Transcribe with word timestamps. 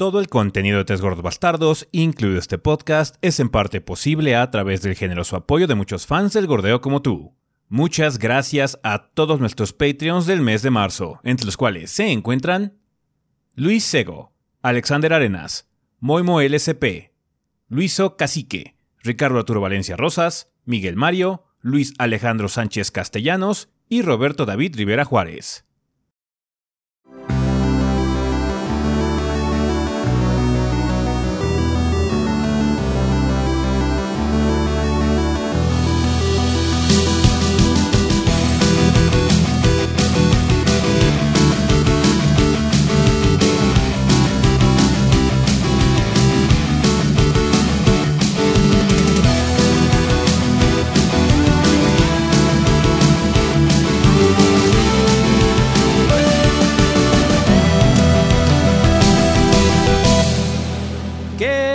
Todo 0.00 0.18
el 0.18 0.30
contenido 0.30 0.78
de 0.78 0.86
Tres 0.86 1.02
Gordos 1.02 1.22
Bastardos, 1.22 1.86
incluido 1.92 2.38
este 2.38 2.56
podcast, 2.56 3.16
es 3.20 3.38
en 3.38 3.50
parte 3.50 3.82
posible 3.82 4.34
a 4.34 4.50
través 4.50 4.80
del 4.80 4.94
generoso 4.94 5.36
apoyo 5.36 5.66
de 5.66 5.74
muchos 5.74 6.06
fans 6.06 6.32
del 6.32 6.46
gordeo 6.46 6.80
como 6.80 7.02
tú. 7.02 7.36
Muchas 7.68 8.18
gracias 8.18 8.80
a 8.82 9.10
todos 9.10 9.40
nuestros 9.40 9.74
Patreons 9.74 10.24
del 10.24 10.40
mes 10.40 10.62
de 10.62 10.70
marzo, 10.70 11.20
entre 11.22 11.44
los 11.44 11.58
cuales 11.58 11.90
se 11.90 12.10
encuentran 12.12 12.78
Luis 13.54 13.84
Sego, 13.84 14.32
Alexander 14.62 15.12
Arenas, 15.12 15.68
Moimo 15.98 16.40
LSP, 16.40 17.12
Luiso 17.68 18.16
Cacique, 18.16 18.76
Ricardo 19.02 19.38
Arturo 19.38 19.60
Valencia 19.60 19.98
Rosas, 19.98 20.50
Miguel 20.64 20.96
Mario, 20.96 21.44
Luis 21.60 21.92
Alejandro 21.98 22.48
Sánchez 22.48 22.90
Castellanos 22.90 23.68
y 23.90 24.00
Roberto 24.00 24.46
David 24.46 24.76
Rivera 24.76 25.04
Juárez. 25.04 25.66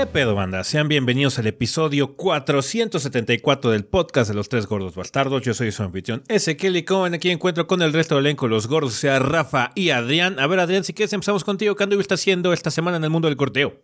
Pedo, 0.04 0.35
banda? 0.35 0.63
Sean 0.66 0.90
bienvenidos 0.90 1.40
al 1.40 1.48
episodio 1.48 2.18
474 2.18 3.71
del 3.71 3.85
podcast 3.85 4.29
de 4.29 4.35
los 4.35 4.49
tres 4.49 4.68
gordos 4.68 4.96
bastardos. 4.96 5.41
Yo 5.41 5.54
soy 5.54 5.71
su 5.71 5.84
anfitrión 5.84 6.24
Ezequiel 6.27 6.76
y 6.76 6.84
como 6.84 7.05
aquí 7.05 7.32
encuentro 7.32 7.65
con 7.65 7.82
el 7.82 7.93
resto 7.93 8.16
del 8.16 8.26
elenco, 8.26 8.49
los 8.49 8.68
gordos, 8.68 8.93
o 8.93 8.98
sea, 8.98 9.20
Rafa 9.20 9.71
y 9.73 9.91
Adrián. 9.91 10.38
A 10.40 10.48
ver, 10.48 10.60
Adrián, 10.60 10.84
si 10.84 10.93
quieres 10.93 11.13
empezamos 11.13 11.46
contigo. 11.46 11.76
¿Qué 11.76 11.84
anduviste 11.84 12.13
haciendo 12.13 12.51
esta 12.51 12.71
semana 12.71 12.98
en 12.98 13.05
el 13.05 13.10
mundo 13.10 13.29
del 13.29 13.38
corteo? 13.38 13.82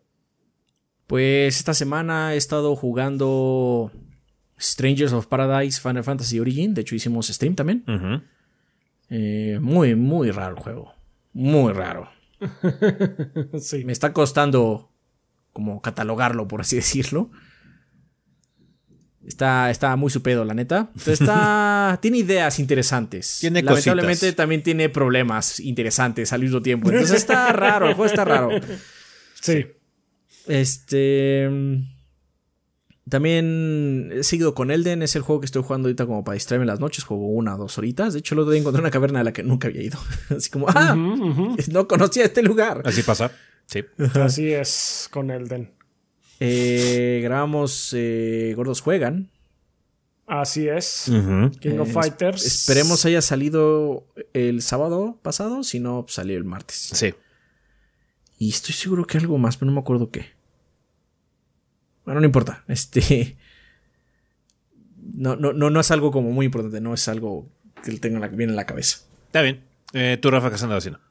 Pues 1.08 1.58
esta 1.58 1.74
semana 1.74 2.34
he 2.34 2.38
estado 2.38 2.76
jugando 2.76 3.92
Strangers 4.60 5.14
of 5.14 5.28
Paradise 5.28 5.80
Final 5.80 6.04
Fantasy 6.04 6.40
Origin. 6.40 6.74
De 6.74 6.82
hecho, 6.82 6.96
hicimos 6.96 7.28
stream 7.28 7.56
también. 7.56 7.86
Eh, 9.10 9.60
muy, 9.62 9.96
muy 9.96 10.32
raro 10.32 10.58
el 10.58 10.62
juego. 10.62 10.94
Muy 11.32 11.72
raro. 11.72 12.10
sí. 13.60 13.86
Me 13.86 13.94
está 13.94 14.12
costando 14.12 14.91
como 15.54 15.82
catalogarlo, 15.82 16.48
por 16.48 16.62
así 16.62 16.76
decirlo. 16.78 17.32
Está, 19.26 19.70
está 19.70 19.96
muy 19.96 20.10
su 20.10 20.24
pedo, 20.24 20.44
la 20.46 20.56
neta. 20.56 20.90
está, 21.06 22.00
tiene 22.02 22.18
ideas 22.18 22.58
interesantes. 22.60 23.38
Tiene 23.40 23.62
Lamentablemente 23.62 24.34
también 24.34 24.64
tiene 24.64 24.90
problemas 24.90 25.60
interesantes 25.60 26.34
al 26.34 26.42
mismo 26.42 26.62
tiempo. 26.62 26.90
Entonces 26.90 27.18
está 27.18 27.52
raro, 27.54 27.88
el 27.88 27.94
juego 27.94 28.10
está 28.10 28.26
raro. 28.26 28.50
Sí. 29.40 29.68
Este. 30.48 31.48
También 33.10 34.10
he 34.12 34.24
seguido 34.24 34.56
con 34.56 34.72
Elden, 34.72 35.04
es 35.04 35.16
el 35.16 35.22
juego 35.22 35.42
que 35.42 35.46
estoy 35.46 35.64
jugando 35.64 35.88
ahorita 35.88 36.06
como 36.06 36.24
para 36.24 36.36
distraerme 36.36 36.64
en 36.64 36.68
las 36.68 36.80
noches, 36.80 37.04
juego 37.04 37.28
una 37.28 37.56
o 37.56 37.58
dos 37.58 37.78
horitas. 37.78 38.14
De 38.14 38.20
hecho, 38.20 38.36
lo 38.36 38.46
de 38.46 38.58
encontrar 38.58 38.82
una 38.82 38.90
caverna 38.90 39.20
de 39.20 39.26
la 39.26 39.34
que 39.34 39.44
nunca 39.44 39.68
había 39.68 39.84
ido. 39.84 40.00
Así 40.36 40.50
como, 40.50 40.68
ah, 40.70 40.96
no 40.96 41.88
conocía 41.88 42.24
este 42.26 42.42
lugar. 42.42 42.82
Así 42.86 43.04
pasa. 43.04 43.32
Sí. 43.72 43.86
Así 44.20 44.52
es 44.52 45.08
con 45.12 45.32
Elden. 45.32 45.72
Eh, 46.40 47.22
grabamos 47.24 47.94
eh, 47.96 48.54
Gordos 48.56 48.82
Juegan. 48.82 49.30
Así 50.28 50.68
es. 50.68 51.06
King 51.60 51.78
of 51.80 51.90
eh, 51.90 51.94
Fighters. 51.94 52.46
esperemos 52.46 53.06
haya 53.06 53.22
salido 53.22 54.08
el 54.34 54.62
sábado 54.62 55.20
pasado, 55.22 55.64
si 55.64 55.80
no, 55.80 56.04
pues, 56.04 56.16
salió 56.16 56.38
el 56.38 56.44
martes. 56.44 56.90
Sí. 56.94 57.14
Y 58.38 58.50
estoy 58.50 58.74
seguro 58.74 59.06
que 59.06 59.18
algo 59.18 59.38
más, 59.38 59.58
pero 59.58 59.68
no 59.68 59.76
me 59.76 59.82
acuerdo 59.82 60.10
qué. 60.10 60.26
Bueno, 62.06 62.20
no 62.20 62.26
importa. 62.26 62.64
Este. 62.68 63.38
No, 65.14 65.36
no, 65.36 65.54
no, 65.54 65.70
no 65.70 65.80
es 65.80 65.92
algo 65.92 66.12
como 66.12 66.32
muy 66.32 66.46
importante, 66.46 66.80
no 66.80 66.94
es 66.94 67.08
algo 67.08 67.50
que 67.84 67.92
tenga 68.00 68.26
bien 68.28 68.50
en 68.50 68.56
la 68.56 68.66
cabeza. 68.66 69.00
Está 69.28 69.42
bien. 69.42 69.64
¿Tú, 70.22 70.32
Rafa, 70.32 70.50
qué 70.50 70.56
has 70.56 70.64
andado 70.64 70.78
haciendo? 70.78 71.11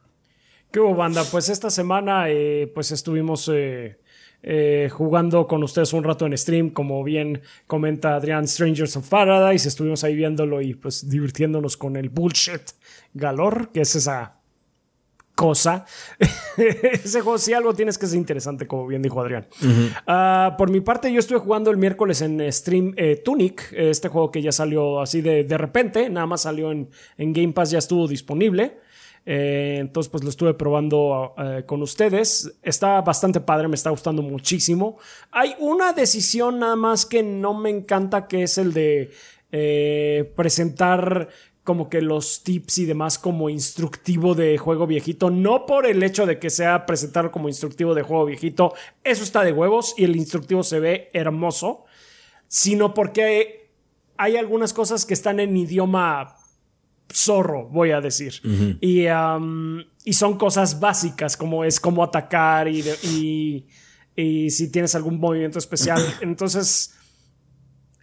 ¿Qué 0.70 0.78
hubo, 0.78 0.94
banda? 0.94 1.25
Pues 1.25 1.48
esta 1.48 1.69
semana 1.69 2.26
eh, 2.28 2.70
pues 2.72 2.92
estuvimos 2.92 3.50
eh, 3.53 3.98
eh, 4.44 4.88
jugando 4.92 5.48
con 5.48 5.64
ustedes 5.64 5.92
un 5.92 6.04
rato 6.04 6.26
en 6.26 6.38
stream, 6.38 6.70
como 6.70 7.03
bien 7.03 7.42
comenta 7.66 8.14
Adrián, 8.14 8.47
Strangers 8.47 8.97
of 8.97 9.08
Paradise, 9.08 9.66
estuvimos 9.66 10.04
ahí 10.04 10.14
viéndolo 10.14 10.62
y 10.62 10.75
pues 10.75 11.10
divirtiéndonos 11.10 11.76
con 11.76 11.97
el 11.97 12.08
bullshit 12.08 12.62
galor, 13.14 13.70
que 13.72 13.81
es 13.81 13.97
esa 13.97 14.36
cosa. 15.34 15.86
Ese 16.56 17.20
juego, 17.20 17.38
si 17.38 17.52
algo 17.52 17.75
tienes 17.75 17.98
que 17.98 18.06
ser 18.06 18.19
interesante, 18.19 18.69
como 18.69 18.87
bien 18.87 19.02
dijo 19.02 19.20
Adrián. 19.20 19.48
Ah, 20.06 20.54
por 20.56 20.70
mi 20.70 20.82
parte, 20.82 21.12
yo 21.12 21.19
estuve 21.19 21.38
jugando 21.38 21.72
el 21.72 21.78
miércoles 21.78 22.20
en 22.20 22.41
stream 22.52 22.94
Tunic, 23.25 23.72
este 23.72 24.08
juego 24.08 24.31
que 24.31 24.41
ya 24.41 24.52
salió 24.52 25.00
así 25.00 25.20
de, 25.20 25.42
de 25.42 25.58
repente, 25.58 26.08
nada 26.10 26.26
más 26.26 26.42
salió 26.42 26.70
en, 26.70 26.91
en 27.16 27.32
Game 27.32 27.54
Pass, 27.54 27.72
ya 27.72 27.78
estuvo 27.78 28.06
disponible. 28.06 28.78
Eh, 29.26 29.78
entonces, 29.81 30.10
pues 30.10 30.25
lo 30.25 30.31
estuve 30.31 30.54
probando 30.54 31.34
eh, 31.38 31.64
con 31.66 31.82
ustedes. 31.82 32.53
Está 32.62 33.00
bastante 33.03 33.41
padre, 33.41 33.69
me 33.69 33.75
está 33.75 33.91
gustando 33.91 34.22
muchísimo. 34.22 34.98
Hay 35.31 35.54
una 35.58 35.92
decisión 35.92 36.58
nada 36.58 36.76
más 36.76 37.06
que 37.06 37.22
no 37.22 37.54
me 37.54 37.70
encanta, 37.70 38.26
que 38.26 38.42
es 38.42 38.58
el 38.58 38.72
de 38.72 39.10
eh, 39.53 40.32
presentar 40.36 41.28
como 41.62 41.88
que 41.88 42.00
los 42.00 42.42
tips 42.42 42.78
y 42.78 42.84
demás 42.86 43.19
como 43.19 43.50
instructivo 43.50 44.34
de 44.34 44.58
juego 44.58 44.86
viejito, 44.86 45.31
no 45.31 45.66
por 45.66 45.87
el 45.87 46.02
hecho 46.02 46.26
de 46.26 46.38
que 46.38 46.50
sea 46.50 46.87
presentar 46.87 47.31
como 47.31 47.48
instructivo 47.48 47.94
de 47.94 48.02
juego 48.02 48.25
viejito, 48.25 48.75
eso 49.04 49.22
está 49.22 49.44
de 49.44 49.52
huevos 49.52 49.94
y 49.97 50.04
el 50.04 50.16
instructivo 50.16 50.62
se 50.64 50.81
ve 50.81 51.10
hermoso, 51.12 51.84
sino 52.48 52.94
porque 52.94 53.70
hay 54.16 54.37
algunas 54.37 54.72
cosas 54.72 55.04
que 55.04 55.14
están 55.14 55.38
en 55.38 55.56
idioma 55.56 56.40
zorro, 57.12 57.69
voy 57.69 57.91
a 57.91 58.00
decir. 58.00 58.34
y, 58.81 59.06
y, 60.04 60.12
son 60.12 60.38
cosas 60.38 60.81
básicas, 60.81 61.37
como 61.37 61.65
es 61.65 61.81
cómo 61.81 62.03
atacar 62.03 62.69
y, 62.69 63.66
y, 64.16 64.50
si 64.50 64.71
tienes 64.71 64.94
algún 64.94 65.19
movimiento 65.19 65.59
especial. 65.59 66.00
Entonces, 66.20 66.94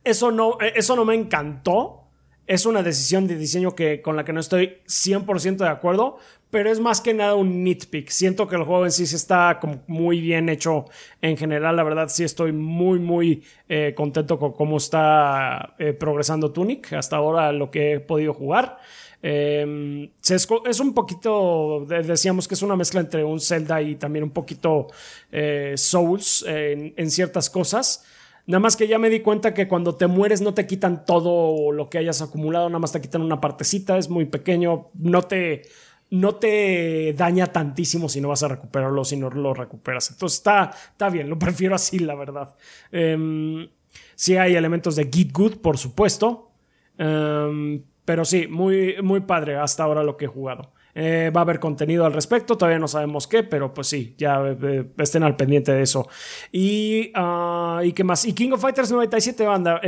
eso 0.03 0.31
no, 0.31 0.57
eso 0.75 0.95
no 0.95 1.05
me 1.05 1.15
encantó. 1.15 2.03
Es 2.45 2.65
una 2.65 2.81
decisión 2.81 3.27
de 3.27 3.35
diseño 3.35 3.75
que, 3.75 4.01
con 4.01 4.15
la 4.15 4.23
que 4.23 4.31
no 4.31 4.39
estoy 4.39 4.77
100% 4.87 5.57
de 5.57 5.67
acuerdo, 5.67 6.17
pero 6.49 6.71
es 6.71 6.79
más 6.79 7.01
que 7.01 7.13
nada 7.13 7.35
un 7.35 7.63
nitpick. 7.63 8.09
Siento 8.09 8.47
que 8.47 8.55
el 8.55 8.63
juego 8.63 8.85
en 8.85 8.91
sí 8.91 9.03
está 9.03 9.59
como 9.59 9.83
muy 9.87 10.21
bien 10.21 10.47
hecho 10.49 10.85
en 11.21 11.35
general. 11.37 11.75
La 11.75 11.83
verdad, 11.83 12.07
sí 12.09 12.23
estoy 12.23 12.51
muy, 12.53 12.99
muy 12.99 13.43
eh, 13.67 13.93
contento 13.95 14.39
con 14.39 14.53
cómo 14.53 14.77
está 14.77 15.75
eh, 15.77 15.93
progresando 15.93 16.51
Tunic 16.51 16.93
hasta 16.93 17.17
ahora 17.17 17.51
lo 17.51 17.69
que 17.69 17.93
he 17.93 17.99
podido 17.99 18.33
jugar. 18.33 18.77
Em, 19.21 20.09
es 20.23 20.79
un 20.79 20.93
poquito, 20.93 21.85
decíamos 21.87 22.47
que 22.47 22.53
es 22.53 22.61
una 22.61 22.75
mezcla 22.75 23.01
entre 23.01 23.23
un 23.23 23.41
Zelda 23.41 23.81
y 23.81 23.95
también 23.95 24.23
un 24.23 24.29
poquito 24.29 24.87
eh, 25.31 25.73
Souls 25.75 26.45
en, 26.47 27.11
ciertas 27.11 27.49
cosas. 27.49 28.05
Nada 28.45 28.61
más 28.61 28.77
que 28.77 28.87
ya 28.87 28.97
me 28.99 29.09
di 29.09 29.19
cuenta 29.19 29.53
que 29.53 29.67
cuando 29.67 29.95
te 29.95 30.07
mueres 30.07 30.39
no 30.39 30.53
te 30.53 30.65
quitan 30.65 31.05
todo 31.05 31.73
lo 31.73 31.89
que 31.89 31.97
hayas 31.97 32.21
acumulado, 32.21 32.69
nada 32.69 32.79
más 32.79 32.93
te 32.93 33.01
quitan 33.01 33.21
una 33.21 33.41
partecita, 33.41 33.97
es 33.97 34.07
muy 34.07 34.25
pequeño, 34.25 34.87
no 34.93 35.23
te, 35.23 35.63
no 36.09 36.35
te 36.35 37.13
daña 37.13 37.47
tantísimo 37.47 38.09
si 38.09 38.21
no 38.21 38.29
vas 38.29 38.43
a 38.43 38.47
recuperarlo, 38.47 39.03
si 39.03 39.17
no 39.17 39.29
lo 39.29 39.53
recuperas. 39.53 40.11
Entonces 40.11 40.39
está, 40.39 40.71
está 40.91 41.09
bien, 41.09 41.29
lo 41.29 41.37
prefiero 41.39 41.75
así, 41.75 41.99
la 41.99 42.15
verdad. 42.15 42.55
Eh, 42.91 43.69
sí 44.15 44.37
hay 44.37 44.55
elementos 44.55 44.95
de 44.95 45.09
Git 45.11 45.31
Good, 45.31 45.57
por 45.57 45.77
supuesto. 45.77 46.51
Em, 46.97 47.83
pero 48.05 48.25
sí, 48.25 48.47
muy, 48.47 48.95
muy 49.03 49.21
padre 49.21 49.57
hasta 49.57 49.83
ahora 49.83 50.03
lo 50.03 50.17
que 50.17 50.25
he 50.25 50.29
jugado. 50.29 50.71
Eh, 50.95 51.29
va 51.35 51.41
a 51.41 51.43
haber 51.43 51.59
contenido 51.59 52.05
al 52.05 52.13
respecto, 52.13 52.57
todavía 52.57 52.79
no 52.79 52.87
sabemos 52.87 53.27
qué, 53.27 53.43
pero 53.43 53.71
pues 53.71 53.87
sí, 53.87 54.15
ya 54.17 54.39
eh, 54.39 54.57
eh, 54.63 54.85
estén 54.97 55.21
al 55.21 55.35
pendiente 55.35 55.71
de 55.71 55.83
eso. 55.83 56.07
Y, 56.51 57.11
uh, 57.15 57.83
¿y 57.83 57.93
qué 57.93 58.03
más? 58.03 58.25
Y 58.25 58.33
King 58.33 58.53
of 58.53 58.61
Fighters 58.61 58.91
97, 58.91 59.45
banda, 59.45 59.79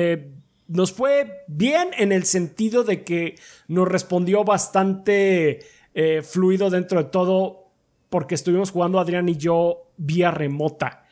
nos 0.67 0.91
fue 0.91 1.45
bien 1.47 1.89
en 1.97 2.11
el 2.11 2.25
sentido 2.25 2.83
de 2.83 3.03
que 3.03 3.35
nos 3.67 3.87
respondió 3.87 4.43
bastante 4.43 5.61
fluido 6.23 6.69
dentro 6.69 7.03
de 7.03 7.09
todo, 7.09 7.71
porque 8.09 8.35
estuvimos 8.35 8.71
jugando 8.71 8.99
Adrián 8.99 9.27
y 9.29 9.35
yo 9.35 9.91
vía 9.97 10.31
remota, 10.31 11.05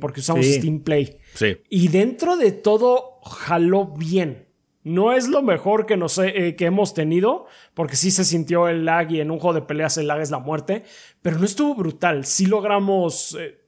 porque 0.00 0.20
usamos 0.20 0.46
Steam 0.46 0.80
Play. 0.80 1.18
Sí. 1.34 1.56
Y 1.68 1.88
dentro 1.88 2.36
de 2.36 2.52
todo 2.52 3.20
jaló 3.24 3.86
bien 3.86 4.46
No 4.84 5.12
es 5.12 5.28
lo 5.28 5.42
mejor 5.42 5.86
que, 5.86 5.96
nos, 5.96 6.18
eh, 6.18 6.56
que 6.56 6.66
hemos 6.66 6.92
tenido, 6.92 7.46
porque 7.72 7.94
sí 7.94 8.10
se 8.10 8.24
sintió 8.24 8.68
el 8.68 8.84
lag 8.84 9.12
y 9.12 9.20
en 9.20 9.30
un 9.30 9.38
juego 9.38 9.54
de 9.54 9.62
peleas 9.62 9.96
el 9.96 10.08
lag 10.08 10.20
es 10.20 10.30
la 10.30 10.40
muerte, 10.40 10.82
pero 11.22 11.38
no 11.38 11.44
estuvo 11.44 11.74
brutal. 11.76 12.24
Sí 12.24 12.46
logramos 12.46 13.36
eh, 13.38 13.60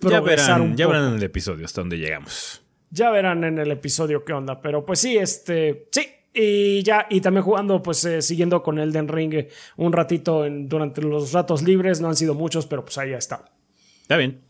ya 0.00 0.20
verán, 0.20 0.76
ya 0.76 0.86
verán 0.86 1.08
en 1.10 1.14
el 1.16 1.22
episodio 1.22 1.64
hasta 1.64 1.80
donde 1.80 1.98
llegamos. 1.98 2.62
Ya 2.90 3.10
verán 3.10 3.44
en 3.44 3.58
el 3.58 3.70
episodio 3.70 4.24
qué 4.24 4.34
onda, 4.34 4.60
pero 4.60 4.84
pues 4.84 4.98
sí, 4.98 5.16
este, 5.16 5.88
sí, 5.90 6.06
y 6.34 6.82
ya, 6.82 7.06
y 7.10 7.20
también 7.20 7.44
jugando, 7.44 7.82
pues 7.82 8.04
eh, 8.04 8.22
siguiendo 8.22 8.62
con 8.62 8.78
Elden 8.78 9.08
Ring 9.08 9.46
un 9.76 9.92
ratito 9.92 10.46
durante 10.48 11.02
los 11.02 11.32
ratos 11.32 11.62
libres, 11.62 12.00
no 12.00 12.08
han 12.08 12.16
sido 12.16 12.34
muchos, 12.34 12.66
pero 12.66 12.84
pues 12.84 12.98
ahí 12.98 13.10
ya 13.10 13.18
está. 13.18 13.44
Está 14.02 14.16
bien. 14.16 14.40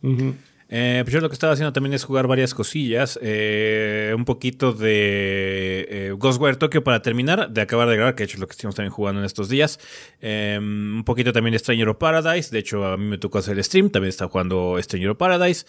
Eh, 0.74 1.02
pues 1.04 1.12
yo 1.12 1.20
lo 1.20 1.28
que 1.28 1.34
estaba 1.34 1.52
haciendo 1.52 1.70
también 1.74 1.92
es 1.92 2.02
jugar 2.02 2.26
varias 2.26 2.54
cosillas. 2.54 3.18
Eh, 3.20 4.14
un 4.16 4.24
poquito 4.24 4.72
de 4.72 5.86
eh, 5.86 6.14
Ghostwire 6.16 6.56
Tokyo 6.56 6.82
para 6.82 7.02
terminar, 7.02 7.50
de 7.50 7.60
acabar 7.60 7.86
de 7.90 7.96
grabar, 7.96 8.14
que 8.14 8.22
de 8.22 8.24
hecho 8.24 8.36
es 8.36 8.40
lo 8.40 8.46
que 8.46 8.52
estamos 8.52 8.74
también 8.74 8.90
jugando 8.90 9.20
en 9.20 9.26
estos 9.26 9.50
días. 9.50 9.78
Em, 10.22 10.96
un 10.96 11.04
poquito 11.04 11.30
también 11.34 11.52
de 11.52 11.58
Stranger 11.58 11.90
of 11.90 11.98
Paradise. 11.98 12.50
De 12.50 12.58
hecho, 12.58 12.86
a 12.86 12.96
mí 12.96 13.04
me 13.04 13.18
tocó 13.18 13.36
hacer 13.36 13.58
el 13.58 13.64
stream, 13.64 13.90
también 13.90 14.08
está 14.08 14.28
jugando 14.28 14.78
Stranger 14.80 15.10
of 15.10 15.18
Paradise. 15.18 15.66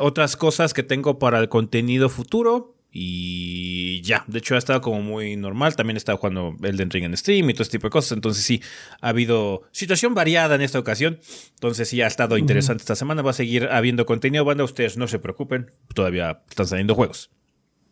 otras 0.00 0.36
cosas 0.36 0.74
que 0.74 0.82
tengo 0.82 1.20
para 1.20 1.38
el 1.38 1.48
contenido 1.48 2.08
futuro. 2.08 2.77
Y 2.90 4.00
ya, 4.02 4.24
de 4.26 4.38
hecho 4.38 4.54
ha 4.54 4.58
estado 4.58 4.80
como 4.80 5.02
muy 5.02 5.36
normal. 5.36 5.76
También 5.76 5.96
he 5.96 5.98
estado 5.98 6.18
jugando 6.18 6.56
Elden 6.62 6.90
Ring 6.90 7.04
en 7.04 7.16
stream 7.16 7.50
y 7.50 7.52
todo 7.52 7.62
este 7.62 7.78
tipo 7.78 7.88
de 7.88 7.92
cosas. 7.92 8.12
Entonces 8.12 8.44
sí, 8.44 8.62
ha 9.00 9.10
habido 9.10 9.62
situación 9.72 10.14
variada 10.14 10.54
en 10.54 10.62
esta 10.62 10.78
ocasión. 10.78 11.20
Entonces 11.54 11.88
sí, 11.88 12.00
ha 12.00 12.06
estado 12.06 12.38
interesante 12.38 12.82
esta 12.82 12.96
semana. 12.96 13.22
Va 13.22 13.30
a 13.30 13.34
seguir 13.34 13.68
habiendo 13.70 14.06
contenido, 14.06 14.44
banda. 14.44 14.64
Ustedes 14.64 14.96
no 14.96 15.06
se 15.06 15.18
preocupen. 15.18 15.70
Todavía 15.94 16.42
están 16.48 16.66
saliendo 16.66 16.94
juegos. 16.94 17.30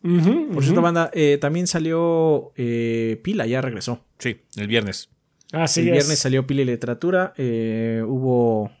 Por 0.01 0.63
cierto, 0.63 0.81
banda, 0.81 1.09
eh, 1.13 1.37
también 1.41 1.67
salió 1.67 2.51
eh, 2.55 3.19
Pila, 3.23 3.45
ya 3.45 3.61
regresó. 3.61 4.05
Sí, 4.19 4.41
el 4.55 4.67
viernes. 4.67 5.09
Así 5.51 5.81
el 5.81 5.91
viernes 5.91 6.19
salió 6.19 6.45
Pila 6.45 6.61
y 6.61 6.65
Literatura. 6.65 7.33
Eh, 7.37 8.03
hubo 8.05 8.71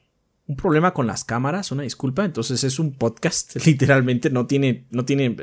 un 0.45 0.55
problema 0.55 0.93
con 0.93 1.07
las 1.07 1.23
cámaras, 1.25 1.71
una 1.71 1.83
disculpa. 1.83 2.23
Entonces 2.23 2.63
es 2.63 2.79
un 2.79 2.93
podcast, 2.93 3.55
literalmente. 3.65 4.29
No 4.29 4.47
tiene, 4.47 4.85
no 4.91 5.05
tiene 5.05 5.35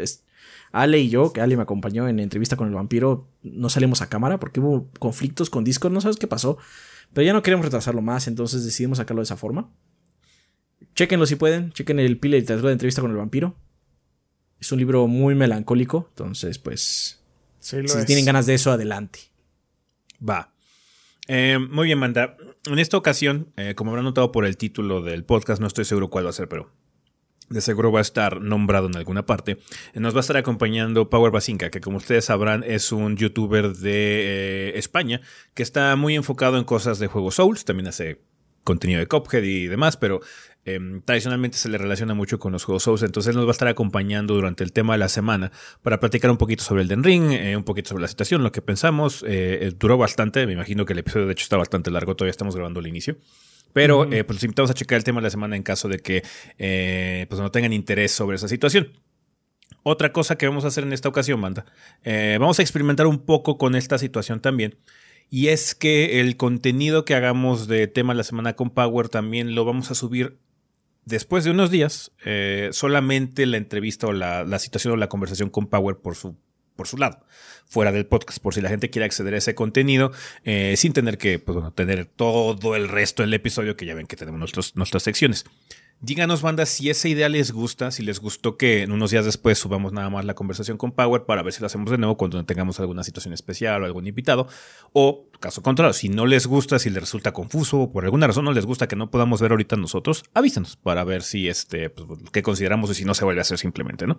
Ale 0.74 0.98
y 0.98 1.08
yo, 1.08 1.32
que 1.32 1.40
Ale 1.40 1.56
me 1.56 1.62
acompañó 1.62 2.08
en 2.08 2.18
entrevista 2.18 2.56
con 2.56 2.66
el 2.66 2.74
vampiro, 2.74 3.28
no 3.44 3.68
salimos 3.68 4.02
a 4.02 4.08
cámara 4.08 4.40
porque 4.40 4.58
hubo 4.58 4.90
conflictos 4.98 5.48
con 5.48 5.62
Discord, 5.62 5.92
no 5.92 6.00
sabes 6.00 6.16
qué 6.16 6.26
pasó. 6.26 6.58
Pero 7.12 7.24
ya 7.24 7.32
no 7.32 7.42
queremos 7.42 7.64
retrasarlo 7.64 8.02
más, 8.02 8.26
entonces 8.26 8.64
decidimos 8.64 8.98
sacarlo 8.98 9.20
de 9.20 9.26
esa 9.26 9.36
forma. 9.36 9.70
Chequenlo 10.96 11.26
si 11.26 11.36
pueden, 11.36 11.70
chequen 11.70 12.00
el 12.00 12.18
pile 12.18 12.42
de 12.42 12.56
de 12.56 12.72
entrevista 12.72 13.00
con 13.00 13.12
el 13.12 13.16
vampiro. 13.16 13.54
Es 14.58 14.72
un 14.72 14.80
libro 14.80 15.06
muy 15.06 15.36
melancólico, 15.36 16.08
entonces 16.08 16.58
pues... 16.58 17.22
si 17.60 17.76
tienen 18.04 18.24
ganas 18.24 18.46
de 18.46 18.54
eso, 18.54 18.72
adelante. 18.72 19.20
Va. 20.28 20.52
Eh, 21.28 21.60
muy 21.70 21.86
bien, 21.86 22.00
Manda. 22.00 22.36
En 22.66 22.80
esta 22.80 22.96
ocasión, 22.96 23.52
eh, 23.56 23.76
como 23.76 23.92
habrán 23.92 24.06
notado 24.06 24.32
por 24.32 24.44
el 24.44 24.56
título 24.56 25.02
del 25.02 25.22
podcast, 25.22 25.60
no 25.60 25.68
estoy 25.68 25.84
seguro 25.84 26.10
cuál 26.10 26.26
va 26.26 26.30
a 26.30 26.32
ser, 26.32 26.48
pero 26.48 26.72
de 27.48 27.60
seguro 27.60 27.92
va 27.92 28.00
a 28.00 28.02
estar 28.02 28.40
nombrado 28.40 28.86
en 28.86 28.96
alguna 28.96 29.26
parte. 29.26 29.58
Nos 29.94 30.14
va 30.14 30.18
a 30.18 30.20
estar 30.20 30.36
acompañando 30.36 31.10
Power 31.10 31.30
Basinka, 31.30 31.70
que 31.70 31.80
como 31.80 31.98
ustedes 31.98 32.26
sabrán 32.26 32.64
es 32.66 32.92
un 32.92 33.16
youtuber 33.16 33.74
de 33.76 34.70
eh, 34.70 34.78
España 34.78 35.20
que 35.54 35.62
está 35.62 35.94
muy 35.96 36.14
enfocado 36.14 36.58
en 36.58 36.64
cosas 36.64 36.98
de 36.98 37.06
juegos 37.06 37.36
Souls, 37.36 37.64
también 37.64 37.88
hace 37.88 38.20
contenido 38.64 38.98
de 38.98 39.06
Cophead 39.06 39.42
y 39.42 39.66
demás, 39.66 39.96
pero 39.98 40.20
em, 40.64 41.02
tradicionalmente 41.02 41.58
se 41.58 41.68
le 41.68 41.76
relaciona 41.76 42.14
mucho 42.14 42.38
con 42.38 42.52
los 42.52 42.64
juegos 42.64 42.82
Souls, 42.82 43.02
entonces 43.02 43.36
nos 43.36 43.44
va 43.44 43.50
a 43.50 43.52
estar 43.52 43.68
acompañando 43.68 44.34
durante 44.34 44.64
el 44.64 44.72
tema 44.72 44.94
de 44.94 44.98
la 44.98 45.08
semana 45.08 45.52
para 45.82 46.00
platicar 46.00 46.30
un 46.30 46.38
poquito 46.38 46.64
sobre 46.64 46.82
el 46.82 46.88
Den 46.88 47.04
Ring, 47.04 47.30
eh, 47.32 47.56
un 47.56 47.64
poquito 47.64 47.90
sobre 47.90 48.02
la 48.02 48.08
situación, 48.08 48.42
lo 48.42 48.50
que 48.50 48.62
pensamos. 48.62 49.22
Eh, 49.28 49.72
duró 49.78 49.98
bastante, 49.98 50.46
me 50.46 50.54
imagino 50.54 50.86
que 50.86 50.94
el 50.94 51.00
episodio 51.00 51.26
de 51.26 51.32
hecho 51.32 51.42
está 51.42 51.58
bastante 51.58 51.90
largo, 51.90 52.16
todavía 52.16 52.30
estamos 52.30 52.56
grabando 52.56 52.80
el 52.80 52.86
inicio. 52.86 53.18
Pero 53.74 54.04
eh, 54.04 54.22
pues 54.22 54.36
los 54.36 54.44
invitamos 54.44 54.70
a 54.70 54.74
checar 54.74 54.96
el 54.96 55.04
tema 55.04 55.20
de 55.20 55.24
la 55.24 55.30
semana 55.30 55.56
en 55.56 55.64
caso 55.64 55.88
de 55.88 55.98
que 55.98 56.22
eh, 56.58 57.26
pues 57.28 57.40
no 57.40 57.50
tengan 57.50 57.72
interés 57.74 58.12
sobre 58.12 58.36
esa 58.36 58.48
situación. 58.48 58.92
Otra 59.82 60.12
cosa 60.12 60.38
que 60.38 60.46
vamos 60.46 60.64
a 60.64 60.68
hacer 60.68 60.84
en 60.84 60.92
esta 60.94 61.08
ocasión, 61.08 61.40
Manda, 61.40 61.66
eh, 62.04 62.38
vamos 62.40 62.58
a 62.58 62.62
experimentar 62.62 63.06
un 63.06 63.18
poco 63.18 63.58
con 63.58 63.74
esta 63.74 63.98
situación 63.98 64.40
también. 64.40 64.78
Y 65.28 65.48
es 65.48 65.74
que 65.74 66.20
el 66.20 66.36
contenido 66.36 67.04
que 67.04 67.16
hagamos 67.16 67.66
de 67.66 67.88
tema 67.88 68.12
de 68.12 68.18
la 68.18 68.24
semana 68.24 68.54
con 68.54 68.70
Power 68.70 69.08
también 69.08 69.56
lo 69.56 69.64
vamos 69.64 69.90
a 69.90 69.96
subir 69.96 70.38
después 71.04 71.42
de 71.42 71.50
unos 71.50 71.72
días. 71.72 72.12
solamente 72.70 73.44
la 73.44 73.56
entrevista 73.56 74.06
o 74.06 74.12
la, 74.12 74.44
la 74.44 74.60
situación 74.60 74.94
o 74.94 74.96
la 74.96 75.08
conversación 75.08 75.50
con 75.50 75.66
Power 75.66 75.96
por 75.96 76.14
su 76.14 76.36
por 76.76 76.88
su 76.88 76.96
lado, 76.96 77.24
fuera 77.66 77.92
del 77.92 78.06
podcast, 78.06 78.38
por 78.40 78.54
si 78.54 78.60
la 78.60 78.68
gente 78.68 78.90
quiere 78.90 79.06
acceder 79.06 79.34
a 79.34 79.38
ese 79.38 79.54
contenido 79.54 80.12
eh, 80.44 80.74
sin 80.76 80.92
tener 80.92 81.18
que 81.18 81.38
pues, 81.38 81.54
bueno, 81.54 81.72
tener 81.72 82.06
todo 82.06 82.76
el 82.76 82.88
resto 82.88 83.22
del 83.22 83.34
episodio, 83.34 83.76
que 83.76 83.86
ya 83.86 83.94
ven 83.94 84.06
que 84.06 84.16
tenemos 84.16 84.74
nuestras 84.74 85.02
secciones. 85.02 85.44
Díganos, 86.00 86.42
banda, 86.42 86.66
si 86.66 86.90
esa 86.90 87.08
idea 87.08 87.30
les 87.30 87.50
gusta, 87.50 87.90
si 87.90 88.02
les 88.02 88.20
gustó 88.20 88.58
que 88.58 88.82
en 88.82 88.92
unos 88.92 89.10
días 89.10 89.24
después 89.24 89.58
subamos 89.58 89.92
nada 89.94 90.10
más 90.10 90.26
la 90.26 90.34
conversación 90.34 90.76
con 90.76 90.92
Power 90.92 91.24
para 91.24 91.42
ver 91.42 91.54
si 91.54 91.60
lo 91.60 91.66
hacemos 91.66 91.90
de 91.90 91.96
nuevo 91.96 92.18
cuando 92.18 92.44
tengamos 92.44 92.78
alguna 92.78 93.02
situación 93.02 93.32
especial 93.32 93.82
o 93.82 93.86
algún 93.86 94.06
invitado. 94.06 94.46
O, 94.92 95.26
caso 95.40 95.62
contrario, 95.62 95.94
si 95.94 96.10
no 96.10 96.26
les 96.26 96.46
gusta, 96.46 96.78
si 96.78 96.90
les 96.90 97.00
resulta 97.00 97.32
confuso 97.32 97.80
o 97.80 97.90
por 97.90 98.04
alguna 98.04 98.26
razón 98.26 98.44
no 98.44 98.52
les 98.52 98.66
gusta 98.66 98.86
que 98.86 98.96
no 98.96 99.10
podamos 99.10 99.40
ver 99.40 99.52
ahorita 99.52 99.76
nosotros, 99.76 100.24
avísanos 100.34 100.76
para 100.76 101.04
ver 101.04 101.22
si 101.22 101.48
este, 101.48 101.88
pues, 101.88 102.06
qué 102.32 102.42
consideramos 102.42 102.90
y 102.90 102.94
si 102.94 103.06
no 103.06 103.14
se 103.14 103.24
vuelve 103.24 103.40
a 103.40 103.42
hacer 103.42 103.56
simplemente, 103.56 104.06
¿no? 104.06 104.18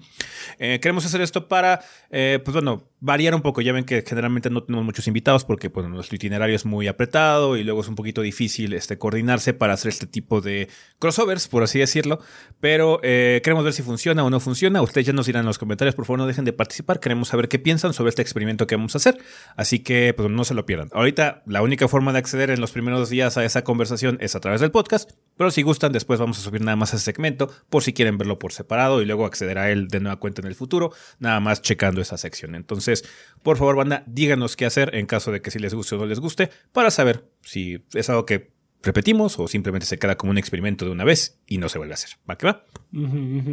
Eh, 0.57 0.79
queremos 0.81 1.05
hacer 1.05 1.21
esto 1.21 1.47
para, 1.47 1.81
eh, 2.09 2.39
pues 2.43 2.53
bueno, 2.53 2.89
variar 3.05 3.35
un 3.35 3.41
poco. 3.41 3.61
Ya 3.61 3.71
ven 3.71 3.85
que 3.85 4.03
generalmente 4.05 4.49
no 4.49 4.63
tenemos 4.63 4.83
muchos 4.83 5.07
invitados 5.07 5.45
porque 5.45 5.69
pues, 5.69 5.87
nuestro 5.87 6.15
itinerario 6.15 6.55
es 6.55 6.65
muy 6.65 6.87
apretado 6.87 7.55
y 7.55 7.63
luego 7.63 7.81
es 7.81 7.87
un 7.87 7.95
poquito 7.95 8.21
difícil 8.21 8.73
este, 8.73 8.97
coordinarse 8.97 9.53
para 9.53 9.73
hacer 9.73 9.89
este 9.89 10.07
tipo 10.07 10.41
de 10.41 10.67
crossovers, 10.99 11.47
por 11.47 11.63
así 11.63 11.79
decirlo. 11.79 12.19
Pero 12.59 12.99
eh, 13.03 13.41
queremos 13.43 13.63
ver 13.63 13.73
si 13.73 13.83
funciona 13.83 14.23
o 14.23 14.29
no 14.29 14.39
funciona. 14.39 14.81
Ustedes 14.81 15.07
ya 15.07 15.13
nos 15.13 15.27
dirán 15.27 15.41
en 15.41 15.47
los 15.47 15.59
comentarios, 15.59 15.95
por 15.95 16.05
favor 16.05 16.19
no 16.19 16.27
dejen 16.27 16.45
de 16.45 16.53
participar. 16.53 16.99
Queremos 16.99 17.27
saber 17.27 17.47
qué 17.47 17.59
piensan 17.59 17.93
sobre 17.93 18.09
este 18.09 18.23
experimento 18.23 18.65
que 18.65 18.75
vamos 18.75 18.95
a 18.95 18.97
hacer. 18.97 19.19
Así 19.55 19.79
que 19.79 20.13
pues, 20.17 20.29
no 20.29 20.43
se 20.43 20.55
lo 20.55 20.65
pierdan. 20.65 20.89
Ahorita 20.91 21.43
la 21.45 21.61
única 21.61 21.87
forma 21.87 22.11
de 22.11 22.19
acceder 22.19 22.49
en 22.49 22.59
los 22.59 22.71
primeros 22.71 23.09
días 23.09 23.37
a 23.37 23.45
esa 23.45 23.63
conversación 23.63 24.17
es 24.19 24.35
a 24.35 24.39
través 24.39 24.61
del 24.61 24.71
podcast. 24.71 25.11
Pero 25.37 25.51
si 25.51 25.61
gustan, 25.61 25.91
después 25.91 26.19
vamos 26.19 26.39
a 26.39 26.41
subir 26.41 26.61
nada 26.61 26.75
más 26.75 26.93
ese 26.93 27.03
segmento 27.03 27.51
por 27.69 27.83
si 27.83 27.93
quieren 27.93 28.17
verlo 28.17 28.39
por 28.39 28.53
separado 28.53 29.01
y 29.01 29.05
luego 29.05 29.25
acceder 29.25 29.57
a 29.57 29.69
él 29.69 29.87
de 29.87 29.99
nueva 29.99 30.19
cuenta 30.19 30.41
en 30.41 30.47
el 30.47 30.55
futuro, 30.55 30.91
nada 31.19 31.39
más 31.39 31.61
checando 31.61 32.01
esa 32.01 32.17
sección. 32.17 32.55
Entonces, 32.55 33.03
por 33.43 33.57
favor, 33.57 33.75
banda, 33.75 34.03
díganos 34.07 34.55
qué 34.55 34.65
hacer 34.65 34.95
en 34.95 35.05
caso 35.05 35.31
de 35.31 35.41
que 35.41 35.51
si 35.51 35.59
les 35.59 35.73
guste 35.73 35.95
o 35.95 35.97
no 35.97 36.05
les 36.05 36.19
guste, 36.19 36.49
para 36.71 36.89
saber 36.91 37.29
si 37.41 37.85
es 37.93 38.09
algo 38.09 38.25
que 38.25 38.54
repetimos 38.85 39.37
o 39.39 39.47
simplemente 39.47 39.85
se 39.85 39.97
queda 39.97 40.15
como 40.15 40.31
un 40.31 40.37
experimento 40.37 40.85
de 40.85 40.91
una 40.91 41.03
vez 41.03 41.39
y 41.47 41.57
no 41.57 41.67
se 41.67 41.77
vuelve 41.77 41.93
a 41.93 41.95
hacer. 41.95 42.11
¿Va 42.29 42.37
que 42.37 42.45
va? 42.45 42.63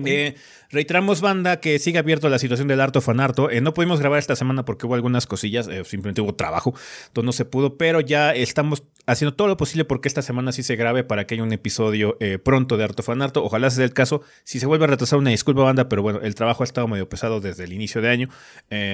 Eh, 0.07 0.37
reiteramos, 0.71 1.21
banda, 1.21 1.59
que 1.59 1.79
sigue 1.81 1.99
abierto 1.99 2.29
la 2.29 2.39
situación 2.39 2.69
del 2.69 2.81
Arto 2.81 3.01
Fanarto. 3.01 3.51
Eh, 3.51 3.61
no 3.61 3.75
pudimos 3.75 3.99
grabar 3.99 4.21
esta 4.21 4.37
semana 4.37 4.65
porque 4.65 4.87
hubo 4.87 4.95
algunas 4.95 5.27
cosillas, 5.27 5.67
eh, 5.67 5.85
simplemente 5.85 6.21
hubo 6.21 6.35
trabajo, 6.35 6.75
entonces 7.09 7.27
no 7.27 7.33
se 7.33 7.45
pudo, 7.45 7.77
pero 7.77 8.01
ya 8.01 8.33
estamos 8.33 8.85
haciendo 9.07 9.35
todo 9.35 9.49
lo 9.49 9.57
posible 9.57 9.85
porque 9.85 10.07
esta 10.07 10.23
semana 10.23 10.53
sí 10.53 10.63
se 10.63 10.77
grabe 10.77 11.03
para 11.03 11.27
que 11.27 11.35
haya 11.35 11.43
un 11.43 11.53
episodio 11.53 12.17
pronto 12.45 12.77
de 12.77 12.85
Arto 12.85 13.03
Fanarto. 13.03 13.43
Ojalá 13.43 13.69
sea 13.71 13.85
el 13.85 13.93
caso. 13.93 14.23
Si 14.45 14.61
se 14.61 14.67
vuelve 14.67 14.85
a 14.85 14.89
retrasar, 14.89 15.19
una 15.19 15.31
disculpa, 15.31 15.63
banda, 15.63 15.89
pero 15.89 16.03
bueno, 16.03 16.21
el 16.21 16.37
trabajo 16.37 16.63
ha 16.63 16.65
estado 16.65 16.87
medio 16.87 17.09
pesado 17.09 17.41
desde 17.41 17.65
el 17.65 17.73
inicio 17.73 18.01
de 18.01 18.11
año, 18.11 18.29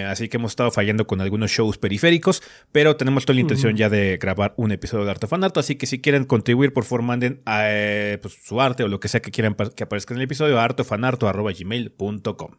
así 0.07 0.29
que 0.29 0.39
hemos 0.39 0.53
estado 0.53 0.71
fallando 0.71 1.07
con 1.07 1.21
algunos 1.21 1.51
shows 1.51 1.77
periféricos, 1.77 2.43
pero 2.73 2.97
tenemos 2.97 3.27
toda 3.27 3.35
la 3.35 3.43
intención 3.43 3.77
ya 3.77 3.91
de 3.91 4.17
grabar 4.17 4.55
un 4.57 4.73
episodio 4.73 5.05
de 5.05 5.11
Arto 5.11 5.29
Fanarto, 5.29 5.61
así 5.61 5.75
que 5.75 5.87
si 5.87 6.01
quieren 6.01 6.25
contribuir, 6.29 6.73
por 6.73 6.85
favor, 6.85 7.03
manden 7.03 7.43
pues, 7.45 8.39
su 8.45 8.61
arte 8.61 8.85
o 8.85 8.89
lo 8.89 9.01
que 9.01 9.09
sea 9.09 9.21
que 9.21 9.33
quieran 9.33 9.57
que 9.75 9.83
aparezca 9.83 10.15
en 10.15 10.19
el 10.19 10.25
episodio 10.25 10.61
a 10.61 10.65
artofanarto.gmail.com. 10.65 12.51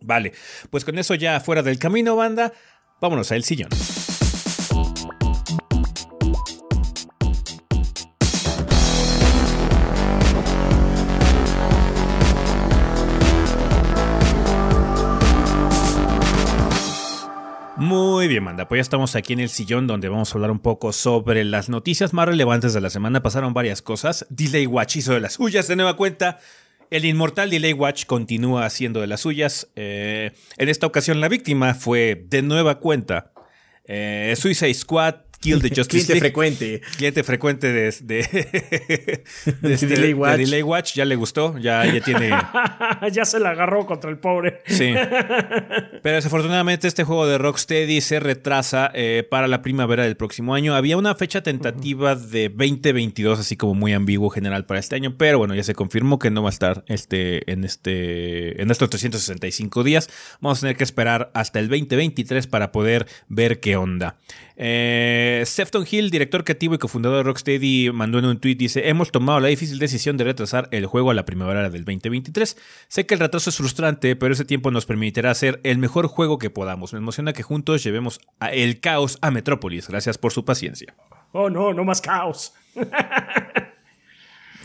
Vale, 0.00 0.32
pues 0.70 0.84
con 0.84 0.96
eso 0.98 1.16
ya 1.16 1.40
fuera 1.40 1.62
del 1.62 1.80
camino, 1.80 2.14
banda, 2.14 2.52
vámonos 3.00 3.32
a 3.32 3.36
el 3.36 3.42
sillón. 3.42 3.70
Bien, 18.28 18.44
manda. 18.44 18.68
Pues 18.68 18.80
ya 18.80 18.82
estamos 18.82 19.16
aquí 19.16 19.32
en 19.32 19.40
el 19.40 19.48
sillón 19.48 19.86
donde 19.86 20.10
vamos 20.10 20.30
a 20.30 20.34
hablar 20.34 20.50
un 20.50 20.58
poco 20.58 20.92
sobre 20.92 21.44
las 21.44 21.70
noticias 21.70 22.12
más 22.12 22.28
relevantes 22.28 22.74
de 22.74 22.82
la 22.82 22.90
semana. 22.90 23.22
Pasaron 23.22 23.54
varias 23.54 23.80
cosas. 23.80 24.26
Delay 24.28 24.66
Watch 24.66 24.96
hizo 24.96 25.14
de 25.14 25.20
las 25.20 25.32
suyas 25.32 25.66
de 25.66 25.76
nueva 25.76 25.96
cuenta. 25.96 26.38
El 26.90 27.06
inmortal 27.06 27.48
Delay 27.48 27.72
Watch 27.72 28.04
continúa 28.04 28.66
haciendo 28.66 29.00
de 29.00 29.06
las 29.06 29.22
suyas. 29.22 29.68
Eh, 29.76 30.32
en 30.58 30.68
esta 30.68 30.86
ocasión 30.86 31.22
la 31.22 31.28
víctima 31.28 31.72
fue 31.72 32.22
de 32.28 32.42
nueva 32.42 32.80
cuenta 32.80 33.32
eh, 33.86 34.34
Suicide 34.36 34.74
Squad 34.74 35.14
Kill 35.40 35.60
the 35.62 35.68
Justice 35.74 36.04
Cliente 36.04 36.18
frecuente. 36.18 36.80
Cliente 36.96 37.24
frecuente 37.24 37.72
de, 37.72 37.94
de, 38.02 38.20
este, 39.62 39.86
Delay 39.86 40.12
Watch. 40.12 40.38
Delay 40.38 40.62
Watch. 40.62 40.94
Ya 40.94 41.04
le 41.04 41.16
gustó, 41.16 41.56
ya, 41.58 41.84
ya 41.86 42.00
tiene... 42.00 42.30
ya 43.12 43.24
se 43.24 43.38
la 43.38 43.50
agarró 43.50 43.86
contra 43.86 44.10
el 44.10 44.18
pobre. 44.18 44.62
Sí. 44.66 44.92
Pero 46.02 46.16
desafortunadamente 46.16 46.88
este 46.88 47.04
juego 47.04 47.26
de 47.26 47.38
Rocksteady 47.38 48.00
se 48.00 48.20
retrasa 48.20 48.90
eh, 48.94 49.26
para 49.28 49.46
la 49.46 49.62
primavera 49.62 50.04
del 50.04 50.16
próximo 50.16 50.54
año. 50.54 50.74
Había 50.74 50.96
una 50.96 51.14
fecha 51.14 51.42
tentativa 51.42 52.14
de 52.14 52.48
2022, 52.48 53.38
así 53.38 53.56
como 53.56 53.74
muy 53.74 53.92
ambiguo 53.92 54.30
general 54.30 54.66
para 54.66 54.80
este 54.80 54.96
año, 54.96 55.16
pero 55.16 55.38
bueno, 55.38 55.54
ya 55.54 55.62
se 55.62 55.74
confirmó 55.74 56.18
que 56.18 56.30
no 56.30 56.42
va 56.42 56.48
a 56.48 56.50
estar 56.50 56.84
este, 56.88 57.50
en, 57.50 57.64
este, 57.64 58.60
en 58.60 58.70
estos 58.70 58.90
365 58.90 59.84
días. 59.84 60.10
Vamos 60.40 60.58
a 60.58 60.60
tener 60.62 60.76
que 60.76 60.84
esperar 60.84 61.30
hasta 61.34 61.60
el 61.60 61.68
2023 61.68 62.46
para 62.46 62.72
poder 62.72 63.06
ver 63.28 63.60
qué 63.60 63.76
onda. 63.76 64.16
Eh, 64.60 65.44
Sefton 65.46 65.86
Hill, 65.88 66.10
director 66.10 66.42
creativo 66.42 66.74
y 66.74 66.78
cofundador 66.78 67.18
de 67.18 67.22
Rocksteady, 67.22 67.92
mandó 67.92 68.18
en 68.18 68.24
un 68.24 68.40
tweet, 68.40 68.56
dice, 68.56 68.88
hemos 68.88 69.12
tomado 69.12 69.38
la 69.38 69.46
difícil 69.46 69.78
decisión 69.78 70.16
de 70.16 70.24
retrasar 70.24 70.68
el 70.72 70.84
juego 70.86 71.12
a 71.12 71.14
la 71.14 71.24
primavera 71.24 71.70
del 71.70 71.84
2023. 71.84 72.56
Sé 72.88 73.06
que 73.06 73.14
el 73.14 73.20
retraso 73.20 73.50
es 73.50 73.56
frustrante, 73.56 74.16
pero 74.16 74.34
ese 74.34 74.44
tiempo 74.44 74.72
nos 74.72 74.84
permitirá 74.84 75.30
hacer 75.30 75.60
el 75.62 75.78
mejor 75.78 76.08
juego 76.08 76.38
que 76.38 76.50
podamos. 76.50 76.92
Me 76.92 76.98
emociona 76.98 77.32
que 77.32 77.44
juntos 77.44 77.84
llevemos 77.84 78.18
el 78.50 78.80
caos 78.80 79.18
a 79.22 79.30
Metrópolis. 79.30 79.86
Gracias 79.86 80.18
por 80.18 80.32
su 80.32 80.44
paciencia. 80.44 80.92
Oh, 81.30 81.48
no, 81.48 81.72
no 81.72 81.84
más 81.84 82.00
caos. 82.00 82.52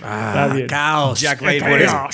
ah, 0.01 0.55
caos. 0.67 1.21
Jack 1.21 1.39
por 1.39 1.81
eso. 1.81 2.09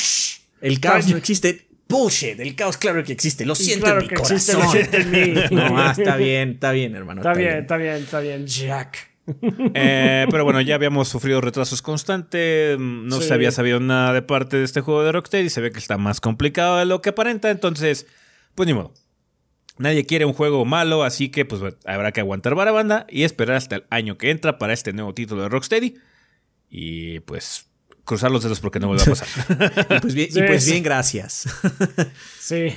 El 0.59 0.81
caos 0.81 1.07
no 1.07 1.15
existe 1.15 1.68
bullshit. 1.89 2.39
El 2.39 2.55
caos, 2.55 2.77
claro 2.77 3.03
que 3.03 3.11
existe. 3.11 3.45
Lo 3.45 3.55
siento 3.55 3.89
en 3.89 3.97
mi 3.97 4.07
que 4.07 4.15
corazón. 4.15 4.61
Existe, 4.61 5.01
en 5.01 5.11
mí. 5.11 5.41
no, 5.51 5.77
ah, 5.77 5.93
está 5.97 6.15
bien, 6.15 6.51
está 6.51 6.71
bien, 6.71 6.95
hermano. 6.95 7.21
Está, 7.21 7.33
bien, 7.33 7.57
está 7.57 7.77
bien, 7.77 7.95
está 7.95 8.19
bien, 8.19 8.47
Jack. 8.47 9.09
Eh, 9.75 10.25
pero 10.31 10.43
bueno, 10.43 10.59
ya 10.61 10.75
habíamos 10.75 11.09
sufrido 11.09 11.41
retrasos 11.41 11.81
constantes. 11.81 12.79
No 12.79 13.19
se 13.21 13.33
había 13.33 13.51
sabido 13.51 13.79
nada 13.79 14.13
de 14.13 14.21
parte 14.21 14.57
de 14.57 14.63
este 14.63 14.81
juego 14.81 15.03
de 15.03 15.11
Rocksteady. 15.11 15.47
Y 15.47 15.49
se 15.49 15.61
ve 15.61 15.71
que 15.71 15.79
está 15.79 15.97
más 15.97 16.21
complicado 16.21 16.77
de 16.77 16.85
lo 16.85 17.01
que 17.01 17.09
aparenta. 17.09 17.49
Entonces, 17.49 18.07
pues 18.55 18.67
ni 18.67 18.73
modo. 18.73 18.93
Nadie 19.77 20.05
quiere 20.05 20.25
un 20.25 20.33
juego 20.33 20.65
malo, 20.65 21.03
así 21.03 21.29
que 21.29 21.45
pues 21.45 21.61
habrá 21.85 22.11
que 22.11 22.19
aguantar 22.19 22.53
para 22.53 22.71
banda 22.71 23.07
y 23.09 23.23
esperar 23.23 23.55
hasta 23.55 23.77
el 23.77 23.85
año 23.89 24.17
que 24.17 24.29
entra 24.29 24.57
para 24.57 24.73
este 24.73 24.91
nuevo 24.91 25.13
título 25.13 25.43
de 25.43 25.49
Rocksteady. 25.49 25.95
Y 26.69 27.21
pues 27.21 27.68
cruzar 28.09 28.31
los 28.31 28.41
dedos 28.41 28.59
porque 28.59 28.79
no 28.79 28.87
vuelva 28.87 29.03
a 29.03 29.05
pasar. 29.05 29.27
y 29.97 29.99
pues, 29.99 30.13
bien, 30.15 30.29
pues 30.33 30.65
bien, 30.65 30.81
gracias. 30.81 31.47
sí, 32.39 32.73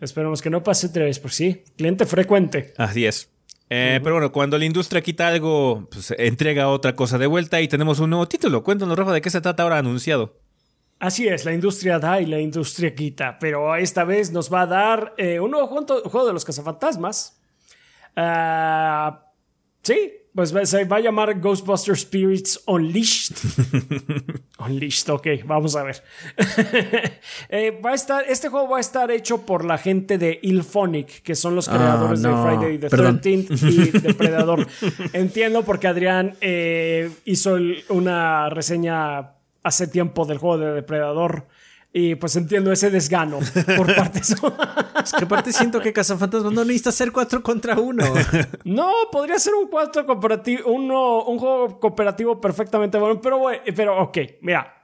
esperemos 0.00 0.40
que 0.40 0.48
no 0.48 0.62
pase 0.62 0.86
otra 0.86 1.04
vez 1.04 1.18
por 1.18 1.32
sí. 1.32 1.64
Cliente 1.76 2.06
frecuente. 2.06 2.72
Así 2.76 3.04
es. 3.04 3.28
Eh, 3.68 3.98
pero 4.00 4.14
bueno, 4.14 4.30
cuando 4.30 4.56
la 4.56 4.64
industria 4.64 5.02
quita 5.02 5.26
algo, 5.26 5.88
pues 5.90 6.14
entrega 6.16 6.68
otra 6.68 6.94
cosa 6.94 7.18
de 7.18 7.26
vuelta 7.26 7.60
y 7.60 7.66
tenemos 7.66 7.98
un 7.98 8.10
nuevo 8.10 8.28
título. 8.28 8.62
Cuéntanos, 8.62 8.96
Rafa, 8.96 9.12
de 9.12 9.20
qué 9.20 9.28
se 9.28 9.40
trata 9.40 9.64
ahora 9.64 9.78
anunciado. 9.78 10.38
Así 11.00 11.26
es, 11.26 11.44
la 11.44 11.52
industria 11.52 11.98
da 11.98 12.20
y 12.20 12.26
la 12.26 12.38
industria 12.38 12.94
quita, 12.94 13.38
pero 13.40 13.74
esta 13.74 14.04
vez 14.04 14.30
nos 14.30 14.52
va 14.52 14.62
a 14.62 14.66
dar 14.66 15.14
eh, 15.18 15.40
un 15.40 15.50
nuevo 15.50 15.66
juego 15.66 16.26
de 16.26 16.32
los 16.32 16.44
cazafantasmas. 16.44 17.40
Uh, 18.16 19.14
sí, 19.82 20.12
pues 20.36 20.52
se 20.64 20.84
va 20.84 20.98
a 20.98 21.00
llamar 21.00 21.40
Ghostbuster 21.40 21.96
Spirits 21.96 22.62
Unleashed. 22.66 23.36
Unleashed, 24.58 25.08
ok, 25.08 25.26
vamos 25.46 25.74
a 25.74 25.82
ver. 25.82 26.02
Eh, 27.48 27.80
va 27.84 27.90
a 27.90 27.94
estar, 27.94 28.24
este 28.28 28.48
juego 28.48 28.68
va 28.68 28.78
a 28.78 28.80
estar 28.80 29.10
hecho 29.10 29.42
por 29.46 29.64
la 29.64 29.78
gente 29.78 30.18
de 30.18 30.38
Ilphonic, 30.42 31.22
que 31.22 31.34
son 31.34 31.54
los 31.54 31.68
creadores 31.68 32.22
de 32.22 32.28
Friday 32.28 32.78
the 32.78 32.88
13th 32.88 33.70
y 33.70 33.98
Depredador. 34.06 34.66
Entiendo 35.12 35.62
porque 35.64 35.86
Adrián 35.86 36.34
eh, 36.40 37.10
hizo 37.24 37.56
una 37.88 38.50
reseña 38.50 39.32
hace 39.62 39.86
tiempo 39.86 40.24
del 40.26 40.38
juego 40.38 40.58
de 40.58 40.72
Depredador 40.72 41.46
y 41.98 42.14
pues 42.14 42.36
entiendo 42.36 42.70
ese 42.70 42.90
desgano 42.90 43.38
por 43.74 43.86
parte 43.96 44.20
de 44.20 44.34
Es 45.02 45.12
que 45.14 45.24
aparte 45.24 45.50
siento 45.50 45.80
que 45.80 45.94
Cazafantasmas 45.94 46.52
no 46.52 46.62
necesita 46.62 46.92
ser 46.92 47.10
4 47.10 47.42
contra 47.42 47.80
1. 47.80 48.04
No, 48.64 48.92
podría 49.10 49.38
ser 49.38 49.54
un 49.54 49.68
4 49.68 50.04
cooperativo, 50.04 50.70
uno, 50.70 51.24
un 51.24 51.38
juego 51.38 51.80
cooperativo 51.80 52.38
perfectamente 52.38 52.98
bueno, 52.98 53.18
pero, 53.22 53.40
pero 53.74 54.02
ok, 54.02 54.18
mira. 54.42 54.74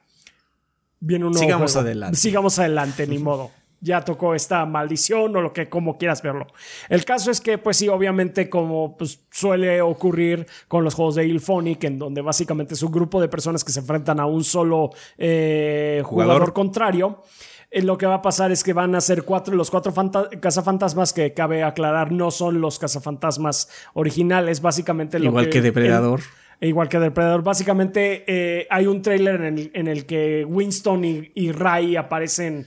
Viene 1.01 1.27
un 1.27 1.35
Sigamos 1.35 1.77
adelante. 1.77 2.17
Sigamos 2.17 2.59
adelante, 2.59 3.07
ni 3.07 3.19
modo 3.19 3.51
ya 3.83 4.01
tocó 4.01 4.35
esta 4.35 4.65
maldición 4.65 5.37
o 5.37 5.41
lo 5.43 5.53
que 5.53 5.69
como 5.69 5.99
quieras 5.99 6.23
verlo. 6.23 6.47
El 6.89 7.05
caso 7.05 7.31
es 7.31 7.41
que, 7.41 7.59
pues 7.59 7.77
sí, 7.77 7.89
obviamente, 7.89 8.49
como 8.49 8.97
pues, 8.97 9.21
suele 9.31 9.83
ocurrir 9.83 10.47
con 10.69 10.85
los 10.85 10.95
juegos 10.95 11.17
de 11.17 11.27
Ilphonic, 11.27 11.83
en 11.85 11.99
donde 11.99 12.23
básicamente 12.23 12.75
es 12.75 12.83
un 12.83 12.93
grupo 12.93 13.21
de 13.21 13.29
personas 13.29 13.65
que 13.65 13.73
se 13.73 13.81
enfrentan 13.81 14.21
a 14.21 14.27
un 14.27 14.45
solo 14.45 14.91
eh, 15.19 16.01
jugador. 16.05 16.53
contrario. 16.53 17.23
Eh, 17.73 17.83
lo 17.83 17.99
que 17.99 18.07
va 18.07 18.17
a 18.17 18.23
pasar 18.23 18.53
es 18.53 18.63
que 18.63 18.73
van 18.73 18.95
a 18.95 19.01
ser 19.01 19.25
cuatro, 19.25 19.57
los 19.57 19.71
cuatro 19.71 19.93
cazafantasmas 20.41 21.13
que 21.13 21.35
cabe 21.35 21.65
aclarar 21.65 22.13
no 22.13 22.31
son 22.31 22.61
los 22.61 22.79
cazafantasmas 22.79 23.69
originales, 23.95 24.61
básicamente 24.61 25.19
lo 25.19 25.27
Igual 25.27 25.49
que, 25.49 25.61
Depredador. 25.61 26.21
igual 26.61 26.89
que 26.89 27.01
Depredador. 27.01 27.43
Básicamente 27.43 28.25
eh, 28.29 28.69
hay 28.71 28.87
un 28.87 29.03
trailer 29.03 29.43
en 29.43 29.89
el, 29.89 30.07
que 30.07 30.45
Winston 30.45 31.05
y, 31.05 31.33
y 31.35 31.51
Ray 31.51 31.97
aparecen 31.97 32.67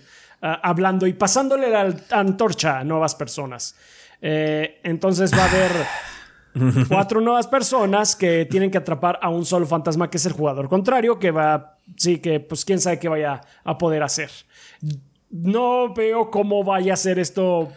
hablando 0.53 1.07
y 1.07 1.13
pasándole 1.13 1.69
la 1.69 1.95
antorcha 2.11 2.79
a 2.79 2.83
nuevas 2.83 3.15
personas. 3.15 3.75
Eh, 4.21 4.79
entonces 4.83 5.31
va 5.33 5.43
a 5.43 5.49
haber 5.49 5.71
cuatro 6.87 7.21
nuevas 7.21 7.47
personas 7.47 8.15
que 8.15 8.45
tienen 8.45 8.71
que 8.71 8.77
atrapar 8.77 9.19
a 9.21 9.29
un 9.29 9.45
solo 9.45 9.65
fantasma 9.65 10.09
que 10.09 10.17
es 10.17 10.25
el 10.25 10.33
jugador 10.33 10.69
contrario, 10.69 11.19
que 11.19 11.31
va, 11.31 11.77
sí, 11.97 12.19
que 12.19 12.39
pues 12.39 12.63
quién 12.63 12.79
sabe 12.79 12.99
qué 12.99 13.09
vaya 13.09 13.41
a 13.63 13.77
poder 13.77 14.03
hacer. 14.03 14.29
No 15.29 15.93
veo 15.93 16.29
cómo 16.29 16.63
vaya 16.63 16.93
a 16.93 16.97
ser 16.97 17.19
esto 17.19 17.71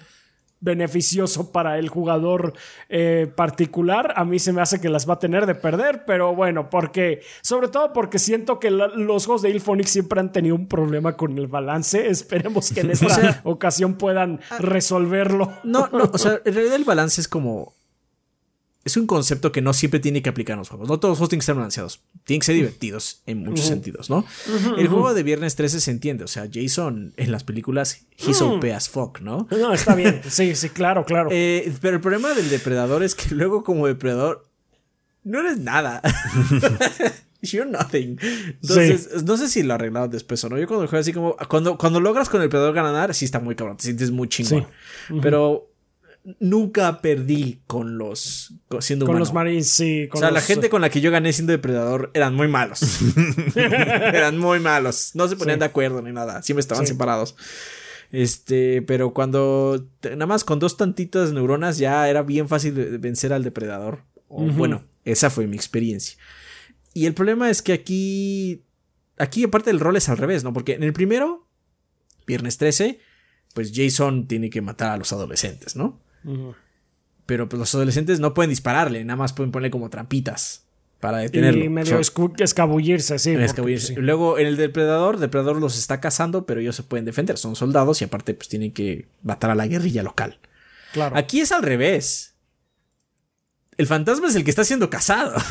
beneficioso 0.61 1.53
para 1.53 1.79
el 1.79 1.89
jugador 1.89 2.55
eh, 2.89 3.31
particular. 3.35 4.13
A 4.17 4.25
mí 4.25 4.39
se 4.39 4.53
me 4.53 4.61
hace 4.61 4.81
que 4.81 4.89
las 4.89 5.09
va 5.09 5.15
a 5.15 5.19
tener 5.19 5.47
de 5.47 5.55
perder, 5.55 6.05
pero 6.07 6.35
bueno, 6.35 6.71
porque, 6.71 7.23
sobre 7.43 7.69
todo 7.69 7.93
porque 7.93 8.19
siento 8.19 8.59
que 8.59 8.71
los 8.71 9.27
juegos 9.27 9.43
de 9.43 9.51
Ilphonic 9.51 9.87
siempre 9.87 10.21
han 10.21 10.33
tenido 10.33 10.55
un 10.55 10.67
problema 10.67 11.17
con 11.17 11.39
el 11.39 11.47
balance. 11.47 12.07
Esperemos 12.11 12.73
que 12.73 12.81
en 12.81 12.91
esta 12.91 13.41
ocasión 13.45 13.95
puedan 13.95 14.41
ah, 14.51 14.59
resolverlo. 14.59 15.53
No, 15.65 15.89
no, 15.93 16.11
o 16.13 16.19
sea, 16.19 16.41
en 16.45 16.55
realidad 16.55 16.77
el 16.77 16.85
balance 16.85 17.21
es 17.21 17.29
como 17.29 17.78
es 18.89 18.97
un 18.97 19.07
concepto 19.07 19.53
que 19.53 19.61
no 19.61 19.73
siempre 19.73 20.01
tiene 20.01 20.23
que 20.23 20.31
aplicar 20.31 20.55
en 20.55 20.61
los 20.61 20.69
juegos. 20.71 20.89
No 20.89 20.99
todos 20.99 21.13
los 21.13 21.19
juegos 21.19 21.29
tienen 21.29 21.41
que 21.41 21.47
ser 21.47 21.55
balanceados. 21.55 22.01
Tienen 22.25 22.41
que 22.41 22.47
ser 22.47 22.55
divertidos 22.55 23.23
en 23.27 23.45
muchos 23.45 23.67
sentidos, 23.67 24.11
¿no? 24.11 24.25
el 24.77 24.89
juego 24.89 25.15
de 25.15 25.23
Viernes 25.23 25.57
13 25.57 25.81
se 25.81 25.91
entiende. 25.91 26.25
O 26.25 26.29
sea, 26.29 26.49
Jason 26.53 27.13
en 27.17 27.31
las 27.31 27.45
películas, 27.45 28.07
he's 28.17 28.41
OP 28.41 28.65
as 28.75 28.89
fuck, 28.89 29.21
¿no? 29.21 29.47
No, 29.51 29.73
está 29.73 29.95
bien. 29.95 30.23
Sí, 30.29 30.55
sí, 30.55 30.71
claro, 30.71 31.05
claro. 31.05 31.31
Eh, 31.33 31.73
pero 31.81 31.97
el 31.97 32.01
problema 32.01 32.33
del 32.33 32.49
depredador 32.49 33.03
es 33.03 33.15
que 33.15 33.35
luego, 33.35 33.63
como 33.63 33.87
depredador, 33.87 34.47
no 35.25 35.41
eres 35.41 35.59
nada. 35.59 36.01
You're 37.43 37.71
nothing. 37.71 38.19
Entonces, 38.63 39.23
no 39.25 39.37
sé 39.37 39.49
si 39.49 39.63
lo 39.63 39.75
arreglado 39.75 40.09
después 40.09 40.43
o 40.45 40.49
no. 40.49 40.59
Yo 40.59 40.67
cuando 40.67 40.87
juego 40.89 41.01
así 41.01 41.13
como. 41.13 41.37
Cuando, 41.49 41.79
cuando 41.79 42.01
logras 42.01 42.29
con 42.29 42.41
el 42.41 42.47
depredador 42.47 42.75
ganar, 42.75 43.15
sí 43.15 43.25
está 43.25 43.39
muy 43.39 43.55
cabrón. 43.55 43.77
Te 43.77 43.85
sientes 43.85 44.11
muy 44.11 44.29
chingón. 44.29 44.67
Pero 45.23 45.68
nunca 46.41 47.01
perdí 47.01 47.61
con 47.67 47.99
los 47.99 48.55
siendo 48.81 49.07
con 49.07 49.19
los 49.19 49.33
marines 49.33 49.71
sí 49.71 50.09
o 50.13 50.17
sea 50.17 50.31
la 50.31 50.41
gente 50.41 50.69
con 50.69 50.81
la 50.81 50.91
que 50.91 51.01
yo 51.01 51.11
gané 51.11 51.33
siendo 51.33 51.53
depredador 51.53 52.11
eran 52.15 52.35
muy 52.35 52.49
malos. 52.49 52.81
Eran 53.57 54.39
muy 54.39 54.61
malos. 54.61 55.13
No 55.15 55.29
se 55.29 55.37
ponían 55.37 55.59
de 55.59 55.65
acuerdo 55.65 56.03
ni 56.03 56.13
nada 56.13 56.43
siempre 56.43 56.61
estaban 56.61 56.87
separados. 56.87 57.37
Este 58.11 58.83
pero 58.83 59.13
cuando 59.13 59.87
nada 60.03 60.27
más 60.27 60.45
con 60.45 60.59
dos 60.59 60.77
tantitas 60.77 61.33
neuronas 61.33 61.79
ya 61.79 62.09
era 62.09 62.23
bien 62.23 62.49
fácil 62.49 62.99
vencer 62.99 63.33
al 63.33 63.45
depredador. 63.45 64.05
Bueno 64.29 64.85
esa 65.05 65.31
fue 65.31 65.47
mi 65.47 65.57
experiencia. 65.57 66.19
Y 66.95 67.07
el 67.07 67.15
problema 67.15 67.51
es 67.51 67.63
que 67.63 67.73
aquí 67.73 68.65
aquí 69.19 69.45
aparte 69.45 69.71
el 69.71 69.81
rol 69.81 69.97
es 69.97 70.09
al 70.09 70.19
revés 70.19 70.45
no 70.45 70.53
porque 70.53 70.75
en 70.75 70.83
el 70.83 70.93
primero 70.93 71.49
viernes 72.27 72.59
13 72.59 73.01
pues 73.55 73.73
Jason 73.75 74.29
tiene 74.29 74.51
que 74.51 74.61
matar 74.61 74.93
a 74.93 74.97
los 74.97 75.13
adolescentes 75.13 75.75
no 75.75 76.01
pero 77.27 77.49
pues, 77.49 77.59
los 77.59 77.75
adolescentes 77.75 78.21
no 78.21 78.35
pueden 78.35 78.51
dispararle, 78.51 79.05
nada 79.05 79.17
más 79.17 79.33
pueden 79.33 79.53
ponerle 79.53 79.71
como 79.71 79.91
trampitas 79.91 80.65
para 81.01 81.19
detenerlo. 81.19 81.65
Y 81.65 81.69
medio 81.69 82.01
escabullirse, 82.01 83.19
sí. 83.19 83.37
Luego 83.97 84.39
en 84.39 84.47
el 84.47 84.57
depredador, 84.57 85.17
el 85.17 85.21
depredador 85.21 85.61
los 85.61 85.79
está 85.79 86.01
cazando, 86.01 86.47
pero 86.47 86.61
ellos 86.61 86.77
se 86.77 86.83
pueden 86.83 87.05
defender, 87.05 87.39
son 87.39 87.55
soldados 87.55 88.01
y 88.01 88.05
aparte 88.05 88.35
pues 88.35 88.49
tienen 88.49 88.73
que 88.73 89.07
matar 89.23 89.51
a 89.51 89.55
la 89.55 89.67
guerrilla 89.67 90.03
local. 90.03 90.39
Claro. 90.93 91.17
Aquí 91.17 91.41
es 91.41 91.53
al 91.53 91.63
revés. 91.63 92.35
El 93.79 93.87
fantasma 93.87 94.27
es 94.27 94.35
el 94.35 94.43
que 94.43 94.51
está 94.51 94.65
siendo 94.65 94.91
casado. 94.91 95.35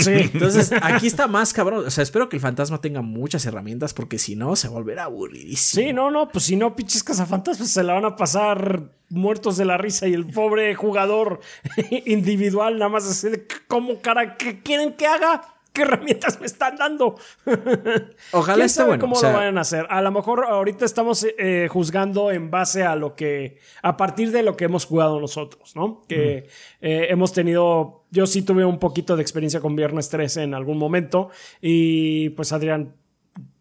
Sí. 0.00 0.10
Entonces, 0.12 0.72
aquí 0.82 1.06
está 1.06 1.26
más 1.28 1.52
cabrón. 1.52 1.86
O 1.86 1.90
sea, 1.90 2.02
espero 2.02 2.28
que 2.28 2.36
el 2.36 2.42
fantasma 2.42 2.80
tenga 2.80 3.02
muchas 3.02 3.44
herramientas 3.46 3.94
porque 3.94 4.18
si 4.18 4.34
no, 4.34 4.56
se 4.56 4.68
volverá 4.68 5.04
aburridísimo. 5.04 5.86
Sí, 5.86 5.92
no, 5.92 6.10
no, 6.10 6.28
pues 6.28 6.44
si 6.44 6.56
no, 6.56 6.74
pinches 6.74 7.04
cazafantasmas 7.04 7.70
se 7.70 7.82
la 7.82 7.94
van 7.94 8.04
a 8.04 8.16
pasar 8.16 8.90
muertos 9.08 9.56
de 9.56 9.64
la 9.64 9.78
risa 9.78 10.08
y 10.08 10.14
el 10.14 10.26
pobre 10.26 10.74
jugador 10.74 11.40
individual 12.06 12.78
nada 12.78 12.88
más 12.88 13.06
así 13.06 13.28
de 13.28 13.46
cómo 13.68 14.00
cara, 14.00 14.36
¿qué 14.36 14.62
quieren 14.62 14.94
que 14.94 15.06
haga? 15.06 15.42
¿Qué 15.72 15.82
herramientas 15.82 16.40
me 16.40 16.46
están 16.46 16.76
dando? 16.76 17.16
Ojalá 18.32 18.64
esté 18.64 18.82
bueno. 18.82 19.00
¿Cómo 19.00 19.20
lo 19.20 19.32
vayan 19.32 19.56
a 19.56 19.60
hacer? 19.60 19.86
A 19.88 20.02
lo 20.02 20.10
mejor 20.10 20.44
ahorita 20.44 20.84
estamos 20.84 21.24
eh, 21.38 21.68
juzgando 21.70 22.32
en 22.32 22.50
base 22.50 22.82
a 22.82 22.96
lo 22.96 23.14
que. 23.14 23.58
a 23.82 23.96
partir 23.96 24.32
de 24.32 24.42
lo 24.42 24.56
que 24.56 24.64
hemos 24.64 24.84
jugado 24.84 25.20
nosotros, 25.20 25.76
¿no? 25.76 26.02
Que 26.08 26.48
eh, 26.80 27.06
hemos 27.10 27.32
tenido. 27.32 28.04
Yo 28.10 28.26
sí 28.26 28.42
tuve 28.42 28.64
un 28.64 28.78
poquito 28.80 29.14
de 29.14 29.22
experiencia 29.22 29.60
con 29.60 29.76
Viernes 29.76 30.08
13 30.08 30.42
en 30.42 30.54
algún 30.54 30.76
momento. 30.76 31.30
Y 31.60 32.30
pues 32.30 32.52
Adrián, 32.52 32.94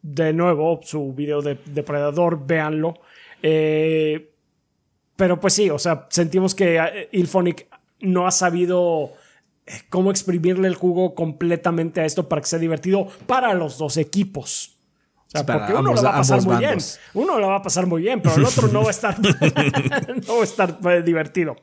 de 0.02 0.34
nuevo, 0.34 0.80
su 0.82 1.14
video 1.14 1.44
de 1.44 1.60
Depredador, 1.66 2.44
véanlo. 2.44 2.96
Eh, 3.44 4.32
pero 5.16 5.40
pues 5.40 5.54
sí, 5.54 5.70
o 5.70 5.78
sea, 5.78 6.08
sentimos 6.10 6.56
que 6.56 7.08
Ilphonic 7.12 7.68
no 8.02 8.26
ha 8.26 8.32
sabido 8.32 9.12
cómo 9.90 10.12
exprimirle 10.12 10.68
el 10.68 10.76
jugo 10.76 11.16
completamente 11.16 12.02
a 12.02 12.06
esto 12.06 12.28
para 12.30 12.42
que 12.42 12.48
sea 12.48 12.60
divertido 12.60 13.08
para 13.28 13.54
los 13.54 13.78
dos 13.78 13.98
equipos. 13.98 14.76
O 15.28 15.32
sea, 15.32 15.46
porque 15.46 15.74
uno 15.74 15.94
lo 15.94 16.02
va 16.02 16.10
a 16.10 16.18
pasar 16.18 16.42
muy 16.42 16.58
bien. 16.58 16.78
Uno 17.14 17.40
lo 17.40 17.48
va 17.50 17.58
a 17.58 17.62
pasar 17.62 17.86
muy 17.86 18.02
bien, 18.02 18.20
pero 18.20 18.36
el 18.36 18.46
otro 18.46 18.68
no 18.70 18.82
va 18.82 18.88
a 18.88 18.90
estar, 18.90 19.16
no 20.28 20.36
va 20.36 20.42
a 20.42 20.44
estar 20.44 20.80
eh, 20.90 21.04
divertido. 21.04 21.56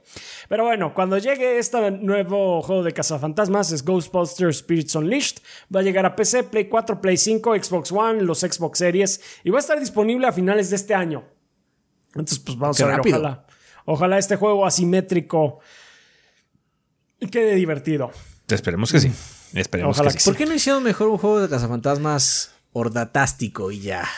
Pero 0.48 0.62
bueno, 0.62 0.94
cuando 0.94 1.18
llegue 1.18 1.58
este 1.58 1.90
nuevo 1.90 2.62
juego 2.62 2.84
de 2.84 2.92
cazafantasmas, 2.92 3.72
es 3.72 3.84
Ghostbusters 3.84 4.58
Spirits 4.58 4.94
Unleashed. 4.94 5.38
Va 5.74 5.80
a 5.80 5.82
llegar 5.82 6.06
a 6.06 6.14
PC, 6.14 6.44
Play 6.44 6.68
4, 6.68 7.00
Play 7.00 7.16
5, 7.16 7.56
Xbox 7.60 7.90
One, 7.90 8.22
los 8.22 8.38
Xbox 8.40 8.78
Series 8.78 9.20
y 9.42 9.50
va 9.50 9.58
a 9.58 9.60
estar 9.60 9.80
disponible 9.80 10.28
a 10.28 10.32
finales 10.32 10.70
de 10.70 10.76
este 10.76 10.94
año. 10.94 11.24
Entonces, 12.10 12.38
pues 12.38 12.56
vamos 12.56 12.80
a 12.80 12.86
ver, 12.86 13.00
ojalá. 13.00 13.46
Ojalá 13.84 14.18
este 14.18 14.36
juego 14.36 14.64
asimétrico 14.64 15.58
quede 17.30 17.54
divertido. 17.54 18.10
Esperemos 18.48 18.92
que 18.92 19.00
sí. 19.00 19.12
Esperemos 19.54 20.00
que, 20.00 20.10
sí. 20.10 20.18
¿Por 20.24 20.36
qué 20.36 20.46
no 20.46 20.54
hicieron 20.54 20.82
mejor 20.82 21.08
un 21.08 21.18
juego 21.18 21.40
de 21.40 21.48
cazafantasmas 21.48 22.52
ordatástico 22.72 23.70
y 23.70 23.80
ya? 23.80 24.08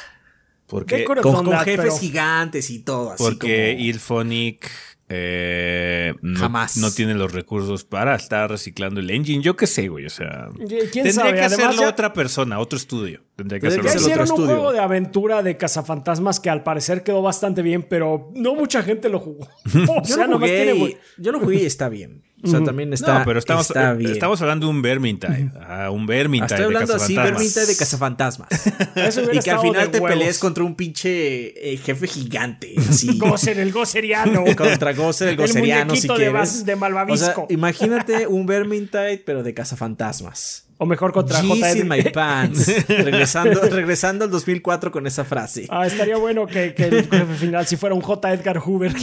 Porque 0.66 1.04
con, 1.04 1.50
jefes 1.60 1.98
gigantes 1.98 2.70
y 2.70 2.80
todo. 2.80 3.12
Así 3.12 3.22
porque 3.22 3.72
Ilphonic 3.78 4.70
eh, 5.10 6.14
no, 6.20 6.38
Jamás. 6.38 6.76
No 6.76 6.90
tiene 6.90 7.14
los 7.14 7.32
recursos 7.32 7.84
para 7.84 8.14
estar 8.14 8.50
reciclando 8.50 9.00
el 9.00 9.10
engine. 9.10 9.42
Yo 9.42 9.56
qué 9.56 9.66
sé, 9.66 9.88
güey. 9.88 10.04
O 10.04 10.10
sea, 10.10 10.48
tendría 10.58 11.34
que 11.34 11.40
hacerlo 11.40 11.88
otra 11.88 12.12
persona, 12.12 12.58
otro 12.58 12.76
estudio. 12.76 13.24
Tendría 13.34 13.58
que 13.58 13.68
hacerlo 13.68 13.88
ya 13.88 13.96
hicieron 13.96 14.30
un 14.30 14.44
juego 14.44 14.72
de 14.72 14.80
aventura 14.80 15.42
de 15.42 15.56
cazafantasmas 15.56 16.40
que 16.40 16.50
al 16.50 16.62
parecer 16.62 17.02
quedó 17.02 17.22
bastante 17.22 17.62
bien, 17.62 17.84
pero 17.84 18.30
no 18.34 18.54
mucha 18.54 18.82
gente 18.82 19.08
lo 19.08 19.18
jugó. 19.18 19.48
yo, 20.04 20.26
lo 20.26 20.38
jugué, 20.38 20.98
yo 21.16 21.32
lo 21.32 21.40
jugué 21.40 21.62
y 21.62 21.66
está 21.66 21.88
bien. 21.88 22.22
O 22.42 22.46
sea, 22.46 22.62
también 22.62 22.92
está. 22.92 23.18
No, 23.18 23.24
pero 23.24 23.38
estamos, 23.40 23.70
eh, 23.74 23.98
estamos 24.12 24.40
hablando 24.40 24.66
de 24.66 24.70
un 24.70 24.80
Vermintide. 24.80 25.50
Ah, 25.60 25.90
un 25.90 26.06
Vermintide. 26.06 26.54
Estoy 26.54 26.66
hablando 26.66 26.94
así, 26.94 27.16
Vermintide 27.16 27.66
de 27.66 27.76
cazafantasmas. 27.76 28.48
y 29.32 29.38
que 29.40 29.50
al 29.50 29.60
final 29.60 29.90
te 29.90 30.00
pelees 30.00 30.38
contra 30.38 30.62
un 30.62 30.76
pinche 30.76 31.72
eh, 31.72 31.76
jefe 31.78 32.06
gigante. 32.06 32.74
Así. 32.88 33.18
Gozer, 33.18 33.58
el 33.58 33.72
goceriano. 33.72 34.44
contra 34.56 34.92
Gozer, 34.92 35.28
el 35.28 35.36
goceriano, 35.36 35.96
si 35.96 36.06
quieres. 36.06 36.64
De, 36.64 36.72
de 36.72 36.76
malvavisco. 36.76 37.42
O 37.42 37.46
sea, 37.46 37.46
imagínate 37.48 38.26
un 38.28 38.46
Vermintide, 38.46 39.18
pero 39.18 39.42
de 39.42 39.52
cazafantasmas. 39.52 40.64
O 40.80 40.86
mejor 40.86 41.12
contra 41.12 41.42
J. 41.42 41.72
in 41.76 41.88
my 41.88 42.02
pants. 42.04 42.86
regresando, 42.86 43.60
regresando 43.62 44.26
al 44.26 44.30
2004 44.30 44.92
con 44.92 45.08
esa 45.08 45.24
frase. 45.24 45.66
Ah, 45.70 45.88
estaría 45.88 46.16
bueno 46.16 46.46
que, 46.46 46.72
que 46.72 46.84
el 46.84 47.08
jefe 47.08 47.34
final 47.34 47.66
si 47.66 47.76
fuera 47.76 47.96
un 47.96 48.00
J. 48.00 48.32
Edgar 48.32 48.58
Hoover. 48.58 48.94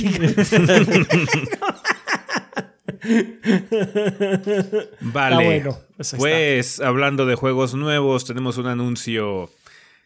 vale. 5.01 5.65
Pues, 5.95 6.15
pues 6.17 6.79
hablando 6.79 7.25
de 7.25 7.35
juegos 7.35 7.75
nuevos, 7.75 8.25
tenemos 8.25 8.57
un 8.57 8.67
anuncio 8.67 9.49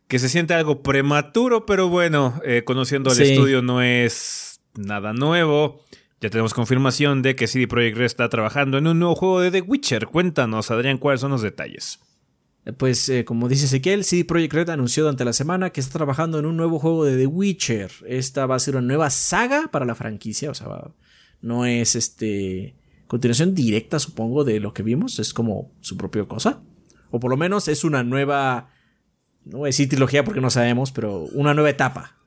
que 0.07 0.19
se 0.19 0.27
siente 0.27 0.55
algo 0.55 0.81
prematuro, 0.81 1.65
pero 1.65 1.87
bueno, 1.87 2.41
eh, 2.43 2.63
conociendo 2.65 3.11
al 3.11 3.21
estudio 3.21 3.61
no 3.61 3.81
es 3.81 4.59
nada 4.75 5.13
nuevo. 5.13 5.85
Ya 6.19 6.29
tenemos 6.29 6.53
confirmación 6.53 7.21
de 7.21 7.35
que 7.35 7.47
CD 7.47 7.67
Projekt 7.67 7.97
Red 7.97 8.05
está 8.05 8.27
trabajando 8.27 8.77
en 8.77 8.87
un 8.87 8.99
nuevo 8.99 9.15
juego 9.15 9.39
de 9.39 9.51
The 9.51 9.61
Witcher. 9.61 10.07
Cuéntanos, 10.07 10.71
Adrián, 10.71 10.97
cuáles 10.97 11.21
son 11.21 11.31
los 11.31 11.41
detalles. 11.41 11.99
Eh, 12.65 12.73
pues 12.73 13.07
eh, 13.09 13.23
como 13.23 13.47
dice 13.47 13.65
Ezequiel, 13.65 14.03
CD 14.03 14.25
Projekt 14.25 14.53
Red 14.53 14.69
anunció 14.69 15.03
durante 15.03 15.25
la 15.25 15.33
semana 15.33 15.69
que 15.69 15.79
está 15.79 15.99
trabajando 15.99 16.39
en 16.39 16.45
un 16.45 16.57
nuevo 16.57 16.79
juego 16.79 17.05
de 17.05 17.17
The 17.17 17.27
Witcher. 17.27 17.91
Esta 18.07 18.47
va 18.47 18.55
a 18.55 18.59
ser 18.59 18.75
una 18.75 18.87
nueva 18.87 19.09
saga 19.09 19.69
para 19.71 19.85
la 19.85 19.95
franquicia, 19.95 20.51
o 20.51 20.53
sea, 20.53 20.67
no 21.41 21.65
es 21.65 21.95
este 21.95 22.75
continuación 23.09 23.55
directa, 23.55 23.97
supongo, 23.97 24.43
de 24.43 24.59
lo 24.59 24.71
que 24.71 24.83
vimos. 24.83 25.17
Es 25.17 25.33
como 25.33 25.71
su 25.81 25.97
propia 25.97 26.23
cosa. 26.25 26.61
O 27.09 27.19
por 27.19 27.31
lo 27.31 27.37
menos 27.37 27.67
es 27.67 27.83
una 27.83 28.03
nueva. 28.03 28.69
No 29.43 29.57
voy 29.57 29.67
a 29.67 29.69
decir 29.69 29.89
trilogía 29.89 30.23
porque 30.23 30.41
no 30.41 30.51
sabemos, 30.51 30.91
pero 30.91 31.23
una 31.33 31.55
nueva 31.55 31.71
etapa. 31.71 32.17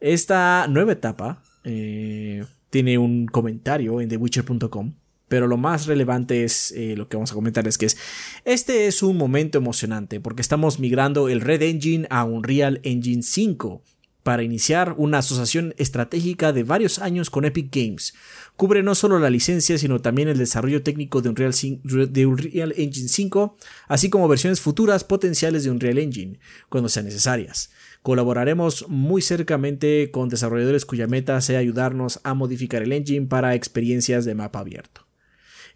Esta 0.00 0.66
nueva 0.68 0.92
etapa 0.92 1.42
eh, 1.62 2.44
tiene 2.70 2.98
un 2.98 3.26
comentario 3.26 4.00
en 4.00 4.08
TheWitcher.com. 4.08 4.94
Pero 5.28 5.46
lo 5.46 5.56
más 5.56 5.86
relevante 5.86 6.42
es 6.42 6.72
eh, 6.72 6.96
lo 6.96 7.08
que 7.08 7.16
vamos 7.16 7.30
a 7.30 7.34
comentar 7.34 7.66
es 7.66 7.78
que 7.78 7.86
es 7.86 7.96
este 8.44 8.86
es 8.88 9.02
un 9.02 9.16
momento 9.16 9.56
emocionante 9.56 10.20
porque 10.20 10.42
estamos 10.42 10.78
migrando 10.78 11.30
el 11.30 11.40
Red 11.40 11.62
Engine 11.62 12.06
a 12.10 12.24
Unreal 12.24 12.80
Engine 12.82 13.22
5 13.22 13.82
para 14.24 14.42
iniciar 14.42 14.94
una 14.96 15.18
asociación 15.18 15.74
estratégica 15.76 16.52
de 16.52 16.64
varios 16.64 16.98
años 16.98 17.30
con 17.30 17.44
Epic 17.44 17.68
Games. 17.70 18.14
Cubre 18.56 18.84
no 18.84 18.94
solo 18.94 19.18
la 19.18 19.30
licencia, 19.30 19.78
sino 19.78 20.00
también 20.00 20.28
el 20.28 20.38
desarrollo 20.38 20.82
técnico 20.84 21.22
de 21.22 21.28
Unreal, 21.28 22.72
Engine 22.76 23.08
5, 23.08 23.56
así 23.88 24.10
como 24.10 24.28
versiones 24.28 24.60
futuras 24.60 25.02
potenciales 25.02 25.64
de 25.64 25.70
Unreal 25.72 25.98
Engine, 25.98 26.38
cuando 26.68 26.88
sean 26.88 27.06
necesarias. 27.06 27.70
Colaboraremos 28.02 28.86
muy 28.88 29.22
cercamente 29.22 30.12
con 30.12 30.28
desarrolladores 30.28 30.84
cuya 30.84 31.08
meta 31.08 31.40
sea 31.40 31.58
ayudarnos 31.58 32.20
a 32.22 32.34
modificar 32.34 32.82
el 32.82 32.92
engine 32.92 33.26
para 33.26 33.56
experiencias 33.56 34.24
de 34.24 34.36
mapa 34.36 34.60
abierto. 34.60 35.04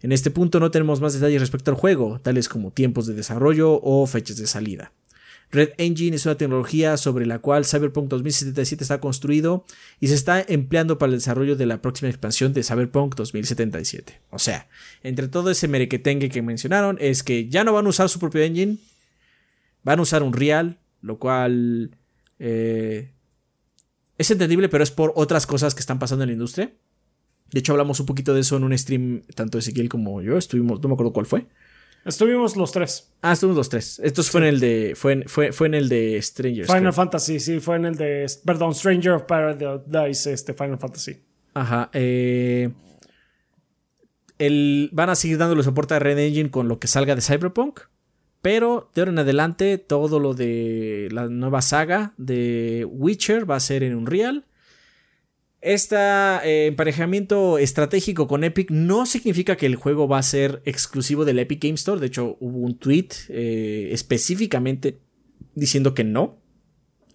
En 0.01 0.13
este 0.13 0.31
punto 0.31 0.61
no 0.61 0.71
tenemos 0.71 1.01
más 1.01 1.13
detalles 1.13 1.41
respecto 1.41 1.71
al 1.71 1.77
juego, 1.77 2.21
tales 2.21 2.47
como 2.47 2.71
tiempos 2.71 3.07
de 3.07 3.13
desarrollo 3.13 3.81
o 3.83 4.07
fechas 4.07 4.37
de 4.37 4.47
salida. 4.47 4.93
Red 5.51 5.71
Engine 5.77 6.15
es 6.15 6.25
una 6.25 6.35
tecnología 6.35 6.95
sobre 6.97 7.25
la 7.25 7.39
cual 7.39 7.65
Cyberpunk 7.65 8.07
2077 8.07 8.83
está 8.83 8.99
construido 8.99 9.65
y 9.99 10.07
se 10.07 10.13
está 10.13 10.41
empleando 10.47 10.99
para 10.99 11.11
el 11.11 11.17
desarrollo 11.17 11.55
de 11.55 11.65
la 11.65 11.81
próxima 11.81 12.09
expansión 12.09 12.53
de 12.53 12.63
Cyberpunk 12.63 13.15
2077. 13.15 14.21
O 14.29 14.37
sea, 14.37 14.67
entre 15.01 15.27
todo 15.27 15.49
ese 15.49 15.67
merequetengue 15.67 16.29
que 16.29 16.43
mencionaron 16.43 16.97
es 16.99 17.23
que 17.23 17.49
ya 17.49 17.63
no 17.63 17.73
van 17.73 17.87
a 17.87 17.89
usar 17.89 18.09
su 18.09 18.19
propio 18.19 18.43
engine, 18.43 18.77
van 19.83 19.99
a 19.99 20.03
usar 20.03 20.21
un 20.21 20.33
Real, 20.33 20.77
lo 21.01 21.17
cual 21.17 21.97
eh, 22.37 23.11
es 24.19 24.29
entendible, 24.29 24.69
pero 24.69 24.83
es 24.83 24.91
por 24.91 25.13
otras 25.15 25.47
cosas 25.47 25.73
que 25.73 25.79
están 25.79 25.97
pasando 25.97 26.23
en 26.23 26.29
la 26.29 26.33
industria. 26.33 26.71
De 27.51 27.59
hecho, 27.59 27.71
hablamos 27.71 27.99
un 27.99 28.05
poquito 28.05 28.35
de 28.35 28.41
eso 28.41 28.57
en 28.57 28.63
un 28.63 28.77
stream, 28.77 29.23
tanto 29.33 29.57
Ezequiel 29.57 29.89
como 29.89 30.21
yo, 30.21 30.37
estuvimos, 30.37 30.79
no 30.81 30.89
me 30.89 30.93
acuerdo 30.93 31.13
cuál 31.13 31.25
fue. 31.25 31.47
Estuvimos 32.05 32.55
los 32.55 32.71
tres. 32.71 33.11
Ah, 33.21 33.33
estuvimos 33.33 33.57
los 33.57 33.69
tres. 33.69 33.99
Esto 34.03 34.23
fue 34.23 34.41
en 34.41 34.47
el 34.47 34.59
de. 34.59 34.93
Fue 34.95 35.13
en, 35.13 35.23
fue, 35.27 35.51
fue 35.51 35.67
en 35.67 35.73
el 35.73 35.89
de 35.89 36.21
Strangers. 36.21 36.71
Final 36.71 36.93
Fantasy, 36.93 37.39
sí, 37.39 37.59
fue 37.59 37.75
en 37.75 37.85
el 37.85 37.95
de. 37.95 38.25
Perdón, 38.45 38.73
Stranger 38.73 39.11
of 39.11 39.23
Paradise, 39.23 40.31
este 40.31 40.53
Final 40.53 40.79
Fantasy. 40.79 41.21
Ajá. 41.53 41.89
Eh, 41.93 42.69
el, 44.37 44.89
van 44.93 45.09
a 45.09 45.15
seguir 45.15 45.37
dándole 45.37 45.63
soporte 45.63 45.93
a 45.93 45.99
Red 45.99 46.17
Engine 46.17 46.49
con 46.49 46.67
lo 46.67 46.79
que 46.79 46.87
salga 46.87 47.15
de 47.15 47.21
Cyberpunk. 47.21 47.81
Pero 48.41 48.89
de 48.95 49.01
ahora 49.01 49.11
en 49.11 49.19
adelante, 49.19 49.77
todo 49.77 50.19
lo 50.19 50.33
de 50.33 51.09
la 51.11 51.27
nueva 51.27 51.61
saga 51.61 52.13
de 52.17 52.87
Witcher 52.89 53.49
va 53.49 53.57
a 53.57 53.59
ser 53.59 53.83
en 53.83 53.95
Unreal. 53.95 54.45
Este 55.61 56.67
emparejamiento 56.67 57.57
estratégico 57.57 58.27
con 58.27 58.45
Epic 58.45 58.71
no 58.71 59.05
significa 59.05 59.57
que 59.57 59.65
el 59.65 59.75
juego 59.75 60.07
va 60.07 60.17
a 60.17 60.23
ser 60.23 60.61
exclusivo 60.63 61.25
del 61.25 61.39
Epic 61.39 61.63
Game 61.63 61.75
Store. 61.75 61.99
De 61.99 62.07
hecho, 62.07 62.37
hubo 62.39 62.59
un 62.59 62.77
tweet 62.77 63.09
eh, 63.27 63.89
específicamente 63.91 64.99
diciendo 65.55 65.93
que 65.93 66.05
no, 66.05 66.39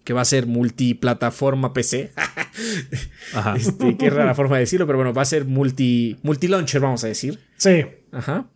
que 0.03 0.13
va 0.13 0.21
a 0.21 0.25
ser 0.25 0.45
multiplataforma 0.45 1.73
PC. 1.73 2.11
Ajá. 3.33 3.55
Este, 3.55 3.97
qué 3.97 4.09
rara 4.11 4.35
forma 4.35 4.57
de 4.57 4.61
decirlo, 4.61 4.85
pero 4.85 4.99
bueno, 4.99 5.11
va 5.11 5.23
a 5.23 5.25
ser 5.25 5.45
multi, 5.45 6.17
multi-launcher, 6.21 6.79
vamos 6.81 7.03
a 7.03 7.07
decir. 7.07 7.39
Sí. 7.57 7.83
Ajá. 8.11 8.47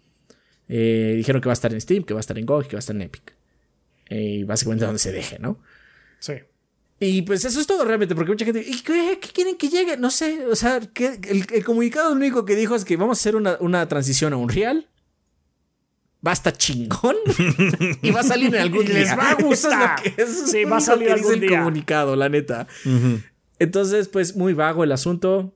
Eh, 0.68 1.16
dijeron 1.18 1.42
que 1.42 1.50
va 1.50 1.54
a 1.54 1.60
estar 1.60 1.74
en 1.74 1.82
Steam, 1.82 2.04
que 2.04 2.14
va 2.14 2.20
a 2.20 2.22
estar 2.22 2.38
en 2.38 2.46
GOG, 2.46 2.68
que 2.68 2.76
va 2.76 2.78
a 2.78 2.80
estar 2.80 2.96
en 2.96 3.02
Epic. 3.02 3.34
Y 4.12 4.44
básicamente 4.44 4.86
donde 4.86 5.00
se 5.00 5.12
deje, 5.12 5.40
¿no? 5.40 5.60
Sí. 6.20 6.34
Y 7.00 7.22
pues 7.22 7.46
eso 7.46 7.62
es 7.62 7.68
todo 7.68 7.86
realmente, 7.86 8.14
porque 8.14 8.32
mucha 8.32 8.46
gente, 8.46 8.64
¿y 8.66 8.82
qué, 8.82 9.20
quieren 9.34 9.56
que 9.56 9.70
llegue? 9.70 9.96
No 9.96 10.12
sé, 10.12 10.46
o 10.48 10.56
sea, 10.56 10.82
que 10.82 11.20
el, 11.30 11.64
comunicado 11.64 12.10
lo 12.10 12.16
único 12.16 12.44
que 12.44 12.56
dijo 12.56 12.76
es 12.76 12.84
que 12.84 12.98
vamos 12.98 13.18
a 13.18 13.22
hacer 13.22 13.38
una, 13.38 13.58
una 13.62 13.88
transición 13.88 14.34
a 14.34 14.38
un 14.38 14.50
real. 14.50 14.88
Va 16.26 16.32
a 16.32 16.34
estar 16.34 16.58
chingón 16.58 17.16
y 18.02 18.12
va 18.12 18.20
a 18.20 18.24
salir 18.24 18.54
en 18.54 18.62
algún 18.62 18.86
día. 18.86 18.96
Les 18.96 19.18
va 19.18 19.32
a 19.32 19.34
gustar. 19.42 20.02
sí, 20.28 20.66
va 20.66 20.78
a 20.78 20.82
salir 20.82 21.10
algún 21.10 21.42
el 21.42 21.50
comunicado, 21.50 22.18
la 22.18 22.28
neta. 22.28 22.68
Entonces, 23.58 24.10
pues 24.10 24.36
muy 24.36 24.54
vago 24.54 24.84
el 24.84 24.92
asunto. 24.92 25.56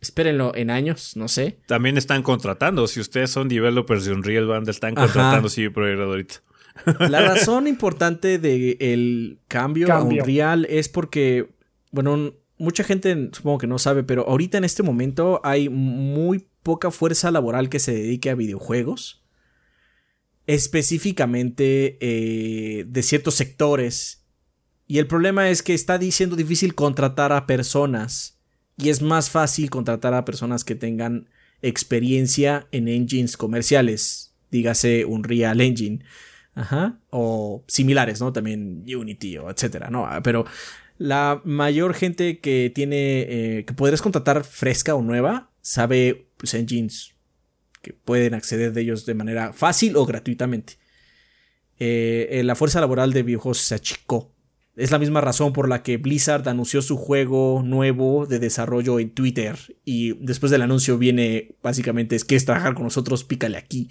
Espérenlo 0.00 0.52
en 0.56 0.70
años, 0.70 1.16
no 1.16 1.28
sé. 1.28 1.58
También 1.66 1.96
están 1.96 2.24
contratando. 2.24 2.88
Si 2.88 2.98
ustedes 2.98 3.30
son 3.30 3.48
developers 3.48 4.04
de 4.04 4.12
Unreal 4.12 4.46
Band, 4.46 4.68
están 4.68 4.96
contratando 4.96 5.48
sí, 5.48 5.68
proveedor 5.68 6.08
ahorita. 6.08 6.42
La 6.84 7.20
razón 7.22 7.66
importante 7.66 8.38
del 8.38 8.76
el 8.80 9.38
cambio, 9.48 9.92
a 9.92 10.02
Unreal 10.02 10.66
es 10.66 10.88
porque, 10.88 11.50
bueno, 11.90 12.34
mucha 12.58 12.84
gente 12.84 13.30
supongo 13.32 13.58
que 13.58 13.66
no 13.66 13.78
sabe, 13.78 14.02
pero 14.02 14.28
ahorita 14.28 14.58
en 14.58 14.64
este 14.64 14.82
momento 14.82 15.40
hay 15.44 15.68
muy 15.68 16.46
poca 16.62 16.90
fuerza 16.90 17.30
laboral 17.30 17.68
que 17.68 17.78
se 17.78 17.92
dedique 17.92 18.30
a 18.30 18.34
videojuegos. 18.34 19.22
Específicamente 20.46 21.98
eh, 22.00 22.84
de 22.86 23.02
ciertos 23.02 23.34
sectores. 23.34 24.24
Y 24.86 24.98
el 24.98 25.06
problema 25.06 25.50
es 25.50 25.62
que 25.62 25.74
está 25.74 26.00
siendo 26.10 26.36
difícil 26.36 26.74
contratar 26.74 27.32
a 27.32 27.46
personas. 27.46 28.38
Y 28.76 28.90
es 28.90 29.02
más 29.02 29.30
fácil 29.30 29.70
contratar 29.70 30.14
a 30.14 30.24
personas 30.24 30.62
que 30.64 30.74
tengan 30.74 31.28
experiencia 31.62 32.68
en 32.70 32.88
engines 32.88 33.36
comerciales. 33.36 34.34
Dígase 34.50 35.04
Unreal 35.04 35.60
Engine. 35.60 36.04
Ajá. 36.56 36.98
O 37.10 37.64
similares, 37.68 38.20
¿no? 38.20 38.32
También 38.32 38.82
Unity 38.86 39.38
o 39.38 39.50
etcétera, 39.50 39.90
¿no? 39.90 40.08
Pero 40.24 40.46
la 40.98 41.42
mayor 41.44 41.94
gente 41.94 42.40
que 42.40 42.72
tiene, 42.74 43.20
eh, 43.58 43.64
que 43.66 43.74
podrías 43.74 44.02
contratar 44.02 44.42
fresca 44.42 44.94
o 44.94 45.02
nueva, 45.02 45.50
sabe 45.60 46.28
pues, 46.38 46.54
engines 46.54 47.12
que 47.82 47.92
pueden 47.92 48.34
acceder 48.34 48.72
de 48.72 48.80
ellos 48.80 49.04
de 49.04 49.14
manera 49.14 49.52
fácil 49.52 49.96
o 49.96 50.06
gratuitamente. 50.06 50.78
Eh, 51.78 52.28
eh, 52.30 52.42
la 52.42 52.54
fuerza 52.54 52.80
laboral 52.80 53.12
de 53.12 53.22
videojuegos 53.22 53.58
se 53.58 53.74
achicó. 53.74 54.32
Es 54.76 54.90
la 54.90 54.98
misma 54.98 55.20
razón 55.20 55.52
por 55.52 55.68
la 55.68 55.82
que 55.82 55.98
Blizzard 55.98 56.48
anunció 56.48 56.80
su 56.82 56.96
juego 56.96 57.62
nuevo 57.64 58.26
de 58.26 58.38
desarrollo 58.38 58.98
en 58.98 59.10
Twitter. 59.10 59.56
Y 59.84 60.14
después 60.24 60.50
del 60.50 60.62
anuncio 60.62 60.96
viene 60.96 61.54
básicamente 61.62 62.16
es 62.16 62.24
que 62.24 62.38
trabajar 62.40 62.74
con 62.74 62.84
nosotros, 62.84 63.24
pícale 63.24 63.58
aquí. 63.58 63.88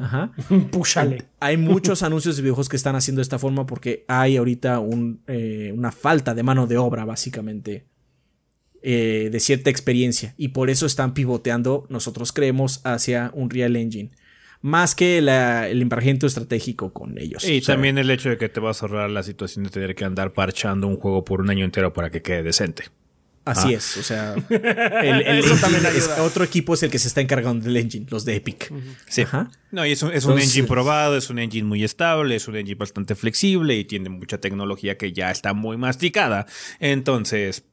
Ajá. 0.00 0.32
Púchale. 0.72 1.24
Hay 1.40 1.58
muchos 1.58 2.02
anuncios 2.02 2.36
de 2.36 2.42
videojuegos 2.42 2.70
que 2.70 2.76
están 2.76 2.96
haciendo 2.96 3.20
de 3.20 3.24
esta 3.24 3.38
forma 3.38 3.66
porque 3.66 4.04
hay 4.08 4.38
ahorita 4.38 4.80
eh, 5.26 5.72
una 5.76 5.92
falta 5.92 6.34
de 6.34 6.42
mano 6.42 6.66
de 6.66 6.78
obra, 6.78 7.04
básicamente, 7.04 7.84
eh, 8.82 9.28
de 9.30 9.40
cierta 9.40 9.68
experiencia. 9.68 10.34
Y 10.38 10.48
por 10.48 10.70
eso 10.70 10.86
están 10.86 11.12
pivoteando, 11.12 11.86
nosotros 11.90 12.32
creemos, 12.32 12.80
hacia 12.84 13.30
un 13.34 13.50
Real 13.50 13.76
Engine. 13.76 14.10
Más 14.62 14.94
que 14.94 15.18
el 15.18 15.82
emparejamiento 15.82 16.26
estratégico 16.26 16.92
con 16.92 17.16
ellos. 17.18 17.48
Y 17.48 17.60
también 17.62 17.96
el 17.96 18.10
hecho 18.10 18.28
de 18.28 18.36
que 18.36 18.50
te 18.50 18.60
vas 18.60 18.82
a 18.82 18.86
ahorrar 18.86 19.10
la 19.10 19.22
situación 19.22 19.64
de 19.64 19.70
tener 19.70 19.94
que 19.94 20.04
andar 20.04 20.32
parchando 20.32 20.86
un 20.86 20.96
juego 20.96 21.24
por 21.24 21.40
un 21.40 21.50
año 21.50 21.64
entero 21.64 21.92
para 21.92 22.10
que 22.10 22.20
quede 22.20 22.42
decente. 22.42 22.84
Así 23.44 23.74
ah. 23.74 23.78
es, 23.78 23.96
o 23.96 24.02
sea, 24.02 24.34
el, 24.50 25.60
también 25.60 25.82
otro 26.20 26.44
equipo 26.44 26.74
es 26.74 26.82
el 26.82 26.90
que 26.90 26.98
se 26.98 27.08
está 27.08 27.22
encargando 27.22 27.64
del 27.64 27.76
engine, 27.76 28.06
los 28.10 28.26
de 28.26 28.36
Epic. 28.36 28.70
Sí. 29.08 29.24
No, 29.70 29.86
y 29.86 29.92
es, 29.92 30.02
un, 30.02 30.12
engine 30.38 30.68
probado, 30.68 31.16
es 31.16 31.30
un 31.30 31.38
engine 31.38 31.66
muy 31.66 31.82
estable, 31.82 32.36
es 32.36 32.46
un 32.48 32.56
engine 32.56 32.76
bastante 32.76 33.14
flexible 33.14 33.76
y 33.76 33.84
tiene 33.84 34.10
mucha 34.10 34.38
tecnología 34.38 34.98
que 34.98 35.12
ya 35.12 35.30
está 35.30 35.54
muy 35.54 35.78
masticada. 35.78 36.46
Entonces, 36.80 37.64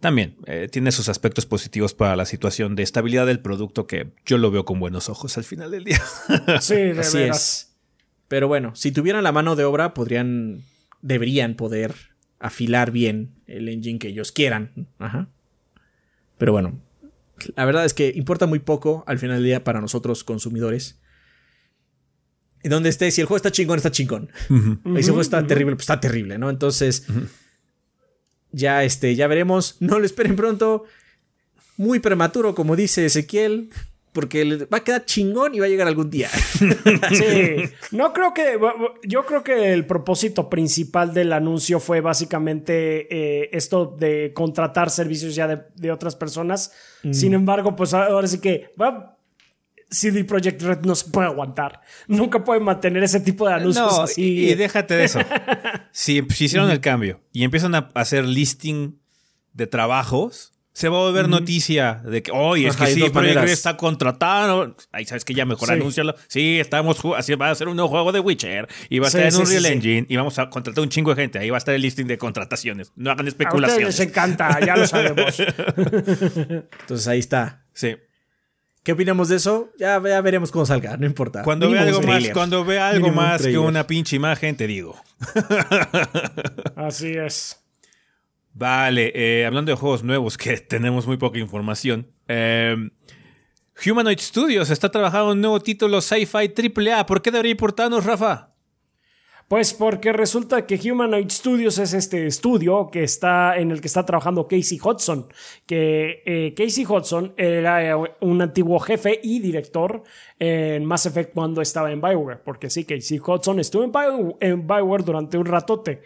también 0.00 0.36
eh, 0.46 0.68
tiene 0.70 0.92
sus 0.92 1.08
aspectos 1.08 1.46
positivos 1.46 1.94
para 1.94 2.14
la 2.14 2.26
situación 2.26 2.76
de 2.76 2.82
estabilidad 2.82 3.26
del 3.26 3.40
producto 3.40 3.86
que 3.86 4.12
yo 4.26 4.36
lo 4.36 4.50
veo 4.50 4.66
con 4.66 4.80
buenos 4.80 5.08
ojos 5.08 5.38
al 5.38 5.44
final 5.44 5.70
del 5.70 5.84
día. 5.84 6.02
Sí, 6.60 6.74
de 6.74 7.00
Así 7.00 7.18
es. 7.18 7.72
Pero 8.28 8.48
bueno, 8.48 8.76
si 8.76 8.92
tuvieran 8.92 9.24
la 9.24 9.32
mano 9.32 9.56
de 9.56 9.64
obra, 9.64 9.94
podrían, 9.94 10.62
deberían 11.00 11.54
poder 11.54 12.09
afilar 12.40 12.90
bien 12.90 13.34
el 13.46 13.68
engine 13.68 13.98
que 13.98 14.08
ellos 14.08 14.32
quieran. 14.32 14.88
Ajá. 14.98 15.28
Pero 16.38 16.52
bueno, 16.52 16.80
la 17.54 17.64
verdad 17.64 17.84
es 17.84 17.94
que 17.94 18.12
importa 18.16 18.46
muy 18.46 18.58
poco 18.58 19.04
al 19.06 19.18
final 19.18 19.36
del 19.36 19.44
día 19.44 19.62
para 19.62 19.80
nosotros 19.80 20.24
consumidores. 20.24 20.98
En 22.62 22.70
donde 22.70 22.88
esté, 22.88 23.10
si 23.10 23.20
el 23.20 23.26
juego 23.26 23.36
está 23.36 23.52
chingón, 23.52 23.76
está 23.76 23.90
chingón. 23.90 24.30
Si 24.48 24.54
el 24.54 25.04
juego 25.04 25.20
está 25.20 25.46
terrible, 25.46 25.76
pues 25.76 25.84
está 25.84 26.00
terrible, 26.00 26.36
¿no? 26.36 26.50
Entonces, 26.50 27.06
ya 28.52 28.84
este, 28.84 29.14
ya 29.14 29.26
veremos. 29.28 29.76
No 29.80 29.98
lo 29.98 30.04
esperen 30.04 30.36
pronto. 30.36 30.84
Muy 31.76 32.00
prematuro, 32.00 32.54
como 32.54 32.76
dice 32.76 33.06
Ezequiel 33.06 33.70
porque 34.12 34.66
va 34.72 34.78
a 34.78 34.84
quedar 34.84 35.04
chingón 35.04 35.54
y 35.54 35.60
va 35.60 35.66
a 35.66 35.68
llegar 35.68 35.86
algún 35.86 36.10
día. 36.10 36.28
sí, 37.10 37.62
no 37.92 38.12
creo 38.12 38.34
que, 38.34 38.58
yo 39.04 39.24
creo 39.24 39.44
que 39.44 39.72
el 39.72 39.86
propósito 39.86 40.48
principal 40.50 41.14
del 41.14 41.32
anuncio 41.32 41.78
fue 41.80 42.00
básicamente 42.00 43.06
eh, 43.10 43.50
esto 43.52 43.86
de 43.86 44.32
contratar 44.34 44.90
servicios 44.90 45.34
ya 45.34 45.46
de, 45.46 45.90
otras 45.92 46.16
personas. 46.16 46.72
Mm. 47.02 47.12
Sin 47.12 47.34
embargo, 47.34 47.76
pues 47.76 47.94
ahora 47.94 48.26
sí 48.26 48.40
que 48.40 48.72
CD 49.90 50.24
Projekt 50.24 50.62
Red 50.62 50.80
no 50.80 50.94
se 50.94 51.10
puede 51.10 51.26
aguantar. 51.26 51.80
Nunca 52.06 52.44
puede 52.44 52.60
mantener 52.60 53.02
ese 53.02 53.20
tipo 53.20 53.46
de 53.46 53.54
anuncios 53.54 53.98
así. 53.98 54.50
Y, 54.50 54.54
déjate 54.54 54.94
de 54.94 55.04
eso. 55.04 55.20
si, 55.92 56.22
si 56.30 56.44
hicieron 56.44 56.70
el 56.70 56.80
cambio 56.80 57.20
y 57.32 57.44
empiezan 57.44 57.74
a 57.74 57.90
hacer 57.94 58.24
listing 58.24 58.98
de 59.52 59.66
trabajos 59.66 60.52
se 60.72 60.88
va 60.88 60.98
a 60.98 61.00
volver 61.00 61.28
noticia 61.28 62.00
de 62.04 62.22
que, 62.22 62.30
oye, 62.30 62.68
es 62.68 62.76
que 62.76 62.86
sí, 62.86 63.04
pero 63.12 63.42
está 63.42 63.76
contratado. 63.76 64.76
Ahí 64.92 65.04
sabes 65.04 65.24
que 65.24 65.34
ya 65.34 65.44
mejor 65.44 65.68
sí. 65.68 65.74
anúncialo. 65.74 66.14
Sí, 66.28 66.60
estamos 66.60 66.98
así 67.16 67.34
va 67.34 67.50
a 67.50 67.54
ser 67.54 67.68
un 67.68 67.76
nuevo 67.76 67.88
juego 67.90 68.12
de 68.12 68.20
Witcher 68.20 68.68
y 68.88 68.98
va 68.98 69.06
a 69.06 69.08
estar 69.08 69.26
en 69.26 69.36
un 69.36 69.46
Real 69.46 69.66
Engine 69.66 70.06
y 70.08 70.16
vamos 70.16 70.38
a 70.38 70.48
contratar 70.48 70.82
un 70.82 70.88
chingo 70.88 71.14
de 71.14 71.22
gente. 71.22 71.38
Ahí 71.38 71.50
va 71.50 71.56
a 71.56 71.58
estar 71.58 71.74
el 71.74 71.82
listing 71.82 72.06
de 72.06 72.18
contrataciones. 72.18 72.92
No 72.96 73.10
hagan 73.10 73.26
especulaciones. 73.26 73.86
A 73.86 73.88
ustedes 73.88 73.98
les 73.98 74.08
encanta, 74.08 74.60
ya 74.64 74.76
lo 74.76 74.86
sabemos. 74.86 75.40
Entonces 76.80 77.08
ahí 77.08 77.18
está. 77.18 77.64
Sí. 77.72 77.96
¿Qué 78.82 78.92
opinamos 78.92 79.28
de 79.28 79.36
eso? 79.36 79.70
Ya, 79.78 79.98
veremos 79.98 80.50
cómo 80.50 80.64
salga, 80.64 80.96
no 80.96 81.04
importa. 81.04 81.42
Cuando 81.42 81.70
vea 81.70 81.82
algo 81.82 82.00
más, 82.00 82.28
cuando 82.30 82.64
vea 82.64 82.88
algo 82.88 83.10
más 83.10 83.42
que 83.42 83.58
una 83.58 83.86
pinche 83.86 84.16
imagen, 84.16 84.56
te 84.56 84.66
digo. 84.66 84.96
Así 86.76 87.12
es. 87.12 87.59
Vale, 88.60 89.10
eh, 89.14 89.46
hablando 89.46 89.72
de 89.72 89.76
juegos 89.78 90.04
nuevos 90.04 90.36
que 90.36 90.58
tenemos 90.68 91.06
muy 91.06 91.16
poca 91.16 91.38
información. 91.38 92.06
Eh, 92.28 92.76
Humanoid 93.86 94.18
Studios 94.18 94.68
está 94.68 94.90
trabajando 94.90 95.32
en 95.32 95.38
un 95.38 95.40
nuevo 95.40 95.60
título 95.60 96.02
sci-fi 96.02 96.52
AAA. 96.54 97.06
¿Por 97.06 97.22
qué 97.22 97.30
debería 97.30 97.52
importarnos, 97.52 98.04
Rafa? 98.04 98.50
Pues 99.48 99.72
porque 99.72 100.12
resulta 100.12 100.66
que 100.66 100.78
Humanoid 100.92 101.30
Studios 101.30 101.78
es 101.78 101.94
este 101.94 102.26
estudio 102.26 102.90
que 102.92 103.02
está, 103.02 103.56
en 103.56 103.70
el 103.70 103.80
que 103.80 103.86
está 103.86 104.04
trabajando 104.04 104.46
Casey 104.46 104.78
Hudson. 104.78 105.32
Que 105.64 106.22
eh, 106.26 106.52
Casey 106.54 106.84
Hudson 106.84 107.32
era 107.38 107.96
un 108.20 108.42
antiguo 108.42 108.78
jefe 108.78 109.20
y 109.22 109.40
director 109.40 110.02
en 110.38 110.84
Mass 110.84 111.06
Effect 111.06 111.32
cuando 111.32 111.62
estaba 111.62 111.90
en 111.90 112.02
Bioware. 112.02 112.40
Porque 112.44 112.68
sí, 112.68 112.84
Casey 112.84 113.18
Hudson 113.18 113.58
estuvo 113.58 113.82
en, 113.82 114.36
en 114.38 114.66
Bioware 114.66 115.02
durante 115.02 115.38
un 115.38 115.46
ratote. 115.46 116.02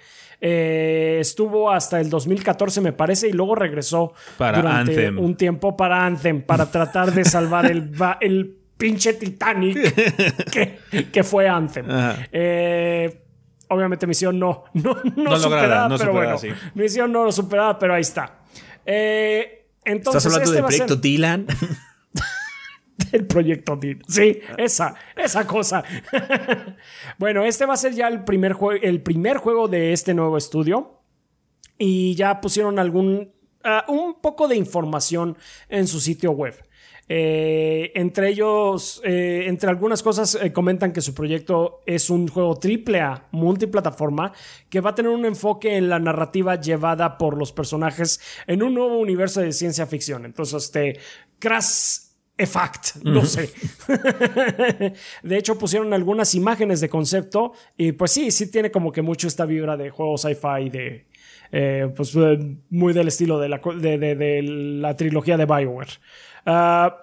Eh, 0.46 1.20
estuvo 1.20 1.70
hasta 1.70 1.98
el 1.98 2.11
2014, 2.11 2.83
me 2.83 2.92
parece, 2.92 3.28
y 3.28 3.33
luego 3.33 3.54
regresó 3.54 4.12
para 4.37 4.61
durante 4.61 5.09
un 5.09 5.37
tiempo 5.37 5.74
para 5.74 6.04
Anthem, 6.04 6.42
para 6.42 6.70
tratar 6.70 7.14
de 7.14 7.24
salvar 7.24 7.64
el, 7.64 7.90
el 8.20 8.54
pinche 8.76 9.14
Titanic 9.14 9.94
que, 11.11 11.24
fue 11.24 11.48
Anthem. 11.48 11.87
Eh, 12.30 13.22
obviamente 13.68 14.07
misión 14.07 14.38
no, 14.38 14.64
no, 14.74 14.98
no, 15.16 15.38
superada, 15.38 15.96
pero 15.96 16.12
bueno, 16.12 16.37
misión 16.74 17.11
no 17.11 17.33
superada, 17.33 17.78
pero 17.78 17.94
ahí 17.94 18.02
está. 18.02 18.40
Eh, 18.85 19.70
entonces, 19.83 20.26
¿Estás 20.26 20.44
hablando 20.44 20.44
este 20.44 20.57
del 20.57 20.64
proyecto 20.66 20.96
Dylan? 20.96 21.46
del 23.14 23.27
proyecto 23.27 23.77
Dylan. 23.77 24.03
Sí, 24.09 24.40
esa, 24.59 24.94
esa 25.16 25.46
cosa. 25.46 25.85
bueno, 27.18 27.44
este 27.44 27.64
va 27.64 27.74
a 27.74 27.77
ser 27.77 27.94
ya 27.94 28.09
el 28.09 28.24
primer, 28.24 28.57
el 28.83 29.03
primer 29.03 29.37
juego 29.37 29.68
de 29.68 29.92
este 29.92 30.14
nuevo 30.14 30.37
estudio. 30.37 31.00
Y 31.79 32.14
ya 32.16 32.40
pusieron 32.40 32.79
algún. 32.79 33.33
Ah, 33.62 33.85
un 33.88 34.20
poco 34.20 34.46
de 34.48 34.57
información 34.57 35.38
en 35.68 35.87
su 35.87 36.00
sitio 36.00 36.33
web. 36.33 36.55
Eh, 37.09 37.92
entre 37.94 38.31
ellos, 38.31 39.00
eh, 39.05 39.44
entre 39.46 39.70
algunas 39.70 40.03
cosas, 40.03 40.38
eh, 40.40 40.53
comentan 40.53 40.92
que 40.92 41.00
su 41.00 41.14
proyecto 41.14 41.83
es 41.87 42.11
un 42.11 42.29
juego 42.29 42.59
triple 42.59 43.00
A, 43.00 43.29
multiplataforma, 43.31 44.33
que 44.68 44.81
va 44.81 44.90
a 44.90 44.94
tener 44.94 45.12
un 45.12 45.24
enfoque 45.24 45.77
en 45.77 45.88
la 45.88 45.98
narrativa 45.98 46.61
llevada 46.61 47.16
por 47.16 47.37
los 47.37 47.53
personajes 47.53 48.20
en 48.46 48.62
un 48.62 48.74
nuevo 48.74 48.98
universo 48.98 49.40
de 49.40 49.53
ciencia 49.53 49.87
ficción. 49.87 50.24
Entonces, 50.24 50.64
este, 50.64 50.98
Crash 51.38 52.03
fact, 52.38 52.97
no 53.03 53.25
sé. 53.25 53.51
de 55.23 55.37
hecho, 55.37 55.57
pusieron 55.57 55.92
algunas 55.94 56.35
imágenes 56.35 56.81
de 56.81 56.88
concepto 56.88 57.53
y 57.77 57.92
pues 57.92 58.11
sí, 58.11 58.31
sí 58.31 58.51
tiene 58.51 58.70
como 58.70 58.90
que 58.90 59.03
mucho 59.03 59.29
esta 59.29 59.44
vibra 59.44 59.77
de 59.77 59.90
juego 59.90 60.18
sci-fi, 60.18 60.68
de 60.68 61.07
eh, 61.53 61.92
pues 61.94 62.14
eh, 62.16 62.57
muy 62.70 62.92
del 62.92 63.09
estilo 63.09 63.38
de 63.38 63.49
la, 63.49 63.59
de, 63.59 64.42
la 64.42 64.97
trilogía 64.97 65.37
de 65.37 65.47
Bioware. 65.47 65.90
Ah, 66.44 67.01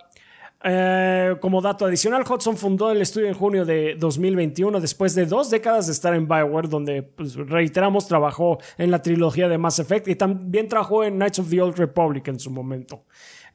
eh, 0.64 1.38
como 1.40 1.62
dato 1.62 1.86
adicional, 1.86 2.24
Hudson 2.30 2.56
fundó 2.56 2.92
el 2.92 3.02
estudio 3.02 3.28
en 3.28 3.34
junio 3.34 3.66
de 3.66 3.96
2021, 3.98 4.80
después 4.80 5.16
de 5.16 5.26
dos 5.26 5.50
décadas 5.50 5.88
de 5.88 5.94
estar 5.94 6.14
en 6.14 6.28
Bioware, 6.28 6.68
donde, 6.68 7.02
pues, 7.02 7.36
reiteramos, 7.36 8.08
trabajó 8.08 8.60
en 8.78 8.92
la 8.92 9.02
trilogía 9.02 9.48
de 9.48 9.58
Mass 9.58 9.80
Effect 9.80 10.08
y 10.10 10.16
también 10.16 10.68
trabajó 10.68 11.04
en 11.04 11.16
Knights 11.16 11.40
of 11.40 11.50
the 11.50 11.62
Old 11.62 11.78
Republic 11.78 12.28
en 12.28 12.40
su 12.40 12.52
momento. 12.52 13.06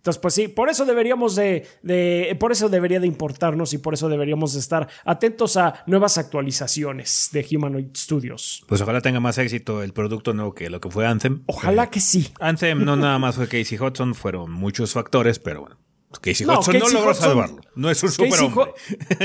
Entonces, 0.07 0.23
pues 0.23 0.35
sí, 0.35 0.47
por 0.47 0.71
eso 0.71 0.85
deberíamos 0.85 1.35
de, 1.35 1.67
por 2.39 2.53
eso 2.53 2.69
debería 2.69 3.01
de 3.01 3.09
importarnos 3.09 3.73
y 3.73 3.79
por 3.79 3.93
eso 3.93 4.09
deberíamos 4.09 4.53
de 4.53 4.61
estar 4.61 4.87
atentos 5.05 5.57
a 5.57 5.83
nuevas 5.87 6.17
actualizaciones 6.17 7.31
de 7.33 7.45
Humanoid 7.51 7.89
Studios. 7.97 8.63
Pues 8.69 8.81
ojalá 8.81 9.01
tenga 9.01 9.19
más 9.19 9.37
éxito 9.39 9.83
el 9.83 9.93
producto 9.93 10.33
nuevo 10.33 10.55
que 10.55 10.71
lo 10.71 10.81
que 10.81 10.91
fue 10.91 11.09
Anthem. 11.09 11.43
Ojalá 11.47 11.91
que 11.91 11.99
sí. 11.99 12.29
Anthem 12.39 12.85
no 12.85 12.95
nada 12.95 13.19
más 13.19 13.35
fue 13.35 13.49
Casey 13.49 13.81
Hudson, 13.81 14.15
fueron 14.15 14.53
muchos 14.53 14.93
factores, 14.93 15.41
pero 15.41 15.63
bueno. 15.63 15.77
Casey 16.21 16.47
Hudson 16.47 16.79
no, 16.79 16.89
logró 16.89 17.15
salvarlo. 17.15 17.61
No 17.75 17.91
es 17.91 18.03
un 18.03 18.11
superhombre. 18.11 18.73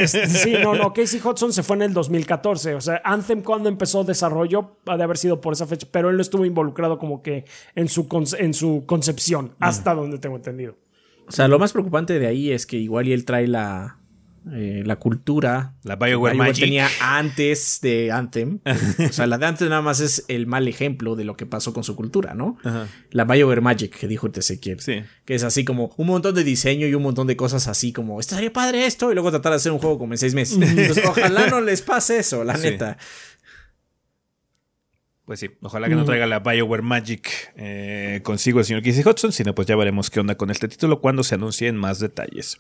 sí, 0.08 0.54
no, 0.62 0.76
no. 0.76 0.94
Casey 0.96 1.22
Hudson 1.24 1.54
se 1.54 1.64
fue 1.64 1.78
en 1.78 1.84
el 1.84 1.94
2014. 1.94 2.76
O 2.76 2.82
sea, 2.82 3.02
Anthem 3.04 3.42
cuando 3.44 3.70
empezó 3.70 4.04
desarrollo 4.04 4.78
ha 4.88 4.98
de 4.98 5.04
haber 5.04 5.18
sido 5.18 5.40
por 5.42 5.54
esa 5.54 5.68
fecha, 5.68 5.88
pero 5.92 6.10
él 6.10 6.16
no 6.18 6.22
estuvo 6.22 6.46
involucrado 6.46 6.98
como 6.98 7.22
que 7.22 7.46
en 7.76 7.88
su, 7.88 8.08
en 8.38 8.54
su 8.54 8.84
concepción, 8.86 9.56
hasta 9.60 9.94
donde 9.94 10.18
tengo 10.18 10.36
entendido. 10.36 10.76
O 11.28 11.32
sea, 11.32 11.48
lo 11.48 11.60
más 11.60 11.72
preocupante 11.72 12.20
de 12.20 12.28
ahí 12.28 12.52
es 12.52 12.66
que 12.66 12.78
igual 12.78 13.08
y 13.08 13.14
él 13.14 13.24
trae 13.26 13.48
la, 13.48 14.01
eh, 14.50 14.82
la 14.86 14.96
cultura. 14.96 15.76
La 15.84 15.98
BioWare, 15.98 16.36
Magic. 16.36 16.64
tenía 16.64 16.90
antes 17.00 17.80
de 17.82 18.12
Anthem. 18.12 18.60
o 19.10 19.14
sea, 19.14 19.28
la 19.28 19.38
de 19.38 19.46
antes 19.46 19.70
nada 19.70 19.84
más 19.84 20.00
es 20.00 20.26
el 20.30 20.48
mal 20.48 20.68
ejemplo 20.68 21.16
de 21.16 21.26
lo 21.26 21.38
que 21.38 21.46
pasó 21.46 21.74
con 21.74 21.84
su 21.84 21.96
cultura, 21.96 22.34
¿no? 22.34 22.58
La 23.12 23.26
BioWare 23.26 23.62
Magic 23.62 23.96
que 23.96 24.08
dijo 24.08 24.30
Ezequiel. 24.34 24.80
Sí. 24.80 25.04
Que 25.26 25.36
es 25.36 25.44
así 25.44 25.64
como 25.64 25.94
un 25.98 26.08
montón 26.08 26.34
de 26.34 26.44
diseño 26.44 26.88
y 26.88 26.96
un 26.96 27.04
montón 27.04 27.28
de 27.28 27.36
cosas 27.36 27.68
así 27.68 27.94
como, 27.94 28.20
estaría 28.20 28.52
padre 28.52 28.86
esto, 28.86 29.12
y 29.12 29.14
luego 29.14 29.30
tratar 29.30 29.52
de 29.52 29.58
hacer 29.58 29.72
un 29.72 29.80
juego 29.80 30.00
como 30.00 30.14
en 30.14 30.18
seis 30.18 30.34
meses. 30.34 30.58
Entonces, 30.62 31.06
ojalá 31.06 31.48
no 31.48 31.62
les 31.62 31.82
pase 31.82 32.18
eso, 32.18 32.44
la 32.44 32.58
neta. 32.58 32.98
Pues 35.26 35.40
sí, 35.40 35.50
ojalá 35.62 35.88
que 35.88 35.96
no 35.96 36.04
traiga 36.04 36.26
la 36.26 36.40
BioWare 36.40 36.82
Magic 36.82 37.54
eh, 37.56 38.20
consigo 38.24 38.60
el 38.60 38.66
señor 38.66 38.82
Casey 38.82 39.04
Hudson, 39.06 39.32
sino 39.32 39.56
pues 39.56 39.68
ya 39.68 39.76
veremos 39.76 40.10
qué 40.10 40.20
onda 40.20 40.36
con 40.36 40.50
este 40.50 40.68
título 40.68 41.00
cuando 41.00 41.24
se 41.24 41.36
anuncien 41.36 41.78
más 41.78 42.00
detalles. 42.00 42.60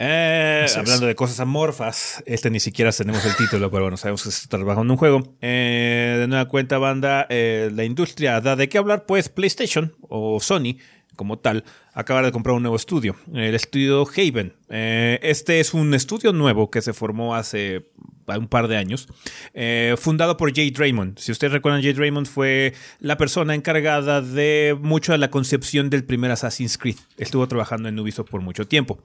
Eh, 0.00 0.64
hablando 0.76 1.06
de 1.06 1.16
cosas 1.16 1.40
amorfas, 1.40 2.22
este 2.24 2.50
ni 2.50 2.60
siquiera 2.60 2.92
tenemos 2.92 3.24
el 3.24 3.34
título, 3.34 3.68
pero 3.68 3.82
bueno, 3.82 3.96
sabemos 3.96 4.22
que 4.22 4.30
se 4.30 4.44
está 4.44 4.56
trabajando 4.56 4.84
en 4.84 4.90
un 4.92 4.96
juego. 4.96 5.34
Eh, 5.40 6.18
de 6.20 6.28
nueva 6.28 6.46
cuenta, 6.46 6.78
banda, 6.78 7.26
eh, 7.28 7.68
la 7.74 7.82
industria 7.82 8.40
da 8.40 8.54
de 8.54 8.68
qué 8.68 8.78
hablar, 8.78 9.06
pues 9.06 9.28
PlayStation 9.28 9.96
o 10.08 10.38
Sony 10.38 10.76
como 11.16 11.40
tal, 11.40 11.64
acaba 11.94 12.22
de 12.22 12.30
comprar 12.30 12.54
un 12.54 12.62
nuevo 12.62 12.76
estudio, 12.76 13.16
el 13.34 13.56
estudio 13.56 14.06
Haven. 14.06 14.54
este 14.68 15.58
es 15.58 15.74
un 15.74 15.92
estudio 15.92 16.32
nuevo 16.32 16.70
que 16.70 16.80
se 16.80 16.92
formó 16.92 17.34
hace 17.34 17.88
un 18.36 18.48
par 18.48 18.68
de 18.68 18.76
años, 18.76 19.08
eh, 19.54 19.94
fundado 19.98 20.36
por 20.36 20.54
Jay 20.54 20.70
Draymond. 20.70 21.18
Si 21.18 21.32
ustedes 21.32 21.52
recuerdan, 21.52 21.82
Jay 21.82 21.92
Draymond 21.92 22.26
fue 22.26 22.74
la 23.00 23.16
persona 23.16 23.54
encargada 23.54 24.20
de 24.20 24.76
mucho 24.80 25.12
de 25.12 25.18
la 25.18 25.30
concepción 25.30 25.88
del 25.88 26.04
primer 26.04 26.30
Assassin's 26.30 26.76
Creed. 26.76 26.96
Estuvo 27.16 27.46
trabajando 27.48 27.88
en 27.88 27.98
Ubisoft 27.98 28.28
por 28.28 28.42
mucho 28.42 28.66
tiempo. 28.66 29.02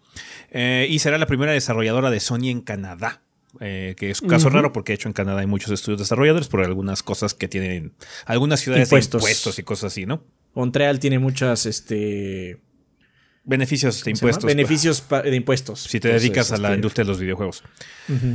Eh, 0.51 0.87
y 0.89 0.99
será 0.99 1.17
la 1.17 1.27
primera 1.27 1.51
desarrolladora 1.51 2.09
de 2.09 2.19
Sony 2.19 2.49
en 2.49 2.61
Canadá. 2.61 3.21
Eh, 3.59 3.93
que 3.97 4.09
es 4.09 4.19
un 4.19 4.29
caso 4.29 4.49
raro 4.49 4.73
porque 4.73 4.93
de 4.93 4.95
hecho 4.95 5.07
en 5.07 5.13
Canadá 5.13 5.41
hay 5.41 5.45
muchos 5.45 5.71
estudios 5.71 5.99
desarrolladores 5.99 6.47
por 6.47 6.63
algunas 6.63 7.03
cosas 7.03 7.35
que 7.35 7.47
tienen 7.47 7.93
algunas 8.25 8.59
ciudades 8.59 8.87
impuestos, 8.87 9.21
impuestos 9.21 9.59
y 9.59 9.63
cosas 9.63 9.93
así, 9.93 10.07
¿no? 10.07 10.23
Montreal 10.55 10.99
tiene 10.99 11.19
muchas 11.19 11.67
este 11.67 12.59
Beneficios 13.45 14.05
de 14.05 14.11
impuestos. 14.11 14.45
Beneficios 14.45 15.03
de 15.09 15.35
impuestos. 15.35 15.81
Si 15.81 15.99
te 15.99 16.07
dedicas 16.07 16.53
a 16.53 16.57
la 16.57 16.69
este, 16.69 16.75
industria 16.75 17.03
de 17.03 17.09
los 17.09 17.19
videojuegos. 17.19 17.61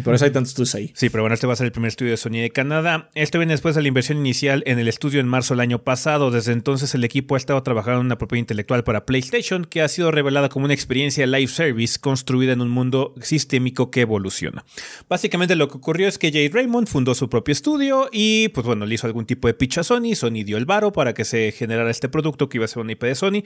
Por 0.04 0.14
eso 0.14 0.26
hay 0.26 0.30
tantos 0.32 0.50
estudios 0.50 0.74
ahí. 0.74 0.92
Sí, 0.94 1.08
pero 1.08 1.22
bueno, 1.22 1.32
este 1.32 1.46
va 1.46 1.54
a 1.54 1.56
ser 1.56 1.64
el 1.64 1.72
primer 1.72 1.88
estudio 1.88 2.10
de 2.10 2.18
Sony 2.18 2.42
de 2.42 2.50
Canadá. 2.50 3.08
Esto 3.14 3.38
viene 3.38 3.54
después 3.54 3.74
de 3.74 3.80
la 3.80 3.88
inversión 3.88 4.18
inicial 4.18 4.62
en 4.66 4.78
el 4.78 4.86
estudio 4.86 5.20
en 5.20 5.26
marzo 5.26 5.54
del 5.54 5.60
año 5.60 5.82
pasado. 5.82 6.30
Desde 6.30 6.52
entonces 6.52 6.94
el 6.94 7.04
equipo 7.04 7.36
ha 7.36 7.38
estado 7.38 7.62
trabajando 7.62 8.00
en 8.00 8.06
una 8.06 8.18
propiedad 8.18 8.40
intelectual 8.40 8.84
para 8.84 9.06
PlayStation 9.06 9.64
que 9.64 9.80
ha 9.80 9.88
sido 9.88 10.10
revelada 10.10 10.50
como 10.50 10.66
una 10.66 10.74
experiencia 10.74 11.26
live 11.26 11.48
service 11.48 11.98
construida 11.98 12.52
en 12.52 12.60
un 12.60 12.68
mundo 12.68 13.14
sistémico 13.22 13.90
que 13.90 14.02
evoluciona. 14.02 14.66
Básicamente 15.08 15.56
lo 15.56 15.68
que 15.68 15.78
ocurrió 15.78 16.08
es 16.08 16.18
que 16.18 16.30
Jay 16.30 16.48
Raymond 16.48 16.86
fundó 16.86 17.14
su 17.14 17.30
propio 17.30 17.52
estudio 17.52 18.10
y 18.12 18.48
pues 18.48 18.66
bueno, 18.66 18.84
le 18.84 18.94
hizo 18.94 19.06
algún 19.06 19.24
tipo 19.24 19.48
de 19.48 19.54
pitch 19.54 19.78
a 19.78 19.84
Sony. 19.84 20.14
Sony 20.14 20.44
dio 20.44 20.58
el 20.58 20.66
varo 20.66 20.92
para 20.92 21.14
que 21.14 21.24
se 21.24 21.50
generara 21.52 21.90
este 21.90 22.10
producto 22.10 22.50
que 22.50 22.58
iba 22.58 22.66
a 22.66 22.68
ser 22.68 22.82
una 22.82 22.92
IP 22.92 23.04
de 23.04 23.14
Sony. 23.14 23.42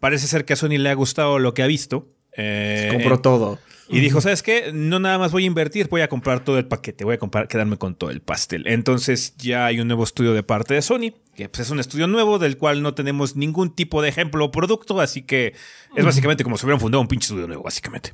Parece 0.00 0.26
ser 0.26 0.46
que 0.46 0.54
a 0.54 0.56
Sony 0.56 0.78
le 0.78 0.88
ha 0.88 1.01
gustado 1.02 1.38
lo 1.38 1.54
que 1.54 1.62
ha 1.62 1.66
visto. 1.66 2.08
Eh, 2.36 2.88
Compró 2.92 3.20
todo. 3.20 3.58
Y 3.88 4.00
dijo, 4.00 4.22
¿sabes 4.22 4.42
qué? 4.42 4.70
No 4.72 4.98
nada 5.00 5.18
más 5.18 5.32
voy 5.32 5.44
a 5.44 5.46
invertir, 5.46 5.88
voy 5.88 6.00
a 6.00 6.08
comprar 6.08 6.42
todo 6.42 6.56
el 6.56 6.66
paquete, 6.66 7.04
voy 7.04 7.16
a 7.16 7.18
comprar, 7.18 7.46
quedarme 7.46 7.76
con 7.76 7.94
todo 7.94 8.10
el 8.10 8.22
pastel. 8.22 8.66
Entonces 8.66 9.36
ya 9.36 9.66
hay 9.66 9.80
un 9.80 9.88
nuevo 9.88 10.02
estudio 10.02 10.32
de 10.32 10.42
parte 10.42 10.72
de 10.72 10.80
Sony, 10.80 11.12
que 11.34 11.50
pues, 11.50 11.60
es 11.60 11.70
un 11.70 11.78
estudio 11.78 12.06
nuevo 12.06 12.38
del 12.38 12.56
cual 12.56 12.80
no 12.80 12.94
tenemos 12.94 13.36
ningún 13.36 13.74
tipo 13.74 14.00
de 14.00 14.08
ejemplo 14.08 14.46
o 14.46 14.50
producto, 14.50 14.98
así 15.00 15.22
que 15.22 15.52
es 15.94 16.04
básicamente 16.04 16.42
como 16.42 16.56
si 16.56 16.64
hubieran 16.64 16.80
fundado 16.80 17.02
un 17.02 17.08
pinche 17.08 17.26
estudio 17.26 17.46
nuevo, 17.46 17.64
básicamente. 17.64 18.12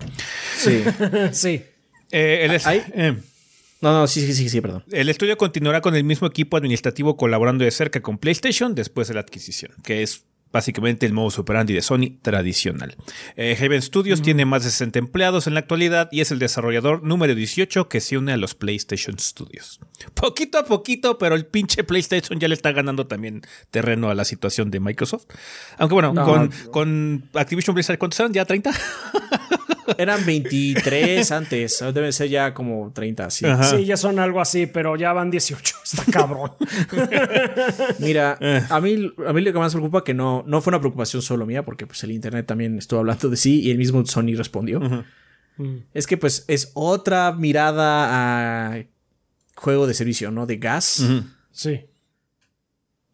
Sí. 0.57 0.83
sí. 1.33 1.62
Eh, 2.11 2.59
eh, 2.94 3.16
no, 3.81 3.92
no, 3.92 4.07
sí, 4.09 4.27
sí, 4.27 4.35
sí, 4.35 4.48
sí, 4.48 4.61
perdón. 4.61 4.83
El 4.90 5.09
estudio 5.09 5.37
continuará 5.37 5.81
con 5.81 5.94
el 5.94 6.03
mismo 6.03 6.27
equipo 6.27 6.57
administrativo 6.57 7.16
colaborando 7.16 7.64
de 7.64 7.70
cerca 7.70 8.01
con 8.01 8.18
PlayStation 8.18 8.74
después 8.74 9.07
de 9.07 9.14
la 9.14 9.20
adquisición, 9.20 9.72
que 9.85 10.03
es 10.03 10.24
básicamente 10.52 11.06
el 11.06 11.12
modo 11.12 11.28
operandi 11.40 11.74
de 11.74 11.82
Sony 11.82 12.18
tradicional. 12.22 12.96
Eh, 13.37 13.56
Haven 13.61 13.82
Studios 13.82 14.22
tiene 14.22 14.44
más 14.44 14.64
de 14.64 14.70
60 14.70 14.98
empleados 14.98 15.46
en 15.46 15.54
la 15.54 15.61
actualidad 15.61 16.08
y 16.11 16.20
es 16.20 16.30
el 16.30 16.38
desarrollador 16.38 17.02
número 17.02 17.34
18 17.34 17.88
que 17.88 18.00
se 18.00 18.16
une 18.16 18.32
a 18.32 18.37
los 18.37 18.54
PlayStation 18.54 19.18
Studios. 19.18 19.80
Poquito 20.14 20.58
a 20.58 20.64
poquito, 20.64 21.18
pero 21.18 21.34
el 21.34 21.46
pinche 21.46 21.84
PlayStation 21.84 22.38
ya 22.38 22.48
le 22.48 22.54
está 22.54 22.72
ganando 22.72 23.06
también 23.06 23.42
terreno 23.70 24.11
a 24.11 24.14
la 24.14 24.24
situación 24.24 24.70
de 24.70 24.80
Microsoft. 24.80 25.26
Aunque 25.76 25.94
bueno, 25.94 26.14
con, 26.14 26.50
con, 26.70 27.28
Activision 27.34 27.74
Blizzard, 27.74 27.98
¿cuántos 27.98 28.20
eran? 28.20 28.32
¿Ya 28.32 28.44
30? 28.44 28.70
Eran 29.96 30.24
23 30.27 31.31
antes, 31.33 31.85
deben 31.94 32.12
ser 32.12 32.29
ya 32.29 32.53
como 32.53 32.92
30, 32.92 33.31
sí. 33.31 33.46
Sí, 33.62 33.85
ya 33.85 33.96
son 33.96 34.18
algo 34.18 34.40
así, 34.40 34.66
pero 34.66 34.96
ya 34.96 35.12
van 35.12 35.31
18, 35.31 35.77
está 35.85 36.05
cabrón. 36.11 36.53
Mira, 37.98 38.37
eh. 38.40 38.62
a 38.68 38.81
mí, 38.81 39.12
a 39.27 39.33
mí 39.33 39.40
lo 39.40 39.53
que 39.53 39.59
más 39.59 39.74
me 39.74 39.81
preocupa 39.81 40.05
que 40.05 40.14
no, 40.14 40.44
no 40.46 40.61
fue 40.61 40.70
una 40.72 40.81
preocupación 40.81 41.22
solo 41.22 41.46
mía, 41.46 41.64
porque 41.64 41.87
pues 41.87 42.03
el 42.05 42.11
internet 42.11 42.46
también 42.46 42.79
estuvo 42.79 43.01
hablando 43.01 43.31
de 43.31 43.37
sí 43.37 43.62
y 43.62 43.70
el 43.70 43.79
mismo 43.79 44.05
Sony 44.05 44.35
respondió. 44.37 44.81
Es 45.92 46.07
que 46.07 46.16
pues 46.16 46.44
es 46.46 46.70
otra 46.74 47.33
mirada 47.33 48.72
a 48.72 48.85
juego 49.57 49.87
de 49.87 49.94
servicio, 49.94 50.31
¿no? 50.31 50.46
De 50.46 50.57
gas. 50.57 51.05
Sí. 51.51 51.81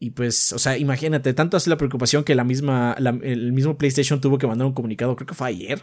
Y 0.05 0.11
pues, 0.11 0.53
o 0.53 0.59
sea, 0.59 0.77
imagínate, 0.77 1.33
tanto 1.33 1.57
así 1.57 1.71
la 1.71 1.79
preocupación 1.79 2.25
que 2.25 2.35
la 2.35 2.45
misma, 2.45 2.95
el 3.23 3.53
mismo 3.53 3.79
PlayStation 3.79 4.21
tuvo 4.21 4.37
que 4.37 4.47
mandar 4.47 4.67
un 4.67 4.75
comunicado, 4.75 5.17
creo 5.17 5.27
que 5.27 5.35
fue 5.35 5.49
ayer, 5.49 5.81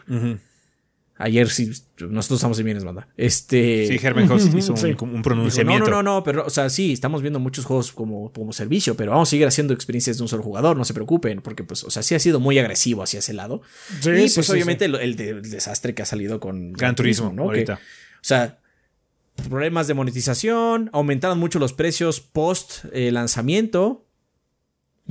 Ayer 1.21 1.49
sí, 1.49 1.71
nosotros 1.99 2.39
estamos 2.39 2.57
en 2.57 2.65
bienes, 2.65 2.83
banda. 2.83 3.07
Este. 3.15 3.85
Sí, 3.87 3.99
Herman 4.01 4.25
hizo 4.57 4.73
un, 5.05 5.21
pronunciamiento. 5.21 5.85
no, 5.85 5.97
no, 5.97 6.03
no, 6.03 6.23
pero, 6.23 6.45
o 6.45 6.49
sea, 6.49 6.69
sí, 6.69 6.93
estamos 6.93 7.21
viendo 7.21 7.39
muchos 7.39 7.65
juegos 7.65 7.91
como, 7.91 8.31
como 8.33 8.51
servicio, 8.53 8.95
pero 8.95 9.11
vamos 9.11 9.29
a 9.29 9.31
seguir 9.31 9.45
haciendo 9.45 9.73
experiencias 9.73 10.17
de 10.17 10.23
un 10.23 10.29
solo 10.29 10.41
jugador, 10.41 10.75
no 10.77 10.83
se 10.83 10.95
preocupen, 10.95 11.41
porque, 11.41 11.63
pues, 11.63 11.83
o 11.83 11.91
sea, 11.91 12.01
sí 12.01 12.15
ha 12.15 12.19
sido 12.19 12.39
muy 12.39 12.57
agresivo 12.57 13.03
hacia 13.03 13.19
ese 13.19 13.33
lado. 13.33 13.61
Sí, 13.99 14.09
y, 14.09 14.29
pues, 14.29 14.49
obviamente, 14.49 14.85
el, 14.85 15.15
desastre 15.15 15.93
que 15.93 16.01
ha 16.01 16.05
salido 16.05 16.39
con 16.39 16.73
Gran 16.73 16.95
Turismo, 16.95 17.31
¿no? 17.31 17.43
Ahorita. 17.43 17.75
o 17.75 18.23
sea, 18.23 18.59
problemas 19.47 19.87
de 19.87 19.93
monetización, 19.93 20.89
aumentaron 20.93 21.37
mucho 21.37 21.59
los 21.59 21.73
precios 21.73 22.19
post 22.19 22.85
eh, 22.93 23.11
lanzamiento 23.11 24.07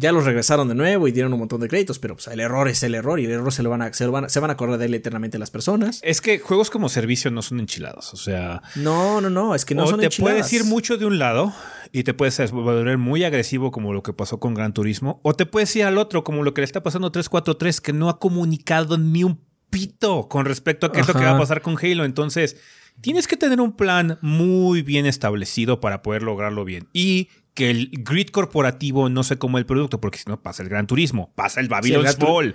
ya 0.01 0.13
los 0.13 0.25
regresaron 0.25 0.67
de 0.69 0.75
nuevo 0.75 1.07
y 1.07 1.13
dieron 1.13 1.33
un 1.33 1.39
montón 1.39 1.61
de 1.61 1.69
créditos, 1.69 1.99
pero 1.99 2.15
pues, 2.15 2.27
el 2.29 2.41
error 2.41 2.69
es 2.69 2.83
el 2.83 2.95
error 2.95 3.21
y 3.21 3.27
el 3.27 3.33
error 3.33 3.53
se, 3.53 3.63
lo 3.63 3.71
van 3.71 3.83
a, 3.83 3.93
se, 3.93 4.07
van, 4.07 4.25
a 4.25 4.53
acordar 4.53 4.79
de 4.79 4.87
él 4.87 4.95
eternamente 4.95 5.39
las 5.39 5.51
personas. 5.51 6.01
Es 6.03 6.21
que 6.21 6.39
juegos 6.39 6.71
como 6.71 6.89
servicio 6.89 7.31
no 7.31 7.43
son 7.43 7.61
enchilados, 7.61 8.13
o 8.15 8.17
sea... 8.17 8.63
No, 8.77 9.21
no, 9.21 9.31
no, 9.31 9.55
es 9.55 9.65
que 9.65 9.75
no 9.75 9.87
son 9.87 10.01
te 10.01 10.11
puedes 10.11 10.51
ir 10.53 10.65
mucho 10.65 10.97
de 10.97 11.05
un 11.05 11.19
lado 11.19 11.53
y 11.93 12.03
te 12.03 12.15
puedes 12.15 12.51
volver 12.51 12.99
muy 12.99 13.25
agresivo 13.25 13.71
como 13.71 13.93
lo 13.93 14.03
que 14.03 14.13
pasó 14.13 14.41
con 14.41 14.55
Gran 14.55 14.73
Turismo, 14.73 15.21
o 15.23 15.35
te 15.35 15.45
puedes 15.45 15.75
ir 15.77 15.85
al 15.85 15.99
otro 15.99 16.25
como 16.25 16.43
lo 16.43 16.55
que 16.55 16.63
le 16.63 16.65
está 16.65 16.83
pasando 16.83 17.09
a 17.09 17.13
343 17.13 17.81
que 17.81 17.93
no 17.93 18.09
ha 18.09 18.19
comunicado 18.19 18.97
ni 18.97 19.23
un 19.23 19.41
pito 19.69 20.29
con 20.29 20.47
respecto 20.47 20.87
a 20.87 20.93
qué 20.93 21.01
es 21.01 21.09
lo 21.09 21.15
que 21.15 21.25
va 21.25 21.33
a 21.33 21.39
pasar 21.39 21.61
con 21.63 21.77
Halo, 21.77 22.05
entonces... 22.05 22.57
Tienes 23.03 23.27
que 23.27 23.39
tener 23.39 23.63
un 23.63 23.73
plan 23.73 24.19
muy 24.21 24.83
bien 24.83 25.07
establecido 25.07 25.81
para 25.81 26.03
poder 26.03 26.23
lograrlo 26.23 26.67
bien. 26.67 26.87
Y 26.93 27.31
que 27.61 27.69
el 27.69 27.91
grid 27.93 28.29
corporativo 28.29 29.11
no 29.11 29.23
se 29.23 29.37
como 29.37 29.59
el 29.59 29.67
producto, 29.67 30.01
porque 30.01 30.17
si 30.17 30.25
no 30.31 30.41
pasa 30.41 30.63
el 30.63 30.71
Gran 30.71 30.87
Turismo, 30.87 31.31
pasa 31.35 31.61
el 31.61 31.69
Babylon's 31.69 32.17
Fall. 32.17 32.55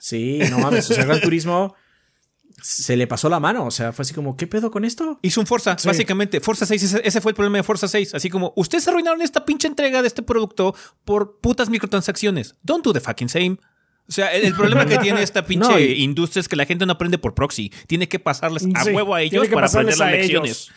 Sí, 0.00 0.40
no 0.50 0.58
mames, 0.58 0.90
o 0.90 0.94
sea, 0.94 1.04
el 1.04 1.08
Gran 1.08 1.20
Turismo 1.20 1.76
se 2.60 2.96
le 2.96 3.06
pasó 3.06 3.28
la 3.28 3.38
mano. 3.38 3.64
O 3.64 3.70
sea, 3.70 3.92
fue 3.92 4.02
así 4.02 4.12
como, 4.12 4.36
¿qué 4.36 4.48
pedo 4.48 4.72
con 4.72 4.84
esto? 4.84 5.20
Hizo 5.22 5.40
un 5.40 5.46
Forza, 5.46 5.76
básicamente. 5.84 6.40
Forza 6.40 6.66
6, 6.66 6.82
ese, 6.82 7.00
ese, 7.04 7.20
fue 7.20 7.30
el 7.30 7.36
problema 7.36 7.58
de 7.58 7.62
Forza 7.62 7.86
6. 7.86 8.12
Así 8.14 8.28
como, 8.28 8.52
ustedes 8.56 8.88
arruinaron 8.88 9.22
esta 9.22 9.44
pinche 9.44 9.68
entrega 9.68 10.02
de 10.02 10.08
este 10.08 10.22
producto 10.22 10.74
por 11.04 11.38
putas 11.38 11.70
microtransacciones. 11.70 12.56
Don't 12.64 12.84
do 12.84 12.92
the 12.92 12.98
fucking 12.98 13.28
same. 13.28 13.58
O 14.08 14.12
sea, 14.12 14.32
el, 14.32 14.52
problema 14.52 14.84
que 14.84 14.98
tiene 14.98 15.22
esta 15.22 15.46
pinche 15.46 15.92
industria 15.94 16.40
es 16.40 16.48
que 16.48 16.56
la 16.56 16.66
gente 16.66 16.86
no 16.86 16.94
aprende 16.94 17.18
por 17.18 17.34
proxy. 17.34 17.72
Tiene 17.86 18.08
que 18.08 18.18
pasarles 18.18 18.66
a 18.74 18.84
huevo 18.84 19.14
a 19.14 19.22
ellos 19.22 19.46
para 19.46 19.68
aprender 19.68 19.96
las 19.96 20.10
lecciones. 20.10 20.72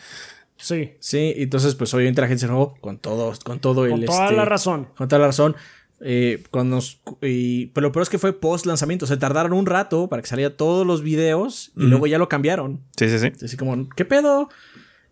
Sí. 0.58 0.92
Sí, 0.98 1.34
entonces, 1.36 1.74
pues 1.74 1.92
obviamente 1.94 2.20
la 2.20 2.28
gente 2.28 2.40
se 2.40 2.46
enojó 2.46 2.74
con 2.80 2.98
todo, 2.98 3.32
con 3.44 3.60
todo 3.60 3.84
el. 3.84 3.92
Con 3.92 4.04
toda 4.04 4.24
este, 4.24 4.36
la 4.36 4.44
razón. 4.44 4.88
Con 4.96 5.08
toda 5.08 5.20
la 5.20 5.26
razón. 5.26 5.56
Eh, 6.00 6.44
cuando 6.50 6.78
pero 7.20 7.88
lo 7.88 7.92
peor 7.92 8.02
es 8.02 8.08
que 8.08 8.18
fue 8.18 8.38
post 8.38 8.66
lanzamiento. 8.66 9.06
Se 9.06 9.16
tardaron 9.16 9.52
un 9.52 9.66
rato 9.66 10.08
para 10.08 10.22
que 10.22 10.28
salieran 10.28 10.56
todos 10.56 10.86
los 10.86 11.02
videos 11.02 11.72
y 11.76 11.84
luego 11.84 12.06
ya 12.06 12.18
lo 12.18 12.28
cambiaron. 12.28 12.82
Sí, 12.96 13.08
sí, 13.08 13.18
sí. 13.18 13.32
Así 13.44 13.56
como, 13.56 13.88
¿qué 13.90 14.04
pedo? 14.04 14.48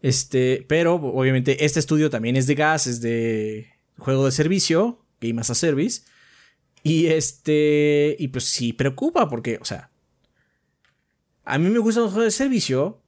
Este, 0.03 0.65
pero 0.69 0.95
obviamente 0.95 1.65
este 1.65 1.81
estudio 1.81 2.11
también 2.11 2.37
es 2.37 2.47
de 2.47 2.55
gas, 2.55 2.87
es 2.87 3.01
de 3.01 3.69
juego 3.99 4.25
de 4.25 4.33
servicio, 4.33 5.05
Game 5.21 5.41
as 5.41 5.51
a 5.51 5.55
Service. 5.55 6.03
Y 6.83 7.07
este, 7.07 8.15
y 8.19 8.29
pues 8.29 8.45
sí 8.45 8.73
preocupa 8.73 9.29
porque, 9.29 9.59
o 9.61 9.65
sea, 9.65 9.91
a 11.45 11.59
mí 11.59 11.69
me 11.69 11.79
gustan 11.81 12.05
los 12.05 12.13
juegos 12.13 12.33
de 12.33 12.37
servicio, 12.37 13.03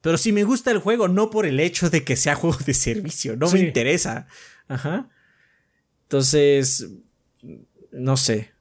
pero 0.00 0.18
sí 0.18 0.32
me 0.32 0.44
gusta 0.44 0.70
el 0.70 0.78
juego, 0.78 1.08
no 1.08 1.30
por 1.30 1.46
el 1.46 1.60
hecho 1.60 1.90
de 1.90 2.04
que 2.04 2.16
sea 2.16 2.34
juego 2.36 2.58
de 2.64 2.74
servicio, 2.74 3.36
no 3.36 3.50
me 3.50 3.60
interesa. 3.60 4.26
Ajá. 4.68 5.08
Entonces, 6.04 6.88
no 7.92 8.16
sé. 8.16 8.52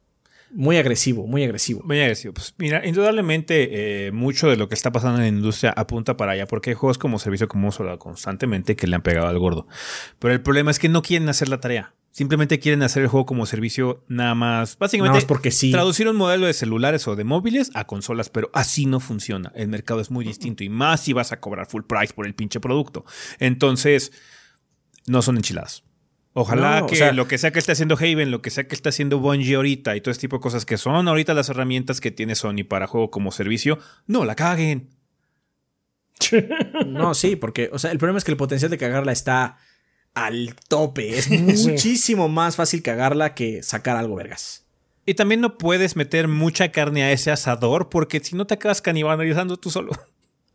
Muy 0.49 0.77
agresivo, 0.77 1.27
muy 1.27 1.43
agresivo. 1.43 1.81
Muy 1.83 1.99
agresivo. 1.99 2.33
Pues 2.33 2.53
mira, 2.57 2.85
indudablemente 2.87 4.07
eh, 4.07 4.11
mucho 4.11 4.49
de 4.49 4.55
lo 4.55 4.69
que 4.69 4.75
está 4.75 4.91
pasando 4.91 5.17
en 5.17 5.23
la 5.23 5.27
industria 5.27 5.73
apunta 5.75 6.15
para 6.15 6.31
allá, 6.31 6.45
porque 6.47 6.69
hay 6.69 6.75
juegos 6.75 6.97
como 6.97 7.19
servicio 7.19 7.49
como 7.49 7.69
hablado 7.69 7.99
constantemente 7.99 8.75
que 8.77 8.87
le 8.87 8.95
han 8.95 9.01
pegado 9.01 9.27
al 9.27 9.37
gordo. 9.39 9.67
Pero 10.19 10.33
el 10.33 10.41
problema 10.41 10.71
es 10.71 10.79
que 10.79 10.87
no 10.87 11.01
quieren 11.01 11.27
hacer 11.27 11.49
la 11.49 11.59
tarea. 11.59 11.93
Simplemente 12.17 12.57
quieren 12.57 12.81
hacer 12.81 13.03
el 13.03 13.09
juego 13.09 13.27
como 13.27 13.45
servicio 13.45 14.03
nada 14.07 14.33
más. 14.33 14.75
Básicamente, 14.79 15.23
porque 15.27 15.51
sí. 15.51 15.69
traducir 15.69 16.07
un 16.07 16.15
modelo 16.15 16.47
de 16.47 16.53
celulares 16.53 17.07
o 17.07 17.15
de 17.15 17.23
móviles 17.23 17.69
a 17.75 17.85
consolas, 17.85 18.31
pero 18.31 18.49
así 18.55 18.87
no 18.87 18.99
funciona. 18.99 19.51
El 19.53 19.67
mercado 19.67 20.01
es 20.01 20.09
muy 20.09 20.25
distinto 20.25 20.63
y 20.63 20.69
más 20.69 21.01
si 21.01 21.13
vas 21.13 21.31
a 21.31 21.39
cobrar 21.39 21.67
full 21.67 21.83
price 21.83 22.15
por 22.15 22.25
el 22.25 22.33
pinche 22.33 22.59
producto. 22.59 23.05
Entonces, 23.37 24.11
no 25.05 25.21
son 25.21 25.37
enchiladas. 25.37 25.83
Ojalá 26.33 26.87
que 26.87 27.13
lo 27.13 27.27
que 27.27 27.37
sea 27.37 27.51
que 27.51 27.59
esté 27.59 27.73
haciendo 27.73 27.93
Haven, 27.93 28.31
lo 28.31 28.41
que 28.41 28.49
sea 28.49 28.67
que 28.67 28.73
esté 28.73 28.89
haciendo 28.89 29.19
Bungie 29.19 29.53
ahorita 29.53 29.95
y 29.95 30.01
todo 30.01 30.11
este 30.11 30.21
tipo 30.21 30.37
de 30.37 30.41
cosas 30.41 30.65
que 30.65 30.77
son 30.77 31.07
ahorita 31.07 31.35
las 31.35 31.49
herramientas 31.49 32.01
que 32.01 32.09
tiene 32.09 32.33
Sony 32.33 32.63
para 32.67 32.87
juego 32.87 33.11
como 33.11 33.31
servicio, 33.31 33.77
no 34.07 34.25
la 34.25 34.33
caguen. 34.33 34.89
No, 36.87 37.13
sí, 37.13 37.35
porque, 37.35 37.69
o 37.71 37.77
sea, 37.77 37.91
el 37.91 37.99
problema 37.99 38.17
es 38.17 38.23
que 38.23 38.31
el 38.31 38.37
potencial 38.37 38.71
de 38.71 38.79
cagarla 38.79 39.11
está 39.11 39.59
al 40.25 40.55
tope. 40.67 41.17
Es 41.17 41.29
muchísimo 41.65 42.29
más 42.29 42.55
fácil 42.55 42.81
cagarla 42.81 43.35
que 43.35 43.63
sacar 43.63 43.97
algo 43.97 44.15
vergas. 44.15 44.65
Y 45.05 45.13
también 45.13 45.39
no 45.41 45.57
puedes 45.57 45.95
meter 45.95 46.27
mucha 46.27 46.71
carne 46.71 47.03
a 47.03 47.11
ese 47.11 47.31
asador 47.31 47.89
porque 47.89 48.19
si 48.19 48.35
no 48.35 48.45
te 48.45 48.55
acabas 48.55 48.81
canibalizando 48.81 49.57
tú 49.57 49.69
solo. 49.69 49.93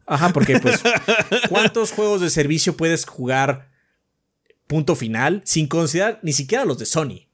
Ajá, 0.06 0.30
porque 0.30 0.58
pues, 0.60 0.82
¿cuántos 1.48 1.92
juegos 1.92 2.20
de 2.20 2.28
servicio 2.28 2.76
puedes 2.76 3.06
jugar 3.06 3.72
punto 4.72 4.96
final, 4.96 5.42
sin 5.44 5.66
considerar 5.66 6.18
ni 6.22 6.32
siquiera 6.32 6.64
los 6.64 6.78
de 6.78 6.86
Sony. 6.86 7.28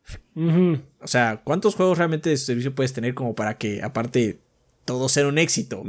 O 1.01 1.07
sea, 1.07 1.43
¿cuántos 1.45 1.77
juegos 1.77 1.97
realmente 1.97 2.31
de 2.31 2.37
servicio 2.37 2.75
puedes 2.75 2.93
tener 2.93 3.15
como 3.15 3.37
para 3.37 3.59
que, 3.59 3.81
aparte, 3.81 4.41
todo 4.85 5.09
sea 5.09 5.29
un 5.29 5.39
éxito? 5.39 5.85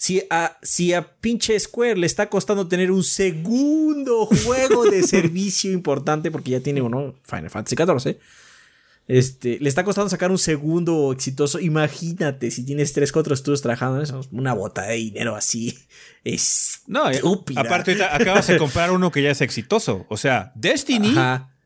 Si, 0.00 0.22
a, 0.30 0.56
si 0.62 0.94
a 0.94 1.02
pinche 1.20 1.60
Square 1.60 1.96
le 1.96 2.06
está 2.06 2.30
costando 2.30 2.66
tener 2.66 2.90
un 2.90 3.04
segundo 3.04 4.24
juego 4.24 4.86
de 4.86 5.02
servicio 5.06 5.70
importante, 5.72 6.30
porque 6.30 6.52
ya 6.52 6.60
tiene 6.60 6.80
uno, 6.80 7.16
Final 7.24 7.50
Fantasy 7.50 7.76
XIV, 7.76 8.16
este, 9.08 9.58
le 9.60 9.68
está 9.68 9.84
costando 9.84 10.08
sacar 10.08 10.30
un 10.30 10.38
segundo 10.38 11.12
exitoso. 11.12 11.60
Imagínate 11.60 12.50
si 12.50 12.64
tienes 12.64 12.94
tres, 12.94 13.12
cuatro 13.12 13.34
estudios 13.34 13.60
trabajando 13.60 13.98
en 13.98 14.04
eso. 14.04 14.22
Una 14.32 14.54
bota 14.54 14.86
de 14.86 14.94
dinero 14.94 15.36
así. 15.36 15.78
Es 16.24 16.80
no, 16.86 17.04
aparte, 17.56 18.02
acabas 18.02 18.46
de 18.46 18.56
comprar 18.56 18.92
uno 18.92 19.10
que 19.10 19.22
ya 19.22 19.32
es 19.32 19.42
exitoso. 19.42 20.06
O 20.08 20.16
sea, 20.16 20.50
Destiny. 20.54 21.14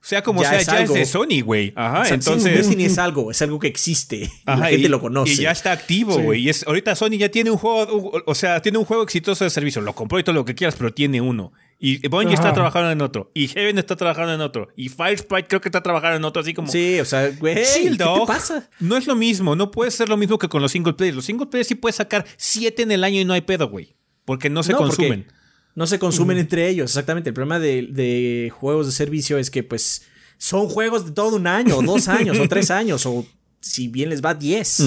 Sea 0.04 0.22
como 0.22 0.42
sea, 0.42 0.60
ya 0.60 0.80
es 0.80 0.92
de 0.92 1.06
Sony, 1.06 1.40
güey. 1.42 1.72
Ajá, 1.74 2.06
entonces. 2.12 2.54
Destiny 2.54 2.84
es 2.84 2.98
algo, 2.98 3.30
es 3.30 3.40
algo 3.40 3.58
que 3.58 3.68
existe. 3.68 4.30
la 4.44 4.66
gente 4.66 4.90
lo 4.90 5.00
conoce. 5.00 5.32
Y 5.32 5.36
ya 5.36 5.50
está 5.50 5.72
activo, 5.72 6.18
güey. 6.18 6.42
Y 6.42 6.50
es, 6.50 6.66
ahorita 6.66 6.94
Sony 6.94 7.16
ya 7.16 7.30
tiene 7.30 7.50
un 7.50 7.56
juego, 7.56 8.12
o 8.26 8.34
sea, 8.34 8.60
tiene 8.60 8.76
un 8.76 8.84
juego 8.84 9.02
exitoso 9.02 9.44
de 9.44 9.50
servicio. 9.50 9.80
Lo 9.80 9.94
compró 9.94 10.18
y 10.18 10.22
todo 10.22 10.34
lo 10.34 10.44
que 10.44 10.54
quieras, 10.54 10.74
pero 10.76 10.92
tiene 10.92 11.22
uno. 11.22 11.54
Y 11.78 12.06
Bungie 12.06 12.34
está 12.34 12.52
trabajando 12.52 12.90
en 12.90 13.00
otro. 13.00 13.30
Y 13.32 13.48
Heaven 13.48 13.78
está 13.78 13.96
trabajando 13.96 14.34
en 14.34 14.42
otro. 14.42 14.68
Y 14.76 14.90
Firesprite 14.90 15.48
creo 15.48 15.62
que 15.62 15.68
está 15.68 15.82
trabajando 15.82 16.18
en 16.18 16.24
otro, 16.24 16.42
así 16.42 16.52
como. 16.52 16.70
Sí, 16.70 17.00
o 17.00 17.06
sea, 17.06 17.30
güey. 17.30 17.54
¿Qué 17.54 17.96
te 17.96 18.04
pasa? 18.26 18.68
No 18.80 18.98
es 18.98 19.06
lo 19.06 19.14
mismo. 19.16 19.56
No 19.56 19.70
puede 19.70 19.90
ser 19.90 20.10
lo 20.10 20.18
mismo 20.18 20.38
que 20.38 20.48
con 20.48 20.60
los 20.60 20.72
single 20.72 20.92
players. 20.92 21.16
Los 21.16 21.24
single 21.24 21.46
players 21.46 21.68
sí 21.68 21.76
puedes 21.76 21.96
sacar 21.96 22.26
siete 22.36 22.82
en 22.82 22.92
el 22.92 23.04
año 23.04 23.20
y 23.20 23.24
no 23.24 23.32
hay 23.32 23.40
pedo, 23.40 23.70
güey. 23.70 23.96
Porque 24.26 24.50
no 24.50 24.62
se 24.62 24.74
consumen. 24.74 25.26
No 25.74 25.86
se 25.86 25.98
consumen 25.98 26.38
entre 26.38 26.68
ellos, 26.68 26.90
exactamente. 26.90 27.30
El 27.30 27.34
problema 27.34 27.58
de, 27.58 28.52
juegos 28.54 28.86
de 28.86 28.92
servicio 28.92 29.38
es 29.38 29.50
que, 29.50 29.62
pues, 29.62 30.02
son 30.38 30.68
juegos 30.68 31.06
de 31.06 31.12
todo 31.12 31.36
un 31.36 31.46
año, 31.46 31.78
o 31.78 31.82
dos 31.82 32.08
años, 32.08 32.38
o 32.38 32.48
tres 32.48 32.70
años, 32.70 33.06
o 33.06 33.26
si 33.60 33.88
bien 33.88 34.10
les 34.10 34.22
va, 34.22 34.34
diez. 34.34 34.82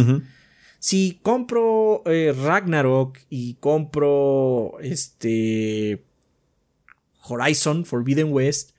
Si 0.80 1.20
compro 1.24 2.04
eh, 2.06 2.34
Ragnarok 2.38 3.18
y 3.30 3.56
compro 3.56 4.78
este 4.80 6.04
Horizon 7.24 7.84
Forbidden 7.84 8.32
West, 8.32 8.72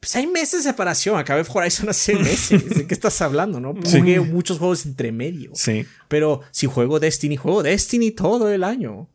pues 0.00 0.14
hay 0.16 0.26
meses 0.26 0.64
de 0.64 0.70
separación. 0.70 1.18
Acabé 1.18 1.44
Horizon 1.48 1.88
hace 1.88 2.14
meses. 2.18 2.68
¿De 2.68 2.86
qué 2.86 2.94
estás 2.94 3.20
hablando, 3.20 3.60
no? 3.60 3.74
Jugué 3.74 4.20
muchos 4.20 4.58
juegos 4.58 4.86
entre 4.86 5.12
medio. 5.12 5.52
Sí. 5.54 5.84
Pero 6.08 6.42
si 6.50 6.66
juego 6.66 7.00
Destiny, 7.00 7.36
juego 7.36 7.62
Destiny 7.62 8.10
todo 8.12 8.48
el 8.48 8.64
año. 8.64 9.08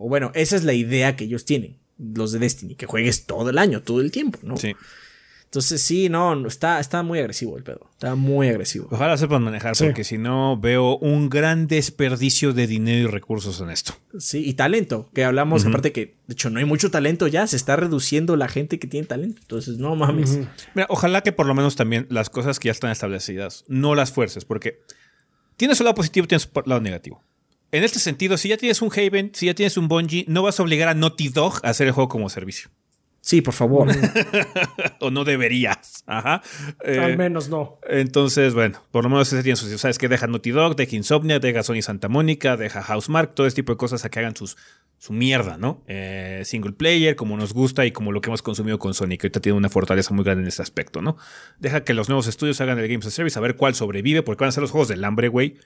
O 0.00 0.08
bueno, 0.08 0.32
esa 0.34 0.56
es 0.56 0.64
la 0.64 0.72
idea 0.72 1.14
que 1.14 1.24
ellos 1.24 1.44
tienen, 1.44 1.76
los 1.98 2.32
de 2.32 2.38
Destiny, 2.38 2.74
que 2.74 2.86
juegues 2.86 3.26
todo 3.26 3.50
el 3.50 3.58
año, 3.58 3.82
todo 3.82 4.00
el 4.00 4.10
tiempo, 4.10 4.38
¿no? 4.42 4.56
Sí. 4.56 4.74
Entonces 5.44 5.82
sí, 5.82 6.08
no, 6.08 6.46
está, 6.46 6.80
está 6.80 7.02
muy 7.02 7.18
agresivo 7.18 7.58
el 7.58 7.64
pedo. 7.64 7.90
Está 7.90 8.14
muy 8.14 8.48
agresivo. 8.48 8.88
Ojalá 8.90 9.18
sepan 9.18 9.42
manejar, 9.42 9.74
porque 9.76 10.04
si 10.04 10.16
no 10.16 10.56
veo 10.56 10.96
un 10.98 11.28
gran 11.28 11.66
desperdicio 11.66 12.54
de 12.54 12.66
dinero 12.66 13.08
y 13.08 13.12
recursos 13.12 13.60
en 13.60 13.68
esto. 13.68 13.92
Sí, 14.18 14.42
y 14.48 14.54
talento, 14.54 15.10
que 15.12 15.22
hablamos, 15.22 15.66
aparte 15.66 15.92
que, 15.92 16.14
de 16.26 16.32
hecho, 16.32 16.48
no 16.48 16.60
hay 16.60 16.64
mucho 16.64 16.90
talento 16.90 17.26
ya, 17.26 17.46
se 17.46 17.56
está 17.56 17.76
reduciendo 17.76 18.36
la 18.36 18.48
gente 18.48 18.78
que 18.78 18.86
tiene 18.86 19.06
talento. 19.06 19.42
Entonces, 19.42 19.76
no 19.76 19.94
mames. 19.96 20.38
Mira, 20.74 20.86
ojalá 20.88 21.22
que 21.22 21.32
por 21.32 21.44
lo 21.44 21.54
menos 21.54 21.76
también 21.76 22.06
las 22.08 22.30
cosas 22.30 22.58
que 22.58 22.68
ya 22.68 22.72
están 22.72 22.90
establecidas, 22.90 23.64
no 23.68 23.94
las 23.94 24.12
fuerces, 24.12 24.46
porque 24.46 24.80
tienes 25.56 25.76
su 25.76 25.84
lado 25.84 25.94
positivo 25.94 26.24
y 26.24 26.28
tienes 26.28 26.44
su 26.44 26.62
lado 26.64 26.80
negativo. 26.80 27.22
En 27.72 27.84
este 27.84 27.98
sentido, 27.98 28.36
si 28.36 28.48
ya 28.48 28.56
tienes 28.56 28.82
un 28.82 28.90
Haven, 28.90 29.30
si 29.34 29.46
ya 29.46 29.54
tienes 29.54 29.76
un 29.76 29.88
Bungie, 29.88 30.24
no 30.28 30.42
vas 30.42 30.58
a 30.58 30.62
obligar 30.62 30.88
a 30.88 30.94
Naughty 30.94 31.28
Dog 31.28 31.60
a 31.62 31.70
hacer 31.70 31.86
el 31.86 31.92
juego 31.92 32.08
como 32.08 32.28
servicio. 32.28 32.70
Sí, 33.20 33.42
por 33.42 33.54
favor. 33.54 33.88
o 35.00 35.10
no 35.10 35.24
deberías. 35.24 36.02
Ajá. 36.06 36.42
Al 36.84 37.12
eh, 37.12 37.16
menos 37.16 37.48
no. 37.48 37.78
Entonces, 37.86 38.54
bueno, 38.54 38.82
por 38.90 39.04
lo 39.04 39.10
menos 39.10 39.32
ese 39.32 39.42
tiene 39.42 39.56
sus. 39.56 39.78
¿Sabes 39.80 39.98
que 39.98 40.08
Deja 40.08 40.26
Naughty 40.26 40.50
Dog, 40.50 40.74
deja 40.74 40.96
Insomnia, 40.96 41.38
deja 41.38 41.62
Sony 41.62 41.82
Santa 41.82 42.08
Mónica, 42.08 42.56
deja 42.56 42.82
Housemark, 42.82 43.34
todo 43.34 43.46
este 43.46 43.62
tipo 43.62 43.72
de 43.72 43.76
cosas 43.76 44.04
a 44.04 44.10
que 44.10 44.20
hagan 44.20 44.34
sus, 44.34 44.56
su 44.98 45.12
mierda, 45.12 45.58
¿no? 45.58 45.84
Eh, 45.86 46.42
single 46.44 46.72
player, 46.72 47.14
como 47.14 47.36
nos 47.36 47.52
gusta 47.52 47.84
y 47.84 47.92
como 47.92 48.10
lo 48.10 48.22
que 48.22 48.30
hemos 48.30 48.42
consumido 48.42 48.78
con 48.78 48.94
Sony, 48.94 49.18
que 49.18 49.26
ahorita 49.26 49.40
tiene 49.40 49.58
una 49.58 49.68
fortaleza 49.68 50.14
muy 50.14 50.24
grande 50.24 50.42
en 50.42 50.48
ese 50.48 50.62
aspecto, 50.62 51.02
¿no? 51.02 51.18
Deja 51.58 51.84
que 51.84 51.92
los 51.92 52.08
nuevos 52.08 52.26
estudios 52.26 52.60
hagan 52.62 52.78
el 52.78 52.88
Games 52.88 53.06
of 53.06 53.12
Service, 53.12 53.38
a 53.38 53.42
ver 53.42 53.56
cuál 53.56 53.74
sobrevive, 53.74 54.22
porque 54.22 54.44
van 54.44 54.48
a 54.48 54.52
ser 54.52 54.62
los 54.62 54.70
juegos 54.70 54.88
del 54.88 55.04
hambre, 55.04 55.28
güey. 55.28 55.58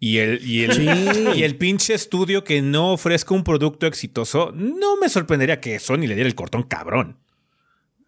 Y 0.00 0.18
el, 0.18 0.44
y, 0.44 0.64
el, 0.64 1.36
y 1.36 1.44
el 1.44 1.56
pinche 1.56 1.94
estudio 1.94 2.44
que 2.44 2.60
no 2.60 2.92
ofrezca 2.92 3.34
un 3.34 3.44
producto 3.44 3.86
exitoso, 3.86 4.52
no 4.54 4.96
me 4.96 5.08
sorprendería 5.08 5.60
que 5.60 5.78
Sony 5.78 6.06
le 6.06 6.14
diera 6.14 6.28
el 6.28 6.34
cortón 6.34 6.64
cabrón. 6.64 7.18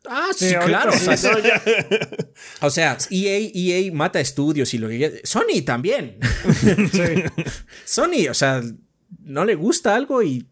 Ah, 0.08 0.28
sí, 0.34 0.54
claro. 0.64 0.92
o, 2.60 2.70
sea, 2.70 2.98
EA, 3.10 3.50
EA 3.52 3.92
mata 3.92 4.20
estudios 4.20 4.72
y 4.74 4.78
lo 4.78 4.88
que 4.88 5.20
Sony 5.24 5.62
también. 5.64 6.18
Sony, 7.84 8.28
o 8.30 8.34
sea, 8.34 8.62
no 9.20 9.44
le 9.44 9.54
gusta 9.54 9.94
algo 9.94 10.22
y 10.22 10.46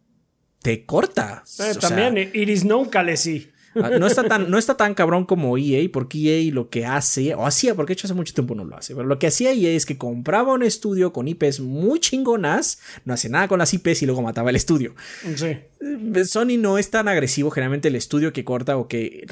te 0.60 0.84
corta. 0.84 1.44
Eh, 1.58 1.74
también, 1.80 2.30
Iris 2.32 2.64
nunca 2.64 3.02
le 3.02 3.16
sí. 3.16 3.50
Ah, 3.76 3.90
no 3.98 4.06
está, 4.06 4.24
tan, 4.24 4.50
no 4.50 4.58
está 4.58 4.76
tan 4.76 4.94
cabrón 4.94 5.24
como 5.24 5.56
EA, 5.58 5.88
porque 5.92 6.18
EA 6.18 6.52
lo 6.52 6.68
que 6.68 6.86
hace, 6.86 7.34
o 7.34 7.46
hacía, 7.46 7.74
porque 7.74 7.90
de 7.90 7.94
hecho 7.94 8.06
hace 8.06 8.14
mucho 8.14 8.34
tiempo 8.34 8.54
no 8.54 8.64
lo 8.64 8.76
hace, 8.76 8.94
pero 8.94 9.06
lo 9.06 9.18
que 9.18 9.26
hacía 9.26 9.52
EA 9.52 9.70
es 9.70 9.86
que 9.86 9.98
compraba 9.98 10.52
un 10.52 10.62
estudio 10.62 11.12
con 11.12 11.28
IPs 11.28 11.60
muy 11.60 12.00
chingonas, 12.00 12.80
no 13.04 13.14
hacía 13.14 13.30
nada 13.30 13.48
con 13.48 13.58
las 13.58 13.74
IPs 13.74 14.02
y 14.02 14.06
luego 14.06 14.22
mataba 14.22 14.50
el 14.50 14.56
estudio. 14.56 14.94
Sí. 15.36 15.46
Eh, 15.46 16.24
Sony 16.24 16.58
no 16.58 16.78
es 16.78 16.90
tan 16.90 17.08
agresivo, 17.08 17.50
generalmente 17.50 17.88
el 17.88 17.96
estudio 17.96 18.32
que 18.32 18.44
corta 18.44 18.76
o 18.76 18.88
que 18.88 19.26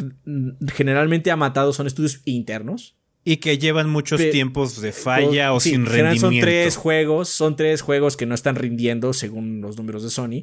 generalmente 0.75 1.31
ha 1.31 1.37
matado 1.37 1.73
son 1.73 1.87
estudios 1.87 2.21
internos. 2.25 2.97
Y 3.25 3.37
que 3.37 3.57
llevan 3.57 3.89
muchos 3.89 4.21
tiempos 4.33 4.81
de 4.81 4.93
falla 4.93 5.53
o 5.53 5.61
sin 5.61 5.87
rendimiento. 5.87 6.27
Son 6.27 6.41
tres 6.41 6.77
juegos, 6.77 7.29
son 7.29 7.55
tres 7.55 7.81
juegos 7.81 8.17
que 8.17 8.27
no 8.27 8.35
están 8.35 8.57
rindiendo 8.57 9.13
según 9.13 9.61
los 9.61 9.77
números 9.77 10.03
de 10.03 10.11
Sony. 10.11 10.43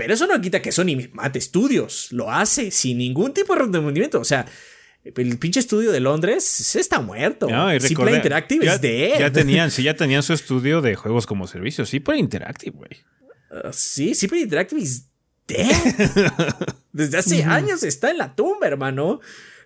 Pero 0.00 0.14
eso 0.14 0.26
no 0.26 0.40
quita 0.40 0.62
que 0.62 0.72
Sony 0.72 1.08
mate 1.12 1.38
estudios. 1.38 2.10
Lo 2.10 2.30
hace 2.30 2.70
sin 2.70 2.98
ningún 2.98 3.34
tipo 3.34 3.52
de 3.54 3.60
rendimiento. 3.60 4.18
O 4.18 4.24
sea, 4.24 4.46
el 5.04 5.38
pinche 5.38 5.60
estudio 5.60 5.92
de 5.92 6.00
Londres 6.00 6.74
está 6.74 7.00
muerto. 7.00 7.48
No, 7.48 7.72
Interactive 7.74 8.64
ya, 8.64 8.74
es 8.74 8.80
de 8.80 9.14
Ya 9.18 9.30
tenían, 9.30 9.70
sí, 9.70 9.82
ya 9.82 9.94
tenían 9.94 10.22
su 10.22 10.32
estudio 10.32 10.80
de 10.80 10.94
juegos 10.94 11.26
como 11.26 11.46
servicio. 11.46 11.84
Sí, 11.84 12.02
Interactive, 12.16 12.76
güey. 12.76 12.90
Uh, 13.50 13.72
sí, 13.72 14.14
sí, 14.14 14.28
Interactive 14.32 14.82
es 14.82 15.06
dead. 15.46 15.70
Desde 16.92 17.18
hace 17.18 17.44
años 17.44 17.82
está 17.82 18.10
en 18.10 18.18
la 18.18 18.34
tumba, 18.34 18.66
hermano. 18.66 19.20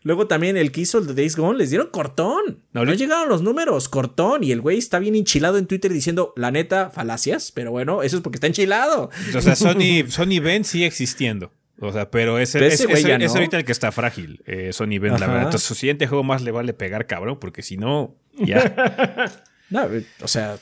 Luego 0.05 0.27
también 0.27 0.59
el 0.59 0.71
que 0.71 0.83
hizo 0.83 0.99
el 0.99 1.07
de 1.07 1.15
Days 1.15 1.35
Gone 1.35 1.59
les 1.59 1.71
dieron 1.71 1.89
cortón. 1.89 2.61
No, 2.73 2.85
llegaron 2.85 3.29
los 3.31 3.41
números, 3.41 3.89
cortón. 3.89 4.45
Y 4.45 4.53
el 4.53 4.61
güey 4.61 4.77
está 4.77 4.99
bien 4.99 5.15
enchilado 5.15 5.57
en 5.57 5.67
Twitter 5.67 5.91
diciendo, 5.91 6.35
la 6.37 6.51
neta, 6.51 6.91
falacias. 6.91 7.51
Pero 7.53 7.71
bueno, 7.71 8.03
eso 8.03 8.17
es 8.17 8.23
porque 8.23 8.37
está 8.37 8.47
enchilado. 8.47 9.11
O 9.35 9.41
sea, 9.41 9.57
Sony, 9.57 10.07
Sony 10.09 10.41
Ben 10.43 10.65
sigue 10.65 10.85
existiendo. 10.85 11.51
O 11.81 11.91
sea, 11.91 12.11
pero 12.11 12.39
ese, 12.39 12.65
es, 12.67 12.87
ahorita 13.35 13.57
el 13.57 13.65
que 13.65 13.73
está 13.73 13.91
frágil, 13.93 14.43
eh, 14.47 14.73
Sony 14.73 14.99
Ben, 15.01 15.19
la 15.19 15.27
verdad. 15.27 15.43
Entonces, 15.45 15.67
su 15.67 15.75
siguiente 15.75 16.07
juego 16.07 16.23
más 16.23 16.43
le 16.43 16.53
vale 16.53 16.73
pegar, 16.73 17.07
cabrón, 17.07 17.39
porque 17.41 17.63
si 17.63 17.77
no, 17.79 18.15
ya. 18.39 19.33
no, 19.71 19.89
o 20.21 20.29
sea, 20.29 20.59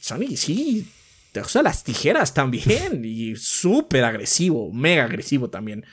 Sony 0.00 0.36
sí 0.36 0.86
te 1.32 1.40
usa 1.40 1.62
las 1.62 1.82
tijeras 1.84 2.34
también. 2.34 3.04
y 3.04 3.36
súper 3.36 4.04
agresivo, 4.04 4.72
mega 4.72 5.04
agresivo 5.04 5.48
también. 5.48 5.86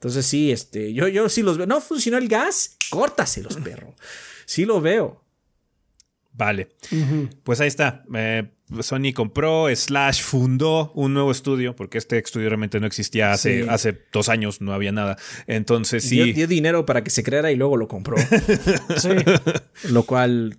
Entonces 0.00 0.24
sí, 0.24 0.50
este, 0.50 0.94
yo, 0.94 1.08
yo 1.08 1.28
sí 1.28 1.42
los 1.42 1.58
veo. 1.58 1.66
No 1.66 1.78
funcionó 1.82 2.16
el 2.16 2.26
gas, 2.26 2.78
córtaselos, 2.88 3.56
perro. 3.56 3.94
Sí 4.46 4.64
lo 4.64 4.80
veo. 4.80 5.22
Vale. 6.32 6.70
Pues 7.42 7.60
ahí 7.60 7.68
está. 7.68 8.02
Eh, 8.14 8.48
Sony 8.80 9.12
compró, 9.14 9.66
slash 9.76 10.22
fundó 10.22 10.90
un 10.94 11.12
nuevo 11.12 11.30
estudio, 11.30 11.76
porque 11.76 11.98
este 11.98 12.16
estudio 12.16 12.48
realmente 12.48 12.80
no 12.80 12.86
existía 12.86 13.30
hace, 13.30 13.68
hace 13.68 14.06
dos 14.10 14.30
años, 14.30 14.62
no 14.62 14.72
había 14.72 14.90
nada. 14.90 15.18
Entonces 15.46 16.02
sí. 16.02 16.14
Dio, 16.22 16.32
dio 16.32 16.46
dinero 16.46 16.86
para 16.86 17.04
que 17.04 17.10
se 17.10 17.22
creara 17.22 17.52
y 17.52 17.56
luego 17.56 17.76
lo 17.76 17.86
compró. 17.86 18.16
sí. 18.96 19.10
Lo 19.90 20.04
cual 20.04 20.56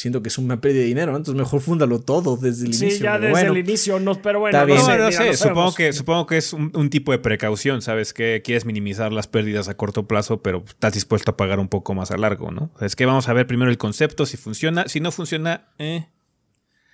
siento 0.00 0.22
que 0.22 0.28
es 0.30 0.38
una 0.38 0.62
pérdida 0.62 0.80
de 0.80 0.86
dinero, 0.86 1.14
entonces 1.14 1.34
mejor 1.34 1.60
fúndalo 1.60 2.00
todo 2.00 2.38
desde 2.38 2.62
el 2.62 2.68
inicio. 2.68 2.90
Sí, 2.90 2.98
ya 3.00 3.18
desde 3.18 3.48
el 3.48 3.58
inicio, 3.58 4.00
no, 4.00 4.14
pero 4.22 4.40
bueno, 4.40 4.66
no, 4.66 5.12
sé, 5.12 5.36
supongo, 5.36 5.74
que, 5.74 5.92
supongo 5.92 6.26
que 6.26 6.38
es 6.38 6.54
un, 6.54 6.88
tipo 6.88 7.12
de 7.12 7.18
precaución, 7.18 7.82
¿sabes? 7.82 8.14
Que 8.14 8.40
quieres 8.42 8.64
minimizar 8.64 9.12
las 9.12 9.26
pérdidas 9.26 9.68
a 9.68 9.76
corto 9.76 10.08
plazo, 10.08 10.40
pero 10.40 10.64
estás 10.66 10.94
dispuesto 10.94 11.32
a 11.32 11.36
pagar 11.36 11.60
un 11.60 11.68
poco 11.68 11.92
más 11.94 12.10
a 12.10 12.16
largo, 12.16 12.50
¿no? 12.50 12.70
Es 12.80 12.96
que 12.96 13.04
vamos 13.04 13.28
a 13.28 13.34
ver 13.34 13.46
primero 13.46 13.70
el 13.70 13.76
concepto, 13.76 14.24
si 14.24 14.38
funciona, 14.38 14.88
si 14.88 15.00
no 15.00 15.12
funciona, 15.12 15.68
eh. 15.78 16.06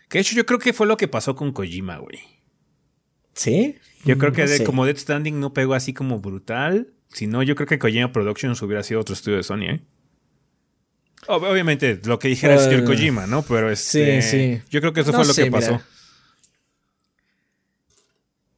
Que 0.08 0.18
de 0.18 0.22
hecho 0.22 0.34
yo 0.34 0.44
creo 0.44 0.58
que 0.58 0.72
fue 0.72 0.88
lo 0.88 0.96
que 0.96 1.06
pasó 1.06 1.36
con 1.36 1.52
Kojima, 1.52 1.98
güey. 1.98 2.18
¿Sí? 3.34 3.76
Yo 4.04 4.18
creo 4.18 4.32
que 4.32 4.64
como 4.64 4.84
Dead 4.84 4.96
Standing 4.96 5.38
no 5.38 5.52
pegó 5.52 5.74
así 5.74 5.92
como 5.92 6.18
brutal. 6.18 6.92
Si 7.12 7.28
no, 7.28 7.44
yo 7.44 7.54
creo 7.54 7.68
que 7.68 7.78
Kojima 7.78 8.10
Productions 8.10 8.60
hubiera 8.62 8.82
sido 8.82 9.00
otro 9.00 9.14
estudio 9.14 9.36
de 9.36 9.44
Sony, 9.44 9.62
¿eh? 9.62 9.80
Obviamente, 11.28 12.00
lo 12.04 12.18
que 12.18 12.28
dijera 12.28 12.54
el 12.54 12.60
señor 12.60 12.84
Kojima, 12.84 13.26
¿no? 13.26 13.42
Pero 13.42 13.70
este, 13.70 14.22
sí, 14.22 14.30
sí. 14.30 14.62
yo 14.70 14.80
creo 14.80 14.92
que 14.92 15.00
eso 15.00 15.12
fue 15.12 15.24
lo 15.24 15.34
que 15.34 15.50
pasó. 15.50 15.80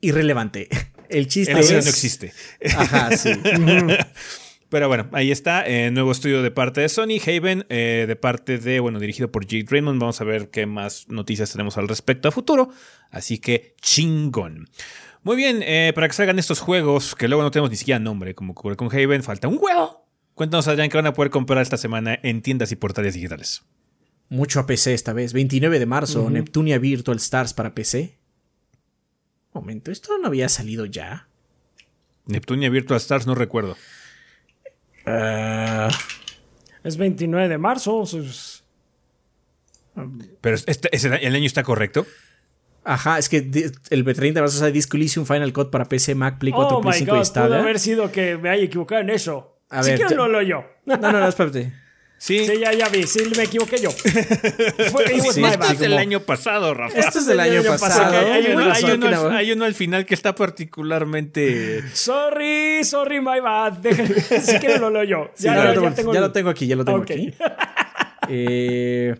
Irrelevante. 0.00 0.68
El 1.08 1.26
chiste 1.26 1.58
es... 1.58 1.72
no 1.72 1.78
existe. 1.78 2.32
Ajá, 2.76 3.16
sí. 3.16 3.32
Pero 4.68 4.88
bueno, 4.88 5.08
ahí 5.12 5.32
está. 5.32 5.66
Eh, 5.66 5.90
nuevo 5.90 6.12
estudio 6.12 6.42
de 6.42 6.50
parte 6.50 6.82
de 6.82 6.90
Sony. 6.90 7.18
Haven, 7.26 7.64
eh, 7.70 8.04
de 8.06 8.16
parte 8.16 8.58
de, 8.58 8.80
bueno, 8.80 9.00
dirigido 9.00 9.32
por 9.32 9.46
Jade 9.46 9.64
Raymond. 9.66 9.98
Vamos 9.98 10.20
a 10.20 10.24
ver 10.24 10.50
qué 10.50 10.66
más 10.66 11.08
noticias 11.08 11.50
tenemos 11.50 11.78
al 11.78 11.88
respecto 11.88 12.28
a 12.28 12.32
futuro. 12.32 12.68
Así 13.10 13.38
que 13.38 13.74
chingón. 13.80 14.68
Muy 15.22 15.36
bien, 15.36 15.62
eh, 15.62 15.92
para 15.94 16.06
que 16.08 16.14
salgan 16.14 16.38
estos 16.38 16.60
juegos, 16.60 17.14
que 17.14 17.28
luego 17.28 17.42
no 17.42 17.50
tenemos 17.50 17.70
ni 17.70 17.76
siquiera 17.76 17.98
nombre, 17.98 18.34
como 18.34 18.52
ocurre 18.52 18.76
con 18.76 18.88
Haven, 18.94 19.22
falta 19.22 19.48
un 19.48 19.56
juego 19.56 20.07
Cuéntanos, 20.39 20.68
Adrián, 20.68 20.89
qué 20.89 20.97
van 20.97 21.07
a 21.09 21.14
poder 21.14 21.32
comprar 21.32 21.61
esta 21.61 21.76
semana 21.76 22.16
en 22.22 22.43
tiendas 22.43 22.70
y 22.70 22.76
portales 22.76 23.14
digitales. 23.14 23.64
Mucho 24.28 24.61
a 24.61 24.66
PC 24.66 24.95
esta 24.95 25.12
vez. 25.12 25.32
29 25.32 25.80
de 25.80 25.86
marzo, 25.86 26.30
Neptunia 26.30 26.78
Virtual 26.78 27.16
Stars 27.16 27.55
para 27.55 27.74
PC. 27.74 28.16
Momento, 29.53 29.91
¿esto 29.91 30.16
no 30.16 30.28
había 30.28 30.49
salido 30.49 30.86
ya? 30.86 31.26
Neptunia 32.26 32.70
Virtual 32.70 32.99
Stars, 32.99 33.26
no 33.26 33.34
recuerdo. 33.34 33.76
Ah. 35.07 35.89
es 36.84 36.97
29 36.99 37.49
de 37.49 37.59
marzo. 37.59 38.05
Pero 40.41 40.57
este, 40.66 41.26
el 41.26 41.34
año 41.34 41.47
está 41.47 41.64
correcto. 41.64 42.07
Ajá, 42.84 43.18
es 43.18 43.28
que 43.28 43.39
el 43.91 44.05
30 44.05 44.22
de 44.22 44.41
marzo 44.41 44.59
sale 44.59 44.70
Disco 44.70 44.97
Elysium 44.99 45.26
Final 45.26 45.53
Cut 45.53 45.70
para 45.70 45.86
PC, 45.86 46.14
Mac, 46.14 46.39
Play 46.39 46.53
4, 46.53 46.76
oh 46.76 46.80
Play 46.80 46.93
5 46.93 47.16
y 47.16 47.28
Puede 47.28 47.57
haber 47.57 47.80
sido 47.80 48.12
que 48.12 48.39
me 48.39 48.51
haya 48.51 48.62
equivocado 48.62 49.01
en 49.01 49.11
eso. 49.11 49.57
A 49.70 49.82
ver, 49.82 49.98
si 50.08 50.14
lo 50.14 50.28
leo 50.28 50.42
yo. 50.42 50.64
No, 50.86 50.96
no, 50.96 51.12
no, 51.12 51.28
espérate. 51.28 51.72
Sí. 52.20 52.44
sí, 52.46 52.58
ya, 52.58 52.72
ya 52.72 52.88
vi, 52.88 53.04
sí 53.04 53.20
me 53.36 53.44
equivoqué 53.44 53.78
yo. 53.78 53.92
Fue, 53.92 55.06
sí, 55.06 55.40
esto 55.40 55.72
es 55.72 55.78
del 55.78 55.96
año 55.96 56.18
pasado, 56.18 56.74
Rafa. 56.74 56.98
Esto 56.98 57.20
es 57.20 57.26
del 57.26 57.38
año, 57.38 57.62
pasado. 57.62 58.32
Hay, 58.32 58.46
uno, 58.50 58.72
hay, 59.30 59.52
uno, 59.52 59.64
al, 59.64 59.74
final 59.74 60.04
que 60.04 60.14
está 60.14 60.34
particularmente. 60.34 61.84
Sorry, 61.92 62.82
sorry, 62.82 63.20
my 63.20 63.38
bad. 63.38 63.74
si 64.42 64.58
quieres 64.58 64.80
lo 64.80 64.90
leo 64.90 65.04
yo. 65.04 65.30
Ya, 65.38 65.72
ya, 65.72 65.80
ya, 65.80 65.94
tengo 65.94 66.12
ya, 66.12 66.20
lo 66.20 66.32
tengo 66.32 66.50
aquí, 66.50 66.66
ya 66.66 66.74
lo 66.74 66.84
tengo 66.84 67.02
aquí. 67.02 67.32
eh, 68.28 69.14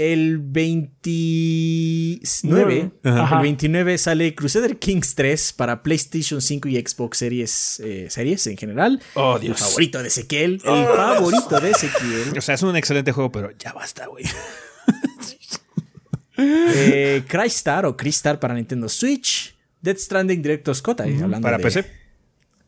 el 0.00 0.38
29, 0.38 2.90
el 3.02 3.42
29 3.42 3.98
sale 3.98 4.34
Crusader 4.34 4.78
Kings 4.78 5.14
3 5.14 5.52
para 5.52 5.82
PlayStation 5.82 6.40
5 6.40 6.68
y 6.68 6.80
Xbox 6.80 7.18
Series, 7.18 7.82
eh, 7.84 8.06
series 8.08 8.46
en 8.46 8.56
general. 8.56 9.02
Oh, 9.12 9.38
Dios. 9.38 9.60
El 9.60 9.66
favorito 9.66 10.00
de 10.00 10.08
Ezequiel. 10.08 10.62
El 10.64 10.70
oh. 10.70 10.96
favorito 10.96 11.60
de 11.60 11.72
Ezequiel. 11.72 12.38
O 12.38 12.40
sea, 12.40 12.54
es 12.54 12.62
un 12.62 12.76
excelente 12.76 13.12
juego, 13.12 13.30
pero 13.30 13.50
ya 13.58 13.74
basta, 13.74 14.06
güey. 14.06 14.24
eh, 16.38 17.22
Crystar 17.28 17.84
o 17.84 17.94
Crystar 17.94 18.40
para 18.40 18.54
Nintendo 18.54 18.88
Switch. 18.88 19.54
Dead 19.82 19.98
Stranding 19.98 20.40
Director 20.40 20.74
Scott, 20.74 21.02
hablando 21.02 21.42
para 21.42 21.58
PC. 21.58 21.84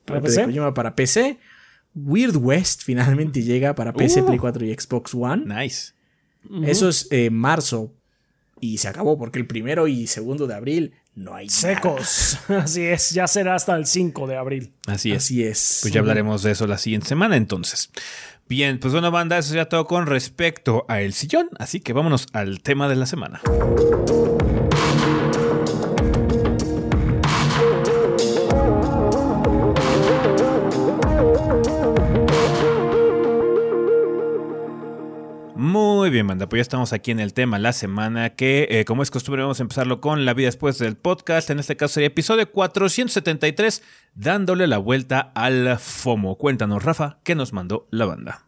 Para 0.04 0.20
PC. 0.20 0.48
para 0.74 0.94
PC. 0.94 1.38
Weird 1.94 2.36
West 2.36 2.82
finalmente 2.82 3.42
llega 3.42 3.74
para 3.74 3.94
PC, 3.94 4.20
uh. 4.20 4.26
Play 4.26 4.38
4 4.38 4.66
y 4.66 4.74
Xbox 4.74 5.14
One. 5.14 5.46
Nice. 5.46 5.94
Eso 6.64 6.88
es 6.88 7.08
eh, 7.10 7.30
marzo. 7.30 7.92
Y 8.60 8.78
se 8.78 8.88
acabó 8.88 9.18
porque 9.18 9.40
el 9.40 9.46
primero 9.46 9.88
y 9.88 10.06
segundo 10.06 10.46
de 10.46 10.54
abril 10.54 10.94
no 11.14 11.34
hay 11.34 11.48
Secos. 11.48 12.38
Así 12.48 12.82
es, 12.82 13.10
ya 13.10 13.26
será 13.26 13.54
hasta 13.54 13.76
el 13.76 13.86
5 13.86 14.26
de 14.26 14.36
abril. 14.36 14.72
Así 14.86 15.10
es. 15.10 15.18
Así 15.18 15.44
es. 15.44 15.78
Pues 15.82 15.92
ya 15.92 16.00
hablaremos 16.00 16.42
de 16.42 16.52
eso 16.52 16.66
la 16.66 16.78
siguiente 16.78 17.08
semana 17.08 17.36
entonces. 17.36 17.90
Bien, 18.48 18.78
pues 18.78 18.92
bueno, 18.92 19.10
banda, 19.10 19.38
eso 19.38 19.54
ya 19.54 19.66
todo 19.68 19.86
con 19.86 20.06
respecto 20.06 20.84
a 20.88 21.00
El 21.00 21.12
Sillón. 21.12 21.48
Así 21.58 21.80
que 21.80 21.92
vámonos 21.92 22.26
al 22.32 22.60
tema 22.62 22.88
de 22.88 22.96
la 22.96 23.06
semana. 23.06 23.40
Muy 35.72 36.10
bien, 36.10 36.26
banda, 36.26 36.50
pues 36.50 36.58
ya 36.58 36.62
estamos 36.62 36.92
aquí 36.92 37.12
en 37.12 37.18
el 37.18 37.32
tema 37.32 37.58
la 37.58 37.72
semana 37.72 38.34
que, 38.34 38.68
eh, 38.70 38.84
como 38.84 39.02
es 39.02 39.10
costumbre, 39.10 39.40
vamos 39.40 39.58
a 39.58 39.62
empezarlo 39.62 40.02
con 40.02 40.26
la 40.26 40.34
vida 40.34 40.48
después 40.48 40.78
del 40.78 40.96
podcast. 40.96 41.48
En 41.48 41.58
este 41.60 41.78
caso 41.78 41.94
sería 41.94 42.08
episodio 42.08 42.52
473, 42.52 43.82
dándole 44.14 44.66
la 44.66 44.76
vuelta 44.76 45.32
al 45.34 45.78
FOMO. 45.78 46.36
Cuéntanos, 46.36 46.84
Rafa, 46.84 47.20
¿qué 47.24 47.34
nos 47.34 47.54
mandó 47.54 47.88
la 47.90 48.04
banda? 48.04 48.44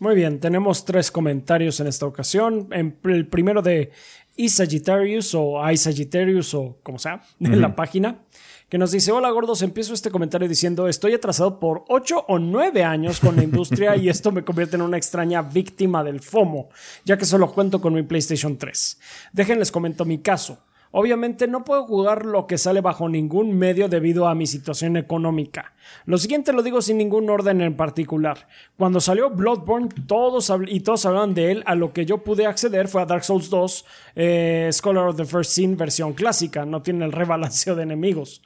Muy 0.00 0.16
bien, 0.16 0.40
tenemos 0.40 0.84
tres 0.84 1.12
comentarios 1.12 1.78
en 1.78 1.86
esta 1.86 2.04
ocasión. 2.04 2.68
el 2.72 3.28
primero 3.28 3.62
de 3.62 3.92
Isagittarius 4.34 5.36
o 5.36 5.70
iSagittarius 5.70 6.52
o 6.54 6.80
como 6.82 6.98
sea, 6.98 7.22
en 7.38 7.60
la 7.60 7.76
página 7.76 8.22
que 8.68 8.78
nos 8.78 8.90
dice, 8.90 9.12
hola 9.12 9.30
gordos, 9.30 9.62
empiezo 9.62 9.94
este 9.94 10.10
comentario 10.10 10.48
diciendo, 10.48 10.88
estoy 10.88 11.14
atrasado 11.14 11.60
por 11.60 11.84
8 11.88 12.24
o 12.26 12.38
9 12.40 12.82
años 12.82 13.20
con 13.20 13.36
la 13.36 13.44
industria 13.44 13.94
y 13.96 14.08
esto 14.08 14.32
me 14.32 14.44
convierte 14.44 14.74
en 14.74 14.82
una 14.82 14.96
extraña 14.96 15.42
víctima 15.42 16.02
del 16.02 16.20
FOMO, 16.20 16.68
ya 17.04 17.16
que 17.16 17.26
solo 17.26 17.52
cuento 17.52 17.80
con 17.80 17.94
mi 17.94 18.02
PlayStation 18.02 18.58
3. 18.58 18.98
Déjenles 19.32 19.70
comento 19.70 20.04
mi 20.04 20.18
caso. 20.18 20.58
Obviamente 20.98 21.46
no 21.46 21.64
puedo 21.64 21.84
jugar 21.84 22.24
lo 22.24 22.46
que 22.46 22.58
sale 22.58 22.80
bajo 22.80 23.08
ningún 23.08 23.56
medio 23.58 23.88
debido 23.88 24.28
a 24.28 24.34
mi 24.34 24.46
situación 24.46 24.96
económica. 24.96 25.74
Lo 26.06 26.16
siguiente 26.16 26.52
lo 26.52 26.62
digo 26.62 26.80
sin 26.80 26.96
ningún 26.96 27.28
orden 27.28 27.60
en 27.60 27.76
particular. 27.76 28.48
Cuando 28.78 29.00
salió 29.00 29.30
Bloodborne 29.30 29.90
todos 30.06 30.50
y 30.68 30.80
todos 30.80 31.04
hablaban 31.04 31.34
de 31.34 31.52
él, 31.52 31.62
a 31.66 31.74
lo 31.74 31.92
que 31.92 32.06
yo 32.06 32.24
pude 32.24 32.46
acceder 32.46 32.88
fue 32.88 33.02
a 33.02 33.06
Dark 33.06 33.24
Souls 33.24 33.50
2, 33.50 33.84
eh, 34.14 34.70
Scholar 34.72 35.08
of 35.08 35.16
the 35.16 35.26
First 35.26 35.52
Sin 35.52 35.76
versión 35.76 36.14
clásica, 36.14 36.64
no 36.64 36.82
tiene 36.82 37.04
el 37.04 37.12
rebalanceo 37.12 37.74
de 37.74 37.82
enemigos. 37.82 38.42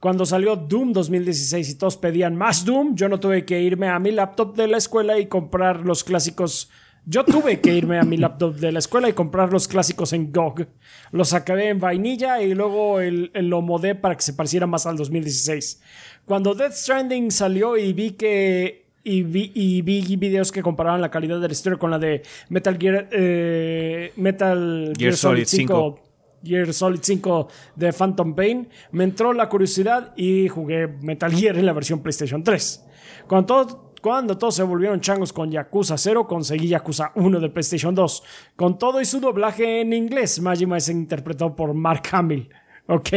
Cuando 0.00 0.24
salió 0.24 0.54
Doom 0.54 0.92
2016 0.92 1.70
y 1.70 1.74
todos 1.74 1.96
pedían 1.96 2.36
más 2.36 2.64
Doom, 2.64 2.94
yo 2.94 3.08
no 3.08 3.18
tuve 3.18 3.44
que 3.44 3.60
irme 3.60 3.88
a 3.88 3.98
mi 3.98 4.12
laptop 4.12 4.54
de 4.54 4.68
la 4.68 4.78
escuela 4.78 5.18
y 5.18 5.26
comprar 5.26 5.80
los 5.80 6.04
clásicos. 6.04 6.70
Yo 7.04 7.24
tuve 7.24 7.60
que 7.60 7.74
irme 7.74 7.98
a 7.98 8.04
mi 8.04 8.16
laptop 8.16 8.54
de 8.56 8.70
la 8.70 8.78
escuela 8.78 9.08
y 9.08 9.12
comprar 9.12 9.52
los 9.52 9.66
clásicos 9.66 10.12
en 10.12 10.30
GOG. 10.30 10.66
Los 11.10 11.32
acabé 11.32 11.70
en 11.70 11.80
vainilla 11.80 12.40
y 12.40 12.54
luego 12.54 13.00
el, 13.00 13.32
lo 13.34 13.60
modé 13.60 13.96
para 13.96 14.14
que 14.14 14.22
se 14.22 14.34
pareciera 14.34 14.68
más 14.68 14.86
al 14.86 14.96
2016. 14.96 15.80
Cuando 16.24 16.54
Death 16.54 16.74
Stranding 16.74 17.32
salió 17.32 17.76
y 17.76 17.92
vi 17.92 18.12
que 18.12 18.86
y 19.02 19.22
vi, 19.22 19.50
y 19.54 19.82
vi 19.82 20.16
videos 20.16 20.52
que 20.52 20.62
comparaban 20.62 21.00
la 21.00 21.10
calidad 21.10 21.40
del 21.40 21.50
historia 21.50 21.78
con 21.78 21.90
la 21.90 21.98
de 21.98 22.22
Metal 22.50 22.76
Gear, 22.78 23.08
eh, 23.10 24.12
Metal 24.16 24.92
Gear, 24.96 25.14
Solid 25.14 25.46
5. 25.46 26.07
Gear 26.42 26.72
Solid 26.72 27.00
5 27.02 27.48
de 27.76 27.92
Phantom 27.92 28.34
Pain, 28.34 28.68
me 28.92 29.04
entró 29.04 29.32
la 29.32 29.48
curiosidad 29.48 30.12
y 30.16 30.48
jugué 30.48 30.88
Metal 30.88 31.32
Gear 31.32 31.56
en 31.56 31.66
la 31.66 31.72
versión 31.72 32.00
PlayStation 32.00 32.42
3. 32.42 32.84
Cuando, 33.26 33.92
cuando 34.00 34.38
todos 34.38 34.54
se 34.54 34.62
volvieron 34.62 35.00
changos 35.00 35.32
con 35.32 35.50
Yakuza 35.50 35.98
0, 35.98 36.26
conseguí 36.26 36.68
Yakuza 36.68 37.12
1 37.14 37.40
de 37.40 37.50
PlayStation 37.50 37.94
2. 37.94 38.22
Con 38.56 38.78
todo 38.78 39.00
y 39.00 39.04
su 39.04 39.20
doblaje 39.20 39.80
en 39.80 39.92
inglés, 39.92 40.40
Majima 40.40 40.78
es 40.78 40.88
interpretado 40.88 41.54
por 41.54 41.74
Mark 41.74 42.02
Hamill. 42.12 42.48
Ok, 42.90 43.10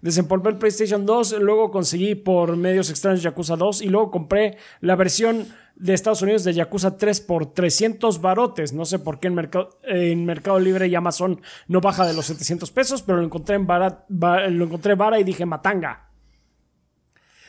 desempolvé 0.00 0.50
el 0.50 0.58
PlayStation 0.58 1.06
2, 1.06 1.38
luego 1.40 1.70
conseguí 1.70 2.16
por 2.16 2.56
medios 2.56 2.90
extraños 2.90 3.22
Yakuza 3.22 3.54
2 3.54 3.82
y 3.82 3.88
luego 3.88 4.10
compré 4.10 4.56
la 4.80 4.96
versión 4.96 5.46
de 5.82 5.94
Estados 5.94 6.22
Unidos 6.22 6.44
de 6.44 6.54
Yakuza 6.54 6.96
3 6.96 7.20
por 7.22 7.52
300 7.52 8.20
barotes. 8.20 8.72
No 8.72 8.84
sé 8.84 9.00
por 9.00 9.18
qué 9.18 9.26
en 9.26 9.34
Mercado, 9.34 9.80
en 9.82 10.24
Mercado 10.24 10.60
Libre 10.60 10.86
y 10.86 10.94
Amazon 10.94 11.40
no 11.66 11.80
baja 11.80 12.06
de 12.06 12.14
los 12.14 12.26
700 12.26 12.70
pesos, 12.70 13.02
pero 13.02 13.18
lo 13.18 13.24
encontré 13.24 13.56
en 13.56 13.66
vara, 13.66 14.06
lo 14.08 14.64
encontré 14.64 14.94
vara 14.94 15.18
y 15.18 15.24
dije 15.24 15.44
matanga. 15.44 16.08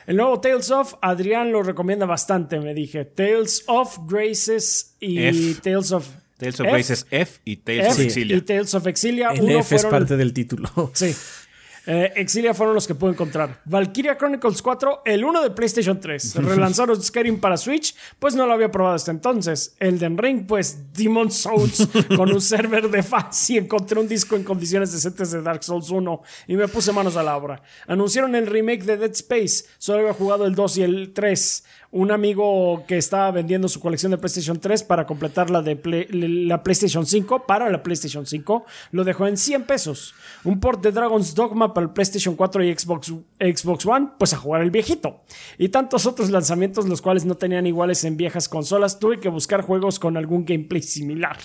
El 0.08 0.18
nuevo 0.18 0.42
Tales 0.42 0.70
of, 0.72 0.96
Adrián 1.02 1.52
lo 1.52 1.62
recomienda 1.64 2.06
bastante, 2.06 2.60
me 2.60 2.74
dije. 2.74 3.06
Tales 3.06 3.64
of 3.68 4.00
Graces 4.08 4.98
y 5.00 5.54
Tales 5.56 5.92
of... 5.92 6.08
Tales 6.38 6.60
of 6.60 6.66
Graces 6.66 7.08
F 7.12 7.40
y 7.46 7.58
Tales 7.58 7.88
of 7.88 8.00
Exilia. 8.00 8.36
Y 8.36 8.42
Tales 8.42 8.74
of 8.74 8.88
Exilia. 8.88 9.30
El 9.30 9.50
F 9.52 9.76
es 9.76 9.86
parte 9.86 10.18
del 10.18 10.34
título. 10.34 10.92
Sí. 10.94 11.16
Eh, 11.86 12.14
Exilia 12.16 12.54
fueron 12.54 12.76
los 12.76 12.88
que 12.88 12.96
pude 12.96 13.12
encontrar. 13.12 13.62
Valkyria 13.66 14.18
Chronicles 14.18 14.62
4, 14.62 15.02
el 15.06 15.26
1 15.26 15.42
de 15.42 15.50
PlayStation 15.52 16.00
3. 16.00 16.36
Relanzaron 16.44 17.02
Skyrim 17.02 17.40
para 17.40 17.58
Switch, 17.58 17.96
pues 18.20 18.36
no 18.36 18.46
lo 18.46 18.54
había 18.54 18.72
probado 18.72 18.96
hasta 18.96 19.12
entonces. 19.12 19.76
Elden 19.80 20.18
Ring, 20.18 20.46
pues 20.48 20.94
Demon 20.94 21.32
Souls 21.32 21.88
con 22.16 22.32
un 22.32 22.42
server 22.42 22.90
de 22.90 23.04
fans 23.04 23.50
y 23.50 23.58
encontré 23.58 24.00
un 24.00 24.08
disco 24.08 24.36
en 24.36 24.44
condiciones 24.44 24.92
decentes 24.92 25.32
de 25.32 25.42
Dark 25.42 25.64
Souls 25.64 25.90
1 25.90 26.22
y 26.48 26.56
me 26.56 26.68
puse 26.68 26.92
manos 26.94 27.18
a 27.18 27.24
la 27.24 27.36
obra. 27.36 27.62
Anunciaron 27.88 28.36
el 28.36 28.48
remake 28.48 28.84
de 28.84 28.98
Dead 28.98 29.12
Space, 29.12 29.66
solo 29.78 30.00
había 30.00 30.14
jugado 30.14 30.46
el 30.46 30.56
2 30.56 30.78
y 30.78 30.84
el 30.84 31.14
3 31.14 31.64
un 31.94 32.12
amigo 32.12 32.84
que 32.88 32.98
estaba 32.98 33.30
vendiendo 33.30 33.68
su 33.68 33.80
colección 33.80 34.12
de 34.12 34.18
PlayStation 34.18 34.60
3 34.60 34.84
para 34.84 35.06
completar 35.06 35.52
la 35.52 35.62
de 35.62 35.80
la 36.10 36.64
PlayStation 36.64 37.06
5 37.06 37.46
para 37.46 37.70
la 37.70 37.84
PlayStation 37.84 38.26
5 38.26 38.66
lo 38.92 39.04
dejó 39.04 39.28
en 39.28 39.38
100 39.38 39.64
pesos. 39.66 40.16
Un 40.44 40.60
port 40.60 40.82
de 40.82 40.92
Dragon's 40.92 41.36
Dogma 41.36 41.72
para 41.72 41.86
el 41.86 41.94
PlayStation 41.94 42.36
4 42.36 42.64
y 42.64 42.74
Xbox, 42.74 43.14
Xbox 43.40 43.86
One, 43.86 44.10
pues 44.18 44.34
a 44.34 44.38
jugar 44.38 44.64
el 44.64 44.72
viejito. 44.72 45.22
Y 45.60 45.70
tantos 45.70 46.08
otros 46.08 46.32
lanzamientos 46.32 46.88
los 46.88 47.02
cuales 47.02 47.26
no 47.26 47.36
tenían 47.36 47.68
iguales 47.68 48.04
en 48.06 48.18
viejas 48.18 48.50
consolas, 48.50 48.98
tuve 48.98 49.20
que 49.20 49.30
buscar 49.30 49.62
juegos 49.62 50.00
con 50.00 50.18
algún 50.18 50.46
gameplay 50.46 50.82
similar. 50.82 51.38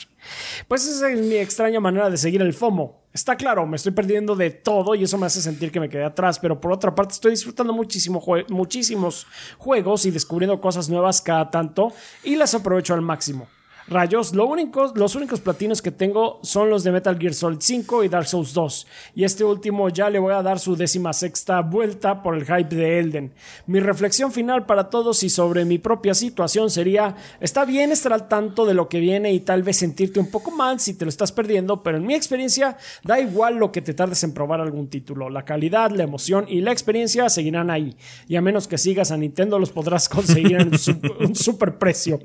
Pues 0.67 0.87
esa 0.87 1.11
es 1.11 1.21
mi 1.21 1.37
extraña 1.37 1.79
manera 1.79 2.09
de 2.09 2.17
seguir 2.17 2.41
el 2.41 2.55
FOMO. 2.55 3.03
Está 3.19 3.35
claro, 3.35 3.67
me 3.67 3.75
estoy 3.75 3.91
perdiendo 3.91 4.37
de 4.37 4.51
todo 4.51 4.95
y 4.95 5.03
eso 5.03 5.19
me 5.19 5.27
hace 5.27 5.43
sentir 5.43 5.73
que 5.73 5.81
me 5.81 5.89
quedé 5.89 6.05
atrás, 6.05 6.39
pero 6.39 6.61
por 6.61 6.71
otra 6.71 6.95
parte 6.95 7.15
estoy 7.15 7.33
disfrutando 7.33 7.73
muchísimo 7.73 8.23
muchísimos 8.49 9.27
juegos 9.59 10.07
y 10.07 10.13
descubriendo 10.13 10.61
cosas 10.61 10.89
nuevas 10.89 11.21
cada 11.21 11.51
tanto 11.51 11.93
y 12.23 12.37
las 12.37 12.55
aprovecho 12.55 12.95
al 12.95 13.03
máximo. 13.03 13.49
Rayos, 13.91 14.35
lo 14.35 14.45
único, 14.45 14.93
los 14.97 15.15
únicos 15.15 15.41
platinos 15.41 15.81
que 15.81 15.91
tengo 15.91 16.41
son 16.43 16.69
los 16.69 16.85
de 16.85 16.93
Metal 16.93 17.19
Gear 17.19 17.33
Solid 17.33 17.57
5 17.59 18.05
y 18.05 18.09
Dark 18.11 18.27
Souls 18.27 18.53
2. 18.53 18.87
Y 19.15 19.25
este 19.25 19.45
último 19.45 19.89
ya 19.89 20.11
le 20.11 20.19
voy 20.19 20.35
a 20.35 20.43
dar 20.43 20.59
su 20.59 20.77
décima 20.77 21.15
sexta 21.15 21.63
vuelta 21.63 22.23
por 22.23 22.35
el 22.35 22.45
hype 22.45 22.77
de 22.77 22.99
Elden. 22.99 23.33
Mi 23.67 23.81
reflexión 23.81 24.31
final 24.31 24.67
para 24.67 24.91
todos 24.91 25.23
y 25.23 25.31
sobre 25.31 25.65
mi 25.65 25.79
propia 25.79 26.13
situación 26.13 26.69
sería, 26.69 27.17
está 27.41 27.65
bien 27.65 27.91
estar 27.91 28.13
al 28.13 28.29
tanto 28.29 28.67
de 28.67 28.75
lo 28.75 28.91
que 28.91 29.01
viene 29.01 29.33
y 29.33 29.41
tal 29.41 29.63
vez 29.63 29.79
sentirte 29.79 30.21
un 30.21 30.31
poco 30.31 30.51
mal 30.51 30.81
si 30.81 30.93
te 30.93 31.07
lo 31.07 31.09
estás 31.09 31.33
perdiendo, 31.33 31.83
pero 31.83 31.97
en 31.97 32.05
mi 32.05 32.15
experiencia 32.15 32.77
da 33.05 33.19
igual 33.19 33.57
lo 33.57 33.73
que 33.73 33.81
te 33.81 33.95
tardes 33.95 34.23
en 34.23 34.35
probar 34.35 34.61
algún 34.61 34.89
título. 34.89 35.31
La 35.31 35.47
calidad, 35.47 35.93
la 35.93 36.05
emoción 36.05 36.45
y 36.47 36.61
la 36.61 36.73
experiencia 36.73 37.31
seguirán 37.31 37.71
ahí. 37.71 37.97
Y 38.29 38.37
a 38.37 38.43
menos 38.43 38.69
que 38.69 38.77
sigas 38.77 39.13
a 39.13 39.17
Nintendo 39.17 39.59
los 39.59 39.71
podrás 39.71 40.11
conseguir 40.11 40.61
en 40.61 40.73
un 41.21 41.35
super 41.35 41.79
precio. 41.79 42.21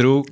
True. 0.00 0.22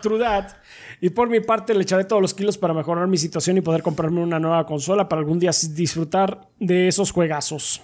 True 0.00 0.18
that, 0.18 0.56
Y 1.00 1.10
por 1.10 1.28
mi 1.28 1.38
parte 1.38 1.72
le 1.72 1.82
echaré 1.82 2.04
todos 2.04 2.20
los 2.20 2.34
kilos 2.34 2.58
para 2.58 2.74
mejorar 2.74 3.06
mi 3.06 3.16
situación 3.16 3.56
y 3.56 3.60
poder 3.60 3.80
comprarme 3.80 4.20
una 4.20 4.40
nueva 4.40 4.66
consola 4.66 5.08
para 5.08 5.20
algún 5.20 5.38
día 5.38 5.52
disfrutar 5.72 6.48
de 6.58 6.88
esos 6.88 7.12
juegazos. 7.12 7.82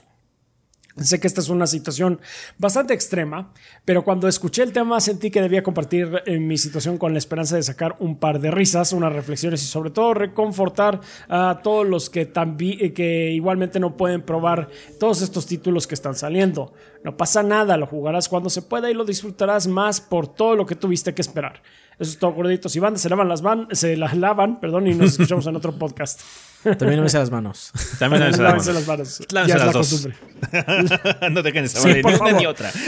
Sé 0.97 1.21
que 1.21 1.29
esta 1.29 1.41
es 1.41 1.49
una 1.49 1.69
situación 1.69 2.19
bastante 2.59 2.95
extrema, 2.95 3.53
pero 3.85 4.03
cuando 4.03 4.27
escuché 4.27 4.65
el 4.65 4.73
tema 4.73 5.01
sentí 5.01 5.31
que 5.31 5.41
debía 5.41 5.63
compartir 5.63 6.23
eh, 6.27 6.41
mi 6.41 6.59
situación 6.59 6.99
con 6.99 7.13
la 7.13 7.21
esperanza 7.21 7.55
de 7.55 7.63
sacar 7.63 7.95
un 8.01 8.19
par 8.19 8.41
de 8.41 8.51
risas, 8.51 8.93
unas 8.93 9.13
reflexiones 9.13 9.63
y 9.63 9.67
sobre 9.67 9.91
todo 9.91 10.15
reconfortar 10.15 11.01
a 11.29 11.61
todos 11.63 11.87
los 11.87 12.11
que, 12.11 12.23
eh, 12.33 12.93
que 12.93 13.31
igualmente 13.31 13.79
no 13.79 13.97
pueden 13.97 14.23
probar 14.23 14.69
todos 14.99 15.23
estos 15.23 15.47
títulos 15.47 15.87
que 15.87 15.95
están 15.95 16.17
saliendo. 16.17 16.73
No 17.05 17.17
pasa 17.17 17.43
nada, 17.43 17.77
lo 17.77 17.87
jugarás 17.87 18.29
cuando 18.29 18.51
se 18.51 18.63
pueda 18.63 18.91
y 18.91 18.95
lo 18.95 19.05
disfrutarás 19.05 19.67
más 19.67 20.01
por 20.01 20.35
todo 20.35 20.57
lo 20.57 20.67
que 20.67 20.75
tuviste 20.75 21.15
que 21.15 21.23
esperar. 21.23 21.63
Eso 21.99 22.13
es 22.13 22.19
todo, 22.19 22.33
gorditos 22.33 22.75
y 22.77 22.81
bandas. 22.81 23.03
Se 23.03 23.09
lavan 23.09 23.29
las 23.29 23.43
manos, 23.43 23.67
se 23.73 23.97
las 23.97 24.17
lavan, 24.17 24.61
perdón, 24.61 24.87
y 24.87 24.95
nos 24.95 25.13
escuchamos 25.13 25.47
en 25.47 25.57
otro 25.57 25.73
podcast. 25.73 26.21
También 26.63 26.97
lávense 26.97 27.19
las 27.19 27.31
manos. 27.31 27.73
También 27.99 28.21
lávense 28.21 28.43
las, 28.43 28.67
las 28.67 28.87
manos. 28.87 29.21
Lávense 29.33 29.59
las 29.59 29.73
dos. 29.73 30.09
no 31.31 31.43
te 31.43 31.53
quedes 31.53 31.73
sí, 31.73 31.89
ni 31.89 32.15
una 32.15 32.33
ni 32.33 32.47
otra. 32.47 32.71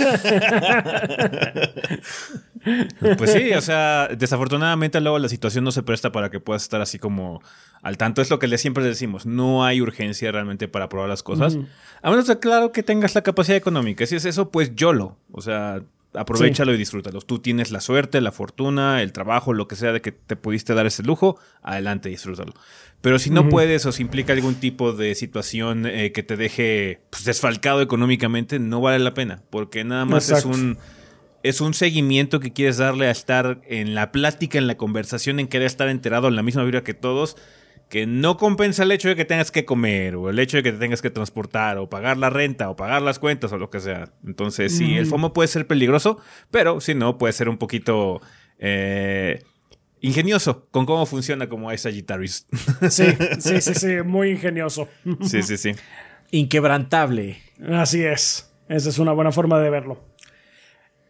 pues 3.18 3.32
sí, 3.32 3.52
o 3.52 3.60
sea, 3.60 4.08
desafortunadamente 4.08 5.00
luego 5.00 5.18
la 5.18 5.28
situación 5.28 5.64
no 5.64 5.72
se 5.72 5.82
presta 5.82 6.12
para 6.12 6.30
que 6.30 6.40
puedas 6.40 6.62
estar 6.62 6.80
así 6.80 6.98
como 6.98 7.42
al 7.82 7.96
tanto. 7.96 8.22
Es 8.22 8.30
lo 8.30 8.38
que 8.38 8.46
le 8.46 8.58
siempre 8.58 8.84
decimos. 8.84 9.26
No 9.26 9.64
hay 9.64 9.80
urgencia 9.80 10.30
realmente 10.32 10.68
para 10.68 10.88
probar 10.88 11.08
las 11.08 11.22
cosas. 11.22 11.58
A 12.02 12.10
menos 12.10 12.26
de 12.26 12.38
claro 12.38 12.72
que 12.72 12.82
tengas 12.82 13.14
la 13.14 13.22
capacidad 13.22 13.56
económica. 13.56 14.06
Si 14.06 14.16
es 14.16 14.24
eso, 14.24 14.50
pues 14.50 14.74
YOLO. 14.74 15.16
O 15.32 15.40
sea, 15.40 15.80
aprovechalo 16.14 16.74
y 16.74 16.76
disfrútalo. 16.76 17.20
Tú 17.20 17.38
tienes 17.38 17.70
la 17.70 17.80
suerte, 17.80 18.20
la 18.20 18.32
fortuna, 18.32 19.02
el 19.02 19.12
trabajo, 19.12 19.52
lo 19.52 19.68
que 19.68 19.76
sea 19.76 19.92
de 19.92 20.00
que 20.00 20.12
te 20.12 20.36
pudiste 20.36 20.74
dar 20.74 20.86
ese 20.86 21.02
lujo, 21.02 21.38
adelante, 21.62 22.08
disfrútalo. 22.08 22.52
Pero 23.00 23.18
si 23.18 23.30
no 23.30 23.48
puedes 23.48 23.86
o 23.86 23.92
si 23.92 24.02
implica 24.02 24.32
algún 24.34 24.56
tipo 24.56 24.92
de 24.92 25.14
situación 25.14 25.86
eh, 25.86 26.12
que 26.12 26.22
te 26.22 26.36
deje 26.36 27.00
pues, 27.10 27.24
desfalcado 27.24 27.80
económicamente, 27.80 28.58
no 28.58 28.80
vale 28.82 28.98
la 28.98 29.14
pena, 29.14 29.42
porque 29.48 29.84
nada 29.84 30.04
más 30.04 30.30
es 30.30 30.44
un 30.44 30.76
es 31.42 31.60
un 31.60 31.74
seguimiento 31.74 32.40
que 32.40 32.52
quieres 32.52 32.76
darle 32.76 33.06
a 33.06 33.10
estar 33.10 33.60
en 33.66 33.94
la 33.94 34.12
plática, 34.12 34.58
en 34.58 34.66
la 34.66 34.76
conversación, 34.76 35.40
en 35.40 35.48
querer 35.48 35.66
estar 35.66 35.88
enterado 35.88 36.28
en 36.28 36.36
la 36.36 36.42
misma 36.42 36.64
vibra 36.64 36.84
que 36.84 36.94
todos 36.94 37.36
que 37.90 38.06
no 38.06 38.36
compensa 38.36 38.84
el 38.84 38.92
hecho 38.92 39.08
de 39.08 39.16
que 39.16 39.24
tengas 39.24 39.50
que 39.50 39.64
comer 39.64 40.14
o 40.14 40.30
el 40.30 40.38
hecho 40.38 40.56
de 40.56 40.62
que 40.62 40.70
te 40.70 40.78
tengas 40.78 41.02
que 41.02 41.10
transportar 41.10 41.76
o 41.76 41.90
pagar 41.90 42.16
la 42.16 42.30
renta 42.30 42.70
o 42.70 42.76
pagar 42.76 43.02
las 43.02 43.18
cuentas 43.18 43.52
o 43.52 43.58
lo 43.58 43.68
que 43.68 43.80
sea. 43.80 44.12
Entonces, 44.24 44.76
sí, 44.76 44.96
el 44.96 45.06
FOMO 45.06 45.32
puede 45.32 45.48
ser 45.48 45.66
peligroso, 45.66 46.18
pero 46.52 46.80
si 46.80 46.94
no, 46.94 47.18
puede 47.18 47.32
ser 47.32 47.48
un 47.48 47.58
poquito 47.58 48.22
eh, 48.60 49.42
ingenioso 50.00 50.68
con 50.70 50.86
cómo 50.86 51.04
funciona 51.04 51.48
como 51.48 51.72
esa 51.72 51.90
Sagittarius. 51.90 52.46
Sí, 52.90 53.06
sí, 53.40 53.60
sí, 53.60 53.74
sí, 53.74 53.88
muy 54.04 54.30
ingenioso. 54.30 54.88
Sí, 55.22 55.42
sí, 55.42 55.56
sí. 55.56 55.72
Inquebrantable. 56.30 57.42
Así 57.72 58.04
es. 58.04 58.52
Esa 58.68 58.88
es 58.88 59.00
una 59.00 59.10
buena 59.10 59.32
forma 59.32 59.58
de 59.58 59.68
verlo. 59.68 60.00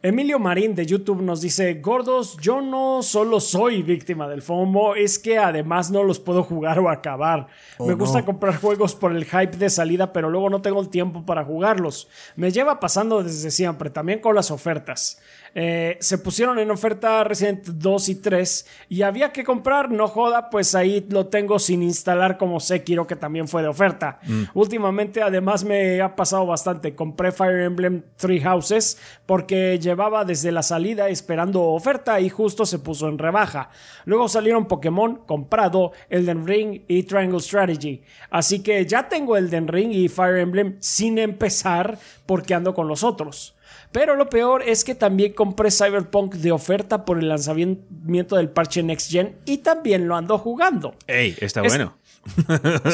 Emilio 0.02 0.38
Marín 0.38 0.74
de 0.74 0.86
YouTube 0.86 1.20
nos 1.20 1.42
dice, 1.42 1.74
gordos, 1.74 2.38
yo 2.40 2.62
no 2.62 3.02
solo 3.02 3.38
soy 3.38 3.82
víctima 3.82 4.26
del 4.28 4.40
FOMO, 4.40 4.94
es 4.94 5.18
que 5.18 5.36
además 5.36 5.90
no 5.90 6.02
los 6.04 6.18
puedo 6.18 6.42
jugar 6.42 6.78
o 6.78 6.88
acabar. 6.88 7.48
Oh, 7.76 7.84
Me 7.84 7.92
gusta 7.92 8.24
comprar 8.24 8.56
juegos 8.56 8.94
por 8.94 9.14
el 9.14 9.26
hype 9.26 9.58
de 9.58 9.68
salida, 9.68 10.10
pero 10.14 10.30
luego 10.30 10.48
no 10.48 10.62
tengo 10.62 10.80
el 10.80 10.88
tiempo 10.88 11.26
para 11.26 11.44
jugarlos. 11.44 12.08
Me 12.34 12.50
lleva 12.50 12.80
pasando 12.80 13.22
desde 13.22 13.50
siempre, 13.50 13.90
también 13.90 14.20
con 14.20 14.34
las 14.34 14.50
ofertas. 14.50 15.20
Eh, 15.54 15.96
se 16.00 16.18
pusieron 16.18 16.58
en 16.58 16.70
oferta 16.70 17.24
Resident 17.24 17.66
2 17.66 18.08
y 18.08 18.14
3 18.16 18.66
y 18.88 19.02
había 19.02 19.32
que 19.32 19.44
comprar, 19.44 19.90
no 19.90 20.06
joda, 20.08 20.50
pues 20.50 20.74
ahí 20.74 21.06
lo 21.10 21.26
tengo 21.26 21.58
sin 21.58 21.82
instalar 21.82 22.38
como 22.38 22.60
Sekiro 22.60 23.06
que 23.06 23.16
también 23.16 23.48
fue 23.48 23.62
de 23.62 23.68
oferta. 23.68 24.20
Mm. 24.26 24.42
Últimamente 24.54 25.22
además 25.22 25.64
me 25.64 26.00
ha 26.00 26.14
pasado 26.14 26.46
bastante, 26.46 26.94
compré 26.94 27.32
Fire 27.32 27.62
Emblem 27.62 28.02
Three 28.16 28.40
Houses 28.40 28.98
porque 29.26 29.78
llevaba 29.78 30.24
desde 30.24 30.52
la 30.52 30.62
salida 30.62 31.08
esperando 31.08 31.62
oferta 31.62 32.20
y 32.20 32.28
justo 32.28 32.64
se 32.64 32.78
puso 32.78 33.08
en 33.08 33.18
rebaja. 33.18 33.70
Luego 34.04 34.28
salieron 34.28 34.66
Pokémon, 34.66 35.22
comprado, 35.26 35.92
Elden 36.08 36.46
Ring 36.46 36.82
y 36.86 37.02
Triangle 37.04 37.40
Strategy. 37.40 38.02
Así 38.30 38.62
que 38.62 38.86
ya 38.86 39.08
tengo 39.08 39.36
Elden 39.36 39.68
Ring 39.68 39.92
y 39.92 40.08
Fire 40.08 40.38
Emblem 40.38 40.76
sin 40.80 41.18
empezar 41.18 41.98
porque 42.26 42.54
ando 42.54 42.74
con 42.74 42.88
los 42.88 43.02
otros. 43.02 43.54
Pero 43.92 44.14
lo 44.14 44.28
peor 44.28 44.62
es 44.62 44.84
que 44.84 44.94
también 44.94 45.32
compré 45.32 45.70
Cyberpunk 45.70 46.34
de 46.34 46.52
oferta 46.52 47.04
por 47.04 47.18
el 47.18 47.28
lanzamiento 47.28 48.36
del 48.36 48.50
parche 48.50 48.82
Next 48.82 49.10
Gen 49.10 49.36
y 49.44 49.58
también 49.58 50.06
lo 50.06 50.16
ando 50.16 50.38
jugando. 50.38 50.94
¡Ey! 51.06 51.36
Está 51.40 51.62
bueno. 51.62 51.98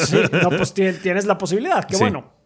Sí, 0.05 0.17
no, 0.41 0.49
pues 0.49 0.73
tienes 0.73 1.25
la 1.25 1.37
posibilidad, 1.37 1.85
qué 1.85 1.97
bueno. 1.97 2.37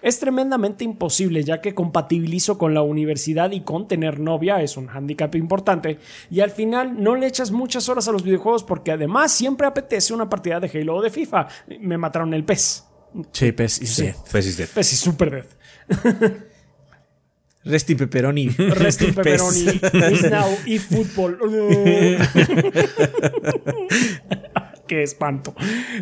Es 0.00 0.18
tremendamente 0.18 0.82
imposible 0.82 1.44
ya 1.44 1.60
que 1.60 1.74
compatibilizo 1.74 2.58
con 2.58 2.74
la 2.74 2.82
universidad 2.82 3.52
y 3.52 3.60
con 3.60 3.86
tener 3.86 4.18
novia 4.18 4.60
es 4.60 4.76
un 4.76 4.88
hándicap 4.88 5.36
importante 5.36 6.00
y 6.28 6.40
al 6.40 6.50
final 6.50 7.00
no 7.00 7.14
le 7.14 7.28
echas 7.28 7.52
muchas 7.52 7.88
horas 7.88 8.08
a 8.08 8.12
los 8.12 8.24
videojuegos 8.24 8.64
porque 8.64 8.90
además 8.90 9.30
siempre 9.30 9.64
apetece 9.68 10.12
una 10.12 10.28
partida 10.28 10.58
de 10.58 10.76
Halo 10.76 10.96
o 10.96 11.02
de 11.02 11.10
FIFA. 11.10 11.46
Me 11.78 11.98
mataron 11.98 12.34
el 12.34 12.44
pez. 12.44 12.84
Sí, 13.30 13.52
pez 13.52 13.80
y 13.80 13.86
sí. 13.86 14.10
Pez 14.32 14.46
is 14.46 14.56
dead. 14.56 14.68
Pez 14.74 14.92
y 14.92 14.96
super 14.96 15.30
dead. 15.30 16.32
Resti 17.64 17.94
pepperoni. 17.94 18.48
Resti 18.82 19.12
pepperoni. 19.12 19.80
is 20.12 20.30
now 20.30 20.48
eFootball. 20.66 21.38
Qué 24.88 25.02
espanto. 25.02 25.54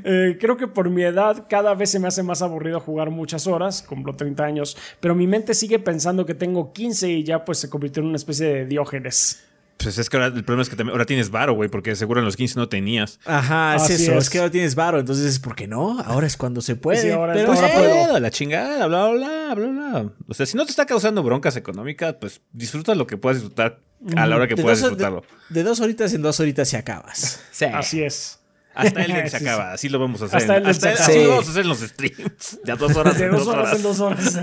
Eh, 0.04 0.36
creo 0.40 0.56
que 0.56 0.66
por 0.66 0.90
mi 0.90 1.02
edad 1.02 1.46
cada 1.48 1.74
vez 1.74 1.90
se 1.90 1.98
me 1.98 2.08
hace 2.08 2.22
más 2.22 2.42
aburrido 2.42 2.80
jugar 2.80 3.10
muchas 3.10 3.46
horas, 3.46 3.82
cumplo 3.82 4.16
30 4.16 4.42
años, 4.42 4.76
pero 5.00 5.14
mi 5.14 5.26
mente 5.26 5.54
sigue 5.54 5.78
pensando 5.78 6.26
que 6.26 6.34
tengo 6.34 6.72
15 6.72 7.10
y 7.10 7.24
ya 7.24 7.44
pues 7.44 7.58
se 7.58 7.68
convirtió 7.68 8.02
en 8.02 8.08
una 8.08 8.16
especie 8.16 8.46
de 8.46 8.66
diógenes. 8.66 9.44
Pues 9.82 9.96
es 9.96 10.10
que 10.10 10.16
ahora 10.18 10.26
el 10.28 10.44
problema 10.44 10.62
es 10.62 10.68
que 10.68 10.76
también, 10.76 10.92
ahora 10.92 11.06
tienes 11.06 11.30
varo, 11.30 11.54
güey, 11.54 11.70
porque 11.70 11.96
seguro 11.96 12.20
en 12.20 12.26
los 12.26 12.36
15 12.36 12.58
no 12.58 12.68
tenías. 12.68 13.18
Ajá, 13.24 13.76
es 13.76 13.82
Así 13.82 13.92
eso. 13.94 14.12
Es. 14.12 14.24
es. 14.24 14.30
que 14.30 14.38
ahora 14.38 14.50
tienes 14.50 14.74
varo. 14.74 14.98
Entonces, 15.00 15.38
¿por 15.38 15.54
qué 15.56 15.66
no? 15.66 15.98
Ahora 16.00 16.26
es 16.26 16.36
cuando 16.36 16.60
se 16.60 16.76
puede. 16.76 17.00
Sí, 17.00 17.10
ahora- 17.10 17.32
pero 17.32 17.52
ahora 17.52 17.68
sí. 17.68 17.74
puedo. 17.76 18.20
la 18.20 18.30
chingada, 18.30 18.86
bla, 18.86 19.08
bla, 19.08 19.54
bla, 19.54 19.54
bla, 19.54 19.66
bla. 20.00 20.12
O 20.28 20.34
sea, 20.34 20.44
si 20.46 20.56
no 20.56 20.64
te 20.66 20.70
está 20.70 20.84
causando 20.86 21.22
broncas 21.22 21.56
económicas, 21.56 22.16
pues 22.20 22.40
disfruta 22.52 22.94
lo 22.94 23.06
que 23.06 23.16
puedas 23.16 23.38
disfrutar 23.38 23.80
a 24.16 24.26
la 24.26 24.36
hora 24.36 24.46
que 24.48 24.54
De 24.54 24.62
puedas 24.62 24.80
dos, 24.80 24.90
disfrutarlo. 24.90 25.24
de, 25.48 25.54
de 25.54 25.62
dos 25.62 25.80
horitas 25.80 26.12
en 26.12 26.22
dos 26.22 26.38
horitas 26.40 26.72
y 26.72 26.76
acabas. 26.76 27.40
Sí. 27.52 27.64
Así 27.64 28.02
es. 28.02 28.38
Hasta 28.74 29.02
el 29.02 29.12
se 29.28 29.28
Sí, 29.30 29.38
sí. 29.38 29.44
acaba, 29.48 29.72
así 29.72 29.88
lo 29.88 29.98
vamos 29.98 30.20
a 30.22 30.26
hacer. 30.26 30.38
Hasta 30.40 30.56
el 30.58 30.66
Hasta 30.66 30.80
se 30.80 30.88
el- 30.88 30.94
acaba. 30.94 31.08
así 31.08 31.18
Sí. 31.18 31.24
lo 31.24 31.30
vamos 31.30 31.46
a 31.46 31.50
hacer 31.50 31.62
en 31.62 31.68
los 31.68 31.78
streams. 31.80 32.58
De 32.64 32.72
a 32.72 32.76
dos 32.76 32.96
horas 32.96 33.18
De 33.18 33.24
en 33.24 33.30
dos 33.32 33.46
horas 33.48 33.76
en 33.76 33.82
dos 33.82 34.00
horas. 34.00 34.38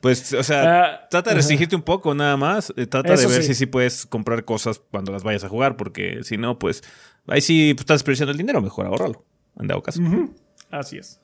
Pues, 0.00 0.32
o 0.34 0.42
sea, 0.42 0.84
Ah, 0.84 1.08
trata 1.10 1.30
de 1.30 1.36
restringirte 1.36 1.74
un 1.76 1.82
poco 1.82 2.14
nada 2.14 2.36
más. 2.36 2.72
Eh, 2.76 2.86
Trata 2.86 3.14
Eso 3.14 3.28
de 3.28 3.34
ver 3.34 3.42
sí. 3.42 3.48
si 3.48 3.54
sí 3.54 3.66
puedes 3.66 4.06
comprar 4.06 4.44
cosas 4.44 4.80
cuando 4.90 5.10
las 5.12 5.22
vayas 5.24 5.44
a 5.44 5.48
jugar, 5.48 5.76
porque 5.76 6.20
si 6.22 6.36
no, 6.36 6.58
pues 6.58 6.82
ahí 7.26 7.40
sí 7.40 7.72
pues, 7.74 7.82
estás 7.82 7.96
desperdiciando 7.96 8.32
el 8.32 8.38
dinero, 8.38 8.60
mejor 8.60 8.86
ahorralo. 8.86 9.24
Han 9.56 9.66
dado 9.66 9.82
caso. 9.82 10.00
Así 10.70 10.98
es. 10.98 11.20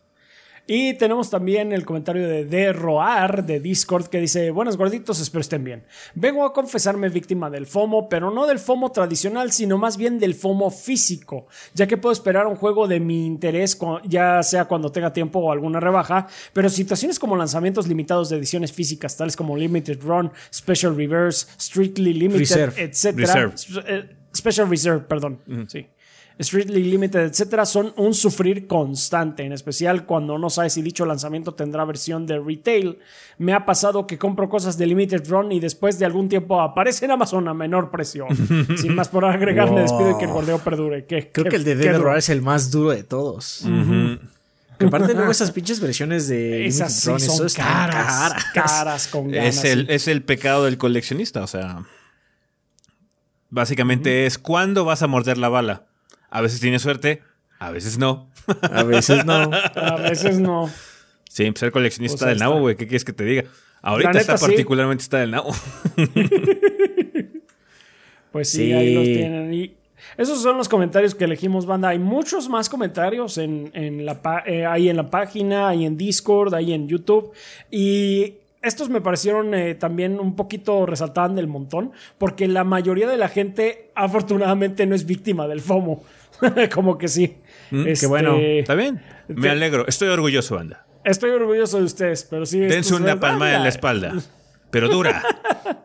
Y 0.66 0.94
tenemos 0.94 1.28
también 1.28 1.72
el 1.72 1.84
comentario 1.84 2.28
de 2.28 2.44
Derroar 2.44 3.44
de 3.44 3.58
Discord 3.58 4.06
que 4.06 4.18
dice: 4.18 4.50
Buenas 4.50 4.76
gorditos, 4.76 5.18
espero 5.20 5.40
estén 5.40 5.64
bien. 5.64 5.84
Vengo 6.14 6.44
a 6.44 6.52
confesarme 6.52 7.08
víctima 7.08 7.50
del 7.50 7.66
FOMO, 7.66 8.08
pero 8.08 8.30
no 8.30 8.46
del 8.46 8.58
FOMO 8.58 8.92
tradicional, 8.92 9.50
sino 9.50 9.76
más 9.76 9.96
bien 9.96 10.18
del 10.18 10.34
FOMO 10.34 10.70
físico, 10.70 11.46
ya 11.74 11.86
que 11.86 11.96
puedo 11.96 12.12
esperar 12.12 12.46
un 12.46 12.56
juego 12.56 12.86
de 12.86 13.00
mi 13.00 13.26
interés, 13.26 13.78
ya 14.04 14.42
sea 14.42 14.66
cuando 14.66 14.92
tenga 14.92 15.12
tiempo 15.12 15.40
o 15.40 15.50
alguna 15.50 15.80
rebaja, 15.80 16.28
pero 16.52 16.68
situaciones 16.68 17.18
como 17.18 17.36
lanzamientos 17.36 17.88
limitados 17.88 18.28
de 18.28 18.36
ediciones 18.36 18.72
físicas, 18.72 19.16
tales 19.16 19.36
como 19.36 19.56
Limited 19.56 20.00
Run, 20.02 20.30
Special 20.54 20.94
Reverse, 20.94 21.46
Strictly 21.60 22.14
Limited, 22.14 22.78
etc. 22.78 23.52
Eh, 23.86 24.08
Special 24.34 24.68
Reserve, 24.68 25.00
perdón. 25.00 25.40
Sí. 25.68 25.86
Strictly 26.40 26.82
Limited, 26.84 27.20
etcétera, 27.20 27.66
son 27.66 27.92
un 27.96 28.14
sufrir 28.14 28.66
constante, 28.66 29.44
en 29.44 29.52
especial 29.52 30.06
cuando 30.06 30.38
no 30.38 30.50
sabes 30.50 30.72
si 30.72 30.82
dicho 30.82 31.04
lanzamiento 31.06 31.54
tendrá 31.54 31.84
versión 31.84 32.26
de 32.26 32.38
retail. 32.40 32.98
Me 33.38 33.52
ha 33.52 33.64
pasado 33.66 34.06
que 34.06 34.18
compro 34.18 34.48
cosas 34.48 34.78
de 34.78 34.86
Limited 34.86 35.28
Run 35.28 35.52
y 35.52 35.60
después 35.60 35.98
de 35.98 36.06
algún 36.06 36.28
tiempo 36.28 36.60
aparece 36.60 37.04
en 37.04 37.10
Amazon 37.12 37.46
a 37.48 37.54
menor 37.54 37.90
precio. 37.90 38.26
Sin 38.76 38.94
más 38.94 39.08
por 39.08 39.24
agregar, 39.24 39.70
me 39.70 39.82
despido 39.82 40.12
y 40.12 40.18
que 40.18 40.24
el 40.24 40.30
gordeo 40.32 40.58
perdure. 40.58 41.04
¿Qué- 41.06 41.30
Creo 41.32 41.44
qué- 41.44 41.50
que 41.50 41.56
el 41.56 41.64
de 41.64 41.76
Dead 41.76 42.16
es 42.16 42.28
el 42.28 42.42
más 42.42 42.70
duro 42.70 42.90
de 42.90 43.02
todos. 43.04 43.64
Que 44.78 44.86
aparte 44.86 45.14
luego 45.14 45.30
esas 45.30 45.50
pinches 45.52 45.78
versiones 45.80 46.26
de 46.28 46.66
Esas 46.66 46.92
sí 46.98 47.08
Run, 47.10 47.20
son 47.20 47.46
están 47.46 47.66
caras, 47.66 48.44
caras 48.52 49.06
con 49.06 49.30
ganas. 49.30 49.58
Es 49.58 49.64
el, 49.64 49.88
es 49.90 50.08
el 50.08 50.22
pecado 50.22 50.64
del 50.64 50.76
coleccionista, 50.78 51.42
o 51.42 51.46
sea. 51.46 51.84
Básicamente 53.50 54.26
es 54.26 54.38
cuándo 54.38 54.84
vas 54.84 55.02
a 55.02 55.06
morder 55.06 55.36
la 55.38 55.48
bala. 55.50 55.84
A 56.32 56.40
veces 56.40 56.60
tienes 56.60 56.82
suerte, 56.82 57.22
a 57.58 57.70
veces 57.70 57.98
no. 57.98 58.28
A 58.62 58.82
veces 58.82 59.24
no. 59.24 59.50
A 59.76 59.96
veces 59.96 60.40
no. 60.40 60.68
Sí, 61.28 61.50
ser 61.54 61.70
coleccionista 61.72 62.24
Pues 62.24 62.30
del 62.30 62.38
nabo, 62.38 62.54
está. 62.54 62.60
güey. 62.62 62.76
¿Qué 62.76 62.86
quieres 62.86 63.04
que 63.04 63.12
te 63.12 63.24
diga? 63.24 63.44
Ahorita 63.82 64.10
está 64.10 64.32
neta, 64.32 64.36
sí. 64.38 64.46
particularmente 64.46 65.02
está 65.02 65.18
del 65.18 65.30
nabo. 65.30 65.52
Pues 68.32 68.48
sí, 68.48 68.66
Sí. 68.66 68.72
ahí 68.72 68.94
los 68.94 69.04
tienen. 69.04 69.52
Y 69.52 69.74
esos 70.16 70.42
son 70.42 70.56
los 70.56 70.68
comentarios 70.68 71.14
que 71.14 71.24
elegimos, 71.24 71.66
banda. 71.66 71.88
Hay 71.90 71.98
muchos 71.98 72.48
más 72.48 72.68
comentarios 72.70 73.36
en, 73.38 73.70
en 73.74 74.06
la, 74.06 74.20
eh, 74.46 74.64
ahí 74.64 74.88
en 74.88 74.96
la 74.96 75.10
página, 75.10 75.68
ahí 75.68 75.84
en 75.84 75.96
Discord, 75.98 76.54
ahí 76.54 76.72
en 76.72 76.88
YouTube. 76.88 77.32
Y 77.70 78.34
estos 78.62 78.88
me 78.88 79.00
parecieron 79.02 79.52
eh, 79.54 79.74
también 79.74 80.18
un 80.18 80.34
poquito 80.34 80.86
resaltaban 80.86 81.34
del 81.34 81.46
montón, 81.46 81.92
porque 82.16 82.48
la 82.48 82.64
mayoría 82.64 83.06
de 83.06 83.18
la 83.18 83.28
gente, 83.28 83.90
afortunadamente, 83.94 84.86
no 84.86 84.94
es 84.94 85.04
víctima 85.04 85.46
del 85.46 85.60
FOMO. 85.60 86.02
Como 86.74 86.98
que 86.98 87.08
sí. 87.08 87.36
qué 87.70 87.92
Este, 87.92 88.06
bueno. 88.06 88.36
¿Está 88.38 88.74
bien? 88.74 89.02
Me 89.28 89.50
alegro. 89.50 89.86
Estoy 89.86 90.08
orgulloso, 90.08 90.56
banda. 90.56 90.86
Estoy 91.04 91.30
orgulloso 91.30 91.78
de 91.78 91.84
ustedes, 91.84 92.24
pero 92.24 92.46
sí. 92.46 92.60
Dense 92.60 92.94
una 92.94 93.18
palmada 93.18 93.56
en 93.56 93.62
la 93.62 93.68
espalda. 93.68 94.14
Pero 94.70 94.88
dura. 94.88 95.22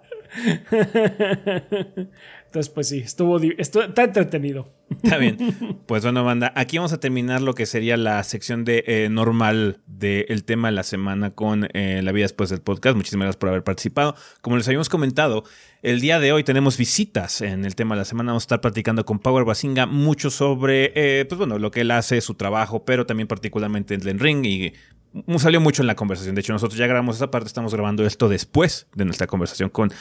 Entonces, 2.48 2.70
pues 2.74 2.88
sí, 2.89 3.00
estuvo, 3.00 3.39
di- 3.39 3.56
estu- 3.58 3.88
está 3.88 4.04
entretenido. 4.04 4.74
Está 5.04 5.18
bien. 5.18 5.38
Pues 5.86 6.04
bueno, 6.04 6.24
banda, 6.24 6.54
aquí 6.56 6.78
vamos 6.78 6.93
a 6.93 7.00
terminar 7.00 7.41
lo 7.41 7.54
que 7.54 7.66
sería 7.66 7.98
la 7.98 8.24
sección 8.24 8.64
de 8.64 8.84
eh, 8.88 9.10
normal 9.12 9.82
del 9.86 10.45
tema 10.45 10.70
de 10.70 10.72
la 10.72 10.84
semana 10.84 11.32
con 11.32 11.68
eh, 11.74 12.02
la 12.04 12.12
vida 12.14 12.24
después 12.24 12.50
del 12.50 12.62
podcast. 12.62 12.95
Muchísimas 12.95 13.26
gracias 13.26 13.38
por 13.39 13.50
haber 13.50 13.64
participado. 13.66 14.16
Como 14.41 14.56
les 14.56 14.66
habíamos 14.68 14.88
comentado, 14.88 15.43
el 15.82 16.00
día 16.00 16.20
de 16.20 16.32
hoy 16.32 16.43
tenemos 16.45 16.78
visitas 16.78 17.41
en 17.41 17.66
el 17.66 17.76
tema 17.76 17.95
de 17.95 18.00
la 18.02 18.06
semana. 18.06 18.32
Vamos 18.32 18.43
a 18.43 18.45
estar 18.45 18.62
platicando 18.62 19.06
con 19.06 19.20
Power 19.20 19.43
Basinga 19.43 19.86
mucho 19.86 20.30
sobre, 20.30 20.93
eh, 20.95 21.26
pues 21.26 21.38
bueno, 21.38 21.60
lo 21.60 21.70
que 21.70 21.82
él 21.82 21.91
hace, 21.91 22.22
su 22.22 22.36
trabajo, 22.36 22.86
pero 22.86 23.06
también 23.06 23.28
particularmente 23.28 23.93
en 23.93 24.02
Elden 24.02 24.20
Ring 24.20 24.45
y 24.45 24.74
salió 25.38 25.60
mucho 25.60 25.82
en 25.82 25.88
la 25.88 25.95
conversación. 25.95 26.36
De 26.36 26.41
hecho, 26.41 26.54
nosotros 26.54 26.78
ya 26.78 26.86
grabamos 26.86 27.16
esa 27.16 27.32
parte, 27.32 27.48
estamos 27.48 27.74
grabando 27.74 28.06
esto 28.06 28.30
después 28.30 28.88
de 28.93 29.04
nuestra 29.06 29.26
conversación 29.26 29.70
con, 29.70 29.91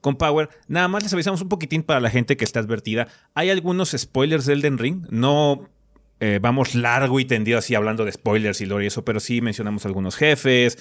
con 0.00 0.16
Power. 0.16 0.50
Nada 0.68 0.86
más 0.88 1.02
les 1.02 1.12
avisamos 1.14 1.40
un 1.40 1.48
poquitín 1.48 1.82
para 1.82 1.95
la 2.00 2.10
gente 2.10 2.36
que 2.36 2.44
está 2.44 2.60
advertida. 2.60 3.08
Hay 3.34 3.50
algunos 3.50 3.90
spoilers 3.96 4.46
de 4.46 4.54
Elden 4.54 4.78
Ring. 4.78 5.06
No 5.10 5.68
eh, 6.18 6.38
vamos 6.40 6.74
largo 6.74 7.20
y 7.20 7.26
tendido 7.26 7.58
así 7.58 7.74
hablando 7.74 8.06
de 8.06 8.12
spoilers 8.12 8.62
y 8.62 8.66
lore 8.66 8.84
y 8.84 8.86
eso, 8.86 9.04
pero 9.04 9.20
sí 9.20 9.42
mencionamos 9.42 9.84
algunos 9.84 10.16
jefes, 10.16 10.78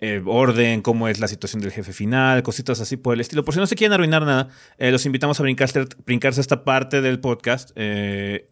eh, 0.00 0.22
orden, 0.24 0.80
cómo 0.80 1.08
es 1.08 1.20
la 1.20 1.28
situación 1.28 1.60
del 1.60 1.72
jefe 1.72 1.92
final, 1.92 2.42
cositas 2.42 2.80
así 2.80 2.96
por 2.96 3.12
el 3.12 3.20
estilo. 3.20 3.44
Por 3.44 3.52
si 3.52 3.60
no 3.60 3.66
se 3.66 3.76
quieren 3.76 3.92
arruinar 3.92 4.24
nada, 4.24 4.48
eh, 4.78 4.90
los 4.90 5.04
invitamos 5.04 5.38
a 5.40 5.42
brincarse, 5.42 5.84
brincarse 6.06 6.40
esta 6.40 6.64
parte 6.64 7.02
del 7.02 7.20
podcast 7.20 7.70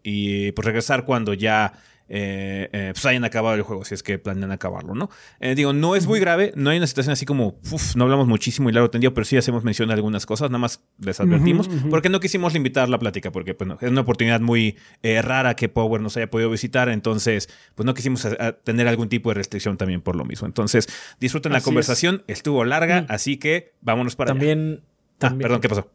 y 0.03 0.53
pues 0.53 0.67
regresar 0.67 1.07
cuando 1.07 1.33
ya 1.33 1.73
eh, 2.09 2.69
eh, 2.73 2.91
pues 2.93 3.05
hayan 3.07 3.25
acabado 3.25 3.55
el 3.57 3.63
juego, 3.63 3.85
si 3.85 3.95
es 3.95 4.03
que 4.03 4.19
planean 4.19 4.53
acabarlo, 4.53 4.95
¿no? 4.95 5.11
Eh, 5.41 5.55
digo, 5.55 5.73
no 5.73 5.97
es 5.97 6.07
muy 6.07 6.21
grave, 6.21 6.53
no 6.55 6.71
hay 6.71 6.79
una 6.79 6.87
situación 6.87 7.13
así 7.13 7.27
como, 7.27 7.59
uf, 7.73 7.97
no 7.97 8.05
hablamos 8.05 8.27
muchísimo 8.29 8.69
y 8.71 8.73
largo 8.73 8.91
tendido, 8.91 9.13
pero 9.15 9.25
sí 9.25 9.37
hacemos 9.37 9.65
mención 9.65 9.89
de 9.89 9.95
algunas 9.95 10.25
cosas, 10.27 10.51
nada 10.51 10.59
más 10.61 10.83
les 10.99 11.19
advertimos, 11.21 11.69
porque 11.91 12.09
no 12.09 12.21
quisimos 12.21 12.53
limitar 12.53 12.89
la 12.89 12.99
plática, 12.99 13.33
porque 13.33 13.55
pues, 13.55 13.67
no, 13.69 13.79
es 13.81 13.91
una 13.91 14.03
oportunidad 14.03 14.41
muy 14.41 14.77
eh, 15.03 15.21
rara 15.23 15.57
que 15.57 15.69
Power 15.69 16.01
nos 16.01 16.17
haya 16.17 16.31
podido 16.31 16.51
visitar, 16.51 16.89
entonces, 16.89 17.49
pues 17.75 17.85
no 17.87 17.95
quisimos 17.95 18.25
a- 18.27 18.37
a 18.47 18.53
tener 18.53 18.87
algún 18.89 19.09
tipo 19.09 19.31
de 19.31 19.35
restricción 19.35 19.77
también 19.77 20.01
por 20.01 20.17
lo 20.17 20.25
mismo. 20.25 20.47
Entonces, 20.47 20.87
disfruten 21.21 21.53
la 21.53 21.59
conversación, 21.65 22.23
estuvo 22.29 22.65
larga, 22.65 23.07
así 23.09 23.37
que 23.37 23.75
vámonos 23.81 24.17
para 24.17 24.31
allá. 24.33 24.39
También, 24.41 24.81
Ah, 24.85 25.19
también 25.19 25.43
perdón, 25.43 25.61
¿qué 25.63 25.69
pasó? 25.71 25.91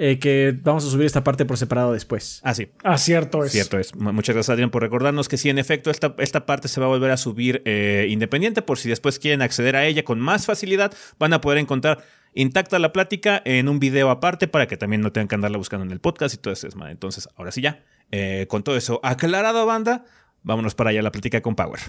Eh, 0.00 0.20
que 0.20 0.56
vamos 0.62 0.86
a 0.86 0.90
subir 0.90 1.06
esta 1.06 1.24
parte 1.24 1.44
por 1.44 1.58
separado 1.58 1.92
después. 1.92 2.40
Ah, 2.44 2.54
sí. 2.54 2.68
Ah, 2.84 2.96
cierto 2.98 3.44
es. 3.44 3.50
Cierto 3.50 3.80
es. 3.80 3.94
Muchas 3.96 4.34
gracias, 4.34 4.50
Adrián, 4.50 4.70
por 4.70 4.80
recordarnos 4.80 5.28
que 5.28 5.36
sí, 5.36 5.50
en 5.50 5.58
efecto, 5.58 5.90
esta, 5.90 6.14
esta 6.18 6.46
parte 6.46 6.68
se 6.68 6.78
va 6.80 6.86
a 6.86 6.88
volver 6.88 7.10
a 7.10 7.16
subir 7.16 7.62
eh, 7.64 8.06
independiente 8.08 8.62
por 8.62 8.78
si 8.78 8.88
después 8.88 9.18
quieren 9.18 9.42
acceder 9.42 9.74
a 9.74 9.84
ella 9.84 10.04
con 10.04 10.20
más 10.20 10.46
facilidad, 10.46 10.94
van 11.18 11.32
a 11.32 11.40
poder 11.40 11.58
encontrar 11.58 12.04
intacta 12.32 12.78
la 12.78 12.92
plática 12.92 13.42
en 13.44 13.68
un 13.68 13.80
video 13.80 14.10
aparte 14.10 14.46
para 14.46 14.68
que 14.68 14.76
también 14.76 15.00
no 15.02 15.10
tengan 15.10 15.26
que 15.26 15.34
andarla 15.34 15.58
buscando 15.58 15.84
en 15.84 15.90
el 15.90 15.98
podcast 15.98 16.32
y 16.34 16.38
todo 16.38 16.54
eso. 16.54 16.68
Entonces, 16.88 17.28
ahora 17.34 17.50
sí 17.50 17.60
ya, 17.60 17.82
eh, 18.12 18.46
con 18.48 18.62
todo 18.62 18.76
eso 18.76 19.00
aclarado, 19.02 19.66
banda, 19.66 20.04
vámonos 20.44 20.76
para 20.76 20.90
allá 20.90 21.00
a 21.00 21.02
la 21.02 21.10
plática 21.10 21.40
con 21.40 21.56
Power. 21.56 21.80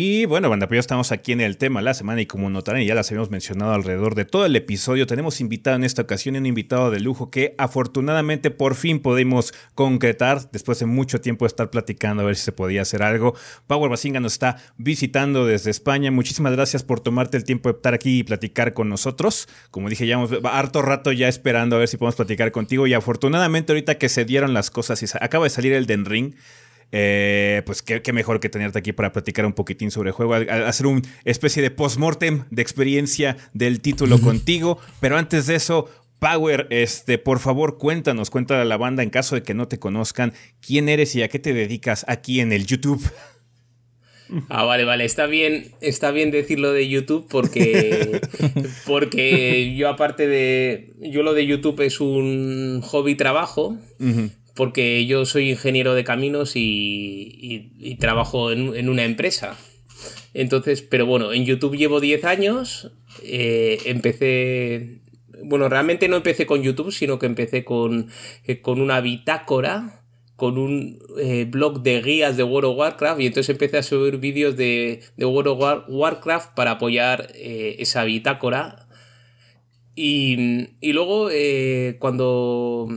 Y 0.00 0.26
bueno, 0.26 0.48
banda, 0.48 0.68
pues 0.68 0.76
ya 0.76 0.80
estamos 0.82 1.10
aquí 1.10 1.32
en 1.32 1.40
el 1.40 1.56
tema 1.56 1.82
la 1.82 1.92
semana 1.92 2.20
y 2.20 2.26
como 2.26 2.48
notarán, 2.50 2.84
ya 2.84 2.94
las 2.94 3.10
habíamos 3.10 3.32
mencionado 3.32 3.72
alrededor 3.72 4.14
de 4.14 4.24
todo 4.24 4.46
el 4.46 4.54
episodio, 4.54 5.08
tenemos 5.08 5.40
invitado 5.40 5.74
en 5.74 5.82
esta 5.82 6.02
ocasión 6.02 6.36
un 6.36 6.46
invitado 6.46 6.92
de 6.92 7.00
lujo 7.00 7.32
que 7.32 7.56
afortunadamente 7.58 8.52
por 8.52 8.76
fin 8.76 9.00
pudimos 9.00 9.52
concretar 9.74 10.52
después 10.52 10.78
de 10.78 10.86
mucho 10.86 11.20
tiempo 11.20 11.46
de 11.46 11.48
estar 11.48 11.70
platicando 11.70 12.22
a 12.22 12.26
ver 12.26 12.36
si 12.36 12.44
se 12.44 12.52
podía 12.52 12.82
hacer 12.82 13.02
algo. 13.02 13.34
Power 13.66 13.90
Basinga 13.90 14.20
nos 14.20 14.34
está 14.34 14.58
visitando 14.76 15.46
desde 15.46 15.72
España. 15.72 16.12
Muchísimas 16.12 16.52
gracias 16.52 16.84
por 16.84 17.00
tomarte 17.00 17.36
el 17.36 17.42
tiempo 17.42 17.68
de 17.68 17.78
estar 17.78 17.92
aquí 17.92 18.20
y 18.20 18.22
platicar 18.22 18.74
con 18.74 18.88
nosotros. 18.88 19.48
Como 19.72 19.88
dije, 19.88 20.06
ya 20.06 20.24
harto 20.44 20.80
rato 20.80 21.10
ya 21.10 21.26
esperando 21.26 21.74
a 21.74 21.80
ver 21.80 21.88
si 21.88 21.96
podemos 21.96 22.14
platicar 22.14 22.52
contigo 22.52 22.86
y 22.86 22.94
afortunadamente 22.94 23.72
ahorita 23.72 23.98
que 23.98 24.08
se 24.08 24.24
dieron 24.24 24.54
las 24.54 24.70
cosas 24.70 25.02
y 25.02 25.06
acaba 25.20 25.46
de 25.46 25.50
salir 25.50 25.72
el 25.72 25.86
Den 25.86 26.04
Ring. 26.04 26.34
Eh, 26.90 27.62
pues 27.66 27.82
qué, 27.82 28.12
mejor 28.12 28.40
que 28.40 28.48
tenerte 28.48 28.78
aquí 28.78 28.92
para 28.92 29.12
platicar 29.12 29.44
un 29.44 29.52
poquitín 29.52 29.90
sobre 29.90 30.08
el 30.08 30.14
juego, 30.14 30.34
hacer 30.34 30.86
una 30.86 31.02
especie 31.24 31.62
de 31.62 31.70
post-mortem 31.70 32.44
de 32.50 32.62
experiencia 32.62 33.36
del 33.52 33.80
título 33.80 34.18
contigo. 34.20 34.78
Pero 35.00 35.18
antes 35.18 35.46
de 35.46 35.56
eso, 35.56 35.88
Power, 36.18 36.66
este, 36.70 37.18
por 37.18 37.38
favor, 37.38 37.78
cuéntanos, 37.78 38.30
cuéntale 38.30 38.62
a 38.62 38.64
la 38.64 38.76
banda 38.76 39.02
en 39.02 39.10
caso 39.10 39.36
de 39.36 39.42
que 39.42 39.54
no 39.54 39.68
te 39.68 39.78
conozcan, 39.78 40.32
quién 40.60 40.88
eres 40.88 41.14
y 41.14 41.22
a 41.22 41.28
qué 41.28 41.38
te 41.38 41.52
dedicas 41.52 42.04
aquí 42.08 42.40
en 42.40 42.52
el 42.52 42.66
YouTube. 42.66 43.08
Ah, 44.50 44.64
vale, 44.64 44.84
vale, 44.84 45.06
está 45.06 45.24
bien, 45.24 45.72
está 45.80 46.10
bien 46.10 46.30
decirlo 46.30 46.72
de 46.72 46.86
YouTube 46.86 47.26
porque, 47.30 48.20
porque 48.86 49.74
yo 49.74 49.88
aparte 49.88 50.26
de, 50.26 50.92
yo 51.00 51.22
lo 51.22 51.32
de 51.32 51.46
YouTube 51.46 51.80
es 51.80 51.98
un 51.98 52.82
hobby 52.84 53.14
trabajo, 53.14 53.78
porque 54.58 55.06
yo 55.06 55.24
soy 55.24 55.50
ingeniero 55.50 55.94
de 55.94 56.02
caminos 56.02 56.54
y, 56.56 57.96
trabajo 58.00 58.50
en, 58.50 58.88
una 58.88 59.04
empresa. 59.04 59.56
Entonces, 60.34 60.82
pero 60.82 61.06
bueno, 61.06 61.32
en 61.32 61.44
YouTube 61.44 61.76
llevo 61.76 62.00
10 62.00 62.24
años, 62.24 62.90
eh, 63.22 63.78
empecé, 63.84 64.98
bueno, 65.44 65.68
realmente 65.68 66.08
no 66.08 66.16
empecé 66.16 66.44
con 66.44 66.64
YouTube, 66.64 66.90
sino 66.90 67.20
que 67.20 67.26
empecé 67.26 67.64
con, 67.64 68.08
eh, 68.46 68.60
con 68.60 68.80
una 68.80 69.00
bitácora, 69.00 70.02
con 70.34 70.58
un 70.58 70.98
eh, 71.20 71.46
blog 71.48 71.84
de 71.84 72.02
guías 72.02 72.36
de 72.36 72.42
World 72.42 72.70
of 72.70 72.78
Warcraft 72.78 73.20
y 73.20 73.26
entonces 73.26 73.50
empecé 73.50 73.78
a 73.78 73.84
subir 73.84 74.16
vídeos 74.16 74.56
de, 74.56 75.02
World 75.18 75.50
of 75.50 75.84
Warcraft 75.86 76.56
para 76.56 76.72
apoyar 76.72 77.30
esa 77.36 78.02
bitácora. 78.02 78.88
Y, 79.94 80.70
y 80.80 80.92
luego, 80.92 81.28
cuando 82.00 82.88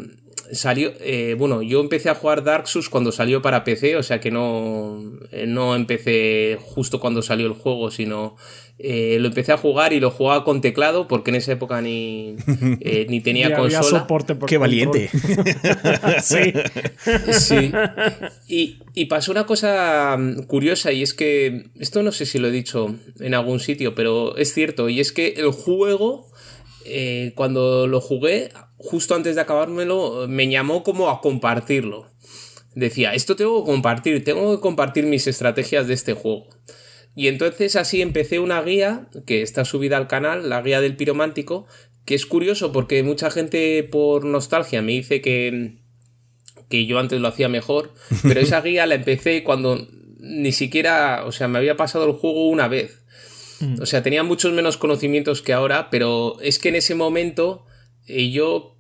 salió, 0.51 0.91
eh, 0.99 1.35
bueno, 1.37 1.61
yo 1.61 1.79
empecé 1.79 2.09
a 2.09 2.15
jugar 2.15 2.43
Dark 2.43 2.67
Souls 2.67 2.89
cuando 2.89 3.11
salió 3.11 3.41
para 3.41 3.63
PC, 3.63 3.95
o 3.95 4.03
sea 4.03 4.19
que 4.19 4.31
no, 4.31 5.01
eh, 5.31 5.45
no 5.47 5.75
empecé 5.75 6.57
justo 6.61 6.99
cuando 6.99 7.21
salió 7.21 7.47
el 7.47 7.53
juego, 7.53 7.91
sino 7.91 8.35
eh, 8.77 9.17
lo 9.19 9.27
empecé 9.27 9.51
a 9.51 9.57
jugar 9.57 9.93
y 9.93 9.99
lo 9.99 10.09
jugaba 10.09 10.43
con 10.43 10.59
teclado 10.59 11.07
porque 11.07 11.29
en 11.29 11.35
esa 11.35 11.51
época 11.53 11.81
ni, 11.81 12.35
ni 13.07 13.21
tenía 13.21 13.55
consola. 13.55 14.07
Qué 14.47 14.57
valiente. 14.57 15.09
sí. 16.21 16.53
sí. 17.31 17.71
Y, 18.47 18.79
y, 18.93 19.05
pasó 19.05 19.31
una 19.31 19.45
cosa 19.45 20.17
mm, 20.17 20.43
curiosa 20.43 20.91
y 20.91 21.03
es 21.03 21.13
que, 21.13 21.69
esto 21.79 22.03
no 22.03 22.11
sé 22.11 22.25
si 22.25 22.39
lo 22.39 22.47
he 22.47 22.51
dicho 22.51 22.95
en 23.19 23.33
algún 23.33 23.59
sitio, 23.59 23.95
pero 23.95 24.35
es 24.37 24.53
cierto, 24.53 24.89
y 24.89 24.99
es 24.99 25.11
que 25.11 25.35
el 25.37 25.51
juego, 25.51 26.30
cuando 27.35 27.87
lo 27.87 28.01
jugué, 28.01 28.49
justo 28.77 29.15
antes 29.15 29.35
de 29.35 29.41
acabármelo, 29.41 30.27
me 30.27 30.49
llamó 30.49 30.83
como 30.83 31.09
a 31.09 31.21
compartirlo. 31.21 32.09
Decía, 32.75 33.13
esto 33.13 33.35
tengo 33.35 33.63
que 33.63 33.71
compartir, 33.71 34.23
tengo 34.23 34.55
que 34.55 34.61
compartir 34.61 35.05
mis 35.05 35.27
estrategias 35.27 35.87
de 35.87 35.93
este 35.93 36.13
juego. 36.13 36.47
Y 37.15 37.27
entonces 37.27 37.75
así 37.75 38.01
empecé 38.01 38.39
una 38.39 38.61
guía 38.61 39.09
que 39.25 39.41
está 39.41 39.65
subida 39.65 39.97
al 39.97 40.07
canal, 40.07 40.49
la 40.49 40.61
guía 40.61 40.79
del 40.79 40.95
piromántico, 40.95 41.67
que 42.05 42.15
es 42.15 42.25
curioso 42.25 42.71
porque 42.71 43.03
mucha 43.03 43.29
gente 43.29 43.83
por 43.83 44.25
nostalgia 44.25 44.81
me 44.81 44.93
dice 44.93 45.21
que, 45.21 45.79
que 46.69 46.85
yo 46.85 46.99
antes 46.99 47.19
lo 47.19 47.27
hacía 47.27 47.49
mejor, 47.49 47.93
pero 48.23 48.39
esa 48.39 48.61
guía 48.61 48.85
la 48.85 48.95
empecé 48.95 49.43
cuando 49.43 49.85
ni 50.19 50.51
siquiera, 50.51 51.25
o 51.25 51.31
sea, 51.31 51.47
me 51.47 51.57
había 51.57 51.75
pasado 51.75 52.05
el 52.05 52.13
juego 52.13 52.47
una 52.47 52.67
vez. 52.67 53.00
Mm. 53.61 53.81
O 53.81 53.85
sea, 53.85 54.03
tenía 54.03 54.23
muchos 54.23 54.51
menos 54.51 54.77
conocimientos 54.77 55.41
que 55.41 55.53
ahora, 55.53 55.89
pero 55.89 56.37
es 56.41 56.59
que 56.59 56.69
en 56.69 56.75
ese 56.75 56.95
momento 56.95 57.65
y 58.07 58.31
yo 58.31 58.77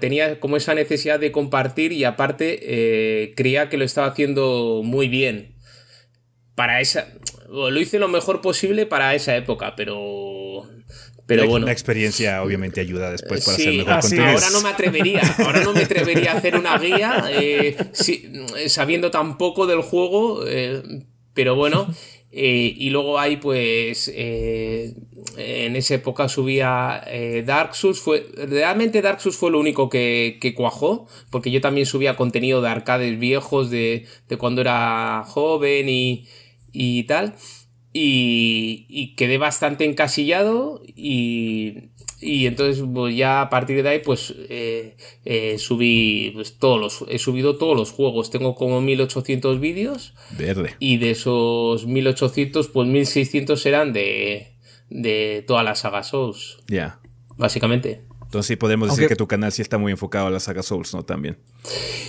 tenía 0.00 0.40
como 0.40 0.56
esa 0.56 0.74
necesidad 0.74 1.20
de 1.20 1.32
compartir 1.32 1.92
y 1.92 2.04
aparte 2.04 2.58
eh, 2.62 3.34
creía 3.36 3.68
que 3.68 3.76
lo 3.76 3.84
estaba 3.84 4.08
haciendo 4.08 4.82
muy 4.84 5.08
bien. 5.08 5.54
Para 6.54 6.80
esa. 6.80 7.08
Lo 7.50 7.78
hice 7.78 7.98
lo 7.98 8.08
mejor 8.08 8.40
posible 8.40 8.86
para 8.86 9.14
esa 9.14 9.36
época, 9.36 9.76
pero. 9.76 10.66
Pero 11.26 11.46
bueno. 11.46 11.66
La 11.66 11.72
experiencia 11.72 12.42
obviamente 12.42 12.80
ayuda 12.80 13.10
después 13.10 13.44
para 13.44 13.56
hacer 13.56 13.74
mejor 13.74 14.28
Ahora 14.28 14.50
no 14.50 14.60
me 14.62 14.68
atrevería. 14.70 15.20
Ahora 15.38 15.62
no 15.64 15.72
me 15.74 15.82
atrevería 15.82 16.32
a 16.32 16.36
hacer 16.38 16.56
una 16.56 16.78
guía 16.78 17.24
eh, 17.30 17.76
sabiendo 18.68 19.10
tan 19.10 19.36
poco 19.36 19.66
del 19.66 19.82
juego. 19.82 20.46
Eh, 20.46 20.82
pero 21.34 21.56
bueno. 21.56 21.92
Y 22.38 22.90
luego 22.90 23.18
hay 23.18 23.36
pues 23.38 24.08
en 25.36 25.76
esa 25.76 25.94
época 25.94 26.28
subía 26.28 27.02
eh, 27.06 27.42
Dark 27.46 27.74
Souls. 27.74 28.00
Fue, 28.00 28.26
realmente 28.36 29.02
Dark 29.02 29.20
Souls 29.20 29.36
fue 29.36 29.50
lo 29.50 29.60
único 29.60 29.88
que, 29.88 30.38
cuajó, 30.56 31.06
porque 31.30 31.50
yo 31.50 31.60
también 31.60 31.86
subía 31.86 32.16
contenido 32.16 32.62
de 32.62 32.68
arcades 32.68 33.18
viejos 33.18 33.70
de, 33.70 34.06
cuando 34.38 34.60
era 34.60 35.24
joven 35.26 35.86
y, 35.88 37.02
tal. 37.04 37.34
Y, 37.92 39.14
quedé 39.16 39.38
bastante 39.38 39.84
encasillado 39.84 40.82
y, 40.86 41.90
y 42.26 42.46
entonces 42.46 42.84
pues, 42.92 43.16
ya 43.16 43.40
a 43.40 43.50
partir 43.50 43.82
de 43.82 43.88
ahí 43.88 44.00
pues 44.04 44.34
eh, 44.48 44.96
eh, 45.24 45.58
subí 45.58 46.32
pues, 46.34 46.58
todos 46.58 46.80
los 46.80 47.04
he 47.08 47.18
subido 47.18 47.56
todos 47.56 47.76
los 47.76 47.92
juegos 47.92 48.30
tengo 48.30 48.54
como 48.54 48.80
1800 48.80 49.60
vídeos 49.60 50.14
verde 50.36 50.74
y 50.78 50.98
de 50.98 51.10
esos 51.10 51.86
1800 51.86 52.68
pues 52.68 52.88
1600 52.88 53.60
serán 53.60 53.92
de 53.92 54.56
de 54.90 55.44
toda 55.46 55.62
la 55.62 55.74
saga 55.74 56.02
Souls. 56.02 56.58
Ya. 56.68 57.00
Básicamente. 57.36 58.02
Entonces 58.22 58.46
sí 58.48 58.56
podemos 58.56 58.90
decir 58.90 59.08
que 59.08 59.16
tu 59.16 59.28
canal 59.28 59.52
sí 59.52 59.62
está 59.62 59.78
muy 59.78 59.92
enfocado 59.92 60.26
a 60.26 60.30
la 60.30 60.40
saga 60.40 60.62
Souls, 60.62 60.92
¿no? 60.94 61.04
También. 61.04 61.38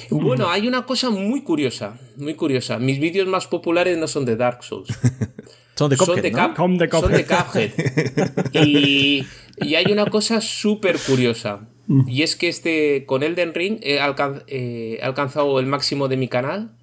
Bueno, 0.09 0.49
hay 0.49 0.67
una 0.67 0.85
cosa 0.85 1.09
muy 1.09 1.43
curiosa, 1.43 1.99
muy 2.15 2.33
curiosa. 2.33 2.79
Mis 2.79 2.99
vídeos 2.99 3.27
más 3.27 3.47
populares 3.47 3.97
no 3.97 4.07
son 4.07 4.25
de 4.25 4.35
Dark 4.35 4.63
Souls. 4.63 4.89
son 5.77 5.89
de 5.89 5.97
Cuphead, 5.97 6.15
son 6.55 6.77
de, 6.77 6.89
Son 6.89 7.11
de 7.11 7.25
Cuphead. 7.25 7.71
y, 8.65 9.25
y, 9.61 9.75
hay 9.75 9.91
una 9.91 10.07
cosa 10.07 10.41
súper 10.41 10.97
curiosa. 10.97 11.69
Y 12.07 12.23
es 12.23 12.35
que 12.35 12.49
este, 12.49 13.05
con 13.05 13.23
Elden 13.23 13.53
Ring 13.53 13.79
he, 13.81 13.99
eh, 14.47 14.99
alcanzado 15.01 15.59
el 15.59 15.67
máximo 15.67 16.07
de 16.07 16.17
mi 16.17 16.27
canal. 16.27 16.75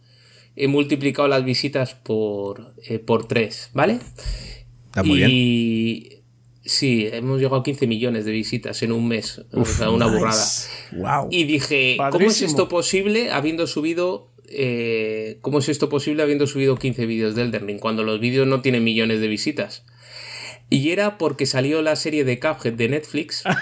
He 0.56 0.68
multiplicado 0.68 1.26
las 1.26 1.44
visitas 1.44 1.94
por, 1.94 2.74
eh, 2.86 3.00
por 3.00 3.26
3, 3.26 3.70
¿vale? 3.74 3.98
y 5.02 6.20
sí, 6.64 7.08
hemos 7.10 7.38
llegado 7.38 7.56
a 7.56 7.62
15 7.64 7.88
millones 7.88 8.24
de 8.24 8.30
visitas 8.30 8.80
en 8.84 8.92
un 8.92 9.08
mes. 9.08 9.42
o 9.52 9.64
sea, 9.64 9.90
una 9.90 10.06
burrada. 10.06 10.44
Y 11.30 11.44
dije, 11.44 11.96
¿cómo 12.12 12.26
es 12.26 12.40
esto 12.42 12.68
posible 12.68 13.32
habiendo 13.32 13.66
subido 13.66 14.33
eh, 14.48 15.38
¿cómo 15.40 15.58
es 15.58 15.68
esto 15.68 15.88
posible 15.88 16.22
habiendo 16.22 16.46
subido 16.46 16.76
15 16.76 17.06
vídeos 17.06 17.34
de 17.34 17.42
Elden 17.42 17.66
Ring 17.66 17.80
cuando 17.80 18.02
los 18.02 18.20
vídeos 18.20 18.46
no 18.46 18.60
tienen 18.60 18.84
millones 18.84 19.20
de 19.20 19.28
visitas? 19.28 19.84
Y 20.70 20.90
era 20.90 21.18
porque 21.18 21.46
salió 21.46 21.82
la 21.82 21.96
serie 21.96 22.24
de 22.24 22.40
Cuphead 22.40 22.74
de 22.74 22.88
Netflix 22.88 23.44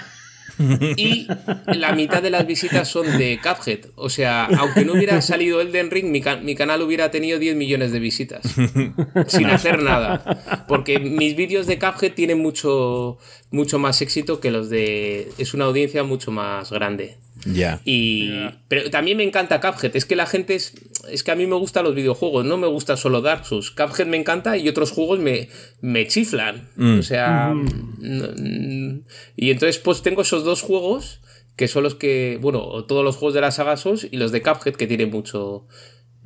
Y 0.97 1.27
la 1.67 1.93
mitad 1.93 2.21
de 2.21 2.29
las 2.29 2.45
visitas 2.45 2.87
son 2.87 3.17
de 3.17 3.39
Cuphead. 3.41 3.87
O 3.95 4.09
sea, 4.09 4.45
aunque 4.45 4.85
no 4.85 4.93
hubiera 4.93 5.21
salido 5.21 5.61
Elden 5.61 5.91
Ring, 5.91 6.07
mi, 6.07 6.21
mi 6.43 6.55
canal 6.55 6.81
hubiera 6.81 7.11
tenido 7.11 7.39
10 7.39 7.55
millones 7.55 7.91
de 7.91 7.99
visitas. 7.99 8.43
sin 9.27 9.47
hacer 9.47 9.81
nada. 9.81 10.65
Porque 10.67 10.99
mis 10.99 11.35
vídeos 11.35 11.67
de 11.67 11.79
Cuphead 11.79 12.13
tienen 12.13 12.39
mucho, 12.39 13.17
mucho 13.51 13.79
más 13.79 14.01
éxito 14.01 14.39
que 14.39 14.51
los 14.51 14.69
de. 14.69 15.29
Es 15.37 15.53
una 15.53 15.65
audiencia 15.65 16.03
mucho 16.03 16.31
más 16.31 16.71
grande. 16.71 17.17
Ya. 17.45 17.81
Y. 17.85 18.31
Pero 18.67 18.89
también 18.89 19.17
me 19.17 19.23
encanta 19.23 19.59
Cuphead. 19.59 19.95
Es 19.95 20.05
que 20.05 20.15
la 20.15 20.25
gente 20.25 20.55
es. 20.55 20.73
Es 21.09 21.23
que 21.23 21.31
a 21.31 21.35
mí 21.35 21.45
me 21.45 21.55
gustan 21.55 21.83
los 21.83 21.95
videojuegos, 21.95 22.45
no 22.45 22.57
me 22.57 22.67
gusta 22.67 22.97
solo 22.97 23.21
Dark 23.21 23.45
Souls. 23.45 23.71
Cuphead 23.71 24.07
me 24.07 24.17
encanta 24.17 24.57
y 24.57 24.69
otros 24.69 24.91
juegos 24.91 25.19
me, 25.19 25.49
me 25.81 26.07
chiflan. 26.07 26.69
Mm. 26.75 26.99
O 26.99 27.03
sea. 27.03 27.53
Y 29.35 29.51
entonces, 29.51 29.79
pues 29.79 30.01
tengo 30.01 30.21
esos 30.21 30.43
dos 30.43 30.61
juegos 30.61 31.21
que 31.55 31.67
son 31.67 31.83
los 31.83 31.95
que. 31.95 32.37
Bueno, 32.41 32.85
todos 32.85 33.03
los 33.03 33.15
juegos 33.15 33.33
de 33.33 33.41
la 33.41 33.51
saga 33.51 33.77
Souls 33.77 34.07
y 34.09 34.17
los 34.17 34.31
de 34.31 34.41
Cuphead 34.41 34.75
que 34.75 34.87
tienen 34.87 35.09
mucho. 35.09 35.67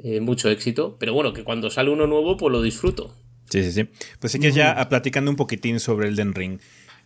Eh, 0.04 0.20
mucho 0.20 0.50
éxito. 0.50 0.96
Pero 1.00 1.14
bueno, 1.14 1.34
que 1.34 1.44
cuando 1.44 1.70
sale 1.72 1.90
uno 1.90 2.06
nuevo, 2.06 2.38
pues 2.38 2.52
lo 2.52 2.62
disfruto. 2.62 3.16
Sí, 3.50 3.64
sí, 3.64 3.72
sí. 3.72 3.90
Pues 4.20 4.32
sí 4.32 4.40
que 4.40 4.52
ya 4.52 4.88
platicando 4.90 5.32
un 5.32 5.38
poquitín 5.38 5.80
sobre 5.80 6.08
Elden 6.08 6.34
Ring. 6.34 6.60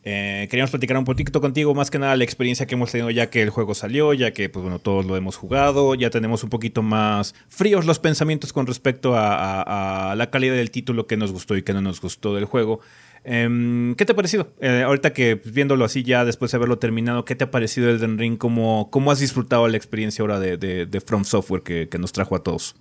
Eh, 0.03 0.47
queríamos 0.49 0.71
platicar 0.71 0.97
un 0.97 1.05
poquito 1.05 1.41
contigo, 1.41 1.75
más 1.75 1.91
que 1.91 1.99
nada 1.99 2.15
la 2.15 2.23
experiencia 2.23 2.65
que 2.65 2.73
hemos 2.73 2.91
tenido 2.91 3.11
ya 3.11 3.29
que 3.29 3.43
el 3.43 3.51
juego 3.51 3.75
salió, 3.75 4.13
ya 4.13 4.31
que 4.31 4.49
pues 4.49 4.63
bueno, 4.63 4.79
todos 4.79 5.05
lo 5.05 5.15
hemos 5.15 5.35
jugado, 5.35 5.93
ya 5.93 6.09
tenemos 6.09 6.43
un 6.43 6.49
poquito 6.49 6.81
más 6.81 7.35
fríos 7.49 7.85
los 7.85 7.99
pensamientos 7.99 8.51
con 8.51 8.65
respecto 8.65 9.13
a, 9.15 10.15
la 10.17 10.29
calidad 10.31 10.55
del 10.55 10.71
título 10.71 11.05
que 11.05 11.17
nos 11.17 11.31
gustó 11.31 11.55
y 11.55 11.61
que 11.61 11.73
no 11.73 11.81
nos 11.81 12.01
gustó 12.01 12.33
del 12.33 12.45
juego. 12.45 12.79
Em, 13.23 13.93
¿Qué 13.93 14.05
te 14.05 14.13
ha 14.13 14.15
parecido? 14.15 14.51
Eh, 14.59 14.81
ahorita 14.83 15.13
que 15.13 15.37
pues, 15.37 15.53
viéndolo 15.53 15.85
así 15.85 16.01
ya 16.01 16.25
después 16.25 16.49
de 16.51 16.55
haberlo 16.55 16.79
terminado, 16.79 17.23
¿qué 17.23 17.35
te 17.35 17.43
ha 17.43 17.51
parecido 17.51 17.91
el 17.91 18.17
Ring? 18.17 18.37
¿Cómo, 18.37 18.89
¿Cómo 18.89 19.11
has 19.11 19.19
disfrutado 19.19 19.67
la 19.67 19.77
experiencia 19.77 20.23
ahora 20.23 20.39
de, 20.39 21.03
From 21.05 21.25
Software 21.25 21.61
que, 21.61 21.99
nos 21.99 22.11
trajo 22.11 22.35
a 22.35 22.41
todos? 22.41 22.75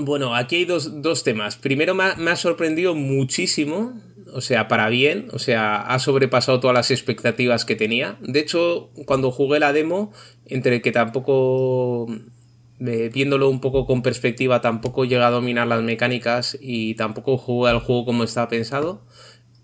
Bueno, 0.00 0.34
aquí 0.34 0.56
hay 0.56 0.64
dos, 0.64 1.22
temas. 1.22 1.56
Primero 1.56 1.94
me 1.94 2.30
ha 2.30 2.36
sorprendido 2.36 2.94
muchísimo 2.94 3.92
o 4.34 4.40
sea, 4.40 4.66
para 4.66 4.88
bien, 4.88 5.28
o 5.32 5.38
sea, 5.38 5.80
ha 5.80 5.98
sobrepasado 6.00 6.58
todas 6.58 6.74
las 6.74 6.90
expectativas 6.90 7.64
que 7.64 7.76
tenía. 7.76 8.18
De 8.20 8.40
hecho, 8.40 8.90
cuando 9.06 9.30
jugué 9.30 9.60
la 9.60 9.72
demo, 9.72 10.12
entre 10.46 10.82
que 10.82 10.90
tampoco, 10.90 12.08
eh, 12.80 13.10
viéndolo 13.14 13.48
un 13.48 13.60
poco 13.60 13.86
con 13.86 14.02
perspectiva, 14.02 14.60
tampoco 14.60 15.04
llega 15.04 15.28
a 15.28 15.30
dominar 15.30 15.68
las 15.68 15.82
mecánicas 15.82 16.58
y 16.60 16.94
tampoco 16.96 17.38
jugué 17.38 17.70
al 17.70 17.78
juego 17.78 18.06
como 18.06 18.24
estaba 18.24 18.48
pensado, 18.48 19.06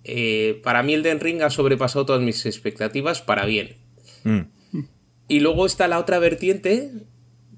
eh, 0.04 0.60
para 0.62 0.84
mí 0.84 0.94
el 0.94 1.02
Den 1.02 1.18
Ring 1.18 1.42
ha 1.42 1.50
sobrepasado 1.50 2.06
todas 2.06 2.22
mis 2.22 2.46
expectativas 2.46 3.22
para 3.22 3.46
bien. 3.46 3.76
Mm. 4.22 4.40
Y 5.26 5.40
luego 5.40 5.66
está 5.66 5.88
la 5.88 5.98
otra 5.98 6.20
vertiente 6.20 6.92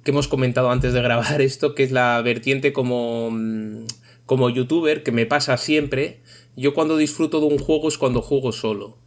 que 0.03 0.11
hemos 0.13 0.29
comentado 0.29 0.71
antes 0.71 0.95
de 0.95 1.03
grabar 1.03 1.41
esto, 1.43 1.75
que 1.75 1.83
es 1.83 1.93
la 1.93 2.23
vertiente 2.23 2.73
como, 2.73 3.31
mm, 3.31 3.85
como 4.25 4.49
youtuber, 4.49 5.03
que 5.03 5.13
me 5.13 5.27
pasa 5.27 5.59
siempre, 5.59 6.23
yo 6.57 6.75
cuando 6.75 6.97
disfruto 6.97 7.41
de 7.41 7.47
un 7.47 7.59
juego 7.59 7.89
es 7.89 7.99
cuando 7.99 8.23
juego 8.23 8.53
solo. 8.53 8.99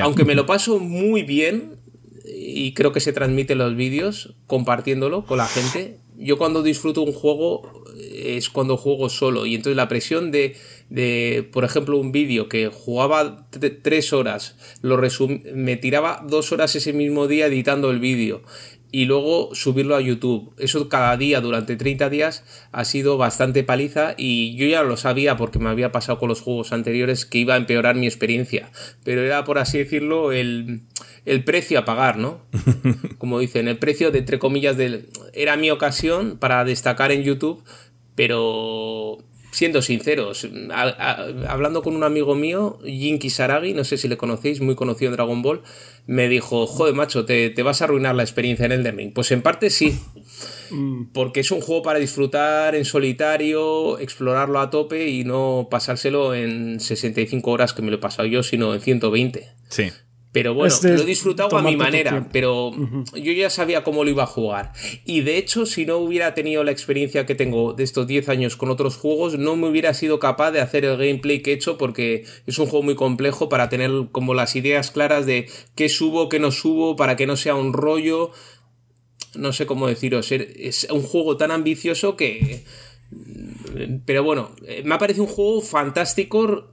Aunque 0.00 0.24
me 0.24 0.34
lo 0.34 0.46
paso 0.46 0.78
muy 0.78 1.22
bien, 1.22 1.78
y 2.24 2.72
creo 2.74 2.92
que 2.92 3.00
se 3.00 3.12
transmite 3.12 3.54
en 3.54 3.58
los 3.58 3.76
vídeos, 3.76 4.34
compartiéndolo 4.46 5.24
con 5.26 5.38
la 5.38 5.46
gente, 5.46 5.98
yo 6.16 6.38
cuando 6.38 6.62
disfruto 6.62 7.02
un 7.02 7.12
juego 7.12 7.84
es 8.14 8.48
cuando 8.48 8.76
juego 8.76 9.08
solo. 9.08 9.46
Y 9.46 9.54
entonces 9.54 9.76
la 9.76 9.88
presión 9.88 10.30
de, 10.30 10.56
de 10.88 11.48
por 11.52 11.64
ejemplo, 11.64 11.98
un 11.98 12.12
vídeo 12.12 12.48
que 12.48 12.68
jugaba 12.68 13.48
tres 13.82 14.12
horas, 14.12 14.56
lo 14.82 14.98
me 15.54 15.76
tiraba 15.76 16.24
dos 16.28 16.52
horas 16.52 16.76
ese 16.76 16.92
mismo 16.92 17.26
día 17.26 17.46
editando 17.46 17.90
el 17.90 17.98
vídeo 17.98 18.42
y 18.92 19.06
luego 19.06 19.54
subirlo 19.54 19.96
a 19.96 20.00
YouTube. 20.02 20.54
Eso 20.58 20.88
cada 20.90 21.16
día 21.16 21.40
durante 21.40 21.76
30 21.76 22.10
días 22.10 22.44
ha 22.72 22.84
sido 22.84 23.16
bastante 23.16 23.64
paliza 23.64 24.14
y 24.18 24.54
yo 24.54 24.66
ya 24.66 24.82
lo 24.82 24.98
sabía 24.98 25.36
porque 25.38 25.58
me 25.58 25.70
había 25.70 25.90
pasado 25.90 26.18
con 26.18 26.28
los 26.28 26.42
juegos 26.42 26.72
anteriores 26.72 27.24
que 27.24 27.38
iba 27.38 27.54
a 27.54 27.56
empeorar 27.56 27.96
mi 27.96 28.06
experiencia. 28.06 28.70
Pero 29.02 29.22
era, 29.22 29.44
por 29.44 29.58
así 29.58 29.78
decirlo, 29.78 30.30
el, 30.30 30.82
el 31.24 31.42
precio 31.42 31.78
a 31.78 31.84
pagar, 31.86 32.18
¿no? 32.18 32.42
Como 33.18 33.38
dicen, 33.38 33.66
el 33.66 33.78
precio 33.78 34.10
de, 34.10 34.18
entre 34.18 34.38
comillas, 34.38 34.76
del, 34.76 35.08
era 35.32 35.56
mi 35.56 35.70
ocasión 35.70 36.36
para 36.38 36.62
destacar 36.64 37.12
en 37.12 37.22
YouTube, 37.22 37.64
pero 38.14 39.24
siendo 39.52 39.82
sinceros, 39.82 40.48
hablando 41.46 41.82
con 41.82 41.94
un 41.94 42.04
amigo 42.04 42.34
mío, 42.34 42.78
Jin 42.84 43.18
Kisaragi, 43.18 43.74
no 43.74 43.84
sé 43.84 43.98
si 43.98 44.08
le 44.08 44.16
conocéis, 44.16 44.60
muy 44.60 44.74
conocido 44.74 45.10
en 45.10 45.16
Dragon 45.16 45.42
Ball, 45.42 45.60
me 46.06 46.28
dijo, 46.28 46.66
joder, 46.66 46.94
macho, 46.94 47.26
te, 47.26 47.54
vas 47.62 47.82
a 47.82 47.84
arruinar 47.84 48.14
la 48.14 48.22
experiencia 48.22 48.64
en 48.64 48.72
Elden 48.72 48.96
Ring. 48.96 49.12
Pues 49.12 49.30
en 49.30 49.42
parte 49.42 49.68
sí, 49.68 49.98
mm. 50.70 51.12
porque 51.12 51.40
es 51.40 51.50
un 51.50 51.60
juego 51.60 51.82
para 51.82 51.98
disfrutar 51.98 52.74
en 52.74 52.86
solitario, 52.86 53.98
explorarlo 53.98 54.58
a 54.58 54.70
tope 54.70 55.08
y 55.08 55.24
no 55.24 55.68
pasárselo 55.70 56.34
en 56.34 56.80
65 56.80 57.50
horas 57.50 57.74
que 57.74 57.82
me 57.82 57.90
lo 57.90 57.98
he 57.98 58.00
pasado 58.00 58.26
yo, 58.26 58.42
sino 58.42 58.74
en 58.74 58.80
120. 58.80 59.48
Sí. 59.68 59.90
Pero 60.32 60.54
bueno, 60.54 60.74
lo 60.82 61.02
he 61.02 61.04
disfrutado 61.04 61.58
a 61.58 61.62
mi 61.62 61.76
manera, 61.76 62.26
pero 62.32 62.72
yo 63.14 63.32
ya 63.32 63.50
sabía 63.50 63.84
cómo 63.84 64.02
lo 64.02 64.08
iba 64.08 64.22
a 64.22 64.26
jugar. 64.26 64.72
Y 65.04 65.20
de 65.20 65.36
hecho, 65.36 65.66
si 65.66 65.84
no 65.84 65.98
hubiera 65.98 66.32
tenido 66.32 66.64
la 66.64 66.70
experiencia 66.70 67.26
que 67.26 67.34
tengo 67.34 67.74
de 67.74 67.84
estos 67.84 68.06
10 68.06 68.30
años 68.30 68.56
con 68.56 68.70
otros 68.70 68.96
juegos, 68.96 69.38
no 69.38 69.56
me 69.56 69.68
hubiera 69.68 69.92
sido 69.92 70.18
capaz 70.18 70.50
de 70.50 70.60
hacer 70.60 70.86
el 70.86 70.96
gameplay 70.96 71.42
que 71.42 71.50
he 71.50 71.54
hecho 71.54 71.76
porque 71.76 72.24
es 72.46 72.58
un 72.58 72.66
juego 72.66 72.82
muy 72.82 72.94
complejo 72.94 73.50
para 73.50 73.68
tener 73.68 73.90
como 74.10 74.32
las 74.32 74.56
ideas 74.56 74.90
claras 74.90 75.26
de 75.26 75.50
qué 75.74 75.90
subo, 75.90 76.30
qué 76.30 76.40
no 76.40 76.50
subo, 76.50 76.96
para 76.96 77.14
que 77.16 77.26
no 77.26 77.36
sea 77.36 77.54
un 77.54 77.74
rollo. 77.74 78.30
No 79.34 79.52
sé 79.52 79.66
cómo 79.66 79.86
deciros, 79.86 80.32
es 80.32 80.86
un 80.90 81.02
juego 81.02 81.36
tan 81.36 81.50
ambicioso 81.50 82.16
que... 82.16 82.64
Pero 84.06 84.24
bueno, 84.24 84.52
eh, 84.66 84.82
me 84.84 84.94
ha 84.94 84.98
parecido 84.98 85.24
un 85.24 85.30
juego 85.30 85.60
fantástico 85.60 86.70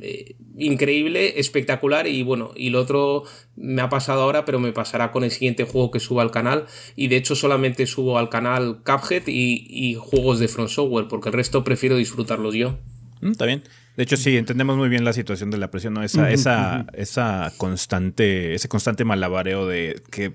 eh, 0.00 0.34
increíble, 0.58 1.38
espectacular 1.38 2.06
y 2.06 2.22
bueno, 2.22 2.50
y 2.56 2.70
lo 2.70 2.80
otro 2.80 3.22
me 3.56 3.80
ha 3.80 3.88
pasado 3.88 4.22
ahora, 4.22 4.44
pero 4.44 4.58
me 4.58 4.72
pasará 4.72 5.12
con 5.12 5.24
el 5.24 5.30
siguiente 5.30 5.64
juego 5.64 5.90
que 5.90 6.00
suba 6.00 6.22
al 6.22 6.30
canal 6.30 6.66
y 6.96 7.08
de 7.08 7.16
hecho 7.16 7.36
solamente 7.36 7.86
subo 7.86 8.18
al 8.18 8.28
canal 8.28 8.80
Cuphead 8.84 9.22
y, 9.26 9.96
juegos 9.98 10.40
de 10.40 10.48
Front 10.48 10.70
Software, 10.70 11.06
porque 11.08 11.28
el 11.28 11.34
resto 11.34 11.64
prefiero 11.64 11.96
disfrutarlos 11.96 12.54
yo. 12.54 12.78
Mm, 13.20 13.30
está 13.30 13.46
bien. 13.46 13.62
De 13.96 14.04
hecho, 14.04 14.16
sí, 14.16 14.36
entendemos 14.36 14.76
muy 14.76 14.88
bien 14.88 15.04
la 15.04 15.12
situación 15.12 15.50
de 15.50 15.58
la 15.58 15.70
presión, 15.70 15.94
¿no? 15.94 16.04
Esa, 16.04 16.30
esa, 16.30 16.86
esa 16.92 17.52
constante, 17.56 18.54
ese 18.54 18.68
constante 18.68 19.04
malabareo 19.04 19.66
de 19.66 20.02
que 20.10 20.34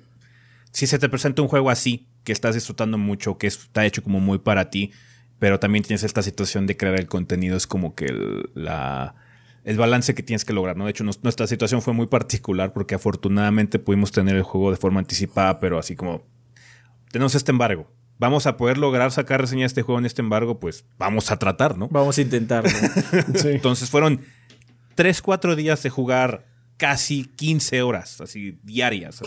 si 0.72 0.88
se 0.88 1.00
te 1.00 1.08
presenta 1.08 1.42
un 1.42 1.48
juego 1.48 1.70
así, 1.70 2.08
que 2.26 2.34
estás 2.34 2.56
disfrutando 2.56 2.98
mucho, 2.98 3.38
que 3.38 3.48
está 3.48 3.86
hecho 3.86 4.04
como 4.04 4.20
muy 4.20 4.40
para 4.40 4.70
ti, 4.70 4.92
pero 5.40 5.60
también 5.60 5.84
tienes 5.84 6.04
esta 6.04 6.22
situación 6.22 6.68
de 6.68 6.76
crear 6.76 6.96
el 6.96 7.08
contenido, 7.08 7.56
es 7.56 7.68
como 7.68 7.96
que 7.96 8.14
la 8.54 9.16
el 9.64 9.78
balance 9.78 10.14
que 10.14 10.24
tienes 10.24 10.46
que 10.46 10.54
lograr, 10.54 10.76
¿no? 10.76 10.86
De 10.86 10.92
hecho, 10.92 11.04
nuestra 11.04 11.48
situación 11.48 11.82
fue 11.82 11.94
muy 11.94 12.08
particular 12.08 12.74
porque 12.74 12.96
afortunadamente 12.96 13.80
pudimos 13.80 14.12
tener 14.12 14.36
el 14.36 14.44
juego 14.44 14.72
de 14.72 14.78
forma 14.78 15.00
anticipada, 15.00 15.60
pero 15.60 15.80
así 15.80 15.96
como 15.96 16.24
tenemos 17.12 17.36
este 17.36 17.52
embargo. 17.52 17.90
Vamos 18.20 18.46
a 18.46 18.58
poder 18.58 18.78
lograr 18.78 19.12
sacar 19.12 19.42
reseña 19.42 19.62
de 19.62 19.68
este 19.68 19.82
juego 19.82 20.00
en 20.00 20.06
este 20.06 20.22
embargo, 20.22 20.60
pues 20.60 20.86
vamos 20.98 21.32
a 21.32 21.38
tratar, 21.38 21.78
¿no? 21.78 21.88
Vamos 21.90 22.18
a 22.18 22.22
intentar. 22.22 22.64
Entonces 23.44 23.90
fueron 23.90 24.22
3, 24.96 25.22
4 25.22 25.56
días 25.56 25.82
de 25.84 25.90
jugar 25.90 26.46
casi 26.78 27.26
15 27.26 27.82
horas, 27.82 28.22
así 28.22 28.60
diarias. 28.64 29.22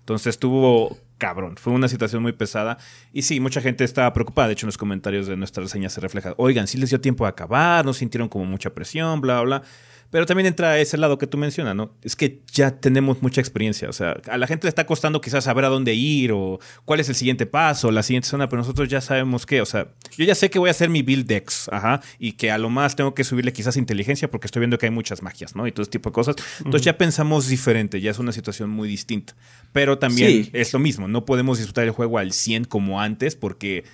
Entonces 0.00 0.28
estuvo 0.28 0.98
cabrón. 1.18 1.56
Fue 1.56 1.72
una 1.72 1.88
situación 1.88 2.22
muy 2.22 2.32
pesada. 2.32 2.78
Y 3.12 3.22
sí, 3.22 3.40
mucha 3.40 3.60
gente 3.60 3.84
estaba 3.84 4.12
preocupada. 4.12 4.48
De 4.48 4.54
hecho, 4.54 4.66
en 4.66 4.68
los 4.68 4.78
comentarios 4.78 5.26
de 5.26 5.36
nuestra 5.36 5.62
reseña 5.62 5.88
se 5.88 6.00
refleja, 6.00 6.34
oigan, 6.36 6.66
sí 6.66 6.78
les 6.78 6.90
dio 6.90 7.00
tiempo 7.00 7.26
a 7.26 7.30
acabar, 7.30 7.84
no 7.84 7.92
sintieron 7.92 8.28
como 8.28 8.44
mucha 8.44 8.70
presión, 8.70 9.20
bla, 9.20 9.40
bla. 9.42 9.62
Pero 10.10 10.26
también 10.26 10.46
entra 10.46 10.78
ese 10.78 10.96
lado 10.96 11.18
que 11.18 11.26
tú 11.26 11.38
mencionas, 11.38 11.74
¿no? 11.74 11.94
Es 12.02 12.16
que 12.16 12.42
ya 12.52 12.70
tenemos 12.70 13.22
mucha 13.22 13.40
experiencia. 13.40 13.88
O 13.88 13.92
sea, 13.92 14.16
a 14.28 14.38
la 14.38 14.46
gente 14.46 14.66
le 14.66 14.68
está 14.68 14.86
costando 14.86 15.20
quizás 15.20 15.44
saber 15.44 15.64
a 15.64 15.68
dónde 15.68 15.94
ir 15.94 16.32
o 16.32 16.58
cuál 16.84 17.00
es 17.00 17.08
el 17.08 17.14
siguiente 17.14 17.46
paso, 17.46 17.90
la 17.90 18.02
siguiente 18.02 18.28
zona, 18.28 18.48
pero 18.48 18.62
nosotros 18.62 18.88
ya 18.88 19.00
sabemos 19.00 19.46
qué. 19.46 19.60
O 19.60 19.66
sea, 19.66 19.88
yo 20.16 20.24
ya 20.24 20.34
sé 20.34 20.50
que 20.50 20.58
voy 20.58 20.68
a 20.68 20.70
hacer 20.70 20.88
mi 20.88 21.02
build 21.02 21.26
decks, 21.26 21.68
ajá, 21.72 22.00
y 22.18 22.32
que 22.32 22.50
a 22.50 22.58
lo 22.58 22.70
más 22.70 22.96
tengo 22.96 23.14
que 23.14 23.24
subirle 23.24 23.52
quizás 23.52 23.76
inteligencia 23.76 24.30
porque 24.30 24.46
estoy 24.46 24.60
viendo 24.60 24.78
que 24.78 24.86
hay 24.86 24.92
muchas 24.92 25.22
magias, 25.22 25.56
¿no? 25.56 25.66
Y 25.66 25.72
todo 25.72 25.82
ese 25.82 25.90
tipo 25.90 26.10
de 26.10 26.14
cosas. 26.14 26.36
Entonces 26.58 26.82
ya 26.82 26.96
pensamos 26.96 27.48
diferente, 27.48 28.00
ya 28.00 28.10
es 28.10 28.18
una 28.18 28.32
situación 28.32 28.70
muy 28.70 28.88
distinta. 28.88 29.34
Pero 29.72 29.98
también 29.98 30.48
es 30.52 30.72
lo 30.72 30.78
mismo, 30.78 31.08
no 31.08 31.24
podemos 31.24 31.58
disfrutar 31.58 31.84
el 31.84 31.90
juego 31.90 32.18
al 32.18 32.32
100 32.32 32.64
como 32.64 33.00
antes 33.00 33.36
porque 33.36 33.84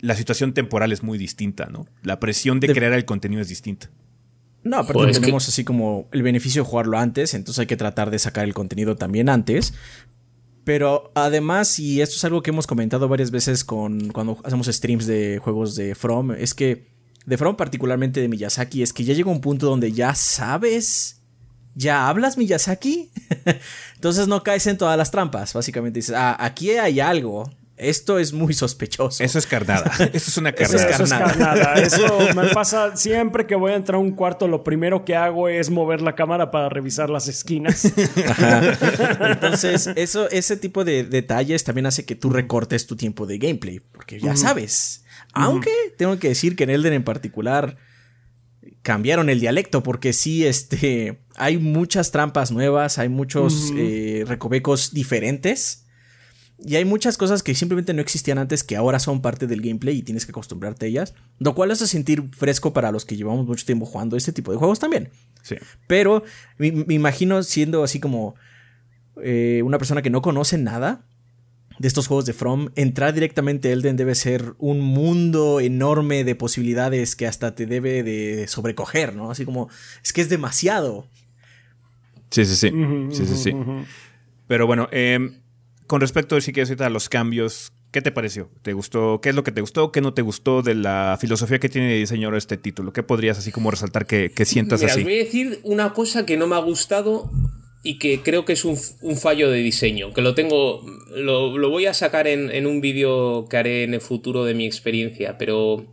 la 0.00 0.14
situación 0.14 0.54
temporal 0.54 0.92
es 0.92 1.02
muy 1.02 1.18
distinta, 1.18 1.66
¿no? 1.66 1.86
La 2.02 2.20
presión 2.20 2.60
de, 2.60 2.68
crear 2.68 2.92
el 2.92 3.04
contenido 3.04 3.42
es 3.42 3.48
distinta. 3.48 3.90
No, 4.68 4.86
pero 4.86 5.10
tenemos 5.10 5.48
así 5.48 5.64
como 5.64 6.08
el 6.12 6.22
beneficio 6.22 6.62
de 6.62 6.68
jugarlo 6.68 6.98
antes, 6.98 7.32
entonces 7.34 7.60
hay 7.60 7.66
que 7.66 7.76
tratar 7.76 8.10
de 8.10 8.18
sacar 8.18 8.44
el 8.44 8.54
contenido 8.54 8.96
también 8.96 9.28
antes. 9.28 9.72
Pero 10.64 11.10
además, 11.14 11.78
y 11.78 12.02
esto 12.02 12.16
es 12.16 12.24
algo 12.24 12.42
que 12.42 12.50
hemos 12.50 12.66
comentado 12.66 13.08
varias 13.08 13.30
veces 13.30 13.64
con 13.64 14.10
cuando 14.10 14.38
hacemos 14.44 14.66
streams 14.66 15.06
de 15.06 15.38
juegos 15.42 15.74
de 15.74 15.94
From, 15.94 16.32
es 16.32 16.52
que 16.52 16.86
de 17.24 17.38
From 17.38 17.56
particularmente 17.56 18.20
de 18.20 18.28
Miyazaki, 18.28 18.82
es 18.82 18.92
que 18.92 19.04
ya 19.04 19.14
llega 19.14 19.30
un 19.30 19.40
punto 19.40 19.64
donde 19.64 19.92
ya 19.92 20.14
sabes, 20.14 21.22
ya 21.74 22.08
hablas 22.08 22.36
Miyazaki, 22.36 23.10
entonces 23.94 24.28
no 24.28 24.42
caes 24.42 24.66
en 24.66 24.76
todas 24.76 24.98
las 24.98 25.10
trampas, 25.10 25.54
básicamente 25.54 26.00
dices, 26.00 26.14
ah, 26.14 26.36
aquí 26.38 26.72
hay 26.72 27.00
algo, 27.00 27.50
esto 27.78 28.18
es 28.18 28.32
muy 28.32 28.54
sospechoso. 28.54 29.22
Eso 29.22 29.38
es 29.38 29.46
carnada. 29.46 29.90
Eso 30.12 30.30
es 30.30 30.36
una 30.36 30.52
carnada. 30.52 30.88
Eso 30.90 31.04
es 31.04 31.10
carnada. 31.10 31.74
Eso 31.74 32.18
me 32.34 32.48
pasa 32.48 32.96
siempre 32.96 33.46
que 33.46 33.54
voy 33.54 33.72
a 33.72 33.76
entrar 33.76 33.96
a 33.96 33.98
un 33.98 34.12
cuarto. 34.12 34.48
Lo 34.48 34.64
primero 34.64 35.04
que 35.04 35.14
hago 35.14 35.48
es 35.48 35.70
mover 35.70 36.00
la 36.00 36.14
cámara 36.14 36.50
para 36.50 36.68
revisar 36.68 37.10
las 37.10 37.28
esquinas. 37.28 37.92
Entonces, 39.20 39.88
eso, 39.96 40.28
ese 40.30 40.56
tipo 40.56 40.84
de 40.84 41.04
detalles 41.04 41.64
también 41.64 41.86
hace 41.86 42.04
que 42.04 42.14
tú 42.14 42.30
recortes 42.30 42.86
tu 42.86 42.96
tiempo 42.96 43.26
de 43.26 43.38
gameplay. 43.38 43.80
Porque 43.80 44.18
ya 44.20 44.36
sabes. 44.36 45.04
Aunque 45.32 45.72
tengo 45.96 46.18
que 46.18 46.28
decir 46.28 46.56
que 46.56 46.64
en 46.64 46.70
Elden 46.70 46.92
en 46.92 47.04
particular 47.04 47.76
cambiaron 48.82 49.28
el 49.30 49.40
dialecto. 49.40 49.82
Porque 49.82 50.12
sí, 50.12 50.44
este. 50.44 51.20
Hay 51.36 51.58
muchas 51.58 52.10
trampas 52.10 52.50
nuevas. 52.50 52.98
Hay 52.98 53.08
muchos 53.08 53.72
eh, 53.76 54.24
recovecos 54.26 54.92
diferentes 54.92 55.84
Y 56.64 56.76
hay 56.76 56.84
muchas 56.84 57.16
cosas 57.16 57.42
que 57.42 57.54
simplemente 57.54 57.94
no 57.94 58.02
existían 58.02 58.38
antes 58.38 58.64
que 58.64 58.76
ahora 58.76 58.98
son 58.98 59.22
parte 59.22 59.46
del 59.46 59.60
gameplay 59.60 59.98
y 59.98 60.02
tienes 60.02 60.26
que 60.26 60.32
acostumbrarte 60.32 60.86
a 60.86 60.88
ellas. 60.88 61.14
Lo 61.38 61.54
cual 61.54 61.70
hace 61.70 61.86
sentir 61.86 62.30
fresco 62.36 62.72
para 62.72 62.90
los 62.90 63.04
que 63.04 63.16
llevamos 63.16 63.46
mucho 63.46 63.64
tiempo 63.64 63.86
jugando 63.86 64.16
este 64.16 64.32
tipo 64.32 64.50
de 64.50 64.58
juegos 64.58 64.78
también. 64.78 65.10
Sí. 65.42 65.56
Pero 65.86 66.24
me, 66.58 66.72
me 66.72 66.94
imagino 66.94 67.42
siendo 67.44 67.84
así 67.84 68.00
como 68.00 68.34
eh, 69.22 69.62
una 69.64 69.78
persona 69.78 70.02
que 70.02 70.10
no 70.10 70.22
conoce 70.22 70.58
nada 70.58 71.04
de 71.78 71.86
estos 71.86 72.08
juegos 72.08 72.26
de 72.26 72.32
From, 72.32 72.70
entrar 72.74 73.14
directamente 73.14 73.68
a 73.68 73.72
Elden 73.72 73.96
debe 73.96 74.14
ser 74.14 74.54
un 74.58 74.80
mundo 74.80 75.60
enorme 75.60 76.24
de 76.24 76.34
posibilidades 76.34 77.14
que 77.14 77.26
hasta 77.26 77.54
te 77.54 77.66
debe 77.66 78.02
de 78.02 78.48
sobrecoger, 78.48 79.14
¿no? 79.14 79.30
Así 79.30 79.44
como, 79.44 79.68
es 80.02 80.12
que 80.12 80.20
es 80.20 80.28
demasiado. 80.28 81.06
Sí, 82.30 82.44
sí, 82.44 82.56
sí. 82.56 82.72
sí, 83.12 83.26
sí, 83.26 83.36
sí. 83.36 83.52
Pero 84.48 84.66
bueno, 84.66 84.88
eh, 84.90 85.40
con 85.88 86.00
respecto, 86.00 86.40
si 86.40 86.52
quieres, 86.52 86.80
a 86.80 86.90
los 86.90 87.08
cambios, 87.08 87.72
¿qué 87.90 88.02
te 88.02 88.12
pareció? 88.12 88.50
¿Te 88.62 88.74
gustó? 88.74 89.20
¿Qué 89.20 89.30
es 89.30 89.34
lo 89.34 89.42
que 89.42 89.52
te 89.52 89.62
gustó? 89.62 89.90
¿Qué 89.90 90.00
no 90.00 90.14
te 90.14 90.22
gustó 90.22 90.62
de 90.62 90.74
la 90.74 91.16
filosofía 91.20 91.58
que 91.58 91.68
tiene 91.68 91.88
de 91.88 91.96
diseño 91.96 92.34
este 92.36 92.58
título? 92.58 92.92
¿Qué 92.92 93.02
podrías 93.02 93.38
así 93.38 93.50
como 93.50 93.70
resaltar 93.70 94.06
que, 94.06 94.30
que 94.30 94.44
sientas 94.44 94.80
Mira, 94.80 94.92
así? 94.92 95.00
Os 95.00 95.04
voy 95.04 95.14
a 95.14 95.24
decir 95.24 95.60
una 95.64 95.94
cosa 95.94 96.26
que 96.26 96.36
no 96.36 96.46
me 96.46 96.56
ha 96.56 96.60
gustado 96.60 97.30
y 97.82 97.98
que 97.98 98.20
creo 98.22 98.44
que 98.44 98.52
es 98.52 98.64
un, 98.64 98.78
un 99.00 99.16
fallo 99.16 99.50
de 99.50 99.58
diseño, 99.58 100.12
que 100.12 100.20
lo 100.20 100.34
tengo, 100.34 100.84
lo, 101.16 101.56
lo 101.56 101.70
voy 101.70 101.86
a 101.86 101.94
sacar 101.94 102.26
en, 102.26 102.50
en 102.50 102.66
un 102.66 102.80
vídeo 102.82 103.46
que 103.48 103.56
haré 103.56 103.84
en 103.84 103.94
el 103.94 104.00
futuro 104.00 104.44
de 104.44 104.54
mi 104.54 104.66
experiencia, 104.66 105.38
pero 105.38 105.86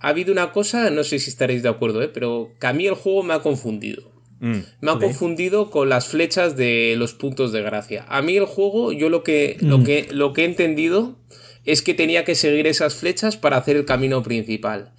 ha 0.00 0.08
habido 0.08 0.30
una 0.30 0.52
cosa, 0.52 0.90
no 0.90 1.02
sé 1.02 1.18
si 1.18 1.30
estaréis 1.30 1.64
de 1.64 1.68
acuerdo, 1.68 2.00
¿eh? 2.02 2.08
pero 2.08 2.52
que 2.60 2.66
a 2.68 2.72
mí 2.72 2.86
el 2.86 2.94
juego 2.94 3.24
me 3.24 3.34
ha 3.34 3.40
confundido. 3.40 4.15
Mm. 4.40 4.52
Me 4.80 4.90
ha 4.90 4.98
confundido 4.98 5.70
con 5.70 5.88
las 5.88 6.08
flechas 6.08 6.56
de 6.56 6.94
los 6.98 7.14
puntos 7.14 7.52
de 7.52 7.62
gracia. 7.62 8.04
A 8.08 8.20
mí 8.22 8.36
el 8.36 8.44
juego, 8.44 8.92
yo 8.92 9.08
lo 9.08 9.22
que, 9.22 9.56
lo 9.60 9.82
que, 9.84 10.08
lo 10.10 10.32
que 10.32 10.42
he 10.42 10.44
entendido 10.46 11.16
es 11.64 11.82
que 11.82 11.94
tenía 11.94 12.24
que 12.24 12.34
seguir 12.34 12.66
esas 12.66 12.94
flechas 12.94 13.36
para 13.36 13.56
hacer 13.56 13.76
el 13.76 13.84
camino 13.86 14.22
principal. 14.22 14.92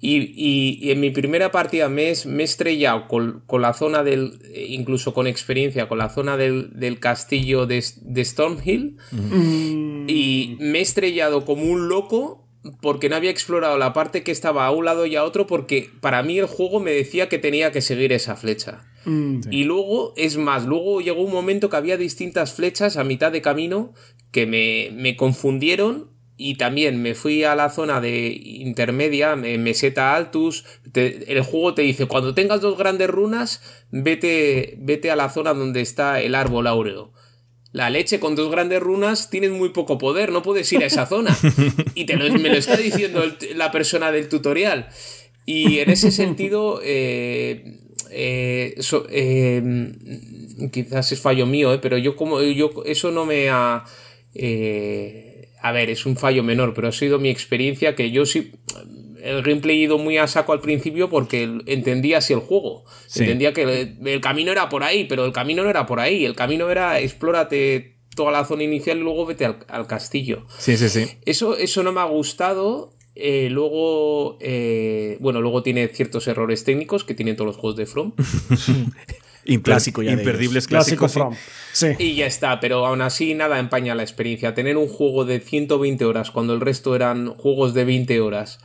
Y, 0.00 0.18
y- 0.36 0.78
y 0.82 0.90
en 0.90 1.00
mi 1.00 1.10
primera 1.10 1.50
partida 1.50 1.88
me, 1.88 2.10
es- 2.10 2.26
me 2.26 2.42
he 2.42 2.44
estrellado 2.44 3.08
con, 3.08 3.42
con 3.46 3.62
la 3.62 3.72
zona 3.72 4.02
del, 4.02 4.38
eh, 4.52 4.66
incluso 4.68 5.14
con 5.14 5.26
experiencia, 5.26 5.88
con 5.88 5.98
la 5.98 6.10
zona 6.10 6.36
del, 6.36 6.70
del 6.78 7.00
castillo 7.00 7.66
de, 7.66 7.82
de 8.02 8.24
Stormhill. 8.24 8.96
Y 10.06 10.56
me 10.60 10.78
he 10.78 10.82
estrellado 10.82 11.44
como 11.44 11.64
un 11.64 11.88
loco 11.88 12.43
porque 12.80 13.08
no 13.08 13.16
había 13.16 13.30
explorado 13.30 13.76
la 13.78 13.92
parte 13.92 14.22
que 14.22 14.32
estaba 14.32 14.66
a 14.66 14.70
un 14.70 14.84
lado 14.86 15.04
y 15.06 15.16
a 15.16 15.24
otro 15.24 15.46
porque 15.46 15.90
para 16.00 16.22
mí 16.22 16.38
el 16.38 16.46
juego 16.46 16.80
me 16.80 16.92
decía 16.92 17.28
que 17.28 17.38
tenía 17.38 17.72
que 17.72 17.80
seguir 17.82 18.12
esa 18.12 18.36
flecha. 18.36 18.84
Y 19.52 19.64
luego, 19.64 20.14
es 20.16 20.38
más, 20.38 20.64
luego 20.64 21.02
llegó 21.02 21.20
un 21.22 21.32
momento 21.32 21.68
que 21.68 21.76
había 21.76 21.98
distintas 21.98 22.54
flechas 22.54 22.96
a 22.96 23.04
mitad 23.04 23.30
de 23.32 23.42
camino 23.42 23.92
que 24.30 24.46
me, 24.46 24.88
me 24.94 25.14
confundieron 25.14 26.10
y 26.36 26.56
también 26.56 27.00
me 27.02 27.14
fui 27.14 27.44
a 27.44 27.54
la 27.54 27.68
zona 27.70 28.00
de 28.00 28.28
intermedia, 28.42 29.36
me- 29.36 29.58
meseta 29.58 30.16
altus. 30.16 30.64
te- 30.90 31.30
el 31.32 31.42
juego 31.42 31.74
te 31.74 31.82
dice, 31.82 32.06
cuando 32.06 32.34
tengas 32.34 32.60
dos 32.62 32.78
grandes 32.78 33.08
runas, 33.10 33.60
vete, 33.90 34.76
vete 34.78 35.10
a 35.10 35.16
la 35.16 35.28
zona 35.28 35.52
donde 35.54 35.80
está 35.80 36.20
el 36.20 36.34
árbol 36.34 36.66
áureo. 36.66 37.12
La 37.74 37.90
leche 37.90 38.20
con 38.20 38.36
dos 38.36 38.50
grandes 38.52 38.78
runas 38.80 39.30
tienes 39.30 39.50
muy 39.50 39.70
poco 39.70 39.98
poder, 39.98 40.30
no 40.30 40.42
puedes 40.42 40.72
ir 40.72 40.84
a 40.84 40.86
esa 40.86 41.06
zona. 41.06 41.36
Y 41.96 42.04
te 42.06 42.16
lo- 42.16 42.32
me 42.38 42.48
lo 42.48 42.54
está 42.56 42.76
diciendo 42.76 43.24
el- 43.24 43.36
la 43.58 43.72
persona 43.72 44.12
del 44.12 44.28
tutorial. 44.28 44.88
Y 45.44 45.80
en 45.80 45.90
ese 45.90 46.12
sentido, 46.12 46.80
eh, 46.84 47.78
eh, 48.12 48.74
so- 48.78 49.06
eh, 49.10 49.90
quizás 50.72 51.10
es 51.10 51.20
fallo 51.20 51.46
mío, 51.46 51.74
eh, 51.74 51.78
pero 51.82 51.98
yo 51.98 52.14
como 52.14 52.40
yo 52.42 52.70
eso 52.86 53.10
no 53.10 53.26
me 53.26 53.50
ha... 53.50 53.84
eh, 54.34 55.48
a 55.60 55.72
ver, 55.72 55.90
es 55.90 56.06
un 56.06 56.16
fallo 56.16 56.42
menor, 56.44 56.74
pero 56.74 56.88
ha 56.88 56.92
sido 56.92 57.18
mi 57.18 57.28
experiencia 57.30 57.96
que 57.96 58.10
yo 58.12 58.24
sí... 58.24 58.52
El 59.24 59.42
gameplay 59.42 59.82
ido 59.82 59.96
muy 59.98 60.18
a 60.18 60.26
saco 60.26 60.52
al 60.52 60.60
principio 60.60 61.08
porque 61.08 61.42
entendía 61.66 62.18
así 62.18 62.34
el 62.34 62.40
juego. 62.40 62.84
Sí. 63.06 63.22
Entendía 63.22 63.52
que 63.54 63.62
el, 63.62 63.98
el 64.06 64.20
camino 64.20 64.52
era 64.52 64.68
por 64.68 64.82
ahí, 64.84 65.04
pero 65.04 65.24
el 65.24 65.32
camino 65.32 65.64
no 65.64 65.70
era 65.70 65.86
por 65.86 65.98
ahí. 65.98 66.24
El 66.24 66.36
camino 66.36 66.70
era 66.70 67.00
explórate 67.00 67.96
toda 68.14 68.30
la 68.32 68.44
zona 68.44 68.64
inicial 68.64 68.98
y 68.98 69.00
luego 69.00 69.24
vete 69.26 69.46
al, 69.46 69.58
al 69.68 69.86
castillo. 69.86 70.46
Sí, 70.58 70.76
sí, 70.76 70.88
sí. 70.88 71.06
Eso, 71.24 71.56
eso 71.56 71.82
no 71.82 71.92
me 71.92 72.00
ha 72.00 72.04
gustado. 72.04 72.92
Eh, 73.16 73.48
luego, 73.50 74.38
eh, 74.40 75.16
bueno, 75.20 75.40
luego 75.40 75.62
tiene 75.62 75.88
ciertos 75.88 76.26
errores 76.26 76.64
técnicos 76.64 77.04
que 77.04 77.14
tienen 77.14 77.36
todos 77.36 77.46
los 77.46 77.56
juegos 77.56 77.76
de 77.76 77.86
From. 77.86 78.12
Clásico 79.62 80.02
ya 80.02 80.12
Imperdibles 80.12 80.66
Clásico 80.66 81.06
clásicos. 81.06 81.12
sí. 81.12 81.18
From. 81.18 81.34
Sí. 81.98 82.04
Y 82.04 82.14
ya 82.16 82.26
está, 82.26 82.60
pero 82.60 82.86
aún 82.86 83.02
así 83.02 83.34
nada 83.34 83.58
empaña 83.58 83.94
la 83.94 84.02
experiencia. 84.02 84.54
Tener 84.54 84.76
un 84.76 84.88
juego 84.88 85.24
de 85.24 85.40
120 85.40 86.04
horas 86.04 86.30
cuando 86.30 86.54
el 86.54 86.60
resto 86.60 86.96
eran 86.96 87.34
juegos 87.34 87.74
de 87.74 87.84
20 87.84 88.20
horas 88.20 88.58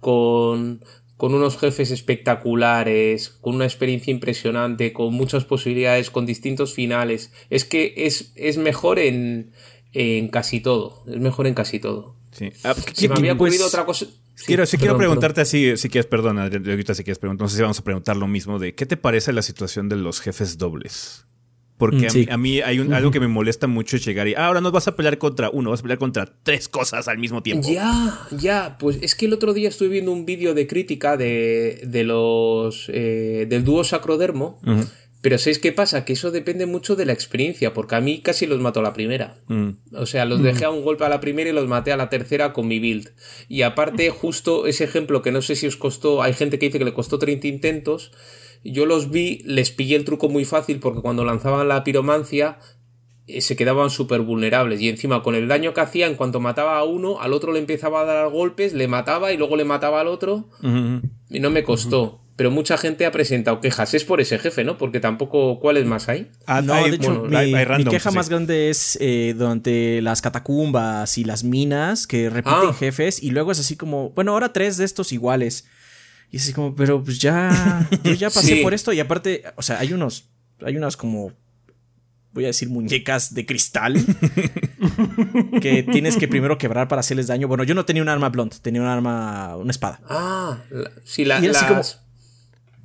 con, 0.00 0.84
con 1.16 1.34
unos 1.34 1.58
jefes 1.58 1.90
espectaculares, 1.90 3.28
con 3.28 3.56
una 3.56 3.64
experiencia 3.64 4.10
impresionante, 4.10 4.92
con 4.92 5.12
muchas 5.14 5.44
posibilidades, 5.44 6.10
con 6.10 6.26
distintos 6.26 6.74
finales. 6.74 7.32
Es 7.50 7.64
que 7.64 7.94
es, 7.96 8.32
es 8.36 8.56
mejor 8.58 8.98
en, 8.98 9.52
en 9.92 10.28
casi 10.28 10.60
todo. 10.60 11.02
Es 11.06 11.18
mejor 11.18 11.46
en 11.46 11.54
casi 11.54 11.80
todo. 11.80 12.14
Sí. 12.30 12.50
Ah, 12.64 12.74
Se 12.92 13.08
me 13.08 13.14
había 13.14 13.36
pues, 13.36 13.50
ocurrido 13.50 13.66
otra 13.66 13.84
cosa. 13.84 14.06
Sí, 14.34 14.44
quiero, 14.46 14.66
sí 14.66 14.78
quiero 14.78 14.96
preguntarte 14.96 15.40
así, 15.40 15.76
si 15.76 15.88
quieres, 15.88 16.06
perdona, 16.06 16.44
ahorita 16.44 16.94
si 16.94 17.02
quieres 17.02 17.18
preguntar, 17.18 17.46
no 17.46 17.48
sé 17.48 17.56
si 17.56 17.62
vamos 17.62 17.80
a 17.80 17.82
preguntar 17.82 18.16
lo 18.16 18.28
mismo 18.28 18.60
de 18.60 18.72
¿qué 18.76 18.86
te 18.86 18.96
parece 18.96 19.32
la 19.32 19.42
situación 19.42 19.88
de 19.88 19.96
los 19.96 20.20
jefes 20.20 20.58
dobles? 20.58 21.26
Porque 21.78 22.08
Mm, 22.08 22.10
a, 22.10 22.12
mí, 22.12 22.26
a 22.30 22.36
mí 22.36 22.60
hay 22.60 22.80
un- 22.80 22.92
algo 22.92 23.10
que 23.12 23.20
me 23.20 23.28
molesta 23.28 23.66
mucho 23.68 23.96
es 23.96 24.04
llegar 24.04 24.26
y 24.28 24.34
ah, 24.34 24.46
ahora 24.48 24.60
no 24.60 24.70
vas 24.72 24.88
a 24.88 24.96
pelear 24.96 25.16
contra 25.18 25.48
uno, 25.50 25.70
vas 25.70 25.80
a 25.80 25.82
pelear 25.84 25.98
contra 25.98 26.26
tres 26.42 26.68
cosas 26.68 27.06
al 27.08 27.18
mismo 27.18 27.42
tiempo. 27.42 27.68
Ya, 27.70 28.18
ya, 28.32 28.76
pues 28.78 28.98
es 29.00 29.14
que 29.14 29.26
el 29.26 29.32
otro 29.32 29.54
día 29.54 29.68
estuve 29.68 29.88
viendo 29.88 30.10
un 30.12 30.26
vídeo 30.26 30.54
de 30.54 30.66
crítica 30.66 31.16
de, 31.16 31.80
de 31.86 32.04
los 32.04 32.88
eh, 32.92 33.46
del 33.48 33.62
dúo 33.64 33.84
Sacrodermo, 33.84 34.60
pero 35.20 35.36
¿sabéis 35.38 35.58
qué 35.58 35.72
pasa? 35.72 36.04
Que 36.04 36.12
eso 36.12 36.30
depende 36.30 36.66
mucho 36.66 36.94
de 36.94 37.04
la 37.04 37.12
experiencia, 37.12 37.74
porque 37.74 37.94
a 37.96 38.00
mí 38.00 38.20
casi 38.20 38.46
los 38.46 38.60
mató 38.60 38.80
a 38.80 38.82
la 38.84 38.92
primera. 38.92 39.36
Mm. 39.48 39.70
O 39.94 40.06
sea, 40.06 40.24
los 40.24 40.42
dejé 40.42 40.64
a 40.64 40.70
un 40.70 40.82
golpe 40.84 41.04
a 41.04 41.08
la 41.08 41.20
primera 41.20 41.50
y 41.50 41.52
los 41.52 41.66
maté 41.68 41.90
a 41.92 41.96
la 41.96 42.08
tercera 42.08 42.52
con 42.52 42.68
mi 42.68 42.78
build. 42.78 43.10
Y 43.48 43.62
aparte, 43.62 44.10
justo 44.10 44.66
ese 44.68 44.84
ejemplo 44.84 45.20
que 45.22 45.32
no 45.32 45.42
sé 45.42 45.56
si 45.56 45.66
os 45.66 45.76
costó, 45.76 46.22
hay 46.22 46.34
gente 46.34 46.58
que 46.60 46.66
dice 46.66 46.78
que 46.78 46.84
le 46.84 46.94
costó 46.94 47.18
30 47.18 47.46
intentos. 47.48 48.12
Yo 48.64 48.86
los 48.86 49.10
vi, 49.10 49.42
les 49.44 49.70
pillé 49.70 49.96
el 49.96 50.04
truco 50.04 50.28
muy 50.28 50.44
fácil 50.44 50.78
porque 50.80 51.00
cuando 51.00 51.24
lanzaban 51.24 51.68
la 51.68 51.84
piromancia 51.84 52.58
eh, 53.26 53.40
se 53.40 53.56
quedaban 53.56 53.90
súper 53.90 54.20
vulnerables. 54.22 54.80
Y 54.80 54.88
encima, 54.88 55.22
con 55.22 55.34
el 55.34 55.48
daño 55.48 55.74
que 55.74 55.80
hacía, 55.82 56.06
en 56.06 56.14
cuanto 56.14 56.40
mataba 56.40 56.78
a 56.78 56.84
uno, 56.84 57.20
al 57.20 57.32
otro 57.34 57.52
le 57.52 57.58
empezaba 57.58 58.00
a 58.00 58.04
dar 58.04 58.28
golpes, 58.30 58.72
le 58.72 58.88
mataba 58.88 59.32
y 59.32 59.36
luego 59.36 59.56
le 59.56 59.64
mataba 59.64 60.00
al 60.00 60.08
otro. 60.08 60.48
Y 61.30 61.40
no 61.40 61.50
me 61.50 61.62
costó. 61.62 62.20
Pero 62.36 62.52
mucha 62.52 62.78
gente 62.78 63.04
ha 63.04 63.10
presentado 63.10 63.60
quejas. 63.60 63.94
Es 63.94 64.04
por 64.04 64.20
ese 64.20 64.38
jefe, 64.38 64.62
¿no? 64.62 64.78
Porque 64.78 65.00
tampoco. 65.00 65.58
¿Cuáles 65.58 65.86
más 65.86 66.08
hay? 66.08 66.30
Ah, 66.46 66.62
No, 66.62 66.72
hay- 66.72 66.88
de 66.90 66.96
hecho, 66.96 67.10
bueno, 67.12 67.24
mi, 67.28 67.34
hay- 67.36 67.52
hay 67.52 67.78
mi 67.78 67.84
queja 67.90 68.10
sí. 68.10 68.16
más 68.16 68.28
grande 68.28 68.70
es 68.70 68.96
eh, 69.00 69.34
durante 69.36 70.00
las 70.02 70.22
catacumbas 70.22 71.18
y 71.18 71.24
las 71.24 71.42
minas 71.42 72.06
que 72.06 72.30
repiten 72.30 72.68
Ah. 72.70 72.72
jefes 72.72 73.20
y 73.22 73.30
luego 73.32 73.50
es 73.50 73.58
así 73.58 73.76
como, 73.76 74.10
bueno, 74.10 74.32
ahora 74.34 74.52
tres 74.52 74.76
de 74.76 74.84
estos 74.84 75.12
iguales. 75.12 75.66
Y 76.30 76.36
es 76.36 76.42
así 76.44 76.52
como, 76.52 76.74
pero 76.74 77.02
pues 77.02 77.18
ya, 77.18 77.88
yo 78.04 78.12
ya 78.12 78.30
pasé 78.30 78.56
Sí. 78.56 78.62
por 78.62 78.74
esto 78.74 78.92
y 78.92 79.00
aparte, 79.00 79.44
o 79.56 79.62
sea, 79.62 79.78
hay 79.78 79.92
unos, 79.92 80.26
hay 80.64 80.76
unas 80.76 80.96
como, 80.96 81.32
voy 82.32 82.44
a 82.44 82.48
decir 82.48 82.68
muñecas 82.68 83.32
de 83.34 83.46
cristal 83.46 83.94
que 85.60 85.82
tienes 85.82 86.16
que 86.16 86.28
primero 86.28 86.58
quebrar 86.58 86.88
para 86.88 87.00
hacerles 87.00 87.26
daño. 87.26 87.48
Bueno, 87.48 87.64
yo 87.64 87.74
no 87.74 87.84
tenía 87.84 88.02
un 88.02 88.08
arma 88.08 88.28
blunt, 88.28 88.56
tenía 88.60 88.80
un 88.82 88.88
arma, 88.88 89.56
una 89.56 89.70
espada. 89.70 90.00
Ah, 90.08 90.58
la- 90.70 90.90
sí, 91.04 91.24
la- 91.24 91.40
las. 91.40 91.64
como- 91.64 91.82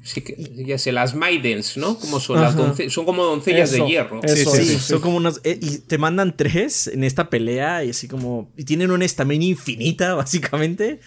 Sí, 0.05 0.19
que, 0.19 0.35
ya 0.67 0.77
sé, 0.77 0.91
las 0.91 1.15
Maidens, 1.15 1.77
¿no? 1.77 1.97
Como 1.97 2.19
son 2.19 2.41
las 2.41 2.57
donce- 2.57 2.89
son 2.89 3.05
como 3.05 3.23
doncellas 3.23 3.71
Eso, 3.71 3.85
de 3.85 3.89
hierro. 3.89 4.19
eso, 4.21 4.53
Sí, 4.53 4.77
son 4.77 4.99
como 4.99 5.15
unos. 5.15 5.39
eh, 5.45 5.57
y 5.61 5.77
te 5.77 5.97
mandan 5.97 6.35
tres 6.35 6.87
en 6.87 7.05
esta 7.05 7.29
pelea 7.29 7.85
y 7.85 7.91
así 7.91 8.09
como. 8.09 8.51
Y 8.57 8.65
tienen 8.65 8.91
una 8.91 9.05
estamina 9.05 9.45
infinita, 9.45 10.13
básicamente. 10.15 10.99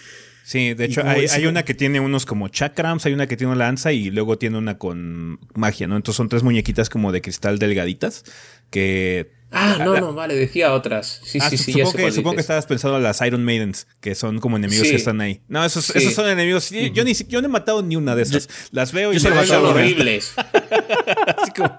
Sí, 0.47 0.75
de 0.75 0.85
hecho, 0.85 1.03
hay, 1.05 1.27
hay 1.27 1.47
una 1.47 1.65
que 1.65 1.75
tiene 1.75 1.99
unos 1.99 2.25
como 2.25 2.47
chakrams, 2.47 3.05
hay 3.05 3.13
una 3.13 3.27
que 3.27 3.37
tiene 3.37 3.53
una 3.53 3.65
lanza 3.65 3.91
y 3.91 4.13
luego 4.13 4.39
tiene 4.39 4.57
una 4.57 4.79
con 4.79 5.41
magia, 5.57 5.89
¿no? 5.89 5.97
Entonces 5.97 6.17
son 6.17 6.29
tres 6.29 6.45
muñequitas 6.45 6.89
como 6.89 7.11
de 7.11 7.21
cristal 7.21 7.59
delgaditas 7.59 8.23
que... 8.71 9.35
Ah, 9.59 9.77
no, 9.85 9.95
la- 9.95 10.01
no, 10.01 10.13
vale, 10.15 10.35
decía 10.35 10.73
otras. 10.73 11.21
Sí, 11.25 11.39
Ah, 11.41 11.49
sí, 11.51 11.57
sí, 11.57 11.73
supongo 11.73 11.93
que, 11.93 12.13
supongo 12.13 12.41
estabas 12.41 12.67
pensando 12.67 12.97
en 12.99 13.03
las 13.03 13.21
Iron 13.23 13.45
Maidens, 13.45 13.87
que 14.01 14.15
son 14.15 14.39
como 14.39 14.57
enemigos 14.57 14.85
Sí. 14.87 14.91
que 14.93 14.97
están 14.97 15.21
ahí. 15.21 15.41
No, 15.49 15.65
esos, 15.65 15.87
Sí. 15.87 15.93
esos 15.97 16.15
son 16.15 16.29
enemigos. 16.29 16.71
Yo, 16.71 17.05
ni, 17.05 17.15
yo 17.15 17.41
no 17.41 17.47
he 17.49 17.51
matado 17.51 17.83
ni 17.83 17.97
una 17.97 18.15
de 18.15 18.23
esas. 18.23 18.49
las 18.71 18.93
veo 18.93 19.13
y 19.13 19.19
yo 19.19 19.29
he 19.31 19.47
Son 19.47 19.65
horribles. 19.67 20.35
Así 21.39 21.51
como- 21.57 21.79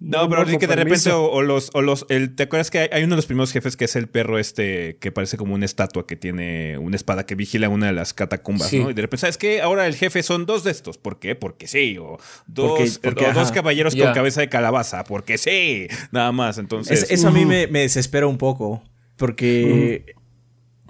No, 0.00 0.28
pero 0.28 0.44
que 0.58 0.66
de 0.66 0.76
repente 0.76 1.10
o, 1.12 1.42
los, 1.42 1.70
o 1.74 1.82
los, 1.82 2.06
¿te 2.06 2.42
acuerdas 2.42 2.70
que 2.70 2.88
hay, 2.92 3.02
uno 3.04 3.14
de 3.14 3.16
los 3.16 3.26
primeros 3.26 3.52
jefes 3.52 3.76
que 3.76 3.86
es 3.86 3.96
el 3.96 4.08
perro 4.08 4.38
este 4.38 4.96
que 5.00 5.10
parece 5.12 5.36
como 5.36 5.54
una 5.54 5.64
estatua 5.64 6.06
que 6.06 6.16
tiene 6.16 6.78
una 6.78 6.96
espada 6.96 7.26
que 7.26 7.34
vigila 7.34 7.68
una 7.68 7.86
de 7.86 7.92
las 7.92 8.14
catacumbas, 8.14 8.72
¿no? 8.72 8.90
Y 8.90 8.94
de 8.94 9.02
repente, 9.02 9.22
¿sabes 9.22 9.38
qué? 9.38 9.60
Ahora 9.62 9.86
el 9.86 9.94
jefe 9.94 10.22
son 10.22 10.46
dos 10.46 10.64
de 10.64 10.70
estos. 10.70 10.98
¿Por 10.98 11.18
qué? 11.18 11.34
Porque 11.34 11.66
sí. 11.66 11.96
O 11.98 12.18
dos, 12.46 13.00
dos 13.34 13.52
caballeros 13.52 13.94
con 13.96 14.12
cabeza 14.12 14.40
de 14.40 14.48
calabaza. 14.48 15.04
Porque 15.04 15.38
sí. 15.38 15.88
Nada 16.12 16.32
más. 16.32 16.55
Entonces. 16.58 17.10
eso 17.10 17.28
a 17.28 17.30
mí 17.30 17.44
me, 17.44 17.66
desespera 17.66 18.26
un 18.26 18.38
poco. 18.38 18.82
Porque 19.16 20.14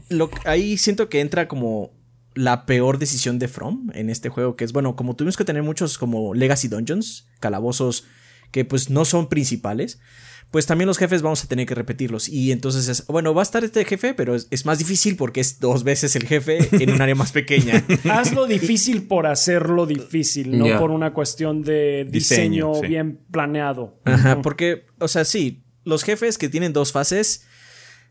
lo, 0.08 0.30
ahí 0.44 0.76
siento 0.78 1.08
que 1.08 1.20
entra 1.20 1.48
como 1.48 1.92
la 2.34 2.66
peor 2.66 2.98
decisión 2.98 3.38
de 3.38 3.48
From 3.48 3.90
en 3.94 4.10
este 4.10 4.28
juego, 4.28 4.56
que 4.56 4.64
es, 4.64 4.72
bueno, 4.72 4.96
como 4.96 5.16
tuvimos 5.16 5.36
que 5.36 5.44
tener 5.44 5.62
muchos 5.62 5.96
como 5.96 6.34
Legacy 6.34 6.68
Dungeons, 6.68 7.28
calabozos 7.40 8.04
que 8.50 8.64
pues 8.64 8.90
no 8.90 9.04
son 9.04 9.28
principales, 9.28 10.00
pues 10.50 10.66
también 10.66 10.86
los 10.86 10.98
jefes 10.98 11.22
vamos 11.22 11.44
a 11.44 11.48
tener 11.48 11.66
que 11.66 11.74
repetirlos. 11.74 12.28
Y 12.28 12.52
entonces 12.52 12.88
es, 12.88 13.06
bueno, 13.06 13.34
va 13.34 13.42
a 13.42 13.44
estar 13.44 13.64
este 13.64 13.84
jefe, 13.84 14.14
pero 14.14 14.34
es, 14.34 14.64
más 14.64 14.78
difícil 14.78 15.16
porque 15.16 15.40
es 15.40 15.58
dos 15.60 15.84
veces 15.84 16.16
el 16.16 16.26
jefe 16.26 16.68
en 16.72 16.90
un 16.90 17.02
área 17.02 17.14
más 17.14 17.32
pequeña. 17.32 17.84
Hazlo 18.10 18.46
difícil 18.46 19.06
por 19.06 19.26
hacerlo 19.26 19.86
difícil, 19.86 20.56
no 20.56 20.78
por 20.78 20.90
una 20.90 21.12
cuestión 21.12 21.62
de 21.62 22.06
diseño, 22.08 22.80
bien 22.80 23.20
planeado. 23.30 24.00
Ajá, 24.04 24.40
porque, 24.42 24.86
o 24.98 25.08
sea, 25.08 25.24
sí, 25.24 25.64
los 25.84 26.04
jefes 26.04 26.38
que 26.38 26.48
tienen 26.48 26.72
dos 26.72 26.92
fases, 26.92 27.46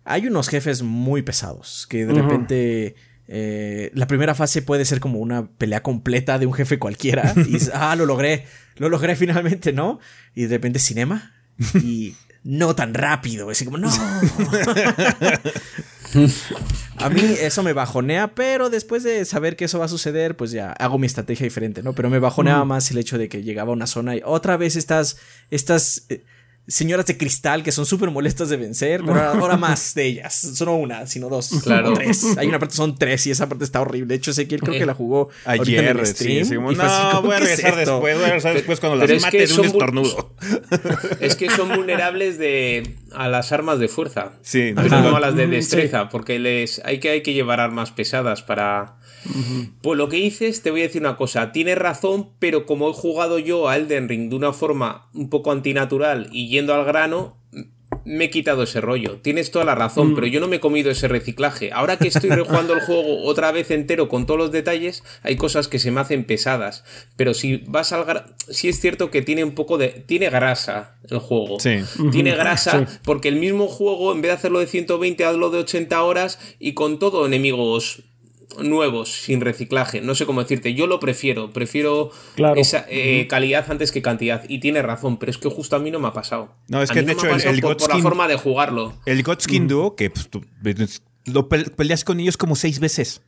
hay 0.03 0.27
unos 0.27 0.49
jefes 0.49 0.83
muy 0.83 1.21
pesados 1.21 1.87
que 1.89 2.05
de 2.05 2.13
repente... 2.13 2.95
Eh, 3.27 3.89
la 3.95 4.05
primera 4.05 4.35
fase 4.35 4.61
puede 4.61 4.85
ser 4.85 4.99
como 4.99 5.17
una 5.17 5.49
pelea 5.49 5.81
completa 5.81 6.37
de 6.37 6.45
un 6.45 6.53
jefe 6.53 6.77
cualquiera. 6.77 7.33
Y 7.35 7.53
dices, 7.53 7.71
ah, 7.73 7.95
lo 7.95 8.05
logré, 8.05 8.45
lo 8.75 8.87
logré 8.87 9.15
finalmente, 9.15 9.73
¿no? 9.73 9.99
Y 10.35 10.43
de 10.43 10.57
repente 10.57 10.77
cinema. 10.77 11.33
Y 11.81 12.13
no 12.45 12.73
tan 12.75 12.93
rápido. 12.93 13.49
Así 13.49 13.65
como, 13.65 13.77
no. 13.77 13.89
a 16.97 17.09
mí 17.09 17.21
eso 17.41 17.63
me 17.63 17.73
bajonea, 17.73 18.33
pero 18.33 18.69
después 18.69 19.03
de 19.03 19.25
saber 19.25 19.57
que 19.57 19.65
eso 19.65 19.79
va 19.79 19.85
a 19.85 19.89
suceder, 19.89 20.37
pues 20.37 20.51
ya 20.51 20.71
hago 20.71 20.97
mi 20.97 21.07
estrategia 21.07 21.43
diferente, 21.43 21.83
¿no? 21.83 21.91
Pero 21.93 22.09
me 22.09 22.19
bajoneaba 22.19 22.63
más 22.63 22.89
el 22.91 22.99
hecho 22.99 23.17
de 23.17 23.27
que 23.27 23.43
llegaba 23.43 23.71
a 23.71 23.73
una 23.73 23.87
zona 23.87 24.15
y 24.15 24.21
otra 24.23 24.55
vez 24.55 24.77
estas, 24.77 25.17
estas 25.49 26.05
eh, 26.09 26.23
señoras 26.67 27.05
de 27.05 27.17
cristal 27.17 27.63
que 27.63 27.71
son 27.71 27.85
súper 27.85 28.09
molestas 28.09 28.49
de 28.49 28.57
vencer, 28.57 29.01
pero 29.05 29.21
ahora, 29.21 29.57
más 29.57 29.93
de 29.93 30.05
ellas. 30.05 30.33
Son 30.33 30.65
no 30.67 30.75
una, 30.77 31.05
sino 31.05 31.29
dos. 31.29 31.49
Claro. 31.63 31.93
tres. 31.93 32.25
Hay 32.37 32.47
una 32.47 32.59
parte, 32.59 32.75
son 32.75 32.95
tres 32.95 33.27
y 33.27 33.31
esa 33.31 33.47
parte 33.47 33.63
está 33.63 33.81
horrible. 33.81 34.07
De 34.07 34.15
hecho, 34.15 34.31
Ezequiel 34.31 34.61
creo 34.61 34.79
que 34.79 34.85
la 34.85 34.93
jugó 34.93 35.29
ayer 35.45 35.85
en 35.85 35.99
el 35.99 36.07
stream. 36.07 36.45
Sí, 36.45 36.55
no, 36.55 37.21
voy 37.21 37.35
a 37.35 37.39
regresar 37.39 37.75
después, 37.75 38.15
voy 38.15 38.23
a 38.23 38.27
regresar 38.27 38.53
después 38.53 38.79
cuando 38.79 39.05
las 39.05 39.21
mate 39.21 39.45
de 39.45 39.53
un 39.53 39.65
estornudo. 39.65 40.31
Es 41.19 41.35
que 41.35 41.49
son 41.49 41.69
vulnerables 41.69 42.37
de, 42.37 42.95
a 43.13 43.27
las 43.27 43.51
armas 43.51 43.79
de 43.79 43.87
fuerza. 43.87 44.33
Sí. 44.41 44.73
no 44.73 45.15
a 45.15 45.19
las 45.19 45.35
de 45.35 45.47
destreza, 45.47 46.09
porque 46.09 46.39
les 46.39 46.81
hay 46.83 46.99
que, 46.99 47.09
hay 47.09 47.21
que 47.21 47.33
llevar 47.33 47.59
armas 47.59 47.91
pesadas 47.91 48.41
para 48.41 48.97
pues 49.81 49.97
lo 49.97 50.09
que 50.09 50.17
dices, 50.17 50.61
te 50.61 50.71
voy 50.71 50.81
a 50.81 50.83
decir 50.83 51.01
una 51.01 51.17
cosa, 51.17 51.51
tienes 51.51 51.77
razón, 51.77 52.29
pero 52.39 52.65
como 52.65 52.89
he 52.89 52.93
jugado 52.93 53.39
yo 53.39 53.69
a 53.69 53.77
Elden 53.77 54.09
Ring 54.09 54.29
de 54.29 54.35
una 54.35 54.53
forma 54.53 55.09
un 55.13 55.29
poco 55.29 55.51
antinatural 55.51 56.29
y 56.31 56.49
yendo 56.49 56.73
al 56.73 56.85
grano, 56.85 57.37
me 58.05 58.25
he 58.25 58.29
quitado 58.29 58.63
ese 58.63 58.81
rollo. 58.81 59.17
Tienes 59.21 59.51
toda 59.51 59.65
la 59.65 59.75
razón, 59.75 60.11
mm. 60.11 60.15
pero 60.15 60.27
yo 60.27 60.39
no 60.39 60.47
me 60.47 60.57
he 60.57 60.59
comido 60.59 60.91
ese 60.91 61.07
reciclaje. 61.07 61.71
Ahora 61.71 61.97
que 61.97 62.07
estoy 62.07 62.29
rejugando 62.29 62.73
el 62.73 62.79
juego 62.85 63.23
otra 63.23 63.51
vez 63.51 63.71
entero 63.71 64.07
con 64.07 64.25
todos 64.25 64.39
los 64.39 64.51
detalles, 64.51 65.03
hay 65.23 65.35
cosas 65.35 65.67
que 65.67 65.79
se 65.79 65.91
me 65.91 66.01
hacen 66.01 66.25
pesadas. 66.25 66.83
Pero 67.15 67.33
si 67.33 67.57
vas 67.67 67.91
al 67.91 68.05
grano, 68.05 68.27
sí 68.49 68.69
es 68.69 68.79
cierto 68.79 69.09
que 69.11 69.21
tiene 69.21 69.43
un 69.43 69.55
poco 69.55 69.77
de. 69.77 69.89
Tiene 69.89 70.29
grasa 70.29 70.97
el 71.09 71.19
juego. 71.19 71.59
Sí. 71.59 71.77
Tiene 72.11 72.35
grasa 72.35 72.85
porque 73.03 73.27
el 73.27 73.37
mismo 73.37 73.67
juego, 73.67 74.13
en 74.13 74.21
vez 74.21 74.29
de 74.29 74.35
hacerlo 74.35 74.59
de 74.59 74.67
120, 74.67 75.25
hazlo 75.25 75.49
de 75.49 75.59
80 75.59 76.01
horas 76.03 76.39
y 76.59 76.73
con 76.73 76.99
todo 76.99 77.25
enemigos 77.25 78.03
nuevos, 78.63 79.11
sin 79.11 79.41
reciclaje. 79.41 80.01
No 80.01 80.15
sé 80.15 80.25
cómo 80.25 80.41
decirte, 80.41 80.73
yo 80.73 80.87
lo 80.87 80.99
prefiero, 80.99 81.51
prefiero 81.51 82.11
esa 82.55 82.85
eh, 82.89 83.27
calidad 83.27 83.69
antes 83.69 83.91
que 83.91 84.01
cantidad. 84.01 84.43
Y 84.47 84.59
tiene 84.59 84.81
razón, 84.81 85.17
pero 85.17 85.29
es 85.29 85.37
que 85.37 85.49
justo 85.49 85.75
a 85.75 85.79
mí 85.79 85.91
no 85.91 85.99
me 85.99 86.07
ha 86.07 86.13
pasado. 86.13 86.55
No, 86.67 86.81
es 86.81 86.91
que 86.91 87.01
de 87.01 87.13
hecho 87.13 87.27
el, 87.27 87.61
por, 87.61 87.89
la 87.89 87.99
forma 87.99 88.27
de 88.27 88.37
jugarlo. 88.37 88.93
El 89.05 89.23
Godskin 89.23 89.67
Duo, 89.67 89.95
que 89.95 90.09
pues, 90.09 91.01
lo 91.25 91.49
peleas 91.49 92.03
con 92.03 92.19
ellos 92.19 92.37
como 92.37 92.55
seis 92.55 92.79
veces 92.79 93.21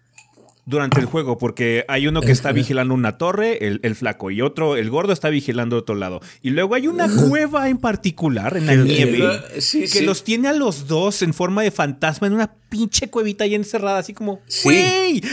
durante 0.67 0.99
el 0.99 1.05
juego, 1.05 1.37
porque 1.37 1.85
hay 1.87 2.07
uno 2.07 2.19
que 2.19 2.33
está 2.33 2.51
vigilando 2.51 2.93
una 2.93 3.17
torre, 3.17 3.65
el, 3.65 3.95
flaco, 3.95 4.31
y 4.31 4.41
otro, 4.41 4.75
el 4.75 4.89
gordo, 4.89 5.13
está 5.13 5.29
vigilando 5.29 5.77
otro 5.77 5.95
lado. 5.95 6.19
Y 6.41 6.49
luego 6.49 6.75
hay 6.75 6.87
una 6.87 7.07
cueva 7.07 7.69
en 7.69 7.77
particular, 7.77 8.57
en 8.57 8.65
la 8.65 8.75
nieve, 8.75 9.39
que 9.91 10.01
los 10.01 10.25
tiene 10.25 10.49
a 10.49 10.53
los 10.53 10.87
dos 10.87 11.21
en 11.21 11.33
forma 11.33 11.63
de 11.63 11.71
fantasma 11.71 12.27
en 12.27 12.33
una 12.33 12.53
pinche 12.67 13.09
cuevita 13.09 13.45
ahí 13.45 13.55
encerrada, 13.55 13.99
así 13.99 14.13
como, 14.13 14.41
¡Wey! 14.65 15.23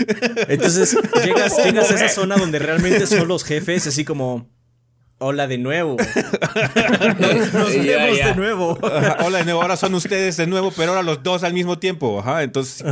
Entonces 0.48 0.96
llegas, 1.24 1.56
llegas 1.64 1.90
a 1.90 1.94
esa 1.96 2.08
zona 2.08 2.36
donde 2.36 2.60
realmente 2.60 3.04
son 3.08 3.26
los 3.26 3.42
jefes, 3.42 3.88
así 3.88 4.04
como 4.04 4.53
Hola 5.18 5.46
de 5.46 5.58
nuevo. 5.58 5.96
Nos, 7.20 7.52
vemos 7.52 8.18
de 8.18 8.34
nuevo. 8.36 8.78
hola 9.24 9.38
de 9.38 9.44
nuevo. 9.44 9.62
Ahora 9.62 9.76
son 9.76 9.94
ustedes 9.94 10.36
de 10.36 10.46
nuevo, 10.46 10.72
pero 10.76 10.90
ahora 10.90 11.02
los 11.02 11.22
dos 11.22 11.44
al 11.44 11.54
mismo 11.54 11.78
tiempo. 11.78 12.18
Ajá, 12.18 12.42
entonces. 12.42 12.84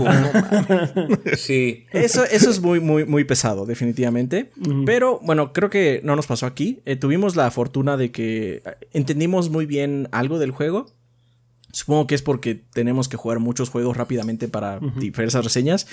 sí. 1.37 1.87
Eso, 1.93 2.25
eso 2.25 2.51
es 2.51 2.61
muy, 2.61 2.81
muy, 2.81 3.05
muy 3.05 3.25
pesado, 3.25 3.66
definitivamente. 3.66 4.51
Pero 4.87 5.18
bueno, 5.23 5.53
creo 5.53 5.68
que 5.68 6.01
no 6.05 6.14
nos 6.14 6.27
pasó 6.27 6.47
aquí. 6.47 6.81
Eh, 6.85 6.97
tuvimos 6.97 7.35
la 7.35 7.51
fortuna 7.51 7.97
de 7.97 8.12
que 8.12 8.62
entendimos 8.93 9.51
muy 9.51 9.66
bien 9.66 10.09
algo 10.12 10.39
del 10.39 10.53
juego. 10.53 10.87
Supongo 11.73 12.07
que 12.07 12.14
es 12.14 12.23
porque 12.23 12.62
tenemos 12.73 13.09
que 13.09 13.16
jugar 13.16 13.39
muchos 13.39 13.70
juegos 13.70 13.97
rápidamente 13.97 14.47
para 14.47 14.79
diversas 14.97 15.43
reseñas. 15.43 15.87